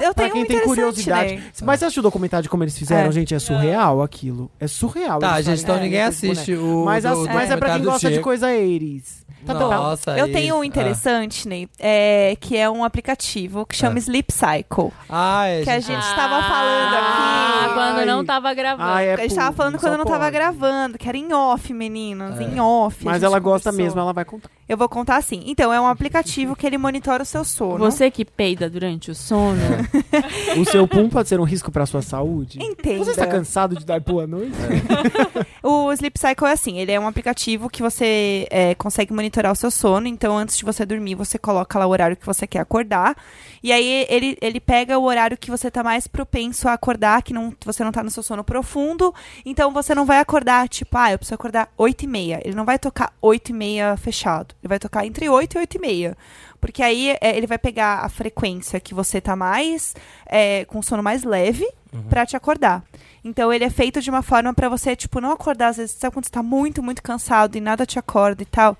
eu 0.00 0.14
Pra 0.14 0.14
tenho 0.14 0.32
quem 0.32 0.42
um 0.42 0.46
tem 0.46 0.60
curiosidade. 0.60 1.34
né? 1.36 1.42
Mas 1.64 1.80
você 1.80 1.86
assistiu 1.86 2.00
o 2.00 2.04
documentário 2.04 2.42
de 2.44 2.48
como 2.48 2.62
eles 2.62 2.78
fizeram, 2.78 3.08
É. 3.08 3.12
gente? 3.12 3.34
É 3.34 3.38
surreal 3.40 4.00
aquilo. 4.02 4.50
É 4.60 4.66
surreal. 4.66 5.18
Tá, 5.18 5.40
gente, 5.40 5.62
então 5.62 5.76
ninguém 5.80 6.02
com 6.02 6.08
assiste 6.08 6.54
o. 6.54 6.84
Mas, 6.84 7.04
do- 7.04 7.26
mas 7.48 7.56
é 7.56 7.56
pra 7.60 7.74
quem 7.74 7.84
gosta 7.84 8.10
de 8.10 8.20
coisa 8.20 8.46
80s. 8.48 9.26
Tá 9.46 9.54
bom. 9.54 9.70
Nossa, 9.70 10.18
Eu 10.18 10.30
tenho 10.32 10.56
um 10.56 10.58
isso. 10.58 10.64
interessante, 10.68 11.46
Ney, 11.48 11.68
é, 11.78 12.36
que 12.40 12.56
é 12.56 12.68
um 12.68 12.82
aplicativo 12.84 13.64
que 13.64 13.74
chama 13.76 13.94
Ah. 13.96 13.98
Sleep 13.98 14.32
Cycle. 14.32 14.92
Ah, 15.08 15.46
é, 15.46 15.62
Que 15.62 15.70
a 15.70 15.78
gente. 15.80 15.86
gente 16.02 16.14
tava 16.14 16.42
falando 16.42 16.94
Ah, 16.94 17.60
aqui. 17.64 17.74
quando 17.74 17.98
Ai. 18.00 18.04
não 18.04 18.24
tava 18.24 18.52
gravando. 18.52 18.90
Ah, 18.90 19.00
é 19.02 19.14
a 19.14 19.16
gente 19.16 19.34
tava 19.34 19.46
público, 19.46 19.56
falando 19.56 19.78
quando 19.78 19.96
não 19.96 20.04
tava 20.04 20.18
pode. 20.24 20.32
gravando, 20.32 20.98
que 20.98 21.08
era 21.08 21.16
em 21.16 21.32
off, 21.32 21.72
meninas, 21.72 22.38
É. 22.38 22.42
em 22.42 22.60
off. 22.60 23.04
Mas 23.04 23.22
ela 23.22 23.38
gosta 23.38 23.70
conversou. 23.70 23.84
mesmo, 23.86 24.00
ela 24.00 24.12
vai 24.12 24.24
contar. 24.24 24.50
Eu 24.68 24.76
vou 24.76 24.88
contar 24.88 25.16
assim. 25.16 25.42
Então, 25.46 25.72
é 25.72 25.80
um 25.80 25.86
aplicativo 25.86 26.54
que 26.54 26.66
ele 26.66 26.76
monitora 26.76 27.22
o 27.22 27.26
seu 27.26 27.44
sono. 27.44 27.78
Você 27.78 28.10
que 28.10 28.24
peida 28.24 28.68
durante 28.68 29.10
o 29.10 29.14
sono. 29.14 29.58
O 30.58 30.64
seu 30.64 30.88
pum 30.88 31.08
pode 31.08 31.28
ser 31.28 31.38
um 31.38 31.44
risco 31.44 31.70
pra 31.70 31.86
sua 31.86 32.02
saúde? 32.02 32.58
Entenda. 32.60 33.04
Você 33.04 33.10
está 33.10 33.26
cansado 33.26 33.76
de 33.76 33.84
dar 33.84 34.00
boa 34.00 34.26
noite? 34.26 34.52
O 35.62 35.92
Sleep 35.92 36.18
Cycle 36.18 36.46
é 36.46 36.52
assim, 36.52 36.78
ele 36.78 36.92
é 36.92 36.98
um 36.98 37.06
aplicativo 37.06 37.68
que 37.68 37.82
você 37.82 38.46
é, 38.50 38.74
consegue 38.74 39.12
monitorar 39.12 39.52
o 39.52 39.56
seu 39.56 39.70
sono, 39.70 40.06
então 40.06 40.36
antes 40.36 40.56
de 40.56 40.64
você 40.64 40.86
dormir, 40.86 41.14
você 41.14 41.38
coloca 41.38 41.78
lá 41.78 41.86
o 41.86 41.90
horário 41.90 42.16
que 42.16 42.24
você 42.24 42.46
quer 42.46 42.60
acordar, 42.60 43.16
e 43.62 43.72
aí 43.72 44.06
ele, 44.08 44.38
ele 44.40 44.60
pega 44.60 44.98
o 44.98 45.04
horário 45.04 45.36
que 45.36 45.50
você 45.50 45.70
tá 45.70 45.82
mais 45.82 46.06
propenso 46.06 46.68
a 46.68 46.74
acordar, 46.74 47.22
que 47.22 47.34
não, 47.34 47.52
você 47.64 47.82
não 47.84 47.92
tá 47.92 48.02
no 48.02 48.10
seu 48.10 48.22
sono 48.22 48.44
profundo, 48.44 49.14
então 49.44 49.72
você 49.72 49.94
não 49.94 50.06
vai 50.06 50.20
acordar, 50.20 50.68
tipo, 50.68 50.96
ah, 50.96 51.12
eu 51.12 51.18
preciso 51.18 51.34
acordar 51.34 51.68
8 51.76 52.04
e 52.04 52.06
meia. 52.06 52.40
Ele 52.44 52.54
não 52.54 52.64
vai 52.64 52.78
tocar 52.78 53.12
8 53.20 53.50
e 53.50 53.52
meia 53.52 53.96
fechado, 53.96 54.54
ele 54.62 54.68
vai 54.68 54.78
tocar 54.78 55.06
entre 55.06 55.28
8 55.28 55.54
e 55.54 55.58
8 55.58 55.76
e 55.76 55.80
meia. 55.80 56.16
Porque 56.60 56.82
aí 56.82 57.16
é, 57.20 57.36
ele 57.36 57.46
vai 57.46 57.58
pegar 57.58 58.04
a 58.04 58.08
frequência 58.08 58.80
que 58.80 58.94
você 58.94 59.20
tá 59.20 59.36
mais, 59.36 59.94
é, 60.26 60.64
com 60.64 60.82
sono 60.82 61.02
mais 61.02 61.22
leve, 61.24 61.66
pra 62.08 62.26
te 62.26 62.36
acordar. 62.36 62.84
Então 63.24 63.52
ele 63.52 63.64
é 63.64 63.70
feito 63.70 64.00
de 64.00 64.10
uma 64.10 64.22
forma 64.22 64.52
pra 64.52 64.68
você, 64.68 64.94
tipo, 64.94 65.20
não 65.20 65.32
acordar, 65.32 65.68
às 65.68 65.76
vezes, 65.78 65.96
sabe 65.96 66.14
quando 66.14 66.26
você 66.26 66.30
tá 66.30 66.42
muito, 66.42 66.82
muito 66.82 67.02
cansado 67.02 67.56
e 67.56 67.60
nada 67.60 67.86
te 67.86 67.98
acorda 67.98 68.42
e 68.42 68.46
tal? 68.46 68.76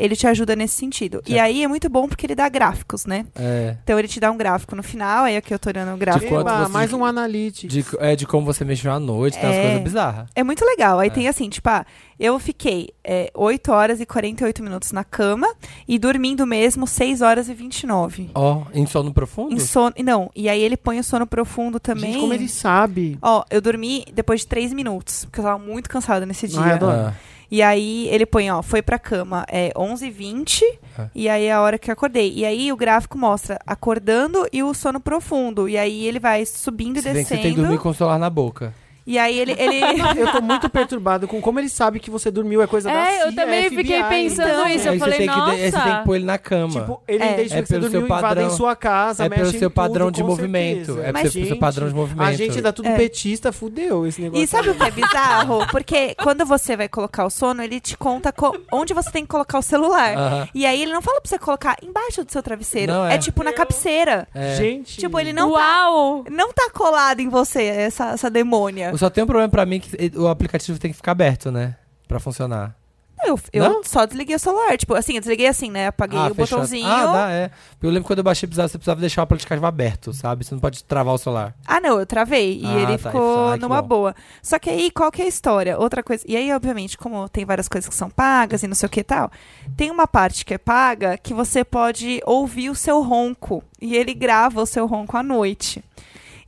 Ele 0.00 0.16
te 0.16 0.26
ajuda 0.26 0.56
nesse 0.56 0.74
sentido. 0.76 1.20
E 1.26 1.32
Certo. 1.32 1.44
aí 1.44 1.62
é 1.62 1.68
muito 1.68 1.88
bom 1.88 2.08
porque 2.08 2.26
ele 2.26 2.34
dá 2.34 2.48
gráficos, 2.48 3.04
né? 3.06 3.26
É. 3.36 3.76
Então 3.84 3.98
ele 3.98 4.08
te 4.08 4.18
dá 4.18 4.30
um 4.30 4.36
gráfico 4.36 4.74
no 4.74 4.82
final, 4.82 5.24
aí 5.24 5.36
aqui 5.36 5.52
eu 5.52 5.58
tô 5.58 5.68
olhando 5.68 5.94
o 5.94 5.96
gráfico. 5.96 6.28
quanto 6.28 6.48
Eba, 6.48 6.66
você- 6.66 6.72
mais 6.72 6.92
um 6.92 7.04
analytics. 7.04 7.72
De, 7.72 7.84
é 7.98 8.16
de 8.16 8.26
como 8.26 8.44
você 8.46 8.64
mexeu 8.64 8.90
à 8.92 8.98
noite, 8.98 9.38
tem 9.38 9.46
umas 9.48 9.56
É. 9.56 9.62
coisas 9.62 9.80
bizarras. 9.82 10.28
É 10.34 10.42
muito 10.42 10.64
legal. 10.64 10.98
Aí 10.98 11.10
tem 11.10 11.28
assim, 11.28 11.48
tipo, 11.48 11.68
ah, 11.68 11.84
eu 12.18 12.38
fiquei 12.38 12.88
é, 13.04 13.30
8 13.34 13.72
horas 13.72 14.00
e 14.00 14.06
48 14.06 14.62
minutos 14.62 14.92
na 14.92 15.02
cama 15.04 15.46
e 15.88 15.98
dormindo 15.98 16.46
mesmo 16.46 16.86
6 16.86 17.20
horas 17.22 17.48
e 17.48 17.54
29. 17.54 18.30
Ó, 18.34 18.62
em 18.74 18.86
sono 18.86 19.12
profundo? 19.12 19.54
Em 19.54 19.58
sono. 19.58 19.94
Não, 20.04 20.30
e 20.34 20.48
aí 20.48 20.62
ele 20.62 20.76
põe 20.76 20.98
o 20.98 21.04
sono 21.04 21.26
profundo 21.26 21.78
também. 21.80 22.12
Gente, 22.12 22.20
como 22.20 22.32
ele 22.34 22.48
sabe. 22.48 23.18
Ó, 23.22 23.44
eu 23.50 23.60
dormi 23.60 24.04
depois 24.14 24.40
de 24.40 24.46
3 24.46 24.72
minutos, 24.72 25.24
porque 25.24 25.40
eu 25.40 25.44
tava 25.44 25.58
muito 25.58 25.88
cansada 25.90 26.24
nesse 26.26 26.46
dia. 26.48 26.60
Ai, 26.60 26.72
adoro. 26.72 26.96
Ah, 26.96 27.14
E 27.50 27.62
aí 27.62 28.08
ele 28.08 28.24
põe, 28.24 28.50
ó, 28.50 28.62
foi 28.62 28.80
pra 28.80 28.98
cama 28.98 29.44
é 29.48 29.72
11h20 29.76 30.62
Ah. 30.98 31.08
e 31.14 31.28
aí 31.28 31.44
é 31.46 31.52
a 31.52 31.60
hora 31.60 31.78
que 31.78 31.90
eu 31.90 31.92
acordei. 31.92 32.32
E 32.34 32.44
aí 32.44 32.72
o 32.72 32.76
gráfico 32.76 33.18
mostra 33.18 33.58
acordando 33.66 34.46
e 34.52 34.62
o 34.62 34.72
sono 34.72 35.00
profundo. 35.00 35.68
E 35.68 35.76
aí 35.76 36.06
ele 36.06 36.18
vai 36.20 36.46
subindo 36.46 36.98
e 36.98 37.02
se 37.02 37.08
bem 37.12 37.22
que 37.22 37.28
você 37.28 37.34
tem 37.34 37.42
que 37.42 37.48
descendo. 37.48 37.62
dormir 37.62 37.78
com 37.82 37.88
o 37.88 37.94
celular 37.94 38.18
na 38.18 38.30
boca. 38.30 38.72
E 39.10 39.18
aí 39.18 39.38
ele. 39.38 39.52
ele... 39.58 39.80
Eu 40.20 40.30
tô 40.32 40.40
muito 40.40 40.68
perturbado 40.70 41.26
com 41.26 41.40
como 41.40 41.58
ele 41.58 41.68
sabe 41.68 41.98
que 41.98 42.10
você 42.10 42.30
dormiu. 42.30 42.62
É 42.62 42.66
coisa 42.66 42.88
da 42.88 42.94
É, 43.10 43.22
eu 43.22 43.32
CIA, 43.32 43.32
também 43.34 43.64
FBI. 43.66 43.76
fiquei 43.76 44.02
pensando 44.04 44.48
Então, 44.48 44.68
isso. 44.68 44.86
Eu 44.88 44.92
aí, 44.92 44.98
falei, 44.98 45.18
você 45.18 45.26
tem 45.26 45.28
que, 45.34 45.40
você 45.50 45.56
tem 45.56 45.72
nossa. 45.72 45.98
que 45.98 46.04
pôr 46.04 46.14
ele 46.16 46.24
na 46.24 46.38
cama. 46.38 46.80
Tipo, 46.80 47.02
ele 47.08 47.22
É. 47.24 47.32
identifica 47.32 47.58
É 47.58 47.62
que 47.62 47.66
você 47.68 47.74
pelo 47.74 47.82
dormiu, 47.90 48.00
invadem 48.02 48.22
padrão- 48.28 48.50
sua 48.50 48.76
casa, 48.76 49.24
é 49.24 49.28
pelo 49.28 49.40
mexem 49.42 49.58
seu 49.58 49.68
em 49.68 49.72
padrão 49.72 50.06
tudo, 50.06 50.14
de 50.16 50.22
movimento. 50.22 50.86
certeza. 50.94 51.06
É 51.08 51.12
pelo 51.12 51.46
seu 51.46 51.56
padrão 51.58 51.88
de 51.88 51.94
movimento. 51.94 52.28
A 52.28 52.32
gente 52.32 52.60
dá 52.60 52.72
tudo 52.72 52.88
É. 52.88 52.96
petista, 52.96 53.52
fudeu 53.52 54.06
esse 54.06 54.20
negócio. 54.20 54.44
E 54.44 54.46
sabe 54.46 54.70
o 54.70 54.74
que 54.74 54.82
é 54.82 54.90
bizarro? 54.90 55.66
Porque 55.70 56.14
quando 56.22 56.44
você 56.46 56.76
vai 56.76 56.88
colocar 56.88 57.24
o 57.24 57.30
sono, 57.30 57.62
ele 57.62 57.80
te 57.80 57.96
conta 57.96 58.32
co- 58.32 58.56
onde 58.72 58.94
você 58.94 59.10
tem 59.10 59.22
que 59.22 59.28
colocar 59.28 59.58
o 59.58 59.62
celular. 59.62 60.16
Aham. 60.16 60.48
E 60.54 60.64
aí 60.66 60.82
ele 60.82 60.92
não 60.92 61.02
fala 61.02 61.20
pra 61.20 61.28
você 61.28 61.38
colocar 61.38 61.76
embaixo 61.82 62.24
do 62.24 62.30
seu 62.30 62.42
travesseiro. 62.42 62.92
Não, 62.92 63.06
é. 63.06 63.14
é. 63.14 63.18
tipo 63.18 63.42
na 63.42 63.52
cabeceira. 63.52 64.28
É. 64.34 64.54
Gente. 64.56 64.98
Tipo, 64.98 65.18
ele 65.18 65.32
não 65.32 65.52
tá, 65.52 65.58
Uau! 65.90 66.24
não 66.30 66.52
tá 66.52 66.70
colado 66.72 67.20
em 67.20 67.28
você, 67.28 67.62
essa, 67.64 68.10
essa 68.10 68.30
demônia. 68.30 68.90
Só 69.00 69.08
tem 69.08 69.24
um 69.24 69.26
problema 69.26 69.48
pra 69.48 69.64
mim 69.64 69.80
que 69.80 70.12
o 70.14 70.28
aplicativo 70.28 70.78
tem 70.78 70.90
que 70.90 70.96
ficar 70.98 71.12
aberto, 71.12 71.50
né? 71.50 71.74
Pra 72.06 72.20
funcionar. 72.20 72.76
Eu, 73.24 73.40
eu 73.50 73.82
só 73.82 74.04
desliguei 74.04 74.36
o 74.36 74.38
celular. 74.38 74.76
Tipo, 74.76 74.94
assim, 74.94 75.14
eu 75.14 75.20
desliguei 75.20 75.46
assim, 75.46 75.70
né? 75.70 75.86
Apaguei 75.86 76.18
ah, 76.18 76.26
o 76.26 76.34
botãozinho. 76.34 76.86
Ah, 76.86 77.06
dá, 77.06 77.30
é. 77.30 77.50
Eu 77.82 77.88
lembro 77.88 78.06
quando 78.06 78.18
eu 78.18 78.24
baixei 78.24 78.46
precisava, 78.46 78.68
você 78.68 78.76
precisava 78.76 79.00
deixar 79.00 79.22
o 79.22 79.24
aplicativo 79.24 79.64
aberto, 79.64 80.12
sabe? 80.12 80.44
Você 80.44 80.54
não 80.54 80.60
pode 80.60 80.84
travar 80.84 81.14
o 81.14 81.18
celular. 81.18 81.54
Ah, 81.66 81.80
não, 81.80 81.98
eu 81.98 82.04
travei. 82.04 82.60
E 82.60 82.66
Ah, 82.66 82.74
ele 82.78 82.98
tá, 82.98 83.10
ficou 83.10 83.52
que 83.54 83.60
numa 83.60 83.80
bom. 83.80 83.88
boa. 83.88 84.14
Só 84.42 84.58
que 84.58 84.68
aí, 84.68 84.90
qual 84.90 85.10
que 85.10 85.22
é 85.22 85.24
a 85.24 85.28
história? 85.28 85.78
Outra 85.78 86.02
coisa. 86.02 86.22
E 86.28 86.36
aí, 86.36 86.52
obviamente, 86.52 86.98
como 86.98 87.26
tem 87.26 87.46
várias 87.46 87.68
coisas 87.68 87.88
que 87.88 87.94
são 87.94 88.10
pagas 88.10 88.62
e 88.62 88.68
não 88.68 88.74
sei 88.74 88.86
o 88.86 88.90
que 88.90 89.00
e 89.00 89.04
tal, 89.04 89.30
tem 89.78 89.90
uma 89.90 90.06
parte 90.06 90.44
que 90.44 90.52
é 90.52 90.58
paga 90.58 91.16
que 91.16 91.32
você 91.32 91.64
pode 91.64 92.20
ouvir 92.26 92.68
o 92.68 92.74
seu 92.74 93.00
ronco. 93.00 93.64
E 93.80 93.96
ele 93.96 94.12
grava 94.12 94.60
o 94.60 94.66
seu 94.66 94.86
ronco 94.86 95.16
à 95.16 95.22
noite. 95.22 95.82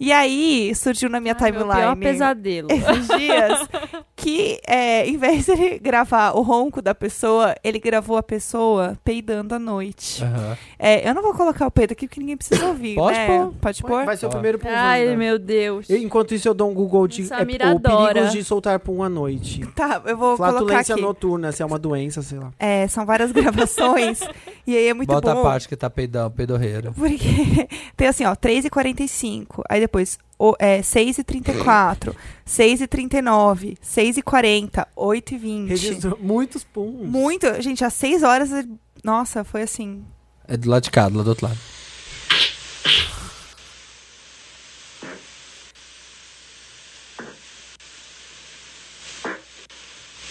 E 0.04 0.10
aí, 0.12 0.74
surgiu 0.74 1.08
na 1.08 1.20
minha 1.20 1.36
Ai, 1.38 1.52
meu 1.52 1.60
pior 1.64 1.74
timeline 1.94 2.00
pesadelo. 2.00 2.66
esses 2.74 3.06
dias 3.06 3.68
que, 4.16 4.60
é, 4.66 5.06
em 5.06 5.16
vez 5.16 5.46
de 5.46 5.52
ele 5.52 5.78
gravar 5.80 6.32
o 6.36 6.42
ronco 6.42 6.82
da 6.82 6.92
pessoa, 6.92 7.54
ele 7.62 7.78
gravou 7.78 8.16
a 8.16 8.22
pessoa 8.22 8.98
peidando 9.04 9.54
à 9.54 9.60
noite. 9.60 10.24
Aham. 10.24 10.58
É, 10.76 11.08
eu 11.08 11.14
não 11.14 11.22
vou 11.22 11.34
colocar 11.34 11.68
o 11.68 11.70
peido 11.70 11.92
aqui 11.92 12.08
porque 12.08 12.18
ninguém 12.20 12.36
precisa 12.36 12.66
ouvir, 12.66 12.96
Pode 12.96 13.16
né? 13.16 13.26
pôr. 13.28 13.54
Pode 13.60 13.82
pôr? 13.82 14.04
Vai 14.04 14.16
ser 14.16 14.26
o 14.26 14.30
primeiro 14.30 14.58
pro 14.58 14.68
Ai, 14.72 15.04
Wanda. 15.06 15.16
meu 15.16 15.38
Deus. 15.38 15.88
Eu- 15.88 15.98
Enquanto 15.98 16.34
isso, 16.34 16.48
eu 16.48 16.54
dou 16.54 16.68
um 16.68 16.74
Google 16.74 17.06
de 17.06 17.22
é, 17.32 17.42
o 17.42 17.78
perigos 17.80 18.32
de 18.32 18.42
soltar 18.42 18.80
pum 18.80 19.04
à 19.04 19.08
noite. 19.08 19.64
Tá, 19.76 20.02
eu 20.04 20.16
vou 20.16 20.36
colocar 20.36 20.50
Flatulência 20.58 20.94
aqui. 20.96 21.02
noturna, 21.02 21.52
se 21.52 21.62
é 21.62 21.64
uma 21.66 21.78
doença, 21.78 22.22
sei 22.22 22.40
lá. 22.40 22.52
É, 22.58 22.88
são 22.88 23.06
várias 23.06 23.30
gravações. 23.32 24.20
e 24.66 24.76
aí 24.76 24.88
é 24.88 24.94
muito 24.94 25.08
Bota 25.08 25.32
bom. 25.32 25.40
a 25.40 25.42
parte 25.44 25.68
que 25.68 25.76
tá 25.76 25.88
peidão, 25.88 26.28
peidorreiro. 26.28 26.92
Porque 26.92 27.68
tem 27.96 28.08
assim, 28.08 28.24
ó, 28.24 28.34
3h45. 28.34 29.62
Aí 29.68 29.78
depois, 29.80 29.91
o, 30.38 30.56
é, 30.58 30.80
6h34, 30.80 32.14
6h39, 32.46 33.76
6h40, 33.78 34.86
8h20. 34.96 35.68
Registrou 35.68 36.18
muitos 36.20 36.64
puns. 36.64 37.08
Muito. 37.08 37.62
Gente, 37.62 37.84
às 37.84 37.94
6 37.94 38.22
horas. 38.22 38.50
Nossa, 39.04 39.44
foi 39.44 39.62
assim. 39.62 40.04
É 40.48 40.56
do 40.56 40.68
lado 40.68 40.82
de 40.82 40.90
cá, 40.90 41.08
do 41.08 41.16
lado 41.16 41.24
do 41.24 41.30
outro 41.30 41.46
lado. 41.46 41.58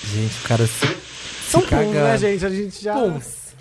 Gente, 0.04 0.44
o 0.44 0.48
cara 0.48 0.68
se, 0.68 0.88
São 1.50 1.62
se 1.62 1.68
puns, 1.68 1.70
caga. 1.70 2.04
né, 2.04 2.18
gente? 2.18 2.46
A 2.46 2.50
gente 2.50 2.84
já... 2.84 2.96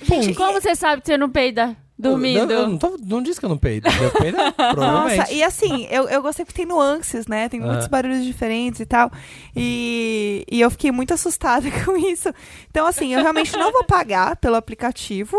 Gente, 0.03 0.35
como 0.35 0.61
você 0.61 0.75
sabe 0.75 1.03
que 1.03 1.07
você 1.09 1.17
não 1.17 1.31
peida 1.31 1.77
dormindo? 2.01 2.51
Eu, 2.53 2.61
eu 2.61 2.69
não, 2.69 2.79
tô- 2.79 2.97
não 3.05 3.23
disse 3.23 3.39
que 3.39 3.45
eu 3.47 3.51
não 3.51 3.59
peido. 3.59 3.89
Eu 3.89 4.11
peido, 4.13 4.37
provavelmente. 4.57 5.19
Nossa, 5.19 5.33
e 5.33 5.43
assim, 5.43 5.87
eu, 5.91 6.09
eu 6.09 6.23
gostei 6.23 6.45
porque 6.45 6.59
tem 6.63 6.67
nuances, 6.67 7.27
né? 7.27 7.49
Tem 7.49 7.61
muitos 7.61 7.87
Ah. 7.87 7.89
barulhos 7.89 8.25
diferentes 8.25 8.81
e 8.81 8.87
tal. 8.87 9.11
E, 9.55 10.45
e 10.51 10.61
eu 10.61 10.71
fiquei 10.71 10.91
muito 10.91 11.13
assustada 11.15 11.69
com 11.85 11.97
isso. 11.97 12.33
Então, 12.71 12.87
assim, 12.87 13.13
eu 13.15 13.21
realmente 13.21 13.57
não 13.57 13.71
vou 13.73 13.85
pagar 13.85 14.37
pelo 14.37 14.57
aplicativo. 14.57 15.37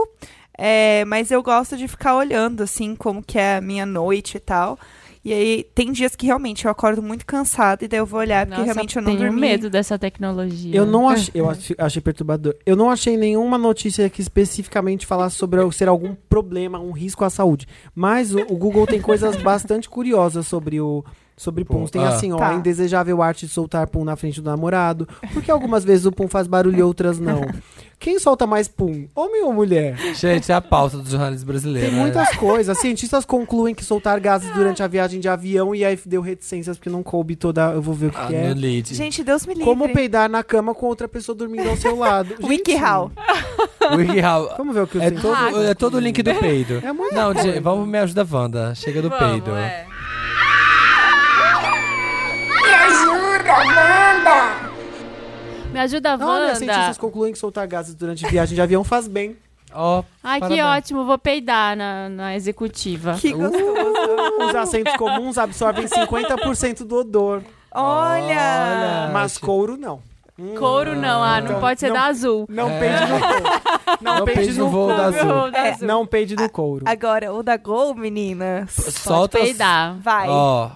é, 0.58 1.04
mas 1.06 1.32
eu 1.32 1.42
gosto 1.42 1.76
de 1.76 1.88
ficar 1.88 2.16
olhando, 2.16 2.62
assim, 2.64 2.96
como 2.96 3.24
que 3.24 3.40
é 3.40 3.58
a 3.58 3.62
minha 3.62 3.86
noite 3.86 4.38
e 4.38 4.40
tal. 4.40 4.78
E 5.24 5.32
aí, 5.32 5.64
tem 5.76 5.92
dias 5.92 6.16
que 6.16 6.26
realmente 6.26 6.66
eu 6.66 6.72
acordo 6.72 7.00
muito 7.02 7.26
cansada 7.28 7.86
e 7.86 7.88
daí 7.88 8.00
eu 8.00 8.08
vou 8.08 8.20
olhar 8.20 8.44
porque 8.46 8.60
Nossa, 8.60 8.74
realmente 8.74 8.96
eu 8.96 9.04
não 9.04 9.12
tenho 9.16 9.26
dormi. 9.30 9.40
medo 9.40 9.70
dessa 9.70 10.00
tecnologia. 10.00 10.76
Eu 10.76 10.84
não 10.86 11.08
achei, 11.10 11.32
eu 11.40 11.48
achei, 11.48 11.76
achei 11.78 12.02
perturbador. 12.02 12.56
Eu 12.66 12.76
não 12.76 12.90
achei 12.90 13.16
nenhuma 13.16 13.56
notícia 13.58 14.10
que 14.10 14.20
especificamente 14.20 15.06
falasse 15.06 15.36
sobre 15.36 15.60
ser 15.74 15.88
algum 15.88 16.16
problema, 16.28 16.80
um 16.80 16.92
risco 16.92 17.24
à 17.24 17.30
saúde. 17.30 17.68
Mas 17.94 18.34
o, 18.34 18.40
o 18.50 18.58
Google 18.58 18.88
tem 18.88 19.00
coisas 19.00 19.36
bastante 19.44 19.88
curiosas 19.88 20.48
sobre 20.48 20.82
o 20.82 21.04
sobre 21.38 21.66
puns. 21.66 21.90
Tem 21.90 22.04
Ah. 22.04 22.10
assim, 22.10 22.32
ó, 22.34 22.38
Tá. 22.38 22.50
a 22.50 22.54
indesejável 22.56 23.20
arte 23.22 23.48
de 23.48 23.52
soltar 23.52 23.88
pum 23.88 24.04
na 24.04 24.16
frente 24.16 24.40
do 24.42 24.50
namorado. 24.50 25.08
Porque 25.34 25.50
algumas 25.50 25.84
vezes 25.84 26.06
o 26.06 26.12
pum 26.12 26.28
faz 26.28 26.46
barulho 26.48 26.78
e 26.80 26.84
outras 26.84 27.20
não. 27.20 27.42
Quem 28.02 28.18
solta 28.18 28.48
mais 28.48 28.68
pum? 28.68 29.08
Homem 29.14 29.44
ou 29.44 29.54
mulher? 29.54 29.96
Gente, 30.16 30.52
é 30.52 30.56
a 30.56 30.60
pauta 30.60 30.98
do 30.98 31.08
jornalismo 31.08 31.46
brasileiro. 31.46 31.88
Tem 31.88 31.96
né? 31.96 32.02
muitas 32.02 32.36
coisas. 32.36 32.76
Cientistas 32.80 33.26
concluem 33.26 33.76
que 33.76 33.86
soltar 33.86 34.20
gases 34.20 34.52
durante 34.56 34.82
a 34.82 34.88
viagem 34.88 35.20
de 35.20 35.30
avião 35.30 35.76
e 35.76 35.86
aí 35.86 35.98
deu 36.04 36.20
reticências 36.20 36.78
porque 36.78 36.90
não 36.90 37.04
coube 37.04 37.36
toda. 37.36 37.74
Eu 37.74 37.82
vou 37.82 37.94
ver 37.94 38.08
o 38.08 38.10
que, 38.10 38.18
Ah, 38.18 38.26
que 38.26 38.34
é. 38.36 38.54
lead. 38.56 38.96
Gente, 38.96 39.24
Deus 39.24 39.46
me 39.46 39.54
livre. 39.54 39.70
Como 39.70 39.88
peidar 39.94 40.28
na 40.28 40.44
cama 40.44 40.74
com 40.74 40.88
outra 40.88 41.08
pessoa 41.08 41.36
dormindo 41.36 41.70
ao 41.70 41.78
seu 41.78 41.96
lado. 41.96 42.34
WikiHow. 42.42 43.12
WikiHow. 43.96 44.50
Vamos 44.58 44.74
ver 44.74 44.82
o 44.82 44.88
que 44.88 44.98
eu 44.98 45.02
É 45.04 45.12
todo, 45.12 45.64
é 45.64 45.74
todo 45.76 45.98
o 45.98 46.00
link 46.00 46.24
do 46.24 46.34
peido. 46.34 46.82
É 46.84 46.92
muita 46.92 47.14
Não, 47.14 47.36
gente, 47.36 47.60
vamos 47.60 47.88
me 47.88 48.00
ajudar, 48.00 48.26
Wanda. 48.32 48.74
Chega 48.74 49.00
do 49.04 49.12
peido. 49.12 49.52
é. 49.56 49.86
Me 52.64 52.74
ajuda, 52.74 53.54
Wanda! 53.54 53.81
Me 55.72 55.80
ajuda, 55.80 56.16
Olha, 56.16 56.26
Wanda. 56.26 56.56
cientistas 56.56 56.98
concluem 56.98 57.32
que 57.32 57.40
soltar 57.40 57.66
gases 57.68 57.96
durante 57.96 58.26
viagem 58.28 58.56
de 58.56 58.62
avião 58.62 58.84
faz 58.84 59.08
bem. 59.08 59.38
Ó, 59.74 60.04
Ai, 60.22 60.42
que 60.42 60.50
parabéns. 60.50 60.78
ótimo. 60.78 61.06
Vou 61.06 61.18
peidar 61.18 61.78
na, 61.78 62.10
na 62.10 62.36
executiva. 62.36 63.14
Que 63.14 63.32
gostoso. 63.32 63.64
Os 64.50 64.56
assentos 64.56 64.94
comuns 64.98 65.38
absorvem 65.38 65.86
50% 65.86 66.84
do 66.84 66.98
odor, 66.98 67.42
Olha. 67.74 69.10
mas 69.14 69.38
couro 69.38 69.78
não. 69.78 70.02
Hum, 70.38 70.56
Couro 70.58 70.96
não, 70.96 71.22
ah, 71.24 71.40
não 71.40 71.48
Então, 71.50 71.60
pode 71.60 71.80
ser 71.80 71.88
não- 71.90 71.94
da 71.96 72.04
azul. 72.06 72.46
Não 72.50 72.68
É. 72.70 72.80
peide 72.80 73.06
no 73.12 73.20
couro. 73.20 73.62
Não, 74.02 74.18
Não 74.18 74.26
peide 74.26 74.40
peide 74.40 74.58
no 74.58 74.66
no 74.66 74.72
voo 74.72 74.88
da 74.88 75.06
azul. 75.06 75.52
Da 75.52 75.58
É, 75.68 75.72
azul. 75.74 75.88
Não 75.88 76.06
peide 76.08 76.36
no 76.36 76.50
couro. 76.50 76.86
Agora, 76.88 77.32
o 77.34 77.44
da 77.44 77.56
Gol, 77.58 77.94
meninas. 77.94 78.72
Solta. 78.72 79.38
Pode 79.38 79.50
peidar. 79.50 79.96
Vai. 80.00 80.28
Ó, 80.28 80.70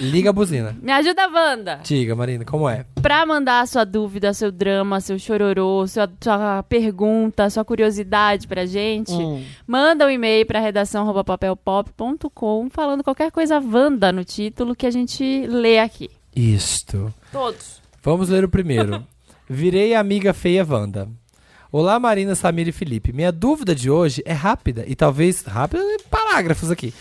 liga 0.00 0.30
a 0.30 0.32
buzina. 0.32 0.76
Me 0.82 0.92
ajuda, 0.92 1.28
Wanda. 1.28 1.80
Diga, 1.82 2.14
Marina, 2.14 2.44
como 2.44 2.68
é? 2.68 2.84
Pra 3.00 3.24
mandar 3.24 3.60
a 3.60 3.66
sua 3.66 3.84
dúvida, 3.84 4.32
seu 4.34 4.52
drama, 4.52 5.00
seu 5.00 5.18
chororô, 5.18 5.86
sua, 5.86 6.10
sua 6.20 6.62
pergunta, 6.64 7.48
sua 7.50 7.64
curiosidade 7.64 8.46
pra 8.46 8.66
gente, 8.66 9.12
Hum. 9.12 9.42
manda 9.66 10.06
um 10.06 10.10
e-mail 10.10 10.44
pra 10.46 10.60
redação 10.60 11.06
papelpop.com 11.24 12.68
falando 12.70 13.02
qualquer 13.04 13.30
coisa 13.30 13.58
Wanda 13.60 14.12
no 14.12 14.24
título 14.24 14.74
que 14.74 14.86
a 14.86 14.90
gente 14.90 15.46
lê 15.46 15.78
aqui. 15.78 16.10
Isto. 16.34 17.12
Todos. 17.32 17.80
Vamos 18.02 18.28
ler 18.28 18.44
o 18.44 18.48
primeiro. 18.48 19.04
Virei 19.50 19.94
a 19.94 20.00
amiga 20.00 20.32
feia 20.34 20.64
Wanda. 20.68 21.08
Olá, 21.70 22.00
Marina, 22.00 22.34
Samir 22.34 22.66
e 22.66 22.72
Felipe. 22.72 23.12
Minha 23.12 23.30
dúvida 23.30 23.74
de 23.74 23.90
hoje 23.90 24.22
é 24.24 24.32
rápida 24.32 24.86
e 24.88 24.94
talvez. 24.94 25.42
Rápida 25.42 25.82
em 25.82 25.98
parágrafos 26.10 26.70
aqui. 26.70 26.94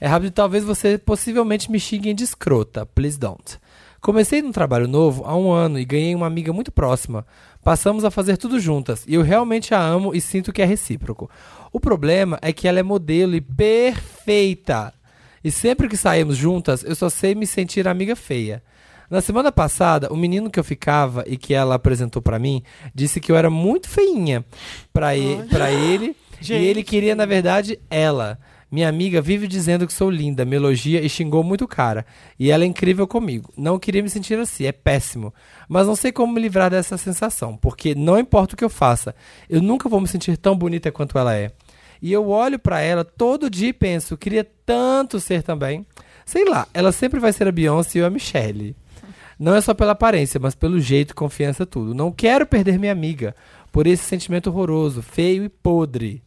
É 0.00 0.08
rápido 0.08 0.28
e 0.28 0.30
talvez 0.30 0.64
você 0.64 0.96
possivelmente 0.96 1.70
me 1.70 1.78
xinguem 1.78 2.14
de 2.14 2.24
escrota. 2.24 2.86
Please 2.86 3.18
don't. 3.18 3.58
Comecei 4.00 4.40
num 4.40 4.50
trabalho 4.50 4.88
novo 4.88 5.24
há 5.26 5.36
um 5.36 5.52
ano 5.52 5.78
e 5.78 5.84
ganhei 5.84 6.14
uma 6.14 6.26
amiga 6.26 6.54
muito 6.54 6.72
próxima. 6.72 7.26
Passamos 7.62 8.02
a 8.02 8.10
fazer 8.10 8.38
tudo 8.38 8.58
juntas 8.58 9.04
e 9.06 9.12
eu 9.12 9.20
realmente 9.20 9.74
a 9.74 9.78
amo 9.82 10.14
e 10.14 10.22
sinto 10.22 10.54
que 10.54 10.62
é 10.62 10.64
recíproco. 10.64 11.28
O 11.70 11.78
problema 11.78 12.38
é 12.40 12.50
que 12.50 12.66
ela 12.66 12.80
é 12.80 12.82
modelo 12.82 13.36
e 13.36 13.42
perfeita. 13.42 14.94
E 15.44 15.50
sempre 15.50 15.86
que 15.86 15.98
saímos 15.98 16.38
juntas, 16.38 16.82
eu 16.82 16.94
só 16.94 17.10
sei 17.10 17.34
me 17.34 17.46
sentir 17.46 17.86
amiga 17.86 18.16
feia. 18.16 18.62
Na 19.14 19.20
semana 19.20 19.52
passada, 19.52 20.12
o 20.12 20.16
menino 20.16 20.50
que 20.50 20.58
eu 20.58 20.64
ficava 20.64 21.22
e 21.28 21.36
que 21.36 21.54
ela 21.54 21.76
apresentou 21.76 22.20
pra 22.20 22.36
mim 22.36 22.64
disse 22.92 23.20
que 23.20 23.30
eu 23.30 23.36
era 23.36 23.48
muito 23.48 23.88
feinha 23.88 24.44
pra, 24.92 25.16
e, 25.16 25.40
pra 25.44 25.70
ele 25.70 26.16
Gente. 26.40 26.60
e 26.60 26.66
ele 26.66 26.82
queria, 26.82 27.14
na 27.14 27.24
verdade, 27.24 27.78
ela. 27.88 28.40
Minha 28.68 28.88
amiga 28.88 29.22
vive 29.22 29.46
dizendo 29.46 29.86
que 29.86 29.92
sou 29.92 30.10
linda, 30.10 30.44
me 30.44 30.56
elogia 30.56 31.00
e 31.00 31.08
xingou 31.08 31.44
muito 31.44 31.68
cara. 31.68 32.04
E 32.36 32.50
ela 32.50 32.64
é 32.64 32.66
incrível 32.66 33.06
comigo. 33.06 33.52
Não 33.56 33.78
queria 33.78 34.02
me 34.02 34.10
sentir 34.10 34.36
assim, 34.36 34.66
é 34.66 34.72
péssimo. 34.72 35.32
Mas 35.68 35.86
não 35.86 35.94
sei 35.94 36.10
como 36.10 36.32
me 36.32 36.40
livrar 36.40 36.68
dessa 36.68 36.98
sensação, 36.98 37.56
porque 37.56 37.94
não 37.94 38.18
importa 38.18 38.54
o 38.54 38.56
que 38.56 38.64
eu 38.64 38.68
faça, 38.68 39.14
eu 39.48 39.62
nunca 39.62 39.88
vou 39.88 40.00
me 40.00 40.08
sentir 40.08 40.36
tão 40.36 40.56
bonita 40.58 40.90
quanto 40.90 41.16
ela 41.16 41.36
é. 41.36 41.52
E 42.02 42.12
eu 42.12 42.28
olho 42.28 42.58
pra 42.58 42.80
ela 42.80 43.04
todo 43.04 43.48
dia 43.48 43.68
e 43.68 43.72
penso, 43.72 44.16
queria 44.16 44.44
tanto 44.66 45.20
ser 45.20 45.44
também. 45.44 45.86
Sei 46.26 46.44
lá, 46.44 46.66
ela 46.74 46.90
sempre 46.90 47.20
vai 47.20 47.32
ser 47.32 47.46
a 47.46 47.52
Beyoncé 47.52 47.98
e 47.98 48.00
eu 48.00 48.06
a 48.06 48.10
Michelle. 48.10 48.74
Não 49.38 49.54
é 49.54 49.60
só 49.60 49.74
pela 49.74 49.92
aparência, 49.92 50.38
mas 50.40 50.54
pelo 50.54 50.80
jeito, 50.80 51.14
confiança, 51.14 51.66
tudo. 51.66 51.94
Não 51.94 52.12
quero 52.12 52.46
perder 52.46 52.78
minha 52.78 52.92
amiga 52.92 53.34
por 53.72 53.86
esse 53.86 54.04
sentimento 54.04 54.48
horroroso, 54.48 55.02
feio 55.02 55.44
e 55.44 55.48
podre. 55.48 56.22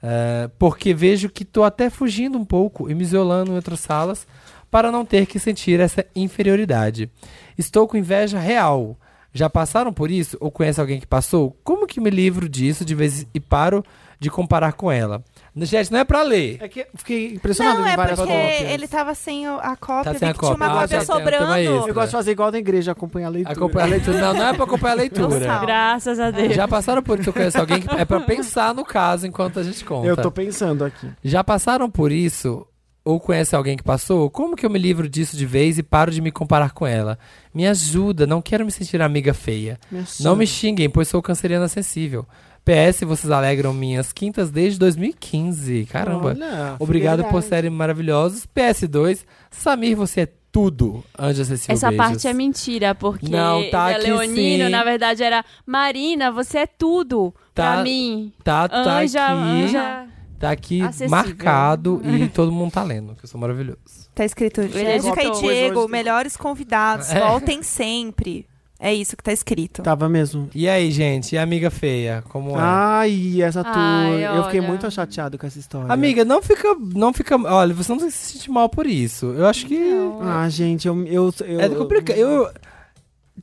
É, 0.00 0.48
porque 0.58 0.94
vejo 0.94 1.28
que 1.28 1.44
tô 1.44 1.64
até 1.64 1.90
fugindo 1.90 2.38
um 2.38 2.44
pouco 2.44 2.88
e 2.88 2.94
me 2.94 3.02
isolando 3.02 3.50
em 3.50 3.56
outras 3.56 3.80
salas 3.80 4.26
para 4.70 4.92
não 4.92 5.04
ter 5.04 5.26
que 5.26 5.38
sentir 5.38 5.80
essa 5.80 6.04
inferioridade. 6.14 7.10
Estou 7.56 7.88
com 7.88 7.96
inveja 7.96 8.38
real. 8.38 8.96
Já 9.32 9.50
passaram 9.50 9.92
por 9.92 10.10
isso 10.10 10.36
ou 10.40 10.50
conhece 10.50 10.80
alguém 10.80 11.00
que 11.00 11.06
passou? 11.06 11.56
Como 11.64 11.86
que 11.86 12.00
me 12.00 12.10
livro 12.10 12.48
disso 12.48 12.84
de 12.84 12.94
vez 12.94 13.26
e 13.34 13.40
paro 13.40 13.84
de 14.20 14.30
comparar 14.30 14.72
com 14.72 14.90
ela? 14.90 15.22
Gente, 15.56 15.90
não 15.92 15.98
é 16.00 16.04
pra 16.04 16.22
ler. 16.22 16.58
É 16.60 16.68
que 16.68 16.80
eu 16.80 16.86
fiquei 16.94 17.34
impressionado 17.34 17.80
Não, 17.80 17.86
em 17.88 17.90
é 17.92 17.96
várias 17.96 18.18
porque 18.18 18.32
cópias. 18.32 18.70
ele 18.70 18.88
tava 18.88 19.14
sem 19.14 19.46
a 19.46 19.76
cópia, 19.76 20.12
Tá 20.12 20.18
sem 20.18 20.28
a 20.28 20.32
que 20.32 20.38
tinha 20.40 20.50
uma 20.52 20.58
cópia. 20.58 20.66
Ah, 20.66 20.80
cópia 20.82 20.88
já 20.88 20.98
tem- 20.98 21.06
sobrando. 21.06 21.54
extra. 21.54 21.90
Eu 21.90 21.94
gosto 21.94 22.06
de 22.06 22.12
fazer 22.12 22.30
igual 22.32 22.52
na 22.52 22.58
igreja, 22.58 22.92
acompanhar 22.92 23.26
a 23.26 23.30
leitura. 23.30 23.52
Acompanhar 23.56 23.84
a 23.84 23.88
leitura. 23.88 24.20
Não, 24.20 24.34
não 24.34 24.46
é 24.48 24.52
pra 24.54 24.64
acompanhar 24.64 24.92
a 24.92 24.96
leitura. 24.96 25.28
Nossa. 25.46 25.58
Graças 25.66 26.20
a 26.20 26.30
Deus. 26.30 26.54
Já 26.54 26.68
passaram 26.68 27.02
por 27.02 27.18
isso 27.18 27.30
ou 27.30 27.34
conhece 27.34 27.58
alguém 27.58 27.80
que 27.80 27.94
é 27.94 28.04
pra 28.04 28.20
pensar 28.20 28.74
no 28.74 28.84
caso 28.84 29.26
enquanto 29.26 29.58
a 29.58 29.62
gente 29.62 29.84
conta. 29.84 30.06
Eu 30.06 30.16
tô 30.16 30.30
pensando 30.30 30.84
aqui. 30.84 31.08
Já 31.24 31.42
passaram 31.42 31.90
por 31.90 32.12
isso 32.12 32.66
ou 33.04 33.18
conhece 33.18 33.56
alguém 33.56 33.76
que 33.76 33.82
passou? 33.82 34.28
Como 34.30 34.54
que 34.54 34.66
eu 34.66 34.70
me 34.70 34.78
livro 34.78 35.08
disso 35.08 35.36
de 35.36 35.46
vez 35.46 35.78
e 35.78 35.82
paro 35.82 36.10
de 36.10 36.20
me 36.20 36.30
comparar 36.30 36.72
com 36.72 36.86
ela? 36.86 37.18
Me 37.54 37.66
ajuda, 37.66 38.26
não 38.26 38.42
quero 38.42 38.64
me 38.64 38.70
sentir 38.70 39.00
amiga 39.00 39.32
feia. 39.32 39.78
Me 39.90 40.04
Não 40.20 40.36
me 40.36 40.46
xinguem, 40.46 40.90
pois 40.90 41.08
sou 41.08 41.22
canceriana 41.22 41.66
sensível. 41.68 42.26
PS, 42.68 43.00
vocês 43.06 43.30
alegram 43.30 43.72
minhas 43.72 44.12
quintas 44.12 44.50
desde 44.50 44.78
2015. 44.78 45.86
Caramba. 45.90 46.28
Olha, 46.30 46.76
Obrigado 46.78 47.24
por 47.24 47.42
serem 47.42 47.70
maravilhosos. 47.70 48.46
PS2, 48.46 49.24
Samir, 49.50 49.96
você 49.96 50.22
é 50.22 50.28
tudo. 50.52 51.02
Anja 51.18 51.44
Cecília, 51.44 51.74
Essa 51.74 51.88
beijos. 51.88 52.06
parte 52.06 52.28
é 52.28 52.32
mentira, 52.34 52.94
porque 52.94 53.28
Não, 53.28 53.68
tá 53.70 53.92
ele 53.92 53.94
é 53.94 54.10
aqui 54.10 54.10
leonino, 54.10 54.64
sim. 54.64 54.70
na 54.70 54.84
verdade 54.84 55.22
era 55.22 55.44
Marina, 55.64 56.30
você 56.30 56.58
é 56.58 56.66
tudo 56.66 57.34
Tá- 57.54 57.74
pra 57.74 57.82
mim. 57.82 58.32
Tá, 58.44 58.68
tá 58.68 59.00
Anja, 59.00 59.26
aqui. 59.26 59.40
anja. 59.42 60.06
Tá 60.38 60.50
aqui 60.50 60.80
Acessível. 60.82 61.10
marcado 61.10 62.00
e 62.04 62.28
todo 62.30 62.52
mundo 62.52 62.70
tá 62.70 62.82
lendo, 62.82 63.14
que 63.16 63.24
eu 63.24 63.28
sou 63.28 63.40
maravilhoso. 63.40 63.78
Tá 64.14 64.24
escrito 64.24 64.60
é 64.60 64.68
Jéssica 64.68 65.22
e. 65.22 65.30
Diego, 65.40 65.88
melhores 65.88 66.36
convidados, 66.36 67.10
É. 67.10 67.20
voltem 67.20 67.62
sempre. 67.62 68.46
É 68.80 68.94
isso 68.94 69.16
que 69.16 69.24
tá 69.24 69.32
escrito. 69.32 69.82
Tava 69.82 70.08
mesmo. 70.08 70.48
E 70.54 70.68
aí, 70.68 70.90
gente, 70.92 71.34
e 71.34 71.38
a 71.38 71.42
amiga 71.42 71.68
feia, 71.68 72.22
como 72.28 72.50
é? 72.52 72.60
Ai, 72.60 73.42
essa 73.42 73.64
tour. 73.64 73.72
Ai, 73.76 74.24
Eu 74.38 74.44
fiquei 74.44 74.60
olha. 74.60 74.68
muito 74.68 74.88
chateado 74.90 75.36
com 75.36 75.46
essa 75.46 75.58
história. 75.58 75.92
Amiga, 75.92 76.24
não 76.24 76.40
fica, 76.40 76.68
não 76.94 77.12
fica, 77.12 77.36
olha, 77.36 77.74
você 77.74 77.90
não 77.90 77.98
tem 77.98 78.06
que 78.08 78.14
se 78.14 78.34
sentir 78.34 78.50
mal 78.50 78.68
por 78.68 78.86
isso. 78.86 79.26
Eu 79.26 79.46
acho 79.46 79.66
que 79.66 79.78
Ah, 80.22 80.48
gente, 80.48 80.86
eu. 80.86 81.04
eu, 81.06 81.34
eu 81.44 81.60
é 81.60 81.68
complicado. 81.68 82.16
Eu 82.16 82.48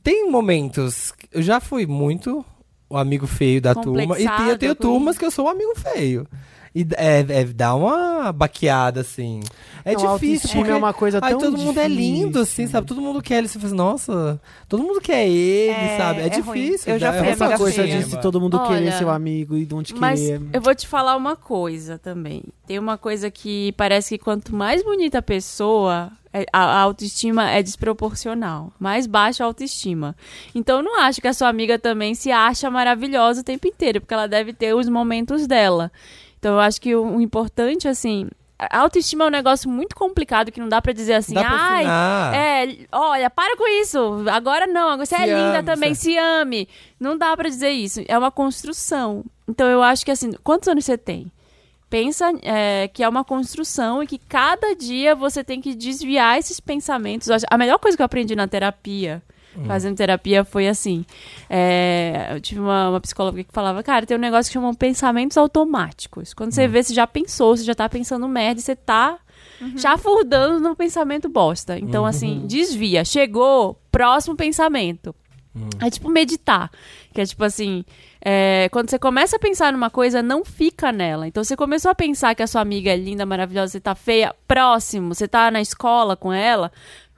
tem 0.02 0.30
momentos, 0.30 1.12
eu 1.32 1.42
já 1.42 1.60
fui 1.60 1.84
muito 1.86 2.44
o 2.88 2.96
amigo 2.96 3.26
feio 3.26 3.60
da 3.60 3.74
turma 3.74 4.18
e 4.18 4.26
tem- 4.28 4.48
eu 4.48 4.56
tenho 4.58 4.74
turmas 4.74 5.18
que 5.18 5.24
eu 5.24 5.30
sou 5.30 5.46
o 5.46 5.48
amigo 5.48 5.72
feio. 5.76 6.26
E 6.78 6.86
é, 6.98 7.20
é 7.40 7.44
dá 7.44 7.74
uma 7.74 8.30
baqueada 8.32 9.00
assim. 9.00 9.40
É 9.82 9.92
Não, 9.94 10.00
difícil 10.00 10.10
autoestima 10.10 10.54
porque 10.62 10.70
é 10.72 10.74
uma 10.76 10.92
coisa 10.92 11.20
Ai, 11.22 11.30
tão 11.30 11.40
todo 11.40 11.56
mundo 11.56 11.80
é 11.80 11.88
lindo, 11.88 12.26
difícil. 12.32 12.42
assim, 12.42 12.66
sabe? 12.66 12.86
Todo 12.86 13.00
mundo 13.00 13.22
quer 13.22 13.38
ele. 13.38 13.48
Você 13.48 13.54
fala 13.58 13.66
assim, 13.68 13.76
nossa, 13.76 14.40
todo 14.68 14.82
mundo 14.82 15.00
quer 15.00 15.26
ele, 15.26 15.70
É, 15.72 15.96
sabe? 15.96 16.20
É, 16.20 16.26
é 16.26 16.38
ruim. 16.40 16.60
difícil. 16.64 16.92
Eu 16.92 16.98
já 16.98 17.12
fui 17.14 17.26
é 17.26 17.30
Essa 17.30 17.44
amiga 17.46 17.58
coisa 17.58 17.86
de 17.86 18.02
se 18.02 18.20
todo 18.20 18.38
mundo 18.38 18.58
Olha, 18.58 18.68
querer 18.68 18.92
seu 18.92 19.08
amigo 19.08 19.56
e 19.56 19.64
não 19.64 19.82
te 19.82 19.94
Mas 19.94 20.20
querer. 20.20 20.42
eu 20.52 20.60
vou 20.60 20.74
te 20.74 20.86
falar 20.86 21.16
uma 21.16 21.34
coisa 21.34 21.98
também. 21.98 22.42
Tem 22.66 22.78
uma 22.78 22.98
coisa 22.98 23.30
que 23.30 23.72
parece 23.72 24.18
que 24.18 24.22
quanto 24.24 24.54
mais 24.54 24.82
bonita 24.82 25.18
a 25.18 25.22
pessoa, 25.22 26.10
é- 26.32 26.44
a 26.52 26.80
autoestima 26.80 27.48
é 27.50 27.62
desproporcional. 27.62 28.72
Mais 28.78 29.06
baixa 29.06 29.44
a 29.44 29.46
autoestima. 29.46 30.14
Então 30.54 30.78
eu 30.78 30.82
não 30.82 31.00
acho 31.00 31.20
que 31.22 31.28
a 31.28 31.32
sua 31.32 31.48
amiga 31.48 31.78
também 31.78 32.14
se 32.14 32.30
acha 32.30 32.70
maravilhosa 32.70 33.40
o 33.40 33.44
tempo 33.44 33.66
inteiro, 33.66 34.00
porque 34.00 34.12
ela 34.12 34.26
deve 34.26 34.52
ter 34.52 34.74
os 34.74 34.88
momentos 34.88 35.46
dela. 35.46 35.90
Então 36.46 36.54
eu 36.54 36.60
acho 36.60 36.80
que 36.80 36.94
o, 36.94 37.16
o 37.16 37.20
importante, 37.20 37.88
assim. 37.88 38.28
A 38.56 38.78
autoestima 38.78 39.24
é 39.24 39.26
um 39.26 39.30
negócio 39.30 39.68
muito 39.68 39.96
complicado 39.96 40.52
que 40.52 40.60
não 40.60 40.68
dá 40.68 40.80
pra 40.80 40.92
dizer 40.92 41.14
assim, 41.14 41.34
Dá 41.34 41.42
ai, 41.44 41.84
é, 42.34 42.86
olha, 42.92 43.28
para 43.28 43.56
com 43.56 43.66
isso. 43.82 43.98
Agora 44.30 44.64
não, 44.66 44.96
você 44.96 45.16
Se 45.16 45.22
é 45.22 45.26
linda 45.26 45.58
ame, 45.58 45.62
também, 45.64 45.92
se- 45.94 46.16
ame. 46.16 46.68
Não 47.00 47.18
dá 47.18 47.36
pra 47.36 47.48
dizer 47.48 47.70
isso. 47.70 48.00
É 48.06 48.16
uma 48.16 48.30
construção. 48.30 49.24
Então 49.48 49.68
eu 49.68 49.82
acho 49.82 50.04
que 50.04 50.10
assim, 50.12 50.30
quantos 50.44 50.68
anos 50.68 50.84
você 50.84 50.96
tem? 50.96 51.30
pensa 51.90 52.32
é, 52.42 52.88
que 52.88 53.02
é 53.02 53.08
uma 53.08 53.24
construção 53.24 54.02
e 54.02 54.06
que 54.06 54.18
cada 54.18 54.74
dia 54.74 55.14
você 55.14 55.42
tem 55.44 55.60
que 55.60 55.74
desviar 55.74 56.38
esses 56.38 56.58
pensamentos. 56.60 57.28
A 57.50 57.58
melhor 57.58 57.78
coisa 57.78 57.96
que 57.96 58.02
eu 58.02 58.06
aprendi 58.06 58.34
na 58.34 58.48
terapia, 58.48 59.22
fazendo 59.64 59.96
terapia, 59.96 60.44
foi 60.44 60.68
assim. 60.68 61.04
é, 61.48 62.28
eu 62.32 62.40
tive 62.40 62.60
uma, 62.60 62.90
uma 62.90 63.00
psicóloga 63.00 63.42
que 63.42 63.52
falava, 63.52 63.82
cara, 63.82 64.04
tem 64.04 64.16
um 64.16 64.20
negócio 64.20 64.50
que 64.50 64.54
chama 64.54 64.74
pensamentos 64.74 65.36
automáticos. 65.36 66.34
Quando 66.34 66.52
você 66.52 66.66
vê, 66.68 66.82
você 66.82 66.92
já 66.92 67.06
pensou, 67.06 67.56
você 67.56 67.64
já 67.64 67.74
tá 67.74 67.88
pensando 67.88 68.28
merda 68.28 68.60
você 68.60 68.76
tá 68.76 69.18
chafurdando 69.76 70.60
no 70.60 70.76
pensamento 70.76 71.28
bosta. 71.28 71.78
Então, 71.78 72.04
assim, 72.04 72.44
desvia. 72.46 73.04
Chegou, 73.04 73.80
próximo 73.90 74.36
pensamento. 74.36 75.14
É 75.80 75.90
tipo 75.90 76.08
meditar. 76.10 76.70
Que 77.14 77.22
é 77.22 77.24
tipo 77.24 77.42
assim. 77.42 77.84
é, 78.22 78.68
quando 78.70 78.90
você 78.90 78.98
começa 78.98 79.36
a 79.36 79.38
pensar 79.38 79.72
numa 79.72 79.88
coisa, 79.88 80.22
não 80.22 80.44
fica 80.44 80.92
nela. 80.92 81.26
Então 81.26 81.42
você 81.42 81.56
começou 81.56 81.90
a 81.90 81.94
pensar 81.94 82.34
que 82.34 82.42
a 82.42 82.46
sua 82.46 82.60
amiga 82.60 82.90
é 82.90 82.96
linda, 82.96 83.24
maravilhosa, 83.24 83.72
você 83.72 83.80
tá 83.80 83.94
feia, 83.94 84.34
próximo, 84.46 85.14
você 85.14 85.26
tá 85.26 85.50
na 85.50 85.60
escola 85.60 86.16
com 86.16 86.32
ela. 86.32 86.70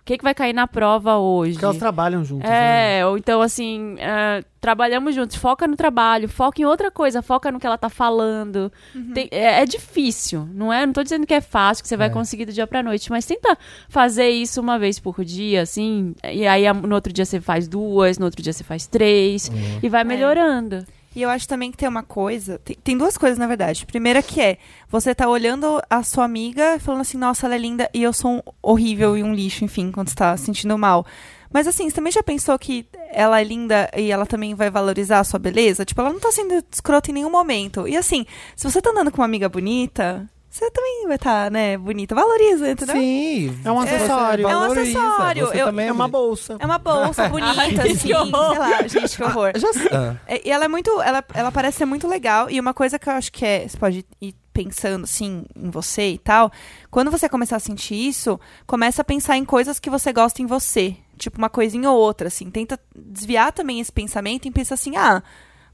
O 0.08 0.10
que, 0.10 0.16
que 0.16 0.24
vai 0.24 0.34
cair 0.34 0.54
na 0.54 0.66
prova 0.66 1.18
hoje? 1.18 1.52
Porque 1.52 1.64
elas 1.66 1.76
trabalham 1.76 2.24
juntas. 2.24 2.48
né? 2.48 3.00
É, 3.00 3.06
ou 3.06 3.18
então 3.18 3.42
assim, 3.42 3.96
é, 3.98 4.42
trabalhamos 4.58 5.14
juntos, 5.14 5.36
foca 5.36 5.66
no 5.66 5.76
trabalho, 5.76 6.26
foca 6.30 6.62
em 6.62 6.64
outra 6.64 6.90
coisa, 6.90 7.20
foca 7.20 7.52
no 7.52 7.60
que 7.60 7.66
ela 7.66 7.76
tá 7.76 7.90
falando. 7.90 8.72
Tem- 9.12 9.28
é, 9.30 9.60
é 9.60 9.66
difícil, 9.66 10.48
não 10.54 10.72
é? 10.72 10.86
Não 10.86 10.94
tô 10.94 11.02
dizendo 11.02 11.26
que 11.26 11.34
é 11.34 11.42
fácil, 11.42 11.82
que 11.82 11.88
você 11.88 11.96
vai 11.96 12.08
conseguir 12.14 12.46
do 12.46 12.52
dia 12.54 12.66
pra 12.66 12.82
noite, 12.82 13.10
mas 13.10 13.26
tenta 13.26 13.56
fazer 13.88 14.30
isso 14.30 14.62
uma 14.62 14.78
vez 14.78 14.98
por 14.98 15.22
dia, 15.22 15.60
assim, 15.60 16.14
e 16.24 16.46
aí 16.46 16.64
no 16.72 16.94
outro 16.94 17.12
dia 17.12 17.26
você 17.26 17.38
faz 17.38 17.68
duas, 17.68 18.18
no 18.18 18.24
outro 18.24 18.40
dia 18.42 18.52
você 18.54 18.64
faz 18.64 18.86
três, 18.86 19.50
e 19.82 19.88
vai 19.90 20.04
melhorando. 20.04 20.84
E 21.18 21.22
eu 21.22 21.30
acho 21.30 21.48
também 21.48 21.72
que 21.72 21.76
tem 21.76 21.88
uma 21.88 22.04
coisa. 22.04 22.60
Tem, 22.60 22.76
tem 22.76 22.96
duas 22.96 23.18
coisas, 23.18 23.36
na 23.38 23.48
verdade. 23.48 23.84
Primeira 23.84 24.22
que 24.22 24.40
é, 24.40 24.56
você 24.88 25.12
tá 25.12 25.28
olhando 25.28 25.82
a 25.90 26.04
sua 26.04 26.24
amiga 26.24 26.78
falando 26.78 27.00
assim, 27.00 27.18
nossa, 27.18 27.44
ela 27.44 27.56
é 27.56 27.58
linda 27.58 27.90
e 27.92 28.04
eu 28.04 28.12
sou 28.12 28.34
um 28.34 28.42
horrível 28.62 29.16
e 29.18 29.24
um 29.24 29.34
lixo, 29.34 29.64
enfim, 29.64 29.90
quando 29.90 30.10
você 30.10 30.14
tá 30.14 30.36
se 30.36 30.44
sentindo 30.44 30.78
mal. 30.78 31.04
Mas 31.52 31.66
assim, 31.66 31.90
você 31.90 31.96
também 31.96 32.12
já 32.12 32.22
pensou 32.22 32.56
que 32.56 32.86
ela 33.10 33.40
é 33.40 33.42
linda 33.42 33.90
e 33.96 34.12
ela 34.12 34.26
também 34.26 34.54
vai 34.54 34.70
valorizar 34.70 35.18
a 35.18 35.24
sua 35.24 35.40
beleza? 35.40 35.84
Tipo, 35.84 36.02
ela 36.02 36.12
não 36.12 36.20
tá 36.20 36.30
sendo 36.30 36.64
escrota 36.70 37.10
em 37.10 37.14
nenhum 37.14 37.30
momento. 37.30 37.88
E 37.88 37.96
assim, 37.96 38.24
se 38.54 38.70
você 38.70 38.80
tá 38.80 38.90
andando 38.90 39.10
com 39.10 39.20
uma 39.20 39.24
amiga 39.24 39.48
bonita, 39.48 40.24
você 40.50 40.70
também 40.70 41.06
vai 41.06 41.16
estar, 41.16 41.50
né, 41.50 41.76
bonita. 41.76 42.14
Valoriza, 42.14 42.70
entendeu? 42.70 42.96
Sim. 42.96 43.60
É 43.64 43.70
um 43.70 43.76
você 43.76 43.94
acessório. 43.94 44.48
É 44.48 44.56
um 44.56 44.62
acessório. 44.72 45.46
Você 45.46 45.60
Eu- 45.60 45.66
também 45.66 45.88
É 45.88 45.92
uma 45.92 46.08
bolsa. 46.08 46.56
É 46.58 46.64
uma 46.66 46.78
bolsa 46.78 47.28
bonita, 47.30 47.82
assim. 47.82 47.96
Sei 47.96 48.12
lá, 48.14 48.86
gente, 48.88 49.16
que 49.16 49.22
horror. 49.22 49.52
Já, 49.56 49.68
ah, 49.92 50.16
É, 50.26 50.48
E 50.48 50.50
ela 50.50 50.64
é 50.64 50.68
muito. 50.68 50.90
Ela, 51.02 51.22
ela 51.34 51.52
parece 51.52 51.78
ser 51.78 51.84
muito 51.84 52.08
legal. 52.08 52.50
E 52.50 52.58
uma 52.58 52.72
coisa 52.74 52.98
que 52.98 53.08
eu 53.08 53.12
acho 53.12 53.30
que 53.30 53.44
é. 53.44 53.68
Você 53.68 53.76
pode 53.76 54.04
ir 54.20 54.34
pensando 54.52 55.04
assim 55.04 55.44
em 55.54 55.70
você 55.70 56.10
e 56.10 56.18
tal. 56.18 56.50
Quando 56.90 57.10
você 57.10 57.28
começar 57.28 57.56
a 57.56 57.60
sentir 57.60 57.94
isso, 57.94 58.40
começa 58.66 59.02
a 59.02 59.04
pensar 59.04 59.36
em 59.36 59.44
coisas 59.44 59.78
que 59.78 59.88
você 59.90 60.12
gosta 60.12 60.42
em 60.42 60.46
você. 60.46 60.96
Tipo, 61.16 61.38
uma 61.38 61.48
coisinha 61.50 61.90
ou 61.90 61.96
outra, 61.98 62.28
assim. 62.28 62.50
Tenta 62.50 62.78
desviar 62.96 63.52
também 63.52 63.80
esse 63.80 63.92
pensamento 63.92 64.46
e 64.48 64.50
pensa 64.50 64.74
assim, 64.74 64.96
ah. 64.96 65.22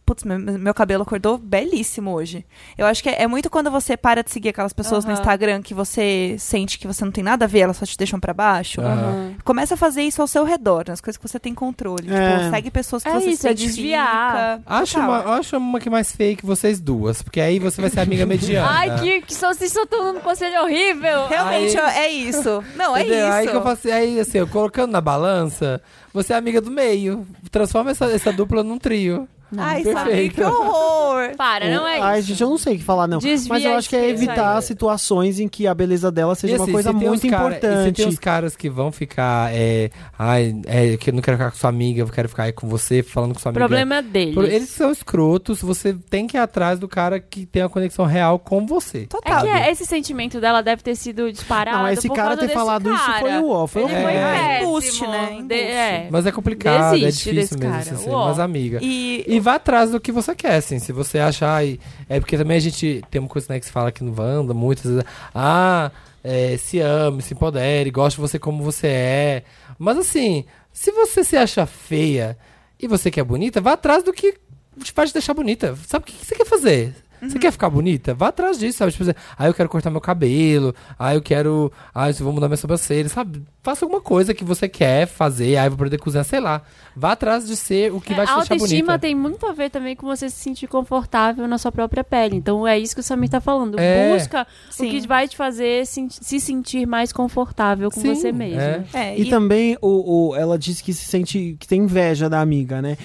Putz, 0.07 0.23
meu, 0.23 0.39
meu 0.39 0.75
cabelo 0.75 1.03
acordou 1.03 1.39
belíssimo 1.39 2.13
hoje. 2.13 2.45
Eu 2.77 2.85
acho 2.85 3.03
que 3.03 3.09
é, 3.09 3.23
é 3.23 3.27
muito 3.27 3.49
quando 3.49 3.71
você 3.71 3.97
para 3.97 4.23
de 4.23 4.31
seguir 4.31 4.51
aquelas 4.51 4.73
pessoas 4.75 5.03
no 5.05 5.13
Aham. 5.13 5.19
Instagram 5.21 5.63
que 5.63 5.73
você 5.73 6.37
sente 6.39 6.79
que 6.79 6.87
você 6.87 7.03
não 7.07 7.11
tem 7.11 7.25
nada 7.25 7.47
a 7.47 7.49
ver, 7.49 7.61
elas 7.61 7.79
só 7.79 7.87
te 7.87 7.97
deixam 7.97 8.21
pra 8.21 8.35
baixo. 8.35 8.83
Aham. 8.83 9.35
Começa 9.45 9.73
a 9.73 9.77
fazer 9.79 10.03
isso 10.03 10.21
ao 10.21 10.29
seu 10.29 10.45
redor, 10.45 10.85
nas 10.89 11.01
coisas 11.01 11.17
que 11.17 11.27
você 11.27 11.41
tem 11.41 11.55
controle. 11.55 12.13
É. 12.13 12.37
Tipo, 12.39 12.51
segue 12.51 12.71
pessoas 12.71 13.03
que 13.03 13.09
É 13.09 13.13
você 13.19 13.31
isso, 13.31 13.41
se 13.43 13.49
é 13.49 13.53
identifica. 13.53 13.77
desviar. 13.77 14.61
Acho 14.67 14.99
uma, 14.99 15.37
acho 15.39 15.57
uma 15.57 15.81
que 15.81 15.89
mais 15.89 16.13
feia 16.13 16.37
que 16.37 16.45
vocês 16.45 16.81
duas, 16.81 17.23
porque 17.23 17.41
aí 17.41 17.59
você 17.59 17.81
vai 17.81 17.89
ser 17.89 18.01
amiga 18.01 18.27
mediana. 18.27 18.69
Ai, 18.71 18.99
que, 19.01 19.23
que 19.23 19.35
só 19.35 19.55
vocês 19.55 19.75
estão 19.75 19.87
dando 19.91 20.19
um 20.19 20.21
conselho 20.21 20.61
horrível. 20.65 21.29
Realmente, 21.29 21.79
Aí- 21.79 21.97
é 22.05 22.11
isso. 22.11 22.63
Não, 22.77 22.95
é 22.95 23.01
Entendeu? 23.01 23.27
isso. 23.27 23.37
Aí 23.37 23.49
que 23.49 23.57
eu 23.57 23.63
faço, 23.63 23.89
aí 23.89 24.21
assim, 24.21 24.37
eu 24.37 24.47
colocando 24.47 24.93
na 24.93 25.01
balança, 25.01 25.81
você 26.13 26.35
é 26.35 26.37
amiga 26.37 26.61
do 26.61 26.71
meio. 26.71 27.27
Transforma 27.51 27.91
essa, 27.91 28.05
essa 28.07 28.31
dupla 28.33 28.63
num 28.63 28.79
trio. 28.79 29.27
Ai, 29.63 29.83
Perfeito. 29.83 29.99
sabe, 29.99 30.29
que 30.31 30.43
horror. 30.43 31.31
Para, 31.37 31.69
não 31.71 31.87
é 31.87 32.01
Ai, 32.01 32.19
isso. 32.21 32.29
gente, 32.29 32.43
eu 32.43 32.51
não 32.51 32.59
sei 32.59 32.75
o 32.75 32.79
que 32.79 32.85
falar, 32.85 33.07
não. 33.07 33.19
Desvia 33.19 33.53
Mas 33.55 33.65
eu 33.65 33.75
acho 33.77 33.89
que 33.89 33.97
é 33.97 34.11
isso 34.11 34.21
aí. 34.23 34.27
evitar 34.29 34.61
situações 34.63 35.39
em 35.41 35.49
que 35.49 35.67
a 35.67 35.75
beleza 35.75 36.11
dela 36.11 36.35
seja 36.35 36.55
E 36.55 36.57
uma 36.57 36.65
assim, 36.65 36.73
coisa 36.73 36.93
muito 36.93 37.29
cara- 37.29 37.45
e 37.55 37.57
importante. 37.57 37.85
se 37.87 37.93
tem 37.93 38.07
uns 38.09 38.19
caras 38.19 38.57
que 38.57 38.69
vão 38.69 38.91
ficar, 38.93 39.53
é, 39.55 39.91
ai, 40.19 40.55
é, 40.67 40.97
que 40.97 41.11
eu 41.11 41.15
não 41.15 41.23
quero 41.23 41.37
ficar 41.37 41.51
com 41.51 41.57
sua 41.57 41.71
amiga, 41.71 42.01
eu 42.03 42.07
quero 42.09 42.29
ficar 42.29 42.45
aí 42.45 42.53
com 42.53 42.69
você, 42.69 43.03
falando 43.03 43.35
com 43.35 43.41
sua 43.41 43.51
O 43.51 43.51
amiga. 43.51 43.67
problema 43.67 43.97
é 43.97 44.03
deles. 44.03 44.35
Por- 44.35 44.45
Eles 44.45 44.69
são 44.69 44.91
escrotos, 44.91 45.61
você 45.63 45.95
tem 46.11 46.27
que 46.27 46.37
ir 46.37 46.41
atrás 46.41 46.79
do 46.79 46.89
cara 46.89 47.19
que 47.21 47.47
tem 47.47 47.63
a 47.63 47.69
conexão 47.69 48.05
real 48.05 48.39
com 48.39 48.67
você. 48.67 49.03
É 49.03 49.07
Total. 49.07 49.43
que 49.43 49.49
é- 49.49 49.71
esse 49.71 49.85
sentimento 49.87 50.41
dela 50.41 50.63
deve 50.63 50.83
ter 50.83 50.95
sido 50.97 51.31
disparado. 51.33 51.79
Não, 51.79 51.89
esse 51.89 52.09
por 52.09 52.15
cara 52.17 52.29
causa 52.37 52.47
ter 52.47 52.53
falado 52.53 52.93
isso 52.93 53.05
cara. 53.07 53.21
foi 53.21 53.39
o 53.39 53.49
ó, 53.51 53.67
foi 53.67 53.83
Ele 53.83 53.93
o 53.93 54.03
foi 54.03 54.13
É. 54.13 54.63
Embuste, 54.63 55.07
né? 55.07 55.27
De- 55.29 55.35
Embuste. 55.35 55.55
é. 55.55 56.09
Mas 56.11 56.27
é 56.27 56.33
complicado, 56.33 56.93
Desiste 56.99 57.05
é 57.31 57.33
difícil 57.33 57.35
desse 57.35 57.55
mesmo 57.59 57.71
cara. 57.85 57.97
assim, 57.97 58.11
mas 58.11 58.39
amiga. 58.39 58.79
E, 58.83 59.25
E 59.27 59.41
vá 59.45 59.55
atrás 59.57 59.91
do 59.91 60.01
que 60.01 60.11
você 60.11 60.35
quer, 60.35 60.57
assim. 60.57 60.79
Se 60.79 60.93
você 60.93 61.19
achar. 61.19 61.55
ai, 61.55 61.79
É 62.09 62.19
porque 62.19 62.37
também 62.37 62.57
a 62.57 62.61
gente 62.61 63.03
tem 63.11 63.21
uma 63.21 63.29
coisa 63.29 63.47
né, 63.51 63.61
que 63.61 63.67
se 63.67 63.73
fala 63.73 63.91
aqui 63.91 64.03
no 64.03 64.19
Wanda, 64.19 64.53
muitas 64.55 64.91
vezes. 64.91 65.05
Ah, 65.35 65.93
é, 66.23 66.57
se 66.57 66.81
ame, 66.81 67.23
se 67.23 67.35
empodere, 67.35 67.91
goste 67.91 68.17
de 68.17 68.23
você 68.23 68.39
como 68.39 68.63
você 68.65 68.87
é. 68.89 69.43
Mas 69.79 69.99
assim, 69.99 70.45
se 70.73 70.91
você 70.91 71.23
se 71.23 71.37
acha 71.37 71.67
feia 71.67 72.37
e 72.81 72.89
você 72.89 73.11
quer 73.11 73.23
bonita, 73.23 73.61
vá 73.61 73.75
atrás 73.75 74.03
do 74.03 74.13
que 74.13 74.35
te 74.83 74.93
faz 74.93 75.13
deixar 75.13 75.35
bonita. 75.35 75.77
Sabe 75.87 76.05
o 76.05 76.07
que 76.07 76.25
você 76.25 76.35
quer 76.35 76.47
fazer? 76.47 76.95
Você 77.23 77.39
quer 77.39 77.51
ficar 77.53 77.71
bonita? 77.71 78.15
Vá 78.15 78.29
atrás 78.29 78.59
disso, 78.59 78.79
sabe? 78.79 78.93
Tipo, 78.93 79.05
assim, 79.05 79.15
ah, 79.39 79.47
eu 79.47 79.55
quero 79.55 79.69
cortar 79.69 79.91
meu 79.91 80.01
cabelo. 80.01 80.75
Ah, 80.99 81.15
eu 81.15 81.23
quero. 81.23 81.73
Ah, 81.95 82.09
eu 82.11 82.15
vou 82.17 82.33
mudar 82.33 82.49
minha 82.49 82.57
sobrancelha, 82.57 83.09
sabe? 83.09 83.43
Faça 83.63 83.85
alguma 83.85 84.01
coisa 84.01 84.35
que 84.35 84.45
você 84.45 84.69
quer 84.69 85.07
fazer. 85.07 85.57
Ah, 85.57 85.65
eu 85.67 85.71
vou 85.71 85.79
poder 85.79 85.99
cozinhar, 85.99 86.25
sei 86.25 86.41
lá. 86.41 86.63
Vá 86.97 87.13
atrás 87.13 87.47
de 87.47 87.57
ser 87.57 87.93
o 87.93 88.01
que 88.01 88.13
É, 88.13 88.17
vai 88.17 88.27
te 88.27 88.31
a 88.33 88.37
deixar 88.37 88.55
autoestima 88.55 88.87
bonita. 88.93 88.99
tem 88.99 89.15
muito 89.15 89.47
a 89.47 89.53
ver 89.53 89.71
também 89.71 89.97
com 89.97 90.07
você 90.07 90.29
se 90.29 90.37
sentir 90.37 90.67
confortável 90.67 91.49
na 91.49 91.57
sua 91.59 91.73
própria 91.73 92.05
pele. 92.05 92.37
Então 92.37 92.67
é 92.69 92.79
isso 92.79 92.95
que 92.95 93.01
o 93.01 93.03
Samir 93.05 93.31
tá 93.31 93.41
falando. 93.41 93.79
É. 93.79 94.13
Busca 94.13 94.47
Sim. 94.71 94.87
o 94.87 94.91
que 94.91 95.07
vai 95.09 95.27
te 95.27 95.37
fazer 95.37 95.87
sen- 95.87 96.09
se 96.11 96.39
sentir 96.39 96.87
mais 96.87 97.13
confortável 97.13 97.91
com 97.91 98.01
Sim, 98.01 98.15
você 98.15 98.31
mesmo. 98.33 98.61
é. 98.61 98.85
é, 98.93 99.19
E, 99.19 99.29
também 99.31 99.77
o, 99.81 100.29
o- 100.31 100.37
ela 100.37 100.59
disse 100.59 100.83
que 100.85 100.93
se 100.93 101.07
sente 101.07 101.57
que 101.59 101.67
tem 101.67 101.81
inveja 101.83 102.29
da 102.29 102.41
amiga, 102.41 102.81
né? 102.83 102.97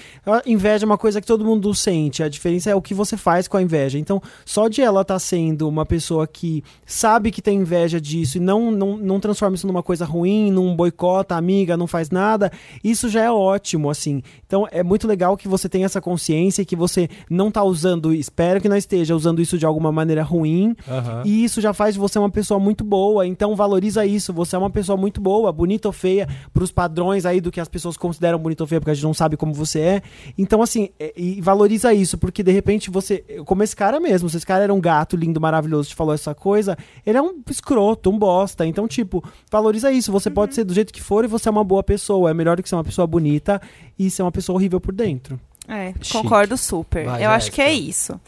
Inveja 0.46 0.84
é 0.84 0.86
uma 0.86 0.98
coisa 0.98 1.20
que 1.20 1.26
todo 1.26 1.44
mundo 1.44 1.74
sente. 1.74 2.22
A 2.22 2.28
diferença 2.28 2.70
é 2.70 2.74
o 2.74 2.82
que 2.82 2.94
você 2.94 3.16
faz 3.16 3.48
com 3.48 3.56
a 3.56 3.62
inveja. 3.62 3.98
Então, 3.98 4.09
só 4.46 4.66
de 4.68 4.80
ela 4.80 5.02
estar 5.02 5.18
sendo 5.18 5.68
uma 5.68 5.84
pessoa 5.84 6.26
que 6.26 6.64
sabe 6.86 7.30
que 7.30 7.42
tem 7.42 7.58
inveja 7.58 8.00
disso 8.00 8.38
e 8.38 8.40
não, 8.40 8.70
não, 8.70 8.96
não 8.96 9.20
transforma 9.20 9.54
isso 9.56 9.66
numa 9.66 9.82
coisa 9.82 10.06
ruim, 10.06 10.50
não 10.50 10.74
boicota 10.74 11.36
amiga, 11.36 11.76
não 11.76 11.86
faz 11.86 12.08
nada, 12.08 12.50
isso 12.82 13.08
já 13.10 13.22
é 13.24 13.30
ótimo, 13.30 13.90
assim. 13.90 14.22
Então, 14.46 14.66
é 14.70 14.82
muito 14.82 15.06
legal 15.06 15.36
que 15.36 15.46
você 15.48 15.68
tenha 15.68 15.84
essa 15.84 16.00
consciência 16.00 16.62
e 16.62 16.64
que 16.64 16.74
você 16.76 17.08
não 17.28 17.50
tá 17.50 17.62
usando, 17.62 18.14
espero 18.14 18.60
que 18.60 18.68
não 18.68 18.76
esteja 18.76 19.14
usando 19.14 19.42
isso 19.42 19.58
de 19.58 19.66
alguma 19.66 19.92
maneira 19.92 20.22
ruim, 20.22 20.74
Aham. 20.88 21.22
e 21.26 21.44
isso 21.44 21.60
já 21.60 21.72
faz 21.74 21.94
de 21.94 22.00
você 22.00 22.18
uma 22.18 22.30
pessoa 22.30 22.58
muito 22.58 22.82
boa. 22.84 23.26
Então 23.26 23.54
valoriza 23.56 24.06
isso. 24.06 24.32
Você 24.32 24.56
é 24.56 24.58
uma 24.58 24.70
pessoa 24.70 24.96
muito 24.96 25.20
boa, 25.20 25.50
bonita 25.52 25.88
ou 25.88 25.92
feia, 25.92 26.28
pros 26.52 26.70
padrões 26.70 27.26
aí 27.26 27.40
do 27.40 27.50
que 27.50 27.60
as 27.60 27.68
pessoas 27.68 27.96
consideram 27.96 28.38
bonita 28.38 28.62
ou 28.62 28.66
feia, 28.66 28.80
porque 28.80 28.90
a 28.92 28.94
gente 28.94 29.04
não 29.04 29.12
sabe 29.14 29.36
como 29.36 29.52
você 29.52 29.80
é. 29.80 30.02
Então, 30.38 30.62
assim, 30.62 30.90
é- 30.98 31.12
e 31.16 31.40
valoriza 31.40 31.92
isso, 31.92 32.16
porque 32.16 32.42
de 32.42 32.52
repente 32.52 32.90
você. 32.90 33.18
Como 33.44 33.62
esse 33.62 33.74
cara 33.74 33.89
mesmo, 33.98 34.28
se 34.28 34.36
esse 34.36 34.46
cara 34.46 34.62
era 34.64 34.72
um 34.74 34.80
gato 34.80 35.16
lindo, 35.16 35.40
maravilhoso, 35.40 35.88
te 35.88 35.94
falou 35.94 36.14
essa 36.14 36.34
coisa, 36.34 36.76
ele 37.04 37.16
é 37.18 37.22
um 37.22 37.42
escroto, 37.50 38.10
um 38.10 38.18
bosta. 38.18 38.66
Então, 38.66 38.86
tipo, 38.86 39.24
valoriza 39.50 39.90
isso. 39.90 40.12
Você 40.12 40.30
pode 40.30 40.54
ser 40.54 40.64
do 40.64 40.74
jeito 40.74 40.92
que 40.92 41.02
for 41.02 41.24
e 41.24 41.28
você 41.28 41.48
é 41.48 41.50
uma 41.50 41.64
boa 41.64 41.82
pessoa. 41.82 42.30
É 42.30 42.34
melhor 42.34 42.56
do 42.56 42.62
que 42.62 42.68
ser 42.68 42.76
uma 42.76 42.84
pessoa 42.84 43.06
bonita 43.06 43.60
e 43.98 44.10
ser 44.10 44.22
uma 44.22 44.30
pessoa 44.32 44.56
horrível 44.56 44.80
por 44.80 44.92
dentro. 44.94 45.40
É, 45.66 45.92
Chique. 46.00 46.12
concordo 46.12 46.56
super. 46.56 47.06
Vai, 47.06 47.24
Eu 47.24 47.30
acho 47.30 47.50
que 47.50 47.60
é 47.62 47.72
isso. 47.72 48.20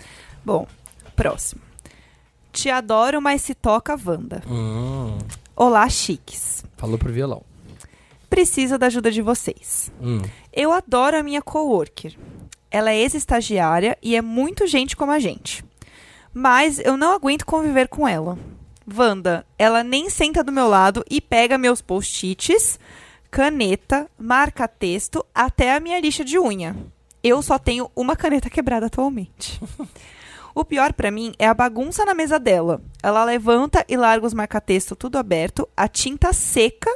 Bom, 0.44 0.66
próximo. 1.14 1.60
Te 2.52 2.68
adoro, 2.70 3.20
mas 3.20 3.42
se 3.42 3.54
toca 3.54 3.98
Wanda. 4.06 4.42
Hum, 4.48 5.16
Olá, 5.56 5.88
chiques. 5.88 6.64
falou 6.76 6.98
pro 6.98 7.12
violão. 7.12 7.42
Preciso 8.28 8.78
da 8.78 8.86
ajuda 8.86 9.10
de 9.10 9.20
vocês. 9.22 9.90
Hum. 10.00 10.22
Eu 10.52 10.72
adoro 10.72 11.16
a 11.18 11.22
minha 11.22 11.42
coworker. 11.42 12.14
Ela 12.72 12.90
é 12.90 12.96
ex-estagiária 12.96 13.96
e 14.02 14.16
é 14.16 14.22
muito 14.22 14.66
gente 14.66 14.96
como 14.96 15.12
a 15.12 15.18
gente. 15.18 15.62
Mas 16.32 16.78
eu 16.78 16.96
não 16.96 17.12
aguento 17.12 17.44
conviver 17.44 17.86
com 17.86 18.08
ela. 18.08 18.38
Wanda, 18.92 19.46
ela 19.58 19.84
nem 19.84 20.08
senta 20.08 20.42
do 20.42 20.50
meu 20.50 20.66
lado 20.66 21.04
e 21.08 21.20
pega 21.20 21.58
meus 21.58 21.82
post-its, 21.82 22.80
caneta, 23.30 24.10
marca-texto, 24.18 25.24
até 25.34 25.74
a 25.74 25.80
minha 25.80 26.00
lixa 26.00 26.24
de 26.24 26.38
unha. 26.38 26.74
Eu 27.22 27.42
só 27.42 27.58
tenho 27.58 27.90
uma 27.94 28.16
caneta 28.16 28.50
quebrada 28.50 28.86
atualmente. 28.86 29.60
O 30.54 30.66
pior 30.66 30.92
pra 30.92 31.10
mim 31.10 31.32
é 31.38 31.46
a 31.46 31.54
bagunça 31.54 32.04
na 32.04 32.12
mesa 32.12 32.38
dela. 32.38 32.82
Ela 33.02 33.24
levanta 33.24 33.84
e 33.88 33.96
larga 33.96 34.26
os 34.26 34.34
marca-texto 34.34 34.94
tudo 34.94 35.16
aberto, 35.16 35.66
a 35.74 35.88
tinta 35.88 36.30
seca, 36.34 36.90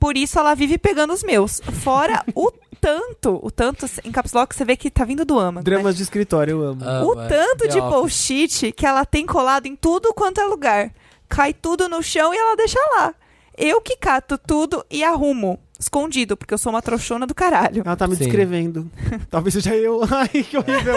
por 0.00 0.16
isso 0.16 0.38
ela 0.38 0.54
vive 0.54 0.78
pegando 0.78 1.12
os 1.12 1.22
meus. 1.22 1.60
Fora 1.60 2.24
o 2.34 2.50
tanto, 2.80 3.38
o 3.42 3.50
tanto 3.50 3.86
em 4.04 4.10
caps 4.12 4.32
lock 4.32 4.54
você 4.54 4.64
vê 4.64 4.76
que 4.76 4.90
tá 4.90 5.04
vindo 5.04 5.24
do 5.24 5.38
âmago. 5.38 5.56
né? 5.58 5.62
Dramas 5.62 5.96
de 5.96 6.02
escritório, 6.02 6.52
eu 6.52 6.62
amo. 6.68 6.82
Ah, 6.84 7.02
O 7.04 7.14
mas 7.14 7.28
tanto 7.28 7.58
The 7.64 7.68
de 7.68 7.78
Office. 7.80 7.92
post-it 7.94 8.72
que 8.72 8.86
ela 8.86 9.04
tem 9.04 9.26
colado 9.26 9.66
em 9.66 9.76
tudo 9.76 10.12
quanto 10.14 10.40
é 10.40 10.44
lugar. 10.44 10.92
Cai 11.28 11.52
tudo 11.52 11.88
no 11.88 12.02
chão 12.02 12.32
e 12.32 12.36
ela 12.38 12.56
deixa 12.56 12.78
lá. 12.96 13.14
Eu 13.56 13.80
que 13.80 13.96
cato 13.96 14.38
tudo 14.38 14.84
e 14.90 15.02
arrumo. 15.04 15.58
Escondido, 15.80 16.36
porque 16.36 16.52
eu 16.52 16.58
sou 16.58 16.70
uma 16.72 16.82
trouxona 16.82 17.24
do 17.24 17.34
caralho. 17.34 17.82
Ela 17.86 17.94
tá 17.96 18.08
me 18.08 18.16
Sim. 18.16 18.24
descrevendo. 18.24 18.90
Talvez 19.30 19.54
seja 19.54 19.76
eu. 19.76 20.00
Ai, 20.10 20.28
que 20.42 20.56
horrível. 20.56 20.94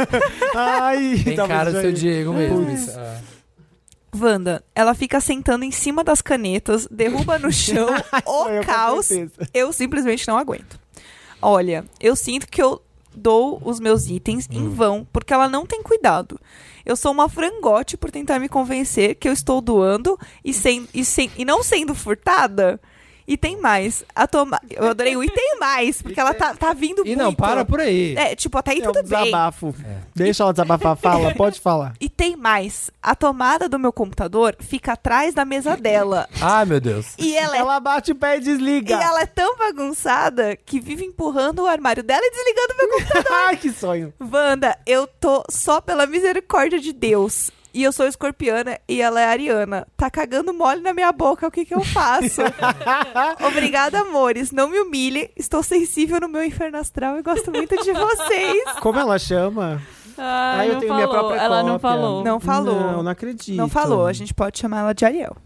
Ai, 0.56 1.20
Tem 1.24 1.36
cara 1.36 1.70
do 1.72 1.80
seu 1.80 1.90
eu. 1.90 1.92
Diego 1.92 2.32
mesmo. 2.32 2.64
Putz. 2.64 2.82
isso. 2.88 2.98
Ah. 2.98 3.20
Wanda, 4.16 4.62
ela 4.74 4.94
fica 4.94 5.20
sentando 5.20 5.64
em 5.64 5.72
cima 5.72 6.04
das 6.04 6.22
canetas, 6.22 6.86
derruba 6.88 7.36
no 7.38 7.52
chão 7.52 7.88
o 8.24 8.64
caos. 8.64 9.08
Eu 9.52 9.72
simplesmente 9.72 10.28
não 10.28 10.38
aguento. 10.38 10.78
Olha, 11.46 11.84
eu 12.00 12.16
sinto 12.16 12.48
que 12.48 12.62
eu 12.62 12.80
dou 13.14 13.60
os 13.62 13.78
meus 13.78 14.08
itens 14.08 14.48
em 14.50 14.66
vão, 14.66 15.06
porque 15.12 15.34
ela 15.34 15.46
não 15.46 15.66
tem 15.66 15.82
cuidado. 15.82 16.40
Eu 16.86 16.96
sou 16.96 17.12
uma 17.12 17.28
frangote 17.28 17.98
por 17.98 18.10
tentar 18.10 18.38
me 18.38 18.48
convencer 18.48 19.16
que 19.16 19.28
eu 19.28 19.32
estou 19.34 19.60
doando 19.60 20.18
e, 20.42 20.54
sem, 20.54 20.88
e, 20.94 21.04
sem, 21.04 21.30
e 21.36 21.44
não 21.44 21.62
sendo 21.62 21.94
furtada. 21.94 22.80
E 23.26 23.36
tem 23.36 23.58
mais. 23.60 24.04
A 24.14 24.26
toma... 24.26 24.60
Eu 24.70 24.88
adorei 24.88 25.16
o 25.16 25.24
e 25.24 25.30
tem 25.30 25.58
mais, 25.58 26.02
porque 26.02 26.20
ela 26.20 26.34
tá, 26.34 26.54
tá 26.54 26.72
vindo 26.74 27.02
E 27.02 27.08
muito. 27.08 27.18
não, 27.18 27.34
para 27.34 27.64
por 27.64 27.80
aí. 27.80 28.14
É, 28.16 28.36
tipo, 28.36 28.58
até 28.58 28.72
aí 28.72 28.80
É 28.82 28.88
um 28.88 28.92
tudo 28.92 29.08
bem. 29.08 29.24
desabafo. 29.24 29.74
Deixa 30.14 30.42
ela 30.42 30.52
desabafar. 30.52 30.96
Fala, 30.96 31.32
pode 31.36 31.58
falar. 31.60 31.94
E 32.00 32.08
tem 32.08 32.36
mais. 32.36 32.90
A 33.02 33.14
tomada 33.14 33.68
do 33.68 33.78
meu 33.78 33.92
computador 33.92 34.54
fica 34.60 34.92
atrás 34.92 35.32
da 35.34 35.44
mesa 35.44 35.76
dela. 35.76 36.28
Ai, 36.40 36.64
meu 36.66 36.80
Deus. 36.80 37.14
E 37.18 37.36
ela 37.36 37.56
é 37.56 37.60
Ela 37.60 37.80
bate 37.80 38.12
o 38.12 38.14
pé 38.14 38.34
e 38.34 38.38
E 38.38 38.40
desliga. 38.42 38.94
ela 38.94 39.22
é 39.22 39.26
tão 39.26 39.56
bagunçada 39.56 40.56
que 40.56 40.78
vive 40.80 41.04
empurrando 41.04 41.60
o 41.62 41.66
armário 41.66 42.02
dela 42.02 42.22
e 42.22 42.30
desligando 42.30 42.74
meu 42.76 42.90
computador. 42.98 43.32
Ai, 43.48 43.56
que 43.56 43.70
sonho. 43.72 44.12
Wanda, 44.20 44.76
eu 44.86 45.06
tô 45.06 45.42
só 45.50 45.80
pela 45.80 46.06
misericórdia 46.06 46.78
de 46.78 46.92
Deus. 46.92 47.50
E 47.74 47.82
eu 47.82 47.90
sou 47.92 48.06
escorpiana 48.06 48.78
e 48.88 49.02
ela 49.02 49.20
é 49.20 49.24
ariana. 49.24 49.84
Tá 49.96 50.08
cagando 50.08 50.54
mole 50.54 50.80
na 50.80 50.94
minha 50.94 51.10
boca, 51.10 51.48
o 51.48 51.50
que 51.50 51.64
que 51.64 51.74
eu 51.74 51.82
faço? 51.84 52.40
Obrigada, 53.46 53.98
amores. 54.00 54.52
Não 54.52 54.68
me 54.68 54.78
humilhe. 54.78 55.28
Estou 55.36 55.62
sensível 55.62 56.20
no 56.20 56.28
meu 56.28 56.44
inferno 56.44 56.78
astral 56.78 57.18
e 57.18 57.22
gosto 57.22 57.50
muito 57.50 57.76
de 57.82 57.92
vocês. 57.92 58.64
Como 58.80 58.98
ela 59.00 59.18
chama? 59.18 59.82
Ah, 60.16 60.54
Ai, 60.58 60.68
eu 60.68 60.74
não 60.74 60.80
tenho 60.80 60.94
minha 60.94 61.06
falou. 61.08 61.20
própria 61.24 61.40
Ela 61.42 61.62
não 61.64 61.72
cópia. 61.72 61.80
falou. 61.90 62.24
Não 62.24 62.40
falou. 62.40 62.80
Não, 62.92 63.02
não 63.02 63.10
acredito. 63.10 63.56
Não 63.56 63.68
falou. 63.68 64.06
A 64.06 64.12
gente 64.12 64.32
pode 64.32 64.56
chamar 64.58 64.80
ela 64.80 64.94
de 64.94 65.04
Ariel. 65.04 65.36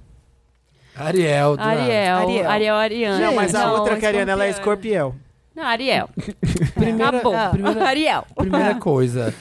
Ariel. 0.94 1.56
do. 1.56 1.62
Ariel. 1.62 2.16
Ariel. 2.18 2.50
Ariel, 2.50 2.74
Ariana. 2.76 3.18
Não, 3.26 3.34
mas 3.34 3.54
a 3.54 3.60
Não, 3.66 3.72
outra 3.74 3.96
que 3.96 4.04
a 4.04 4.08
Ariana, 4.10 4.32
ela 4.32 4.44
é 4.44 4.50
escorpião. 4.50 5.14
Não, 5.56 5.64
Ariel. 5.64 6.10
Primeira, 6.74 7.08
Acabou. 7.18 7.34
primeira, 7.50 7.84
Ariel. 7.86 8.26
primeira 8.36 8.74
coisa. 8.74 9.34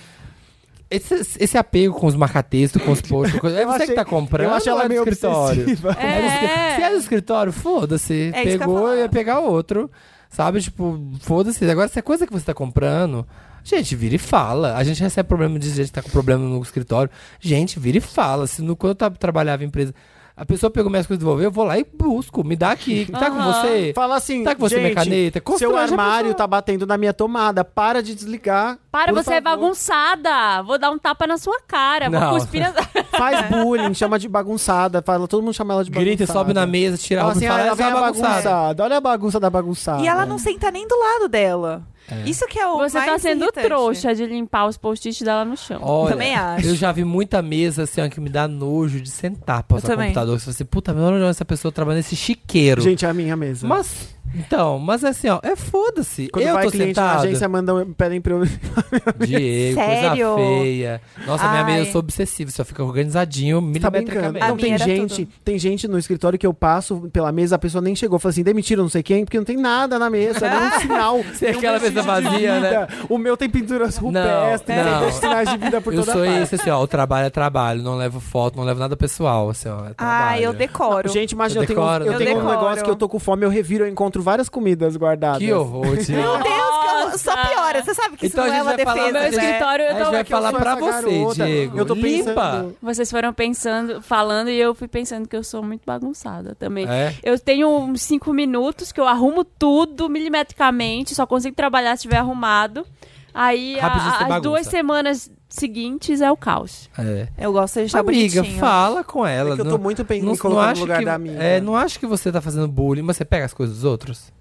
Esse, 0.89 1.15
esse 1.39 1.57
apego 1.57 1.93
com 1.93 2.07
os 2.07 2.15
marcatextos, 2.15 2.81
com 2.81 2.91
os 2.91 3.01
posts, 3.01 3.39
coisa- 3.39 3.59
é 3.59 3.65
você 3.65 3.75
achei- 3.75 3.87
que 3.87 3.93
tá 3.93 4.05
comprando 4.05 4.47
Eu 4.47 4.53
acho 4.53 4.69
ela 4.69 4.81
é 4.81 4.83
do 4.83 4.89
meio 4.89 5.01
escritório? 5.01 5.61
obsessiva. 5.63 5.97
É 5.99 6.21
do 6.21 6.27
escri- 6.27 6.47
Se 6.75 6.81
é 6.81 6.89
do 6.91 6.97
escritório, 6.97 7.51
foda-se. 7.53 8.31
É 8.33 8.43
Pegou 8.43 8.77
falar. 8.79 8.95
ia 8.95 9.09
pegar 9.09 9.39
outro. 9.39 9.91
Sabe? 10.29 10.61
Tipo, 10.61 10.99
foda-se. 11.21 11.69
Agora, 11.69 11.87
se 11.87 11.99
é 11.99 12.01
coisa 12.01 12.25
que 12.27 12.33
você 12.33 12.45
tá 12.45 12.53
comprando, 12.53 13.25
gente, 13.63 13.95
vira 13.95 14.15
e 14.15 14.17
fala. 14.17 14.75
A 14.75 14.83
gente 14.83 15.01
recebe 15.01 15.27
problema 15.27 15.57
de 15.59 15.69
gente 15.69 15.87
que 15.87 15.91
tá 15.93 16.01
com 16.01 16.09
problema 16.09 16.43
no 16.43 16.61
escritório. 16.61 17.09
Gente, 17.39 17.79
vira 17.79 17.97
e 17.97 18.01
fala. 18.01 18.45
Se 18.47 18.61
no, 18.61 18.75
quando 18.75 18.97
eu 19.01 19.09
trabalhava 19.11 19.63
em 19.63 19.67
empresa, 19.67 19.93
a 20.37 20.45
pessoa 20.45 20.69
pegou 20.69 20.91
minhas 20.91 21.07
coisas 21.07 21.19
e 21.19 21.25
devolveu, 21.25 21.45
eu 21.45 21.51
vou 21.51 21.65
lá 21.65 21.79
e 21.79 21.83
busco. 21.83 22.43
Me 22.43 22.55
dá 22.55 22.69
aqui. 22.69 23.07
Tá 23.11 23.31
com 23.31 23.41
você? 23.41 23.91
Fala 23.95 24.17
assim, 24.17 24.43
Tá 24.43 24.53
com 24.53 24.61
você 24.61 24.77
minha 24.77 24.93
caneta? 24.93 25.41
seu 25.57 25.75
a 25.75 25.81
armário 25.81 26.25
pessoa. 26.25 26.35
tá 26.35 26.45
batendo 26.45 26.85
na 26.85 26.95
minha 26.95 27.11
tomada. 27.11 27.65
Para 27.65 28.03
de 28.03 28.13
desligar. 28.13 28.77
Para, 28.91 29.11
por 29.11 29.23
você 29.23 29.33
é 29.33 29.41
favor. 29.41 29.57
bagunçada. 29.61 30.61
Vou 30.61 30.77
dar 30.77 30.91
um 30.91 30.99
tapa 30.99 31.25
na 31.25 31.39
sua 31.39 31.59
cara. 31.67 32.07
Não. 32.07 32.19
Vou 32.19 32.39
cuspir 32.39 32.61
na... 32.61 32.71
Faz 33.17 33.49
bullying, 33.49 33.95
chama 33.95 34.19
de 34.19 34.29
bagunçada. 34.29 35.01
Fala, 35.01 35.27
todo 35.27 35.41
mundo 35.41 35.55
chama 35.55 35.73
ela 35.73 35.83
de 35.83 35.89
bagunçada. 35.89 36.15
Grita, 36.15 36.31
sobe 36.31 36.53
na 36.53 36.67
mesa, 36.67 36.97
tira 36.99 37.21
a 37.21 37.23
roupa 37.23 37.37
assim, 37.37 37.45
e 37.45 37.47
ah, 37.47 37.51
fala, 37.51 37.63
ela 37.63 37.71
essa 37.71 37.83
é 37.83 37.91
bagunçada. 37.91 38.29
bagunçada. 38.29 38.83
Olha 38.83 38.97
a 38.97 39.01
bagunça 39.01 39.39
da 39.39 39.49
bagunçada. 39.49 40.03
E 40.03 40.07
ela 40.07 40.23
não 40.23 40.37
senta 40.37 40.69
nem 40.69 40.87
do 40.87 40.95
lado 40.99 41.27
dela. 41.27 41.81
É. 42.09 42.29
Isso 42.29 42.47
que 42.47 42.57
é 42.57 42.65
o 42.67 42.77
Você 42.77 42.97
mais 42.97 43.11
tá 43.11 43.19
sendo 43.19 43.43
irritante. 43.43 43.67
trouxa 43.67 44.15
de 44.15 44.25
limpar 44.25 44.67
os 44.67 44.77
post-its 44.77 45.21
dela 45.21 45.43
no 45.43 45.57
chão. 45.57 45.79
Olha, 45.81 46.11
Também 46.13 46.33
acho. 46.35 46.67
Eu 46.67 46.75
já 46.75 46.91
vi 46.91 47.03
muita 47.03 47.41
mesa 47.41 47.83
assim, 47.83 48.01
ó, 48.01 48.07
que 48.09 48.19
me 48.21 48.29
dá 48.29 48.47
nojo 48.47 49.01
de 49.01 49.09
sentar 49.09 49.63
pra 49.63 49.77
usar 49.77 49.95
computador. 49.95 50.39
Você 50.39 50.45
fala 50.45 50.53
assim, 50.55 50.65
puta, 50.65 50.93
meu 50.93 51.03
onde 51.03 51.23
essa 51.25 51.43
pessoa 51.45 51.71
trabalha 51.71 51.97
nesse 51.97 52.15
chiqueiro. 52.15 52.81
Gente, 52.81 53.05
é 53.05 53.09
a 53.09 53.13
minha 53.13 53.35
mesa. 53.35 53.67
Mas, 53.67 54.15
então, 54.37 54.79
mas 54.79 55.03
assim, 55.03 55.29
ó, 55.29 55.39
é 55.43 55.55
foda-se. 55.55 56.27
Quando 56.29 56.45
Eu 56.45 56.53
vai 56.53 56.65
tô 56.65 56.71
cliente 56.71 56.95
na 56.99 57.07
sentado. 57.09 57.25
agência, 57.25 57.49
mandam, 57.49 57.93
pedem 57.93 58.21
pra 58.21 58.33
eu... 58.33 58.43
Diego, 59.25 59.75
Sério? 59.75 60.33
coisa 60.35 60.49
feia. 60.61 61.01
Nossa, 61.25 61.47
minha 61.49 61.61
Ai. 61.63 61.65
mesa 61.73 61.87
eu 61.87 61.91
sou 61.91 61.99
obsessivo, 61.99 62.51
só 62.51 62.63
fica 62.63 62.83
organizadinho 62.83 63.57
Tá 63.79 63.89
brincando. 63.89 63.97
milimetricamente. 64.33 64.43
A 64.43 64.47
Não, 64.49 64.55
minha 64.55 64.77
tem 64.77 64.87
gente, 64.95 65.25
tudo. 65.25 65.33
tem 65.43 65.59
gente 65.59 65.87
no 65.87 65.97
escritório 65.97 66.37
que 66.37 66.45
eu 66.47 66.53
passo 66.53 67.09
pela 67.11 67.31
mesa, 67.31 67.55
a 67.55 67.59
pessoa 67.59 67.81
nem 67.81 67.95
chegou, 67.95 68.19
falou 68.19 68.31
assim, 68.31 68.43
demitiram 68.43 68.83
não 68.83 68.89
sei 68.89 69.03
quem, 69.03 69.25
porque 69.25 69.37
não 69.37 69.45
tem 69.45 69.57
nada 69.57 69.97
na 69.99 70.09
mesa, 70.09 70.47
nem 70.49 70.59
um 70.67 70.71
sinal. 70.81 71.19
Tem 71.39 71.49
aquela 71.49 71.79
mesa 71.79 72.01
vazia, 72.01 72.59
né? 72.59 72.87
O 73.09 73.17
meu 73.17 73.35
tem 73.37 73.49
pinturas 73.49 73.97
rupestres, 73.97 74.77
não. 74.85 74.99
tem 75.01 75.11
sinais 75.11 75.49
de 75.49 75.57
vida 75.57 75.81
por 75.81 75.93
Eu 75.93 75.99
toda 76.01 76.11
sou 76.13 76.23
parte. 76.25 76.41
esse, 76.43 76.55
assim, 76.55 76.69
ó, 76.69 76.81
o 76.81 76.87
trabalho 76.87 77.27
é 77.27 77.29
trabalho, 77.29 77.81
não 77.81 77.95
levo 77.97 78.19
foto, 78.19 78.55
não 78.57 78.63
levo 78.63 78.79
nada 78.79 78.95
pessoal, 78.95 79.49
assim, 79.49 79.69
ó, 79.69 79.85
é 79.87 79.91
Ah, 79.97 80.39
eu 80.39 80.53
decoro. 80.53 81.09
Gente, 81.09 81.31
imagina, 81.31 81.59
Eu 81.59 81.63
eu 81.63 81.67
tenho, 81.67 81.79
decoro, 81.79 82.05
eu 82.05 82.11
eu 82.13 82.17
tenho 82.17 82.37
um 82.39 82.47
negócio 82.49 82.83
que 82.83 82.89
eu 82.89 82.95
tô 82.95 83.07
com 83.09 83.19
fome, 83.19 83.45
eu 83.45 83.49
reviro, 83.49 83.83
eu 83.85 83.89
encontro 83.89 84.21
várias 84.27 84.49
comidas 84.49 84.97
guardadas. 84.97 85.39
Que 85.39 85.53
horror, 85.53 85.95
Diego. 85.97 86.21
Meu 86.21 86.37
Deus, 86.43 87.11
que 87.13 87.17
só 87.19 87.31
piora. 87.47 87.81
Você 87.83 87.93
sabe 87.93 88.17
que 88.17 88.25
isso 88.25 88.35
Então 88.35 88.43
a 88.43 88.47
não 88.49 88.53
é 88.55 88.61
uma 88.61 88.75
vai 88.75 88.83
falar 88.85 88.95
defesa, 89.07 89.11
meu 89.13 89.21
né? 89.21 89.29
escritório, 89.29 89.83
eu 89.85 89.89
A 89.89 89.93
gente 89.93 90.03
tô- 90.05 90.11
vai 90.11 90.23
falar 90.25 90.51
pra 90.53 90.75
você, 90.75 90.91
garota. 91.19 91.45
Diego. 91.45 91.77
Eu 91.77 91.85
tô 91.85 91.93
Limpa. 91.93 92.33
pensando- 92.33 92.75
Vocês 92.81 93.09
foram 93.11 93.33
pensando, 93.33 94.01
falando, 94.01 94.49
e 94.49 94.59
eu 94.59 94.75
fui 94.75 94.87
pensando 94.89 95.27
que 95.27 95.35
eu 95.35 95.43
sou 95.43 95.63
muito 95.63 95.83
bagunçada 95.85 96.53
também. 96.55 96.85
É? 96.89 97.13
Eu 97.23 97.39
tenho 97.39 97.69
uns 97.69 98.01
cinco 98.01 98.33
minutos 98.33 98.91
que 98.91 98.99
eu 98.99 99.07
arrumo 99.07 99.43
tudo 99.45 100.09
milimetricamente, 100.09 101.15
só 101.15 101.25
consigo 101.25 101.55
trabalhar 101.55 101.91
se 101.91 102.01
estiver 102.01 102.17
arrumado. 102.17 102.85
Aí 103.33 103.79
a- 103.79 103.87
as 103.87 104.19
bagunça. 104.27 104.39
duas 104.41 104.67
semanas 104.67 105.31
seguintes 105.49 106.21
é 106.21 106.31
o 106.31 106.37
caos. 106.37 106.89
É. 106.97 107.27
Eu 107.37 107.51
gosto 107.53 107.75
de 107.75 107.79
deixar 107.81 107.99
Amiga, 107.99 108.41
bonitinho. 108.41 108.59
fala 108.59 109.03
com 109.03 109.25
ela. 109.25 109.51
É 109.53 109.55
que 109.55 109.61
eu 109.61 109.65
tô 109.65 109.71
não- 109.71 109.77
muito 109.77 110.03
bem 110.03 110.21
não, 110.21 110.31
me 110.33 110.37
colocando 110.37 110.65
no 110.65 110.71
acho 110.71 110.81
lugar 110.81 110.99
que, 110.99 111.05
da 111.05 111.13
amiga. 111.15 111.41
É, 111.43 111.61
não 111.61 111.75
acho 111.75 111.99
que 111.99 112.05
você 112.07 112.31
tá 112.31 112.41
fazendo 112.41 112.67
bullying, 112.67 113.01
mas 113.01 113.17
você 113.17 113.25
pega 113.25 113.45
as 113.45 113.53
coisas 113.53 113.75
dos 113.77 113.83
outros. 113.85 114.31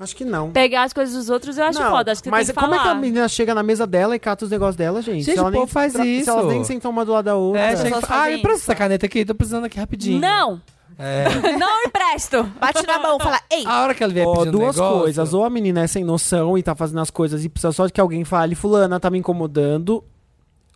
Acho 0.00 0.14
que 0.14 0.24
não. 0.24 0.52
Pegar 0.52 0.84
as 0.84 0.92
coisas 0.92 1.14
dos 1.16 1.28
outros 1.28 1.58
eu 1.58 1.64
acho 1.64 1.80
não, 1.80 1.90
foda, 1.90 2.12
acho 2.12 2.22
que 2.22 2.30
mas 2.30 2.46
tem 2.46 2.54
que 2.54 2.60
como 2.60 2.72
falar. 2.72 2.82
é 2.82 2.84
que 2.92 2.96
a 2.96 3.00
menina 3.00 3.28
chega 3.28 3.52
na 3.52 3.64
mesa 3.64 3.84
dela 3.84 4.14
e 4.14 4.18
cata 4.20 4.44
os 4.44 4.50
negócios 4.50 4.76
dela, 4.76 5.02
gente? 5.02 5.24
Gente, 5.24 5.32
se 5.34 5.38
ela 5.38 5.48
o 5.48 5.50
nem 5.50 5.60
povo 5.60 5.72
faz 5.72 5.92
tra- 5.92 6.02
Se 6.04 6.08
isso. 6.20 6.30
elas 6.30 6.46
nem 6.46 6.62
sentam 6.62 6.90
uma 6.92 7.04
do 7.04 7.10
lado 7.12 7.24
da 7.24 7.34
outra. 7.34 7.60
É, 7.62 7.76
chega 7.76 7.88
e 7.98 8.02
ah, 8.08 8.30
empresta 8.30 8.60
isso. 8.62 8.70
essa 8.70 8.74
caneta 8.76 9.06
aqui, 9.06 9.24
tô 9.24 9.34
precisando 9.34 9.64
aqui 9.64 9.76
rapidinho. 9.76 10.20
Não! 10.20 10.60
É. 10.98 11.24
Não 11.56 11.82
empresto! 11.84 12.42
Bate 12.60 12.84
na 12.86 12.98
mão, 12.98 13.18
fala, 13.20 13.40
ei, 13.48 13.64
A 13.64 13.82
hora 13.82 13.94
que 13.94 14.02
ela 14.02 14.12
vier 14.12 14.26
Ó, 14.26 14.38
pedindo 14.38 14.58
duas 14.58 14.76
negócio, 14.76 15.00
coisas. 15.00 15.32
Ou 15.32 15.44
a 15.44 15.50
menina 15.50 15.82
é 15.82 15.86
sem 15.86 16.02
noção 16.02 16.58
e 16.58 16.62
tá 16.62 16.74
fazendo 16.74 17.00
as 17.00 17.10
coisas 17.10 17.44
e 17.44 17.48
precisa 17.48 17.72
só 17.72 17.86
de 17.86 17.92
que 17.92 18.00
alguém 18.00 18.24
fale, 18.24 18.54
fulana, 18.56 18.98
tá 18.98 19.08
me 19.08 19.18
incomodando. 19.18 20.04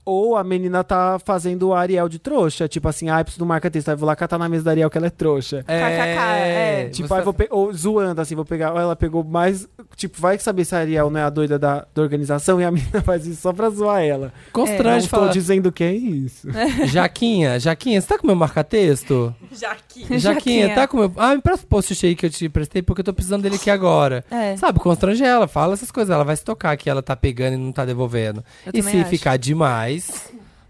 Ou 0.04 0.36
a 0.36 0.42
menina 0.42 0.82
tá 0.82 1.18
fazendo 1.24 1.68
o 1.68 1.74
Ariel 1.74 2.08
de 2.08 2.18
trouxa. 2.18 2.66
Tipo 2.66 2.88
assim, 2.88 3.08
ah, 3.08 3.22
preciso 3.22 3.38
do 3.38 3.46
marca-texto. 3.46 3.88
Aí 3.88 3.94
vou 3.96 4.06
lá 4.06 4.16
catar 4.16 4.36
na 4.38 4.48
mesa 4.48 4.64
da 4.64 4.70
Ariel 4.72 4.90
que 4.90 4.98
ela 4.98 5.06
é 5.06 5.10
trouxa. 5.10 5.64
É, 5.68 5.80
é. 5.80 6.88
Tipo, 6.88 7.06
você- 7.08 7.14
aí 7.14 7.22
vou 7.22 7.32
pe- 7.32 7.48
ou 7.50 7.72
zoando, 7.72 8.20
assim, 8.20 8.34
vou 8.34 8.44
pegar. 8.44 8.72
Ou 8.72 8.80
ela 8.80 8.96
pegou 8.96 9.22
mais. 9.22 9.68
Tipo, 9.96 10.20
vai 10.20 10.38
saber 10.38 10.64
se 10.64 10.74
a 10.74 10.78
Ariel 10.78 11.08
não 11.10 11.20
é 11.20 11.22
a 11.22 11.30
doida 11.30 11.58
da, 11.58 11.86
da 11.94 12.02
organização 12.02 12.60
e 12.60 12.64
a 12.64 12.70
menina 12.72 13.00
faz 13.02 13.26
isso 13.26 13.40
só 13.42 13.52
pra 13.52 13.70
zoar 13.70 14.02
ela. 14.02 14.32
Constrange 14.52 15.08
Não 15.12 15.20
tô 15.20 15.28
dizendo 15.28 15.70
que 15.70 15.84
é 15.84 15.92
isso. 15.92 16.48
Jaquinha, 16.86 17.60
Jaquinha, 17.60 18.00
você 18.00 18.06
tá 18.08 18.18
com 18.18 18.26
meu 18.26 18.34
marca-texto? 18.36 19.34
Jaquinha. 19.52 20.18
Jaquinha, 20.18 20.74
tá 20.74 20.88
com 20.88 20.96
meu. 20.98 21.12
Ah, 21.16 21.34
me 21.34 21.42
presta 21.42 21.64
o 21.64 21.68
post 21.68 22.06
aí 22.06 22.14
que 22.16 22.26
eu 22.26 22.30
te 22.30 22.48
prestei 22.48 22.82
porque 22.82 23.00
eu 23.00 23.04
tô 23.04 23.12
precisando 23.12 23.42
dele 23.42 23.56
aqui 23.56 23.68
agora. 23.70 24.24
É. 24.30 24.56
Sabe, 24.56 24.78
constrange 24.80 25.22
ela, 25.22 25.46
fala 25.46 25.74
essas 25.74 25.90
coisas. 25.90 26.12
Ela 26.12 26.24
vai 26.24 26.34
se 26.36 26.44
tocar 26.44 26.76
que 26.76 26.88
ela 26.90 27.02
tá 27.02 27.14
pegando 27.14 27.54
e 27.54 27.56
não 27.56 27.70
tá 27.72 27.84
devolvendo. 27.84 28.42
Eu 28.66 28.72
e 28.74 28.82
se 28.82 28.98
acho. 28.98 29.08
ficar 29.10 29.36
demais, 29.36 29.91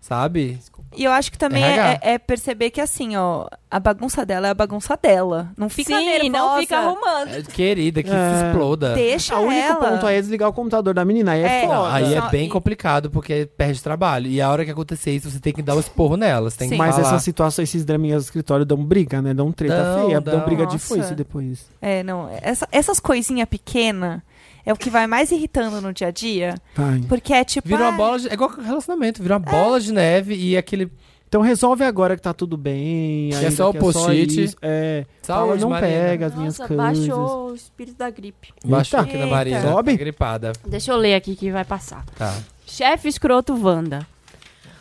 sabe? 0.01 0.59
E 0.95 1.05
eu 1.05 1.11
acho 1.13 1.33
que 1.33 1.39
também 1.39 1.65
é, 1.65 1.99
é 2.03 2.19
perceber 2.19 2.69
que 2.69 2.79
assim, 2.79 3.17
ó, 3.17 3.47
a 3.71 3.81
bagunça 3.81 4.27
dela 4.27 4.49
é 4.49 4.51
a 4.51 4.55
bagunça 4.55 4.95
dela. 5.01 5.51
Não 5.57 5.71
fica 5.71 5.97
Sim, 5.99 6.05
nervosa. 6.05 6.31
não 6.31 6.61
fica 6.61 6.77
arrumando. 6.77 7.29
É, 7.35 7.43
querida, 7.43 8.03
que 8.03 8.11
É. 8.11 8.13
se 8.13 8.45
exploda. 8.45 8.93
Deixa 8.93 9.39
o 9.39 9.47
único 9.47 9.69
ela. 9.69 9.77
ponto 9.93 10.07
aí 10.07 10.17
é 10.17 10.21
desligar 10.21 10.51
o 10.51 10.53
computador 10.53 10.93
da 10.93 11.03
menina. 11.03 11.33
Aí 11.33 11.43
é, 11.43 11.65
É. 11.65 11.67
foda. 11.67 11.95
Aí 11.95 12.13
é 12.13 12.21
bem 12.29 12.47
complicado 12.47 13.11
porque 13.11 13.47
perde 13.57 13.83
trabalho. 13.83 14.27
E 14.27 14.39
a 14.39 14.51
hora 14.51 14.67
que 14.67 14.71
acontecer 14.71 15.13
isso, 15.13 15.31
você 15.31 15.41
tem 15.41 15.51
que 15.55 15.63
dar 15.63 15.77
o 15.77 15.81
esporro 15.81 16.15
nelas. 16.19 16.57
Tem 16.57 16.69
que 16.69 16.75
Sim. 16.75 16.79
Mas 16.79 16.95
falar. 16.95 17.09
essas 17.09 17.23
situações, 17.23 17.71
esses 17.71 17.83
draminhas 17.87 18.25
do 18.25 18.27
escritório 18.27 18.67
dão 18.67 18.85
briga, 18.85 19.23
né? 19.23 19.33
Dão 19.33 19.51
treta 19.51 19.83
Dão, 19.83 20.05
feia. 20.07 20.21
dão. 20.21 20.37
Dão 20.37 20.45
briga 20.45 20.67
de 20.67 20.75
Nossa. 20.75 20.89
foice 20.95 21.15
depois. 21.15 21.65
É, 21.81 22.03
não. 22.03 22.29
Essa- 22.43 22.69
essas 22.71 23.01
coisinhas 23.01 23.49
pequenas 23.49 24.21
é 24.65 24.73
o 24.73 24.77
que 24.77 24.91
vai 24.91 25.07
mais 25.07 25.31
irritando 25.31 25.81
no 25.81 25.93
dia 25.93 26.09
a 26.09 26.11
dia. 26.11 26.55
Vai. 26.75 27.01
Porque 27.09 27.33
é 27.33 27.45
tipo. 27.45 27.69
Vira 27.69 27.83
uma 27.83 27.89
ah, 27.89 27.93
bola 27.93 28.19
de. 28.19 28.29
É 28.29 28.35
igual 28.35 28.51
relacionamento, 28.51 29.23
vira 29.23 29.35
uma 29.35 29.41
bola 29.41 29.81
de 29.81 29.93
neve 29.93 30.35
e 30.35 30.57
aquele 30.57 30.91
Então 31.29 31.41
resolve 31.41 31.85
agora 31.85 32.17
que 32.17 32.23
tá 32.23 32.33
tudo 32.33 32.57
bem. 32.57 33.31
Que 33.31 33.47
é 33.47 33.51
só 33.51 33.71
o 33.71 33.73
que 33.73 33.79
post-it. 33.79 34.57
É, 34.63 35.05
Saúde, 35.23 35.63
não 35.63 35.71
Marina. 35.71 35.93
pega 35.93 36.27
as 36.27 36.35
minhas 36.35 36.59
Nossa, 36.59 36.75
coisas. 36.75 36.99
baixou 36.99 37.51
o 37.51 37.55
espírito 37.55 37.99
da 37.99 38.11
gripe. 38.11 38.55
Baixou 38.65 39.01
aqui 39.01 39.15
da 39.15 39.25
Eita. 39.25 39.31
Marina. 39.31 39.63
Sobe? 39.63 39.93
Tá 39.93 39.99
gripada. 39.99 40.53
Deixa 40.67 40.93
eu 40.93 40.97
ler 40.97 41.15
aqui 41.15 41.35
que 41.35 41.51
vai 41.51 41.65
passar. 41.65 42.05
Tá. 42.17 42.37
Chefe 42.65 43.09
escroto 43.09 43.55
Wanda. 43.55 44.07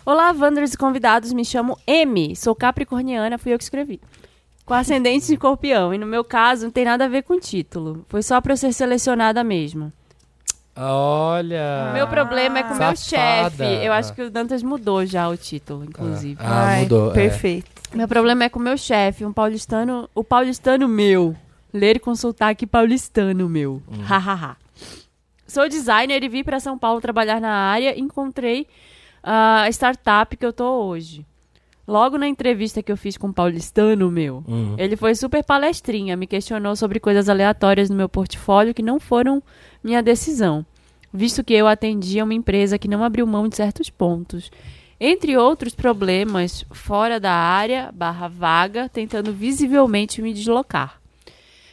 Olá, 0.06 0.32
Wanders 0.32 0.74
e 0.74 0.78
convidados. 0.78 1.34
Me 1.34 1.45
chamo 1.45 1.78
M. 1.86 2.36
Sou 2.36 2.56
capricorniana, 2.56 3.38
fui 3.38 3.53
eu 3.53 3.58
que 3.58 3.64
escrevi. 3.64 3.99
Com 4.65 4.73
ascendente 4.73 5.27
de 5.27 5.33
escorpião. 5.33 5.93
E 5.93 5.97
no 5.97 6.05
meu 6.05 6.23
caso, 6.23 6.63
não 6.65 6.71
tem 6.71 6.85
nada 6.85 7.05
a 7.05 7.07
ver 7.07 7.23
com 7.23 7.39
título. 7.39 8.05
Foi 8.07 8.21
só 8.21 8.39
pra 8.39 8.53
eu 8.53 8.57
ser 8.57 8.73
selecionada 8.73 9.43
mesmo. 9.43 9.91
Olha. 10.75 11.89
O 11.89 11.93
meu 11.93 12.07
problema 12.07 12.59
é 12.59 12.63
com 12.63 12.73
o 12.73 12.77
meu 12.77 12.95
chefe. 12.95 13.63
Eu 13.83 13.91
acho 13.91 14.13
que 14.13 14.21
o 14.21 14.31
Dantas 14.31 14.63
mudou 14.63 15.05
já 15.05 15.27
o 15.27 15.35
título, 15.35 15.83
inclusive. 15.83 16.38
Ah, 16.39 16.65
Ai, 16.69 16.81
mudou. 16.83 17.11
é. 17.11 17.13
Perfeito. 17.13 17.69
Meu 17.93 18.07
problema 18.07 18.45
é 18.45 18.49
com 18.49 18.59
o 18.59 18.61
meu 18.63 18.77
chefe, 18.77 19.25
um 19.25 19.33
paulistano. 19.33 20.09
O 20.15 20.23
paulistano 20.23 20.88
meu. 20.88 21.35
Ler 21.73 21.97
e 21.97 21.99
consultar 21.99 22.49
aqui 22.49 22.65
paulistano 22.65 23.49
meu. 23.49 23.81
Hahaha. 24.07 24.55
Sou 25.45 25.67
designer 25.67 26.23
e 26.23 26.29
vim 26.29 26.43
para 26.43 26.59
São 26.61 26.77
Paulo 26.77 27.01
trabalhar 27.01 27.41
na 27.41 27.51
área 27.51 27.93
e 27.97 27.99
encontrei 27.99 28.65
a 29.21 29.67
startup 29.69 30.35
que 30.38 30.45
eu 30.45 30.53
tô 30.53 30.85
hoje. 30.85 31.25
Logo 31.88 32.18
na 32.18 32.28
entrevista 32.28 32.82
que 32.84 32.91
eu 32.91 32.98
fiz 32.98 33.18
com 33.18 33.28
o 33.30 33.34
paulistano 33.34 34.10
meu, 34.12 34.44
Hum. 34.48 34.76
ele 34.78 34.95
foi 34.95 35.16
super 35.16 35.44
palestrinha, 35.44 36.16
me 36.16 36.28
questionou 36.28 36.76
sobre 36.76 36.99
coisas 36.99 37.28
aleatórias 37.28 37.90
no 37.90 37.95
meu 37.95 38.08
portfólio 38.08 38.74
que 38.74 38.84
não 38.84 38.99
foram 38.99 39.41
minha 39.84 40.02
decisão, 40.02 40.66
visto 41.14 41.44
que 41.44 41.53
eu 41.53 41.68
atendia 41.68 42.24
uma 42.24 42.34
empresa 42.34 42.78
que 42.78 42.88
não 42.88 43.03
abriu 43.03 43.26
mão 43.26 43.48
de 43.48 43.56
certos 43.56 43.90
pontos. 43.90 44.52
Entre 44.99 45.36
outros 45.36 45.74
problemas, 45.74 46.64
fora 46.72 47.20
da 47.20 47.34
área, 47.34 47.91
barra 47.91 48.28
vaga, 48.28 48.88
tentando 48.88 49.34
visivelmente 49.34 50.22
me 50.22 50.32
deslocar. 50.32 51.02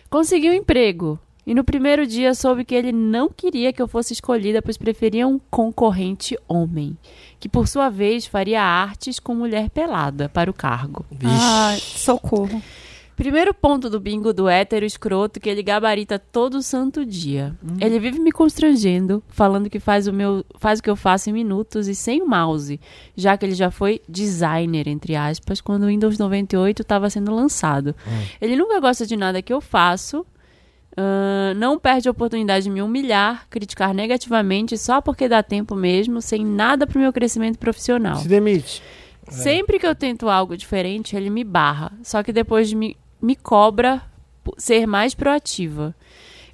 Consegui 0.08 0.48
um 0.48 0.54
emprego. 0.54 1.18
E 1.46 1.54
no 1.54 1.64
primeiro 1.64 2.06
dia 2.06 2.34
soube 2.34 2.62
que 2.64 2.74
ele 2.74 2.92
não 2.92 3.30
queria 3.30 3.72
que 3.72 3.80
eu 3.80 3.88
fosse 3.88 4.12
escolhida, 4.12 4.60
pois 4.60 4.76
preferia 4.76 5.26
um 5.26 5.38
concorrente 5.50 6.38
homem, 6.46 6.94
que 7.38 7.48
por 7.48 7.68
sua 7.68 7.88
vez 7.88 8.26
faria 8.26 8.62
artes 8.62 9.18
com 9.18 9.34
mulher 9.34 9.70
pelada 9.70 10.28
para 10.28 10.50
o 10.50 10.54
cargo. 10.54 11.04
Vixe. 11.10 11.34
Ai, 11.34 11.78
socorro. 11.78 12.62
Primeiro 13.18 13.52
ponto 13.52 13.90
do 13.90 13.98
bingo 13.98 14.32
do 14.32 14.48
hétero 14.48 14.86
escroto 14.86 15.40
que 15.40 15.48
ele 15.48 15.60
gabarita 15.60 16.20
todo 16.20 16.62
santo 16.62 17.04
dia. 17.04 17.52
Ele 17.80 17.98
vive 17.98 18.20
me 18.20 18.30
constrangendo, 18.30 19.20
falando 19.26 19.68
que 19.68 19.80
faz 19.80 20.06
o, 20.06 20.12
meu, 20.12 20.46
faz 20.56 20.78
o 20.78 20.82
que 20.84 20.88
eu 20.88 20.94
faço 20.94 21.28
em 21.28 21.32
minutos 21.32 21.88
e 21.88 21.96
sem 21.96 22.22
o 22.22 22.28
mouse, 22.28 22.78
já 23.16 23.36
que 23.36 23.44
ele 23.44 23.56
já 23.56 23.72
foi 23.72 24.00
designer, 24.08 24.86
entre 24.86 25.16
aspas, 25.16 25.60
quando 25.60 25.82
o 25.82 25.86
Windows 25.86 26.16
98 26.16 26.82
estava 26.82 27.10
sendo 27.10 27.34
lançado. 27.34 27.92
Ele 28.40 28.54
nunca 28.54 28.78
gosta 28.78 29.04
de 29.04 29.16
nada 29.16 29.42
que 29.42 29.52
eu 29.52 29.60
faço, 29.60 30.24
ahn, 30.98 31.54
não 31.56 31.78
perde 31.78 32.08
a 32.08 32.10
oportunidade 32.10 32.64
de 32.64 32.70
me 32.70 32.82
humilhar, 32.82 33.46
criticar 33.48 33.94
negativamente 33.94 34.76
só 34.76 35.00
porque 35.00 35.28
dá 35.28 35.42
tempo 35.42 35.74
mesmo, 35.74 36.20
sem 36.20 36.44
nada 36.44 36.86
pro 36.86 36.98
meu 37.00 37.12
crescimento 37.12 37.58
profissional. 37.58 38.16
Se 38.16 38.28
demite. 38.28 38.82
Sempre 39.28 39.78
que 39.78 39.86
eu 39.86 39.94
tento 39.94 40.28
algo 40.28 40.56
diferente, 40.56 41.14
ele 41.14 41.28
me 41.30 41.44
barra. 41.44 41.92
Só 42.02 42.22
que 42.22 42.32
depois 42.32 42.72
me, 42.72 42.96
me 43.20 43.36
cobra 43.36 44.02
ser 44.56 44.86
mais 44.86 45.14
proativa. 45.14 45.94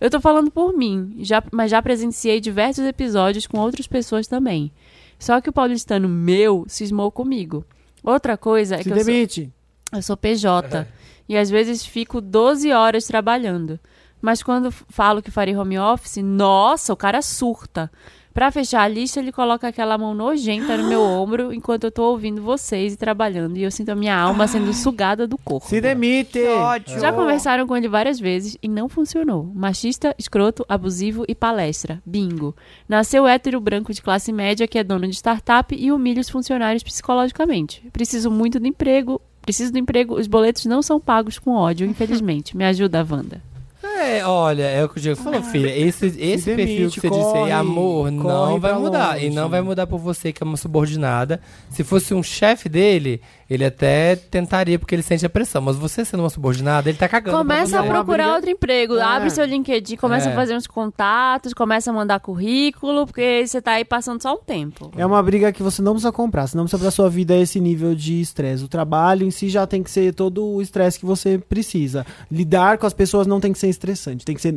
Eu 0.01 0.11
tô 0.11 0.21
falando 0.21 0.51
por 0.51 0.73
mim, 0.77 1.17
já, 1.21 1.43
mas 1.53 1.71
já 1.71 1.81
presenciei 1.81 2.41
diversos 2.41 2.85
episódios 2.85 3.47
com 3.47 3.59
outras 3.61 3.87
pessoas 3.87 4.27
também. 4.27 4.73
Só 5.19 5.41
que 5.41 5.49
o 5.49 5.53
paulistano 5.53 6.09
meu 6.09 6.65
cismou 6.69 7.11
comigo. 7.13 7.65
Outra 8.03 8.37
coisa 8.37 8.75
é 8.75 8.79
Se 8.79 8.85
que 8.85 8.91
eu 8.91 8.97
sou, 8.97 9.05
demite. 9.05 9.51
eu 9.93 10.03
sou 10.03 10.17
PJ 10.17 10.87
e 11.29 11.37
às 11.37 11.49
vezes 11.49 11.87
fico 11.87 12.21
12 12.21 12.71
horas 12.73 13.07
trabalhando. 13.07 13.79
Mas 14.25 14.43
quando 14.43 14.71
falo 14.71 15.21
que 15.21 15.31
farei 15.31 15.55
home 15.55 15.79
office, 15.79 16.17
nossa, 16.23 16.95
o 16.95 16.97
cara 16.97 17.21
surta. 17.21 17.93
Pra 18.33 18.51
fechar 18.51 18.81
a 18.81 18.89
lista, 18.89 19.21
ele 19.21 19.31
coloca 19.31 19.69
aquela 19.69 19.99
mão 19.99 20.15
nojenta 20.15 20.79
no 20.79 20.89
meu 20.89 21.03
ombro 21.05 21.53
enquanto 21.53 21.85
eu 21.85 21.91
tô 21.91 22.05
ouvindo 22.05 22.41
vocês 22.41 22.95
e 22.95 22.97
trabalhando. 22.97 23.59
E 23.59 23.63
eu 23.63 23.71
sinto 23.71 23.91
a 23.91 23.95
minha 23.95 24.17
alma 24.17 24.49
sendo 24.49 24.73
sugada 24.73 25.27
do 25.27 25.37
corpo. 25.37 25.69
Se 25.69 25.79
demite. 25.79 26.39
Que 26.39 26.49
ódio. 26.49 26.99
Já 26.99 27.13
conversaram 27.13 27.67
com 27.67 27.77
ele 27.77 27.87
várias 27.87 28.19
vezes 28.19 28.57
e 28.63 28.67
não 28.67 28.89
funcionou. 28.89 29.45
Machista, 29.55 30.15
escroto, 30.19 30.65
abusivo 30.71 31.27
e 31.29 31.35
palestra. 31.35 32.01
Bingo. 32.07 32.57
Nasceu 32.89 33.27
hétero 33.27 33.61
branco 33.61 33.93
de 33.93 34.01
classe 34.01 34.33
média 34.33 34.67
que 34.67 34.79
é 34.79 34.83
dono 34.83 35.07
de 35.07 35.17
startup 35.17 35.77
e 35.79 35.93
humilha 35.93 36.23
os 36.23 36.31
funcionários 36.31 36.83
psicologicamente. 36.83 37.87
Preciso 37.93 38.31
muito 38.31 38.59
do 38.59 38.67
emprego. 38.67 39.21
Preciso 39.43 39.71
do 39.71 39.79
emprego. 39.79 40.19
Os 40.19 40.27
boletos 40.27 40.65
não 40.65 40.81
são 40.81 40.99
pagos 40.99 41.39
com 41.39 41.51
ódio, 41.51 41.87
infelizmente. 41.87 42.57
Me 42.57 42.65
ajuda, 42.65 43.07
Wanda. 43.07 43.54
É, 43.85 44.25
olha, 44.27 44.63
é 44.63 44.85
o 44.85 44.89
que 44.89 44.99
o 44.99 45.01
Diego 45.01 45.21
falou, 45.21 45.43
filha. 45.43 45.71
Esse, 45.77 46.07
esse 46.07 46.47
demite, 46.47 46.57
perfil 46.57 46.91
que 46.91 47.01
você 47.01 47.11
disse 47.11 47.23
corre, 47.23 47.45
aí, 47.45 47.53
amor, 47.53 48.11
não 48.11 48.59
vai 48.61 48.73
mudar. 48.75 49.15
longe. 49.15 49.27
E 49.27 49.31
não 49.31 49.49
vai 49.49 49.61
mudar 49.61 49.87
por 49.87 49.99
você, 49.99 50.33
que 50.33 50.43
é 50.43 50.47
uma 50.47 50.57
subordinada. 50.57 51.41
Se 51.71 51.85
fosse 51.85 52.13
um 52.15 52.23
chefe 52.23 52.69
dele, 52.69 53.21
ele 53.49 53.65
até 53.65 54.17
tentaria, 54.17 54.79
porque 54.79 54.95
ele 54.95 55.03
sente 55.03 55.25
a 55.25 55.31
pressão. 55.31 55.61
Mas 55.63 55.77
você 55.77 56.05
sendo 56.05 56.21
uma 56.21 56.31
subordinada, 56.31 56.89
ele 56.89 56.99
tá 56.99 57.09
cagando. 57.09 57.37
Começa 57.37 57.81
a 57.81 57.83
procurar 57.85 58.35
outro 58.35 58.51
emprego. 58.51 58.97
É. 58.97 59.03
Abre 59.03 59.31
seu 59.31 59.45
LinkedIn, 59.45 59.97
começa 59.97 60.29
É. 60.29 60.33
a 60.33 60.35
fazer 60.35 60.57
uns 60.57 60.67
contatos, 60.67 61.53
começa 61.55 61.91
a 61.91 61.95
mandar 61.95 62.21
currículo, 62.21 63.07
porque 63.07 63.47
você 63.47 63.61
tá 63.61 63.73
aí 63.73 63.85
passando 63.85 64.23
só 64.23 64.35
um 64.35 64.39
tempo. 64.39 64.91
É 64.97 65.05
uma 65.05 65.23
briga 65.23 65.53
que 65.53 65.63
você 65.63 65.81
não 65.83 65.93
precisa 65.93 66.13
comprar. 66.13 66.47
Você 66.47 66.57
não 66.57 66.65
precisa 66.65 66.81
pra 66.83 66.91
sua 66.91 67.09
vida 67.11 67.37
esse 67.37 67.61
nível 67.61 67.95
de 67.95 68.21
estresse. 68.21 68.65
O 68.65 68.69
trabalho 68.69 69.27
em 69.27 69.31
si 69.31 69.49
já 69.49 69.67
tem 69.67 69.83
que 69.83 69.91
ser 69.91 70.15
todo 70.15 70.45
o 70.45 70.63
estresse 70.63 70.99
que 70.99 71.07
você 71.07 71.39
precisa. 71.39 72.07
Lidar 72.31 72.79
com 72.79 72.87
as 72.87 72.95
pessoas 72.95 73.27
não 73.27 73.41
tem 73.41 73.53
que 73.53 73.59
ser 73.59 73.69
estressante. 73.69 74.25
Tem 74.25 74.35
que 74.35 74.41
ser 74.41 74.53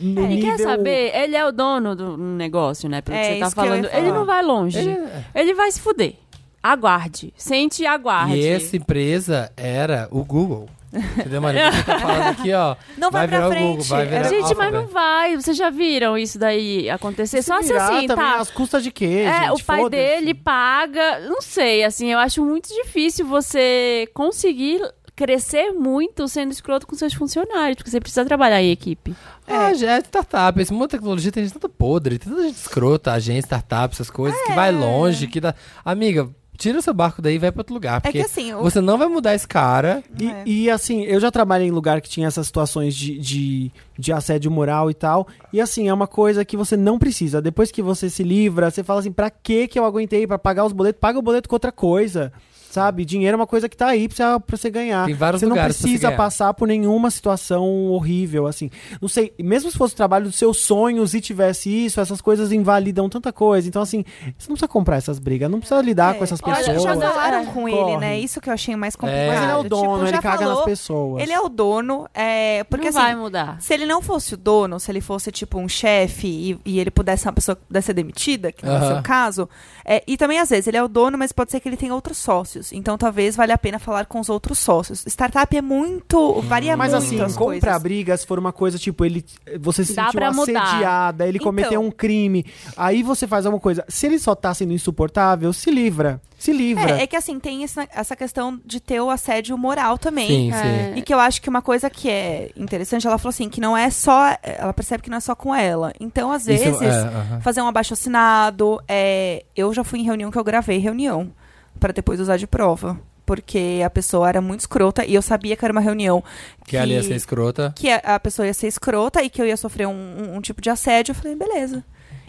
no 0.00 0.24
Ele 0.24 0.34
nível... 0.36 0.56
quer 0.56 0.62
saber, 0.62 1.12
ele 1.14 1.36
é 1.36 1.46
o 1.46 1.52
dono 1.52 1.94
do 1.94 2.16
negócio, 2.16 2.88
né? 2.88 3.00
Pelo 3.00 3.16
É, 3.16 3.22
que 3.28 3.34
você 3.34 3.40
tá 3.40 3.50
falando. 3.50 3.88
Ele 3.92 4.10
não 4.10 4.24
vai 4.24 4.42
longe. 4.42 4.78
Ele- 4.78 4.98
Ele 5.34 5.54
vai 5.54 5.70
se 5.70 5.80
fuder. 5.80 6.14
Aguarde. 6.62 7.32
Sente 7.36 7.82
e 7.82 7.86
aguarde. 7.86 8.36
E 8.36 8.46
essa 8.46 8.76
empresa 8.76 9.52
era 9.56 10.08
o 10.10 10.24
Google. 10.24 10.68
Entendeu, 10.92 11.40
Maria? 11.42 11.70
Você 11.70 11.82
tá 11.82 11.98
falando 11.98 12.26
aqui, 12.28 12.52
ó. 12.52 12.74
Não 12.96 13.10
vai 13.10 13.28
pra 13.28 13.36
virar 13.36 13.48
o 13.48 13.50
frente. 13.52 13.68
Google, 13.68 13.84
vai 13.84 14.06
virar 14.06 14.28
Gente, 14.28 14.54
mas 14.54 14.72
não 14.72 14.86
vai. 14.86 15.36
Vocês 15.36 15.56
já 15.56 15.68
viram 15.68 16.16
isso 16.16 16.38
daí 16.38 16.88
acontecer? 16.88 17.42
Só 17.42 17.60
se 17.62 17.72
assim, 17.74 18.06
também 18.06 18.26
tá? 18.26 18.36
As 18.36 18.50
custas 18.50 18.82
de 18.82 18.90
quê, 18.90 19.24
É, 19.26 19.48
gente? 19.48 19.60
o 19.60 19.64
pai 19.64 19.88
dele 19.90 20.32
paga. 20.32 21.20
Não 21.28 21.42
sei, 21.42 21.84
assim, 21.84 22.10
eu 22.10 22.18
acho 22.18 22.42
muito 22.42 22.68
difícil 22.68 23.26
você 23.26 24.08
conseguir 24.14 24.80
crescer 25.14 25.72
muito 25.72 26.28
sendo 26.28 26.52
escroto 26.52 26.86
com 26.86 26.94
seus 26.94 27.12
funcionários, 27.12 27.76
porque 27.76 27.90
você 27.90 28.00
precisa 28.00 28.24
trabalhar 28.24 28.62
em 28.62 28.70
equipe. 28.70 29.14
Ah, 29.46 29.74
já 29.74 29.96
é 29.96 29.98
startup. 29.98 30.60
Esse 30.60 30.72
mundo 30.72 30.82
da 30.82 30.88
tecnologia 30.96 31.32
tem 31.32 31.42
gente 31.42 31.54
tanta 31.54 31.68
podre, 31.68 32.18
tem 32.18 32.30
tanta 32.32 32.44
gente 32.44 32.54
escrota, 32.54 33.12
agência, 33.12 33.40
startup, 33.48 33.92
essas 33.92 34.10
coisas, 34.10 34.40
que 34.42 34.52
vai 34.52 34.70
longe, 34.70 35.26
que 35.26 35.40
dá. 35.40 35.54
Amiga, 35.84 36.30
tira 36.58 36.78
o 36.78 36.82
seu 36.82 36.92
barco 36.92 37.22
daí 37.22 37.36
e 37.36 37.38
vai 37.38 37.50
pra 37.50 37.60
outro 37.60 37.72
lugar. 37.72 37.98
É 37.98 38.00
Porque 38.00 38.18
que 38.18 38.24
assim, 38.24 38.52
o- 38.52 38.58
você 38.62 38.80
não 38.80 38.98
vai 38.98 39.06
mudar 39.08 39.34
esse 39.34 39.46
cara. 39.48 40.02
E, 40.20 40.28
É. 40.28 40.42
e, 40.44 40.70
assim, 40.70 41.02
eu 41.04 41.18
já 41.20 41.30
trabalhei 41.30 41.68
em 41.68 41.70
lugar 41.70 42.00
que 42.02 42.08
tinha 42.10 42.26
essas 42.26 42.46
situações 42.46 42.94
de, 42.94 43.16
de, 43.18 43.72
de 43.98 44.12
assédio 44.12 44.50
moral 44.50 44.90
e 44.90 44.94
tal. 44.94 45.26
E 45.52 45.60
assim, 45.60 45.88
é 45.88 45.94
uma 45.94 46.06
coisa 46.08 46.44
que 46.44 46.56
você 46.56 46.76
não 46.76 46.98
precisa. 46.98 47.40
Depois 47.40 47.70
que 47.70 47.80
você 47.80 48.10
se 48.10 48.22
livra, 48.22 48.70
você 48.70 48.82
fala 48.84 49.00
assim, 49.00 49.12
pra 49.12 49.30
que 49.30 49.68
que 49.68 49.78
eu 49.78 49.84
aguentei? 49.84 50.26
Pra 50.26 50.38
pagar 50.38 50.64
os 50.66 50.72
boletos? 50.72 51.00
Paga 51.00 51.18
o 51.18 51.22
boleto 51.22 51.48
com 51.48 51.54
outra 51.54 51.70
coisa. 51.72 52.32
Sabe? 52.70 53.04
Dinheiro 53.04 53.34
é 53.34 53.38
uma 53.40 53.46
coisa 53.46 53.68
que 53.68 53.76
tá 53.76 53.86
aí 53.88 54.08
pra 54.08 54.38
você, 54.38 54.44
você 54.50 54.70
ganhar. 54.70 55.06
Tem 55.06 55.14
vários 55.14 55.40
você 55.40 55.46
não 55.46 55.56
você 55.56 55.62
precisa 55.64 56.08
ganhar. 56.08 56.16
passar 56.18 56.52
por 56.52 56.68
nenhuma 56.68 57.10
situação 57.10 57.64
horrível, 57.88 58.46
assim. 58.46 58.70
Não 59.00 59.08
sei, 59.08 59.32
mesmo 59.38 59.70
se 59.70 59.78
fosse 59.78 59.94
o 59.94 59.96
trabalho 59.96 60.26
dos 60.26 60.36
seus 60.36 60.58
sonhos 60.58 61.14
e 61.14 61.20
tivesse 61.20 61.70
isso, 61.86 61.98
essas 62.00 62.20
coisas 62.20 62.52
invalidam 62.52 63.08
tanta 63.08 63.32
coisa. 63.32 63.66
Então, 63.66 63.80
assim, 63.80 64.04
você 64.36 64.48
não 64.48 64.54
precisa 64.56 64.68
comprar 64.68 64.96
essas 64.96 65.18
brigas, 65.18 65.50
não 65.50 65.60
precisa 65.60 65.80
lidar 65.80 66.14
com 66.14 66.24
essas 66.24 66.40
Olha, 66.42 66.56
pessoas. 66.56 66.82
já 66.82 66.94
falaram 67.10 67.38
É, 67.40 67.46
com 67.46 67.68
ele, 67.68 67.96
né? 67.96 68.18
Isso 68.20 68.38
que 68.40 68.50
eu 68.50 68.52
achei 68.54 68.76
mais 68.76 68.94
complicado. 68.94 69.22
É. 69.22 69.28
Mas 69.28 69.42
ele 69.42 69.52
é 69.52 69.56
o 69.56 69.62
Tipo, 69.62 69.68
dono, 69.76 70.02
já 70.02 70.08
ele 70.08 70.18
caga 70.18 70.38
falou, 70.38 70.54
nas 70.56 70.64
pessoas. 70.64 71.22
Ele 71.22 71.32
é 71.32 71.40
o 71.40 71.48
dono, 71.48 72.08
é, 72.12 72.64
porque 72.64 72.90
não 72.90 73.00
assim, 73.00 73.06
vai 73.06 73.16
mudar. 73.16 73.60
se 73.60 73.72
ele 73.72 73.86
não 73.86 74.02
fosse 74.02 74.34
o 74.34 74.36
dono, 74.36 74.78
se 74.78 74.90
ele 74.90 75.00
fosse 75.00 75.32
tipo 75.32 75.58
um 75.58 75.68
chefe 75.68 76.26
e, 76.26 76.60
e 76.66 76.78
ele 76.80 76.90
pudesse 76.90 77.22
ser 77.22 77.28
uma 77.28 77.34
pessoa 77.34 77.56
que 77.56 77.62
pudesse 77.66 77.86
ser 77.86 77.94
demitida, 77.94 78.52
que 78.52 78.64
não 78.64 78.76
é 78.76 78.78
o 78.82 78.86
seu 78.94 79.02
caso, 79.02 79.48
é, 79.84 80.02
e 80.06 80.16
também 80.18 80.38
às 80.38 80.50
vezes 80.50 80.66
ele 80.66 80.76
é 80.76 80.82
o 80.82 80.88
dono, 80.88 81.16
mas 81.16 81.32
pode 81.32 81.50
ser 81.50 81.60
que 81.60 81.68
ele 81.68 81.76
tenha 81.76 81.94
outros 81.94 82.18
sócios. 82.18 82.57
Então 82.72 82.96
talvez 82.98 83.36
valha 83.36 83.54
a 83.54 83.58
pena 83.58 83.78
falar 83.78 84.06
com 84.06 84.20
os 84.20 84.28
outros 84.28 84.58
sócios. 84.58 85.04
Startup 85.06 85.56
é 85.56 85.62
muito, 85.62 86.40
varia 86.42 86.76
Mas 86.76 86.92
muito 86.92 87.04
assim, 87.04 87.20
as 87.20 87.34
comprar 87.36 87.60
coisas. 87.72 87.82
briga 87.82 88.16
se 88.16 88.26
for 88.26 88.38
uma 88.38 88.52
coisa 88.52 88.78
tipo, 88.78 89.04
ele 89.04 89.24
você 89.60 89.84
se 89.84 89.94
Dá 89.94 90.10
sentiu 90.10 90.24
assediada, 90.28 91.26
ele 91.26 91.38
cometeu 91.38 91.72
Então. 91.80 91.84
um 91.86 91.90
crime, 91.90 92.44
aí 92.76 93.02
você 93.02 93.26
faz 93.26 93.46
alguma 93.46 93.60
coisa. 93.60 93.84
Se 93.88 94.06
ele 94.06 94.18
só 94.18 94.34
tá 94.34 94.52
sendo 94.54 94.72
insuportável, 94.72 95.52
se 95.52 95.70
livra. 95.70 96.20
Se 96.38 96.52
livra. 96.52 96.98
É, 96.98 97.02
é 97.02 97.06
que 97.06 97.16
assim, 97.16 97.40
tem 97.40 97.64
essa, 97.64 97.88
essa 97.92 98.14
questão 98.14 98.60
de 98.64 98.78
ter 98.78 99.00
o 99.00 99.10
assédio 99.10 99.58
moral 99.58 99.98
também. 99.98 100.28
Sim, 100.28 100.52
É. 100.52 100.92
sim. 100.92 100.98
E 100.98 101.02
que 101.02 101.12
eu 101.12 101.18
acho 101.18 101.42
que 101.42 101.48
uma 101.48 101.60
coisa 101.60 101.90
que 101.90 102.08
é 102.08 102.50
interessante, 102.56 103.06
ela 103.08 103.18
falou 103.18 103.30
assim, 103.30 103.48
que 103.48 103.60
não 103.60 103.76
é 103.76 103.90
só. 103.90 104.36
Ela 104.42 104.72
percebe 104.72 105.02
que 105.02 105.10
não 105.10 105.16
é 105.16 105.20
só 105.20 105.34
com 105.34 105.52
ela. 105.52 105.92
Então, 105.98 106.30
às 106.30 106.42
Isso, 106.46 106.62
vezes, 106.64 106.80
é, 106.82 106.88
aham. 106.90 107.40
fazer 107.40 107.60
um 107.60 107.66
abaixo 107.66 107.92
assinado. 107.94 108.80
É, 108.86 109.44
eu 109.56 109.74
já 109.74 109.82
fui 109.82 109.98
em 109.98 110.04
reunião 110.04 110.30
que 110.30 110.38
eu 110.38 110.44
gravei 110.44 110.78
reunião. 110.78 111.32
Pra 111.78 111.92
depois 111.92 112.20
usar 112.20 112.36
de 112.36 112.46
prova. 112.46 112.98
Porque 113.24 113.82
a 113.84 113.90
pessoa 113.90 114.26
era 114.28 114.40
muito 114.40 114.60
escrota 114.60 115.04
e 115.04 115.14
eu 115.14 115.20
sabia 115.20 115.54
que 115.54 115.62
era 115.64 115.70
uma 115.72 115.82
reunião 115.82 116.24
Que 116.64 116.78
ali 116.78 116.94
ia 116.94 117.02
ser 117.02 117.14
escrota. 117.14 117.72
que 117.76 117.90
a, 117.90 117.96
a 118.14 118.18
pessoa 118.20 118.46
ia 118.46 118.54
ser 118.54 118.68
escrota 118.68 119.22
e 119.22 119.28
que 119.28 119.40
eu 119.42 119.46
ia 119.46 119.56
sofrer 119.56 119.86
um, 119.86 119.92
um- 119.92 120.36
um 120.36 120.40
tipo 120.40 120.62
de 120.62 120.70
assédio. 120.70 121.12
Eu 121.12 121.14
falei, 121.16 121.34
beleza. 121.36 121.84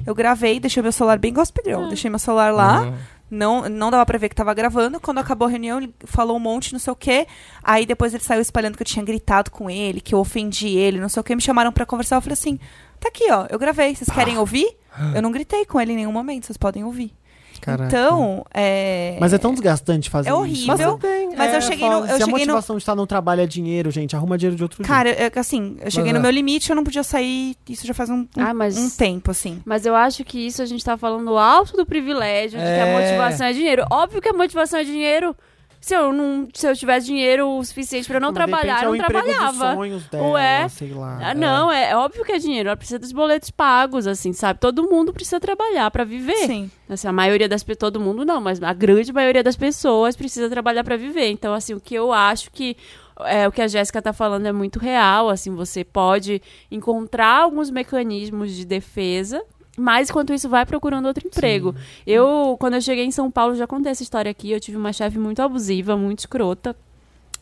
Eu 0.05 0.13
gravei, 0.13 0.59
deixei 0.59 0.83
meu 0.83 0.91
celular 0.91 1.17
bem 1.17 1.33
Gossip 1.33 1.61
Girl. 1.65 1.87
Deixei 1.87 2.09
meu 2.09 2.19
celular 2.19 2.53
lá, 2.53 2.81
Uhum. 2.81 2.93
não, 3.31 3.69
não 3.69 3.89
dava 3.91 4.05
pra 4.05 4.17
ver 4.17 4.27
que 4.27 4.35
tava 4.35 4.53
gravando. 4.53 4.99
Quando 4.99 5.19
acabou 5.19 5.47
a 5.47 5.51
reunião, 5.51 5.77
ele 5.77 5.93
falou 6.03 6.35
um 6.35 6.39
monte, 6.39 6.73
não 6.73 6.79
sei 6.79 6.91
o 6.91 6.95
quê. 6.97 7.25
Aí 7.63 7.85
depois 7.85 8.13
ele 8.13 8.23
saiu 8.23 8.41
espalhando 8.41 8.75
que 8.75 8.81
eu 8.83 8.87
tinha 8.87 9.03
gritado 9.05 9.51
com 9.51 9.69
ele, 9.69 10.01
que 10.01 10.13
eu 10.13 10.19
ofendi 10.19 10.67
ele, 10.75 10.99
não 10.99 11.07
sei 11.09 11.21
o 11.21 11.23
quê. 11.23 11.33
Me 11.33 11.41
chamaram 11.41 11.71
pra 11.71 11.85
conversar. 11.85 12.17
Eu 12.17 12.21
falei 12.21 12.33
assim: 12.33 12.59
tá 12.99 13.07
aqui, 13.07 13.31
ó, 13.31 13.45
eu 13.49 13.57
gravei. 13.57 13.95
Vocês 13.95 14.09
querem 14.09 14.37
ouvir? 14.37 14.67
Eu 15.15 15.21
não 15.21 15.31
gritei 15.31 15.63
com 15.65 15.79
ele 15.79 15.93
em 15.93 15.97
nenhum 15.97 16.11
momento, 16.11 16.45
vocês 16.45 16.57
podem 16.57 16.83
ouvir. 16.83 17.13
Caraca. 17.61 17.85
Então, 17.87 18.45
é. 18.53 19.17
Mas 19.19 19.33
é 19.33 19.37
tão 19.37 19.51
desgastante 19.53 20.09
fazer 20.09 20.29
É 20.29 20.31
isso. 20.31 20.39
horrível. 20.39 20.99
Mas 21.37 21.53
É, 21.53 21.57
eu 21.57 21.61
cheguei 21.61 21.89
no. 21.89 21.95
Eu 21.99 22.05
Se 22.07 22.11
a 22.11 22.17
cheguei 22.19 22.25
no 22.25 22.31
motivação 22.31 22.75
de 22.77 22.81
estar 22.81 22.95
no 22.95 23.05
trabalho 23.07 23.41
é 23.41 23.45
dinheiro, 23.47 23.91
gente, 23.91 24.15
arruma 24.15 24.37
dinheiro 24.37 24.55
de 24.55 24.63
outro 24.63 24.83
cara, 24.83 25.09
é 25.09 25.29
que 25.29 25.39
assim, 25.39 25.77
eu 25.81 25.89
cheguei 25.91 26.11
Mas 26.11 26.13
no 26.13 26.19
é. 26.19 26.21
meu 26.23 26.31
limite, 26.31 26.69
eu 26.69 26.75
não 26.75 26.83
podia 26.83 27.03
sair. 27.03 27.55
Isso 27.67 27.85
já 27.85 27.93
faz 27.93 28.09
um, 28.09 28.19
um, 28.19 28.27
Ah, 28.37 28.53
mas- 28.53 28.77
um 28.77 28.89
tempo, 28.89 29.31
assim. 29.31 29.61
Mas 29.65 29.85
eu 29.85 29.95
acho 29.95 30.23
que 30.25 30.39
isso 30.45 30.61
a 30.61 30.65
gente 30.65 30.83
tá 30.83 30.97
falando 30.97 31.37
alto 31.37 31.75
do 31.77 31.85
privilégio, 31.85 32.57
de 32.59 32.65
que 32.65 32.71
É. 32.71 32.95
a 32.95 32.99
motivação 32.99 33.47
é 33.47 33.53
dinheiro. 33.53 33.85
Óbvio 33.91 34.21
que 34.21 34.29
a 34.29 34.33
motivação 34.33 34.79
é 34.79 34.83
dinheiro. 34.83 35.35
Se 35.81 35.95
eu 35.95 36.11
não, 36.11 36.47
se 36.53 36.67
eu 36.67 36.75
tivesse 36.75 37.05
dinheiro 37.07 37.47
o 37.47 37.63
suficiente 37.63 38.07
pra 38.07 38.19
não 38.19 38.29
Mas, 38.29 38.35
trabalhar, 38.35 38.81
é 38.81 38.85
eu 38.85 38.91
não 38.91 38.97
dos 38.97 39.07
trabalhava. 39.07 39.75
sonhos 39.75 40.03
dela, 40.07 40.27
Ué. 40.31 40.67
sei 40.67 40.93
lá. 40.93 41.19
Ah, 41.29 41.33
não, 41.33 41.71
é, 41.71 41.91
é 41.91 41.95
óbvio 41.95 42.25
que 42.25 42.33
é 42.33 42.37
dinheiro. 42.37 42.67
Ela 42.67 42.75
precisa 42.77 42.99
dos 42.99 43.13
boletos 43.13 43.49
pagos, 43.49 44.05
assim, 44.05 44.33
sabe? 44.33 44.59
Todo 44.59 44.89
mundo 44.89 45.13
precisa 45.13 45.39
trabalhar 45.39 45.89
pra 45.89 46.03
viver. 46.03 46.45
Sim. 46.47 46.69
Assim, 46.89 47.07
a 47.07 47.13
maioria 47.13 47.47
das 47.47 47.63
pessoas, 47.63 47.79
todo 47.79 47.99
mundo 47.99 48.25
não, 48.25 48.41
mas 48.41 48.61
a 48.61 48.73
grande 48.73 49.13
maioria 49.13 49.41
das 49.43 49.55
pessoas 49.55 50.15
precisa 50.17 50.49
trabalhar 50.49 50.83
pra 50.83 50.97
viver. 50.97 51.29
Então, 51.29 51.53
assim, 51.53 51.73
o 51.73 51.79
que 51.79 51.95
eu 51.95 52.11
acho 52.11 52.51
que 52.51 52.75
é, 53.21 53.47
o 53.47 53.51
que 53.51 53.61
a 53.61 53.67
Jéssica 53.67 54.01
tá 54.01 54.13
falando 54.13 54.45
é 54.45 54.51
muito 54.51 54.79
real, 54.79 55.29
assim, 55.29 55.53
você 55.53 55.83
pode 55.83 56.41
encontrar 56.71 57.43
alguns 57.43 57.69
mecanismos 57.69 58.53
de 58.53 58.65
defesa, 58.65 59.41
mas 59.79 60.09
enquanto 60.09 60.33
isso 60.33 60.49
vai 60.49 60.65
procurando 60.65 61.05
outro 61.07 61.25
emprego. 61.25 61.73
Eu, 62.05 62.57
quando 62.59 62.75
eu 62.75 62.81
cheguei 62.81 63.05
em 63.05 63.11
São 63.11 63.31
Paulo, 63.31 63.55
já 63.55 63.65
contei 63.65 63.91
essa 63.91 64.03
história 64.03 64.29
aqui, 64.29 64.51
eu 64.51 64.59
tive 64.59 64.77
uma 64.77 64.93
chefe 64.93 65.17
muito 65.17 65.41
abusiva, 65.41 65.95
muito 65.95 66.19
escrota, 66.19 66.75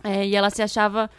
é, 0.04 0.26
e 0.26 0.36
ela 0.36 0.50
se 0.50 0.62
achava 0.62 1.10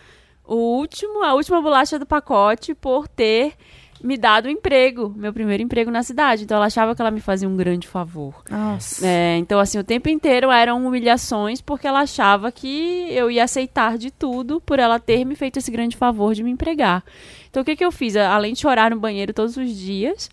o 0.44 0.54
último, 0.54 1.22
a 1.22 1.34
última 1.34 1.60
bolacha 1.60 1.98
do 1.98 2.06
pacote 2.06 2.74
por 2.74 3.06
ter 3.06 3.54
me 4.02 4.16
dado 4.16 4.46
um 4.46 4.50
emprego, 4.50 5.12
meu 5.16 5.32
primeiro 5.32 5.62
emprego 5.62 5.90
na 5.90 6.02
cidade. 6.02 6.44
Então 6.44 6.56
ela 6.56 6.66
achava 6.66 6.94
que 6.94 7.02
ela 7.02 7.10
me 7.10 7.20
fazia 7.20 7.48
um 7.48 7.56
grande 7.56 7.86
favor. 7.86 8.42
Nossa. 8.50 9.06
É, 9.06 9.36
então, 9.36 9.58
assim, 9.58 9.78
o 9.78 9.84
tempo 9.84 10.08
inteiro 10.08 10.50
eram 10.50 10.84
humilhações 10.86 11.60
porque 11.60 11.86
ela 11.86 12.00
achava 12.00 12.50
que 12.52 13.08
eu 13.10 13.30
ia 13.30 13.44
aceitar 13.44 13.98
de 13.98 14.10
tudo 14.10 14.60
por 14.60 14.78
ela 14.78 14.98
ter 14.98 15.24
me 15.24 15.34
feito 15.34 15.58
esse 15.58 15.70
grande 15.70 15.96
favor 15.96 16.34
de 16.34 16.42
me 16.42 16.50
empregar. 16.50 17.04
Então, 17.50 17.62
o 17.62 17.64
que, 17.64 17.76
que 17.76 17.84
eu 17.84 17.92
fiz? 17.92 18.16
Além 18.16 18.52
de 18.52 18.60
chorar 18.60 18.90
no 18.90 19.00
banheiro 19.00 19.32
todos 19.32 19.56
os 19.56 19.74
dias, 19.74 20.30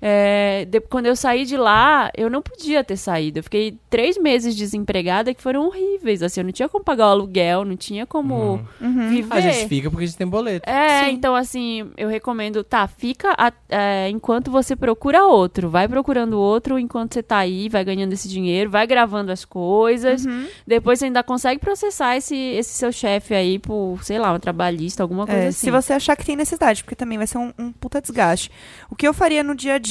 é, 0.00 0.64
de- 0.68 0.80
quando 0.80 1.06
eu 1.06 1.16
saí 1.16 1.44
de 1.44 1.56
lá, 1.56 2.10
eu 2.16 2.28
não 2.30 2.40
podia 2.42 2.82
ter 2.84 2.96
saído. 2.96 3.38
Eu 3.38 3.42
fiquei 3.42 3.76
três 3.90 4.16
meses 4.18 4.54
desempregada 4.54 5.32
que 5.34 5.42
foram 5.42 5.66
horríveis. 5.66 6.22
Assim, 6.22 6.40
eu 6.40 6.44
não 6.44 6.52
tinha 6.52 6.68
como 6.68 6.84
pagar 6.84 7.06
o 7.06 7.10
aluguel, 7.10 7.64
não 7.64 7.76
tinha 7.76 8.06
como 8.06 8.60
viver. 8.80 9.34
A 9.34 9.40
gente 9.40 9.68
fica 9.68 9.90
porque 9.90 10.04
a 10.04 10.06
gente 10.06 10.16
tem 10.18 10.26
boleto. 10.26 10.68
É, 10.68 11.04
Sim. 11.06 11.12
então 11.12 11.34
assim, 11.34 11.90
eu 11.96 12.08
recomendo, 12.08 12.62
tá, 12.64 12.86
fica 12.86 13.34
a- 13.36 13.52
é, 13.68 14.08
enquanto 14.08 14.50
você 14.50 14.74
procura 14.76 15.24
outro. 15.26 15.68
Vai 15.68 15.88
procurando 15.88 16.38
outro 16.38 16.78
enquanto 16.78 17.14
você 17.14 17.22
tá 17.22 17.38
aí, 17.38 17.68
vai 17.68 17.84
ganhando 17.84 18.12
esse 18.12 18.28
dinheiro, 18.28 18.70
vai 18.70 18.86
gravando 18.86 19.32
as 19.32 19.44
coisas. 19.44 20.24
Depois 20.66 20.98
você 20.98 21.06
ainda 21.06 21.22
consegue 21.22 21.60
processar 21.60 22.16
esse, 22.16 22.36
esse 22.36 22.70
seu 22.74 22.92
chefe 22.92 23.34
aí 23.34 23.58
por, 23.58 23.98
sei 24.02 24.18
lá, 24.18 24.32
um 24.32 24.38
trabalhista, 24.38 25.02
alguma 25.02 25.26
coisa 25.26 25.40
É, 25.42 25.46
assim. 25.48 25.66
Se 25.66 25.70
você 25.70 25.92
achar 25.92 26.16
que 26.16 26.24
tem 26.24 26.36
necessidade, 26.36 26.82
porque 26.84 26.94
também 26.96 27.18
vai 27.18 27.26
ser 27.26 27.38
um, 27.38 27.52
um 27.58 27.72
puta 27.72 28.00
desgaste. 28.00 28.50
O 28.90 28.94
que 28.96 29.06
eu 29.06 29.12
faria 29.14 29.42
no 29.42 29.54
dia 29.54 29.74
a 29.74 29.78
dia? 29.78 29.87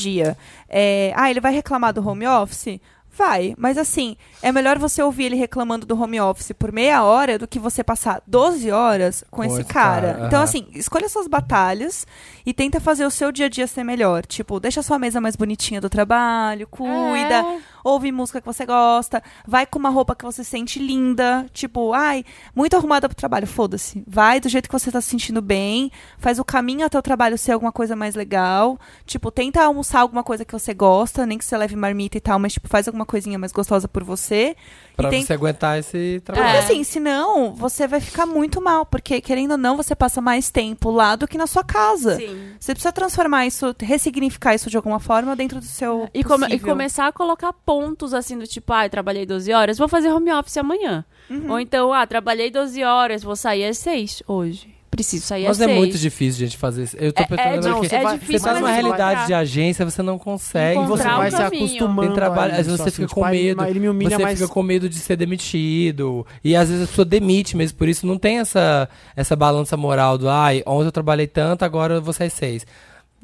É, 0.67 1.13
ah, 1.15 1.29
ele 1.29 1.39
vai 1.39 1.53
reclamar 1.53 1.93
do 1.93 2.07
home 2.07 2.27
office? 2.27 2.79
Vai, 3.17 3.55
mas 3.57 3.77
assim, 3.77 4.15
é 4.43 4.51
melhor 4.51 4.77
você 4.77 5.01
ouvir 5.01 5.23
ele 5.25 5.35
reclamando 5.35 5.85
do 5.87 5.99
home 5.99 6.19
office 6.21 6.51
por 6.57 6.71
meia 6.71 7.03
hora 7.03 7.39
do 7.39 7.47
que 7.47 7.57
você 7.57 7.83
passar 7.83 8.21
12 8.27 8.69
horas 8.69 9.23
com, 9.31 9.37
Com 9.37 9.43
esse 9.45 9.61
esse 9.61 9.73
cara. 9.73 10.13
cara, 10.13 10.27
Então, 10.27 10.41
assim, 10.41 10.67
escolha 10.73 11.09
suas 11.09 11.27
batalhas 11.27 12.05
e 12.45 12.53
tenta 12.53 12.79
fazer 12.79 13.05
o 13.05 13.11
seu 13.11 13.31
dia 13.31 13.47
a 13.47 13.49
dia 13.49 13.65
ser 13.65 13.83
melhor. 13.83 14.25
Tipo, 14.25 14.59
deixa 14.59 14.81
a 14.81 14.83
sua 14.83 14.99
mesa 14.99 15.19
mais 15.19 15.35
bonitinha 15.35 15.81
do 15.81 15.89
trabalho, 15.89 16.67
cuida, 16.67 17.35
É. 17.39 17.59
ouve 17.83 18.11
música 18.11 18.39
que 18.39 18.45
você 18.45 18.65
gosta, 18.65 19.23
vai 19.47 19.65
com 19.65 19.79
uma 19.79 19.89
roupa 19.89 20.15
que 20.15 20.23
você 20.23 20.43
sente 20.43 20.77
linda, 20.77 21.45
tipo, 21.53 21.93
ai, 21.93 22.23
muito 22.55 22.75
arrumada 22.75 23.07
pro 23.09 23.15
trabalho, 23.17 23.47
foda-se. 23.47 24.03
Vai 24.05 24.39
do 24.39 24.47
jeito 24.47 24.69
que 24.69 24.73
você 24.77 24.91
tá 24.91 25.01
se 25.01 25.09
sentindo 25.09 25.41
bem, 25.41 25.91
faz 26.19 26.37
o 26.37 26.45
caminho 26.45 26.85
até 26.85 26.99
o 26.99 27.01
trabalho 27.01 27.37
ser 27.37 27.53
alguma 27.53 27.71
coisa 27.71 27.95
mais 27.95 28.13
legal, 28.13 28.79
tipo, 29.05 29.31
tenta 29.31 29.63
almoçar 29.63 30.01
alguma 30.01 30.23
coisa 30.23 30.45
que 30.45 30.53
você 30.53 30.73
gosta, 30.73 31.25
nem 31.25 31.37
que 31.37 31.45
você 31.45 31.57
leve 31.57 31.75
marmita 31.75 32.17
e 32.17 32.21
tal, 32.21 32.37
mas 32.37 32.53
tipo, 32.53 32.67
faz 32.67 32.87
alguma 32.87 33.05
coisinha 33.07 33.39
mais 33.39 33.51
gostosa 33.51 33.87
por 33.87 34.03
você. 34.03 34.55
Pra 34.95 35.09
tem- 35.09 35.23
você 35.23 35.33
aguentar 35.33 35.77
esse 35.79 36.21
Porque 36.25 36.39
trabalho. 36.39 36.55
É. 36.55 36.59
assim, 36.59 36.83
senão 36.83 37.53
você 37.53 37.87
vai 37.87 37.99
ficar 37.99 38.25
muito 38.25 38.59
mal, 38.61 38.85
porque 38.85 39.21
querendo 39.21 39.51
ou 39.51 39.57
não, 39.57 39.77
você 39.77 39.95
passa 39.95 40.19
mais 40.21 40.49
tempo 40.49 40.89
lá 40.91 41.15
do 41.15 41.27
que 41.27 41.37
na 41.37 41.45
sua 41.47 41.63
casa. 41.63 42.15
Sim. 42.17 42.51
Você 42.59 42.73
precisa 42.73 42.91
transformar 42.91 43.45
isso, 43.45 43.75
ressignificar 43.79 44.53
isso 44.55 44.69
de 44.69 44.77
alguma 44.77 44.99
forma 44.99 45.35
dentro 45.35 45.59
do 45.59 45.65
seu 45.65 46.09
E, 46.13 46.23
come- 46.23 46.47
e 46.47 46.59
começar 46.59 47.07
a 47.07 47.11
colocar 47.11 47.53
pontos 47.53 48.13
assim 48.13 48.37
do 48.37 48.45
tipo, 48.47 48.73
ah, 48.73 48.87
trabalhei 48.89 49.25
12 49.25 49.51
horas, 49.53 49.77
vou 49.77 49.87
fazer 49.87 50.09
home 50.11 50.31
office 50.33 50.57
amanhã. 50.57 51.05
Uhum. 51.29 51.51
Ou 51.51 51.59
então, 51.59 51.93
ah, 51.93 52.05
trabalhei 52.07 52.49
12 52.49 52.83
horas, 52.83 53.21
vou 53.23 53.35
sair 53.35 53.65
às 53.65 53.77
6 53.77 54.23
hoje. 54.27 54.76
Preciso 54.97 55.25
sair 55.25 55.43
Mas 55.47 55.51
às 55.57 55.61
é 55.61 55.65
6. 55.65 55.77
muito 55.77 55.97
difícil, 55.97 56.39
gente, 56.45 56.57
fazer 56.57 56.83
isso. 56.83 56.97
Eu 56.97 57.13
tô 57.13 57.23
É- 57.23 57.25
pensando 57.27 57.39
é 57.39 57.53
agora 57.57 57.59
di- 57.81 57.89
que 57.89 57.95
é 57.95 58.01
você 58.01 58.17
difícil, 58.17 58.39
tá 58.41 58.47
mas 58.53 58.59
numa 58.61 58.67
você 58.67 58.73
vai 58.73 58.81
realidade 58.81 59.27
de 59.27 59.33
agência, 59.33 59.85
você 59.85 60.01
não 60.01 60.17
consegue. 60.19 60.79
E 60.81 60.85
você 60.85 61.03
Encontrar 61.03 61.17
vai 61.17 61.27
um 61.27 61.31
se 61.31 61.37
caminho. 61.37 61.63
acostumando 61.65 62.07
Tem 62.07 62.15
trabalho, 62.15 62.51
a 62.51 62.55
às 62.57 62.65
vezes 62.65 62.71
você 62.81 62.81
assim, 62.89 62.91
fica 62.91 63.07
tipo, 63.07 63.15
com 63.21 63.25
aí 63.25 63.37
medo. 63.43 63.63
Ele 63.63 63.79
me 63.79 63.89
humilha 63.89 64.17
você 64.17 64.23
mais. 64.23 64.39
fica 64.39 64.51
com 64.51 64.63
medo 64.63 64.89
de 64.89 64.95
ser 64.99 65.15
demitido. 65.15 66.25
E 66.43 66.55
às 66.55 66.69
vezes 66.69 66.83
a 66.83 66.87
pessoa 66.87 67.05
demite 67.05 67.55
mesmo. 67.55 67.77
Por 67.77 67.87
isso 67.87 68.05
não 68.05 68.17
tem 68.17 68.39
essa, 68.39 68.89
essa 69.15 69.35
balança 69.35 69.77
moral 69.77 70.17
do 70.17 70.27
ai, 70.29 70.63
ontem 70.65 70.87
eu 70.87 70.91
trabalhei 70.91 71.27
tanto, 71.27 71.63
agora 71.63 71.95
eu 71.95 72.01
vou 72.01 72.13
sair 72.13 72.29
seis. 72.29 72.65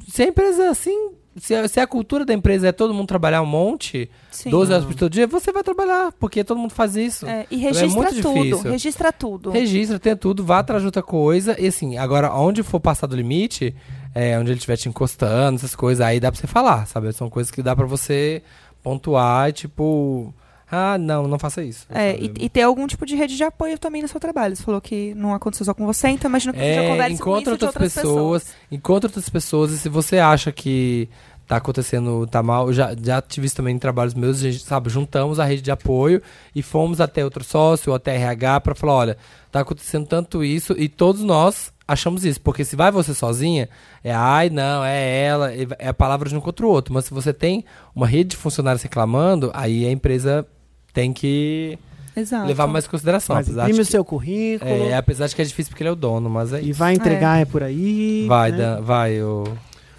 Se 0.08 0.22
a 0.22 0.26
empresa 0.26 0.70
assim. 0.70 1.10
Se 1.36 1.54
a, 1.54 1.66
se 1.66 1.80
a 1.80 1.86
cultura 1.86 2.24
da 2.24 2.32
empresa 2.32 2.68
é 2.68 2.72
todo 2.72 2.94
mundo 2.94 3.08
trabalhar 3.08 3.42
um 3.42 3.46
monte, 3.46 4.08
Sim. 4.30 4.50
12 4.50 4.72
horas 4.72 4.84
por 4.84 4.94
todo 4.94 5.10
dia, 5.12 5.26
você 5.26 5.50
vai 5.52 5.62
trabalhar, 5.64 6.12
porque 6.12 6.44
todo 6.44 6.58
mundo 6.58 6.72
faz 6.72 6.94
isso. 6.96 7.26
É, 7.26 7.44
e 7.50 7.56
Então 7.56 7.72
registra 7.72 7.88
muito 8.02 8.22
tudo, 8.22 8.42
difícil. 8.42 8.70
registra 8.70 9.12
tudo. 9.12 9.50
Registra, 9.50 9.98
tem 9.98 10.16
tudo, 10.16 10.44
vá 10.44 10.60
atrás 10.60 10.82
de 10.82 10.86
outra 10.86 11.02
coisa. 11.02 11.56
E 11.60 11.66
assim, 11.66 11.96
agora, 11.98 12.32
onde 12.34 12.62
for 12.62 12.78
passar 12.78 13.06
do 13.08 13.16
limite, 13.16 13.74
é, 14.14 14.38
onde 14.38 14.50
ele 14.50 14.58
estiver 14.58 14.76
te 14.76 14.88
encostando, 14.88 15.56
essas 15.56 15.74
coisas, 15.74 16.06
aí 16.06 16.20
dá 16.20 16.30
pra 16.30 16.40
você 16.40 16.46
falar, 16.46 16.86
sabe? 16.86 17.12
São 17.12 17.28
coisas 17.28 17.50
que 17.50 17.62
dá 17.62 17.74
pra 17.74 17.86
você 17.86 18.42
pontuar, 18.82 19.52
tipo. 19.52 20.32
Ah, 20.70 20.96
não, 20.98 21.28
não 21.28 21.38
faça 21.38 21.62
isso. 21.62 21.86
É, 21.90 22.16
e, 22.16 22.32
e 22.40 22.48
ter 22.48 22.62
algum 22.62 22.86
tipo 22.86 23.04
de 23.06 23.14
rede 23.14 23.36
de 23.36 23.44
apoio 23.44 23.78
também 23.78 24.02
no 24.02 24.08
seu 24.08 24.18
trabalho. 24.18 24.56
Você 24.56 24.62
falou 24.62 24.80
que 24.80 25.14
não 25.14 25.34
aconteceu 25.34 25.64
só 25.66 25.74
com 25.74 25.86
você, 25.86 26.08
então 26.08 26.28
imagino 26.28 26.52
que 26.52 26.58
você 26.58 26.74
já 26.74 26.82
É, 26.82 26.88
converse 26.88 27.22
com 27.22 27.36
isso 27.36 27.44
de 27.44 27.50
outras, 27.50 27.68
outras 27.68 27.94
pessoas, 27.94 28.54
encontra 28.70 29.08
outras 29.08 29.28
pessoas 29.28 29.70
e 29.72 29.78
se 29.78 29.88
você 29.88 30.18
acha 30.18 30.50
que 30.50 31.08
tá 31.46 31.56
acontecendo, 31.56 32.26
tá 32.26 32.42
mal, 32.42 32.68
eu 32.68 32.72
já, 32.72 32.96
já 32.98 33.20
tive 33.20 33.46
isso 33.46 33.56
também 33.56 33.76
em 33.76 33.78
trabalhos 33.78 34.14
meus, 34.14 34.38
a 34.38 34.50
gente, 34.50 34.64
sabe, 34.64 34.88
juntamos 34.88 35.38
a 35.38 35.44
rede 35.44 35.60
de 35.60 35.70
apoio 35.70 36.22
e 36.54 36.62
fomos 36.62 37.02
até 37.02 37.22
outro 37.22 37.44
sócio 37.44 37.90
ou 37.90 37.96
até 37.96 38.14
RH 38.16 38.60
pra 38.60 38.74
falar, 38.74 38.94
olha, 38.94 39.18
tá 39.52 39.60
acontecendo 39.60 40.06
tanto 40.06 40.42
isso 40.42 40.74
e 40.78 40.88
todos 40.88 41.20
nós 41.22 41.73
achamos 41.86 42.24
isso, 42.24 42.40
porque 42.40 42.64
se 42.64 42.76
vai 42.76 42.90
você 42.90 43.14
sozinha, 43.14 43.68
é 44.02 44.12
ai, 44.12 44.50
não, 44.50 44.84
é 44.84 45.24
ela, 45.24 45.52
é 45.52 45.88
a 45.88 45.94
palavra 45.94 46.28
de 46.28 46.36
um 46.36 46.40
contra 46.40 46.66
o 46.66 46.68
outro, 46.68 46.92
mas 46.92 47.06
se 47.06 47.14
você 47.14 47.32
tem 47.32 47.64
uma 47.94 48.06
rede 48.06 48.30
de 48.30 48.36
funcionários 48.36 48.82
reclamando, 48.82 49.50
aí 49.54 49.86
a 49.86 49.90
empresa 49.90 50.46
tem 50.92 51.12
que 51.12 51.78
Exato. 52.16 52.46
levar 52.46 52.66
mais 52.66 52.86
em 52.86 52.88
consideração, 52.88 53.36
Mas 53.36 53.48
imprime 53.48 53.80
o 53.80 53.84
seu 53.84 54.04
currículo 54.04 54.70
é, 54.70 54.96
apesar 54.96 55.26
de 55.26 55.34
que 55.34 55.42
é 55.42 55.44
difícil 55.44 55.70
porque 55.70 55.82
ele 55.82 55.90
é 55.90 55.92
o 55.92 55.96
dono, 55.96 56.30
mas 56.30 56.52
é 56.52 56.62
e 56.62 56.70
isso. 56.70 56.78
vai 56.78 56.94
entregar 56.94 57.40
é. 57.40 57.44
por 57.44 57.62
aí. 57.62 58.26
Vai, 58.28 58.52
né? 58.52 58.58
Dan, 58.58 58.80
vai, 58.80 59.22
o. 59.22 59.44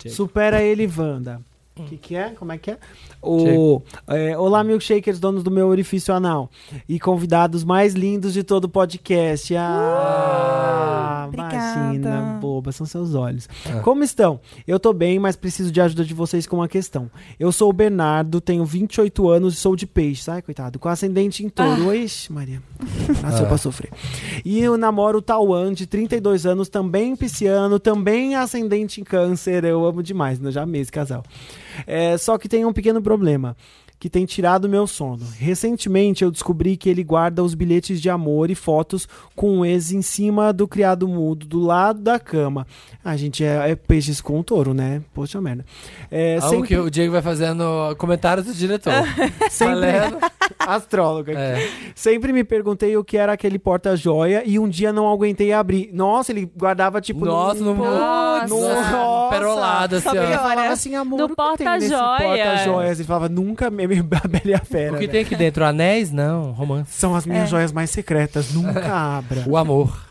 Supera 0.07 0.61
ele, 0.61 0.89
Wanda. 0.97 1.41
O 1.77 1.83
que, 1.83 1.97
que 1.97 2.15
é? 2.15 2.29
Como 2.29 2.53
é 2.53 2.57
que 2.57 2.71
é? 2.71 2.77
O, 3.21 3.81
é, 4.07 4.37
Olá, 4.37 4.63
milkshakers, 4.63 5.19
donos 5.19 5.43
do 5.43 5.51
meu 5.51 5.67
orifício 5.67 6.13
anal. 6.13 6.49
E 6.87 6.97
convidados 6.97 7.65
mais 7.65 7.93
lindos 7.93 8.31
de 8.33 8.43
todo 8.43 8.63
o 8.65 8.69
podcast. 8.69 9.53
Ah, 9.57 11.25
Obrigada. 11.27 11.55
imagina, 11.55 12.37
boba, 12.39 12.71
são 12.71 12.85
seus 12.85 13.13
olhos. 13.13 13.49
Ah. 13.69 13.81
Como 13.81 14.03
estão? 14.05 14.39
Eu 14.65 14.79
tô 14.79 14.93
bem, 14.93 15.19
mas 15.19 15.35
preciso 15.35 15.69
de 15.69 15.81
ajuda 15.81 16.05
de 16.05 16.13
vocês 16.13 16.47
com 16.47 16.55
uma 16.57 16.67
questão. 16.69 17.11
Eu 17.37 17.51
sou 17.51 17.69
o 17.69 17.73
Bernardo, 17.73 18.39
tenho 18.39 18.63
28 18.63 19.27
anos 19.29 19.55
e 19.55 19.57
sou 19.57 19.75
de 19.75 19.85
peixe, 19.85 20.31
ai, 20.31 20.41
coitado, 20.41 20.79
com 20.79 20.87
ascendente 20.87 21.45
em 21.45 21.49
touro. 21.49 21.93
Ixi, 21.93 22.31
Maria. 22.31 22.61
Nasceu 23.21 23.45
Ah. 23.45 23.47
pra 23.49 23.57
sofrer. 23.57 23.91
E 24.45 24.61
eu 24.61 24.77
namoro 24.77 25.17
o 25.17 25.21
Tauan, 25.21 25.73
de 25.73 25.85
32 25.85 26.45
anos, 26.45 26.69
também 26.69 27.17
pisciano, 27.17 27.79
também 27.79 28.33
ascendente 28.35 29.01
em 29.01 29.03
câncer. 29.03 29.65
Eu 29.65 29.85
amo 29.85 30.01
demais, 30.01 30.39
né? 30.39 30.51
já 30.51 30.61
amei 30.63 30.79
esse 30.79 30.91
casal. 30.91 31.21
É, 31.85 32.17
só 32.17 32.37
que 32.37 32.49
tem 32.49 32.65
um 32.65 32.73
pequeno 32.73 33.01
problema. 33.01 33.55
Que 34.05 34.09
tem 34.09 34.23
tirado 34.23 34.69
meu 34.69 34.85
sono. 34.85 35.25
Recentemente 35.35 36.23
eu 36.23 36.29
descobri 36.29 36.77
que 36.77 36.87
ele 36.87 37.03
guarda 37.03 37.43
os 37.43 37.55
bilhetes 37.55 37.99
de 37.99 38.07
amor 38.07 38.51
e 38.51 38.55
fotos 38.55 39.07
com 39.35 39.61
o 39.61 39.65
ex 39.65 39.91
em 39.91 40.03
cima 40.03 40.53
do 40.53 40.67
criado 40.67 41.07
mudo, 41.07 41.47
do 41.47 41.59
lado 41.59 42.01
da 42.01 42.19
cama. 42.19 42.67
A 43.03 43.17
gente 43.17 43.43
é, 43.43 43.71
é 43.71 43.75
peixes 43.75 44.21
com 44.21 44.43
touro, 44.43 44.75
né? 44.75 45.01
Poxa 45.11 45.41
merda. 45.41 45.65
É, 46.11 46.35
Algo 46.35 46.49
sempre, 46.49 46.67
que 46.67 46.77
o 46.77 46.91
Diego 46.91 47.13
vai 47.13 47.23
fazendo 47.23 47.95
comentários 47.97 48.45
do 48.45 48.53
diretor. 48.53 48.93
Valendo. 49.57 50.19
astróloga. 50.59 51.31
aqui. 51.31 51.41
É. 51.41 51.69
Sempre 51.93 52.33
me 52.33 52.43
perguntei 52.43 52.95
o 52.97 53.03
que 53.03 53.17
era 53.17 53.33
aquele 53.33 53.59
porta-joia 53.59 54.43
e 54.45 54.59
um 54.59 54.67
dia 54.67 54.91
não 54.91 55.11
aguentei 55.11 55.53
abrir. 55.53 55.89
Nossa, 55.93 56.31
ele 56.31 56.49
guardava 56.57 57.01
tipo 57.01 57.25
Nossa, 57.25 57.59
no, 57.63 57.75
Nossa. 57.75 58.47
Nossa. 58.47 59.29
perolado, 59.29 59.95
assim, 59.97 60.09
ó. 60.09 60.13
Ele 60.13 60.35
falava 60.35 60.61
Olha, 60.61 60.71
assim, 60.71 60.95
amor, 60.95 61.19
no 61.19 61.35
porta-joias? 61.35 62.99
Ele 62.99 63.07
falava, 63.07 63.29
nunca 63.29 63.69
me 63.69 63.85
a 63.99 64.27
Bela 64.27 64.41
e 64.45 64.53
a 64.53 64.59
Fera. 64.59 64.95
O 64.95 64.99
que 64.99 65.07
né? 65.07 65.11
tem 65.13 65.21
aqui 65.21 65.35
dentro? 65.35 65.63
Anéis? 65.65 66.11
Não, 66.11 66.51
romance. 66.51 66.91
São 66.93 67.15
as 67.15 67.25
minhas 67.25 67.43
É. 67.45 67.47
joias 67.47 67.71
mais 67.71 67.89
secretas, 67.89 68.53
nunca 68.53 68.85
abra. 69.17 69.43
O 69.47 69.55
amor. 69.57 70.05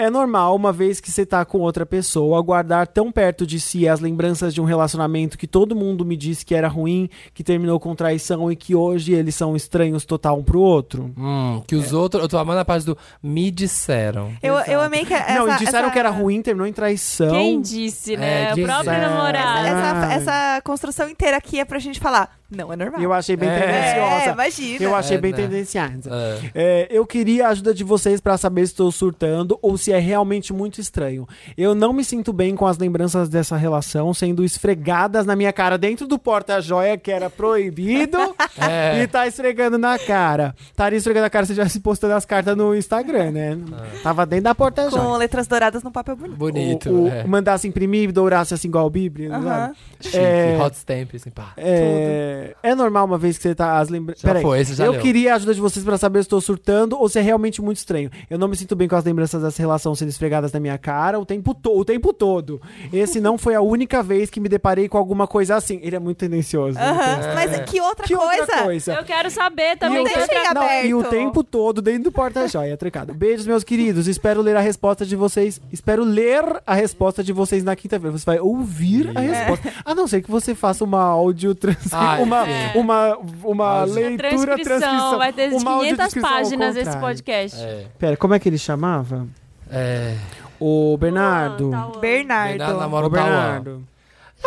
É 0.00 0.10
normal, 0.10 0.56
uma 0.56 0.72
vez 0.72 1.00
que 1.00 1.10
você 1.10 1.26
tá 1.26 1.44
com 1.44 1.58
outra 1.58 1.84
pessoa, 1.84 2.40
guardar 2.42 2.86
tão 2.86 3.12
perto 3.12 3.46
de 3.46 3.60
si 3.60 3.86
as 3.86 4.00
lembranças 4.00 4.54
de 4.54 4.60
um 4.60 4.64
relacionamento 4.64 5.36
que 5.36 5.46
todo 5.46 5.76
mundo 5.76 6.04
me 6.04 6.16
disse 6.16 6.44
que 6.44 6.54
era 6.54 6.68
ruim, 6.68 7.08
que 7.34 7.44
terminou 7.44 7.78
com 7.78 7.94
traição 7.94 8.50
e 8.50 8.56
que 8.56 8.74
hoje 8.74 9.12
eles 9.12 9.34
são 9.34 9.54
estranhos 9.54 10.04
total 10.04 10.38
um 10.38 10.42
pro 10.42 10.60
outro? 10.60 11.12
Hum, 11.18 11.62
que 11.66 11.74
os 11.76 11.92
outros. 11.92 12.22
Eu 12.22 12.28
tô 12.28 12.38
amando 12.38 12.60
a 12.60 12.64
parte 12.64 12.86
do 12.86 12.96
me 13.22 13.50
disseram. 13.50 14.32
Eu, 14.42 14.54
eu 14.60 14.80
amei 14.80 15.04
que 15.04 15.12
essa, 15.12 15.34
Não, 15.34 15.56
disseram 15.56 15.80
essa- 15.86 15.90
que 15.90 15.98
era 15.98 16.10
ruim, 16.10 16.40
terminou 16.42 16.66
em 16.66 16.72
traição. 16.72 17.30
Quem 17.30 17.60
disse, 17.60 18.16
né? 18.16 18.50
É, 18.50 18.54
o 18.54 18.62
próprio 18.64 18.92
namorado. 18.92 19.66
Essa, 19.66 20.06
Ah. 20.06 20.12
essa 20.14 20.62
construção 20.62 21.08
inteira 21.08 21.36
aqui 21.36 21.60
é 21.60 21.64
pra 21.64 21.78
gente 21.78 22.00
falar. 22.00 22.38
Não 22.50 22.72
é 22.72 22.76
normal. 22.76 23.00
Eu 23.00 23.12
achei 23.12 23.36
bem 23.36 23.48
É. 23.48 23.60
tendenciosa. 23.60 24.24
É, 24.24 24.32
imagina. 24.32 24.84
Eu 24.84 24.96
achei 24.96 25.16
É, 25.16 25.20
bem 25.20 25.30
né? 25.30 25.36
tendenciosa. 25.36 26.10
É. 26.10 26.38
É, 26.54 26.88
eu 26.90 27.06
queria 27.06 27.46
a 27.46 27.50
ajuda 27.50 27.72
de 27.72 27.84
vocês 27.84 28.20
pra 28.20 28.36
saber 28.36 28.66
se 28.66 28.72
estou 28.72 28.90
surtando 28.90 29.56
ou 29.62 29.78
se 29.78 29.89
é 29.92 29.98
realmente 29.98 30.52
muito 30.52 30.80
estranho. 30.80 31.26
Eu 31.56 31.74
não 31.74 31.92
me 31.92 32.04
sinto 32.04 32.32
bem 32.32 32.54
com 32.54 32.66
as 32.66 32.78
lembranças 32.78 33.28
dessa 33.28 33.56
relação 33.56 34.12
sendo 34.14 34.44
esfregadas 34.44 35.26
na 35.26 35.34
minha 35.36 35.52
cara 35.52 35.76
dentro 35.78 36.06
do 36.06 36.18
porta-joia 36.18 36.96
que 36.98 37.10
era 37.10 37.28
proibido 37.30 38.18
É. 38.60 39.02
e 39.02 39.06
tá 39.06 39.26
esfregando 39.26 39.78
na 39.78 39.98
cara. 39.98 40.54
Estaria 40.70 40.96
esfregando 40.96 41.24
na 41.24 41.30
cara 41.30 41.46
se 41.46 41.54
tivesse 41.54 41.80
postando 41.80 42.14
as 42.14 42.24
cartas 42.24 42.56
no 42.56 42.74
Instagram, 42.74 43.30
né? 43.30 43.58
Tava 44.02 44.24
dentro 44.26 44.44
da 44.44 44.54
Com 44.54 44.58
porta-joia. 44.58 45.16
letras 45.16 45.46
douradas 45.46 45.82
no 45.82 45.90
papel 45.90 46.16
bonito. 46.16 46.36
Bonito. 46.36 46.90
O, 46.90 47.04
o- 47.04 47.08
é. 47.08 47.24
Mandasse 47.24 47.66
imprimir 47.68 48.08
e 48.08 48.12
dourasse 48.12 48.54
assim 48.54 48.68
igual 48.68 48.86
a 48.86 48.90
Bíblia. 48.90 49.34
Aham. 49.34 49.42
sabe? 49.42 49.74
Chique, 50.00 50.16
é- 50.16 50.58
hot 50.60 50.76
stamp, 50.76 51.14
assim, 51.14 51.30
pá. 51.30 51.52
É, 51.56 52.54
é 52.62 52.74
normal 52.74 53.04
uma 53.06 53.18
vez 53.18 53.36
que 53.36 53.42
você 53.42 53.54
tá 53.54 53.78
as 53.78 53.88
lembranças. 53.88 54.22
Já 54.22 54.40
foi, 54.40 54.60
esse 54.60 54.74
já 54.74 54.84
Eu 54.84 54.92
leu. 54.92 55.00
queria 55.00 55.32
a 55.32 55.36
ajuda 55.36 55.54
de 55.54 55.60
vocês 55.60 55.84
pra 55.84 55.96
saber 55.98 56.20
se 56.20 56.26
estou 56.26 56.40
surtando 56.40 56.98
ou 56.98 57.08
se 57.08 57.18
é 57.18 57.22
realmente 57.22 57.60
muito 57.62 57.78
estranho. 57.78 58.10
Eu 58.28 58.38
não 58.38 58.48
me 58.48 58.56
sinto 58.56 58.74
bem 58.76 58.88
com 58.88 58.96
as 58.96 59.04
lembranças 59.04 59.42
dessa 59.42 59.60
relação 59.62 59.69
sendo 59.78 60.08
esfregadas 60.08 60.52
na 60.52 60.60
minha 60.60 60.76
cara 60.78 61.18
o 61.18 61.24
tempo, 61.26 61.54
to 61.54 61.70
o 61.78 61.84
tempo 61.84 62.12
todo. 62.12 62.60
Esse 62.92 63.20
não 63.20 63.36
foi 63.38 63.54
a 63.54 63.60
única 63.60 64.02
vez 64.02 64.28
que 64.30 64.40
me 64.40 64.48
deparei 64.48 64.88
com 64.88 64.96
alguma 64.98 65.26
coisa 65.26 65.56
assim. 65.56 65.78
Ele 65.82 65.96
é 65.96 65.98
muito 65.98 66.18
tendencioso. 66.18 66.78
né? 66.78 66.84
Aham. 66.90 67.34
Mas 67.34 67.60
que 67.70 67.80
outra 67.80 68.06
Que 68.06 68.14
coisa? 68.16 68.40
outra 68.42 68.62
coisa? 68.62 68.92
Eu 68.94 69.04
quero 69.04 69.30
saber 69.30 69.72
E 69.72 69.76
também. 69.76 70.00
o 70.00 70.04
deixa 70.04 70.26
te- 70.26 70.34
em 70.34 70.54
não, 70.54 70.84
e 70.84 70.94
o 70.94 71.04
tempo 71.04 71.42
todo 71.44 71.80
dentro 71.82 72.04
do 72.04 72.12
porta-joia, 72.12 72.76
trancado. 72.76 73.12
Beijos, 73.14 73.46
meus 73.46 73.64
queridos. 73.64 74.06
Espero 74.08 74.40
ler 74.42 74.56
a 74.56 74.60
resposta 74.60 75.04
de 75.06 75.14
vocês. 75.16 75.60
Espero 75.72 76.04
ler 76.04 76.44
a 76.66 76.74
resposta 76.74 77.22
de 77.22 77.32
vocês 77.32 77.62
na 77.64 77.76
quinta-feira. 77.76 78.16
Você 78.16 78.24
vai 78.24 78.40
ouvir 78.40 79.10
a 79.14 79.20
resposta. 79.20 79.72
A 79.84 79.94
não 79.94 80.06
ser 80.06 80.22
que 80.22 80.30
você 80.30 80.54
faça 80.54 80.84
uma 80.84 81.02
áudio 81.02 81.54
transcrição. 81.54 81.98
Ai, 82.00 82.22
uma, 82.22 82.44
sim. 82.44 82.50
uma, 82.78 83.18
uma 83.44 83.84
leitura 83.84 84.54
transcrição, 84.56 84.78
transcrição. 84.80 85.18
vai 85.18 85.32
ter 85.32 85.48
uma 85.48 85.58
500 85.58 85.66
audiodescrição 85.72 86.28
ao 86.30 86.36
páginas 86.36 86.76
esse 86.76 86.96
podcast. 86.98 87.60
É. 87.60 87.86
Pera, 87.98 88.16
como 88.16 88.34
é 88.34 88.38
que 88.38 88.48
ele 88.48 88.58
chamava? 88.58 89.26
É. 89.70 90.16
O 90.58 90.96
Bernardo. 90.98 91.68
Luan, 91.68 91.80
Tauan. 91.80 92.00
Bernardo. 92.00 92.48
Bernardo 92.50 92.78
namora 92.78 93.06
O 93.06 93.10
Tauan. 93.10 93.24
Bernardo. 93.30 93.84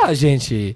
Ah, 0.01 0.13
gente. 0.13 0.75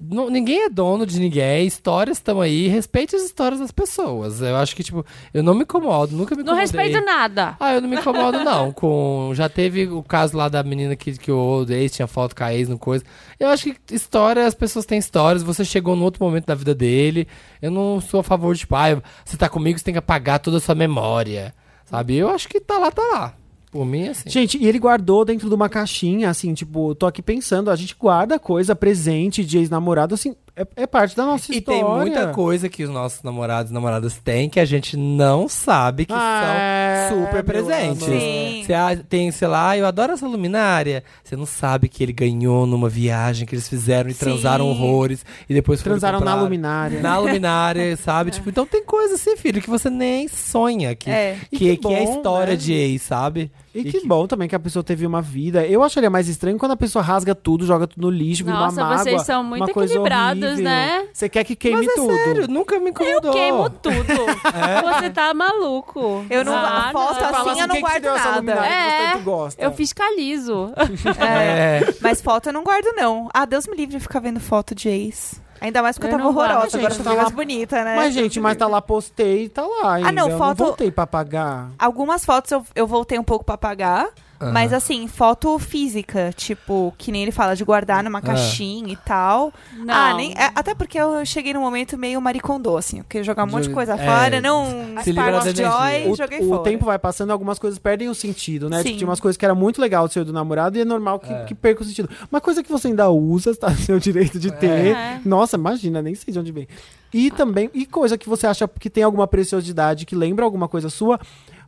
não- 0.00 0.28
ninguém 0.28 0.64
é 0.64 0.68
dono 0.68 1.06
de 1.06 1.20
ninguém, 1.20 1.64
histórias 1.66 2.18
estão 2.18 2.40
aí, 2.40 2.66
respeite 2.66 3.14
as 3.14 3.22
histórias 3.22 3.60
das 3.60 3.70
pessoas. 3.70 4.40
Eu 4.40 4.56
acho 4.56 4.74
que, 4.74 4.82
tipo, 4.82 5.06
eu 5.32 5.42
não 5.42 5.54
me 5.54 5.62
incomodo, 5.62 6.16
nunca 6.16 6.34
me 6.34 6.42
Não 6.42 6.54
incomodei. 6.60 6.86
respeito 6.86 7.04
nada. 7.06 7.56
Ah, 7.60 7.74
eu 7.74 7.80
não 7.80 7.88
me 7.88 7.96
incomodo, 7.96 8.42
não. 8.42 8.72
Com... 8.72 9.30
Já 9.34 9.48
teve 9.48 9.86
o 9.86 10.02
caso 10.02 10.36
lá 10.36 10.48
da 10.48 10.62
menina 10.64 10.96
que, 10.96 11.16
que 11.16 11.30
o 11.30 11.64
ex 11.68 11.92
tinha 11.92 12.08
foto 12.08 12.34
com 12.34 12.42
a 12.42 12.52
ex 12.52 12.68
no 12.68 12.76
coisa. 12.78 13.04
Eu 13.38 13.48
acho 13.48 13.72
que 13.72 13.94
história, 13.94 14.44
as 14.46 14.54
pessoas 14.54 14.84
têm 14.84 14.98
histórias. 14.98 15.42
Você 15.44 15.64
chegou 15.64 15.94
num 15.94 16.02
outro 16.04 16.22
momento 16.24 16.46
da 16.46 16.54
vida 16.56 16.74
dele. 16.74 17.28
Eu 17.62 17.70
não 17.70 18.00
sou 18.00 18.18
a 18.20 18.24
favor 18.24 18.52
de, 18.54 18.60
tipo, 18.60 18.74
ah, 18.74 19.00
você 19.24 19.36
tá 19.36 19.48
comigo, 19.48 19.78
você 19.78 19.84
tem 19.84 19.94
que 19.94 19.98
apagar 19.98 20.40
toda 20.40 20.56
a 20.56 20.60
sua 20.60 20.74
memória. 20.74 21.54
Sabe? 21.86 22.16
Eu 22.16 22.30
acho 22.30 22.48
que 22.48 22.60
tá 22.60 22.78
lá, 22.78 22.90
tá 22.90 23.02
lá. 23.12 23.34
Por 23.74 23.84
mim, 23.84 24.06
assim. 24.06 24.30
Gente, 24.30 24.56
e 24.56 24.68
ele 24.68 24.78
guardou 24.78 25.24
dentro 25.24 25.48
de 25.48 25.54
uma 25.56 25.68
caixinha, 25.68 26.30
assim, 26.30 26.54
tipo, 26.54 26.94
tô 26.94 27.06
aqui 27.06 27.20
pensando, 27.20 27.72
a 27.72 27.74
gente 27.74 27.96
guarda 27.98 28.38
coisa, 28.38 28.72
presente 28.76 29.44
de 29.44 29.58
ex-namorado, 29.58 30.14
assim, 30.14 30.36
é, 30.54 30.64
é 30.76 30.86
parte 30.86 31.16
da 31.16 31.24
nossa 31.26 31.52
E 31.52 31.58
história. 31.58 31.80
tem 31.82 31.90
muita 31.98 32.28
coisa 32.28 32.68
que 32.68 32.84
os 32.84 32.90
nossos 32.90 33.24
namorados 33.24 33.72
e 33.72 33.74
namoradas 33.74 34.16
têm 34.22 34.48
que 34.48 34.60
a 34.60 34.64
gente 34.64 34.96
não 34.96 35.48
sabe 35.48 36.06
que 36.06 36.12
Ah, 36.14 37.06
são 37.08 37.18
super 37.24 37.34
meu 37.34 37.42
presentes. 37.42 38.04
Sim. 38.04 38.62
Você 38.64 38.72
a- 38.72 38.96
tem, 38.96 39.32
sei 39.32 39.48
lá, 39.48 39.76
eu 39.76 39.84
adoro 39.84 40.12
essa 40.12 40.28
luminária. 40.28 41.02
Você 41.24 41.34
não 41.34 41.46
sabe 41.46 41.88
que 41.88 42.00
ele 42.04 42.12
ganhou 42.12 42.66
numa 42.68 42.88
viagem 42.88 43.44
que 43.44 43.56
eles 43.56 43.68
fizeram 43.68 44.08
e 44.08 44.12
Sim. 44.14 44.20
transaram 44.20 44.68
horrores 44.68 45.26
e 45.48 45.52
depois 45.54 45.82
foram 45.82 45.94
Transaram 45.94 46.20
na 46.20 46.36
luminária. 46.36 47.00
Na 47.00 47.18
luminária, 47.18 47.96
sabe? 47.98 48.30
Tipo, 48.30 48.48
então 48.50 48.64
tem 48.64 48.84
coisa 48.84 49.16
assim, 49.16 49.36
filho, 49.36 49.60
que 49.60 49.68
você 49.68 49.90
nem 49.90 50.28
sonha 50.28 50.94
que, 50.94 51.10
É. 51.10 51.36
E 51.50 51.58
que, 51.58 51.76
que 51.76 51.88
que 51.88 51.92
é 51.92 52.04
bom, 52.04 52.14
história 52.16 52.52
né? 52.52 52.56
de 52.56 52.72
ex, 52.72 53.02
sabe? 53.02 53.50
E, 53.74 53.84
que, 53.84 54.06
bom 54.06 54.26
também 54.26 54.48
que 54.48 54.54
a 54.54 54.58
pessoa 54.60 54.84
teve 54.84 55.04
uma 55.04 55.20
vida. 55.20 55.66
Eu 55.66 55.82
acharia 55.82 56.08
mais 56.08 56.28
estranho 56.28 56.56
quando 56.56 56.72
a 56.72 56.76
pessoa 56.76 57.02
rasga 57.02 57.34
tudo, 57.34 57.66
joga 57.66 57.86
tudo 57.88 58.02
no 58.02 58.10
lixo, 58.10 58.44
vira 58.44 58.56
uma 58.56 58.66
Nossa, 58.66 58.80
mágoa. 58.82 58.98
vocês 58.98 59.22
são 59.22 59.42
muito 59.42 59.62
uma 59.64 59.72
coisa 59.72 59.92
equilibrados, 59.92 60.58
né? 60.60 61.06
Você 61.12 61.28
quer 61.28 61.42
que 61.42 61.56
queime 61.56 61.78
Mas 61.78 61.88
é 61.88 61.94
tudo. 61.94 62.12
sério, 62.14 62.48
nunca 62.48 62.78
me 62.78 62.86
Eu 62.86 62.90
incomodou. 62.90 63.32
queimo 63.32 63.70
tudo. 63.70 63.94
Você 65.00 65.10
tá 65.10 65.34
maluco. 65.34 66.24
Eu 66.30 66.44
não- 66.44 66.54
a 66.54 66.90
foto 66.92 67.24
assim, 67.24 67.60
eu 67.60 67.66
não 67.66 67.74
quem 67.74 67.84
que 67.84 67.90
te 67.92 68.00
guardo 68.00 68.04
nada. 68.04 68.52
que 68.52 68.58
você 68.58 68.64
É, 68.74 69.12
tanto 69.12 69.24
gosta? 69.24 69.62
Eu 69.62 69.72
fiscalizo. 69.72 70.72
É. 71.18 71.80
Mas 72.00 72.20
foto 72.22 72.48
eu 72.48 72.52
não 72.52 72.62
guardo, 72.62 72.92
não. 72.96 73.28
Ah, 73.34 73.44
Deus 73.44 73.66
me 73.66 73.76
livre 73.76 73.96
de 73.96 74.00
ficar 74.02 74.20
vendo 74.20 74.38
foto 74.40 74.74
de 74.74 74.88
ex. 74.88 75.40
Ainda 75.64 75.82
mais 75.82 75.96
porque 75.96 76.08
eu, 76.14 76.18
Eu 76.18 76.18
tava 76.18 76.28
horrorosa. 76.28 76.76
Agora 76.76 76.90
Gente, 76.90 76.98
eu 76.98 77.04
tá 77.04 77.10
tô 77.10 77.16
mais 77.16 77.30
lá- 77.30 77.34
bonita, 77.34 77.84
né? 77.84 77.96
Mas, 77.96 78.12
gente, 78.12 78.38
mas 78.38 78.56
tá 78.56 78.66
lá, 78.66 78.82
postei, 78.82 79.48
tá 79.48 79.62
lá 79.66 79.94
ainda. 79.94 80.08
Ah, 80.10 80.12
não, 80.12 80.28
Eu 80.28 80.36
foto- 80.36 80.58
não 80.60 80.66
voltei 80.66 80.90
pra 80.90 81.06
pagar. 81.06 81.70
Algumas 81.78 82.22
fotos 82.22 82.50
eu, 82.52 82.62
eu 82.74 82.86
voltei 82.86 83.18
um 83.18 83.24
pouco 83.24 83.46
pra 83.46 83.54
apagar. 83.54 84.08
Mas 84.52 84.72
assim, 84.72 85.06
foto 85.08 85.58
física, 85.58 86.30
tipo, 86.36 86.94
que 86.98 87.10
nem 87.10 87.22
ele 87.22 87.32
fala, 87.32 87.56
de 87.56 87.64
guardar 87.64 88.02
numa 88.04 88.20
caixinha 88.20 88.92
e 88.92 88.96
tal. 88.96 89.52
Não. 89.72 89.94
Ah, 89.94 90.14
nem, 90.14 90.32
é, 90.32 90.50
até 90.54 90.74
porque 90.74 90.98
eu 90.98 91.24
cheguei 91.24 91.54
num 91.54 91.60
momento 91.60 91.96
meio 91.96 92.20
maricondô, 92.20 92.76
assim. 92.76 92.98
Eu 92.98 93.04
queria 93.04 93.24
jogar 93.24 93.44
um 93.44 93.50
monte 93.50 93.68
de 93.68 93.74
coisa 93.74 93.94
é, 93.94 93.98
fora, 94.04 94.40
não 94.40 94.66
se 95.02 95.10
livrar 95.12 95.42
da 95.44 95.52
joy 95.52 96.10
O, 96.10 96.16
joguei 96.16 96.40
o 96.40 96.48
fora. 96.48 96.62
tempo 96.62 96.84
vai 96.84 96.98
passando, 96.98 97.30
algumas 97.30 97.58
coisas 97.58 97.78
perdem 97.78 98.08
o 98.08 98.14
sentido, 98.14 98.68
né? 98.68 98.78
Sim. 98.78 98.84
Tipo, 98.84 98.98
tinha 98.98 99.08
umas 99.08 99.20
coisas 99.20 99.36
que 99.36 99.44
era 99.44 99.54
muito 99.54 99.80
legal 99.80 100.06
do 100.06 100.12
seu 100.12 100.24
do 100.24 100.32
namorado 100.32 100.76
e 100.76 100.80
é 100.80 100.84
normal 100.84 101.18
que, 101.18 101.32
É. 101.32 101.44
que 101.44 101.54
perca 101.54 101.82
o 101.82 101.84
sentido. 101.84 102.08
Uma 102.30 102.40
coisa 102.40 102.62
que 102.62 102.70
você 102.70 102.88
ainda 102.88 103.08
usa, 103.10 103.54
tá 103.54 103.70
no 103.70 103.76
seu 103.78 103.98
direito 103.98 104.38
de 104.38 104.50
ter. 104.50 104.94
É. 104.94 105.20
Nossa, 105.24 105.56
imagina, 105.56 106.02
nem 106.02 106.14
sei 106.14 106.32
de 106.32 106.38
onde 106.38 106.52
vem. 106.52 106.68
E 107.12 107.30
também, 107.30 107.70
e 107.72 107.86
coisa 107.86 108.18
que 108.18 108.28
você 108.28 108.46
acha 108.46 108.66
que 108.68 108.90
tem 108.90 109.04
alguma 109.04 109.26
preciosidade, 109.26 110.04
que 110.04 110.16
lembra 110.16 110.44
alguma 110.44 110.66
coisa 110.68 110.90
sua, 110.90 111.20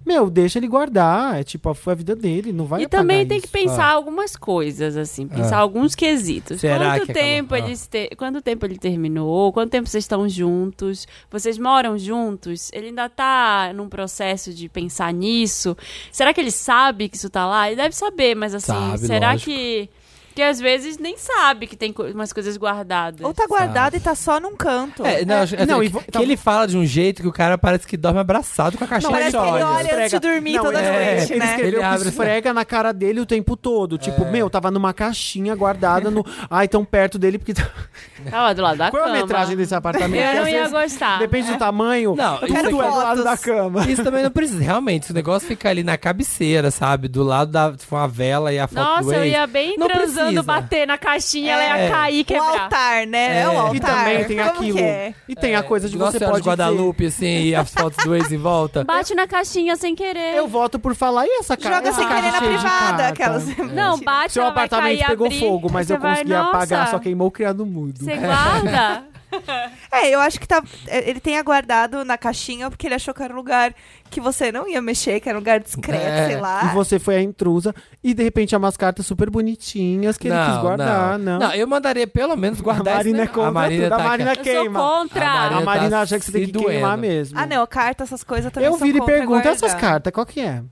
meu, 0.07 0.31
deixa 0.31 0.59
ele 0.59 0.68
guardar. 0.68 1.41
É 1.41 1.43
tipo, 1.43 1.75
foi 1.75 1.93
a 1.93 1.97
vida 1.97 2.15
dele, 2.15 2.52
não 2.52 2.65
vai 2.65 2.83
E 2.83 2.86
também 2.89 3.26
tem 3.26 3.41
que 3.41 3.47
isso. 3.47 3.52
pensar 3.52 3.86
algumas 3.86 4.36
coisas, 4.36 4.97
assim, 4.97 5.26
pensar 5.26 5.57
Ah. 5.57 5.60
alguns 5.60 5.94
quesitos. 5.94 6.60
Será 6.60 6.93
quanto 6.93 7.07
que 7.07 7.10
aquela- 7.12 7.26
tempo 7.26 7.55
Ah. 7.55 7.59
eles 7.59 7.86
te... 7.86 8.09
quanto 8.17 8.41
tempo 8.41 8.65
ele 8.65 8.78
terminou? 8.78 9.52
Quanto 9.52 9.70
tempo 9.70 9.89
vocês 9.89 10.05
estão 10.05 10.28
juntos? 10.28 11.07
Vocês 11.31 11.59
moram 11.59 11.99
juntos? 11.99 12.70
Ele 12.73 12.86
ainda 12.86 13.09
tá 13.09 13.73
num 13.75 13.89
processo 13.89 14.55
de 14.55 14.68
pensar 14.68 15.12
nisso? 15.12 15.76
Será 16.12 16.33
que 16.33 16.41
ele 16.41 16.51
sabe 16.52 17.09
que 17.09 17.17
isso 17.17 17.28
tá 17.28 17.44
lá? 17.47 17.67
Ele 17.67 17.76
deve 17.76 17.94
saber, 17.94 18.35
mas 18.36 18.55
assim, 18.55 18.67
Sabe, 18.67 18.99
será 18.99 19.33
lógico. 19.33 19.51
que 19.51 19.89
que 20.37 20.43
às 20.43 20.61
vezes 20.61 20.99
nem 20.99 21.17
sabe 21.17 21.67
que 21.67 21.75
tem 21.75 21.93
co- 21.93 22.05
umas 22.05 22.31
coisas 22.33 22.57
guardadas? 22.59 23.23
Ou 23.27 23.33
tá 23.33 23.47
guardado 23.49 23.97
e 23.97 24.01
tá 24.01 24.15
só 24.15 24.39
num 24.39 24.55
canto. 24.55 25.05
É, 25.05 25.25
não, 25.25 25.37
não, 25.67 25.79
assim, 25.79 25.87
e 25.87 25.89
vo- 25.89 26.01
que 26.01 26.05
então- 26.11 26.21
ele 26.23 26.37
fala 26.37 26.69
de 26.69 26.77
um 26.77 26.85
jeito 26.85 27.23
que 27.23 27.29
o 27.29 27.33
cara 27.33 27.57
parece 27.57 27.87
que 27.87 27.97
dorme 27.97 28.21
abraçado 28.21 28.77
com 28.77 28.85
a 28.85 28.87
caixinha 28.87 29.11
Parece 29.13 29.31
de 29.33 29.43
que 29.43 29.49
ele 29.49 29.63
olha 29.63 29.97
antes 29.97 30.11
de 30.11 30.19
dormir 30.19 30.53
Não, 30.57 30.63
toda 30.65 30.79
ele- 30.79 30.91
noite, 31.17 31.33
ele 31.33 31.39
né? 31.41 31.57
Ele 31.61 31.77
que 31.79 31.83
abre 31.83 31.97
assim. 32.01 32.09
esfrega 32.11 32.53
na 32.53 32.65
cara 32.67 32.93
dele 32.93 33.19
o 33.21 33.25
tempo 33.27 33.57
todo. 33.57 33.97
Tipo, 33.97 34.27
meu, 34.27 34.51
tava 34.51 34.71
numa 34.71 34.93
caixinha 34.93 35.55
guardada 35.57 36.11
no. 36.11 36.23
Ai, 36.51 36.69
tão 36.69 36.85
perto 36.85 37.19
dele 37.19 37.39
porque. 37.39 37.55
Tava 38.31 38.55
do 38.55 38.63
lado 38.63 38.77
da 38.79 38.91
Qual 38.91 39.03
é 39.03 39.05
a 39.05 39.09
cama. 39.09 39.21
metragem 39.23 39.57
desse 39.57 39.75
apartamento? 39.75 40.21
Eu 40.23 40.41
não 40.43 40.49
ia 40.49 40.59
vezes, 40.69 40.73
gostar. 40.73 41.19
Depende 41.19 41.53
do 41.53 41.59
tamanho. 41.59 42.15
Não, 42.17 42.39
tudo 42.39 42.47
isso 42.49 42.67
é 42.67 42.71
do 42.71 42.77
lado 42.79 43.25
da 43.25 43.37
cama. 43.39 43.89
Isso 43.89 44.03
também 44.03 44.23
não 44.23 44.31
precisa. 44.31 44.63
Realmente, 44.63 45.07
se 45.07 45.13
o 45.13 45.15
negócio 45.15 45.47
fica 45.47 45.69
ali 45.71 45.83
na 45.85 45.97
cabeceira, 45.97 46.71
sabe? 46.71 47.09
Do 47.09 47.23
lado 47.23 47.53
da 47.53 47.73
tipo, 47.73 47.95
uma 47.95 48.09
vela 48.09 48.53
e 48.53 48.59
a 48.59 48.67
foto 48.67 48.79
do 48.79 48.85
Nossa, 49.07 49.15
eu 49.17 49.23
ex. 49.25 49.33
ia 49.33 49.47
bem 49.47 49.77
Não 49.79 49.87
transando 49.87 50.26
organiza. 50.29 50.43
bater 50.43 50.87
na 50.87 50.99
caixinha, 50.99 51.53
ela 51.53 51.63
ia 51.65 51.85
É. 51.85 51.91
cair 51.91 52.19
e 52.19 52.23
O 52.23 52.25
quebrar. 52.25 52.63
altar, 52.63 53.07
né? 53.07 53.41
É, 53.43 53.49
o 53.49 53.53
É. 53.53 53.57
altar. 53.57 53.75
E 53.77 53.81
também 53.81 54.25
tem 54.25 54.37
Como 54.39 54.51
aquilo. 54.51 54.79
é? 54.79 55.15
E 55.29 55.35
tem 55.35 55.55
a 55.57 55.63
coisa 55.63 55.89
de 55.89 55.97
Nossa 55.97 56.19
você 56.19 56.25
pode 56.25 56.43
de 56.43 56.49
Guadalupe, 56.49 57.07
assim, 57.07 57.27
e 57.45 57.55
as 57.55 57.71
fotos 57.71 58.05
do 58.05 58.15
ex 58.15 58.31
em 58.33 58.37
volta. 58.39 58.85
Bate 58.85 59.15
na 59.15 59.27
caixinha 59.27 59.77
sem 59.77 59.95
querer. 59.95 60.35
Eu 60.37 60.47
voto 60.49 60.79
por 60.79 60.95
falar, 60.95 61.27
e 61.27 61.39
essa 61.41 61.57
cara? 61.57 61.77
Joga 61.77 61.89
essa 61.89 61.99
sem 61.99 62.09
querer 62.09 62.21
caixa 62.23 62.41
na 62.41 62.47
privada, 62.47 63.09
aquelas. 63.09 63.57
Não, 63.73 63.99
bate, 64.01 64.33
Seu 64.33 64.47
apartamento 64.47 64.99
cair, 64.99 65.07
pegou 65.09 65.27
abrir, 65.27 65.41
fogo, 65.41 65.71
mas 65.73 65.89
eu 65.91 65.99
consegui 65.99 66.35
apagar, 66.35 66.79
"Nossa, 66.81 66.91
só 66.93 66.99
queimou 66.99 67.29
o 67.29 67.31
criado 67.31 67.65
mudo. 67.67 67.99
Você 68.05 68.15
guarda? 68.17 69.05
É, 69.93 70.11
eu 70.11 70.21
acho 70.21 70.39
que 70.39 70.47
tá, 70.47 70.63
ele 70.89 71.21
tenha 71.21 71.43
guardado 71.43 72.05
na 72.05 72.19
caixinha 72.19 72.69
porque 72.69 72.87
ele 72.87 72.95
achou 72.95 73.15
que 73.15 73.23
era 73.23 73.33
um 73.33 73.37
lugar 73.37 73.75
que 74.11 74.21
você 74.21 74.53
não 74.53 74.69
ia 74.69 74.81
mexer, 74.83 75.21
que 75.21 75.29
era 75.29 75.37
um 75.39 75.41
lugar 75.41 75.59
discreto, 75.61 76.05
É. 76.05 76.27
sei 76.27 76.41
lá. 76.41 76.65
E 76.71 76.75
você 76.75 76.99
foi 76.99 77.17
a 77.17 77.23
intrusa 77.23 77.75
e 78.05 78.13
de 78.13 78.23
repente 78.23 78.55
é 78.55 78.59
umas 78.59 78.77
cartas 78.77 79.07
super 79.07 79.31
bonitinhas 79.31 80.19
que 80.19 80.29
ele 80.29 80.37
quis 80.47 80.57
guardar, 80.59 81.19
não. 81.19 81.39
Não, 81.39 81.53
eu 81.55 81.67
mandaria 81.67 82.07
pelo 82.07 82.37
menos 82.37 82.61
guardar 82.61 82.95
a 82.95 82.97
Marina 82.99 83.23
é 83.23 83.27
contra 83.27 83.49
A 83.49 83.53
Marina 83.53 83.85
tudo. 83.89 83.97
tá 83.97 84.03
a 84.05 84.09
Marina 84.09 84.37
queima. 84.37 84.81
sou 84.81 84.99
contra. 84.99 85.27
A 85.27 85.35
Marina 85.35 85.61
A 85.61 85.65
Marina 85.65 85.91
tá 85.91 86.01
acha 86.03 86.19
que 86.19 86.25
você 86.27 86.33
tem 86.33 86.47
que 86.47 86.53
doendo. 86.53 86.69
queimar 86.69 86.99
mesmo. 86.99 87.39
Ah, 87.39 87.47
não, 87.47 87.67
carta, 87.67 88.05
essas 88.05 88.23
coisas 88.23 88.53
também 88.53 88.69
Eu 88.69 88.77
viro 88.77 88.99
e 88.99 89.03
pergunto, 89.07 89.49
essas 89.49 89.75
cartas, 89.75 90.13
qual 90.13 90.27
que 90.27 90.41
é? 90.41 90.63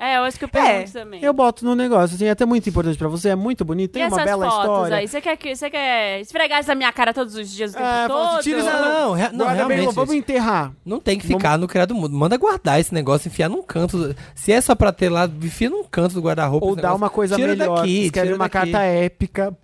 É, 0.00 0.16
eu 0.16 0.22
acho 0.22 0.38
que 0.38 0.44
eu 0.44 0.48
É, 0.52 0.62
pergunto 0.62 0.92
também. 0.92 1.20
Eu 1.24 1.32
boto 1.32 1.64
no 1.64 1.74
negócio, 1.74 2.14
assim, 2.14 2.26
é 2.26 2.30
até 2.30 2.46
muito 2.46 2.68
importante 2.68 2.96
pra 2.96 3.08
você, 3.08 3.30
é 3.30 3.34
muito 3.34 3.64
bonito, 3.64 3.90
E 3.90 3.92
tem 3.94 4.02
uma 4.04 4.08
essas 4.16 4.24
bela 4.24 4.46
fotos 4.48 4.62
história. 4.70 4.96
aí? 4.98 5.08
Você 5.08 5.20
quer, 5.20 5.36
que- 5.36 5.56
você 5.56 5.68
quer 5.68 6.20
esfregar 6.20 6.60
isso 6.60 6.68
na 6.68 6.74
minha 6.76 6.92
cara 6.92 7.12
todos 7.12 7.34
os 7.34 7.50
dias, 7.50 7.72
o 7.72 7.74
tempo 7.74 7.84
É, 7.86 8.06
todo? 8.06 8.42
tira 8.42 8.58
isso 8.60 8.70
Não, 8.70 9.12
rea- 9.12 9.32
não, 9.32 9.44
Guarda 9.46 9.64
bem, 9.64 9.76
realmente. 9.78 9.94
vamos 9.96 10.14
enterrar. 10.14 10.72
Não 10.86 11.00
tem 11.00 11.18
que 11.18 11.26
ficar 11.26 11.58
no 11.58 11.66
criado 11.66 11.94
mudo. 11.96 12.14
Manda 12.14 12.36
guardar 12.36 12.78
esse 12.78 12.94
negócio, 12.94 13.26
enfiar 13.28 13.48
num 13.48 13.62
canto. 13.62 14.14
Se 14.36 14.52
é 14.52 14.60
só 14.60 14.76
pra 14.76 14.92
ter 14.92 15.08
lá, 15.08 15.24
enfia 15.42 15.68
num 15.68 15.82
canto 15.82 16.14
do 16.14 16.20
guarda-roupa. 16.22 16.64
Ou 16.64 16.76
dá 16.76 16.82
negócio. 16.82 16.96
uma 16.98 17.10
coisa 17.10 17.34
Tira 17.34 17.48
melhor, 17.48 17.78
Daqui, 17.78 18.04
escreve 18.04 18.26
tira 18.28 18.36
uma 18.36 18.48
daqui. 18.48 18.70
carta 18.72 18.84
épica, 18.84 19.56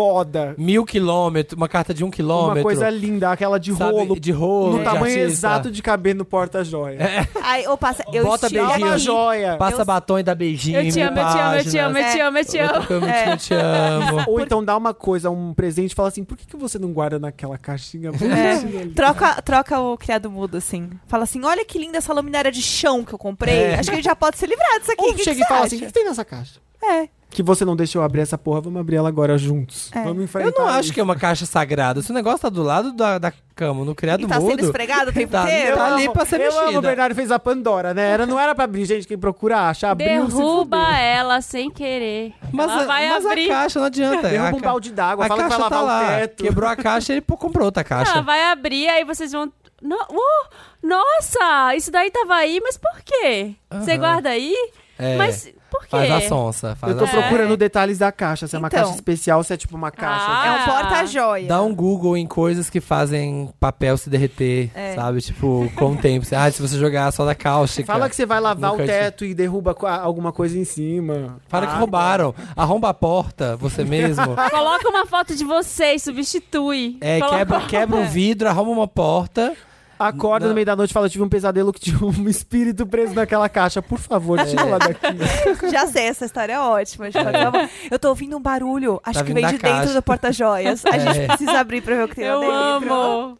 foda. 0.00 0.54
Mil 0.56 0.84
quilômetros, 0.84 1.56
uma 1.56 1.68
carta 1.68 1.92
de 1.92 2.02
um 2.04 2.10
quilômetro. 2.10 2.56
Uma 2.58 2.62
coisa 2.62 2.88
linda, 2.88 3.30
aquela 3.30 3.58
de 3.58 3.74
sabe, 3.74 3.92
rolo, 3.92 4.18
De 4.18 4.32
rolo. 4.32 4.72
no 4.72 4.78
de 4.78 4.84
tamanho 4.84 5.18
exato 5.20 5.70
de 5.70 5.82
caber 5.82 6.14
no 6.14 6.24
porta-joia. 6.24 6.98
Aí, 7.42 7.66
ou 7.66 7.76
passa, 7.76 8.04
eu 8.12 8.24
Bota 8.24 8.48
Dá 8.48 8.66
beijinho. 8.68 8.98
joia. 8.98 9.56
Passa 9.56 9.82
Eu- 9.82 9.84
batom 9.84 10.18
e 10.18 10.22
dá 10.22 10.34
beijinho. 10.34 10.80
Eu 10.80 10.90
te 10.92 11.00
amo, 11.00 11.18
eu 11.18 11.24
te 11.26 11.38
amo, 11.38 11.54
eu 11.56 11.64
te 11.64 11.78
amo, 11.78 11.98
eu 11.98 12.02
páginas. 12.04 12.12
te 12.12 12.18
amo, 12.20 12.38
eu 12.38 12.44
te 12.44 12.58
amo. 12.58 12.86
Cama 12.86 13.06
de 13.06 13.30
eu 13.30 13.36
te 13.36 13.54
amo. 13.54 14.24
Ou 14.28 14.40
então 14.40 14.64
dá 14.64 14.76
uma 14.76 14.94
coisa, 14.94 15.30
um 15.30 15.52
presente 15.52 15.92
e 15.92 15.94
fala 15.94 16.08
assim, 16.08 16.24
por 16.24 16.36
que, 16.36 16.46
que 16.46 16.56
você 16.56 16.78
não 16.78 16.92
guarda 16.92 17.18
naquela 17.18 17.58
caixinha 17.58 18.10
É, 18.10 18.86
troca, 18.94 19.40
troca 19.42 19.78
o 19.80 19.96
criado 19.98 20.30
mudo, 20.30 20.56
assim. 20.56 20.90
Fala 21.06 21.24
assim, 21.24 21.44
olha 21.44 21.64
que 21.64 21.78
linda 21.78 21.98
essa 21.98 22.12
luminária 22.12 22.50
de 22.50 22.62
chão 22.62 23.04
que 23.04 23.12
eu 23.12 23.18
comprei. 23.18 23.54
É. 23.54 23.74
Acho 23.74 23.90
que 23.90 23.94
a 23.94 23.96
gente 23.96 24.04
já 24.04 24.16
pode 24.16 24.38
se 24.38 24.46
livrar 24.46 24.78
disso 24.78 24.92
aqui. 24.92 25.02
Ou 25.04 25.14
que 25.14 25.24
chega 25.24 25.36
que 25.36 25.42
e 25.42 25.46
fala 25.46 25.60
acha? 25.60 25.66
assim, 25.66 25.76
o 25.76 25.80
que, 25.80 25.86
que 25.86 25.92
tem 25.92 26.04
nessa 26.04 26.24
caixa? 26.24 26.60
É. 26.82 27.08
Que 27.30 27.44
você 27.44 27.64
não 27.64 27.76
deixou 27.76 28.02
eu 28.02 28.04
abrir 28.06 28.22
essa 28.22 28.36
porra, 28.36 28.60
vamos 28.60 28.80
abrir 28.80 28.96
ela 28.96 29.08
agora 29.08 29.38
juntos. 29.38 29.88
É. 29.94 30.02
Vamos 30.02 30.18
Eu 30.18 30.24
enfrentar 30.24 30.60
não 30.60 30.66
acho 30.68 30.80
isso. 30.80 30.92
que 30.94 30.98
é 31.00 31.02
uma 31.02 31.14
caixa 31.14 31.46
sagrada. 31.46 32.02
Se 32.02 32.10
o 32.10 32.14
negócio 32.14 32.40
tá 32.40 32.48
do 32.48 32.60
lado 32.62 32.92
da, 32.92 33.18
da 33.18 33.32
cama, 33.54 33.84
no 33.84 33.94
criado 33.94 34.22
E 34.22 34.26
tá 34.26 34.34
sendo 34.40 34.48
mudo. 34.50 34.64
esfregado 34.64 35.10
o 35.10 35.12
tempo 35.14 35.30
Tá- 35.30 35.44
inteiro. 35.44 35.76
tá 35.76 35.94
ali 35.94 36.04
amo- 36.06 36.12
pra 36.12 36.24
ser 36.24 36.40
eu 36.40 36.50
amo, 36.50 36.60
mexida. 36.62 36.78
o 36.78 36.82
Bernardo 36.82 37.14
fez 37.14 37.30
a 37.30 37.38
Pandora, 37.38 37.94
né? 37.94 38.10
Era, 38.10 38.26
não 38.26 38.38
era 38.40 38.52
pra 38.54 38.64
abrir, 38.64 38.84
gente, 38.84 39.06
quem 39.06 39.16
procura 39.16 39.68
acha. 39.68 39.88
Abriu, 39.90 40.28
se 40.28 40.36
Derruba 40.36 40.76
fuder. 40.84 40.98
ela 41.00 41.40
sem 41.40 41.70
querer. 41.70 42.32
Mas, 42.52 42.68
ela 42.70 42.82
a- 42.82 42.86
vai 42.86 43.08
mas 43.10 43.24
abrir. 43.26 43.50
a 43.50 43.54
caixa 43.54 43.78
não 43.78 43.86
adianta. 43.86 44.28
Derruba 44.28 44.50
a 44.50 44.54
um 44.56 44.60
balde 44.60 44.90
d'água, 44.92 45.24
a 45.24 45.28
fala 45.28 45.42
que 45.44 45.48
vai 45.48 45.58
caixa 45.58 45.74
lavar 45.74 45.78
tá 45.78 45.84
o 45.84 45.86
lá. 45.86 46.18
teto. 46.18 46.42
Quebrou 46.42 46.68
a 46.68 46.74
caixa, 46.76 47.12
ele 47.12 47.20
pô, 47.20 47.36
comprou 47.36 47.66
outra 47.66 47.84
caixa. 47.84 48.10
Ela 48.12 48.22
vai 48.22 48.42
abrir, 48.50 48.88
aí 48.88 49.04
vocês 49.04 49.30
vão. 49.30 49.52
No, 49.80 49.96
uh, 49.96 50.48
nossa, 50.82 51.74
isso 51.76 51.90
daí 51.90 52.10
tava 52.10 52.34
aí, 52.34 52.60
mas 52.62 52.76
por 52.76 53.00
quê? 53.04 53.54
Você 53.70 53.92
Aham. 53.92 53.98
guarda 53.98 54.28
aí? 54.30 54.54
É, 54.98 55.16
Mas 55.16 55.48
por 55.70 55.80
quê? 55.82 55.88
Faz 55.90 56.10
a 56.10 56.20
sonsa. 56.22 56.76
Faz 56.76 56.92
Eu 56.92 56.98
tô 56.98 57.04
a 57.04 57.08
procurando 57.08 57.56
detalhes 57.56 57.98
da 57.98 58.10
caixa, 58.10 58.46
se 58.46 58.56
é 58.56 58.58
uma 58.58 58.68
Então. 58.68 58.80
caixa 58.80 58.94
especial, 58.94 59.42
se 59.44 59.52
é 59.54 59.56
tipo 59.56 59.76
uma 59.76 59.90
caixa. 59.90 60.26
Ah. 60.28 60.46
É 60.46 60.50
um 60.52 60.64
porta-joia. 60.74 61.46
Dá 61.48 61.62
um 61.62 61.74
Google 61.74 62.16
em 62.16 62.26
coisas 62.26 62.68
que 62.68 62.80
fazem 62.80 63.48
papel 63.60 63.96
se 63.96 64.10
derreter, 64.10 64.70
É. 64.74 64.94
sabe? 64.94 65.20
Tipo, 65.20 65.70
com 65.76 65.92
o 65.92 65.96
tempo. 65.96 66.26
Ah, 66.36 66.50
se 66.50 66.60
você 66.60 66.76
jogar 66.78 67.10
só 67.12 67.24
da 67.24 67.34
cáustica. 67.34 67.86
Fala 67.92 68.08
que 68.08 68.16
você 68.16 68.26
vai 68.26 68.40
lavar 68.40 68.74
o 68.74 68.76
teto 68.78 69.24
e 69.24 69.34
derruba 69.34 69.74
alguma 70.02 70.32
coisa 70.32 70.58
em 70.58 70.64
cima. 70.64 71.36
Fala 71.48 71.66
que 71.66 71.72
Ah, 71.74 71.78
roubaram. 71.78 72.34
Arromba 72.56 72.88
a 72.88 72.94
porta, 72.94 73.56
você 73.56 73.84
mesmo. 73.84 74.24
Coloca 74.50 74.88
uma 74.88 75.06
foto 75.06 75.34
de 75.34 75.44
vocês, 75.44 76.02
substitui. 76.02 76.98
É, 77.00 77.18
Coloca- 77.20 77.38
quebra, 77.38 77.60
quebra 77.60 77.96
um 77.96 78.06
vidro, 78.06 78.48
arruma 78.48 78.70
uma 78.72 78.88
porta. 78.88 79.54
Acorda 80.00 80.46
Não. 80.46 80.48
no 80.50 80.54
meio 80.54 80.64
da 80.64 80.74
noite 80.74 80.90
e 80.90 80.94
fala: 80.94 81.06
Eu 81.06 81.10
tive 81.10 81.22
um 81.24 81.28
pesadelo 81.28 81.72
que 81.74 81.80
tinha 81.80 81.98
um 82.02 82.26
espírito 82.28 82.86
preso 82.86 83.12
naquela 83.12 83.48
caixa. 83.50 83.82
Por 83.82 83.98
favor, 83.98 84.38
É. 84.38 84.44
tira 84.46 84.62
ela 84.62 84.78
daqui. 84.78 85.00
Já 85.70 85.86
sei, 85.86 86.04
essa 86.06 86.24
história 86.24 86.54
é 86.54 86.58
ótima. 86.58 87.06
forma. 87.12 87.68
Eu 87.90 87.98
tô 87.98 88.08
ouvindo 88.08 88.36
um 88.36 88.40
barulho. 88.40 88.98
Acho 89.04 89.18
Tá 89.18 89.24
que 89.26 89.32
vem 89.34 89.44
de 89.44 89.52
dentro 89.58 89.68
caixa. 89.68 89.92
do 89.92 90.02
porta-joias. 90.02 90.84
A 90.86 90.96
gente 90.98 91.18
É. 91.20 91.26
precisa 91.26 91.58
abrir 91.60 91.82
pra 91.82 91.96
ver 91.96 92.04
o 92.04 92.08
que 92.08 92.14
tem 92.16 92.24
lá 92.28 92.32
Eu 92.34 92.40
dentro. 92.80 92.94
amo. 92.94 93.38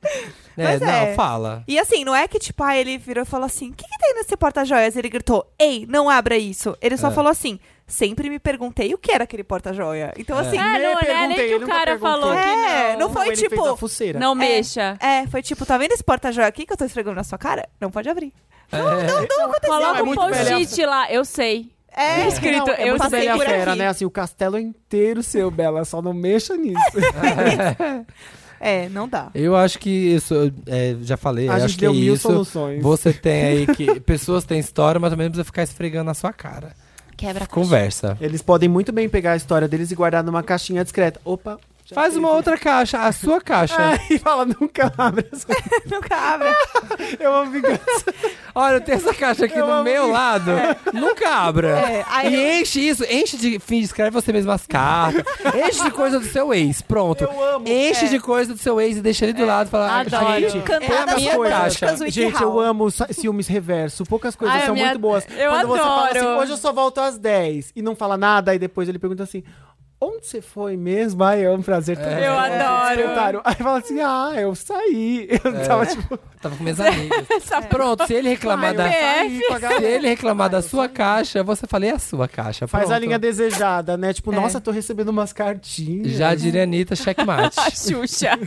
É, 0.57 0.65
Mas 0.65 0.81
não, 0.83 0.89
é. 0.89 1.15
fala. 1.15 1.65
E 1.67 1.79
assim, 1.79 2.05
não 2.05 2.15
é 2.15 2.29
que 2.29 2.39
tipo, 2.39 2.63
ah, 2.63 2.77
ele 2.77 2.99
virou 2.99 3.23
e 3.23 3.27
falou 3.27 3.47
assim: 3.47 3.71
o 3.71 3.73
que, 3.73 3.85
que 3.89 3.99
tem 3.99 4.15
nesse 4.17 4.37
porta-joias? 4.37 4.95
Ele 4.97 5.09
gritou: 5.09 5.47
Ei, 5.59 5.87
não 5.89 6.11
abra 6.11 6.37
isso. 6.37 6.77
Ele 6.83 6.99
só 6.99 7.09
É. 7.09 7.11
falou 7.11 7.31
assim: 7.31 7.59
sempre 7.91 8.31
me 8.31 8.39
perguntei 8.39 8.95
o 8.95 8.99
que 8.99 9.13
era 9.13 9.25
aquele 9.25 9.45
porta-joia. 9.45 10.13
Então, 10.17 10.39
É. 10.39 10.41
assim. 10.41 10.57
É, 10.57 10.63
não, 10.63 10.73
não 10.73 10.91
é 10.91 10.97
perguntei, 11.05 11.27
nem 11.51 11.59
que 11.59 11.65
o 11.65 11.69
cara 11.69 11.99
falou 11.99 12.33
que 12.33 12.39
É, 12.39 12.93
não. 12.93 13.01
não 13.01 13.11
foi 13.13 13.27
Ele 13.29 13.37
fez 13.37 13.49
tipo. 13.51 14.19
Não 14.19 14.33
É. 14.33 14.35
mexa. 14.37 14.97
É, 15.01 15.27
foi 15.27 15.43
tipo, 15.43 15.67
tá 15.67 15.77
vendo 15.77 15.93
esse 15.93 16.03
porta-joia 16.05 16.47
aqui 16.47 16.65
que 16.65 16.73
eu 16.73 16.77
tô 16.77 16.85
esfregando 16.85 17.17
na 17.17 17.25
sua 17.25 17.37
cara? 17.39 17.69
Não 17.81 17.91
pode 17.91 18.09
abrir. 18.09 18.33
Coloca 18.71 19.99
é 19.99 20.03
um 20.03 20.07
muito 20.07 20.21
velha- 20.29 20.57
post-it 20.57 20.87
lá, 20.87 21.11
eu 21.13 21.25
sei. 21.25 21.71
É, 21.93 22.29
escrito, 22.29 22.67
Não, 22.69 22.75
é 22.75 22.89
eu 22.89 22.97
sei 23.09 23.29
por 23.31 23.45
fera, 23.45 23.71
aqui. 23.73 23.79
né? 23.81 23.89
Assim, 23.89 24.05
o 24.05 24.11
castelo 24.11 24.57
é 24.57 24.61
inteiro 24.61 25.25
seu, 25.25 25.51
Bela. 25.51 25.85
Só 25.85 26.01
não 26.01 26.13
mexa 26.15 26.57
nisso. 26.57 26.79
É, 28.63 28.91
não 28.91 29.09
dá. 29.09 29.31
Eu 29.35 29.57
acho 29.57 29.79
que 29.79 29.89
isso, 29.89 30.35
é, 30.67 30.95
já 31.01 31.17
falei, 31.17 31.49
a 31.49 31.53
eu 31.55 31.61
gente 31.61 31.65
acho 31.65 31.75
que 31.77 31.81
deu 31.81 31.95
mil 31.95 32.13
isso. 32.13 32.29
soluções. 32.29 32.83
Você 32.83 33.11
tem 33.11 33.43
aí 33.43 33.67
que. 33.67 33.99
Pessoas 34.05 34.45
têm 34.45 34.59
história, 34.59 35.01
mas 35.01 35.09
também 35.11 35.25
não 35.27 35.31
precisa 35.31 35.47
ficar 35.47 35.63
esfregando 35.63 36.05
na 36.05 36.13
sua 36.15 36.31
cara. 36.31 36.75
Quebra 37.21 37.45
a 37.45 37.47
Conversa. 37.47 38.17
Eles 38.19 38.41
podem 38.41 38.67
muito 38.67 38.93
bem 38.93 39.07
pegar 39.07 39.33
a 39.33 39.37
história 39.37 39.69
deles 39.69 39.91
e 39.91 39.95
guardar 39.95 40.25
numa 40.25 40.43
caixinha 40.43 40.83
discreta. 40.83 41.21
Opa. 41.23 41.59
Já 41.91 41.95
Faz 41.95 42.17
uma 42.17 42.31
outra 42.31 42.57
caixa, 42.57 42.99
a 42.99 43.13
sua 43.13 43.41
caixa. 43.41 43.77
É, 44.11 44.15
e 44.15 44.19
fala, 44.19 44.45
nunca 44.47 44.93
abre 44.97 45.27
essa. 45.33 45.47
Nunca 45.91 46.17
abre. 46.17 46.49
Eu 47.19 47.35
amo 47.35 47.51
vingança. 47.51 48.15
Olha, 48.55 48.81
tem 48.81 48.95
essa 48.95 49.13
caixa 49.15 49.47
aqui 49.47 49.59
Eu 49.59 49.67
no 49.67 49.73
amo 49.73 49.85
meu 49.85 50.05
isso. 50.05 50.13
lado. 50.13 50.51
Nunca 50.93 51.29
abra. 51.29 51.69
É, 51.79 52.05
aí 52.09 52.35
E 52.35 52.61
enche 52.61 52.81
isso, 52.81 53.05
enche 53.05 53.37
de. 53.37 53.59
Fim, 53.59 53.79
escreve 53.81 54.11
você 54.11 54.33
mesmo 54.33 54.51
as 54.53 54.67
cartas. 54.67 55.25
enche 55.55 55.83
de 55.83 55.91
coisa 55.91 56.19
do 56.21 56.27
seu 56.27 56.53
ex. 56.55 56.81
Pronto. 56.83 57.25
Eu 57.25 57.45
amo. 57.57 57.67
Enche 57.69 58.05
É. 58.07 58.09
de 58.09 58.19
coisa 58.21 58.53
do 58.55 58.59
seu 58.61 58.81
ex 58.81 58.97
e 58.97 59.01
deixa 59.01 59.25
ele 59.25 59.33
do 59.33 59.45
lado 59.45 59.67
e 59.67 59.71
fala. 59.71 60.01
Adoro. 60.01 60.27
"Ah, 60.27 60.41
gente, 60.41 60.61
Cantadas 60.61 61.09
é 61.09 61.13
a 61.13 61.17
minha 61.17 61.33
românticas 61.35 61.77
caixa. 61.79 61.97
do 61.97 62.11
Gente, 62.11 62.43
eu 62.43 62.61
amo 62.61 62.91
sa- 62.91 63.09
ciúmes 63.11 63.47
reverso. 63.49 64.05
Poucas 64.05 64.37
coisas 64.37 64.57
Ai, 64.57 64.63
a 64.63 64.67
são 64.67 64.75
minha- 64.75 64.87
muito 64.89 64.99
boas. 65.01 65.27
eu 65.37 65.51
Quando 65.51 65.67
você 65.69 65.79
fala 65.83 66.09
assim, 66.09 66.19
adoro. 66.19 66.41
hoje 66.41 66.53
eu 66.53 66.57
só 66.57 66.73
volto 66.73 66.99
às 67.01 67.19
10 67.19 67.73
e 67.75 67.83
não 67.83 67.95
fala 67.97 68.17
nada, 68.17 68.53
aí 68.53 68.59
depois 68.59 68.89
ele 68.89 68.99
pergunta 68.99 69.23
assim. 69.23 69.43
Onde 70.03 70.27
você 70.27 70.41
foi 70.41 70.79
mesmo? 70.79 71.23
Ai, 71.23 71.45
é 71.45 71.51
um 71.51 71.61
prazer. 71.61 71.95
ter 71.99 72.05
Eu 72.23 72.33
você. 72.33 73.03
adoro. 73.03 73.43
Aí 73.45 73.55
fala 73.57 73.79
assim, 73.79 74.01
ah, 74.01 74.33
eu 74.35 74.55
saí. 74.55 75.29
Eu 75.45 75.67
tava 75.67 75.85
tipo, 75.85 76.19
Tava 76.41 76.57
com 76.57 76.63
minhas 76.63 76.81
amigas. 76.81 77.27
Pronto, 77.69 78.07
se 78.07 78.15
ele 78.15 78.31
reclamar 78.31 78.71
ah, 78.71 78.73
eu 78.73 78.77
da. 78.79 78.91
saí 79.61 79.77
Se 79.77 79.85
ele 79.85 80.09
reclamar 80.09 80.49
da 80.49 80.63
sua 80.63 80.89
caixa, 80.89 81.43
você 81.43 81.67
fala, 81.67 81.85
e 81.85 81.91
a 81.91 81.99
sua 81.99 82.27
caixa? 82.27 82.67
Faz 82.67 82.85
a 82.85 82.87
Pronto. 82.87 83.01
linha 83.03 83.19
desejada, 83.19 83.99
né? 83.99 84.15
Tipo, 84.15 84.33
É. 84.33 84.37
nossa, 84.37 84.59
tô 84.59 84.71
recebendo 84.71 85.11
umas 85.11 85.35
cartinhas. 85.35 86.13
Já 86.13 86.35
diria 86.35 86.63
Anitta, 86.63 86.97
checkmate. 86.97 87.61
A 87.61 87.71
Xuxa. 87.71 88.39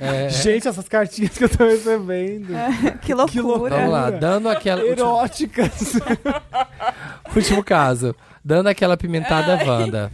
É, 0.00 0.28
Gente, 0.28 0.66
essas 0.66 0.88
cartinhas 0.88 1.30
que 1.38 1.44
eu 1.44 1.48
tô 1.48 1.64
recebendo. 1.66 2.52
Que 3.00 3.14
loucura. 3.14 3.42
loucura. 3.44 3.76
vamos 3.76 3.92
lá, 3.92 4.10
dando 4.10 4.48
aquela. 4.48 4.82
Último, 4.82 5.06
Eróticas. 5.06 5.94
último 7.36 7.62
caso. 7.62 8.14
Dando 8.44 8.68
aquela 8.68 8.96
pimentada 8.96 9.62
Wanda. 9.64 10.10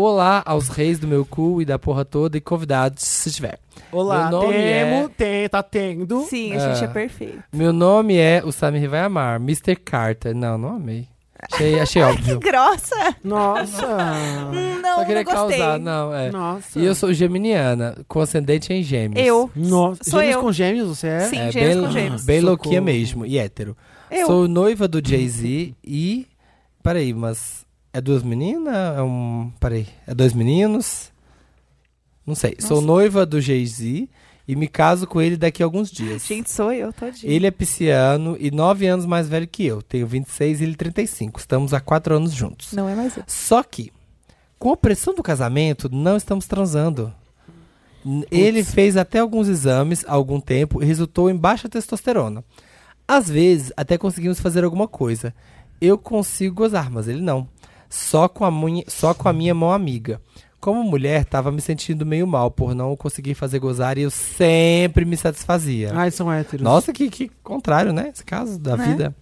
Olá 0.00 0.42
aos 0.44 0.68
reis 0.68 0.98
do 0.98 1.08
meu 1.08 1.24
cu 1.24 1.62
e 1.62 1.64
da 1.64 1.78
porra 1.78 2.04
toda 2.04 2.36
e 2.36 2.40
convidados, 2.40 3.02
se 3.02 3.30
tiver. 3.32 3.58
Olá, 3.90 4.28
Meu 4.28 4.40
nome 4.42 4.52
temo, 4.52 4.94
é- 5.06 5.08
tem, 5.16 5.48
tá 5.48 5.62
tendo. 5.62 6.20
Sim, 6.28 6.52
a 6.54 6.58
gente 6.58 6.82
É. 6.82 6.84
é 6.84 6.88
perfeito. 6.88 7.42
Meu 7.50 7.72
nome 7.72 8.14
é, 8.18 8.42
o 8.44 8.52
Samir 8.52 8.90
vai 8.90 9.00
amar, 9.00 9.36
Mr. 9.40 9.74
Carter. 9.74 10.34
Não, 10.34 10.58
não 10.58 10.76
amei. 10.76 11.08
Achei, 11.50 11.80
achei 11.80 12.02
óbvio. 12.04 12.38
Grossa. 12.38 13.16
Nossa. 13.24 13.86
Hum, 14.52 14.80
não, 14.82 14.96
Só 14.98 15.04
queria 15.06 15.24
não 15.24 15.32
gostei. 15.32 15.58
causar, 15.58 15.78
não, 15.78 16.14
é. 16.14 16.30
Nossa. 16.30 16.78
E 16.78 16.84
eu 16.84 16.94
sou 16.94 17.10
geminiana, 17.14 17.96
com 18.06 18.20
ascendente 18.20 18.70
em 18.74 18.82
gêmeos. 18.82 19.26
Eu. 19.26 19.50
Nossa. 19.56 20.04
Sou 20.04 20.20
gêmeos 20.20 20.36
eu. 20.36 20.42
com 20.42 20.52
gêmeos, 20.52 20.88
você 20.88 21.06
é? 21.06 21.20
Sim, 21.20 21.38
É, 21.38 21.50
gêmeos 21.52 21.74
bem, 21.76 21.84
com 21.86 21.90
gêmeos. 21.90 22.24
bem 22.26 22.40
Socorro. 22.40 22.50
louquinha 22.50 22.80
mesmo, 22.82 23.24
e 23.24 23.38
hétero. 23.38 23.74
Eu. 24.10 24.26
Sou 24.26 24.46
noiva 24.46 24.86
do 24.86 25.00
Jay-Z 25.02 25.74
e... 25.82 26.26
Peraí, 26.82 27.12
mas 27.12 27.64
é 27.96 28.00
duas 28.00 28.22
meninas? 28.22 28.74
É 28.98 29.02
um... 29.02 29.52
Peraí, 29.60 29.86
é 30.06 30.14
dois 30.14 30.32
meninos? 30.32 31.10
Não 32.26 32.34
sei. 32.34 32.56
Sou 32.58 32.80
noiva 32.80 33.24
do 33.24 33.40
Jay-Z 33.40 34.08
e 34.48 34.56
me 34.56 34.66
caso 34.68 35.06
com 35.06 35.20
ele 35.20 35.36
daqui 35.36 35.62
a 35.62 35.66
alguns 35.66 35.90
dias. 35.90 36.24
Gente, 36.26 36.50
sou 36.50 36.72
eu, 36.72 36.92
todinho. 36.92 37.30
Ele 37.32 37.46
é 37.46 37.50
pisciano 37.50 38.36
e 38.38 38.50
nove 38.50 38.86
anos 38.86 39.06
mais 39.06 39.28
velho 39.28 39.46
que 39.46 39.64
eu. 39.64 39.80
Tenho 39.82 40.06
26 40.06 40.60
e 40.60 40.64
ele 40.64 40.74
35. 40.76 41.38
Estamos 41.38 41.72
há 41.74 41.80
quatro 41.80 42.14
anos 42.16 42.32
juntos. 42.32 42.72
Não 42.72 42.88
é 42.88 42.94
mais 42.94 43.16
eu. 43.16 43.24
Só 43.26 43.62
que, 43.62 43.92
Com 44.58 44.72
a 44.72 44.76
pressão 44.76 45.14
do 45.14 45.22
casamento, 45.22 45.88
não 45.92 46.16
estamos 46.16 46.46
transando. 46.46 47.12
N- 48.04 48.24
Ele 48.30 48.64
fez 48.64 48.96
até 48.96 49.18
alguns 49.18 49.48
exames 49.48 50.04
há 50.08 50.12
algum 50.12 50.40
tempo 50.40 50.82
e 50.82 50.86
resultou 50.86 51.28
em 51.28 51.36
baixa 51.36 51.68
testosterona. 51.68 52.42
Às 53.06 53.28
vezes, 53.28 53.72
até 53.76 53.98
conseguimos 53.98 54.40
fazer 54.40 54.64
alguma 54.64 54.88
coisa. 54.88 55.34
Eu 55.80 55.98
consigo 55.98 56.54
gozar, 56.54 56.90
mas 56.90 57.06
ele 57.06 57.20
não. 57.20 57.46
Só 57.88 58.28
com 58.28 58.44
a, 58.44 58.50
munha- 58.50 58.84
só 58.88 59.14
com 59.14 59.28
a 59.28 59.32
minha 59.32 59.54
mão 59.54 59.72
amiga. 59.72 60.20
Como 60.60 60.82
mulher, 60.82 61.24
tava 61.24 61.52
me 61.52 61.60
sentindo 61.60 62.04
meio 62.04 62.26
mal 62.26 62.50
por 62.50 62.74
não 62.74 62.96
conseguir 62.96 63.34
fazer 63.34 63.58
gozar 63.58 63.98
e 63.98 64.02
eu 64.02 64.10
sempre 64.10 65.04
me 65.04 65.16
satisfazia. 65.16 65.92
Ai, 65.94 66.10
são 66.10 66.32
héteros. 66.32 66.64
Nossa, 66.64 66.92
que, 66.92 67.08
que 67.08 67.30
contrário, 67.42 67.92
né? 67.92 68.10
Esse 68.12 68.24
caso 68.24 68.58
da 68.58 68.74
vida. 68.74 69.14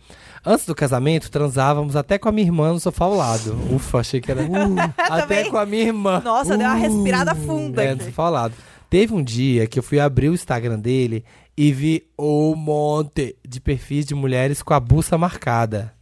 Antes 0.47 0.67
do 0.67 0.75
casamento, 0.75 1.31
transávamos 1.31 1.97
até 1.97 2.18
com 2.18 2.28
a 2.28 2.33
minha 2.33 2.47
irmã 2.47 2.73
no 2.73 2.81
sofá 2.81 3.07
ao 3.07 3.15
lado. 3.15 3.57
Ufa, 3.75 3.99
achei 3.99 4.20
que 4.20 4.31
era. 4.31 4.43
Uh, 4.44 4.76
até 4.99 5.44
com 5.51 5.57
a 5.57 5.67
minha 5.67 5.84
irmã. 5.84 6.20
Nossa, 6.25 6.57
deu 6.57 6.67
uma 6.67 6.75
respirada 6.76 7.34
funda. 7.34 7.83
É, 7.83 7.94
no 7.94 8.02
sofá 8.05 8.25
ao 8.25 8.33
lado. 8.33 8.55
Teve 8.91 9.12
um 9.15 9.23
dia 9.23 9.67
que 9.67 9.78
eu 9.78 9.83
fui 9.83 9.99
abrir 9.99 10.28
o 10.28 10.34
Instagram 10.34 10.78
dele 10.78 11.25
e 11.57 11.73
vi 11.73 12.05
um 12.18 12.55
monte 12.55 13.34
de 13.47 13.60
perfis 13.60 14.05
de 14.07 14.15
mulheres 14.15 14.62
com 14.62 14.73
a 14.75 14.81
buça 14.81 15.17
marcada. 15.18 15.93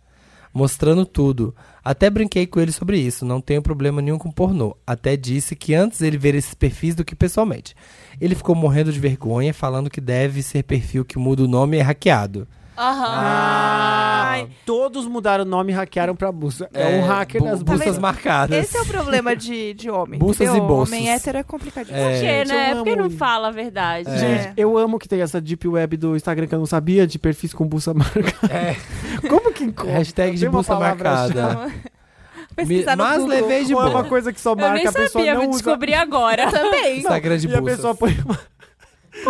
Mostrando 0.55 1.07
tudo. 1.07 1.55
Até 1.85 2.11
brinquei 2.11 2.47
com 2.47 2.61
ele 2.61 2.71
sobre 2.73 2.99
isso, 2.99 3.25
não 3.25 3.41
tenho 3.41 3.63
problema 3.63 4.01
nenhum 4.03 4.19
com 4.19 4.31
pornô. 4.31 4.77
Até 4.87 5.17
disse 5.17 5.57
que 5.57 5.75
antes 5.75 6.01
ele 6.03 6.19
ver 6.19 6.35
esses 6.35 6.55
perfis 6.55 6.95
do 6.95 7.05
que 7.05 7.15
pessoalmente. 7.15 7.75
Ele 8.21 8.35
ficou 8.35 8.55
morrendo 8.55 8.93
de 8.93 9.01
vergonha, 9.01 9.53
falando 9.55 9.91
que 9.91 10.01
deve 10.01 10.43
ser 10.43 10.63
perfil 10.63 11.05
que 11.05 11.19
muda 11.19 11.43
o 11.43 11.49
nome 11.49 11.77
e 11.77 11.81
é 11.81 11.83
hackeado. 11.83 12.47
Aham. 12.79 13.07
Ai, 13.07 14.49
todos 14.65 15.07
mudaram 15.07 15.45
o 15.45 15.47
nome 15.47 15.73
e 15.73 15.75
hackearam 15.75 16.17
pra 16.17 16.33
buça. 16.33 16.69
É, 16.73 16.97
um 16.99 17.07
hacker 17.07 17.41
bu- 17.41 17.47
das 17.47 17.63
buças 17.63 17.81
buças. 17.81 17.99
marcadas. 17.99 18.65
Esse 18.65 18.79
é 18.79 18.81
o 18.81 18.87
problema 18.87 19.37
de, 19.37 19.75
de 19.75 19.91
homem. 19.91 20.19
Buças 20.19 20.49
entendeu? 20.49 20.65
e 20.65 20.67
bolsos. 20.67 20.95
Homem 20.95 21.11
hétero 21.11 21.37
é 21.39 21.43
complicadinho. 21.43 21.95
É. 21.97 22.13
Por 22.15 22.21
quê, 22.21 22.45
né? 22.53 22.73
eu 22.73 22.77
Por 22.79 22.85
que 22.85 22.97
não 22.97 23.11
fala 23.11 23.49
a 23.49 23.51
verdade? 23.51 24.09
É. 24.09 24.17
Gente, 24.19 24.53
eu 24.57 24.79
amo 24.79 24.99
que 24.99 25.07
tem 25.07 25.21
essa 25.21 25.39
deep 25.39 25.69
web 25.69 25.97
do 25.99 26.17
Instagram 26.17 26.47
que 26.47 26.55
eu 26.55 26.59
não 26.59 26.67
sabia, 26.67 27.07
de 27.07 27.19
perfis 27.19 27.53
com 27.53 27.67
buça 27.67 27.93
marcada. 27.93 28.53
É. 28.53 28.77
Como 29.29 29.42
que 29.65 29.71
encontra? 29.71 29.93
Hashtag 29.93 30.37
de 30.37 30.47
uma 30.49 30.63
palavra 30.65 31.11
marcada. 31.11 31.73
Pesquisar 32.55 32.97
no 32.97 33.03
Mas 33.05 33.19
Google. 33.23 33.29
levei 33.41 33.65
de 33.65 33.75
Ou 33.75 33.81
é 33.81 33.85
boa. 33.85 33.97
uma 34.01 34.05
coisa 34.05 34.31
que 34.33 34.39
só 34.41 34.51
Eu 34.53 34.57
nem 34.57 34.67
marca, 34.67 34.89
a 34.91 34.93
pessoa 34.93 35.09
sabia, 35.09 35.35
não 35.35 35.41
vou 35.43 35.51
usa. 35.51 35.63
descobrir 35.63 35.95
agora. 35.95 36.51
Também. 36.53 36.99
Instagram 36.99 37.39
de 37.39 37.49
E 37.49 37.55
a 37.55 37.63
pessoa 37.63 37.95
põe 37.95 38.13
uma, 38.27 38.39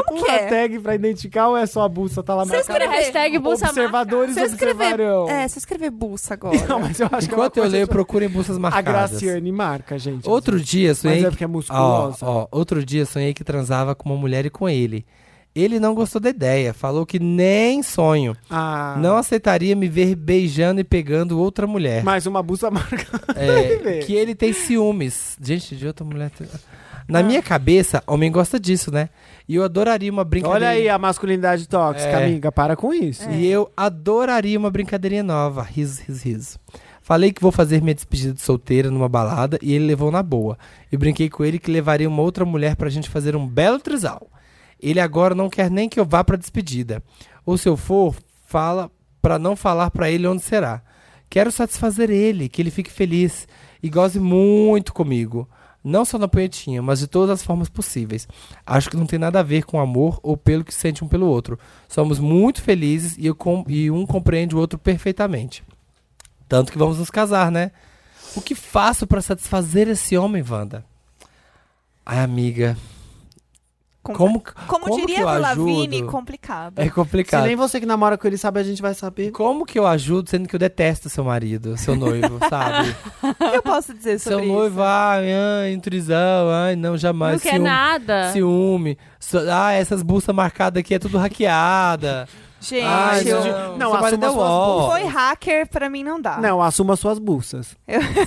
Como 0.05 0.19
uma 0.19 0.27
que 0.27 0.33
é? 0.33 0.47
tag 0.49 0.79
pra 0.81 0.95
identificar 0.97 1.47
ou 1.49 1.57
é 1.57 1.65
só 1.65 1.83
a 1.83 1.89
buça? 1.89 2.21
Tá 2.21 2.35
lá 2.35 2.45
Você 2.45 2.57
marcada. 2.57 2.79
escreve- 2.85 2.97
Hashtag 3.01 3.39
buça 3.39 3.67
Observadores 3.67 4.35
Se 4.35 4.41
eu 4.41 4.47
escrever, 4.47 4.73
observarão. 4.95 5.29
é, 5.31 5.47
se 5.47 5.57
eu 5.57 5.61
escrever 5.61 5.91
buça 5.91 6.35
agora. 6.35 6.67
Não, 6.67 6.81
mas 6.81 6.99
eu 6.99 7.09
acho 7.13 7.29
que 7.29 7.35
é 7.35 7.37
uma 7.37 7.43
Enquanto 7.45 7.57
eu 7.59 7.63
coisa 7.63 7.73
leio, 7.77 7.87
só- 7.87 7.93
procurem 7.93 8.29
buças 8.29 8.57
A 8.57 8.61
marcadas. 8.61 9.11
Graciane 9.21 9.53
marca, 9.53 9.99
gente. 10.01 10.29
Outro 10.29 10.59
dia 10.61 10.93
sonhei. 10.93 11.19
Mas 11.19 11.25
é 11.25 11.27
que- 11.29 11.31
porque 11.33 11.45
é 11.45 11.47
Ó, 11.47 11.51
musculosa. 11.51 12.17
ó, 12.27 12.49
outro 12.51 12.85
dia 12.85 13.07
sonhei 13.07 13.33
que 13.33 13.45
transava 13.45 13.95
com 13.95 14.09
uma 14.11 14.19
mulher 14.19 14.45
e 14.47 14.51
com 14.51 14.69
ele. 14.69 15.07
Ele 15.55 15.79
não 15.79 15.95
gostou 15.95 16.19
da 16.21 16.31
ideia, 16.31 16.73
falou 16.73 17.05
que 17.05 17.19
nem 17.19 17.83
sonho. 17.83 18.35
Ah, 18.49 18.97
Não 18.99 19.17
aceitaria 19.19 19.77
me 19.77 19.87
ver 19.87 20.15
beijando 20.15 20.81
e 20.81 20.85
pegando 20.85 21.39
outra 21.39 21.67
mulher. 21.67 22.03
mais 22.03 22.27
uma 22.27 22.43
buça 22.43 22.71
marca. 22.71 23.21
É, 23.37 23.99
que 24.07 24.15
ele 24.15 24.35
tem 24.35 24.53
ciúmes. 24.55 25.37
Gente, 25.41 25.77
de 25.77 25.87
outra 25.87 26.05
mulher. 26.07 26.31
Na 27.07 27.23
minha 27.23 27.43
cabeça, 27.43 28.03
homem 28.07 28.31
gosta 28.33 28.59
disso, 28.59 28.91
né? 28.91 29.11
E 29.47 29.57
eu 29.57 29.65
adoraria 29.65 30.11
uma 30.11 30.25
brincadeira. 30.25 30.67
Olha 30.67 30.69
aí 30.71 30.89
a 30.89 30.97
masculinidade 30.99 31.69
tóxica, 31.69 32.09
É. 32.09 32.25
amiga. 32.25 32.51
Para 32.51 32.75
com 32.75 32.95
isso. 32.95 33.29
E 33.31 33.47
eu 33.47 33.71
adoraria 33.77 34.59
uma 34.59 34.71
brincadeirinha 34.71 35.23
nova. 35.23 35.63
Riso, 35.63 36.01
riso, 36.07 36.25
riso. 36.25 36.59
Falei 37.03 37.33
que 37.33 37.43
vou 37.43 37.53
fazer 37.53 37.83
minha 37.83 37.95
despedida 37.95 38.33
de 38.33 38.41
solteira 38.41 38.91
numa 38.91 39.09
balada 39.09 39.59
e 39.61 39.75
ele 39.75 39.85
levou 39.87 40.11
na 40.11 40.23
boa. 40.23 40.57
E 40.91 40.97
brinquei 40.97 41.29
com 41.29 41.45
ele 41.45 41.59
que 41.59 41.71
levaria 41.71 42.09
uma 42.09 42.23
outra 42.23 42.45
mulher 42.47 42.77
pra 42.77 42.89
gente 42.89 43.11
fazer 43.11 43.35
um 43.37 43.47
belo 43.47 43.79
trisal. 43.81 44.29
Ele 44.83 44.99
agora 44.99 45.35
não 45.35 45.49
quer 45.49 45.71
nem 45.71 45.89
que 45.89 46.01
eu 46.01 46.05
vá 46.05 46.25
pra 46.25 46.37
despedida. 46.37 47.03
Ou 47.47 47.57
se 47.57 47.69
eu 47.69 47.77
for, 47.77 48.17
fala 48.47 48.91
pra 49.21 49.39
não 49.39 49.55
falar 49.55 49.91
pra 49.91 50.11
ele 50.11 50.27
onde 50.27 50.43
será. 50.43 50.83
Quero 51.31 51.53
satisfazer 51.53 52.11
ele, 52.11 52.49
que 52.49 52.61
ele 52.61 52.71
fique 52.71 52.91
feliz 52.91 53.47
e 53.83 53.89
goze 53.89 54.19
muito 54.19 54.93
comigo. 54.93 55.49
Não 55.85 56.05
só 56.05 56.19
na 56.19 56.29
punhetinha, 56.29 56.81
mas 56.81 57.01
de 57.01 57.07
todas 57.07 57.31
as 57.31 57.43
formas 57.43 57.69
possíveis. 57.69 58.29
Acho 58.65 58.91
que 58.91 58.97
não 58.97 59.07
tem 59.07 59.19
nada 59.19 59.41
a 59.41 59.43
ver 59.43 59.65
com 59.65 59.81
amor 59.81 60.21
ou 60.23 60.37
pelo 60.37 60.65
que 60.65 60.75
sente 60.75 61.03
um 61.03 61.09
pelo 61.09 61.27
outro. 61.27 61.59
Somos 61.89 62.19
muito 62.19 62.63
felizes 62.63 63.17
e, 63.19 63.33
e 63.69 63.91
um 63.91 64.07
compreende 64.07 64.55
o 64.55 64.59
outro 64.59 64.79
perfeitamente. 64.79 65.65
Tanto 66.49 66.71
que 66.71 66.79
vamos 66.79 66.99
nos 66.99 67.11
casar, 67.11 67.51
né? 67.51 67.73
O 68.37 68.41
que 68.41 68.55
faço 68.55 69.07
pra 69.07 69.23
satisfazer 69.23 69.89
esse 69.89 70.17
homem, 70.17 70.45
Wanda? 70.49 70.85
Ai, 72.05 72.21
amiga. 72.21 72.77
Com- 74.03 74.15
Como, 74.15 74.43
Como, 74.67 74.87
como 74.87 74.97
diria 75.07 75.25
a 75.25 75.39
Lavigne, 75.39 75.99
ajudo? 75.99 76.11
complicado. 76.11 76.79
É 76.81 76.85
Se 76.87 76.91
complicado. 76.91 77.47
nem 77.47 77.55
você 77.55 77.79
que 77.79 77.87
namora 77.87 78.19
com 78.19 78.27
ele 78.27 78.37
sabe, 78.37 78.59
a 78.59 78.63
gente 78.65 78.83
vai 78.83 78.95
saber. 78.95 79.31
Como 79.31 79.65
que 79.65 79.79
eu 79.79 79.87
ajudo 79.87 80.29
sendo 80.29 80.49
que 80.49 80.57
eu 80.57 80.59
detesto 80.59 81.09
seu 81.09 81.23
marido, 81.23 81.77
seu 81.77 81.95
noivo, 81.95 82.39
sabe? 82.51 82.95
O 83.23 83.51
que 83.51 83.57
eu 83.59 83.63
posso 83.63 83.95
dizer 83.95 84.19
seu 84.19 84.33
sobre 84.33 84.47
isso? 84.47 84.55
noivo, 84.55 84.83
ai, 84.83 85.27
ai, 85.33 85.73
intrurisão, 85.73 86.51
ai, 86.51 86.75
não, 86.75 86.97
jamais. 86.99 87.35
Não 87.35 87.41
quer 87.41 87.51
ciúme, 87.53 87.65
nada. 87.65 88.33
Ciúme. 88.33 88.99
Ah, 89.53 89.73
essas 89.73 90.03
buças 90.03 90.35
marcadas 90.35 90.81
aqui 90.81 90.95
é 90.95 90.99
tudo 90.99 91.17
hackeada. 91.19 92.27
Gente, 92.63 92.85
Ai, 92.85 93.23
eu- 93.27 93.45
não, 93.45 93.79
não, 93.79 93.91
seu 93.91 94.01
marido 94.01 94.25
é 94.25 94.29
assuma 94.29 94.47
suas 94.47 94.51
uó. 94.51 94.91
foi 94.91 95.05
hacker, 95.05 95.69
pra 95.69 95.91
mim 95.91 96.05
não 96.05 96.21
dá. 96.21 96.39
Não, 96.39 96.63
assuma 96.63 96.95
suas 96.97 97.19
buças. 97.19 97.77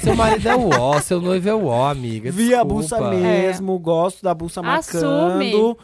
Seu 0.01 0.15
marido 0.15 0.49
é 0.49 0.55
uó, 0.55 0.99
seu 0.99 1.22
noivo 1.22 1.47
é 1.49 1.53
uó, 1.53 1.88
amiga. 1.89 2.31
Vi 2.31 2.53
a 2.53 2.64
buça 2.64 2.99
mesmo, 3.09 3.80
gosto 3.80 4.22
da 4.22 4.33
buça 4.33 4.61
marcando. 4.61 5.77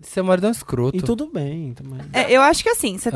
Seu 0.00 0.22
marido 0.22 0.46
é 0.46 0.48
um 0.48 0.52
escroto. 0.52 0.96
E 0.96 1.02
tudo 1.02 1.26
bem 1.32 1.72
também. 1.72 1.98
É, 2.12 2.30
eu 2.30 2.42
acho 2.42 2.62
que 2.62 2.68
assim, 2.68 2.98
você 2.98 3.10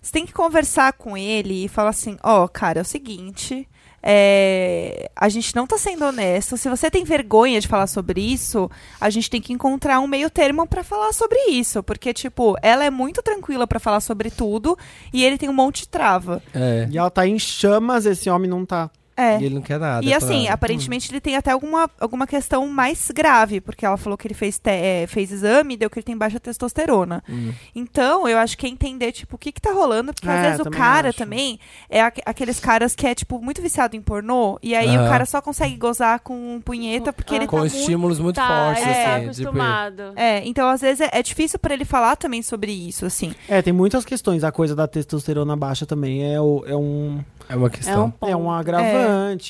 Você 0.00 0.12
tem 0.12 0.26
que 0.26 0.32
conversar 0.32 0.92
com 0.94 1.16
ele 1.16 1.64
e 1.64 1.68
falar 1.68 1.90
assim: 1.90 2.16
ó, 2.22 2.48
cara, 2.48 2.80
é 2.80 2.82
o 2.82 2.84
seguinte. 2.84 3.68
É, 4.02 5.10
a 5.14 5.28
gente 5.28 5.54
não 5.54 5.66
tá 5.66 5.78
sendo 5.78 6.04
honesto. 6.04 6.56
Se 6.56 6.68
você 6.68 6.90
tem 6.90 7.04
vergonha 7.04 7.60
de 7.60 7.68
falar 7.68 7.86
sobre 7.86 8.20
isso, 8.20 8.70
a 9.00 9.08
gente 9.08 9.30
tem 9.30 9.40
que 9.40 9.52
encontrar 9.52 10.00
um 10.00 10.06
meio 10.06 10.28
termo 10.28 10.66
pra 10.66 10.82
falar 10.82 11.12
sobre 11.12 11.38
isso. 11.48 11.82
Porque, 11.82 12.12
tipo, 12.12 12.56
ela 12.62 12.84
é 12.84 12.90
muito 12.90 13.22
tranquila 13.22 13.66
pra 13.66 13.78
falar 13.78 14.00
sobre 14.00 14.30
tudo 14.30 14.76
e 15.12 15.24
ele 15.24 15.38
tem 15.38 15.48
um 15.48 15.54
monte 15.54 15.82
de 15.82 15.88
trava. 15.88 16.42
é. 16.52 16.88
E 16.90 16.98
ela 16.98 17.10
tá 17.10 17.26
em 17.26 17.38
chamas, 17.38 18.06
esse 18.06 18.28
homem 18.28 18.50
não 18.50 18.66
tá. 18.66 18.90
É. 19.22 19.40
E 19.40 19.44
ele 19.44 19.54
não 19.54 19.62
quer 19.62 19.78
nada. 19.78 20.04
E 20.04 20.12
é 20.12 20.16
assim, 20.16 20.48
aparentemente 20.48 21.10
ele 21.10 21.20
tem 21.20 21.36
até 21.36 21.50
alguma, 21.52 21.88
alguma 22.00 22.26
questão 22.26 22.66
mais 22.68 23.10
grave, 23.14 23.60
porque 23.60 23.84
ela 23.86 23.96
falou 23.96 24.16
que 24.16 24.26
ele 24.26 24.34
fez, 24.34 24.58
te- 24.58 24.70
é, 24.70 25.06
fez 25.06 25.30
exame 25.30 25.74
e 25.74 25.76
deu 25.76 25.88
que 25.90 25.98
ele 25.98 26.04
tem 26.04 26.16
baixa 26.16 26.40
testosterona. 26.40 27.22
Hum. 27.28 27.52
Então, 27.74 28.28
eu 28.28 28.38
acho 28.38 28.56
que 28.56 28.66
é 28.66 28.68
entender, 28.68 29.12
tipo, 29.12 29.36
o 29.36 29.38
que 29.38 29.52
que 29.52 29.60
tá 29.60 29.72
rolando, 29.72 30.12
porque 30.12 30.28
às 30.28 30.36
É, 30.38 30.42
vezes 30.50 30.66
o 30.66 30.70
cara 30.70 31.10
acho. 31.10 31.18
também 31.18 31.58
é 31.88 32.02
aque- 32.02 32.22
aqueles 32.24 32.58
caras 32.60 32.94
que 32.94 33.06
é, 33.06 33.14
tipo, 33.14 33.40
muito 33.40 33.60
viciado 33.62 33.96
em 33.96 34.00
pornô, 34.02 34.58
e 34.62 34.74
aí 34.74 34.96
o 34.96 35.08
cara 35.08 35.24
só 35.26 35.40
consegue 35.40 35.76
gozar 35.76 36.20
com 36.20 36.34
um 36.56 36.60
punheta 36.60 37.12
porque 37.12 37.34
ele 37.34 37.46
Com 37.46 37.60
tá 37.60 37.66
estímulos 37.66 38.18
muito 38.18 38.36
Tá, 38.36 38.46
fortes, 38.74 38.82
é, 38.86 38.88
assim. 39.16 39.20
Tipo, 39.30 39.48
acostumado. 39.48 40.02
É, 40.16 40.42
então 40.46 40.68
às 40.68 40.80
vezes 40.80 41.00
é, 41.00 41.10
é 41.12 41.22
difícil 41.22 41.58
pra 41.58 41.74
ele 41.74 41.84
falar 41.84 42.16
também 42.16 42.42
sobre 42.42 42.72
isso, 42.72 43.04
assim. 43.06 43.34
É, 43.48 43.60
tem 43.62 43.72
muitas 43.72 44.04
questões. 44.04 44.42
A 44.44 44.52
coisa 44.52 44.74
da 44.74 44.86
testosterona 44.86 45.56
baixa 45.56 45.84
também 45.86 46.32
é, 46.34 46.40
o- 46.40 46.64
é 46.66 46.74
um, 46.76 47.20
é 47.48 47.56
uma 47.56 47.66
É 47.66 47.68
um 47.68 47.70
questão. 47.70 48.14
é 48.22 48.36
um 48.36 48.50
agravante 48.50 48.92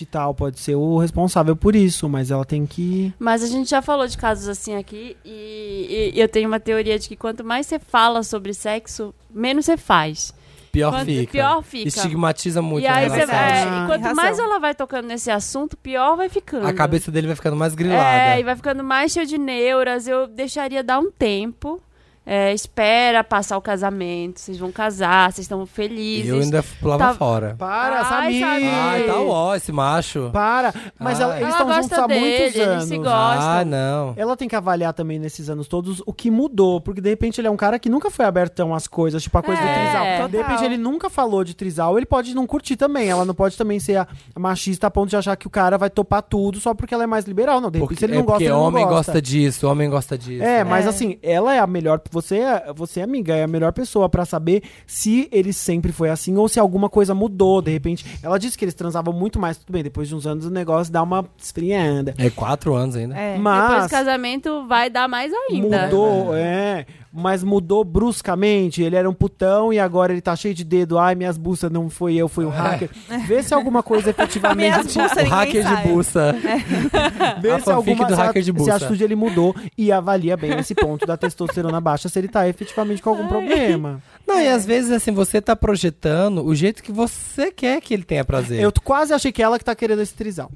e 0.02 0.06
tal. 0.06 0.34
Pode 0.34 0.58
ser 0.60 0.74
o 0.74 0.98
responsável 0.98 1.54
por 1.56 1.74
isso, 1.76 2.08
mas 2.08 2.30
ela 2.30 2.44
tem 2.44 2.66
que. 2.66 3.12
Mas 3.18 3.42
a 3.42 3.46
gente 3.46 3.70
já 3.70 3.80
falou 3.82 4.06
de 4.06 4.16
casos 4.16 4.48
assim 4.48 4.74
aqui 4.76 5.16
e, 5.24 6.12
e 6.14 6.20
eu 6.20 6.28
tenho 6.28 6.48
uma 6.48 6.60
teoria 6.60 6.98
de 6.98 7.08
que 7.08 7.16
quanto 7.16 7.44
mais 7.44 7.66
você 7.66 7.78
fala 7.78 8.22
sobre 8.22 8.52
sexo, 8.54 9.14
menos 9.30 9.64
você 9.64 9.76
faz. 9.76 10.32
Pior 10.70 10.90
Quanto- 10.90 11.04
fica. 11.04 11.32
pior 11.32 11.62
fica. 11.62 11.86
Estigmatiza 11.88 12.62
muito 12.62 12.82
e 12.84 12.86
a 12.86 12.94
aí 12.94 13.08
você 13.10 13.16
relação. 13.26 13.36
vai, 13.36 13.62
Ah, 13.62 13.82
e 13.84 13.86
quanto 13.86 14.16
mais 14.16 14.38
ela 14.38 14.58
vai 14.58 14.74
tocando 14.74 15.06
nesse 15.06 15.30
assunto, 15.30 15.76
pior 15.76 16.16
vai 16.16 16.30
ficando. 16.30 16.66
A 16.66 16.72
cabeça 16.72 17.10
dele 17.10 17.26
vai 17.26 17.36
ficando 17.36 17.56
mais 17.56 17.74
grilada. 17.74 18.02
É, 18.02 18.40
e 18.40 18.42
vai 18.42 18.56
ficando 18.56 18.82
mais 18.82 19.12
cheio 19.12 19.26
de 19.26 19.36
neuras. 19.36 20.08
Eu 20.08 20.26
deixaria 20.26 20.82
dar 20.82 20.98
um 20.98 21.10
tempo. 21.10 21.78
É, 22.24 22.52
espera 22.54 23.24
passar 23.24 23.56
o 23.56 23.60
casamento. 23.60 24.38
Vocês 24.38 24.56
vão 24.56 24.70
casar, 24.70 25.32
vocês 25.32 25.44
estão 25.44 25.66
felizes. 25.66 26.28
Eu 26.30 26.40
ainda 26.40 26.62
pulava 26.80 27.06
Tá- 27.08 27.14
fora. 27.14 27.56
Para, 27.58 28.00
Ai, 28.02 28.38
Samir! 28.38 28.44
Ai, 28.72 29.02
tá 29.06 29.20
ó, 29.20 29.56
esse 29.56 29.72
macho. 29.72 30.30
Para! 30.32 30.72
Mas 31.00 31.18
ela- 31.18 31.36
eles 31.40 31.48
estão 31.52 31.72
juntos 31.72 31.92
há 31.98 32.06
dele, 32.06 32.20
muitos 32.20 32.54
eles 32.54 32.58
anos. 32.68 32.84
se 32.84 32.96
gostam. 32.98 33.12
Ah, 33.50 33.64
não. 33.64 34.14
Ela 34.16 34.36
tem 34.36 34.46
que 34.48 34.54
avaliar 34.54 34.92
também 34.92 35.18
nesses 35.18 35.50
anos 35.50 35.66
todos 35.66 36.00
o 36.06 36.12
que 36.12 36.30
mudou, 36.30 36.80
porque 36.80 37.00
de 37.00 37.08
repente 37.10 37.40
ele 37.40 37.48
é 37.48 37.50
um 37.50 37.56
cara 37.56 37.76
que 37.76 37.88
nunca 37.88 38.08
foi 38.08 38.24
abertão 38.24 38.72
às 38.72 38.86
coisas, 38.86 39.20
tipo 39.20 39.36
a 39.36 39.42
coisa 39.42 39.60
do 39.60 39.66
É, 39.66 39.74
trisal. 39.84 40.04
De 40.04 40.32
total. 40.36 40.48
repente 40.48 40.64
ele 40.64 40.76
nunca 40.78 41.10
falou 41.10 41.42
de 41.42 41.54
trisal, 41.54 41.96
ele 41.96 42.06
pode 42.06 42.34
não 42.34 42.46
curtir 42.46 42.76
também. 42.76 43.08
Ela 43.08 43.24
não 43.24 43.34
pode 43.34 43.56
também 43.56 43.80
ser 43.80 44.06
machista 44.38 44.86
a 44.86 44.90
ponto 44.92 45.10
de 45.10 45.16
achar 45.16 45.36
que 45.36 45.48
o 45.48 45.50
cara 45.50 45.76
vai 45.76 45.90
topar 45.90 46.22
tudo 46.22 46.60
só 46.60 46.72
porque 46.72 46.94
ela 46.94 47.02
é 47.02 47.06
mais 47.08 47.24
liberal. 47.24 47.60
Não, 47.60 47.68
de 47.68 47.78
repente 47.80 47.88
Porque, 47.98 48.04
ele 48.04 48.12
é 48.14 48.16
não 48.18 48.22
gosta, 48.24 48.34
porque 48.38 48.44
ele 48.44 48.52
não 48.54 48.62
homem 48.62 48.84
gosta. 48.84 49.12
gosta 49.12 49.22
disso, 49.22 49.68
homem 49.68 49.90
gosta 49.90 50.16
disso. 50.16 50.44
É, 50.44 50.62
mas 50.62 50.86
É. 50.86 50.88
assim, 50.88 51.18
ela 51.20 51.52
é 51.52 51.58
a 51.58 51.66
melhor 51.66 51.98
você, 52.12 52.36
é- 52.38 52.72
você, 52.74 53.00
amiga, 53.00 53.34
é 53.34 53.42
a 53.42 53.48
melhor 53.48 53.72
pessoa 53.72 54.08
pra 54.08 54.24
saber 54.24 54.62
se 54.86 55.28
ele 55.32 55.52
sempre 55.52 55.90
foi 55.90 56.10
assim 56.10 56.36
ou 56.36 56.48
se 56.48 56.60
alguma 56.60 56.88
coisa 56.88 57.14
mudou, 57.14 57.62
de 57.62 57.70
repente. 57.72 58.04
Ela 58.22 58.38
disse 58.38 58.56
que 58.56 58.64
eles 58.64 58.74
transavam 58.74 59.12
muito 59.14 59.40
mais, 59.40 59.56
tudo 59.56 59.72
bem, 59.72 59.82
depois 59.82 60.08
de 60.08 60.14
uns 60.14 60.26
anos 60.26 60.44
o 60.46 60.50
negócio 60.50 60.92
dá 60.92 61.02
uma 61.02 61.24
esfrianda. 61.38 62.14
É 62.18 62.28
quatro 62.30 62.74
anos 62.74 62.94
ainda. 62.94 63.14
É. 63.16 63.36
Depois 63.36 63.42
Mas 63.42 63.84
do 63.84 63.90
casamento 63.90 64.66
vai 64.66 64.90
dar 64.90 65.08
mais 65.08 65.32
ainda. 65.32 65.84
mudou, 65.86 66.36
é. 66.36 66.84
Mas 67.12 67.44
mudou 67.44 67.84
bruscamente. 67.84 68.82
Ele 68.82 68.96
era 68.96 69.08
um 69.08 69.12
putão 69.12 69.70
e 69.70 69.78
agora 69.78 70.12
ele 70.12 70.22
tá 70.22 70.34
cheio 70.34 70.54
de 70.54 70.64
dedo. 70.64 70.98
Ai, 70.98 71.14
minhas 71.14 71.36
buças 71.36 71.70
não 71.70 71.90
foi 71.90 72.14
eu, 72.14 72.26
foi 72.28 72.46
o 72.46 72.48
hacker. 72.48 72.88
Vê 73.28 73.42
se 73.42 73.52
alguma 73.52 73.82
coisa 73.82 74.08
efetivamente. 74.10 74.96
O 74.98 75.28
hacker 75.28 75.62
sabe. 75.62 75.82
de 75.82 75.88
buça. 75.92 76.34
Vê 77.40 77.50
A 77.50 77.60
se 77.60 77.70
alguma 77.70 78.06
do 78.06 78.14
se 78.14 78.20
a- 78.20 78.24
hacker 78.24 78.42
de 78.42 78.64
se 78.64 78.70
a 78.70 78.76
atitude 78.76 79.04
ele 79.04 79.14
mudou 79.14 79.54
e 79.76 79.92
avalia 79.92 80.36
bem 80.36 80.58
esse 80.58 80.74
ponto 80.74 81.04
da 81.06 81.16
testosterona 81.16 81.80
baixa, 81.80 82.08
se 82.08 82.18
ele 82.18 82.28
tá 82.28 82.48
efetivamente 82.48 83.02
com 83.02 83.10
algum 83.10 83.28
problema. 83.28 84.02
Não, 84.26 84.40
e 84.40 84.48
às 84.48 84.64
vezes, 84.64 84.90
assim, 84.90 85.12
você 85.12 85.40
tá 85.40 85.54
projetando 85.54 86.44
o 86.44 86.54
jeito 86.54 86.82
que 86.82 86.92
você 86.92 87.50
quer 87.52 87.80
que 87.80 87.92
ele 87.92 88.04
tenha 88.04 88.24
prazer. 88.24 88.60
Eu 88.60 88.72
quase 88.82 89.12
achei 89.12 89.30
que 89.32 89.42
ela 89.42 89.58
que 89.58 89.64
tá 89.64 89.74
querendo 89.74 90.00
esse 90.00 90.14
trisal. 90.14 90.50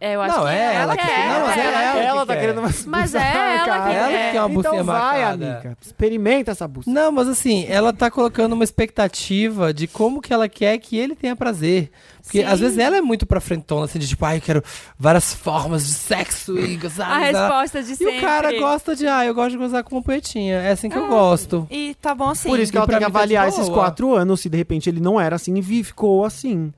É, 0.00 0.14
eu 0.14 0.22
acho 0.22 0.34
Não, 0.34 0.44
que 0.44 0.48
é 0.50 0.74
ela 0.76 0.96
que 0.96 1.06
quer. 1.06 1.28
Não, 1.28 1.40
mas 1.46 1.56
é 1.58 1.60
ela. 1.60 2.00
Ela 2.00 2.20
que 2.22 2.26
tá 2.26 2.32
quer. 2.34 2.40
querendo 2.40 2.58
uma 2.60 2.70
Mas 2.86 3.14
é 3.14 3.18
ela 3.18 3.34
marcada. 3.56 3.90
que 3.90 3.96
Ela 3.96 4.08
quer. 4.08 4.26
que 4.26 4.32
quer 4.32 4.40
uma 4.40 4.48
bucinha 4.48 4.72
Então 4.72 4.84
vai, 4.86 5.00
marcada. 5.20 5.52
amiga. 5.52 5.78
Experimenta 5.82 6.50
essa 6.52 6.66
buça. 6.66 6.90
Não, 6.90 7.12
mas 7.12 7.28
assim, 7.28 7.66
ela 7.68 7.92
tá 7.92 8.10
colocando 8.10 8.54
uma 8.54 8.64
expectativa 8.64 9.74
de 9.74 9.86
como 9.86 10.22
que 10.22 10.32
ela 10.32 10.48
quer 10.48 10.78
que 10.78 10.96
ele 10.96 11.14
tenha 11.14 11.36
prazer. 11.36 11.90
Porque 12.22 12.38
Sim. 12.40 12.44
às 12.44 12.60
vezes 12.60 12.78
ela 12.78 12.96
é 12.96 13.00
muito 13.02 13.26
pra 13.26 13.40
frentona, 13.40 13.84
assim, 13.84 13.98
de 13.98 14.06
tipo, 14.08 14.24
ai, 14.24 14.38
eu 14.38 14.40
quero 14.40 14.64
várias 14.98 15.34
formas 15.34 15.84
de 15.86 15.92
sexo 15.92 16.58
e 16.58 16.76
gozar. 16.80 17.10
A 17.10 17.18
resposta 17.18 17.82
de 17.82 17.92
E 17.92 17.96
sempre. 17.96 18.18
o 18.18 18.20
cara 18.22 18.58
gosta 18.58 18.96
de, 18.96 19.06
ah, 19.06 19.24
eu 19.26 19.34
gosto 19.34 19.50
de 19.50 19.56
gozar 19.58 19.84
com 19.84 19.96
uma 19.96 20.02
poetinha. 20.02 20.56
É 20.60 20.70
assim 20.70 20.88
que 20.88 20.96
eu 20.96 21.08
gosto. 21.08 21.66
E 21.70 21.94
tá 22.00 22.14
bom 22.14 22.30
assim. 22.30 22.48
Por 22.48 22.58
isso 22.58 22.72
que 22.72 22.76
E 22.76 22.78
ela 22.78 22.86
pra 22.86 22.98
tem 22.98 23.04
que 23.06 23.10
mim 23.10 23.12
tá 23.12 23.18
de 23.26 23.34
avaliar 23.36 23.48
esses 23.48 23.68
boa. 23.68 23.80
quatro 23.82 24.14
anos, 24.14 24.40
se 24.40 24.48
de 24.48 24.56
repente 24.56 24.88
ele 24.88 25.00
não 25.00 25.20
era 25.20 25.36
assim 25.36 25.54
e 25.56 25.60
vi- 25.60 25.84
ficou 25.84 26.24
assim. 26.24 26.72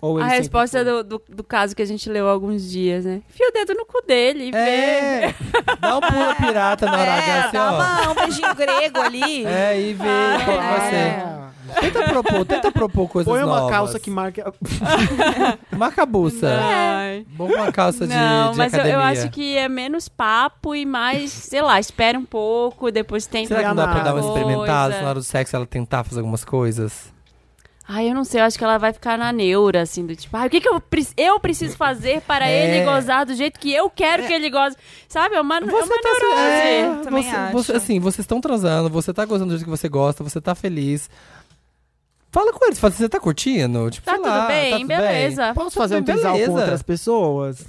Ou 0.00 0.18
A 0.20 0.26
resposta 0.28 0.84
do, 0.84 1.02
do, 1.02 1.22
do 1.28 1.42
caso 1.42 1.74
que 1.74 1.82
a 1.82 1.84
gente 1.86 2.08
leu 2.08 2.28
há 2.28 2.30
alguns 2.30 2.70
dias, 2.70 3.04
né? 3.04 3.20
Fia 3.28 3.48
o 3.48 3.52
dedo 3.52 3.74
no 3.74 3.84
cu 3.84 4.00
dele 4.06 4.44
e 4.48 4.50
vê. 4.52 4.58
É, 4.58 5.34
dá 5.80 5.96
um 5.96 6.00
pulo 6.00 6.34
pirata 6.36 6.86
na 6.86 6.92
hora 6.98 7.12
H, 7.14 7.26
É, 7.26 7.40
assim, 7.40 7.52
dá 7.52 7.72
uma- 7.72 8.10
um 8.10 8.14
beijinho 8.14 8.54
grego 8.54 9.00
ali. 9.00 9.44
É, 9.44 9.80
e 9.80 9.94
vê 9.94 10.04
qual 10.44 10.58
que 10.58 10.64
vai 10.64 10.90
ser. 10.90 11.38
Tenta 11.80 12.02
propor, 12.04 12.44
tenta 12.46 12.72
propor 12.72 13.08
coisas 13.08 13.30
Põe 13.30 13.42
uma 13.42 13.56
novas. 13.60 13.70
calça 13.70 14.00
que 14.00 14.08
marca. 14.10 14.54
Marca 15.76 16.02
a 16.02 16.06
buça. 16.06 16.48
Ai. 16.60 17.26
Bom 17.30 17.46
uma 17.46 17.70
calça 17.70 18.06
de, 18.06 18.14
Não, 18.14 18.52
de 18.52 18.58
mas 18.58 18.72
eu, 18.72 18.78
academia. 18.80 18.96
eu 18.98 19.00
acho 19.02 19.30
que 19.30 19.56
é 19.56 19.68
menos 19.68 20.08
papo 20.08 20.74
e 20.74 20.86
mais, 20.86 21.30
sei 21.30 21.60
lá, 21.60 21.78
espera 21.78 22.18
um 22.18 22.24
pouco, 22.24 22.90
depois 22.90 23.26
tenta 23.26 23.48
Será 23.48 23.60
que 23.60 23.68
não 23.68 23.74
dá 23.76 23.86
pra 23.88 24.00
dar 24.00 24.14
uma 24.14 24.20
experimentada 24.20 25.00
na 25.02 25.08
hora 25.10 25.18
do 25.18 25.22
sexo 25.24 25.54
ela 25.56 25.66
tentar 25.66 26.04
fazer 26.04 26.20
algumas 26.20 26.44
coisas? 26.44 27.12
Ai, 27.90 28.10
eu 28.10 28.14
não 28.14 28.22
sei, 28.22 28.40
eu 28.40 28.44
acho 28.44 28.58
que 28.58 28.62
ela 28.62 28.76
vai 28.76 28.92
ficar 28.92 29.16
na 29.16 29.32
neura, 29.32 29.80
assim, 29.80 30.04
do 30.04 30.14
tipo, 30.14 30.36
ai, 30.36 30.46
o 30.46 30.50
que, 30.50 30.60
que 30.60 30.68
eu, 30.68 30.78
pre- 30.78 31.06
eu 31.16 31.40
preciso 31.40 31.74
fazer 31.78 32.20
para 32.20 32.46
É. 32.46 32.76
ele 32.76 32.84
gozar 32.84 33.24
do 33.24 33.34
jeito 33.34 33.58
que 33.58 33.72
eu 33.72 33.88
quero 33.88 34.26
que 34.26 34.32
ele 34.32 34.50
goze? 34.50 34.76
Sabe? 35.08 35.36
É 35.36 35.40
uma, 35.40 35.56
é 35.56 35.60
uma 35.60 35.70
tá 35.70 35.86
neurose. 36.04 36.42
é, 36.42 37.00
também 37.02 37.22
você, 37.22 37.30
acho. 37.36 37.52
você- 37.52 37.72
assim, 37.72 37.98
vocês 37.98 38.24
estão 38.24 38.40
transando, 38.42 38.90
você 38.90 39.12
tá 39.14 39.24
gostando 39.24 39.46
do 39.52 39.56
jeito 39.56 39.64
que 39.64 39.70
você 39.70 39.88
gosta, 39.88 40.22
você 40.22 40.38
tá 40.38 40.54
feliz. 40.54 41.08
Fala 42.30 42.52
com 42.52 42.66
eles, 42.66 42.78
fala, 42.78 42.92
você 42.92 43.08
tá 43.08 43.18
curtindo? 43.18 43.90
Tipo, 43.90 44.04
Tá 44.04 44.12
sei 44.12 44.20
tudo 44.22 44.30
lá, 44.30 44.46
bem? 44.46 44.70
tá 44.70 44.76
tudo 44.78 44.86
Beleza. 44.88 45.54
Posso 45.54 45.70
Tudo 45.70 45.78
fazer 45.80 45.96
um 45.96 46.02
bem, 46.02 46.14
trisal 46.14 46.38
com 46.38 46.50
outras 46.52 46.82
pessoas? 46.82 47.64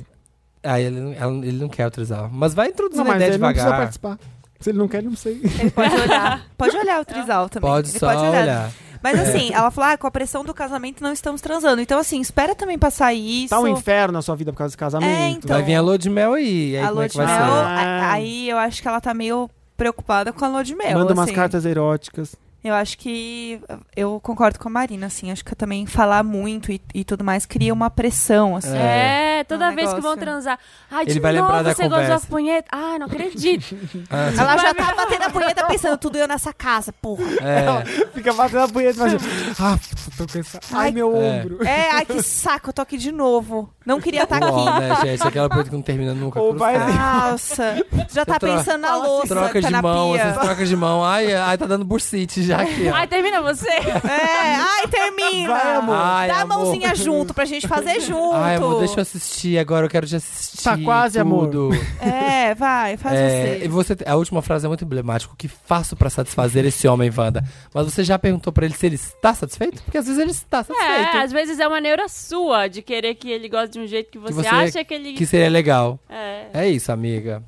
Aí 0.61 0.83
ele, 0.83 0.99
não- 0.99 1.43
ele 1.45 1.57
não 1.61 1.69
quer 1.69 1.88
o 1.88 1.91
trisal. 1.91 2.30
Mas 2.30 2.53
vai 2.53 2.67
introduzindo 2.67 3.06
Não, 3.06 3.11
a 3.11 3.14
mas 3.14 3.22
ideia 3.22 3.30
ele 3.30 3.38
não 3.38 3.48
precisa 3.48 3.65
devagar. 3.65 3.80
participar. 3.85 4.19
Se 4.59 4.69
ele 4.72 4.77
não 4.77 4.89
quer, 4.89 5.01
não 5.01 5.15
sei. 5.15 5.39
Ele 5.59 5.72
pode 5.72 5.95
olhar. 5.95 6.45
Pode 6.57 6.75
olhar 6.75 6.99
o 7.01 7.06
trisal 7.06 7.48
também. 7.48 7.69
Pode 7.72 7.89
Ele 7.91 7.99
só 7.99 8.07
olhar. 8.09 8.69
Mas 9.02 9.19
assim, 9.19 9.52
ela 9.53 9.72
falou, 9.72 9.90
ah, 9.92 9.98
com 9.98 10.08
a 10.08 10.11
pressão 10.11 10.44
do 10.44 10.53
casamento 10.53 11.02
não 11.03 11.11
estamos 11.14 11.42
transando. 11.42 11.82
Então 11.82 11.98
assim, 12.00 12.19
espera 12.19 12.53
também 12.53 12.78
passar 12.78 13.14
isso. 13.14 13.50
Tá 13.50 13.60
um 13.60 13.68
inferno 13.68 14.14
na 14.14 14.22
sua 14.22 14.36
vida 14.36 14.52
por 14.52 14.58
causa 14.58 14.69
desse 14.72 14.78
casamento. 14.78 15.10
É, 15.10 15.30
então. 15.30 15.56
Vai 15.56 15.64
vir 15.64 15.76
a 15.76 15.82
lua 15.82 15.98
de 15.98 16.10
mel 16.10 16.34
aí. 16.34 16.76
Aí 16.76 16.84
a 16.84 16.88
como 16.88 16.94
lua 16.95 17.06
é 17.06 17.08
de 17.08 17.18
mel, 17.18 17.28
ser? 17.28 17.34
a- 17.34 18.11
aí 18.11 18.50
eu 18.50 18.58
acho 18.58 18.82
que 18.82 18.88
ela 18.88 19.00
tá 19.02 19.14
meio 19.14 19.50
preocupada 19.78 20.34
com 20.34 20.44
a 20.44 20.48
lua 20.48 20.64
de 20.64 20.76
mel. 20.76 20.94
Manda 20.94 21.14
umas 21.14 21.26
assim. 21.28 21.34
cartas 21.36 21.66
eróticas. 21.66 22.36
Eu 22.69 22.75
acho 22.75 22.98
que 22.98 23.59
eu 23.95 24.19
concordo 24.22 24.59
com 24.59 24.67
a 24.67 24.72
Marina, 24.72 25.07
assim. 25.07 25.31
Acho 25.31 25.43
que 25.43 25.56
também 25.56 25.85
falar 25.85 26.23
muito 26.23 26.72
e, 26.72 26.81
e 26.93 27.03
tudo 27.03 27.23
mais 27.23 27.45
cria 27.45 27.73
uma 27.73 27.89
pressão, 27.89 28.56
assim. 28.56 28.75
É, 28.75 29.43
toda 29.48 29.69
Um 29.69 29.75
vez 29.75 29.88
que 29.93 30.01
vão 30.01 30.15
negócio. 30.15 30.19
transar. 30.22 30.59
Ai, 30.89 31.06
de 31.06 31.11
Ele 31.11 31.19
vai 31.19 31.33
novo 31.33 31.48
você 31.64 31.88
gozou 31.89 32.15
a 32.15 32.19
punheta. 32.19 32.67
Ai, 32.72 32.99
não 32.99 33.07
acredito. 33.07 33.75
Ah, 34.11 34.31
Ela 34.38 34.57
já 34.57 34.73
tá 34.73 34.93
batendo 34.95 35.23
a 35.23 35.30
punheta 35.30 35.65
pensando, 35.65 35.98
tudo 35.98 36.17
eu 36.17 36.27
nessa 36.27 36.51
casa, 36.53 36.91
porra. 36.93 37.23
é. 37.41 37.85
Fica 38.14 38.33
batendo 38.33 38.64
a 38.64 38.67
punheta 38.67 38.99
e 39.07 39.15
assim, 39.15 39.17
Ah, 39.59 39.77
tô 40.17 40.25
cansado. 40.25 40.64
Ai, 40.72 40.80
Ai, 40.88 40.91
meu 40.91 41.15
é. 41.15 41.19
ombro. 41.19 41.64
É, 41.67 41.91
ai, 41.91 42.06
que 42.06 42.22
saco, 42.23 42.69
eu 42.69 42.73
tô 42.73 42.81
aqui 42.81 42.98
de 42.98 43.11
novo. 43.11 43.72
Não 43.90 44.00
queria 44.00 44.24
estar 44.24 44.42
Uó, 44.43 44.69
aqui. 44.69 44.80
né, 44.80 44.95
gente? 45.03 45.27
Aquela 45.27 45.50
coisa 45.50 45.69
que 45.69 45.76
não 45.76 45.82
termina 45.82 46.14
nunca. 46.14 46.40
Ou 46.40 46.56
vai-. 46.56 46.77
Nossa, 46.77 47.84
já 48.11 48.26
tá 48.26 48.34
Você 48.34 48.40
troca- 48.40 48.58
pensando 48.58 48.82
na 48.82 48.95
louça 48.95 49.27
Troca 49.35 49.61
tá 49.61 49.68
de 49.68 49.82
mão, 49.82 50.16
essas 50.16 50.38
trocas 50.43 50.69
de 50.69 50.76
mão. 50.76 51.03
Ai, 51.03 51.34
ai, 51.34 51.58
tá 51.58 51.66
dando 51.66 51.84
bursite 51.84 52.43
já 52.43 52.61
aqui, 52.61 52.88
ó. 52.90 52.95
Ai, 52.95 53.08
termina 53.08 53.42
você. 53.42 53.68
É, 53.69 54.56
ai, 54.56 54.88
termina. 54.88 55.53
Vai, 55.53 55.76
amor. 55.76 55.95
Ai, 55.95 56.27
Dá 56.27 56.35
a 56.38 56.42
amor. 56.42 56.58
mãozinha 56.59 56.95
junto 56.95 57.34
pra 57.34 57.45
gente 57.45 57.68
fazer 57.68 58.00
junto. 58.01 58.35
Ai, 58.35 58.56
amor, 58.56 58.80
deixa 58.80 58.95
eu 58.98 59.01
assistir 59.01 59.58
agora, 59.58 59.85
eu 59.85 59.90
quero 59.90 60.06
te 60.08 60.16
assistir. 60.16 60.64
Tá 60.64 60.77
quase, 60.77 61.19
amor. 61.19 61.48
tudo. 61.50 61.69
É, 62.00 62.53
vai, 62.56 62.95
faz 62.98 63.16
É, 63.18 63.59
e 63.64 63.68
você. 63.68 63.95
você. 63.95 64.03
A 64.06 64.16
última 64.16 64.42
frase 64.42 64.66
é 64.66 64.68
muito 64.68 64.84
emblemática. 64.84 65.34
O 65.34 65.35
que 65.35 65.48
faço 65.48 65.95
pra 65.95 66.09
satisfazer 66.09 66.66
esse 66.66 66.88
homem, 66.88 67.11
Wanda? 67.16 67.43
Mas 67.74 67.85
você 67.85 68.03
já 68.03 68.19
perguntou 68.19 68.53
pra 68.53 68.66
ele 68.66 68.74
se 68.76 68.85
ele 68.85 68.95
está 68.95 69.34
satisfeito? 69.34 69.82
Porque 69.84 69.98
às 69.98 70.06
vezes 70.06 70.22
ele 70.22 70.32
está 70.32 70.64
satisfeito. 70.64 71.16
É, 71.18 71.22
às 71.24 71.32
vezes 71.32 71.59
é 71.59 71.68
uma 71.68 71.82
neura 71.82 72.08
sua 72.08 72.68
de 72.68 72.82
querer 72.82 73.16
que 73.16 73.30
ele 73.32 73.50
goste 73.50 73.72
de 73.72 73.78
um 73.80 73.88
jeito 73.88 74.11
que 74.11 74.17
você, 74.19 74.33
você 74.33 74.48
acha 74.48 74.83
que 74.83 74.93
ele. 74.93 75.14
Que 75.14 75.25
seria 75.25 75.49
legal. 75.49 75.99
É. 76.09 76.48
É 76.53 76.67
isso, 76.69 76.91
amiga. 76.91 77.41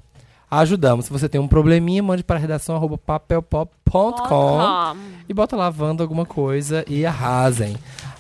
Ajudamos. 0.50 1.06
Se 1.06 1.11
você 1.11 1.30
tem 1.30 1.40
um 1.40 1.48
probleminha, 1.48 2.03
mande 2.03 2.24
para 2.24 2.38
redação 2.38 2.76
arroba 2.76 2.98
papelpop.com 2.98 4.11
Com. 4.27 4.95
e 5.30 5.34
bota 5.34 5.56
lá 5.56 5.74
Wanda 5.77 6.03
alguma 6.03 6.26
coisa 6.26 6.84
e 6.88 7.06
arrasem. 7.06 7.77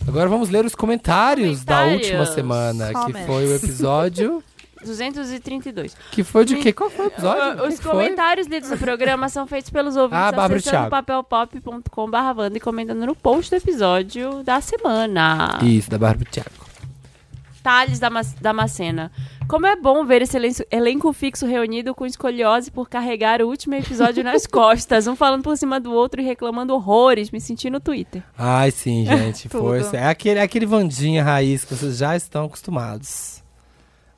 Agora 0.07 0.29
vamos 0.29 0.49
ler 0.49 0.63
os 0.65 0.73
comentários, 0.73 1.63
da 1.65 1.79
Comentários. 1.83 2.07
última 2.07 2.25
semana, 2.25 2.91
que 3.05 3.13
foi 3.25 3.45
o 3.47 3.55
episódio. 3.55 4.41
232. 4.83 5.95
Que 6.11 6.23
foi 6.23 6.43
de 6.43 6.55
quê? 6.55 6.73
Qual 6.73 6.89
foi 6.89 7.05
o 7.05 7.07
episódio? 7.09 7.67
Os 7.67 7.75
Que 7.77 7.83
foi? 7.83 7.91
comentários 7.91 8.47
lidos 8.47 8.69
no 8.71 8.77
programa 8.79 9.29
são 9.29 9.45
feitos 9.45 9.69
pelos 9.69 9.95
ouvintes 9.95 10.17
Ah, 10.23 10.29
acessando 10.45 10.89
papelpop.com.br 10.89 12.55
e 12.55 12.59
comentando 12.59 13.05
no 13.05 13.15
post 13.15 13.51
do 13.51 13.57
episódio 13.57 14.41
da 14.41 14.59
semana. 14.59 15.59
Isso, 15.61 15.87
da 15.89 15.99
Bárbara 15.99 16.27
Thiago. 16.31 16.70
Thales 17.63 17.99
Dama- 17.99 18.21
Damascena. 18.41 19.11
Como 19.47 19.65
é 19.67 19.75
bom 19.75 20.05
ver 20.05 20.21
esse 20.21 20.37
elenco, 20.37 20.63
elenco 20.71 21.13
fixo 21.13 21.45
reunido 21.45 21.93
com 21.93 22.05
escoliose 22.05 22.71
por 22.71 22.89
carregar 22.89 23.41
o 23.41 23.47
último 23.47 23.75
episódio 23.75 24.23
nas 24.23 24.45
costas, 24.47 25.07
um 25.07 25.15
falando 25.15 25.43
por 25.43 25.57
cima 25.57 25.79
do 25.79 25.91
outro 25.91 26.21
e 26.21 26.23
reclamando 26.23 26.73
horrores. 26.73 27.31
Me 27.31 27.41
senti 27.41 27.69
no 27.69 27.79
Twitter. 27.79 28.23
Ai, 28.37 28.71
sim, 28.71 29.05
gente. 29.09 29.49
Tudo. 29.49 29.95
É 29.95 30.07
aquele, 30.07 30.39
é 30.39 30.43
aquele 30.43 30.65
Vandinha 30.65 31.23
raiz 31.23 31.65
que 31.65 31.75
vocês 31.75 31.97
já 31.97 32.15
estão 32.15 32.45
acostumados. 32.45 33.43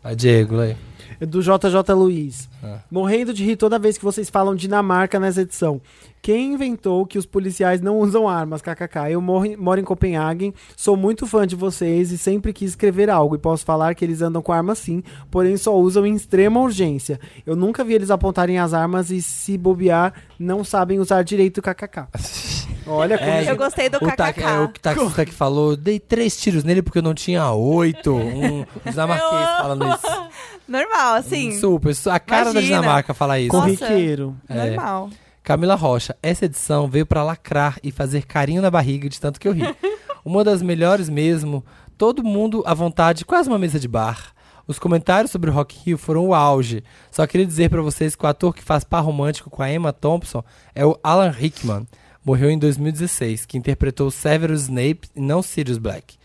Vai, 0.03 0.15
Diego, 0.15 0.55
lê. 0.55 0.75
É 1.19 1.25
do 1.25 1.41
JJ 1.41 1.93
Luiz. 1.95 2.49
Ah. 2.63 2.77
Morrendo 2.89 3.33
de 3.33 3.43
rir 3.43 3.55
toda 3.55 3.77
vez 3.79 3.97
que 3.97 4.03
vocês 4.03 4.29
falam 4.29 4.55
Dinamarca 4.55 5.19
nessa 5.19 5.41
edição. 5.41 5.81
Quem 6.21 6.53
inventou 6.53 7.05
que 7.05 7.17
os 7.17 7.25
policiais 7.25 7.81
não 7.81 7.99
usam 7.99 8.29
armas? 8.29 8.61
KKK. 8.61 9.11
Eu 9.11 9.19
moro, 9.19 9.45
em- 9.45 9.57
moro 9.57 9.79
em 9.79 9.83
Copenhagen, 9.83 10.53
sou 10.77 10.95
muito 10.95 11.27
fã 11.27 11.45
de 11.45 11.53
vocês 11.55 12.11
e 12.13 12.17
sempre 12.17 12.53
quis 12.53 12.69
escrever 12.71 13.09
algo. 13.09 13.35
E 13.35 13.37
posso 13.37 13.65
falar 13.65 13.93
que 13.93 14.05
eles 14.05 14.21
andam 14.21 14.41
com 14.41 14.53
arma 14.53 14.73
sim, 14.73 15.03
porém 15.29 15.57
só 15.57 15.75
usam 15.77 16.05
em 16.05 16.15
extrema 16.15 16.61
urgência. 16.61 17.19
Eu 17.45 17.57
nunca 17.57 17.83
vi 17.83 17.93
eles 17.93 18.09
apontarem 18.09 18.57
as 18.57 18.73
armas 18.73 19.11
e, 19.11 19.21
se 19.21 19.57
bobear, 19.57 20.13
não 20.39 20.63
sabem 20.63 20.97
usar 20.99 21.23
direito 21.23 21.61
KKK. 21.61 22.07
Olha 22.87 23.17
como. 23.17 23.29
É, 23.29 23.49
Eu 23.49 23.55
gostei 23.55 23.87
do 23.89 23.95
O, 23.97 23.99
kkk. 24.05 24.41
é, 24.43 24.59
o 24.59 24.67
taxista 24.67 25.25
que 25.25 25.31
falou, 25.33 25.75
dei 25.75 25.99
três 26.01 26.35
tiros 26.35 26.65
nele 26.65 26.81
porque 26.81 26.97
eu 26.99 27.03
não 27.03 27.13
tinha 27.13 27.49
oito. 27.51 28.13
Um 28.15 28.65
dinamarquês 28.89 29.49
falando 29.57 29.85
isso. 29.87 30.23
Normal, 30.73 31.15
assim. 31.17 31.51
Super, 31.59 31.95
a 32.09 32.19
cara 32.19 32.45
da 32.45 32.51
Imagina. 32.59 32.77
Dinamarca 32.77 33.13
falar 33.13 33.39
isso. 33.39 33.55
Nossa. 33.55 33.77
Corriqueiro. 33.77 34.35
É. 34.49 34.71
Normal. 34.71 35.11
Camila 35.43 35.75
Rocha, 35.75 36.15
essa 36.23 36.45
edição 36.45 36.87
veio 36.87 37.05
pra 37.05 37.23
lacrar 37.23 37.77
e 37.83 37.91
fazer 37.91 38.25
carinho 38.25 38.59
na 38.59 38.71
barriga 38.71 39.07
de 39.07 39.21
tanto 39.21 39.39
que 39.39 39.47
eu 39.47 39.51
ri. 39.51 39.63
Uma 40.25 40.43
das 40.43 40.63
melhores 40.63 41.09
mesmo, 41.09 41.63
todo 41.95 42.23
mundo 42.23 42.63
à 42.65 42.73
vontade, 42.73 43.25
quase 43.25 43.49
uma 43.49 43.59
mesa 43.59 43.77
de 43.77 43.89
bar. 43.89 44.33
Os 44.65 44.79
comentários 44.79 45.29
sobre 45.29 45.49
o 45.49 45.53
Rock 45.53 45.77
Rio 45.85 45.97
foram 45.97 46.27
o 46.27 46.33
auge. 46.33 46.81
Só 47.11 47.27
queria 47.27 47.45
dizer 47.45 47.69
pra 47.69 47.81
vocês 47.81 48.15
que 48.15 48.25
o 48.25 48.27
ator 48.27 48.55
que 48.55 48.63
faz 48.63 48.85
par 48.85 49.01
romântico 49.01 49.49
com 49.49 49.61
a 49.61 49.69
Emma 49.69 49.91
Thompson 49.91 50.41
é 50.73 50.85
o 50.85 50.97
Alan 51.03 51.29
Rickman. 51.29 51.85
Morreu 52.25 52.49
em 52.49 52.57
2016, 52.57 53.45
que 53.45 53.57
interpretou 53.57 54.09
Severus 54.09 54.61
Snape 54.61 55.09
e 55.13 55.19
não 55.19 55.43
Sirius 55.43 55.77
Black. 55.77 56.15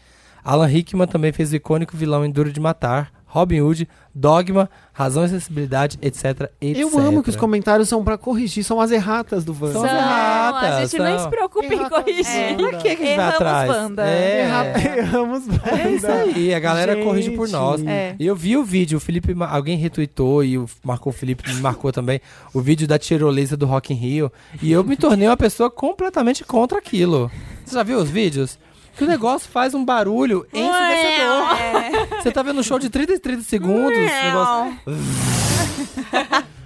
Alan 0.45 0.67
Rickman 0.67 1.09
também 1.09 1.33
fez 1.33 1.53
o 1.53 1.57
icônico 1.57 1.97
vilão 1.97 2.25
em 2.25 2.31
Duro 2.31 2.53
de 2.53 2.61
Matar, 2.61 3.13
Robin 3.29 3.61
Hood, 3.61 3.87
Dogma, 4.15 4.69
Razão 4.93 5.25
e 5.25 5.29
Sensibilidade, 5.29 5.99
etc, 6.03 6.51
etc. 6.61 6.79
Eu 6.81 6.99
amo 6.99 7.23
que 7.23 7.31
os 7.31 7.37
comentários 7.37 7.89
são 7.89 8.03
pra 8.03 8.17
corrigir, 8.19 8.65
são 8.65 8.81
as 8.81 8.91
erratas 8.91 9.45
do 9.45 9.53
Wanda. 9.53 9.73
São 9.75 9.83
São, 9.83 9.97
erratas, 9.97 10.71
a 10.75 10.81
gente 10.87 10.99
nem 10.99 11.15
são. 11.15 11.25
se 11.25 11.29
preocupa 11.31 11.67
em 11.67 11.73
Erratas. 11.73 11.99
corrigir. 12.05 12.57
Pra 12.57 12.79
que, 12.79 12.97
que 12.97 13.03
a 13.03 13.07
gente 13.07 13.17
vai 13.17 13.29
atrás? 13.29 13.71
Wanda. 13.71 14.07
É, 14.09 14.41
Erra- 14.41 14.99
Erramos 14.99 15.43
é 15.49 15.91
isso 15.91 16.07
aí, 16.07 16.55
a 16.55 16.59
galera 16.59 16.95
Gente. 16.95 17.05
corrige 17.05 17.31
por 17.33 17.49
nós. 17.49 17.85
É. 17.87 18.17
Eu 18.19 18.35
vi 18.35 18.57
o 18.57 18.65
vídeo, 18.65 18.97
o 18.97 19.01
Felipe, 19.01 19.35
alguém 19.49 19.77
retweetou 19.77 20.43
e 20.43 20.59
o- 20.59 20.67
marcou 20.83 21.13
o 21.13 21.15
Felipe, 21.15 21.49
me 21.53 21.61
marcou 21.61 21.93
também, 21.93 22.21
o 22.55 22.61
vídeo 22.61 22.89
da 22.89 22.99
tirolesa 22.99 23.57
do 23.57 23.67
Rock 23.67 23.93
in 23.93 23.97
Rio. 23.97 24.33
E 24.63 24.73
eu 24.73 24.83
me 24.83 24.97
tornei 24.97 25.29
uma 25.29 25.37
pessoa 25.37 25.71
completamente 25.71 26.45
contra 26.45 26.79
aquilo. 26.79 27.31
Você 27.65 27.75
já 27.75 27.83
viu 27.83 27.99
os 27.99 28.09
vídeos? 28.11 28.59
Que 28.99 29.05
o 29.05 29.07
negócio 29.07 29.49
faz 29.49 29.73
um 29.75 29.85
barulho 29.85 30.47
ensurdecedor. 30.53 32.19
Você 32.23 32.31
tá 32.33 32.43
vendo 32.43 32.59
um 32.61 32.63
show 32.63 32.79
de 32.79 32.91
30 32.91 33.13
e 33.15 33.19
30 33.19 33.43
segundos, 33.45 33.93
negócio... 33.97 34.79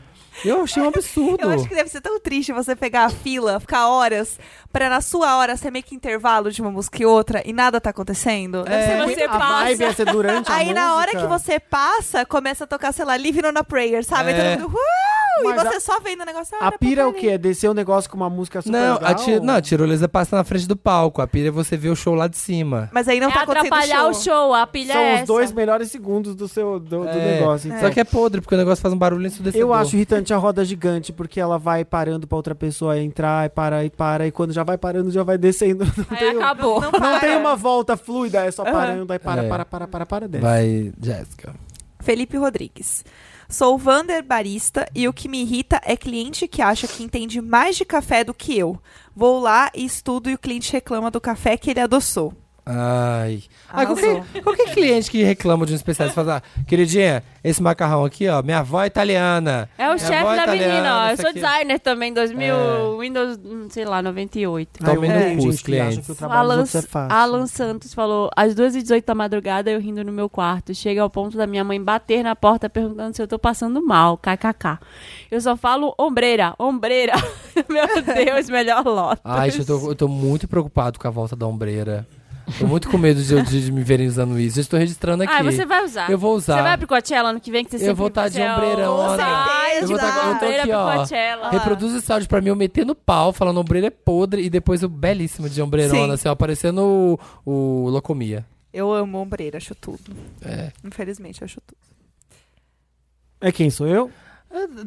Eu 0.44 0.62
achei 0.64 0.82
um 0.82 0.88
absurdo. 0.88 1.40
Eu 1.40 1.50
acho 1.50 1.68
que 1.68 1.74
deve 1.74 1.88
ser 1.88 2.00
tão 2.00 2.18
triste 2.18 2.52
você 2.52 2.74
pegar 2.74 3.04
a 3.04 3.10
fila, 3.10 3.60
ficar 3.60 3.86
horas, 3.86 4.40
pra 4.72 4.88
na 4.88 5.00
sua 5.00 5.36
hora 5.36 5.56
ser 5.56 5.70
meio 5.70 5.84
que 5.84 5.94
intervalo 5.94 6.50
de 6.50 6.60
uma 6.60 6.68
música 6.72 7.00
e 7.00 7.06
outra 7.06 7.42
e 7.46 7.52
nada 7.52 7.80
tá 7.80 7.90
acontecendo. 7.90 8.64
Deve 8.64 8.74
É. 8.74 8.96
você 9.06 9.22
A 9.22 9.28
vibe 9.28 9.38
passa. 9.38 9.84
ia 9.84 9.92
ser 9.94 10.06
durante 10.06 10.50
a 10.50 10.56
Aí 10.56 10.74
na 10.74 10.96
hora 10.96 11.12
música. 11.12 11.22
que 11.22 11.28
você 11.28 11.60
passa, 11.60 12.26
começa 12.26 12.64
a 12.64 12.66
tocar, 12.66 12.90
sei 12.92 13.04
lá, 13.04 13.16
Living 13.16 13.46
on 13.46 13.52
a 13.56 13.62
Prayer, 13.62 14.02
sabe? 14.04 14.30
Aí 14.32 14.40
É. 14.40 14.56
todo 14.56 14.68
mundo, 14.68 14.78
uh, 14.78 15.21
e 15.40 15.42
Mas 15.44 15.62
você 15.62 15.76
a- 15.76 15.80
só 15.80 16.00
vendo 16.00 16.22
o 16.22 16.24
negócio. 16.26 16.56
A 16.60 16.72
pira 16.72 17.02
é 17.02 17.06
o 17.06 17.12
quê? 17.12 17.28
É 17.28 17.38
descer 17.38 17.68
o 17.68 17.74
negócio 17.74 18.10
com 18.10 18.16
uma 18.16 18.28
música 18.30 18.60
super 18.62 18.72
Não, 18.76 18.94
legal? 18.94 19.10
a, 19.10 19.14
ti- 19.14 19.40
não, 19.40 19.54
a 19.54 19.60
tirolesa 19.62 20.08
passa 20.08 20.36
na 20.36 20.44
frente 20.44 20.66
do 20.68 20.76
palco. 20.76 21.22
A 21.22 21.26
pira 21.26 21.48
é 21.48 21.50
você 21.50 21.76
ver 21.76 21.90
o 21.90 21.96
show 21.96 22.14
lá 22.14 22.26
de 22.28 22.36
cima. 22.36 22.88
Mas 22.92 23.08
aí 23.08 23.18
não 23.20 23.28
é 23.28 23.32
tá 23.32 23.42
acontecendo 23.42 23.72
atrapalhar 23.72 24.06
o 24.08 24.14
show, 24.14 24.54
a 24.54 24.66
pilha 24.66 24.92
São 24.94 25.02
é 25.02 25.20
os 25.22 25.26
dois 25.26 25.52
melhores 25.52 25.90
segundos 25.90 26.34
do 26.34 26.46
seu 26.48 26.78
do, 26.78 27.00
do 27.02 27.08
É. 27.08 27.40
negócio. 27.40 27.68
então. 27.68 27.80
Só 27.80 27.90
que 27.90 28.00
é 28.00 28.04
podre, 28.04 28.40
porque 28.40 28.54
o 28.54 28.58
negócio 28.58 28.82
faz 28.82 28.92
um 28.94 28.98
barulho 28.98 29.26
ensurdecedor. 29.26 29.60
Eu 29.68 29.72
acho 29.74 29.96
irritante 29.96 30.32
a 30.34 30.36
roda 30.36 30.64
gigante, 30.64 31.12
porque 31.12 31.40
ela 31.40 31.58
vai 31.58 31.84
parando 31.84 32.26
pra 32.26 32.36
outra 32.36 32.54
pessoa 32.54 32.98
entrar 32.98 33.46
e 33.46 33.48
para 33.48 33.84
e 33.84 33.90
para, 33.90 34.26
e 34.26 34.32
quando 34.32 34.52
já 34.52 34.62
vai 34.62 34.76
parando, 34.78 35.10
já 35.10 35.22
vai 35.22 35.38
descendo. 35.38 35.84
Não, 35.96 36.06
Aí 36.10 36.16
tem, 36.18 36.36
acabou. 36.36 36.80
Não, 36.80 36.90
não 36.92 37.00
para. 37.00 37.20
tem 37.20 37.36
uma 37.36 37.56
volta 37.56 37.96
fluida, 37.96 38.44
é 38.44 38.50
só 38.50 38.64
parando, 38.64 39.12
aí 39.12 39.18
para, 39.18 39.42
É. 39.44 39.48
para, 39.48 39.64
para, 39.64 39.88
para, 39.88 40.06
para, 40.06 40.28
desce. 40.28 40.42
Vai, 40.44 40.92
Jéssica. 41.00 41.54
Felipe 42.00 42.36
Rodrigues. 42.36 43.04
Sou 43.52 43.76
Vander 43.76 44.24
Barista 44.24 44.88
e 44.94 45.06
o 45.06 45.12
que 45.12 45.28
me 45.28 45.42
irrita 45.42 45.78
é 45.84 45.94
cliente 45.94 46.48
que 46.48 46.62
acha 46.62 46.88
que 46.88 47.02
entende 47.02 47.38
mais 47.42 47.76
de 47.76 47.84
café 47.84 48.24
do 48.24 48.32
que 48.32 48.58
eu. 48.58 48.80
Vou 49.14 49.40
lá 49.40 49.70
e 49.74 49.84
estudo 49.84 50.30
e 50.30 50.34
o 50.34 50.38
cliente 50.38 50.72
reclama 50.72 51.10
do 51.10 51.20
café 51.20 51.58
que 51.58 51.70
ele 51.70 51.80
adoçou. 51.80 52.32
Ai. 52.64 53.42
Ah, 53.68 53.80
Arrasou. 53.82 53.96
qualquer, 53.96 54.42
qualquer 54.42 54.72
cliente 54.72 55.10
que 55.10 55.22
reclama 55.24 55.66
de 55.66 55.72
um 55.72 55.76
especialista 55.76 56.22
fala, 56.22 56.36
ah, 56.44 56.62
queridinha, 56.64 57.22
esse 57.42 57.60
macarrão 57.60 58.04
aqui, 58.04 58.28
ó, 58.28 58.40
minha 58.40 58.60
avó 58.60 58.82
é 58.84 58.86
italiana. 58.86 59.68
É 59.76 59.92
o 59.92 59.98
chefe 59.98 60.14
avó 60.14 60.28
da 60.36 60.42
italiana, 60.44 60.72
menina, 60.74 60.98
ó. 61.06 61.10
Eu 61.10 61.16
sou 61.16 61.30
aqui. 61.30 61.40
designer 61.40 61.80
também, 61.80 62.14
2000, 62.14 62.54
É. 62.54 62.98
Windows, 63.00 63.38
hum, 63.44 63.66
sei 63.68 63.84
lá, 63.84 64.00
98. 64.00 64.70
Ai, 64.80 64.94
Tomem 64.94 65.10
eu 65.10 65.36
no 65.36 65.42
cu, 65.42 65.48
os 65.48 65.60
clientes. 65.60 66.06
que 66.06 66.24
o 66.24 66.30
Alan, 66.32 66.62
é. 66.62 67.12
Alan 67.12 67.46
Santos 67.48 67.92
falou, 67.92 68.30
às 68.36 68.54
2h18 68.54 69.04
da 69.04 69.14
madrugada 69.14 69.68
eu 69.68 69.80
rindo 69.80 70.04
no 70.04 70.12
meu 70.12 70.28
quarto. 70.28 70.72
Chega 70.72 71.02
ao 71.02 71.10
ponto 71.10 71.36
da 71.36 71.46
minha 71.48 71.64
mãe 71.64 71.82
bater 71.82 72.22
na 72.22 72.36
porta 72.36 72.70
perguntando 72.70 73.16
se 73.16 73.20
eu 73.20 73.26
tô 73.26 73.40
passando 73.40 73.84
mal, 73.84 74.16
kkk. 74.16 74.78
Eu 75.30 75.40
só 75.40 75.56
falo 75.56 75.94
ombreira, 75.98 76.54
ombreira. 76.60 77.14
meu 77.68 77.86
Deus, 78.14 78.48
melhor 78.48 78.84
lote. 78.84 79.20
Ai, 79.24 79.50
eu 79.50 79.64
tô, 79.66 79.90
eu 79.90 79.94
tô 79.96 80.06
muito 80.06 80.46
preocupado 80.46 80.96
com 80.98 81.08
a 81.08 81.10
volta 81.10 81.34
da 81.34 81.44
ombreira. 81.46 82.06
Tô 82.58 82.66
muito 82.66 82.88
com 82.90 82.98
medo 82.98 83.22
de, 83.22 83.42
de, 83.42 83.64
de 83.66 83.72
me 83.72 83.82
verem 83.82 84.06
usando 84.06 84.38
isso. 84.38 84.56
Já 84.56 84.62
estou 84.62 84.78
registrando 84.78 85.22
aqui. 85.22 85.32
Ah, 85.32 85.42
você 85.42 85.64
vai 85.66 85.84
usar. 85.84 86.10
Eu 86.10 86.18
vou 86.18 86.34
usar. 86.34 86.56
Você 86.56 86.62
vai 86.62 86.78
pro 86.78 86.86
Coachella 86.86 87.30
ano 87.30 87.40
que 87.40 87.50
vem? 87.50 87.64
Que 87.64 87.78
você 87.78 87.88
Eu 87.90 87.94
vou 87.94 88.10
tá 88.10 88.28
de 88.28 88.34
você 88.34 88.42
é 88.42 88.50
o- 88.50 88.56
ombreirona. 88.56 89.16
Vai, 89.16 89.78
Eu 89.82 89.88
vou 89.88 89.98
tá- 89.98 90.06
eu 90.06 90.12
tô 90.22 90.30
ombreira 90.36 90.62
aqui, 90.62 90.68
pro 90.70 90.78
ó. 90.78 90.94
Coachella. 90.96 91.50
Reproduz 91.50 91.94
esse 91.94 92.12
áudio 92.12 92.28
pra 92.28 92.40
mim, 92.40 92.48
eu 92.48 92.56
metendo 92.56 92.94
pau, 92.94 93.32
falando 93.32 93.60
ombreira 93.60 93.86
é 93.88 93.90
podre, 93.90 94.42
e 94.42 94.50
depois 94.50 94.82
o 94.82 94.88
belíssimo 94.88 95.48
de 95.48 95.60
ombreirona, 95.62 96.06
Sim. 96.06 96.12
assim, 96.12 96.28
ó, 96.28 96.32
aparecendo 96.32 97.18
o, 97.44 97.84
o 97.84 97.88
Locomia. 97.90 98.44
Eu 98.72 98.92
amo 98.92 99.18
ombreira, 99.18 99.58
acho 99.58 99.74
tudo. 99.74 100.12
É. 100.44 100.70
Infelizmente, 100.84 101.42
acho 101.44 101.60
tudo. 101.66 101.78
É 103.40 103.50
quem 103.52 103.68
sou 103.70 103.86
eu? 103.86 104.10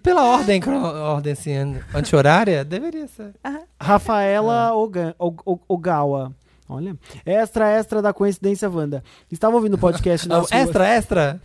Pela 0.03 0.23
ordem, 0.23 0.61
ordem 0.63 1.33
assim, 1.33 1.53
an- 1.55 1.81
anti-horária, 1.93 2.63
deveria 2.63 3.07
ser. 3.07 3.33
Rafaela 3.81 4.71
Ogawa. 5.67 6.31
Olha. 6.67 6.95
Extra, 7.25 7.69
extra 7.71 8.01
da 8.01 8.11
coincidência, 8.13 8.69
Wanda. 8.69 9.03
Estava 9.31 9.55
ouvindo 9.55 9.75
o 9.75 9.77
podcast 9.77 10.27
nas 10.29 10.49
ruas- 10.49 10.51
extra, 10.51 10.87
extra. 10.87 11.41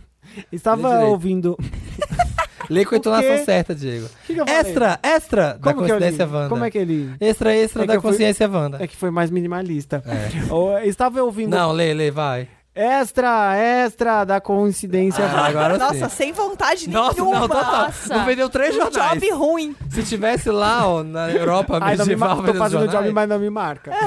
Estava 0.51 1.01
ouvindo. 1.05 1.57
Lê 2.69 2.85
com 2.85 2.95
a 2.95 2.97
entonação 2.97 3.43
certa, 3.43 3.75
Diego. 3.75 4.07
Que 4.25 4.33
que 4.33 4.39
eu 4.39 4.45
falei? 4.45 4.61
Extra, 4.61 4.99
extra 5.03 5.53
da 5.55 5.73
Como 5.73 5.85
li? 5.85 5.91
consciência 5.91 6.25
Wanda. 6.25 6.49
Como 6.49 6.63
é 6.63 6.71
que 6.71 6.77
ele. 6.77 7.13
Extra, 7.19 7.53
extra 7.55 7.83
É 7.83 7.87
da 7.87 7.93
eu 7.95 8.01
fui- 8.01 8.11
consciência 8.11 8.47
Wanda. 8.49 8.77
É 8.81 8.87
que 8.87 8.95
foi 8.95 9.11
mais 9.11 9.29
minimalista. 9.29 10.01
É. 10.05 10.85
Estava 10.87 11.21
ouvindo. 11.21 11.49
Não, 11.49 11.71
lê, 11.73 11.93
lê, 11.93 12.09
vai. 12.11 12.47
Extra, 12.73 13.53
extra 13.57 14.23
da 14.23 14.39
coincidência. 14.39 15.25
Ah, 15.25 15.47
agora 15.47 15.77
Nossa, 15.77 16.07
sim. 16.07 16.15
sem 16.15 16.31
vontade 16.31 16.89
Nossa, 16.89 17.15
nenhuma. 17.21 17.39
não, 17.41 17.47
total. 17.49 17.85
Nossa. 17.87 18.17
Não 18.17 18.25
vendeu 18.25 18.49
três 18.49 18.73
Um 18.75 18.79
jornais. 18.79 19.13
job 19.21 19.31
ruim. 19.33 19.75
Se 19.89 20.03
tivesse 20.03 20.49
lá, 20.49 20.87
ó, 20.87 21.03
na 21.03 21.29
Europa 21.31 21.79
Ai, 21.81 21.97
não 21.97 22.05
me 22.05 22.11
medieval, 22.11 22.37
mar... 22.37 22.45
Tô 22.45 22.53
fazendo 22.53 22.79
jornais. 22.83 23.03
job, 23.03 23.13
mas 23.13 23.27
não 23.29 23.39
me 23.39 23.49
marca. 23.49 23.91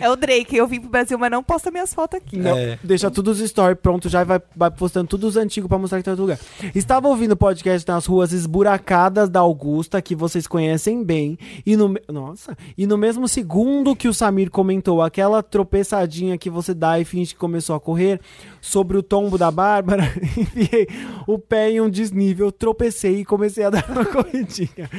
É 0.00 0.08
o 0.10 0.16
Drake. 0.16 0.56
Eu 0.56 0.66
vim 0.66 0.80
pro 0.80 0.88
Brasil, 0.90 1.18
mas 1.18 1.30
não 1.30 1.42
posta 1.42 1.70
minhas 1.70 1.92
fotos 1.94 2.18
aqui. 2.18 2.36
Não, 2.38 2.56
É. 2.56 2.78
Deixa 2.82 3.10
tudo 3.10 3.30
os 3.30 3.38
stories 3.38 3.78
pronto 3.80 4.08
já 4.08 4.22
e 4.22 4.24
vai, 4.24 4.40
vai 4.54 4.70
postando 4.70 5.06
tudo 5.08 5.26
os 5.26 5.36
antigos 5.36 5.68
pra 5.68 5.78
mostrar 5.78 5.98
que 5.98 6.04
tá 6.04 6.10
em 6.10 6.12
outro 6.12 6.22
lugar. 6.24 6.38
Estava 6.74 7.08
ouvindo 7.08 7.32
o 7.32 7.36
podcast 7.36 7.86
nas 7.88 8.06
ruas 8.06 8.32
esburacadas 8.32 9.28
da 9.28 9.40
Augusta, 9.40 10.00
que 10.02 10.14
vocês 10.14 10.46
conhecem 10.46 11.02
bem, 11.04 11.38
e 11.64 11.76
no, 11.76 11.88
me- 11.88 12.02
nossa, 12.08 12.56
e 12.76 12.86
no 12.86 12.96
mesmo 12.96 13.26
segundo 13.28 13.94
que 13.96 14.08
o 14.08 14.14
Samir 14.14 14.50
comentou 14.50 15.02
aquela 15.02 15.42
tropeçadinha 15.42 16.36
que 16.38 16.50
você 16.50 16.74
dá 16.74 16.98
e 17.00 17.04
finge 17.04 17.34
que 17.34 17.40
começou 17.46 17.76
a 17.76 17.80
correr 17.80 18.20
sobre 18.60 18.96
o 18.96 19.02
tombo 19.02 19.38
da 19.38 19.50
Bárbara, 19.50 20.02
enfiei 20.36 20.88
o 21.26 21.38
pé 21.38 21.70
em 21.70 21.80
um 21.80 21.88
desnível, 21.88 22.50
tropecei 22.50 23.20
e 23.20 23.24
comecei 23.24 23.64
a 23.64 23.70
dar 23.70 23.88
uma 23.88 24.04
corridinha. 24.06 24.90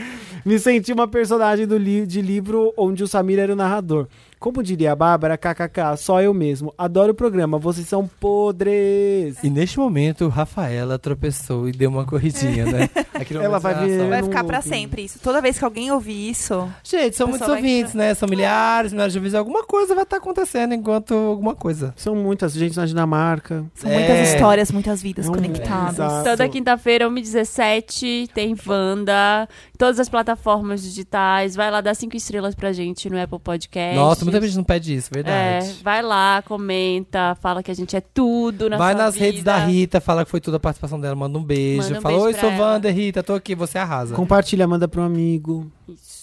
Me 0.45 0.57
senti 0.57 0.93
uma 0.93 1.07
personagem 1.07 1.67
do 1.67 1.77
li 1.77 2.05
de 2.05 2.21
livro 2.21 2.73
onde 2.77 3.03
o 3.03 3.07
Samir 3.07 3.39
era 3.39 3.53
o 3.53 3.55
narrador. 3.55 4.07
Como 4.39 4.61
diria 4.61 4.91
a 4.91 4.95
Bárbara, 4.95 5.37
kkk, 5.37 5.97
só 5.97 6.21
eu 6.21 6.33
mesmo. 6.33 6.73
Adoro 6.77 7.11
o 7.11 7.15
programa, 7.15 7.57
vocês 7.57 7.87
são 7.87 8.07
podres. 8.07 9.43
E 9.43 9.49
neste 9.49 9.79
momento, 9.79 10.27
Rafaela 10.27 10.99
tropeçou 10.99 11.67
e 11.67 11.71
deu 11.71 11.89
uma 11.89 12.05
corridinha, 12.05 12.65
né? 12.65 12.89
Ela 13.41 13.57
vai 13.59 13.73
narração. 13.73 14.09
Vai 14.09 14.23
ficar 14.23 14.43
pra 14.43 14.61
sempre 14.61 15.03
isso. 15.03 15.19
Toda 15.19 15.41
vez 15.41 15.57
que 15.57 15.65
alguém 15.65 15.91
ouvir 15.91 16.29
isso. 16.29 16.69
Gente, 16.83 17.15
são 17.15 17.27
muitos 17.27 17.47
vai 17.47 17.57
ouvintes, 17.57 17.93
né? 17.95 18.13
São 18.13 18.29
milhares, 18.29 18.91
milhares 18.93 19.11
de 19.13 19.19
ouvintes. 19.19 19.33
Alguma 19.35 19.63
coisa 19.63 19.95
vai 19.95 20.03
estar 20.03 20.17
acontecendo 20.17 20.73
enquanto 20.75 21.13
alguma 21.15 21.55
coisa. 21.55 21.93
São 21.97 22.15
muitas, 22.15 22.53
gente 22.53 22.77
na 22.77 22.85
Dinamarca. 22.85 23.65
São 23.73 23.89
É. 23.89 23.97
muitas 23.97 24.29
histórias, 24.33 24.71
muitas 24.71 25.01
vidas 25.01 25.25
É 25.25 25.29
um- 25.29 25.33
conectadas. 25.33 25.93
Exato. 25.95 26.23
Toda 26.29 26.47
quinta-feira, 26.47 27.09
1h17, 27.09 28.27
tem 28.33 28.55
Wanda. 28.67 29.49
Todas 29.77 29.99
as 29.99 30.09
plataformas 30.09 30.81
digitais. 30.81 31.55
Vai 31.55 31.69
lá 31.69 31.81
dar 31.81 31.93
cinco 31.93 32.15
estrelas 32.17 32.55
pra 32.55 32.73
gente 32.73 33.09
no 33.09 33.21
Apple 33.21 33.39
Podcast. 33.39 33.95
Nossa, 33.95 34.25
muita 34.25 34.41
gente 34.41 34.57
não 34.57 34.63
pede 34.63 34.95
isso, 34.95 35.09
É, 35.11 35.21
verdade. 35.21 35.79
vai 35.83 36.01
lá, 36.01 36.41
comenta, 36.45 37.35
fala 37.41 37.61
que 37.61 37.69
a 37.69 37.75
gente 37.75 37.95
é 37.95 38.01
tudo 38.01 38.69
na 38.69 38.77
vai 38.77 38.93
sua 38.93 39.03
nas 39.03 39.13
vida. 39.13 39.25
redes 39.25 39.43
da 39.43 39.57
Rita, 39.57 40.01
fala 40.01 40.25
que 40.25 40.31
foi 40.31 40.41
tudo 40.41 40.57
a 40.57 40.59
participação 40.59 40.99
dela, 40.99 41.15
manda 41.15 41.37
um 41.37 41.43
beijo. 41.43 41.83
Manda 41.83 41.99
um 41.99 42.01
fala, 42.01 42.13
beijo 42.15 42.25
oi, 42.27 42.31
pra 42.33 42.41
sou 42.41 42.49
ela." 42.51 42.73
Wander, 42.73 42.93
Rita, 42.95 43.21
tô 43.23 43.33
aqui, 43.35 43.53
você 43.53 43.77
arrasa. 43.77 44.15
Compartilha, 44.15 44.67
manda 44.67 44.87
pro 44.87 45.01
amigo. 45.03 45.71
Isso. 45.87 46.16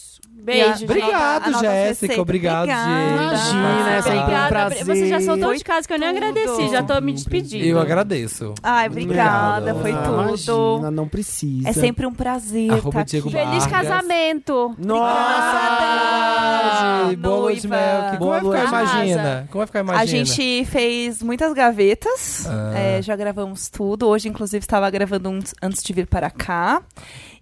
Beijo, 0.44 0.78
gente. 0.78 0.84
Obrigado, 0.84 1.60
Jéssica. 1.60 2.20
Obrigado, 2.20 2.62
Obrigada. 2.64 3.10
Imagina, 3.10 3.90
é 3.92 4.02
sempre 4.02 4.18
um 4.18 4.22
Obrigada. 4.22 4.48
prazer. 4.50 4.84
Você 4.84 5.08
já 5.08 5.20
soltou 5.22 5.48
Foi 5.48 5.56
de 5.58 5.64
casa 5.64 5.88
que 5.88 5.94
eu 5.94 5.98
nem 5.98 6.14
tudo. 6.14 6.24
agradeci, 6.24 6.68
já 6.70 6.82
tô 6.82 7.00
me 7.00 7.12
despedindo. 7.12 7.64
Eu 7.64 7.80
agradeço. 7.80 8.54
Ai, 8.62 8.88
obrigada. 8.88 9.74
Obrigado. 9.74 9.80
Foi 9.80 9.92
Ah, 9.92 10.02
tudo. 10.02 10.28
Imagina, 10.78 10.90
não 10.90 11.08
precisa. 11.08 11.68
É 11.68 11.72
sempre 11.72 12.06
um 12.06 12.12
prazer 12.12 12.70
Arroba 12.72 12.98
tá 12.98 13.02
Diego 13.04 13.28
aqui. 13.28 13.36
Barra. 13.38 13.50
Feliz 13.52 13.66
casamento. 13.66 14.74
Nossa! 14.78 16.14
Nossa, 17.04 17.16
Boa 17.16 17.54
de 17.54 17.68
mel. 17.68 18.10
Que- 18.10 18.16
Como 18.18 18.30
vai 18.30 18.40
Boa 18.40 18.56
ficar, 18.58 18.68
imagina? 18.68 19.48
Como 19.50 19.58
vai 19.60 19.66
ficar, 19.66 19.80
imagina? 19.80 20.02
A 20.02 20.06
gente 20.06 20.64
fez 20.66 21.22
muitas 21.22 21.52
gavetas, 21.52 22.46
Ah. 22.48 22.72
é, 22.78 23.02
já 23.02 23.14
gravamos 23.16 23.68
tudo. 23.68 24.06
Hoje, 24.08 24.28
inclusive, 24.28 24.62
estava 24.62 24.88
gravando 24.90 25.30
um 25.30 25.38
antes 25.62 25.82
de 25.82 25.92
vir 25.92 26.06
para 26.06 26.30
cá. 26.30 26.82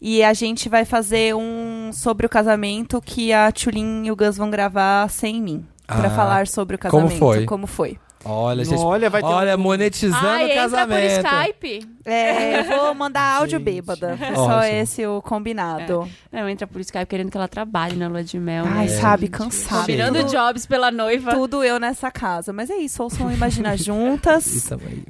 E 0.05 0.23
a 0.25 0.35
gente 0.35 0.69
vai 0.69 0.85
fazer 0.85 1.33
um 1.35 1.72
sobre 1.93 2.27
o 2.27 2.29
casamento 2.29 3.01
que 3.01 3.33
a 3.33 3.51
Tulin 3.53 4.05
e 4.07 4.11
o 4.11 4.17
Gus 4.17 4.37
vão 4.37 4.51
gravar 4.51 5.09
sem 5.11 5.41
mim. 5.41 5.65
Pra 5.87 6.07
Ah. 6.07 6.11
falar 6.11 6.47
sobre 6.47 6.77
o 6.77 6.79
Como 6.79 6.93
casamento. 7.03 7.19
foi? 7.19 7.45
Como 7.45 7.67
foi. 7.67 7.99
Olha, 8.25 8.65
gente. 8.65 8.79
Olha, 8.81 9.11
vai 9.11 9.21
ter 9.21 9.27
Olha, 9.29 9.57
um- 9.57 9.59
monetizando 9.61 10.27
Ai, 10.27 10.45
o 10.45 10.49
entra 10.51 10.63
por 10.63 10.71
casamento. 10.71 11.27
Skype. 11.27 11.89
É, 12.05 12.61
eu 12.61 12.65
vou 12.65 12.95
mandar 12.95 13.21
áudio 13.39 13.59
Gente. 13.59 13.65
bêbada. 13.65 14.17
Foi 14.17 14.35
só 14.35 14.43
Ótimo. 14.59 14.75
esse 14.77 15.07
o 15.07 15.21
combinado. 15.23 16.09
Não, 16.31 16.49
entra 16.49 16.67
por 16.67 16.81
Skype 16.81 17.07
querendo 17.07 17.31
que 17.31 17.37
ela 17.37 17.49
trabalhe 17.49 17.97
na 17.97 18.09
lua 18.09 18.23
de 18.23 18.39
mel. 18.39 18.65
Ai, 18.67 18.87
né? 18.87 18.89
sabe, 18.89 19.29
cansado. 19.29 19.81
Combinando 19.81 20.21
Tudo- 20.21 20.31
jobs 20.31 20.67
pela 20.67 20.91
noiva. 20.91 21.33
Tudo 21.35 21.65
eu 21.65 21.81
nessa 21.81 22.11
casa. 22.11 22.53
Mas 22.53 22.71
é 22.71 22.77
isso, 22.77 23.03
ouçam 23.03 23.31
Imagina 23.33 23.75
Juntas. 23.79 24.69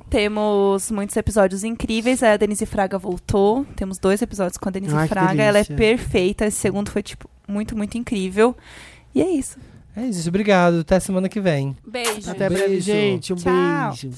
Temos 0.08 0.90
muitos 0.90 1.16
episódios 1.16 1.64
incríveis. 1.64 2.22
A 2.22 2.36
Denise 2.36 2.66
Fraga 2.66 2.98
voltou. 2.98 3.64
Temos 3.76 3.98
dois 3.98 4.22
episódios 4.22 4.56
com 4.56 4.68
a 4.68 4.72
Denise 4.72 4.94
Ai, 4.96 5.08
Fraga. 5.08 5.42
Ela 5.42 5.58
é 5.58 5.64
perfeita. 5.64 6.46
Esse 6.46 6.56
segundo 6.58 6.90
foi, 6.90 7.02
tipo, 7.02 7.28
muito, 7.46 7.76
muito 7.76 7.96
incrível. 7.98 8.56
E 9.14 9.20
é 9.22 9.28
isso. 9.28 9.58
É 9.94 10.06
isso, 10.06 10.28
obrigado. 10.28 10.80
Até 10.80 10.98
semana 11.00 11.28
que 11.28 11.40
vem. 11.40 11.76
Beijo. 11.86 12.30
Até 12.30 12.48
breve, 12.48 12.80
gente. 12.80 13.32
Um 13.32 13.36
Tchau. 13.36 13.90
beijo. 13.90 14.10